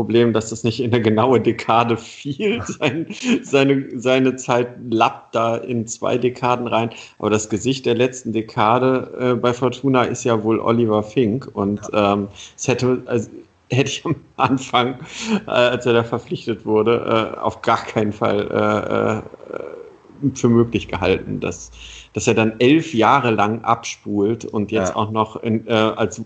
Problem, 0.01 0.32
dass 0.32 0.48
das 0.48 0.64
nicht 0.64 0.81
in 0.81 0.94
eine 0.94 1.02
genaue 1.02 1.43
Dekade 1.43 1.98
fiel. 1.98 2.62
Sein, 2.64 3.06
seine, 3.43 3.86
seine 4.01 4.36
Zeit 4.36 4.68
lappt 4.89 5.35
da 5.35 5.56
in 5.56 5.86
zwei 5.86 6.16
Dekaden 6.16 6.66
rein. 6.66 6.89
Aber 7.18 7.28
das 7.28 7.51
Gesicht 7.51 7.85
der 7.85 7.97
letzten 7.97 8.32
Dekade 8.32 9.10
äh, 9.20 9.35
bei 9.35 9.52
Fortuna 9.52 10.05
ist 10.05 10.24
ja 10.24 10.43
wohl 10.43 10.59
Oliver 10.59 11.02
Fink. 11.02 11.51
Und 11.52 11.82
ähm, 11.93 12.28
es 12.56 12.66
hätte, 12.66 13.02
also, 13.05 13.28
hätte 13.68 13.90
ich 13.90 14.06
am 14.06 14.16
Anfang, 14.39 15.01
äh, 15.47 15.51
als 15.51 15.85
er 15.85 15.93
da 15.93 16.02
verpflichtet 16.02 16.64
wurde, 16.64 17.35
äh, 17.36 17.39
auf 17.39 17.60
gar 17.60 17.85
keinen 17.85 18.14
Fall 18.14 18.48
äh, 18.51 20.28
äh, 20.28 20.31
für 20.35 20.48
möglich 20.48 20.89
gehalten, 20.89 21.40
dass, 21.40 21.72
dass 22.14 22.27
er 22.27 22.32
dann 22.32 22.55
elf 22.59 22.94
Jahre 22.94 23.32
lang 23.32 23.62
abspult 23.64 24.47
und 24.47 24.72
jetzt 24.72 24.90
ja. 24.90 24.97
auch 24.97 25.10
noch 25.10 25.43
in, 25.43 25.66
äh, 25.66 25.72
als 25.72 26.22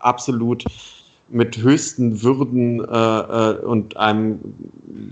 absolut 0.00 0.64
mit 1.30 1.58
höchsten 1.58 2.22
Würden 2.22 2.80
äh, 2.80 2.84
äh, 2.84 3.58
und 3.64 3.96
einem 3.96 4.40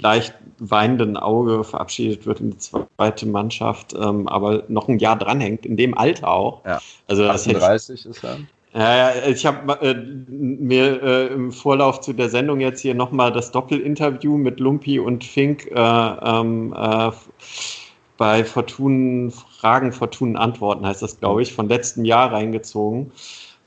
leicht 0.01 0.35
weinenden 0.59 1.17
Auge 1.17 1.63
verabschiedet 1.63 2.27
wird 2.27 2.41
in 2.41 2.51
die 2.51 2.59
zweite 2.59 3.27
Mannschaft, 3.27 3.95
ähm, 3.95 4.27
aber 4.29 4.65
noch 4.69 4.89
ein 4.89 4.99
Jahr 4.99 5.17
dranhängt, 5.17 5.65
in 5.65 5.77
dem 5.77 5.97
Alter 5.97 6.29
auch. 6.29 6.65
Ja. 6.65 6.81
Also 7.07 7.25
38 7.25 8.07
ist 8.07 8.25
er. 8.25 8.39
Ja, 8.75 8.97
ja, 8.97 9.27
ich 9.27 9.47
habe 9.47 9.81
äh, 9.81 9.95
mir 9.95 11.03
äh, 11.03 11.27
im 11.29 11.53
Vorlauf 11.53 12.01
zu 12.01 12.13
der 12.13 12.29
Sendung 12.29 12.61
jetzt 12.61 12.81
hier 12.81 12.95
nochmal 12.95 13.33
das 13.33 13.51
Doppelinterview 13.51 14.37
mit 14.37 14.61
Lumpi 14.61 14.99
und 14.99 15.25
Fink 15.25 15.67
äh, 15.67 15.75
ähm, 15.75 16.75
äh, 16.77 17.11
bei 18.19 18.45
Fortunen 18.45 19.31
Fragen, 19.31 19.93
Fortunen 19.93 20.37
Antworten 20.37 20.85
heißt 20.85 21.03
das, 21.03 21.19
glaube 21.19 21.43
ich, 21.43 21.55
von 21.55 21.69
letztem 21.69 22.05
Jahr 22.05 22.31
reingezogen, 22.31 23.11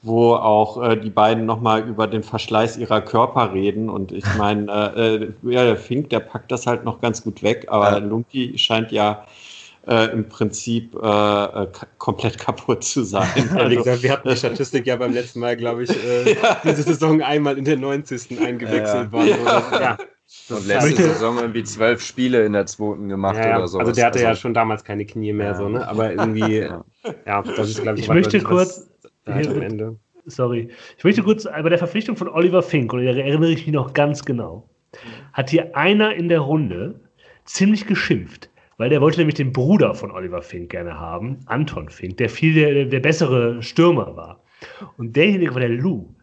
wo 0.03 0.33
auch 0.33 0.81
äh, 0.81 0.97
die 0.97 1.09
beiden 1.09 1.45
nochmal 1.45 1.87
über 1.87 2.07
den 2.07 2.23
Verschleiß 2.23 2.77
ihrer 2.77 3.01
Körper 3.01 3.53
reden. 3.53 3.89
Und 3.89 4.11
ich 4.11 4.25
meine, 4.37 4.95
äh, 4.95 5.49
ja, 5.49 5.63
der 5.63 5.77
Fink, 5.77 6.09
der 6.09 6.21
packt 6.21 6.51
das 6.51 6.65
halt 6.67 6.83
noch 6.83 7.01
ganz 7.01 7.23
gut 7.23 7.43
weg, 7.43 7.67
aber 7.69 7.91
ja. 7.91 7.97
Lumpi 7.97 8.57
scheint 8.57 8.91
ja 8.91 9.25
äh, 9.87 10.11
im 10.11 10.27
Prinzip 10.27 10.95
äh, 10.95 11.43
äh 11.43 11.67
komplett 11.97 12.37
kaputt 12.37 12.83
zu 12.83 13.03
sein. 13.03 13.27
Ja, 13.55 13.69
wie 13.69 13.75
gesagt, 13.75 14.03
wir 14.03 14.11
hatten 14.11 14.29
die 14.29 14.35
Statistik 14.37 14.87
ja 14.87 14.95
beim 14.95 15.13
letzten 15.13 15.39
Mal, 15.39 15.55
glaube 15.55 15.83
ich, 15.83 15.89
äh, 15.91 16.33
ja. 16.33 16.61
diese 16.63 16.83
Saison 16.83 17.21
einmal 17.21 17.57
in 17.57 17.65
der 17.65 17.77
90. 17.77 18.39
eingewechselt 18.39 19.05
ja, 19.05 19.11
worden. 19.11 19.29
Ja. 19.79 19.97
Und 20.49 20.65
letzte 20.67 21.03
Saison 21.03 21.37
irgendwie 21.37 21.63
zwölf 21.63 22.01
Spiele 22.01 22.45
in 22.45 22.53
der 22.53 22.65
zweiten 22.65 23.09
gemacht 23.09 23.37
ja, 23.37 23.57
oder 23.57 23.67
so. 23.67 23.79
Also 23.79 23.91
der 23.91 24.05
hatte 24.05 24.19
also, 24.19 24.27
ja 24.27 24.35
schon 24.35 24.53
damals 24.53 24.83
keine 24.83 25.05
Knie 25.05 25.33
mehr, 25.33 25.55
so, 25.55 25.67
ne? 25.67 25.87
Aber 25.87 26.11
irgendwie, 26.11 26.67
ja, 27.25 27.41
das 27.41 27.69
ist, 27.69 27.81
glaube 27.81 27.99
ich, 27.99 28.05
ich 28.05 28.09
möchte 28.09 28.41
kurz 28.41 28.90
halt 29.25 29.47
am 29.47 29.61
Ende. 29.61 29.99
Sorry. 30.25 30.69
Ich 30.97 31.03
möchte 31.03 31.23
kurz 31.23 31.43
bei 31.45 31.69
der 31.69 31.77
Verpflichtung 31.77 32.15
von 32.15 32.27
Oliver 32.27 32.61
Fink, 32.61 32.93
und 32.93 33.03
da 33.03 33.11
erinnere 33.11 33.51
ich 33.51 33.65
mich 33.65 33.73
noch 33.73 33.93
ganz 33.93 34.23
genau, 34.23 34.69
hat 35.33 35.49
hier 35.49 35.75
einer 35.75 36.13
in 36.13 36.29
der 36.29 36.41
Runde 36.41 36.99
ziemlich 37.45 37.87
geschimpft 37.87 38.51
weil 38.81 38.89
der 38.89 38.99
wollte 38.99 39.19
nämlich 39.19 39.35
den 39.35 39.53
Bruder 39.53 39.93
von 39.93 40.09
Oliver 40.09 40.41
Fink 40.41 40.71
gerne 40.71 40.99
haben, 40.99 41.37
Anton 41.45 41.87
Fink, 41.87 42.17
der 42.17 42.29
viel 42.29 42.55
der, 42.55 42.85
der 42.85 42.99
bessere 42.99 43.61
Stürmer 43.61 44.15
war. 44.15 44.41
Und 44.97 45.15
derjenige 45.15 45.53
war 45.53 45.61
der 45.61 45.69
Lou. 45.69 46.15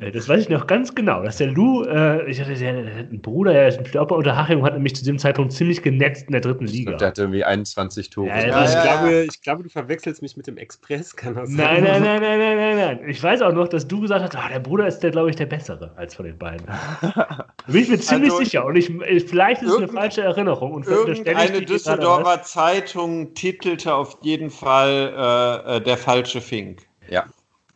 Äh, 0.00 0.10
das 0.10 0.28
weiß 0.28 0.42
ich 0.42 0.48
noch 0.48 0.66
ganz 0.66 0.94
genau, 0.94 1.22
dass 1.22 1.38
der 1.38 1.48
Lou, 1.48 1.84
äh, 1.84 2.28
ich 2.30 2.40
hatte 2.40 2.54
der, 2.54 2.82
der 2.82 2.94
hat 2.94 3.08
einen 3.08 3.20
Bruder, 3.20 3.52
der 3.52 3.70
spielt 3.72 3.96
auch 3.96 4.06
bei 4.06 4.16
Unterhaching 4.16 4.58
und 4.58 4.64
hat 4.64 4.74
nämlich 4.74 4.94
zu 4.96 5.04
dem 5.04 5.18
Zeitpunkt 5.18 5.52
ziemlich 5.52 5.82
genetzt 5.82 6.26
in 6.26 6.32
der 6.32 6.40
dritten 6.40 6.66
Liga. 6.66 6.96
Der 6.96 7.08
hatte 7.08 7.22
irgendwie 7.22 7.44
21 7.44 8.10
Tore. 8.10 8.28
Ja, 8.28 8.46
ja, 8.46 8.64
ich, 8.64 8.72
ja, 8.72 8.82
glaube, 8.82 9.24
ich 9.24 9.42
glaube, 9.42 9.62
du 9.62 9.68
verwechselst 9.68 10.22
mich 10.22 10.36
mit 10.36 10.46
dem 10.46 10.56
Express, 10.56 11.14
kann 11.16 11.34
das 11.34 11.50
nein, 11.50 11.84
sein? 11.84 12.02
Nein, 12.02 12.02
nein, 12.02 12.20
nein, 12.20 12.38
nein, 12.38 12.56
nein, 12.56 12.98
nein. 12.98 13.08
Ich 13.08 13.22
weiß 13.22 13.42
auch 13.42 13.52
noch, 13.52 13.68
dass 13.68 13.86
du 13.86 14.00
gesagt 14.00 14.22
hast, 14.22 14.34
oh, 14.34 14.48
der 14.52 14.60
Bruder 14.60 14.86
ist 14.86 15.00
der, 15.00 15.10
glaube 15.10 15.30
ich, 15.30 15.36
der 15.36 15.46
bessere 15.46 15.92
als 15.96 16.14
von 16.14 16.26
den 16.26 16.38
beiden. 16.38 16.66
da 17.00 17.46
bin 17.66 17.82
ich 17.82 17.88
mir 17.88 17.98
ziemlich 17.98 18.30
also, 18.30 18.44
sicher 18.44 18.64
und 18.64 18.76
ich, 18.76 18.92
vielleicht 19.26 19.62
ist 19.62 19.70
es 19.70 19.76
eine 19.76 19.88
falsche 19.88 20.22
Erinnerung. 20.22 20.72
Und 20.72 20.86
irgendeine 20.86 21.62
Düsseldorfer 21.62 22.42
Zeitung 22.42 23.34
titelte 23.34 23.94
auf 23.94 24.18
jeden 24.22 24.50
Fall 24.50 25.12
äh, 25.16 25.76
äh, 25.76 25.80
der 25.80 25.96
falsche 25.96 26.40
Fink. 26.40 26.82
Ja, 27.08 27.26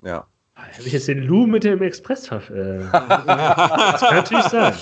ja. 0.03 0.27
Habe 0.73 0.87
ich 0.87 0.93
jetzt 0.93 1.09
den 1.09 1.23
Lou 1.23 1.47
mit 1.47 1.65
dem 1.65 1.83
Express 1.83 2.31
äh, 2.31 2.39
Das 2.93 4.01
kann 4.01 4.17
natürlich 4.17 4.45
sein. 4.45 4.75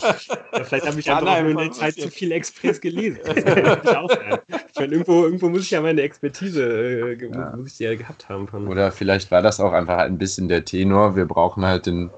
Ja, 0.52 0.64
vielleicht 0.64 0.86
habe 0.86 1.00
ich 1.00 1.06
ja, 1.06 1.18
einfach 1.18 1.38
in 1.38 1.56
der 1.56 1.72
Zeit 1.72 1.94
zu 1.94 2.08
viel 2.08 2.32
Express 2.32 2.80
gelesen. 2.80 3.20
ich 3.26 3.44
meine, 3.44 4.92
irgendwo, 4.92 5.24
irgendwo 5.24 5.48
muss 5.48 5.62
ich 5.62 5.70
ja 5.70 5.80
meine 5.80 6.02
Expertise 6.02 6.62
äh, 6.62 7.28
ja. 7.32 7.56
muss 7.56 7.72
ich 7.72 7.78
ja 7.80 7.94
gehabt 7.94 8.28
haben. 8.28 8.46
Von. 8.46 8.68
Oder 8.68 8.92
vielleicht 8.92 9.30
war 9.30 9.42
das 9.42 9.60
auch 9.60 9.72
einfach 9.72 9.98
ein 9.98 10.18
bisschen 10.18 10.48
der 10.48 10.64
Tenor. 10.64 11.16
Wir 11.16 11.26
brauchen 11.26 11.64
halt 11.64 11.86
den 11.86 12.10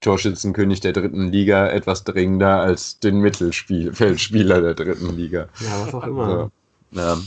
Torschützenkönig 0.00 0.80
der 0.80 0.92
dritten 0.92 1.30
Liga 1.30 1.68
etwas 1.68 2.04
dringender 2.04 2.60
als 2.60 2.98
den 2.98 3.20
Mittelfeldspieler 3.20 4.60
der 4.62 4.74
dritten 4.74 5.16
Liga. 5.16 5.48
Ja, 5.60 5.86
was 5.86 5.94
auch 5.94 6.06
immer. 6.06 6.22
Also, 6.22 6.50
ja 6.92 7.18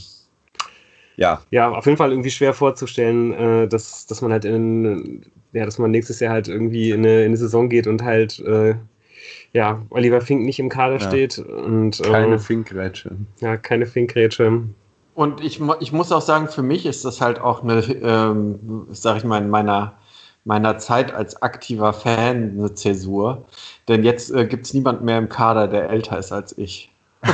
ja. 1.16 1.42
Ja, 1.52 1.72
auf 1.72 1.86
jeden 1.86 1.98
Fall 1.98 2.12
irgendwie 2.12 2.32
schwer 2.32 2.54
vorzustellen, 2.54 3.34
äh, 3.34 3.68
dass, 3.68 4.06
dass 4.08 4.22
man 4.22 4.32
halt 4.32 4.46
in, 4.46 5.24
ja, 5.54 5.66
dass 5.66 5.78
man 5.78 5.92
nächstes 5.92 6.20
Jahr 6.20 6.34
halt 6.34 6.48
irgendwie 6.48 6.92
in 6.92 7.00
eine, 7.00 7.22
in 7.22 7.28
eine 7.28 7.38
Saison 7.38 7.70
geht 7.70 7.88
und 7.88 8.04
halt, 8.04 8.40
äh, 8.40 8.76
ja, 9.54 9.82
Oliver 9.92 10.22
Fink 10.22 10.44
nicht 10.44 10.60
im 10.60 10.70
Kader 10.70 10.98
ja. 10.98 11.08
steht. 11.08 11.38
Und, 11.38 12.00
äh, 12.00 12.10
keine 12.10 12.40
Finkgrätsche. 12.40 13.12
Ja, 13.40 13.56
keine 13.58 13.86
Finkgrätsche. 13.86 14.64
Und 15.16 15.42
ich, 15.42 15.62
ich 15.80 15.92
muss 15.92 16.12
auch 16.12 16.22
sagen, 16.22 16.48
für 16.48 16.64
mich 16.64 16.88
ist 16.88 17.06
das 17.06 17.22
halt 17.22 17.40
auch 17.40 17.64
eine, 17.64 17.82
ähm, 18.02 18.88
sag 18.92 19.18
ich 19.18 19.24
mal, 19.24 19.42
in 19.42 19.50
meiner, 19.50 19.94
meiner 20.44 20.80
Zeit 20.80 21.14
als 21.14 21.40
aktiver 21.42 21.94
Fan 21.94 22.56
eine 22.58 22.74
Zäsur. 22.74 23.46
Denn 23.88 24.04
jetzt 24.04 24.32
äh, 24.32 24.48
gibt 24.48 24.66
es 24.66 24.74
niemand 24.74 25.04
mehr 25.04 25.20
im 25.20 25.30
Kader, 25.30 25.68
der 25.68 25.90
älter 25.90 26.18
ist 26.18 26.32
als 26.32 26.58
ich. 26.58 26.92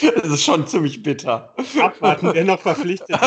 Das 0.16 0.26
ist 0.28 0.44
schon 0.44 0.66
ziemlich 0.66 1.02
bitter. 1.02 1.54
Abwarten, 1.80 2.30
wer 2.32 2.44
noch 2.44 2.60
verpflichtet 2.60 3.08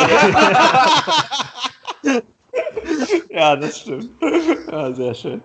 ja, 3.30 3.56
das 3.56 3.82
stimmt. 3.82 4.10
Ja, 4.72 4.94
sehr 4.94 5.14
schön. 5.14 5.42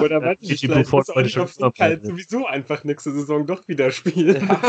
Oder 0.00 0.22
ja, 0.22 0.34
vielleicht 0.40 0.92
muss 0.92 1.08
Oliver 1.10 1.46
Fink 1.46 1.78
halt 1.78 2.04
sowieso 2.04 2.46
einfach 2.46 2.82
nächste 2.84 3.12
Saison 3.12 3.46
doch 3.46 3.68
wieder 3.68 3.90
spielen. 3.90 4.48
Ja. 4.48 4.60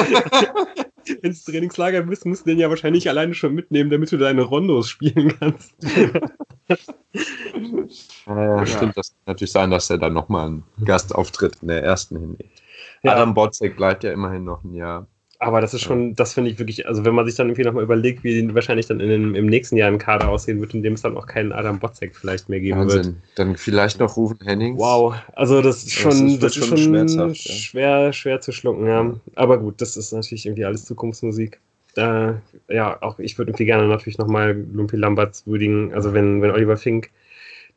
Wenn 1.21 1.31
es 1.31 1.45
Trainingslager 1.45 2.01
bist, 2.01 2.25
musst 2.25 2.45
du 2.45 2.49
den 2.49 2.59
ja 2.59 2.69
wahrscheinlich 2.69 3.07
alleine 3.09 3.33
schon 3.33 3.55
mitnehmen, 3.55 3.89
damit 3.89 4.11
du 4.11 4.17
deine 4.17 4.41
Rondos 4.41 4.89
spielen 4.89 5.33
kannst. 5.39 5.73
ja, 8.27 8.65
stimmt. 8.65 8.97
Das 8.97 9.11
kann 9.11 9.21
natürlich 9.25 9.51
sein, 9.53 9.71
dass 9.71 9.89
er 9.89 9.97
dann 9.97 10.13
nochmal 10.13 10.47
einen 10.47 10.63
Gastauftritt 10.83 11.57
in 11.61 11.69
der 11.69 11.83
ersten 11.83 12.19
hinlegt. 12.19 12.61
Adam 13.03 13.33
Botzek 13.33 13.77
bleibt 13.77 14.03
ja 14.03 14.11
immerhin 14.11 14.43
noch 14.43 14.63
ein 14.63 14.73
Jahr. 14.73 15.07
Aber 15.39 15.61
das 15.61 15.73
ist 15.75 15.81
schon, 15.81 16.15
das 16.15 16.33
finde 16.33 16.49
ich 16.49 16.57
wirklich, 16.57 16.87
also 16.87 17.05
wenn 17.05 17.13
man 17.13 17.25
sich 17.25 17.35
dann 17.35 17.47
irgendwie 17.47 17.63
nochmal 17.63 17.83
überlegt, 17.83 18.23
wie 18.23 18.53
wahrscheinlich 18.55 18.87
dann 18.87 18.99
in, 18.99 19.35
im 19.35 19.45
nächsten 19.45 19.77
Jahr 19.77 19.87
ein 19.87 19.99
Kader 19.99 20.29
aussehen 20.29 20.59
wird, 20.59 20.73
in 20.73 20.81
dem 20.81 20.93
es 20.93 21.03
dann 21.03 21.15
auch 21.15 21.27
keinen 21.27 21.51
Adam 21.51 21.77
Botzek 21.77 22.15
vielleicht 22.15 22.49
mehr 22.49 22.59
geben 22.59 22.79
Wahnsinn. 22.79 23.05
wird. 23.05 23.15
Dann 23.35 23.55
vielleicht 23.55 23.99
noch 23.99 24.17
Rufen 24.17 24.39
Hennings. 24.43 24.79
Wow, 24.79 25.13
also 25.33 25.61
das 25.61 25.83
ist 25.83 25.93
schon, 25.93 26.11
das 26.11 26.21
ist, 26.31 26.43
das 26.43 26.57
ist 26.57 26.83
schon 26.83 27.35
schwer, 27.35 27.99
ja. 27.99 28.13
schwer 28.13 28.41
zu 28.41 28.51
schlucken, 28.51 28.87
ja. 28.87 29.13
Aber 29.35 29.59
gut, 29.59 29.79
das 29.79 29.95
ist 29.95 30.11
natürlich 30.11 30.47
irgendwie 30.47 30.65
alles 30.65 30.85
Zukunftsmusik. 30.85 31.59
Äh, 31.97 32.33
ja, 32.69 33.01
auch 33.01 33.19
ich 33.19 33.37
würde 33.37 33.51
irgendwie 33.51 33.65
gerne 33.65 33.87
natürlich 33.87 34.17
nochmal 34.17 34.65
Lumpi 34.73 34.97
Lamberts 34.97 35.45
würdigen. 35.45 35.93
Also 35.93 36.13
wenn, 36.13 36.41
wenn 36.41 36.49
Oliver 36.49 36.77
Fink 36.77 37.11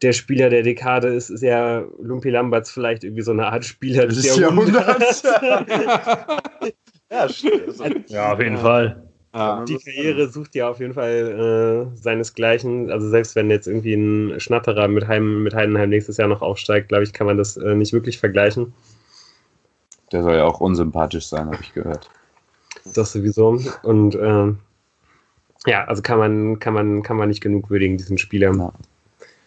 der 0.00 0.14
Spieler 0.14 0.48
der 0.48 0.62
Dekade 0.62 1.08
ist, 1.08 1.28
ist 1.28 1.42
ja 1.42 1.84
Lumpi 2.00 2.30
Lamberts 2.30 2.70
vielleicht 2.70 3.04
irgendwie 3.04 3.22
so 3.22 3.32
eine 3.32 3.46
Art 3.48 3.66
Spieler 3.66 4.06
des, 4.06 4.22
des 4.22 4.38
Jahrhunderts. 4.38 5.22
Jahrhunderts. 5.22 6.32
Ja, 7.10 7.28
stimmt. 7.28 8.08
ja, 8.08 8.32
auf 8.32 8.40
jeden 8.40 8.58
Fall. 8.58 9.02
Ja, 9.32 9.64
die 9.64 9.78
Karriere 9.78 10.28
sucht 10.28 10.56
ja 10.56 10.68
auf 10.68 10.80
jeden 10.80 10.94
Fall 10.94 11.90
äh, 11.92 11.96
seinesgleichen. 11.96 12.90
Also 12.90 13.08
selbst 13.08 13.36
wenn 13.36 13.48
jetzt 13.48 13.68
irgendwie 13.68 13.94
ein 13.94 14.40
Schnatterer 14.40 14.88
mit, 14.88 15.06
Heim, 15.06 15.44
mit 15.44 15.54
Heidenheim 15.54 15.90
nächstes 15.90 16.16
Jahr 16.16 16.26
noch 16.26 16.42
aufsteigt, 16.42 16.88
glaube 16.88 17.04
ich, 17.04 17.12
kann 17.12 17.28
man 17.28 17.36
das 17.36 17.56
äh, 17.56 17.74
nicht 17.74 17.92
wirklich 17.92 18.18
vergleichen. 18.18 18.72
Der 20.10 20.24
soll 20.24 20.34
ja 20.34 20.44
auch 20.44 20.60
unsympathisch 20.60 21.26
sein, 21.26 21.46
habe 21.46 21.58
ich 21.60 21.72
gehört. 21.72 22.10
Das 22.94 23.12
sowieso. 23.12 23.60
Und 23.84 24.16
äh, 24.16 24.52
ja, 25.66 25.84
also 25.84 26.02
kann 26.02 26.18
man, 26.18 26.58
kann 26.58 26.74
man, 26.74 27.02
kann 27.04 27.16
man 27.16 27.28
nicht 27.28 27.40
genug 27.40 27.70
würdigen, 27.70 27.96
diesen 27.96 28.18
Spieler. 28.18 28.52
Ja. 28.52 28.72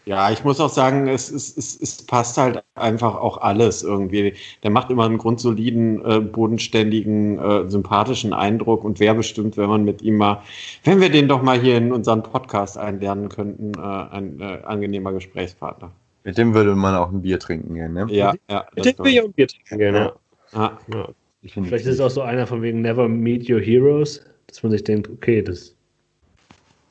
Ja, 0.06 0.32
ich 0.32 0.44
muss 0.44 0.60
auch 0.60 0.70
sagen, 0.70 1.08
es, 1.08 1.32
es, 1.32 1.56
es, 1.56 1.80
es 1.80 2.06
passt 2.06 2.38
halt 2.38 2.62
einfach 2.76 3.16
auch 3.16 3.38
alles 3.38 3.84
irgendwie. 3.84 4.34
Der 4.62 4.70
macht 4.70 4.90
immer 4.90 5.06
einen 5.06 5.18
grundsoliden, 5.18 6.04
äh, 6.04 6.20
bodenständigen, 6.20 7.40
äh, 7.40 7.70
sympathischen 7.70 8.34
Eindruck 8.34 8.84
und 8.84 9.00
wäre 9.00 9.16
bestimmt, 9.16 9.56
wenn 9.56 9.70
man 9.70 9.86
mit 9.86 10.02
ihm 10.02 10.18
mal, 10.18 10.42
wenn 10.84 11.00
wir 11.00 11.10
den 11.10 11.30
doch 11.30 11.42
mal 11.42 11.60
hier 11.60 11.78
in 11.78 11.94
unseren 11.94 12.22
Podcast 12.22 12.78
einlernen 12.78 13.30
könnten, 13.30 13.72
äh, 13.78 13.82
ein 13.82 14.42
äh, 14.42 14.60
angenehmer 14.66 15.14
Gesprächspartner. 15.14 15.92
Mit 16.26 16.38
dem 16.38 16.54
würde 16.54 16.76
man 16.76 16.96
auch 16.96 17.12
ein 17.12 17.22
Bier 17.22 17.40
trinken 17.40 17.74
gehen, 17.74 17.94
ne? 17.94 18.06
Ja, 18.10 18.34
ja. 18.50 18.66
Mit 18.76 18.86
dem 18.86 18.98
würde 18.98 19.10
ich 19.10 19.22
auch 19.22 19.26
ein 19.26 19.34
Bier 19.34 19.48
trinken 19.48 19.78
gehen, 19.78 19.96
ja. 19.96 20.14
ja. 20.54 20.78
ja. 20.94 21.10
Vielleicht 21.46 21.86
ist 21.86 21.96
es 21.96 22.00
auch 22.00 22.10
so 22.10 22.22
einer 22.22 22.48
von 22.48 22.62
wegen 22.62 22.82
Never 22.82 23.08
Meet 23.10 23.50
Your 23.50 23.60
Heroes, 23.60 24.26
dass 24.48 24.64
man 24.64 24.72
sich 24.72 24.84
denkt, 24.84 25.10
okay, 25.10 25.42
das 25.42 25.73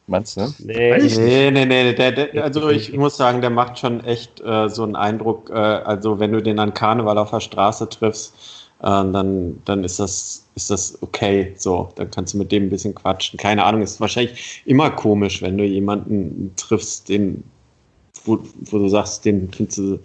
Meinst 0.06 0.36
du? 0.36 0.52
Nee, 0.58 0.98
nee, 0.98 1.50
nee, 1.50 1.64
nee. 1.64 1.92
Der, 1.94 2.12
der, 2.12 2.44
also 2.44 2.68
ich 2.70 2.92
muss 2.92 3.16
sagen, 3.16 3.40
der 3.40 3.50
macht 3.50 3.78
schon 3.78 4.02
echt 4.04 4.40
äh, 4.40 4.68
so 4.68 4.82
einen 4.82 4.96
Eindruck. 4.96 5.50
Äh, 5.50 5.54
also 5.54 6.18
wenn 6.18 6.32
du 6.32 6.42
den 6.42 6.58
an 6.58 6.74
Karneval 6.74 7.18
auf 7.18 7.30
der 7.30 7.40
Straße 7.40 7.88
triffst, 7.88 8.34
äh, 8.80 8.86
dann, 8.86 9.62
dann 9.64 9.84
ist 9.84 10.00
das, 10.00 10.44
ist 10.56 10.70
das 10.70 10.98
okay. 11.02 11.52
So, 11.56 11.88
dann 11.94 12.10
kannst 12.10 12.34
du 12.34 12.38
mit 12.38 12.50
dem 12.50 12.64
ein 12.64 12.70
bisschen 12.70 12.94
quatschen. 12.94 13.38
Keine 13.38 13.64
Ahnung, 13.64 13.82
ist 13.82 14.00
wahrscheinlich 14.00 14.62
immer 14.66 14.90
komisch, 14.90 15.40
wenn 15.40 15.56
du 15.56 15.64
jemanden 15.64 16.52
triffst, 16.56 17.08
den, 17.08 17.44
wo, 18.24 18.40
wo 18.62 18.78
du 18.78 18.88
sagst, 18.88 19.24
den 19.24 19.50
findest 19.52 19.78
du. 19.78 19.98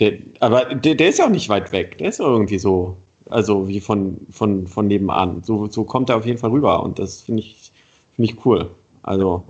Der, 0.00 0.14
aber 0.40 0.74
der, 0.74 0.94
der 0.94 1.08
ist 1.10 1.18
ja 1.18 1.26
auch 1.26 1.30
nicht 1.30 1.50
weit 1.50 1.70
weg. 1.70 1.98
Der 1.98 2.08
ist 2.08 2.18
ja 2.18 2.26
irgendwie 2.26 2.58
so, 2.58 2.96
also 3.28 3.68
wie 3.68 3.80
von, 3.80 4.16
von, 4.30 4.66
von 4.66 4.86
nebenan. 4.86 5.42
So, 5.44 5.66
so 5.66 5.84
kommt 5.84 6.08
er 6.08 6.16
auf 6.16 6.26
jeden 6.26 6.38
Fall 6.38 6.50
rüber 6.50 6.82
und 6.82 6.98
das 6.98 7.20
finde 7.20 7.42
ich, 7.42 7.72
finde 8.16 8.32
ich 8.32 8.46
cool. 8.46 8.70
Also, 9.08 9.42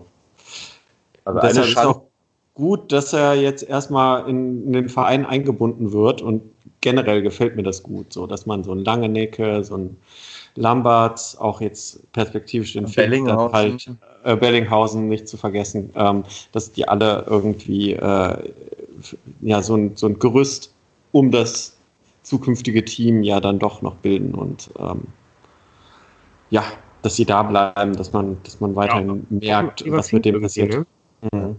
also 1.25 1.41
deshalb 1.41 1.67
ist 1.67 1.79
auch 1.79 2.03
gut, 2.55 2.93
dass 2.93 3.13
er 3.13 3.35
jetzt 3.35 3.69
erstmal 3.69 4.29
in, 4.29 4.67
in, 4.67 4.73
den 4.73 4.89
Verein 4.89 5.27
eingebunden 5.27 5.93
wird 5.93 6.23
und 6.23 6.43
generell 6.81 7.23
gefällt 7.23 7.57
mir 7.57 7.65
das 7.65 7.83
gut, 7.83 8.13
so 8.13 8.29
dass 8.29 8.47
man 8.47 8.63
so 8.63 8.71
ein 8.71 8.85
Langenecke, 8.85 9.65
so 9.65 9.77
ein 9.77 9.97
Lamberts, 10.55 11.37
auch 11.39 11.61
jetzt 11.61 12.11
perspektivisch 12.13 12.75
den 12.75 12.85
Bellinghausen. 12.85 13.53
halt 13.53 13.91
äh, 14.23 14.37
Bellinghausen 14.37 15.09
nicht 15.09 15.27
zu 15.27 15.37
vergessen, 15.37 15.91
ähm, 15.97 16.23
dass 16.53 16.71
die 16.71 16.87
alle 16.87 17.25
irgendwie 17.29 17.95
äh, 17.95 18.53
ja 19.41 19.61
so 19.61 19.75
ein, 19.75 19.97
so 19.97 20.07
ein 20.07 20.21
Gerüst 20.21 20.73
um 21.11 21.33
das 21.33 21.77
zukünftige 22.23 22.85
Team 22.85 23.25
ja 23.25 23.41
dann 23.41 23.59
doch 23.59 23.83
noch 23.83 23.97
bilden 23.97 24.35
und 24.35 24.71
ähm, 24.79 25.09
ja, 26.51 26.63
dass 27.03 27.17
sie 27.17 27.25
da 27.25 27.43
bleiben, 27.43 27.95
dass 27.95 28.13
man, 28.13 28.37
dass 28.43 28.61
man 28.61 28.75
weiterhin 28.75 29.27
ja, 29.41 29.63
merkt, 29.63 29.85
was 29.91 30.13
mit 30.13 30.25
dem 30.25 30.41
passiert. 30.41 30.73
Ne? 30.73 30.87
Mhm. 31.33 31.57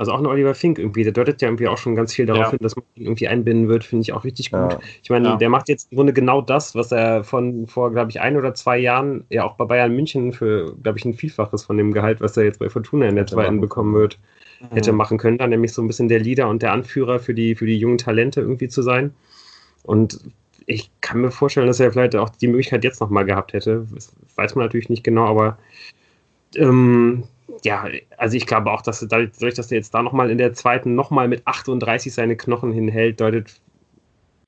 Also 0.00 0.12
auch 0.12 0.18
ein 0.18 0.26
Oliver 0.26 0.54
Fink 0.54 0.78
irgendwie, 0.78 1.04
der 1.04 1.12
deutet 1.12 1.42
ja 1.42 1.48
irgendwie 1.48 1.68
auch 1.68 1.76
schon 1.76 1.94
ganz 1.94 2.14
viel 2.14 2.24
darauf 2.24 2.44
ja. 2.44 2.50
hin, 2.52 2.58
dass 2.62 2.74
man 2.74 2.86
ihn 2.94 3.04
irgendwie 3.04 3.28
einbinden 3.28 3.68
wird, 3.68 3.84
finde 3.84 4.00
ich 4.00 4.14
auch 4.14 4.24
richtig 4.24 4.50
gut. 4.50 4.72
Ja. 4.72 4.80
Ich 5.02 5.10
meine, 5.10 5.36
der 5.36 5.50
macht 5.50 5.68
jetzt 5.68 5.92
im 5.92 5.96
Grunde 5.96 6.14
genau 6.14 6.40
das, 6.40 6.74
was 6.74 6.90
er 6.90 7.22
von 7.22 7.66
vor, 7.66 7.92
glaube 7.92 8.10
ich, 8.10 8.18
ein 8.18 8.38
oder 8.38 8.54
zwei 8.54 8.78
Jahren 8.78 9.24
ja 9.28 9.44
auch 9.44 9.56
bei 9.56 9.66
Bayern 9.66 9.94
München 9.94 10.32
für, 10.32 10.74
glaube 10.82 10.98
ich, 10.98 11.04
ein 11.04 11.12
Vielfaches 11.12 11.64
von 11.64 11.76
dem 11.76 11.92
Gehalt, 11.92 12.22
was 12.22 12.34
er 12.38 12.44
jetzt 12.44 12.60
bei 12.60 12.70
Fortuna 12.70 13.08
in 13.08 13.16
der 13.16 13.26
zweiten 13.26 13.60
bekommen 13.60 13.92
wird, 13.92 14.18
mhm. 14.60 14.74
hätte 14.74 14.92
machen 14.92 15.18
können, 15.18 15.36
dann 15.36 15.50
nämlich 15.50 15.74
so 15.74 15.82
ein 15.82 15.86
bisschen 15.86 16.08
der 16.08 16.20
Leader 16.20 16.48
und 16.48 16.62
der 16.62 16.72
Anführer 16.72 17.18
für 17.18 17.34
die, 17.34 17.54
für 17.54 17.66
die 17.66 17.76
jungen 17.76 17.98
Talente 17.98 18.40
irgendwie 18.40 18.68
zu 18.68 18.80
sein. 18.80 19.12
Und 19.82 20.20
ich 20.70 20.90
kann 21.00 21.20
mir 21.20 21.32
vorstellen, 21.32 21.66
dass 21.66 21.80
er 21.80 21.90
vielleicht 21.90 22.14
auch 22.14 22.30
die 22.30 22.46
Möglichkeit 22.46 22.84
jetzt 22.84 23.00
nochmal 23.00 23.24
gehabt 23.24 23.52
hätte. 23.52 23.86
Das 23.92 24.14
weiß 24.36 24.54
man 24.54 24.64
natürlich 24.64 24.88
nicht 24.88 25.02
genau, 25.02 25.26
aber 25.26 25.58
ähm, 26.54 27.24
ja, 27.64 27.88
also 28.16 28.36
ich 28.36 28.46
glaube 28.46 28.70
auch, 28.70 28.80
dass 28.80 29.00
dadurch, 29.00 29.54
dass 29.54 29.72
er 29.72 29.78
jetzt 29.78 29.92
da 29.92 30.02
nochmal 30.02 30.30
in 30.30 30.38
der 30.38 30.52
zweiten 30.52 30.94
nochmal 30.94 31.26
mit 31.26 31.44
38 31.46 32.14
seine 32.14 32.36
Knochen 32.36 32.72
hinhält, 32.72 33.20
deutet 33.20 33.60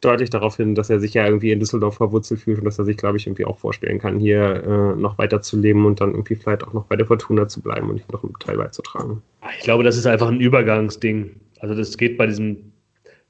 deutlich 0.01 0.31
darauf 0.31 0.57
hin, 0.57 0.75
dass 0.75 0.91
er 0.91 0.99
sich 1.01 1.15
ja 1.15 1.25
irgendwie 1.25 1.53
in 1.53 1.61
Düsseldorf 1.61 1.97
verwurzelt 1.97 2.41
fühlt 2.41 2.59
und 2.59 2.65
dass 2.65 2.79
er 2.79 2.85
sich, 2.85 2.97
glaube 2.97 3.17
ich, 3.17 3.27
irgendwie 3.27 3.45
auch 3.45 3.59
vorstellen 3.59 4.01
kann, 4.01 4.19
hier 4.19 4.63
äh, 4.65 5.01
noch 5.01 5.19
weiter 5.19 5.43
zu 5.43 5.59
leben 5.59 5.87
und 5.87 6.01
dann 6.01 6.11
irgendwie 6.11 6.35
vielleicht 6.35 6.65
auch 6.65 6.73
noch 6.73 6.87
bei 6.87 6.97
der 6.97 7.07
Fortuna 7.07 7.47
zu 7.47 7.61
bleiben 7.61 7.89
und 7.89 8.13
noch 8.13 8.25
einen 8.25 8.35
Teil 8.41 8.57
beizutragen. 8.57 9.23
Ich 9.59 9.65
glaube, 9.65 9.85
das 9.85 9.97
ist 9.97 10.07
einfach 10.07 10.29
ein 10.29 10.41
Übergangsding. 10.41 11.31
Also 11.61 11.77
das 11.77 11.97
geht 11.97 12.19
bei 12.19 12.27
diesem 12.27 12.73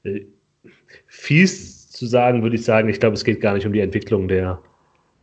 äh, 0.03 0.21
fies 1.05 1.82
zu 2.03 2.09
sagen, 2.09 2.43
würde 2.43 2.55
ich 2.57 2.65
sagen, 2.65 2.89
ich 2.89 2.99
glaube, 2.99 3.15
es 3.15 3.23
geht 3.23 3.39
gar 3.39 3.53
nicht 3.53 3.65
um 3.65 3.73
die 3.73 3.79
Entwicklung 3.79 4.27
der, 4.27 4.59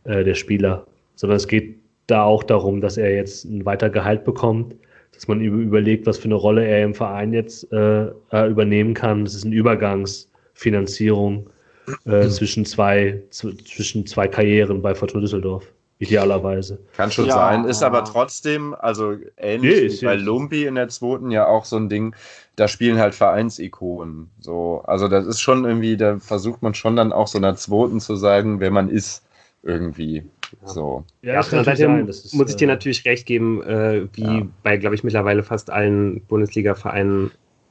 äh, 0.03 0.23
der 0.23 0.33
Spieler, 0.33 0.87
sondern 1.15 1.37
es 1.37 1.47
geht 1.47 1.75
da 2.07 2.23
auch 2.23 2.43
darum, 2.43 2.81
dass 2.81 2.97
er 2.97 3.13
jetzt 3.15 3.45
ein 3.45 3.65
weiter 3.65 3.89
Gehalt 3.89 4.23
bekommt, 4.23 4.75
dass 5.13 5.27
man 5.27 5.41
überlegt, 5.41 6.07
was 6.07 6.17
für 6.17 6.25
eine 6.25 6.35
Rolle 6.35 6.65
er 6.65 6.83
im 6.83 6.95
Verein 6.95 7.33
jetzt 7.33 7.71
äh, 7.71 8.05
äh 8.31 8.49
übernehmen 8.49 8.93
kann. 8.93 9.25
Das 9.25 9.35
ist 9.35 9.45
eine 9.45 9.53
Übergangsfinanzierung 9.55 11.49
äh, 12.05 12.23
mhm. 12.23 12.29
zwischen, 12.29 12.65
zwei, 12.65 13.21
zwischen 13.29 14.07
zwei 14.07 14.27
Karrieren 14.27 14.81
bei 14.81 14.95
Fortuna 14.95 15.21
Düsseldorf. 15.21 15.71
Idealerweise. 16.01 16.79
Kann 16.95 17.11
schon 17.11 17.27
ja. 17.27 17.33
sein, 17.33 17.65
ist 17.65 17.83
aber 17.83 18.03
trotzdem, 18.03 18.73
also 18.73 19.17
ähnlich 19.37 19.93
nee, 19.93 20.01
wie 20.01 20.05
bei 20.05 20.15
Lumpi 20.15 20.65
in 20.65 20.73
der 20.73 20.89
zweiten 20.89 21.29
ja 21.29 21.45
auch 21.45 21.63
so 21.63 21.77
ein 21.77 21.89
Ding, 21.89 22.15
da 22.55 22.67
spielen 22.67 22.97
halt 22.97 23.13
Vereinsikonen. 23.13 24.31
So, 24.39 24.81
also 24.85 25.07
das 25.07 25.27
ist 25.27 25.39
schon 25.39 25.63
irgendwie, 25.63 25.97
da 25.97 26.17
versucht 26.17 26.63
man 26.63 26.73
schon 26.73 26.95
dann 26.95 27.13
auch 27.13 27.27
so 27.27 27.37
einer 27.37 27.55
zweiten 27.55 27.99
zu 27.99 28.15
sagen, 28.15 28.59
wer 28.59 28.71
man 28.71 28.89
ist, 28.89 29.23
irgendwie. 29.61 30.23
So. 30.65 31.05
Ja, 31.21 31.39
auf 31.39 31.49
der 31.49 31.63
Seite 31.63 31.85
ist, 32.07 32.33
muss 32.33 32.49
ich 32.49 32.55
dir 32.55 32.65
äh, 32.65 32.73
natürlich 32.73 33.05
recht 33.05 33.27
geben, 33.27 33.61
äh, 33.61 34.07
wie 34.13 34.23
ja. 34.23 34.47
bei, 34.63 34.77
glaube 34.77 34.95
ich, 34.95 35.03
mittlerweile 35.03 35.43
fast 35.43 35.69
allen 35.69 36.21
Bundesliga-Vereinen 36.25 37.29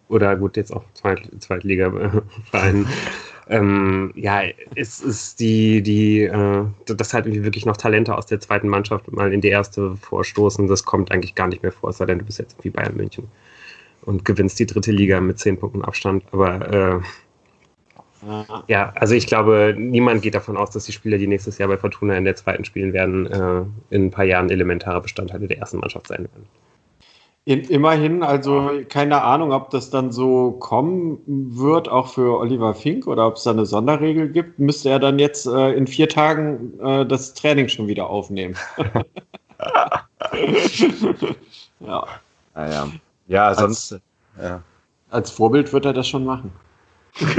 oder 0.09 0.36
gut, 0.36 0.57
jetzt 0.57 0.73
auch 0.73 0.85
Zweit 0.94 1.28
Zweitliga-Vereinen. 1.40 2.86
ähm, 3.51 4.12
ja, 4.14 4.43
es 4.77 5.01
ist 5.01 5.40
die, 5.40 5.82
die, 5.82 6.22
äh, 6.22 6.64
das 6.86 7.12
halt 7.12 7.27
irgendwie 7.27 7.44
wirklich 7.44 7.66
noch 7.66 7.77
Talente 7.77 8.16
aus 8.16 8.27
der 8.27 8.39
zweiten 8.39 8.68
Mannschaft 8.68 9.10
mal 9.10 9.32
in 9.32 9.40
die 9.40 9.48
erste 9.48 9.97
vorstoßen, 9.97 10.68
das 10.68 10.85
kommt 10.85 11.10
eigentlich 11.10 11.35
gar 11.35 11.48
nicht 11.48 11.62
mehr 11.62 11.72
vor, 11.72 11.90
es 11.90 11.98
sei 11.98 12.06
denn, 12.06 12.20
du 12.20 12.24
bist 12.24 12.39
jetzt 12.39 12.56
wie 12.62 12.70
Bayern 12.70 12.97
München 12.97 13.28
und 14.02 14.24
gewinnst 14.24 14.59
die 14.60 14.66
dritte 14.66 14.93
Liga 14.93 15.20
mit 15.20 15.40
zehn 15.40 15.59
Punkten 15.59 15.82
Abstand. 15.82 16.24
Aber 16.32 17.02
äh, 18.22 18.31
ja, 18.68 18.93
also 18.94 19.14
ich 19.14 19.27
glaube, 19.27 19.74
niemand 19.77 20.22
geht 20.22 20.35
davon 20.35 20.56
aus, 20.56 20.70
dass 20.70 20.85
die 20.85 20.93
Spieler, 20.93 21.18
die 21.18 21.27
nächstes 21.27 21.59
Jahr 21.59 21.68
bei 21.68 21.77
Fortuna 21.77 22.16
in 22.16 22.24
der 22.24 22.36
zweiten 22.36 22.64
spielen 22.64 22.93
werden, 22.93 23.27
äh, 23.27 23.94
in 23.94 24.06
ein 24.06 24.10
paar 24.10 24.24
Jahren 24.24 24.48
elementare 24.51 25.01
Bestandteile 25.01 25.48
der 25.48 25.59
ersten 25.59 25.78
Mannschaft 25.78 26.06
sein 26.06 26.20
werden. 26.20 26.47
Immerhin, 27.47 28.23
also 28.23 28.71
keine 28.89 29.23
Ahnung, 29.23 29.53
ob 29.53 29.71
das 29.71 29.89
dann 29.91 30.12
so 30.12 30.53
kommen 30.53 31.21
wird, 31.27 31.89
auch 31.89 32.09
für 32.09 32.39
Oliver 32.39 32.75
Fink 32.75 33.07
oder 33.07 33.27
ob 33.27 33.37
es 33.37 33.45
da 33.45 33.51
eine 33.51 33.65
Sonderregel 33.65 34.29
gibt, 34.29 34.59
müsste 34.59 34.91
er 34.91 34.99
dann 34.99 35.19
jetzt 35.19 35.47
äh, 35.47 35.73
in 35.73 35.87
vier 35.87 36.09
Tagen 36.09 36.79
äh, 36.81 37.07
das 37.07 37.33
Training 37.33 37.69
schon 37.69 37.89
wieder 37.89 38.09
aufnehmen. 38.09 38.57
ja. 41.81 42.07
Naja. 42.55 42.83
Ah, 42.83 42.91
ja, 43.27 43.55
sonst. 43.55 43.95
Als, 43.95 44.03
ja. 44.41 44.62
als 45.09 45.31
Vorbild 45.31 45.73
wird 45.73 45.87
er 45.87 45.95
das 45.95 46.07
schon 46.09 46.25
machen. 46.27 46.53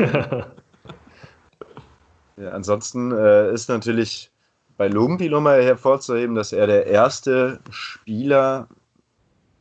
ja, 2.38 2.50
ansonsten 2.52 3.12
äh, 3.12 3.54
ist 3.54 3.70
natürlich 3.70 4.32
bei 4.78 4.88
Lumpi 4.88 5.30
nochmal 5.30 5.64
hervorzuheben, 5.64 6.36
dass 6.36 6.54
er 6.54 6.66
der 6.66 6.88
erste 6.88 7.60
Spieler 7.70 8.68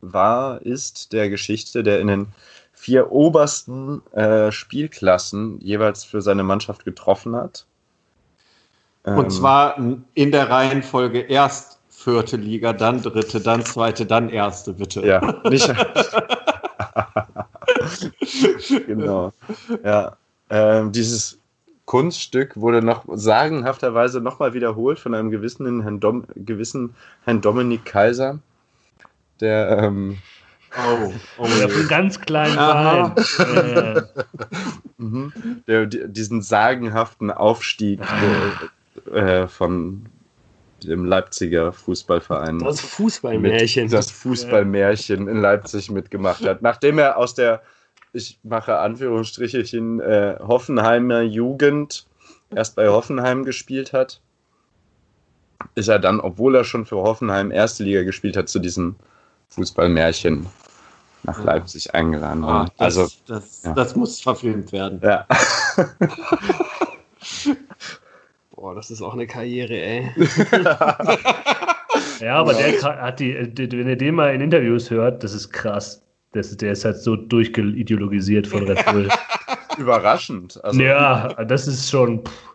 war, 0.01 0.63
ist 0.63 1.13
der 1.13 1.31
Geschichte, 1.31 1.83
der 1.83 2.01
in 2.01 2.07
den 2.09 2.27
vier 2.73 3.13
obersten 3.13 4.03
äh, 4.13 4.51
Spielklassen 4.53 5.61
jeweils 5.61 6.05
für 6.05 6.23
seine 6.23 6.43
Mannschaft 6.43 6.85
getroffen 6.85 7.37
hat. 7.37 7.67
Und 9.05 9.25
ähm, 9.25 9.31
zwar 9.31 9.77
in 10.15 10.33
der 10.33 10.51
Reihenfolge 10.51 11.21
erst 11.21 11.79
vierte 11.89 12.37
Liga, 12.37 12.73
dann 12.73 13.03
dritte, 13.03 13.41
dann 13.41 13.65
zweite, 13.65 14.07
dann 14.07 14.29
erste, 14.31 14.73
bitte. 14.73 15.07
Ja, 15.07 15.41
nicht. 15.49 15.69
genau. 18.87 19.33
Ja. 19.85 20.17
Ähm, 20.49 20.93
dieses 20.93 21.39
Kunststück 21.85 22.57
wurde 22.57 22.83
noch 22.83 23.05
sagenhafterweise 23.13 24.21
nochmal 24.21 24.55
wiederholt 24.55 24.99
von 24.99 25.15
einem 25.15 25.31
gewissen 25.31 25.83
Herrn, 25.83 26.01
Dom, 26.01 26.25
gewissen 26.35 26.95
Herrn 27.25 27.41
Dominik 27.41 27.85
Kaiser, 27.85 28.39
der 29.41 29.79
ähm, 29.79 30.19
Oh, 30.77 31.13
oh 31.39 31.49
der 31.59 31.69
von 31.69 31.89
ganz 31.89 32.21
kleinen 32.21 32.55
Verein. 32.55 33.15
Äh. 33.39 34.03
Mhm. 34.99 35.33
der, 35.67 35.87
diesen 35.87 36.43
sagenhaften 36.43 37.31
Aufstieg 37.31 38.01
äh, 39.13 39.49
von 39.49 40.07
dem 40.85 41.05
Leipziger 41.05 41.73
Fußballverein. 41.73 42.59
Das 42.61 42.81
Fußballmärchen. 42.81 43.89
das 43.89 44.11
Fußballmärchen 44.11 45.27
in 45.27 45.41
Leipzig 45.41 45.91
mitgemacht 45.91 46.45
hat. 46.45 46.63
Nachdem 46.63 46.99
er 46.99 47.17
aus 47.17 47.35
der, 47.35 47.63
ich 48.13 48.39
mache 48.43 48.79
Anführungsstrichelchen, 48.79 50.01
äh, 50.01 50.37
Hoffenheimer 50.41 51.23
Jugend 51.23 52.07
erst 52.55 52.77
bei 52.77 52.89
Hoffenheim 52.89 53.45
gespielt 53.45 53.93
hat, 53.93 54.21
ist 55.75 55.89
er 55.89 55.99
dann, 55.99 56.21
obwohl 56.21 56.55
er 56.55 56.65
schon 56.65 56.87
für 56.87 56.97
Hoffenheim 56.97 57.51
erste 57.51 57.85
Liga 57.85 58.03
gespielt 58.03 58.37
hat, 58.37 58.49
zu 58.49 58.59
diesem 58.59 58.97
Fußballmärchen 59.51 60.47
nach 61.23 61.45
Leipzig 61.45 61.95
eingeladen 61.95 62.43
worden. 62.43 62.71
Ah, 62.77 62.79
das, 62.79 62.99
also, 62.99 63.15
das, 63.27 63.63
ja. 63.65 63.73
das 63.75 63.95
muss 63.97 64.21
verfilmt 64.21 64.73
werden. 64.73 65.01
Ja. 65.03 65.27
Boah, 68.51 68.75
das 68.75 68.91
ist 68.91 69.03
auch 69.03 69.15
eine 69.15 69.27
Karriere, 69.27 69.75
ey. 69.75 70.11
ja, 72.21 72.37
aber 72.37 72.55
der 72.55 72.81
hat 72.83 73.21
die, 73.21 73.35
wenn 73.35 73.89
ihr 73.89 73.97
den 73.97 74.15
mal 74.15 74.35
in 74.35 74.41
Interviews 74.41 74.91
hört, 74.91 75.23
das 75.25 75.35
ist 75.35 75.51
krass. 75.51 76.03
Das, 76.33 76.57
der 76.57 76.73
ist 76.73 76.85
halt 76.85 76.99
so 76.99 77.17
durchideologisiert 77.17 78.47
von 78.47 78.63
Red 78.65 78.85
Bull. 78.87 79.09
Überraschend. 79.79 80.63
Also, 80.65 80.81
ja, 80.81 81.35
das 81.45 81.67
ist 81.67 81.91
schon. 81.91 82.25
Pff, 82.25 82.50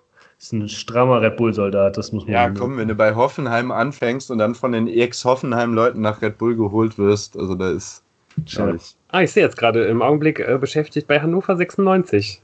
ist 0.45 0.53
ein 0.53 0.69
strammer 0.69 1.21
Red 1.21 1.37
Bull-Soldat, 1.37 1.97
das 1.97 2.11
muss 2.11 2.25
man. 2.25 2.33
Ja, 2.33 2.49
komm, 2.49 2.77
wenn 2.77 2.87
du 2.87 2.95
bei 2.95 3.15
Hoffenheim 3.15 3.71
anfängst 3.71 4.29
und 4.29 4.37
dann 4.37 4.53
von 4.53 4.71
den 4.73 4.87
Ex-Hoffenheim-Leuten 4.87 6.01
nach 6.01 6.21
Red 6.21 6.37
Bull 6.37 6.55
geholt 6.55 6.97
wirst, 6.99 7.37
also 7.37 7.55
da 7.55 7.71
ist. 7.71 8.03
Ja. 8.47 8.75
Ah, 9.09 9.21
ich 9.21 9.31
sehe 9.31 9.43
jetzt 9.43 9.57
gerade 9.57 9.85
im 9.85 10.01
Augenblick 10.01 10.39
äh, 10.39 10.57
beschäftigt 10.59 11.07
bei 11.07 11.19
Hannover 11.19 11.55
96. 11.55 12.41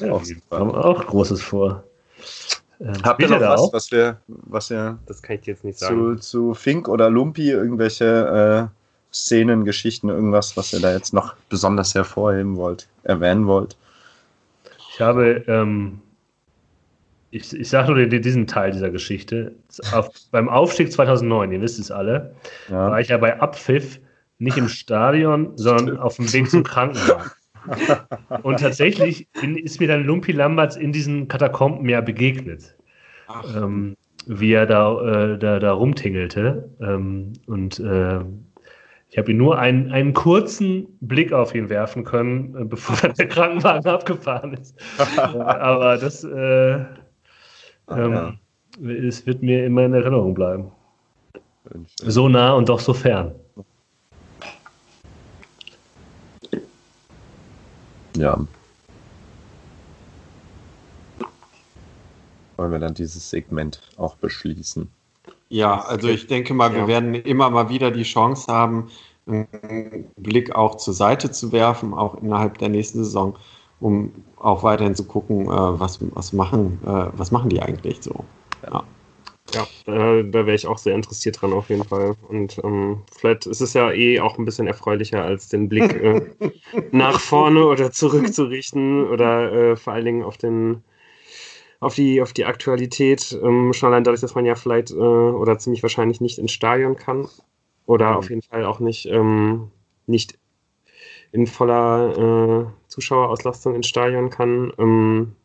ja, 0.00 0.18
Fall. 0.18 0.34
Haben 0.52 0.70
auch 0.72 1.06
Großes 1.06 1.42
vor. 1.42 1.82
Ähm, 2.80 2.92
Habt 3.02 3.22
ihr 3.22 3.30
noch 3.30 3.40
was, 3.40 3.60
auch? 3.60 3.72
was 3.72 3.90
wir, 3.90 4.18
was 4.28 4.70
wir 4.70 4.98
das 5.06 5.22
kann 5.22 5.36
ich 5.36 5.46
jetzt 5.46 5.64
nicht 5.64 5.78
sagen. 5.78 6.18
Zu, 6.18 6.52
zu 6.52 6.54
Fink 6.54 6.88
oder 6.88 7.08
Lumpi 7.08 7.50
irgendwelche 7.50 8.70
äh, 8.70 9.14
Szenen, 9.14 9.64
Geschichten, 9.64 10.10
irgendwas, 10.10 10.56
was 10.56 10.72
ihr 10.72 10.80
da 10.80 10.92
jetzt 10.92 11.14
noch 11.14 11.34
besonders 11.48 11.94
hervorheben 11.94 12.56
wollt, 12.56 12.88
erwähnen 13.04 13.46
wollt? 13.46 13.76
Ich 14.94 15.00
habe, 15.00 15.42
ähm, 15.48 16.00
ich, 17.30 17.52
ich 17.52 17.68
sage 17.68 17.92
nur 17.92 18.06
diesen 18.06 18.46
Teil 18.46 18.70
dieser 18.70 18.90
Geschichte. 18.90 19.56
Auf, 19.92 20.08
beim 20.30 20.48
Aufstieg 20.48 20.92
2009, 20.92 21.50
ihr 21.50 21.60
wisst 21.60 21.80
es 21.80 21.90
alle, 21.90 22.36
ja. 22.70 22.92
war 22.92 23.00
ich 23.00 23.08
ja 23.08 23.18
bei 23.18 23.40
Abpfiff 23.40 23.98
nicht 24.38 24.56
im 24.56 24.68
Stadion, 24.68 25.52
sondern 25.56 25.98
auf 25.98 26.16
dem 26.16 26.32
Weg 26.32 26.48
zum 26.48 26.62
Krankenhaus. 26.62 27.36
Und 28.42 28.60
tatsächlich 28.60 29.26
bin, 29.40 29.56
ist 29.56 29.80
mir 29.80 29.88
dann 29.88 30.04
Lumpi 30.04 30.30
Lamberts 30.30 30.76
in 30.76 30.92
diesen 30.92 31.26
Katakomben 31.26 31.88
ja 31.88 32.00
begegnet. 32.00 32.76
Ähm, 33.56 33.96
wie 34.26 34.52
er 34.52 34.66
da, 34.66 35.32
äh, 35.32 35.38
da, 35.38 35.58
da 35.58 35.72
rumtingelte. 35.72 36.70
Ähm, 36.80 37.32
und 37.46 37.80
äh, 37.80 38.20
ich 39.14 39.18
habe 39.18 39.30
ihn 39.30 39.36
nur 39.36 39.56
einen, 39.56 39.92
einen 39.92 40.12
kurzen 40.12 40.88
Blick 41.00 41.32
auf 41.32 41.54
ihn 41.54 41.68
werfen 41.68 42.02
können, 42.02 42.52
äh, 42.60 42.64
bevor 42.64 42.96
der 43.12 43.28
Krankenwagen 43.28 43.88
abgefahren 43.88 44.54
ist. 44.54 44.74
aber 45.18 45.98
das 45.98 46.24
äh, 46.24 46.84
ähm, 47.90 48.12
ja. 48.12 48.34
es 48.90 49.24
wird 49.24 49.40
mir 49.40 49.64
immer 49.66 49.84
in 49.84 49.94
Erinnerung 49.94 50.34
bleiben. 50.34 50.72
So 51.98 52.28
nah 52.28 52.54
und 52.54 52.68
doch 52.68 52.80
so 52.80 52.92
fern. 52.92 53.32
Ja. 58.16 58.44
Wollen 62.56 62.72
wir 62.72 62.80
dann 62.80 62.94
dieses 62.94 63.30
Segment 63.30 63.80
auch 63.96 64.16
beschließen? 64.16 64.90
Ja, 65.48 65.80
also 65.80 66.08
ich 66.08 66.26
denke 66.26 66.54
mal, 66.54 66.72
wir 66.72 66.80
ja. 66.80 66.88
werden 66.88 67.14
immer 67.14 67.50
mal 67.50 67.68
wieder 67.68 67.90
die 67.90 68.02
Chance 68.02 68.52
haben, 68.52 68.88
einen 69.26 70.10
Blick 70.16 70.54
auch 70.54 70.76
zur 70.76 70.94
Seite 70.94 71.30
zu 71.30 71.52
werfen, 71.52 71.94
auch 71.94 72.20
innerhalb 72.20 72.58
der 72.58 72.68
nächsten 72.68 73.04
Saison, 73.04 73.36
um 73.80 74.12
auch 74.36 74.62
weiterhin 74.62 74.94
zu 74.94 75.04
gucken, 75.04 75.46
äh, 75.46 75.48
was, 75.48 75.98
was, 76.14 76.32
machen, 76.32 76.78
äh, 76.84 77.06
was 77.12 77.30
machen 77.30 77.50
die 77.50 77.62
eigentlich 77.62 78.02
so. 78.02 78.24
Ja. 78.70 78.84
Ja, 79.52 79.62
äh, 79.86 80.24
da 80.24 80.46
wäre 80.46 80.54
ich 80.54 80.66
auch 80.66 80.78
sehr 80.78 80.94
interessiert 80.94 81.40
dran 81.40 81.52
auf 81.52 81.68
jeden 81.68 81.84
Fall. 81.84 82.14
Und 82.28 82.58
ähm, 82.64 83.02
vielleicht 83.16 83.46
ist 83.46 83.60
es 83.60 83.74
ja 83.74 83.92
eh 83.92 84.18
auch 84.20 84.38
ein 84.38 84.44
bisschen 84.44 84.66
erfreulicher, 84.66 85.22
als 85.22 85.48
den 85.48 85.68
Blick 85.68 85.92
äh, 85.94 86.22
nach 86.92 87.20
vorne 87.20 87.64
oder 87.66 87.92
zurück 87.92 88.32
zu 88.32 88.44
richten 88.44 89.06
oder 89.06 89.52
äh, 89.52 89.76
vor 89.76 89.92
allen 89.92 90.06
Dingen 90.06 90.22
auf 90.24 90.38
den 90.38 90.82
auf 91.80 91.94
die, 91.94 92.22
auf 92.22 92.32
die 92.32 92.44
Aktualität, 92.44 93.38
ähm, 93.42 93.72
schon 93.72 93.88
allein 93.88 94.04
dadurch, 94.04 94.20
dass 94.20 94.34
man 94.34 94.46
ja 94.46 94.54
vielleicht 94.54 94.90
äh, 94.90 94.94
oder 94.94 95.58
ziemlich 95.58 95.82
wahrscheinlich 95.82 96.20
nicht 96.20 96.38
ins 96.38 96.52
Stadion 96.52 96.96
kann 96.96 97.28
oder 97.86 98.12
mhm. 98.12 98.16
auf 98.16 98.30
jeden 98.30 98.42
Fall 98.42 98.64
auch 98.64 98.80
nicht, 98.80 99.06
ähm, 99.06 99.70
nicht 100.06 100.38
in 101.32 101.46
voller 101.46 102.66
äh, 102.66 102.88
Zuschauerauslastung 102.88 103.74
ins 103.74 103.88
Stadion 103.88 104.30
kann. 104.30 104.72
Ähm, 104.78 105.36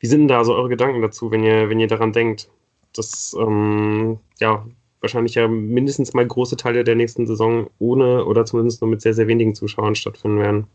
wie 0.00 0.06
sind 0.06 0.20
denn 0.20 0.28
da 0.28 0.44
so 0.44 0.54
eure 0.54 0.68
Gedanken 0.68 1.02
dazu, 1.02 1.30
wenn 1.30 1.42
ihr, 1.42 1.68
wenn 1.68 1.80
ihr 1.80 1.88
daran 1.88 2.12
denkt? 2.12 2.48
dass 2.98 3.34
ähm, 3.38 4.18
ja 4.38 4.66
wahrscheinlich 5.00 5.34
ja 5.34 5.46
mindestens 5.46 6.12
mal 6.12 6.26
große 6.26 6.56
Teile 6.56 6.84
der 6.84 6.96
nächsten 6.96 7.26
Saison 7.26 7.70
ohne 7.78 8.24
oder 8.24 8.44
zumindest 8.44 8.80
nur 8.80 8.90
mit 8.90 9.00
sehr, 9.00 9.14
sehr 9.14 9.28
wenigen 9.28 9.54
Zuschauern 9.54 9.94
stattfinden 9.94 10.40
werden. 10.40 10.66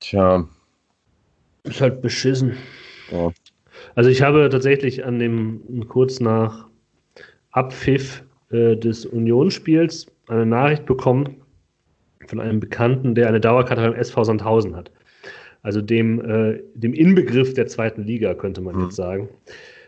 Tja. 0.00 0.48
Ist 1.64 1.80
halt 1.80 2.02
beschissen. 2.02 2.56
Ja. 3.10 3.32
Also 3.94 4.10
ich 4.10 4.22
habe 4.22 4.48
tatsächlich 4.48 5.04
an 5.04 5.18
dem 5.18 5.86
kurz 5.88 6.20
nach 6.20 6.68
Abpfiff 7.50 8.24
äh, 8.50 8.76
des 8.76 9.06
Unionsspiels 9.06 10.06
eine 10.28 10.46
Nachricht 10.46 10.86
bekommen 10.86 11.36
von 12.26 12.40
einem 12.40 12.60
Bekannten, 12.60 13.14
der 13.14 13.28
eine 13.28 13.40
Dauerkarte 13.40 13.82
beim 13.82 13.94
SV 13.94 14.24
Sandhausen 14.24 14.76
hat 14.76 14.90
also 15.62 15.80
dem, 15.80 16.20
äh, 16.28 16.60
dem 16.74 16.92
Inbegriff 16.92 17.54
der 17.54 17.66
zweiten 17.66 18.04
Liga, 18.04 18.34
könnte 18.34 18.60
man 18.60 18.76
mhm. 18.76 18.82
jetzt 18.84 18.96
sagen, 18.96 19.28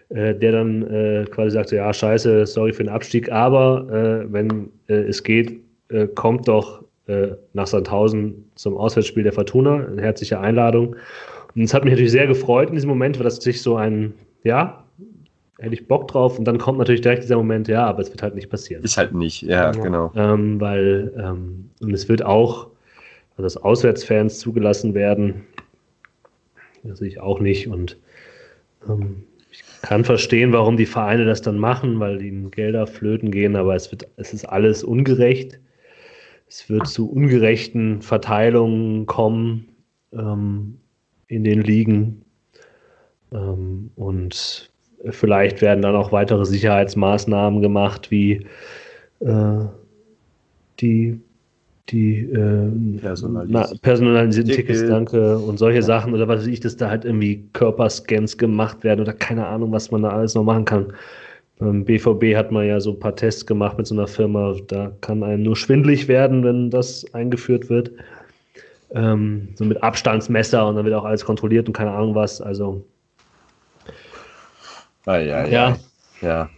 äh, 0.09 0.34
der 0.34 0.52
dann 0.52 0.82
äh, 0.82 1.24
quasi 1.30 1.51
sagt, 1.51 1.70
so, 1.70 1.76
ja, 1.76 1.92
scheiße, 1.92 2.46
sorry 2.46 2.72
für 2.72 2.84
den 2.84 2.92
Abstieg, 2.92 3.30
aber 3.30 3.88
äh, 3.90 4.32
wenn 4.32 4.70
äh, 4.88 4.94
es 4.94 5.22
geht, 5.22 5.60
kommt 6.14 6.48
doch 6.48 6.82
nach 7.52 7.66
Sandhausen 7.66 8.51
zum 8.55 8.78
Auswärtsspiel 8.78 9.22
der 9.22 9.34
Fortuna, 9.34 9.86
eine 9.86 10.01
herzliche 10.01 10.40
Einladung. 10.40 10.96
Und 11.55 11.62
es 11.62 11.74
hat 11.74 11.85
mich 11.85 11.93
natürlich 11.93 12.12
sehr 12.12 12.26
gefreut 12.26 12.68
in 12.68 12.74
diesem 12.74 12.90
Moment, 12.90 13.18
weil 13.18 13.24
das 13.24 13.36
sich 13.36 13.62
so 13.62 13.76
ein, 13.76 14.14
ja, 14.43 14.85
hätte 15.59 15.74
ich 15.74 15.86
Bock 15.86 16.09
drauf 16.09 16.39
und 16.39 16.44
dann 16.44 16.59
kommt 16.59 16.78
natürlich 16.78 17.01
direkt 17.01 17.22
dieser 17.22 17.36
Moment, 17.36 17.68
ja, 17.68 17.86
aber 17.86 18.01
es 18.01 18.10
wird 18.10 18.22
halt 18.22 18.35
nicht 18.35 18.51
passieren. 18.51 18.82
Ist 18.82 18.97
halt 18.97 19.14
nicht, 19.14 19.43
ja, 19.43 19.70
genau. 19.70 20.12
Ähm, 20.16 20.60
weil, 20.60 21.12
ähm, 21.16 21.70
und 21.81 21.93
es 21.93 22.09
wird 22.09 22.24
auch, 22.24 22.68
also 23.36 23.43
dass 23.43 23.56
Auswärtsfans 23.56 24.39
zugelassen 24.39 24.94
werden, 24.94 25.44
das 26.82 26.98
sehe 26.98 27.09
ich 27.09 27.20
auch 27.20 27.40
nicht. 27.40 27.68
Und 27.68 27.97
ähm, 28.89 29.24
ich 29.51 29.62
kann 29.82 30.05
verstehen, 30.05 30.52
warum 30.52 30.76
die 30.76 30.86
Vereine 30.86 31.24
das 31.24 31.40
dann 31.40 31.59
machen, 31.59 32.01
weil 32.01 32.20
ihnen 32.20 32.51
Gelder 32.51 32.86
flöten 32.86 33.31
gehen, 33.31 33.56
aber 33.56 33.74
es, 33.74 33.90
wird, 33.90 34.09
es 34.16 34.35
ist 34.35 34.44
alles 34.44 34.82
ungerecht. 34.82 35.60
Es 36.48 36.68
wird 36.68 36.86
zu 36.86 37.10
ungerechten 37.10 38.02
Verteilungen 38.02 39.06
kommen 39.06 39.68
ähm, 40.12 40.78
in 41.28 41.44
den 41.44 41.62
Ligen. 41.62 42.22
Ähm, 43.32 43.90
und 43.96 44.70
vielleicht 45.10 45.60
werden 45.62 45.82
dann 45.82 45.96
auch 45.96 46.12
weitere 46.12 46.44
Sicherheitsmaßnahmen 46.44 47.60
gemacht, 47.60 48.10
wie 48.10 48.46
äh, 49.20 49.64
die 50.80 51.20
die 51.90 52.20
äh, 52.20 52.98
Personalis 52.98 53.78
personalisierten 53.80 54.52
Tickets, 54.52 54.80
Ticket. 54.80 54.90
danke, 54.90 55.38
und 55.38 55.59
solche 55.59 55.80
ja. 55.80 55.82
Sachen 55.82 56.14
oder 56.14 56.26
was 56.28 56.40
weiß 56.40 56.46
ich, 56.46 56.60
dass 56.60 56.76
da 56.76 56.88
halt 56.88 57.05
irgendwie 57.05 57.44
Körperscans 57.52 58.38
gemacht 58.38 58.82
werden 58.84 59.01
oder 59.01 59.12
keine 59.12 59.46
Ahnung, 59.46 59.70
was 59.72 59.90
man 59.90 60.02
da 60.02 60.09
alles 60.09 60.34
noch 60.34 60.44
machen 60.44 60.64
kann. 60.64 60.92
Beim 61.59 61.84
BVB 61.84 62.34
hat 62.34 62.51
man 62.51 62.66
ja 62.66 62.80
so 62.80 62.92
ein 62.92 62.98
paar 62.98 63.14
Tests 63.14 63.46
gemacht 63.46 63.76
mit 63.76 63.86
so 63.86 63.94
einer 63.94 64.06
Firma, 64.06 64.56
da 64.66 64.92
kann 65.02 65.22
einem 65.22 65.42
nur 65.42 65.56
schwindlig 65.56 66.09
werden, 66.09 66.42
wenn 66.42 66.70
das 66.70 67.05
eingeführt 67.14 67.68
wird. 67.68 67.92
Ähm, 68.95 69.49
so 69.57 69.65
mit 69.65 69.83
Abstandsmesser 69.83 70.66
und 70.66 70.77
dann 70.77 70.85
wird 70.85 70.95
auch 70.95 71.05
alles 71.05 71.25
kontrolliert 71.25 71.66
und 71.66 71.73
keine 71.73 71.91
Ahnung 71.91 72.15
was, 72.15 72.41
also. 72.41 72.85
Ah, 75.05 75.16
ja, 75.16 75.45
ja. 75.45 75.47
ja. 75.47 75.77
ja. 76.23 76.51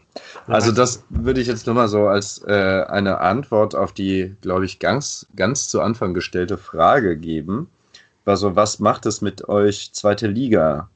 Also 0.46 0.70
das 0.70 1.02
würde 1.08 1.40
ich 1.40 1.48
jetzt 1.48 1.66
nochmal 1.66 1.88
so 1.88 2.06
als 2.06 2.42
äh, 2.46 2.84
eine 2.88 3.18
Antwort 3.18 3.74
auf 3.74 3.92
die, 3.92 4.34
glaube 4.42 4.64
ich, 4.64 4.78
ganz, 4.78 5.26
ganz 5.34 5.68
zu 5.68 5.80
Anfang 5.80 6.14
gestellte 6.14 6.56
Frage 6.56 7.16
geben. 7.16 7.68
Also 8.24 8.56
was 8.56 8.78
macht 8.78 9.06
es 9.06 9.20
mit 9.20 9.48
euch 9.48 9.92
zweite 9.92 10.26
Liga? 10.26 10.88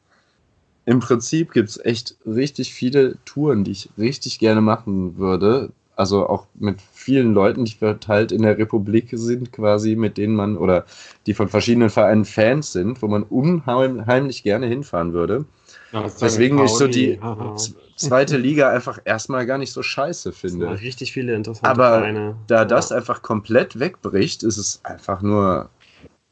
Im 0.85 1.01
Prinzip 1.01 1.53
gibt 1.53 1.69
es 1.69 1.85
echt 1.85 2.17
richtig 2.27 2.75
viele 2.75 3.17
Touren, 3.25 3.65
die 3.65 3.73
ich 3.73 3.91
richtig 3.99 4.39
gerne 4.39 4.61
machen 4.61 5.19
würde. 5.19 5.71
Also 5.97 6.29
auch 6.29 6.47
mit 6.55 6.81
vielen 7.01 7.35
Leuten, 7.35 7.65
die 7.65 7.73
verteilt 7.75 8.31
in 8.31 8.43
der 8.43 8.59
Republik 8.59 9.09
sind, 9.13 9.53
quasi, 9.53 9.97
mit 9.97 10.19
denen 10.19 10.35
man 10.37 10.57
oder 10.57 10.85
die 11.27 11.35
von 11.35 11.49
verschiedenen 11.49 11.91
Vereinen 11.91 12.25
Fans 12.25 12.73
sind, 12.73 13.01
wo 13.03 13.09
man 13.09 13.23
unheimlich 13.23 14.43
gerne 14.43 14.67
hinfahren 14.67 15.13
würde. 15.13 15.47
Ja, 15.93 16.03
Deswegen 16.21 16.63
ich 16.65 16.71
so 16.71 16.87
die 16.87 17.19
zweite 17.97 18.37
Liga 18.37 18.71
einfach 18.71 19.01
erstmal 19.05 19.47
gar 19.47 19.59
nicht 19.59 19.73
so 19.73 19.83
scheiße 19.83 20.33
finde. 20.33 20.71
richtig 20.81 21.13
viele 21.13 21.35
interessante 21.35 21.69
Aber 21.71 21.99
Vereine. 21.99 22.37
da 22.47 22.59
ja. 22.59 22.65
das 22.65 22.93
einfach 22.93 23.23
komplett 23.23 23.79
wegbricht, 23.79 24.43
ist 24.43 24.57
es 24.57 24.81
einfach 24.85 25.21
nur, 25.23 25.69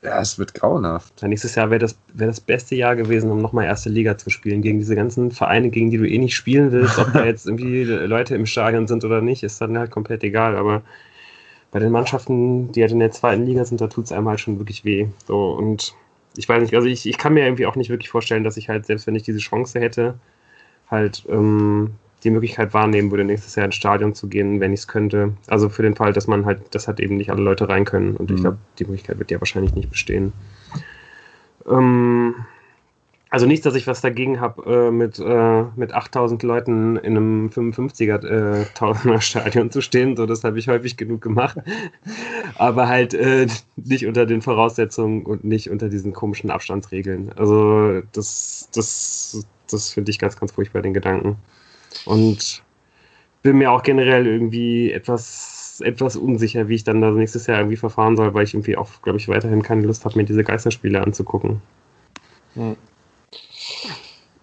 ja, 0.03 0.20
es 0.20 0.39
wird 0.39 0.55
grauenhaft. 0.55 1.23
Nächstes 1.23 1.57
Jahr 1.57 1.70
wäre 1.70 1.81
das, 1.81 1.99
wär 2.12 2.29
das 2.29 2.41
beste 2.41 2.77
Jahr 2.77 2.95
gewesen, 2.95 3.31
um 3.31 3.43
nochmal 3.43 3.65
erste 3.65 3.89
Liga 3.89 4.16
zu 4.16 4.31
spielen. 4.31 4.62
Gegen 4.62 4.79
diese 4.79 4.95
ganzen 4.95 5.33
Vereine, 5.33 5.70
gegen 5.70 5.91
die 5.91 5.99
du 5.99 6.09
eh 6.09 6.19
nicht 6.19 6.37
spielen 6.37 6.70
willst, 6.70 6.99
ob 6.99 7.12
da 7.12 7.25
jetzt 7.25 7.47
irgendwie 7.47 7.83
Leute 7.85 8.37
im 8.37 8.47
Stadion 8.47 8.87
sind 8.87 9.05
oder 9.05 9.20
nicht, 9.20 9.43
ist 9.43 9.61
dann 9.61 9.77
halt 9.77 9.91
komplett 9.91 10.23
egal. 10.23 10.57
Aber 10.57 10.83
bei 11.73 11.81
den 11.81 11.91
Mannschaften, 11.91 12.70
die 12.73 12.83
halt 12.83 12.93
in 12.93 13.01
der 13.01 13.11
zweiten 13.11 13.45
Liga 13.45 13.65
sind, 13.65 13.81
da 13.81 13.89
tut 13.89 14.05
es 14.05 14.12
einem 14.12 14.29
halt 14.29 14.41
schon 14.41 14.59
wirklich 14.59 14.85
weh. 14.85 15.09
So, 15.27 15.51
und 15.53 15.95
ich 16.37 16.49
weiß 16.49 16.62
nicht, 16.62 16.75
also 16.75 16.87
ich, 16.87 17.07
ich 17.07 17.19
kann 17.19 17.35
mir 17.35 17.45
irgendwie 17.45 17.66
auch 17.66 17.77
nicht 17.77 17.91
wirklich 17.91 18.11
vorstellen, 18.11 18.45
dass 18.45 18.57
ich 18.57 18.69
halt, 18.69 18.87
selbst 18.87 19.07
wenn 19.09 19.16
ich 19.16 19.25
diese 19.25 19.41
Chance 19.41 19.81
hätte, 19.81 20.15
halt 20.89 21.25
ähm, 21.29 21.91
die 22.24 22.31
Möglichkeit 22.31 22.74
wahrnehmen 22.74 23.11
würde, 23.11 23.24
nächstes 23.24 23.55
Jahr 23.55 23.66
ins 23.66 23.77
Stadion 23.77 24.15
zu 24.15 24.28
gehen, 24.28 24.61
wenn 24.61 24.73
ich 24.73 24.81
es 24.81 24.89
könnte. 24.89 25.35
Also 25.47 25.69
für 25.69 25.82
den 25.82 25.95
Fall, 25.95 26.12
dass 26.12 26.27
man 26.27 26.45
halt, 26.45 26.74
dass 26.74 26.89
halt 26.89 27.01
eben 27.01 27.16
nicht 27.16 27.31
alle 27.31 27.43
Leute 27.43 27.69
rein 27.69 27.85
können. 27.85 28.16
Und 28.16 28.31
mhm. 28.31 28.36
ich 28.36 28.43
glaube, 28.43 28.59
die 28.78 28.85
Möglichkeit 28.85 29.19
wird 29.19 29.31
ja 29.31 29.40
wahrscheinlich 29.40 29.74
nicht 29.74 29.90
bestehen. 29.90 30.32
Ähm, 31.69 32.35
also 33.31 33.47
nicht, 33.47 33.65
dass 33.66 33.74
ich 33.74 33.86
was 33.86 34.01
dagegen 34.01 34.40
habe, 34.40 34.89
äh, 34.89 34.90
mit, 34.90 35.19
äh, 35.19 35.65
mit 35.77 35.93
8000 35.93 36.43
Leuten 36.43 36.97
in 36.97 37.16
einem 37.16 37.49
55er 37.49 38.24
äh, 38.24 39.20
Stadion 39.20 39.70
zu 39.70 39.82
stehen. 39.82 40.16
So, 40.16 40.24
das 40.24 40.45
habe 40.45 40.59
ich 40.59 40.69
häufig 40.69 40.97
genug 40.97 41.20
gemacht. 41.20 41.59
Aber 42.57 42.89
halt 42.89 43.12
äh, 43.12 43.47
nicht 43.77 44.07
unter 44.07 44.24
den 44.24 44.40
Voraussetzungen 44.40 45.24
und 45.24 45.45
nicht 45.45 45.70
unter 45.70 45.90
diesen 45.90 46.15
komischen 46.15 46.51
Abstandsregeln. 46.51 47.31
Also 47.36 48.01
das, 48.12 48.70
das, 48.74 49.47
das 49.70 49.90
finde 49.90 50.11
ich 50.11 50.19
ganz, 50.19 50.39
ganz 50.39 50.53
furchtbar, 50.53 50.81
den 50.81 50.95
Gedanken. 50.95 51.36
Und 52.05 52.62
bin 53.43 53.59
mir 53.59 53.70
auch 53.73 53.82
generell 53.82 54.27
irgendwie 54.27 54.93
etwas, 54.93 55.81
etwas 55.85 56.16
unsicher, 56.16 56.69
wie 56.69 56.74
ich 56.74 56.85
dann 56.85 57.01
da 57.01 57.10
nächstes 57.10 57.47
Jahr 57.47 57.59
irgendwie 57.59 57.77
verfahren 57.77 58.16
soll, 58.16 58.35
weil 58.35 58.44
ich 58.44 58.55
irgendwie 58.55 58.77
auch, 58.77 59.02
glaube 59.02 59.19
ich, 59.19 59.28
weiterhin 59.28 59.62
keine 59.62 59.82
Lust 59.82 60.05
habe, 60.05 60.16
mir 60.16 60.24
diese 60.24 60.44
Geisterspiele 60.44 61.01
anzugucken. 61.01 61.62
Hm. 62.55 62.77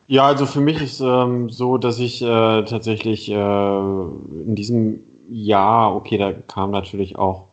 Ja, 0.08 0.28
also 0.28 0.46
für 0.46 0.62
mich 0.62 0.82
ist 0.82 1.02
ähm, 1.02 1.50
so, 1.50 1.78
dass 1.78 2.00
ich 2.00 2.22
äh, 2.22 2.26
tatsächlich 2.26 3.30
äh, 3.30 3.34
in 3.34 4.56
diesem 4.56 5.00
Jahr, 5.30 5.96
okay, 5.96 6.18
da 6.18 6.32
kam 6.32 6.72
natürlich 6.72 7.18
auch 7.18 7.48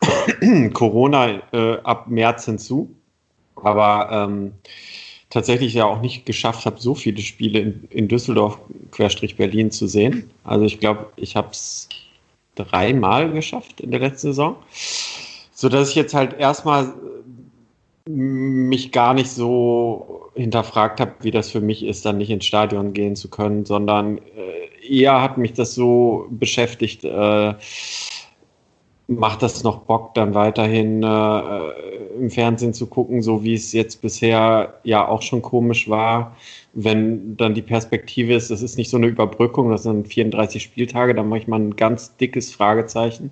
Corona 0.72 1.40
äh, 1.52 1.78
ab 1.84 2.08
März 2.08 2.46
hinzu. 2.46 2.94
Aber 3.54 4.08
ähm, 4.10 4.54
tatsächlich 5.32 5.72
ja 5.72 5.86
auch 5.86 6.02
nicht 6.02 6.26
geschafft 6.26 6.66
habe, 6.66 6.78
so 6.78 6.94
viele 6.94 7.22
Spiele 7.22 7.60
in, 7.60 7.88
in 7.90 8.08
Düsseldorf 8.08 8.58
querstrich 8.90 9.36
Berlin 9.36 9.70
zu 9.70 9.86
sehen. 9.86 10.30
Also 10.44 10.66
ich 10.66 10.78
glaube, 10.78 11.06
ich 11.16 11.36
habe 11.36 11.48
es 11.52 11.88
dreimal 12.54 13.32
geschafft 13.32 13.80
in 13.80 13.90
der 13.90 14.00
letzten 14.00 14.28
Saison. 14.28 14.56
So 15.54 15.70
dass 15.70 15.88
ich 15.88 15.94
jetzt 15.94 16.12
halt 16.12 16.38
erstmal 16.38 16.92
mich 18.06 18.92
gar 18.92 19.14
nicht 19.14 19.30
so 19.30 20.30
hinterfragt 20.34 21.00
habe, 21.00 21.14
wie 21.22 21.30
das 21.30 21.50
für 21.50 21.60
mich 21.60 21.82
ist, 21.82 22.04
dann 22.04 22.18
nicht 22.18 22.30
ins 22.30 22.44
Stadion 22.44 22.92
gehen 22.92 23.16
zu 23.16 23.30
können, 23.30 23.64
sondern 23.64 24.18
äh, 24.18 24.86
eher 24.86 25.22
hat 25.22 25.38
mich 25.38 25.54
das 25.54 25.74
so 25.74 26.26
beschäftigt, 26.28 27.04
äh, 27.04 27.54
macht 29.16 29.42
das 29.42 29.62
noch 29.62 29.78
Bock, 29.80 30.14
dann 30.14 30.34
weiterhin 30.34 31.02
äh, 31.02 31.70
im 32.18 32.30
Fernsehen 32.30 32.74
zu 32.74 32.86
gucken, 32.86 33.22
so 33.22 33.42
wie 33.42 33.54
es 33.54 33.72
jetzt 33.72 34.02
bisher 34.02 34.74
ja 34.84 35.06
auch 35.06 35.22
schon 35.22 35.42
komisch 35.42 35.88
war, 35.88 36.36
wenn 36.74 37.36
dann 37.36 37.54
die 37.54 37.62
Perspektive 37.62 38.34
ist, 38.34 38.50
das 38.50 38.62
ist 38.62 38.76
nicht 38.76 38.90
so 38.90 38.96
eine 38.96 39.06
Überbrückung, 39.06 39.70
das 39.70 39.84
sind 39.84 40.08
34 40.08 40.62
Spieltage, 40.62 41.14
da 41.14 41.22
mache 41.22 41.40
ich 41.40 41.48
mal 41.48 41.60
ein 41.60 41.76
ganz 41.76 42.16
dickes 42.16 42.52
Fragezeichen. 42.52 43.30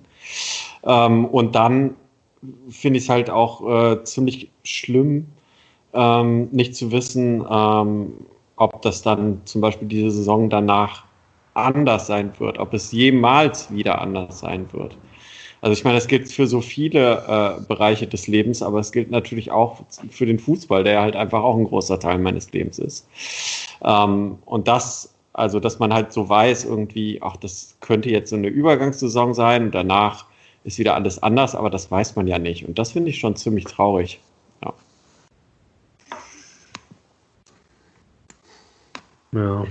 Ähm, 0.83 1.25
und 1.25 1.55
dann 1.55 1.95
finde 2.69 2.97
ich 2.97 3.05
es 3.05 3.09
halt 3.09 3.29
auch 3.29 3.67
äh, 3.67 4.03
ziemlich 4.03 4.49
schlimm, 4.63 5.27
ähm, 5.93 6.49
nicht 6.51 6.75
zu 6.75 6.91
wissen, 6.91 7.45
ähm, 7.49 8.13
ob 8.55 8.81
das 8.81 9.01
dann 9.01 9.41
zum 9.45 9.61
Beispiel 9.61 9.87
diese 9.87 10.11
Saison 10.11 10.49
danach 10.49 11.03
anders 11.53 12.07
sein 12.07 12.31
wird, 12.39 12.59
ob 12.59 12.73
es 12.73 12.91
jemals 12.91 13.73
wieder 13.73 13.99
anders 14.01 14.39
sein 14.39 14.71
wird. 14.71 14.95
Also 15.61 15.73
ich 15.73 15.83
meine, 15.83 15.97
das 15.97 16.07
gilt 16.07 16.31
für 16.31 16.47
so 16.47 16.59
viele 16.59 17.59
äh, 17.59 17.61
Bereiche 17.67 18.07
des 18.07 18.27
Lebens, 18.27 18.63
aber 18.63 18.79
es 18.79 18.91
gilt 18.91 19.11
natürlich 19.11 19.51
auch 19.51 19.81
für 20.09 20.25
den 20.25 20.39
Fußball, 20.39 20.83
der 20.83 21.01
halt 21.01 21.15
einfach 21.15 21.43
auch 21.43 21.55
ein 21.55 21.65
großer 21.65 21.99
Teil 21.99 22.17
meines 22.17 22.51
Lebens 22.51 22.79
ist. 22.79 23.07
Ähm, 23.83 24.39
und 24.45 24.67
das, 24.67 25.13
also 25.33 25.59
dass 25.59 25.77
man 25.77 25.93
halt 25.93 26.13
so 26.13 26.27
weiß, 26.27 26.65
irgendwie, 26.65 27.21
ach, 27.21 27.37
das 27.37 27.77
könnte 27.79 28.09
jetzt 28.09 28.31
so 28.31 28.35
eine 28.35 28.47
Übergangssaison 28.47 29.35
sein 29.35 29.65
und 29.65 29.75
danach 29.75 30.25
ist 30.63 30.79
wieder 30.79 30.95
alles 30.95 31.21
anders, 31.21 31.55
aber 31.55 31.69
das 31.69 31.89
weiß 31.91 32.15
man 32.15 32.27
ja 32.27 32.39
nicht. 32.39 32.67
Und 32.67 32.79
das 32.79 32.91
finde 32.91 33.11
ich 33.11 33.19
schon 33.19 33.35
ziemlich 33.35 33.65
traurig. 33.65 34.19
Ja. 34.63 34.73
Ja. 39.33 39.65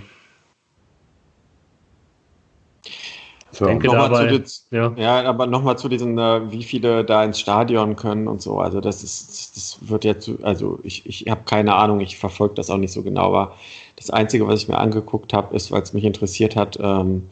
So. 3.61 3.67
Denke 3.67 3.87
dabei, 3.89 4.27
den, 4.27 4.45
ja. 4.71 4.95
ja, 4.97 5.23
aber 5.25 5.47
nochmal 5.47 5.77
zu 5.77 5.91
diesen, 5.91 6.17
äh, 6.17 6.51
wie 6.51 6.63
viele 6.63 7.05
da 7.05 7.23
ins 7.23 7.39
Stadion 7.39 7.95
können 7.95 8.27
und 8.27 8.41
so. 8.41 8.59
Also 8.59 8.81
das 8.81 9.05
ist, 9.05 9.55
das 9.55 9.79
wird 9.83 10.07
ja 10.07 10.19
zu, 10.19 10.39
also 10.41 10.79
ich, 10.83 11.05
ich 11.05 11.27
habe 11.29 11.43
keine 11.45 11.75
Ahnung, 11.75 12.01
ich 12.01 12.17
verfolge 12.17 12.55
das 12.55 12.71
auch 12.71 12.79
nicht 12.79 12.93
so 12.93 13.03
genau, 13.03 13.27
aber 13.27 13.55
das 13.97 14.09
Einzige, 14.09 14.49
was 14.49 14.63
ich 14.63 14.69
mir 14.69 14.79
angeguckt 14.79 15.35
habe, 15.35 15.55
ist, 15.55 15.71
weil 15.71 15.83
es 15.83 15.93
mich 15.93 16.05
interessiert 16.05 16.57
hat, 16.57 16.79
ähm, 16.81 17.29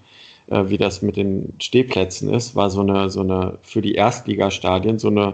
äh, 0.49 0.65
wie 0.67 0.77
das 0.77 1.01
mit 1.01 1.17
den 1.17 1.55
Stehplätzen 1.61 2.29
ist, 2.29 2.55
war 2.55 2.69
so 2.69 2.83
eine, 2.83 3.09
so 3.09 3.21
eine 3.21 3.57
für 3.63 3.81
die 3.81 3.95
Erstligastadien 3.95 4.99
so 4.99 5.09
eine 5.09 5.33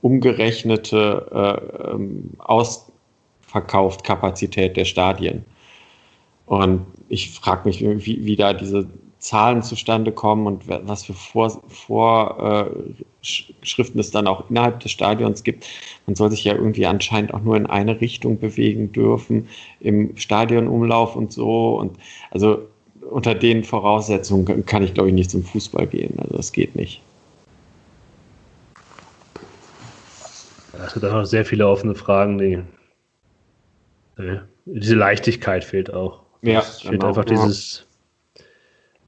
umgerechnete 0.00 1.26
äh, 1.34 1.58
ähm, 1.90 2.30
Ausverkauftkapazität 2.38 4.78
der 4.78 4.86
Stadien. 4.86 5.44
Und 6.46 6.86
ich 7.10 7.30
frage 7.30 7.68
mich, 7.68 7.82
wie, 7.82 8.24
wie 8.24 8.36
da 8.36 8.54
diese 8.54 8.88
Zahlen 9.20 9.62
zustande 9.62 10.12
kommen 10.12 10.46
und 10.46 10.66
was 10.66 11.04
für 11.04 11.12
Vorschriften 11.12 12.88
äh, 13.98 14.00
es 14.00 14.10
dann 14.10 14.26
auch 14.26 14.50
innerhalb 14.50 14.80
des 14.80 14.90
Stadions 14.90 15.44
gibt. 15.44 15.66
Man 16.06 16.16
soll 16.16 16.30
sich 16.30 16.42
ja 16.44 16.54
irgendwie 16.54 16.86
anscheinend 16.86 17.34
auch 17.34 17.40
nur 17.40 17.56
in 17.56 17.66
eine 17.66 18.00
Richtung 18.00 18.38
bewegen 18.38 18.92
dürfen 18.92 19.48
im 19.78 20.16
Stadionumlauf 20.16 21.16
und 21.16 21.32
so. 21.32 21.78
Und 21.78 21.98
also 22.30 22.66
unter 23.10 23.34
den 23.34 23.62
Voraussetzungen 23.62 24.64
kann 24.66 24.82
ich, 24.82 24.94
glaube 24.94 25.10
ich, 25.10 25.14
nicht 25.14 25.30
zum 25.30 25.44
Fußball 25.44 25.86
gehen. 25.86 26.18
Also 26.18 26.36
das 26.36 26.52
geht 26.52 26.74
nicht. 26.74 27.02
Es 30.82 30.94
sind 30.94 31.04
einfach 31.04 31.26
sehr 31.26 31.44
viele 31.44 31.68
offene 31.68 31.94
Fragen, 31.94 32.38
die 32.38 32.58
äh, 34.16 34.38
diese 34.64 34.94
Leichtigkeit 34.94 35.62
fehlt 35.62 35.92
auch. 35.92 36.22
Ja, 36.42 36.60
es 36.60 36.80
fehlt 36.80 36.92
genau, 36.92 37.08
einfach 37.08 37.26
ja. 37.28 37.34
dieses, 37.34 37.86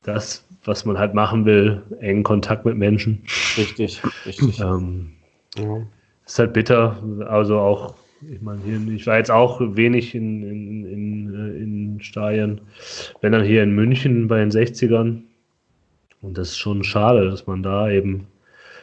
das, 0.03 0.47
was 0.65 0.85
man 0.85 0.99
halt 0.99 1.15
machen 1.15 1.45
will, 1.45 1.83
engen 2.01 2.23
Kontakt 2.23 2.65
mit 2.65 2.77
Menschen. 2.77 3.23
Richtig, 3.57 4.03
richtig. 4.27 4.61
ähm, 4.61 5.13
ja. 5.57 5.83
Ist 6.25 6.39
halt 6.39 6.53
bitter, 6.53 7.03
also 7.29 7.59
auch 7.59 7.95
ich 8.31 8.41
meine, 8.41 8.61
hier, 8.63 8.95
ich 8.95 9.07
war 9.07 9.19
jetzt 9.19 9.31
auch 9.31 9.61
wenig 9.61 10.15
in, 10.15 10.43
in, 10.43 10.85
in, 10.85 11.35
äh, 11.35 11.63
in 11.63 12.01
Stadien, 12.01 12.61
wenn 13.21 13.33
dann 13.33 13.45
hier 13.45 13.63
in 13.63 13.75
München 13.75 14.29
bei 14.29 14.39
den 14.39 14.51
60ern. 14.51 15.23
Und 16.21 16.39
das 16.39 16.51
ist 16.51 16.59
schon 16.59 16.85
schade, 16.85 17.29
dass 17.29 17.47
man 17.47 17.63
da 17.63 17.91
eben, 17.91 18.27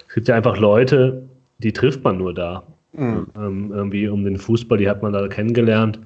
es 0.07 0.15
gibt 0.15 0.27
ja 0.27 0.35
einfach 0.35 0.57
Leute, 0.57 1.23
die 1.59 1.71
trifft 1.71 2.03
man 2.03 2.17
nur 2.17 2.33
da. 2.33 2.63
Mhm. 2.93 3.27
Ähm, 3.35 3.71
irgendwie 3.73 4.07
um 4.07 4.23
den 4.23 4.37
Fußball, 4.37 4.77
die 4.77 4.89
hat 4.89 5.01
man 5.01 5.13
da 5.13 5.27
kennengelernt 5.27 5.99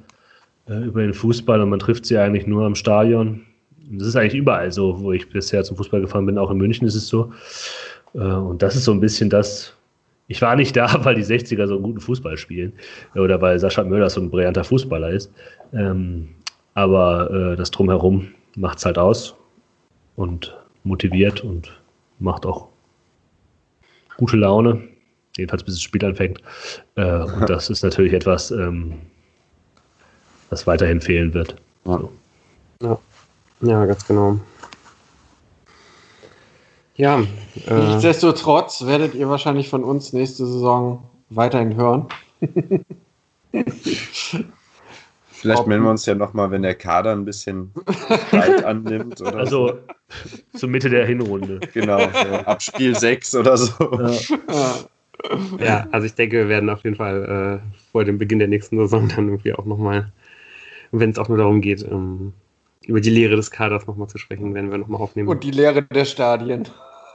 äh, 0.67 0.83
über 0.85 1.01
den 1.01 1.13
Fußball 1.13 1.61
und 1.61 1.69
man 1.69 1.79
trifft 1.79 2.05
sie 2.05 2.17
eigentlich 2.17 2.45
nur 2.45 2.65
am 2.65 2.75
Stadion. 2.75 3.41
Das 3.97 4.07
ist 4.07 4.15
eigentlich 4.15 4.35
überall 4.35 4.71
so, 4.71 4.99
wo 5.01 5.11
ich 5.11 5.29
bisher 5.29 5.63
zum 5.63 5.77
Fußball 5.77 6.01
gefahren 6.01 6.25
bin, 6.25 6.37
auch 6.37 6.51
in 6.51 6.57
München 6.57 6.87
ist 6.87 6.95
es 6.95 7.07
so. 7.07 7.31
Äh, 8.13 8.19
und 8.19 8.61
das 8.61 8.75
ist 8.75 8.85
so 8.85 8.91
ein 8.91 8.99
bisschen 8.99 9.29
das, 9.29 9.73
ich 10.27 10.41
war 10.41 10.55
nicht 10.55 10.75
da, 10.75 11.03
weil 11.05 11.15
die 11.15 11.23
60er 11.23 11.67
so 11.67 11.75
einen 11.75 11.83
guten 11.83 12.01
Fußball 12.01 12.37
spielen 12.37 12.73
oder 13.15 13.41
weil 13.41 13.59
Sascha 13.59 13.83
Möller 13.83 14.09
so 14.09 14.21
ein 14.21 14.29
brillanter 14.29 14.63
Fußballer 14.63 15.09
ist. 15.09 15.31
Ähm, 15.73 16.29
aber 16.73 17.29
äh, 17.31 17.55
das 17.55 17.71
Drumherum 17.71 18.29
macht 18.55 18.79
es 18.79 18.85
halt 18.85 18.97
aus 18.97 19.35
und 20.15 20.55
motiviert 20.83 21.41
und 21.41 21.71
macht 22.19 22.45
auch 22.45 22.69
gute 24.17 24.37
Laune, 24.37 24.81
jedenfalls 25.37 25.63
bis 25.63 25.75
das 25.75 25.81
Spiel 25.81 26.03
anfängt. 26.05 26.41
Äh, 26.95 27.23
und 27.23 27.49
das 27.49 27.69
ist 27.69 27.83
natürlich 27.83 28.13
etwas, 28.13 28.51
ähm, 28.51 28.93
was 30.49 30.65
weiterhin 30.67 31.01
fehlen 31.01 31.33
wird. 31.33 31.55
So. 31.85 32.11
Ja. 32.81 32.99
Ja, 33.61 33.85
ganz 33.85 34.05
genau. 34.07 34.39
Ja. 36.95 37.21
Äh, 37.67 37.73
Nichtsdestotrotz 37.73 38.85
werdet 38.85 39.15
ihr 39.15 39.29
wahrscheinlich 39.29 39.69
von 39.69 39.83
uns 39.83 40.13
nächste 40.13 40.45
Saison 40.45 41.03
weiterhin 41.29 41.75
hören. 41.75 42.07
Vielleicht 45.43 45.67
melden 45.67 45.83
wir 45.83 45.91
uns 45.91 46.05
ja 46.05 46.15
nochmal, 46.15 46.51
wenn 46.51 46.61
der 46.61 46.75
Kader 46.75 47.11
ein 47.11 47.25
bisschen 47.25 47.73
Zeit 48.31 48.63
annimmt. 48.65 49.19
Oder 49.19 49.35
also 49.35 49.67
so. 49.67 49.79
zur 50.57 50.69
Mitte 50.69 50.89
der 50.89 51.05
Hinrunde. 51.05 51.59
Genau, 51.73 51.99
so 51.99 52.35
ab 52.45 52.61
Spiel 52.61 52.95
6 52.95 53.35
oder 53.35 53.57
so. 53.57 53.99
Ja. 54.49 54.75
ja. 55.59 55.87
also 55.91 56.05
ich 56.05 56.15
denke, 56.15 56.37
wir 56.37 56.47
werden 56.47 56.69
auf 56.69 56.83
jeden 56.85 56.95
Fall 56.95 57.61
äh, 57.61 57.91
vor 57.91 58.05
dem 58.05 58.17
Beginn 58.17 58.39
der 58.39 58.47
nächsten 58.47 58.77
Saison 58.77 59.09
dann 59.09 59.27
irgendwie 59.27 59.53
auch 59.53 59.65
nochmal, 59.65 60.13
wenn 60.91 61.09
es 61.09 61.17
auch 61.17 61.27
nur 61.27 61.39
darum 61.39 61.59
geht, 61.59 61.83
ähm, 61.83 62.31
über 62.85 63.01
die 63.01 63.09
Lehre 63.09 63.35
des 63.35 63.51
Kaders 63.51 63.87
nochmal 63.87 64.07
zu 64.07 64.17
sprechen, 64.17 64.53
werden 64.53 64.71
wir 64.71 64.77
nochmal 64.77 65.01
aufnehmen. 65.01 65.29
Und 65.29 65.43
die 65.43 65.51
Lehre 65.51 65.83
der 65.83 66.05
Stadien. 66.05 66.67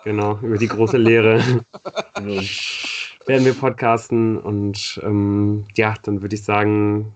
Genau, 0.04 0.38
über 0.42 0.58
die 0.58 0.68
große 0.68 0.96
Lehre 0.96 1.38
werden 2.14 3.44
wir 3.44 3.54
podcasten 3.54 4.38
und 4.38 5.00
ähm, 5.02 5.64
ja, 5.76 5.94
dann 6.02 6.22
würde 6.22 6.34
ich 6.34 6.44
sagen, 6.44 7.14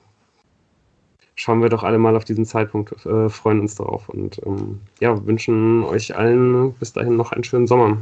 schauen 1.36 1.62
wir 1.62 1.68
doch 1.68 1.82
alle 1.84 1.98
mal 1.98 2.16
auf 2.16 2.24
diesen 2.24 2.44
Zeitpunkt, 2.44 3.06
äh, 3.06 3.28
freuen 3.28 3.60
uns 3.60 3.76
darauf 3.76 4.08
und 4.08 4.40
ähm, 4.44 4.80
ja, 5.00 5.24
wünschen 5.24 5.84
euch 5.84 6.16
allen 6.16 6.72
bis 6.74 6.92
dahin 6.92 7.16
noch 7.16 7.32
einen 7.32 7.44
schönen 7.44 7.66
Sommer. 7.66 7.96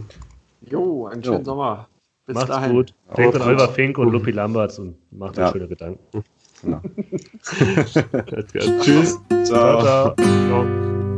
Jo, 0.62 1.06
einen 1.06 1.22
schönen 1.22 1.38
jo. 1.38 1.44
Sommer. 1.44 1.88
Bis 2.26 2.34
Macht's 2.34 2.50
dahin. 2.50 2.72
gut. 2.72 2.94
Denkt 3.16 3.36
an 3.36 3.42
Oliver 3.42 3.68
Fink 3.68 3.98
und 3.98 4.12
Lupi 4.12 4.30
Lamberts 4.30 4.78
und 4.78 4.96
macht 5.10 5.38
euch 5.38 5.46
ja. 5.46 5.52
schöne 5.52 5.68
Gedanken. 5.68 6.24
Genau. 6.62 6.80
Tschüss. 8.82 9.18
ciao. 9.44 9.82
ciao. 9.82 10.14
ciao. 10.14 11.09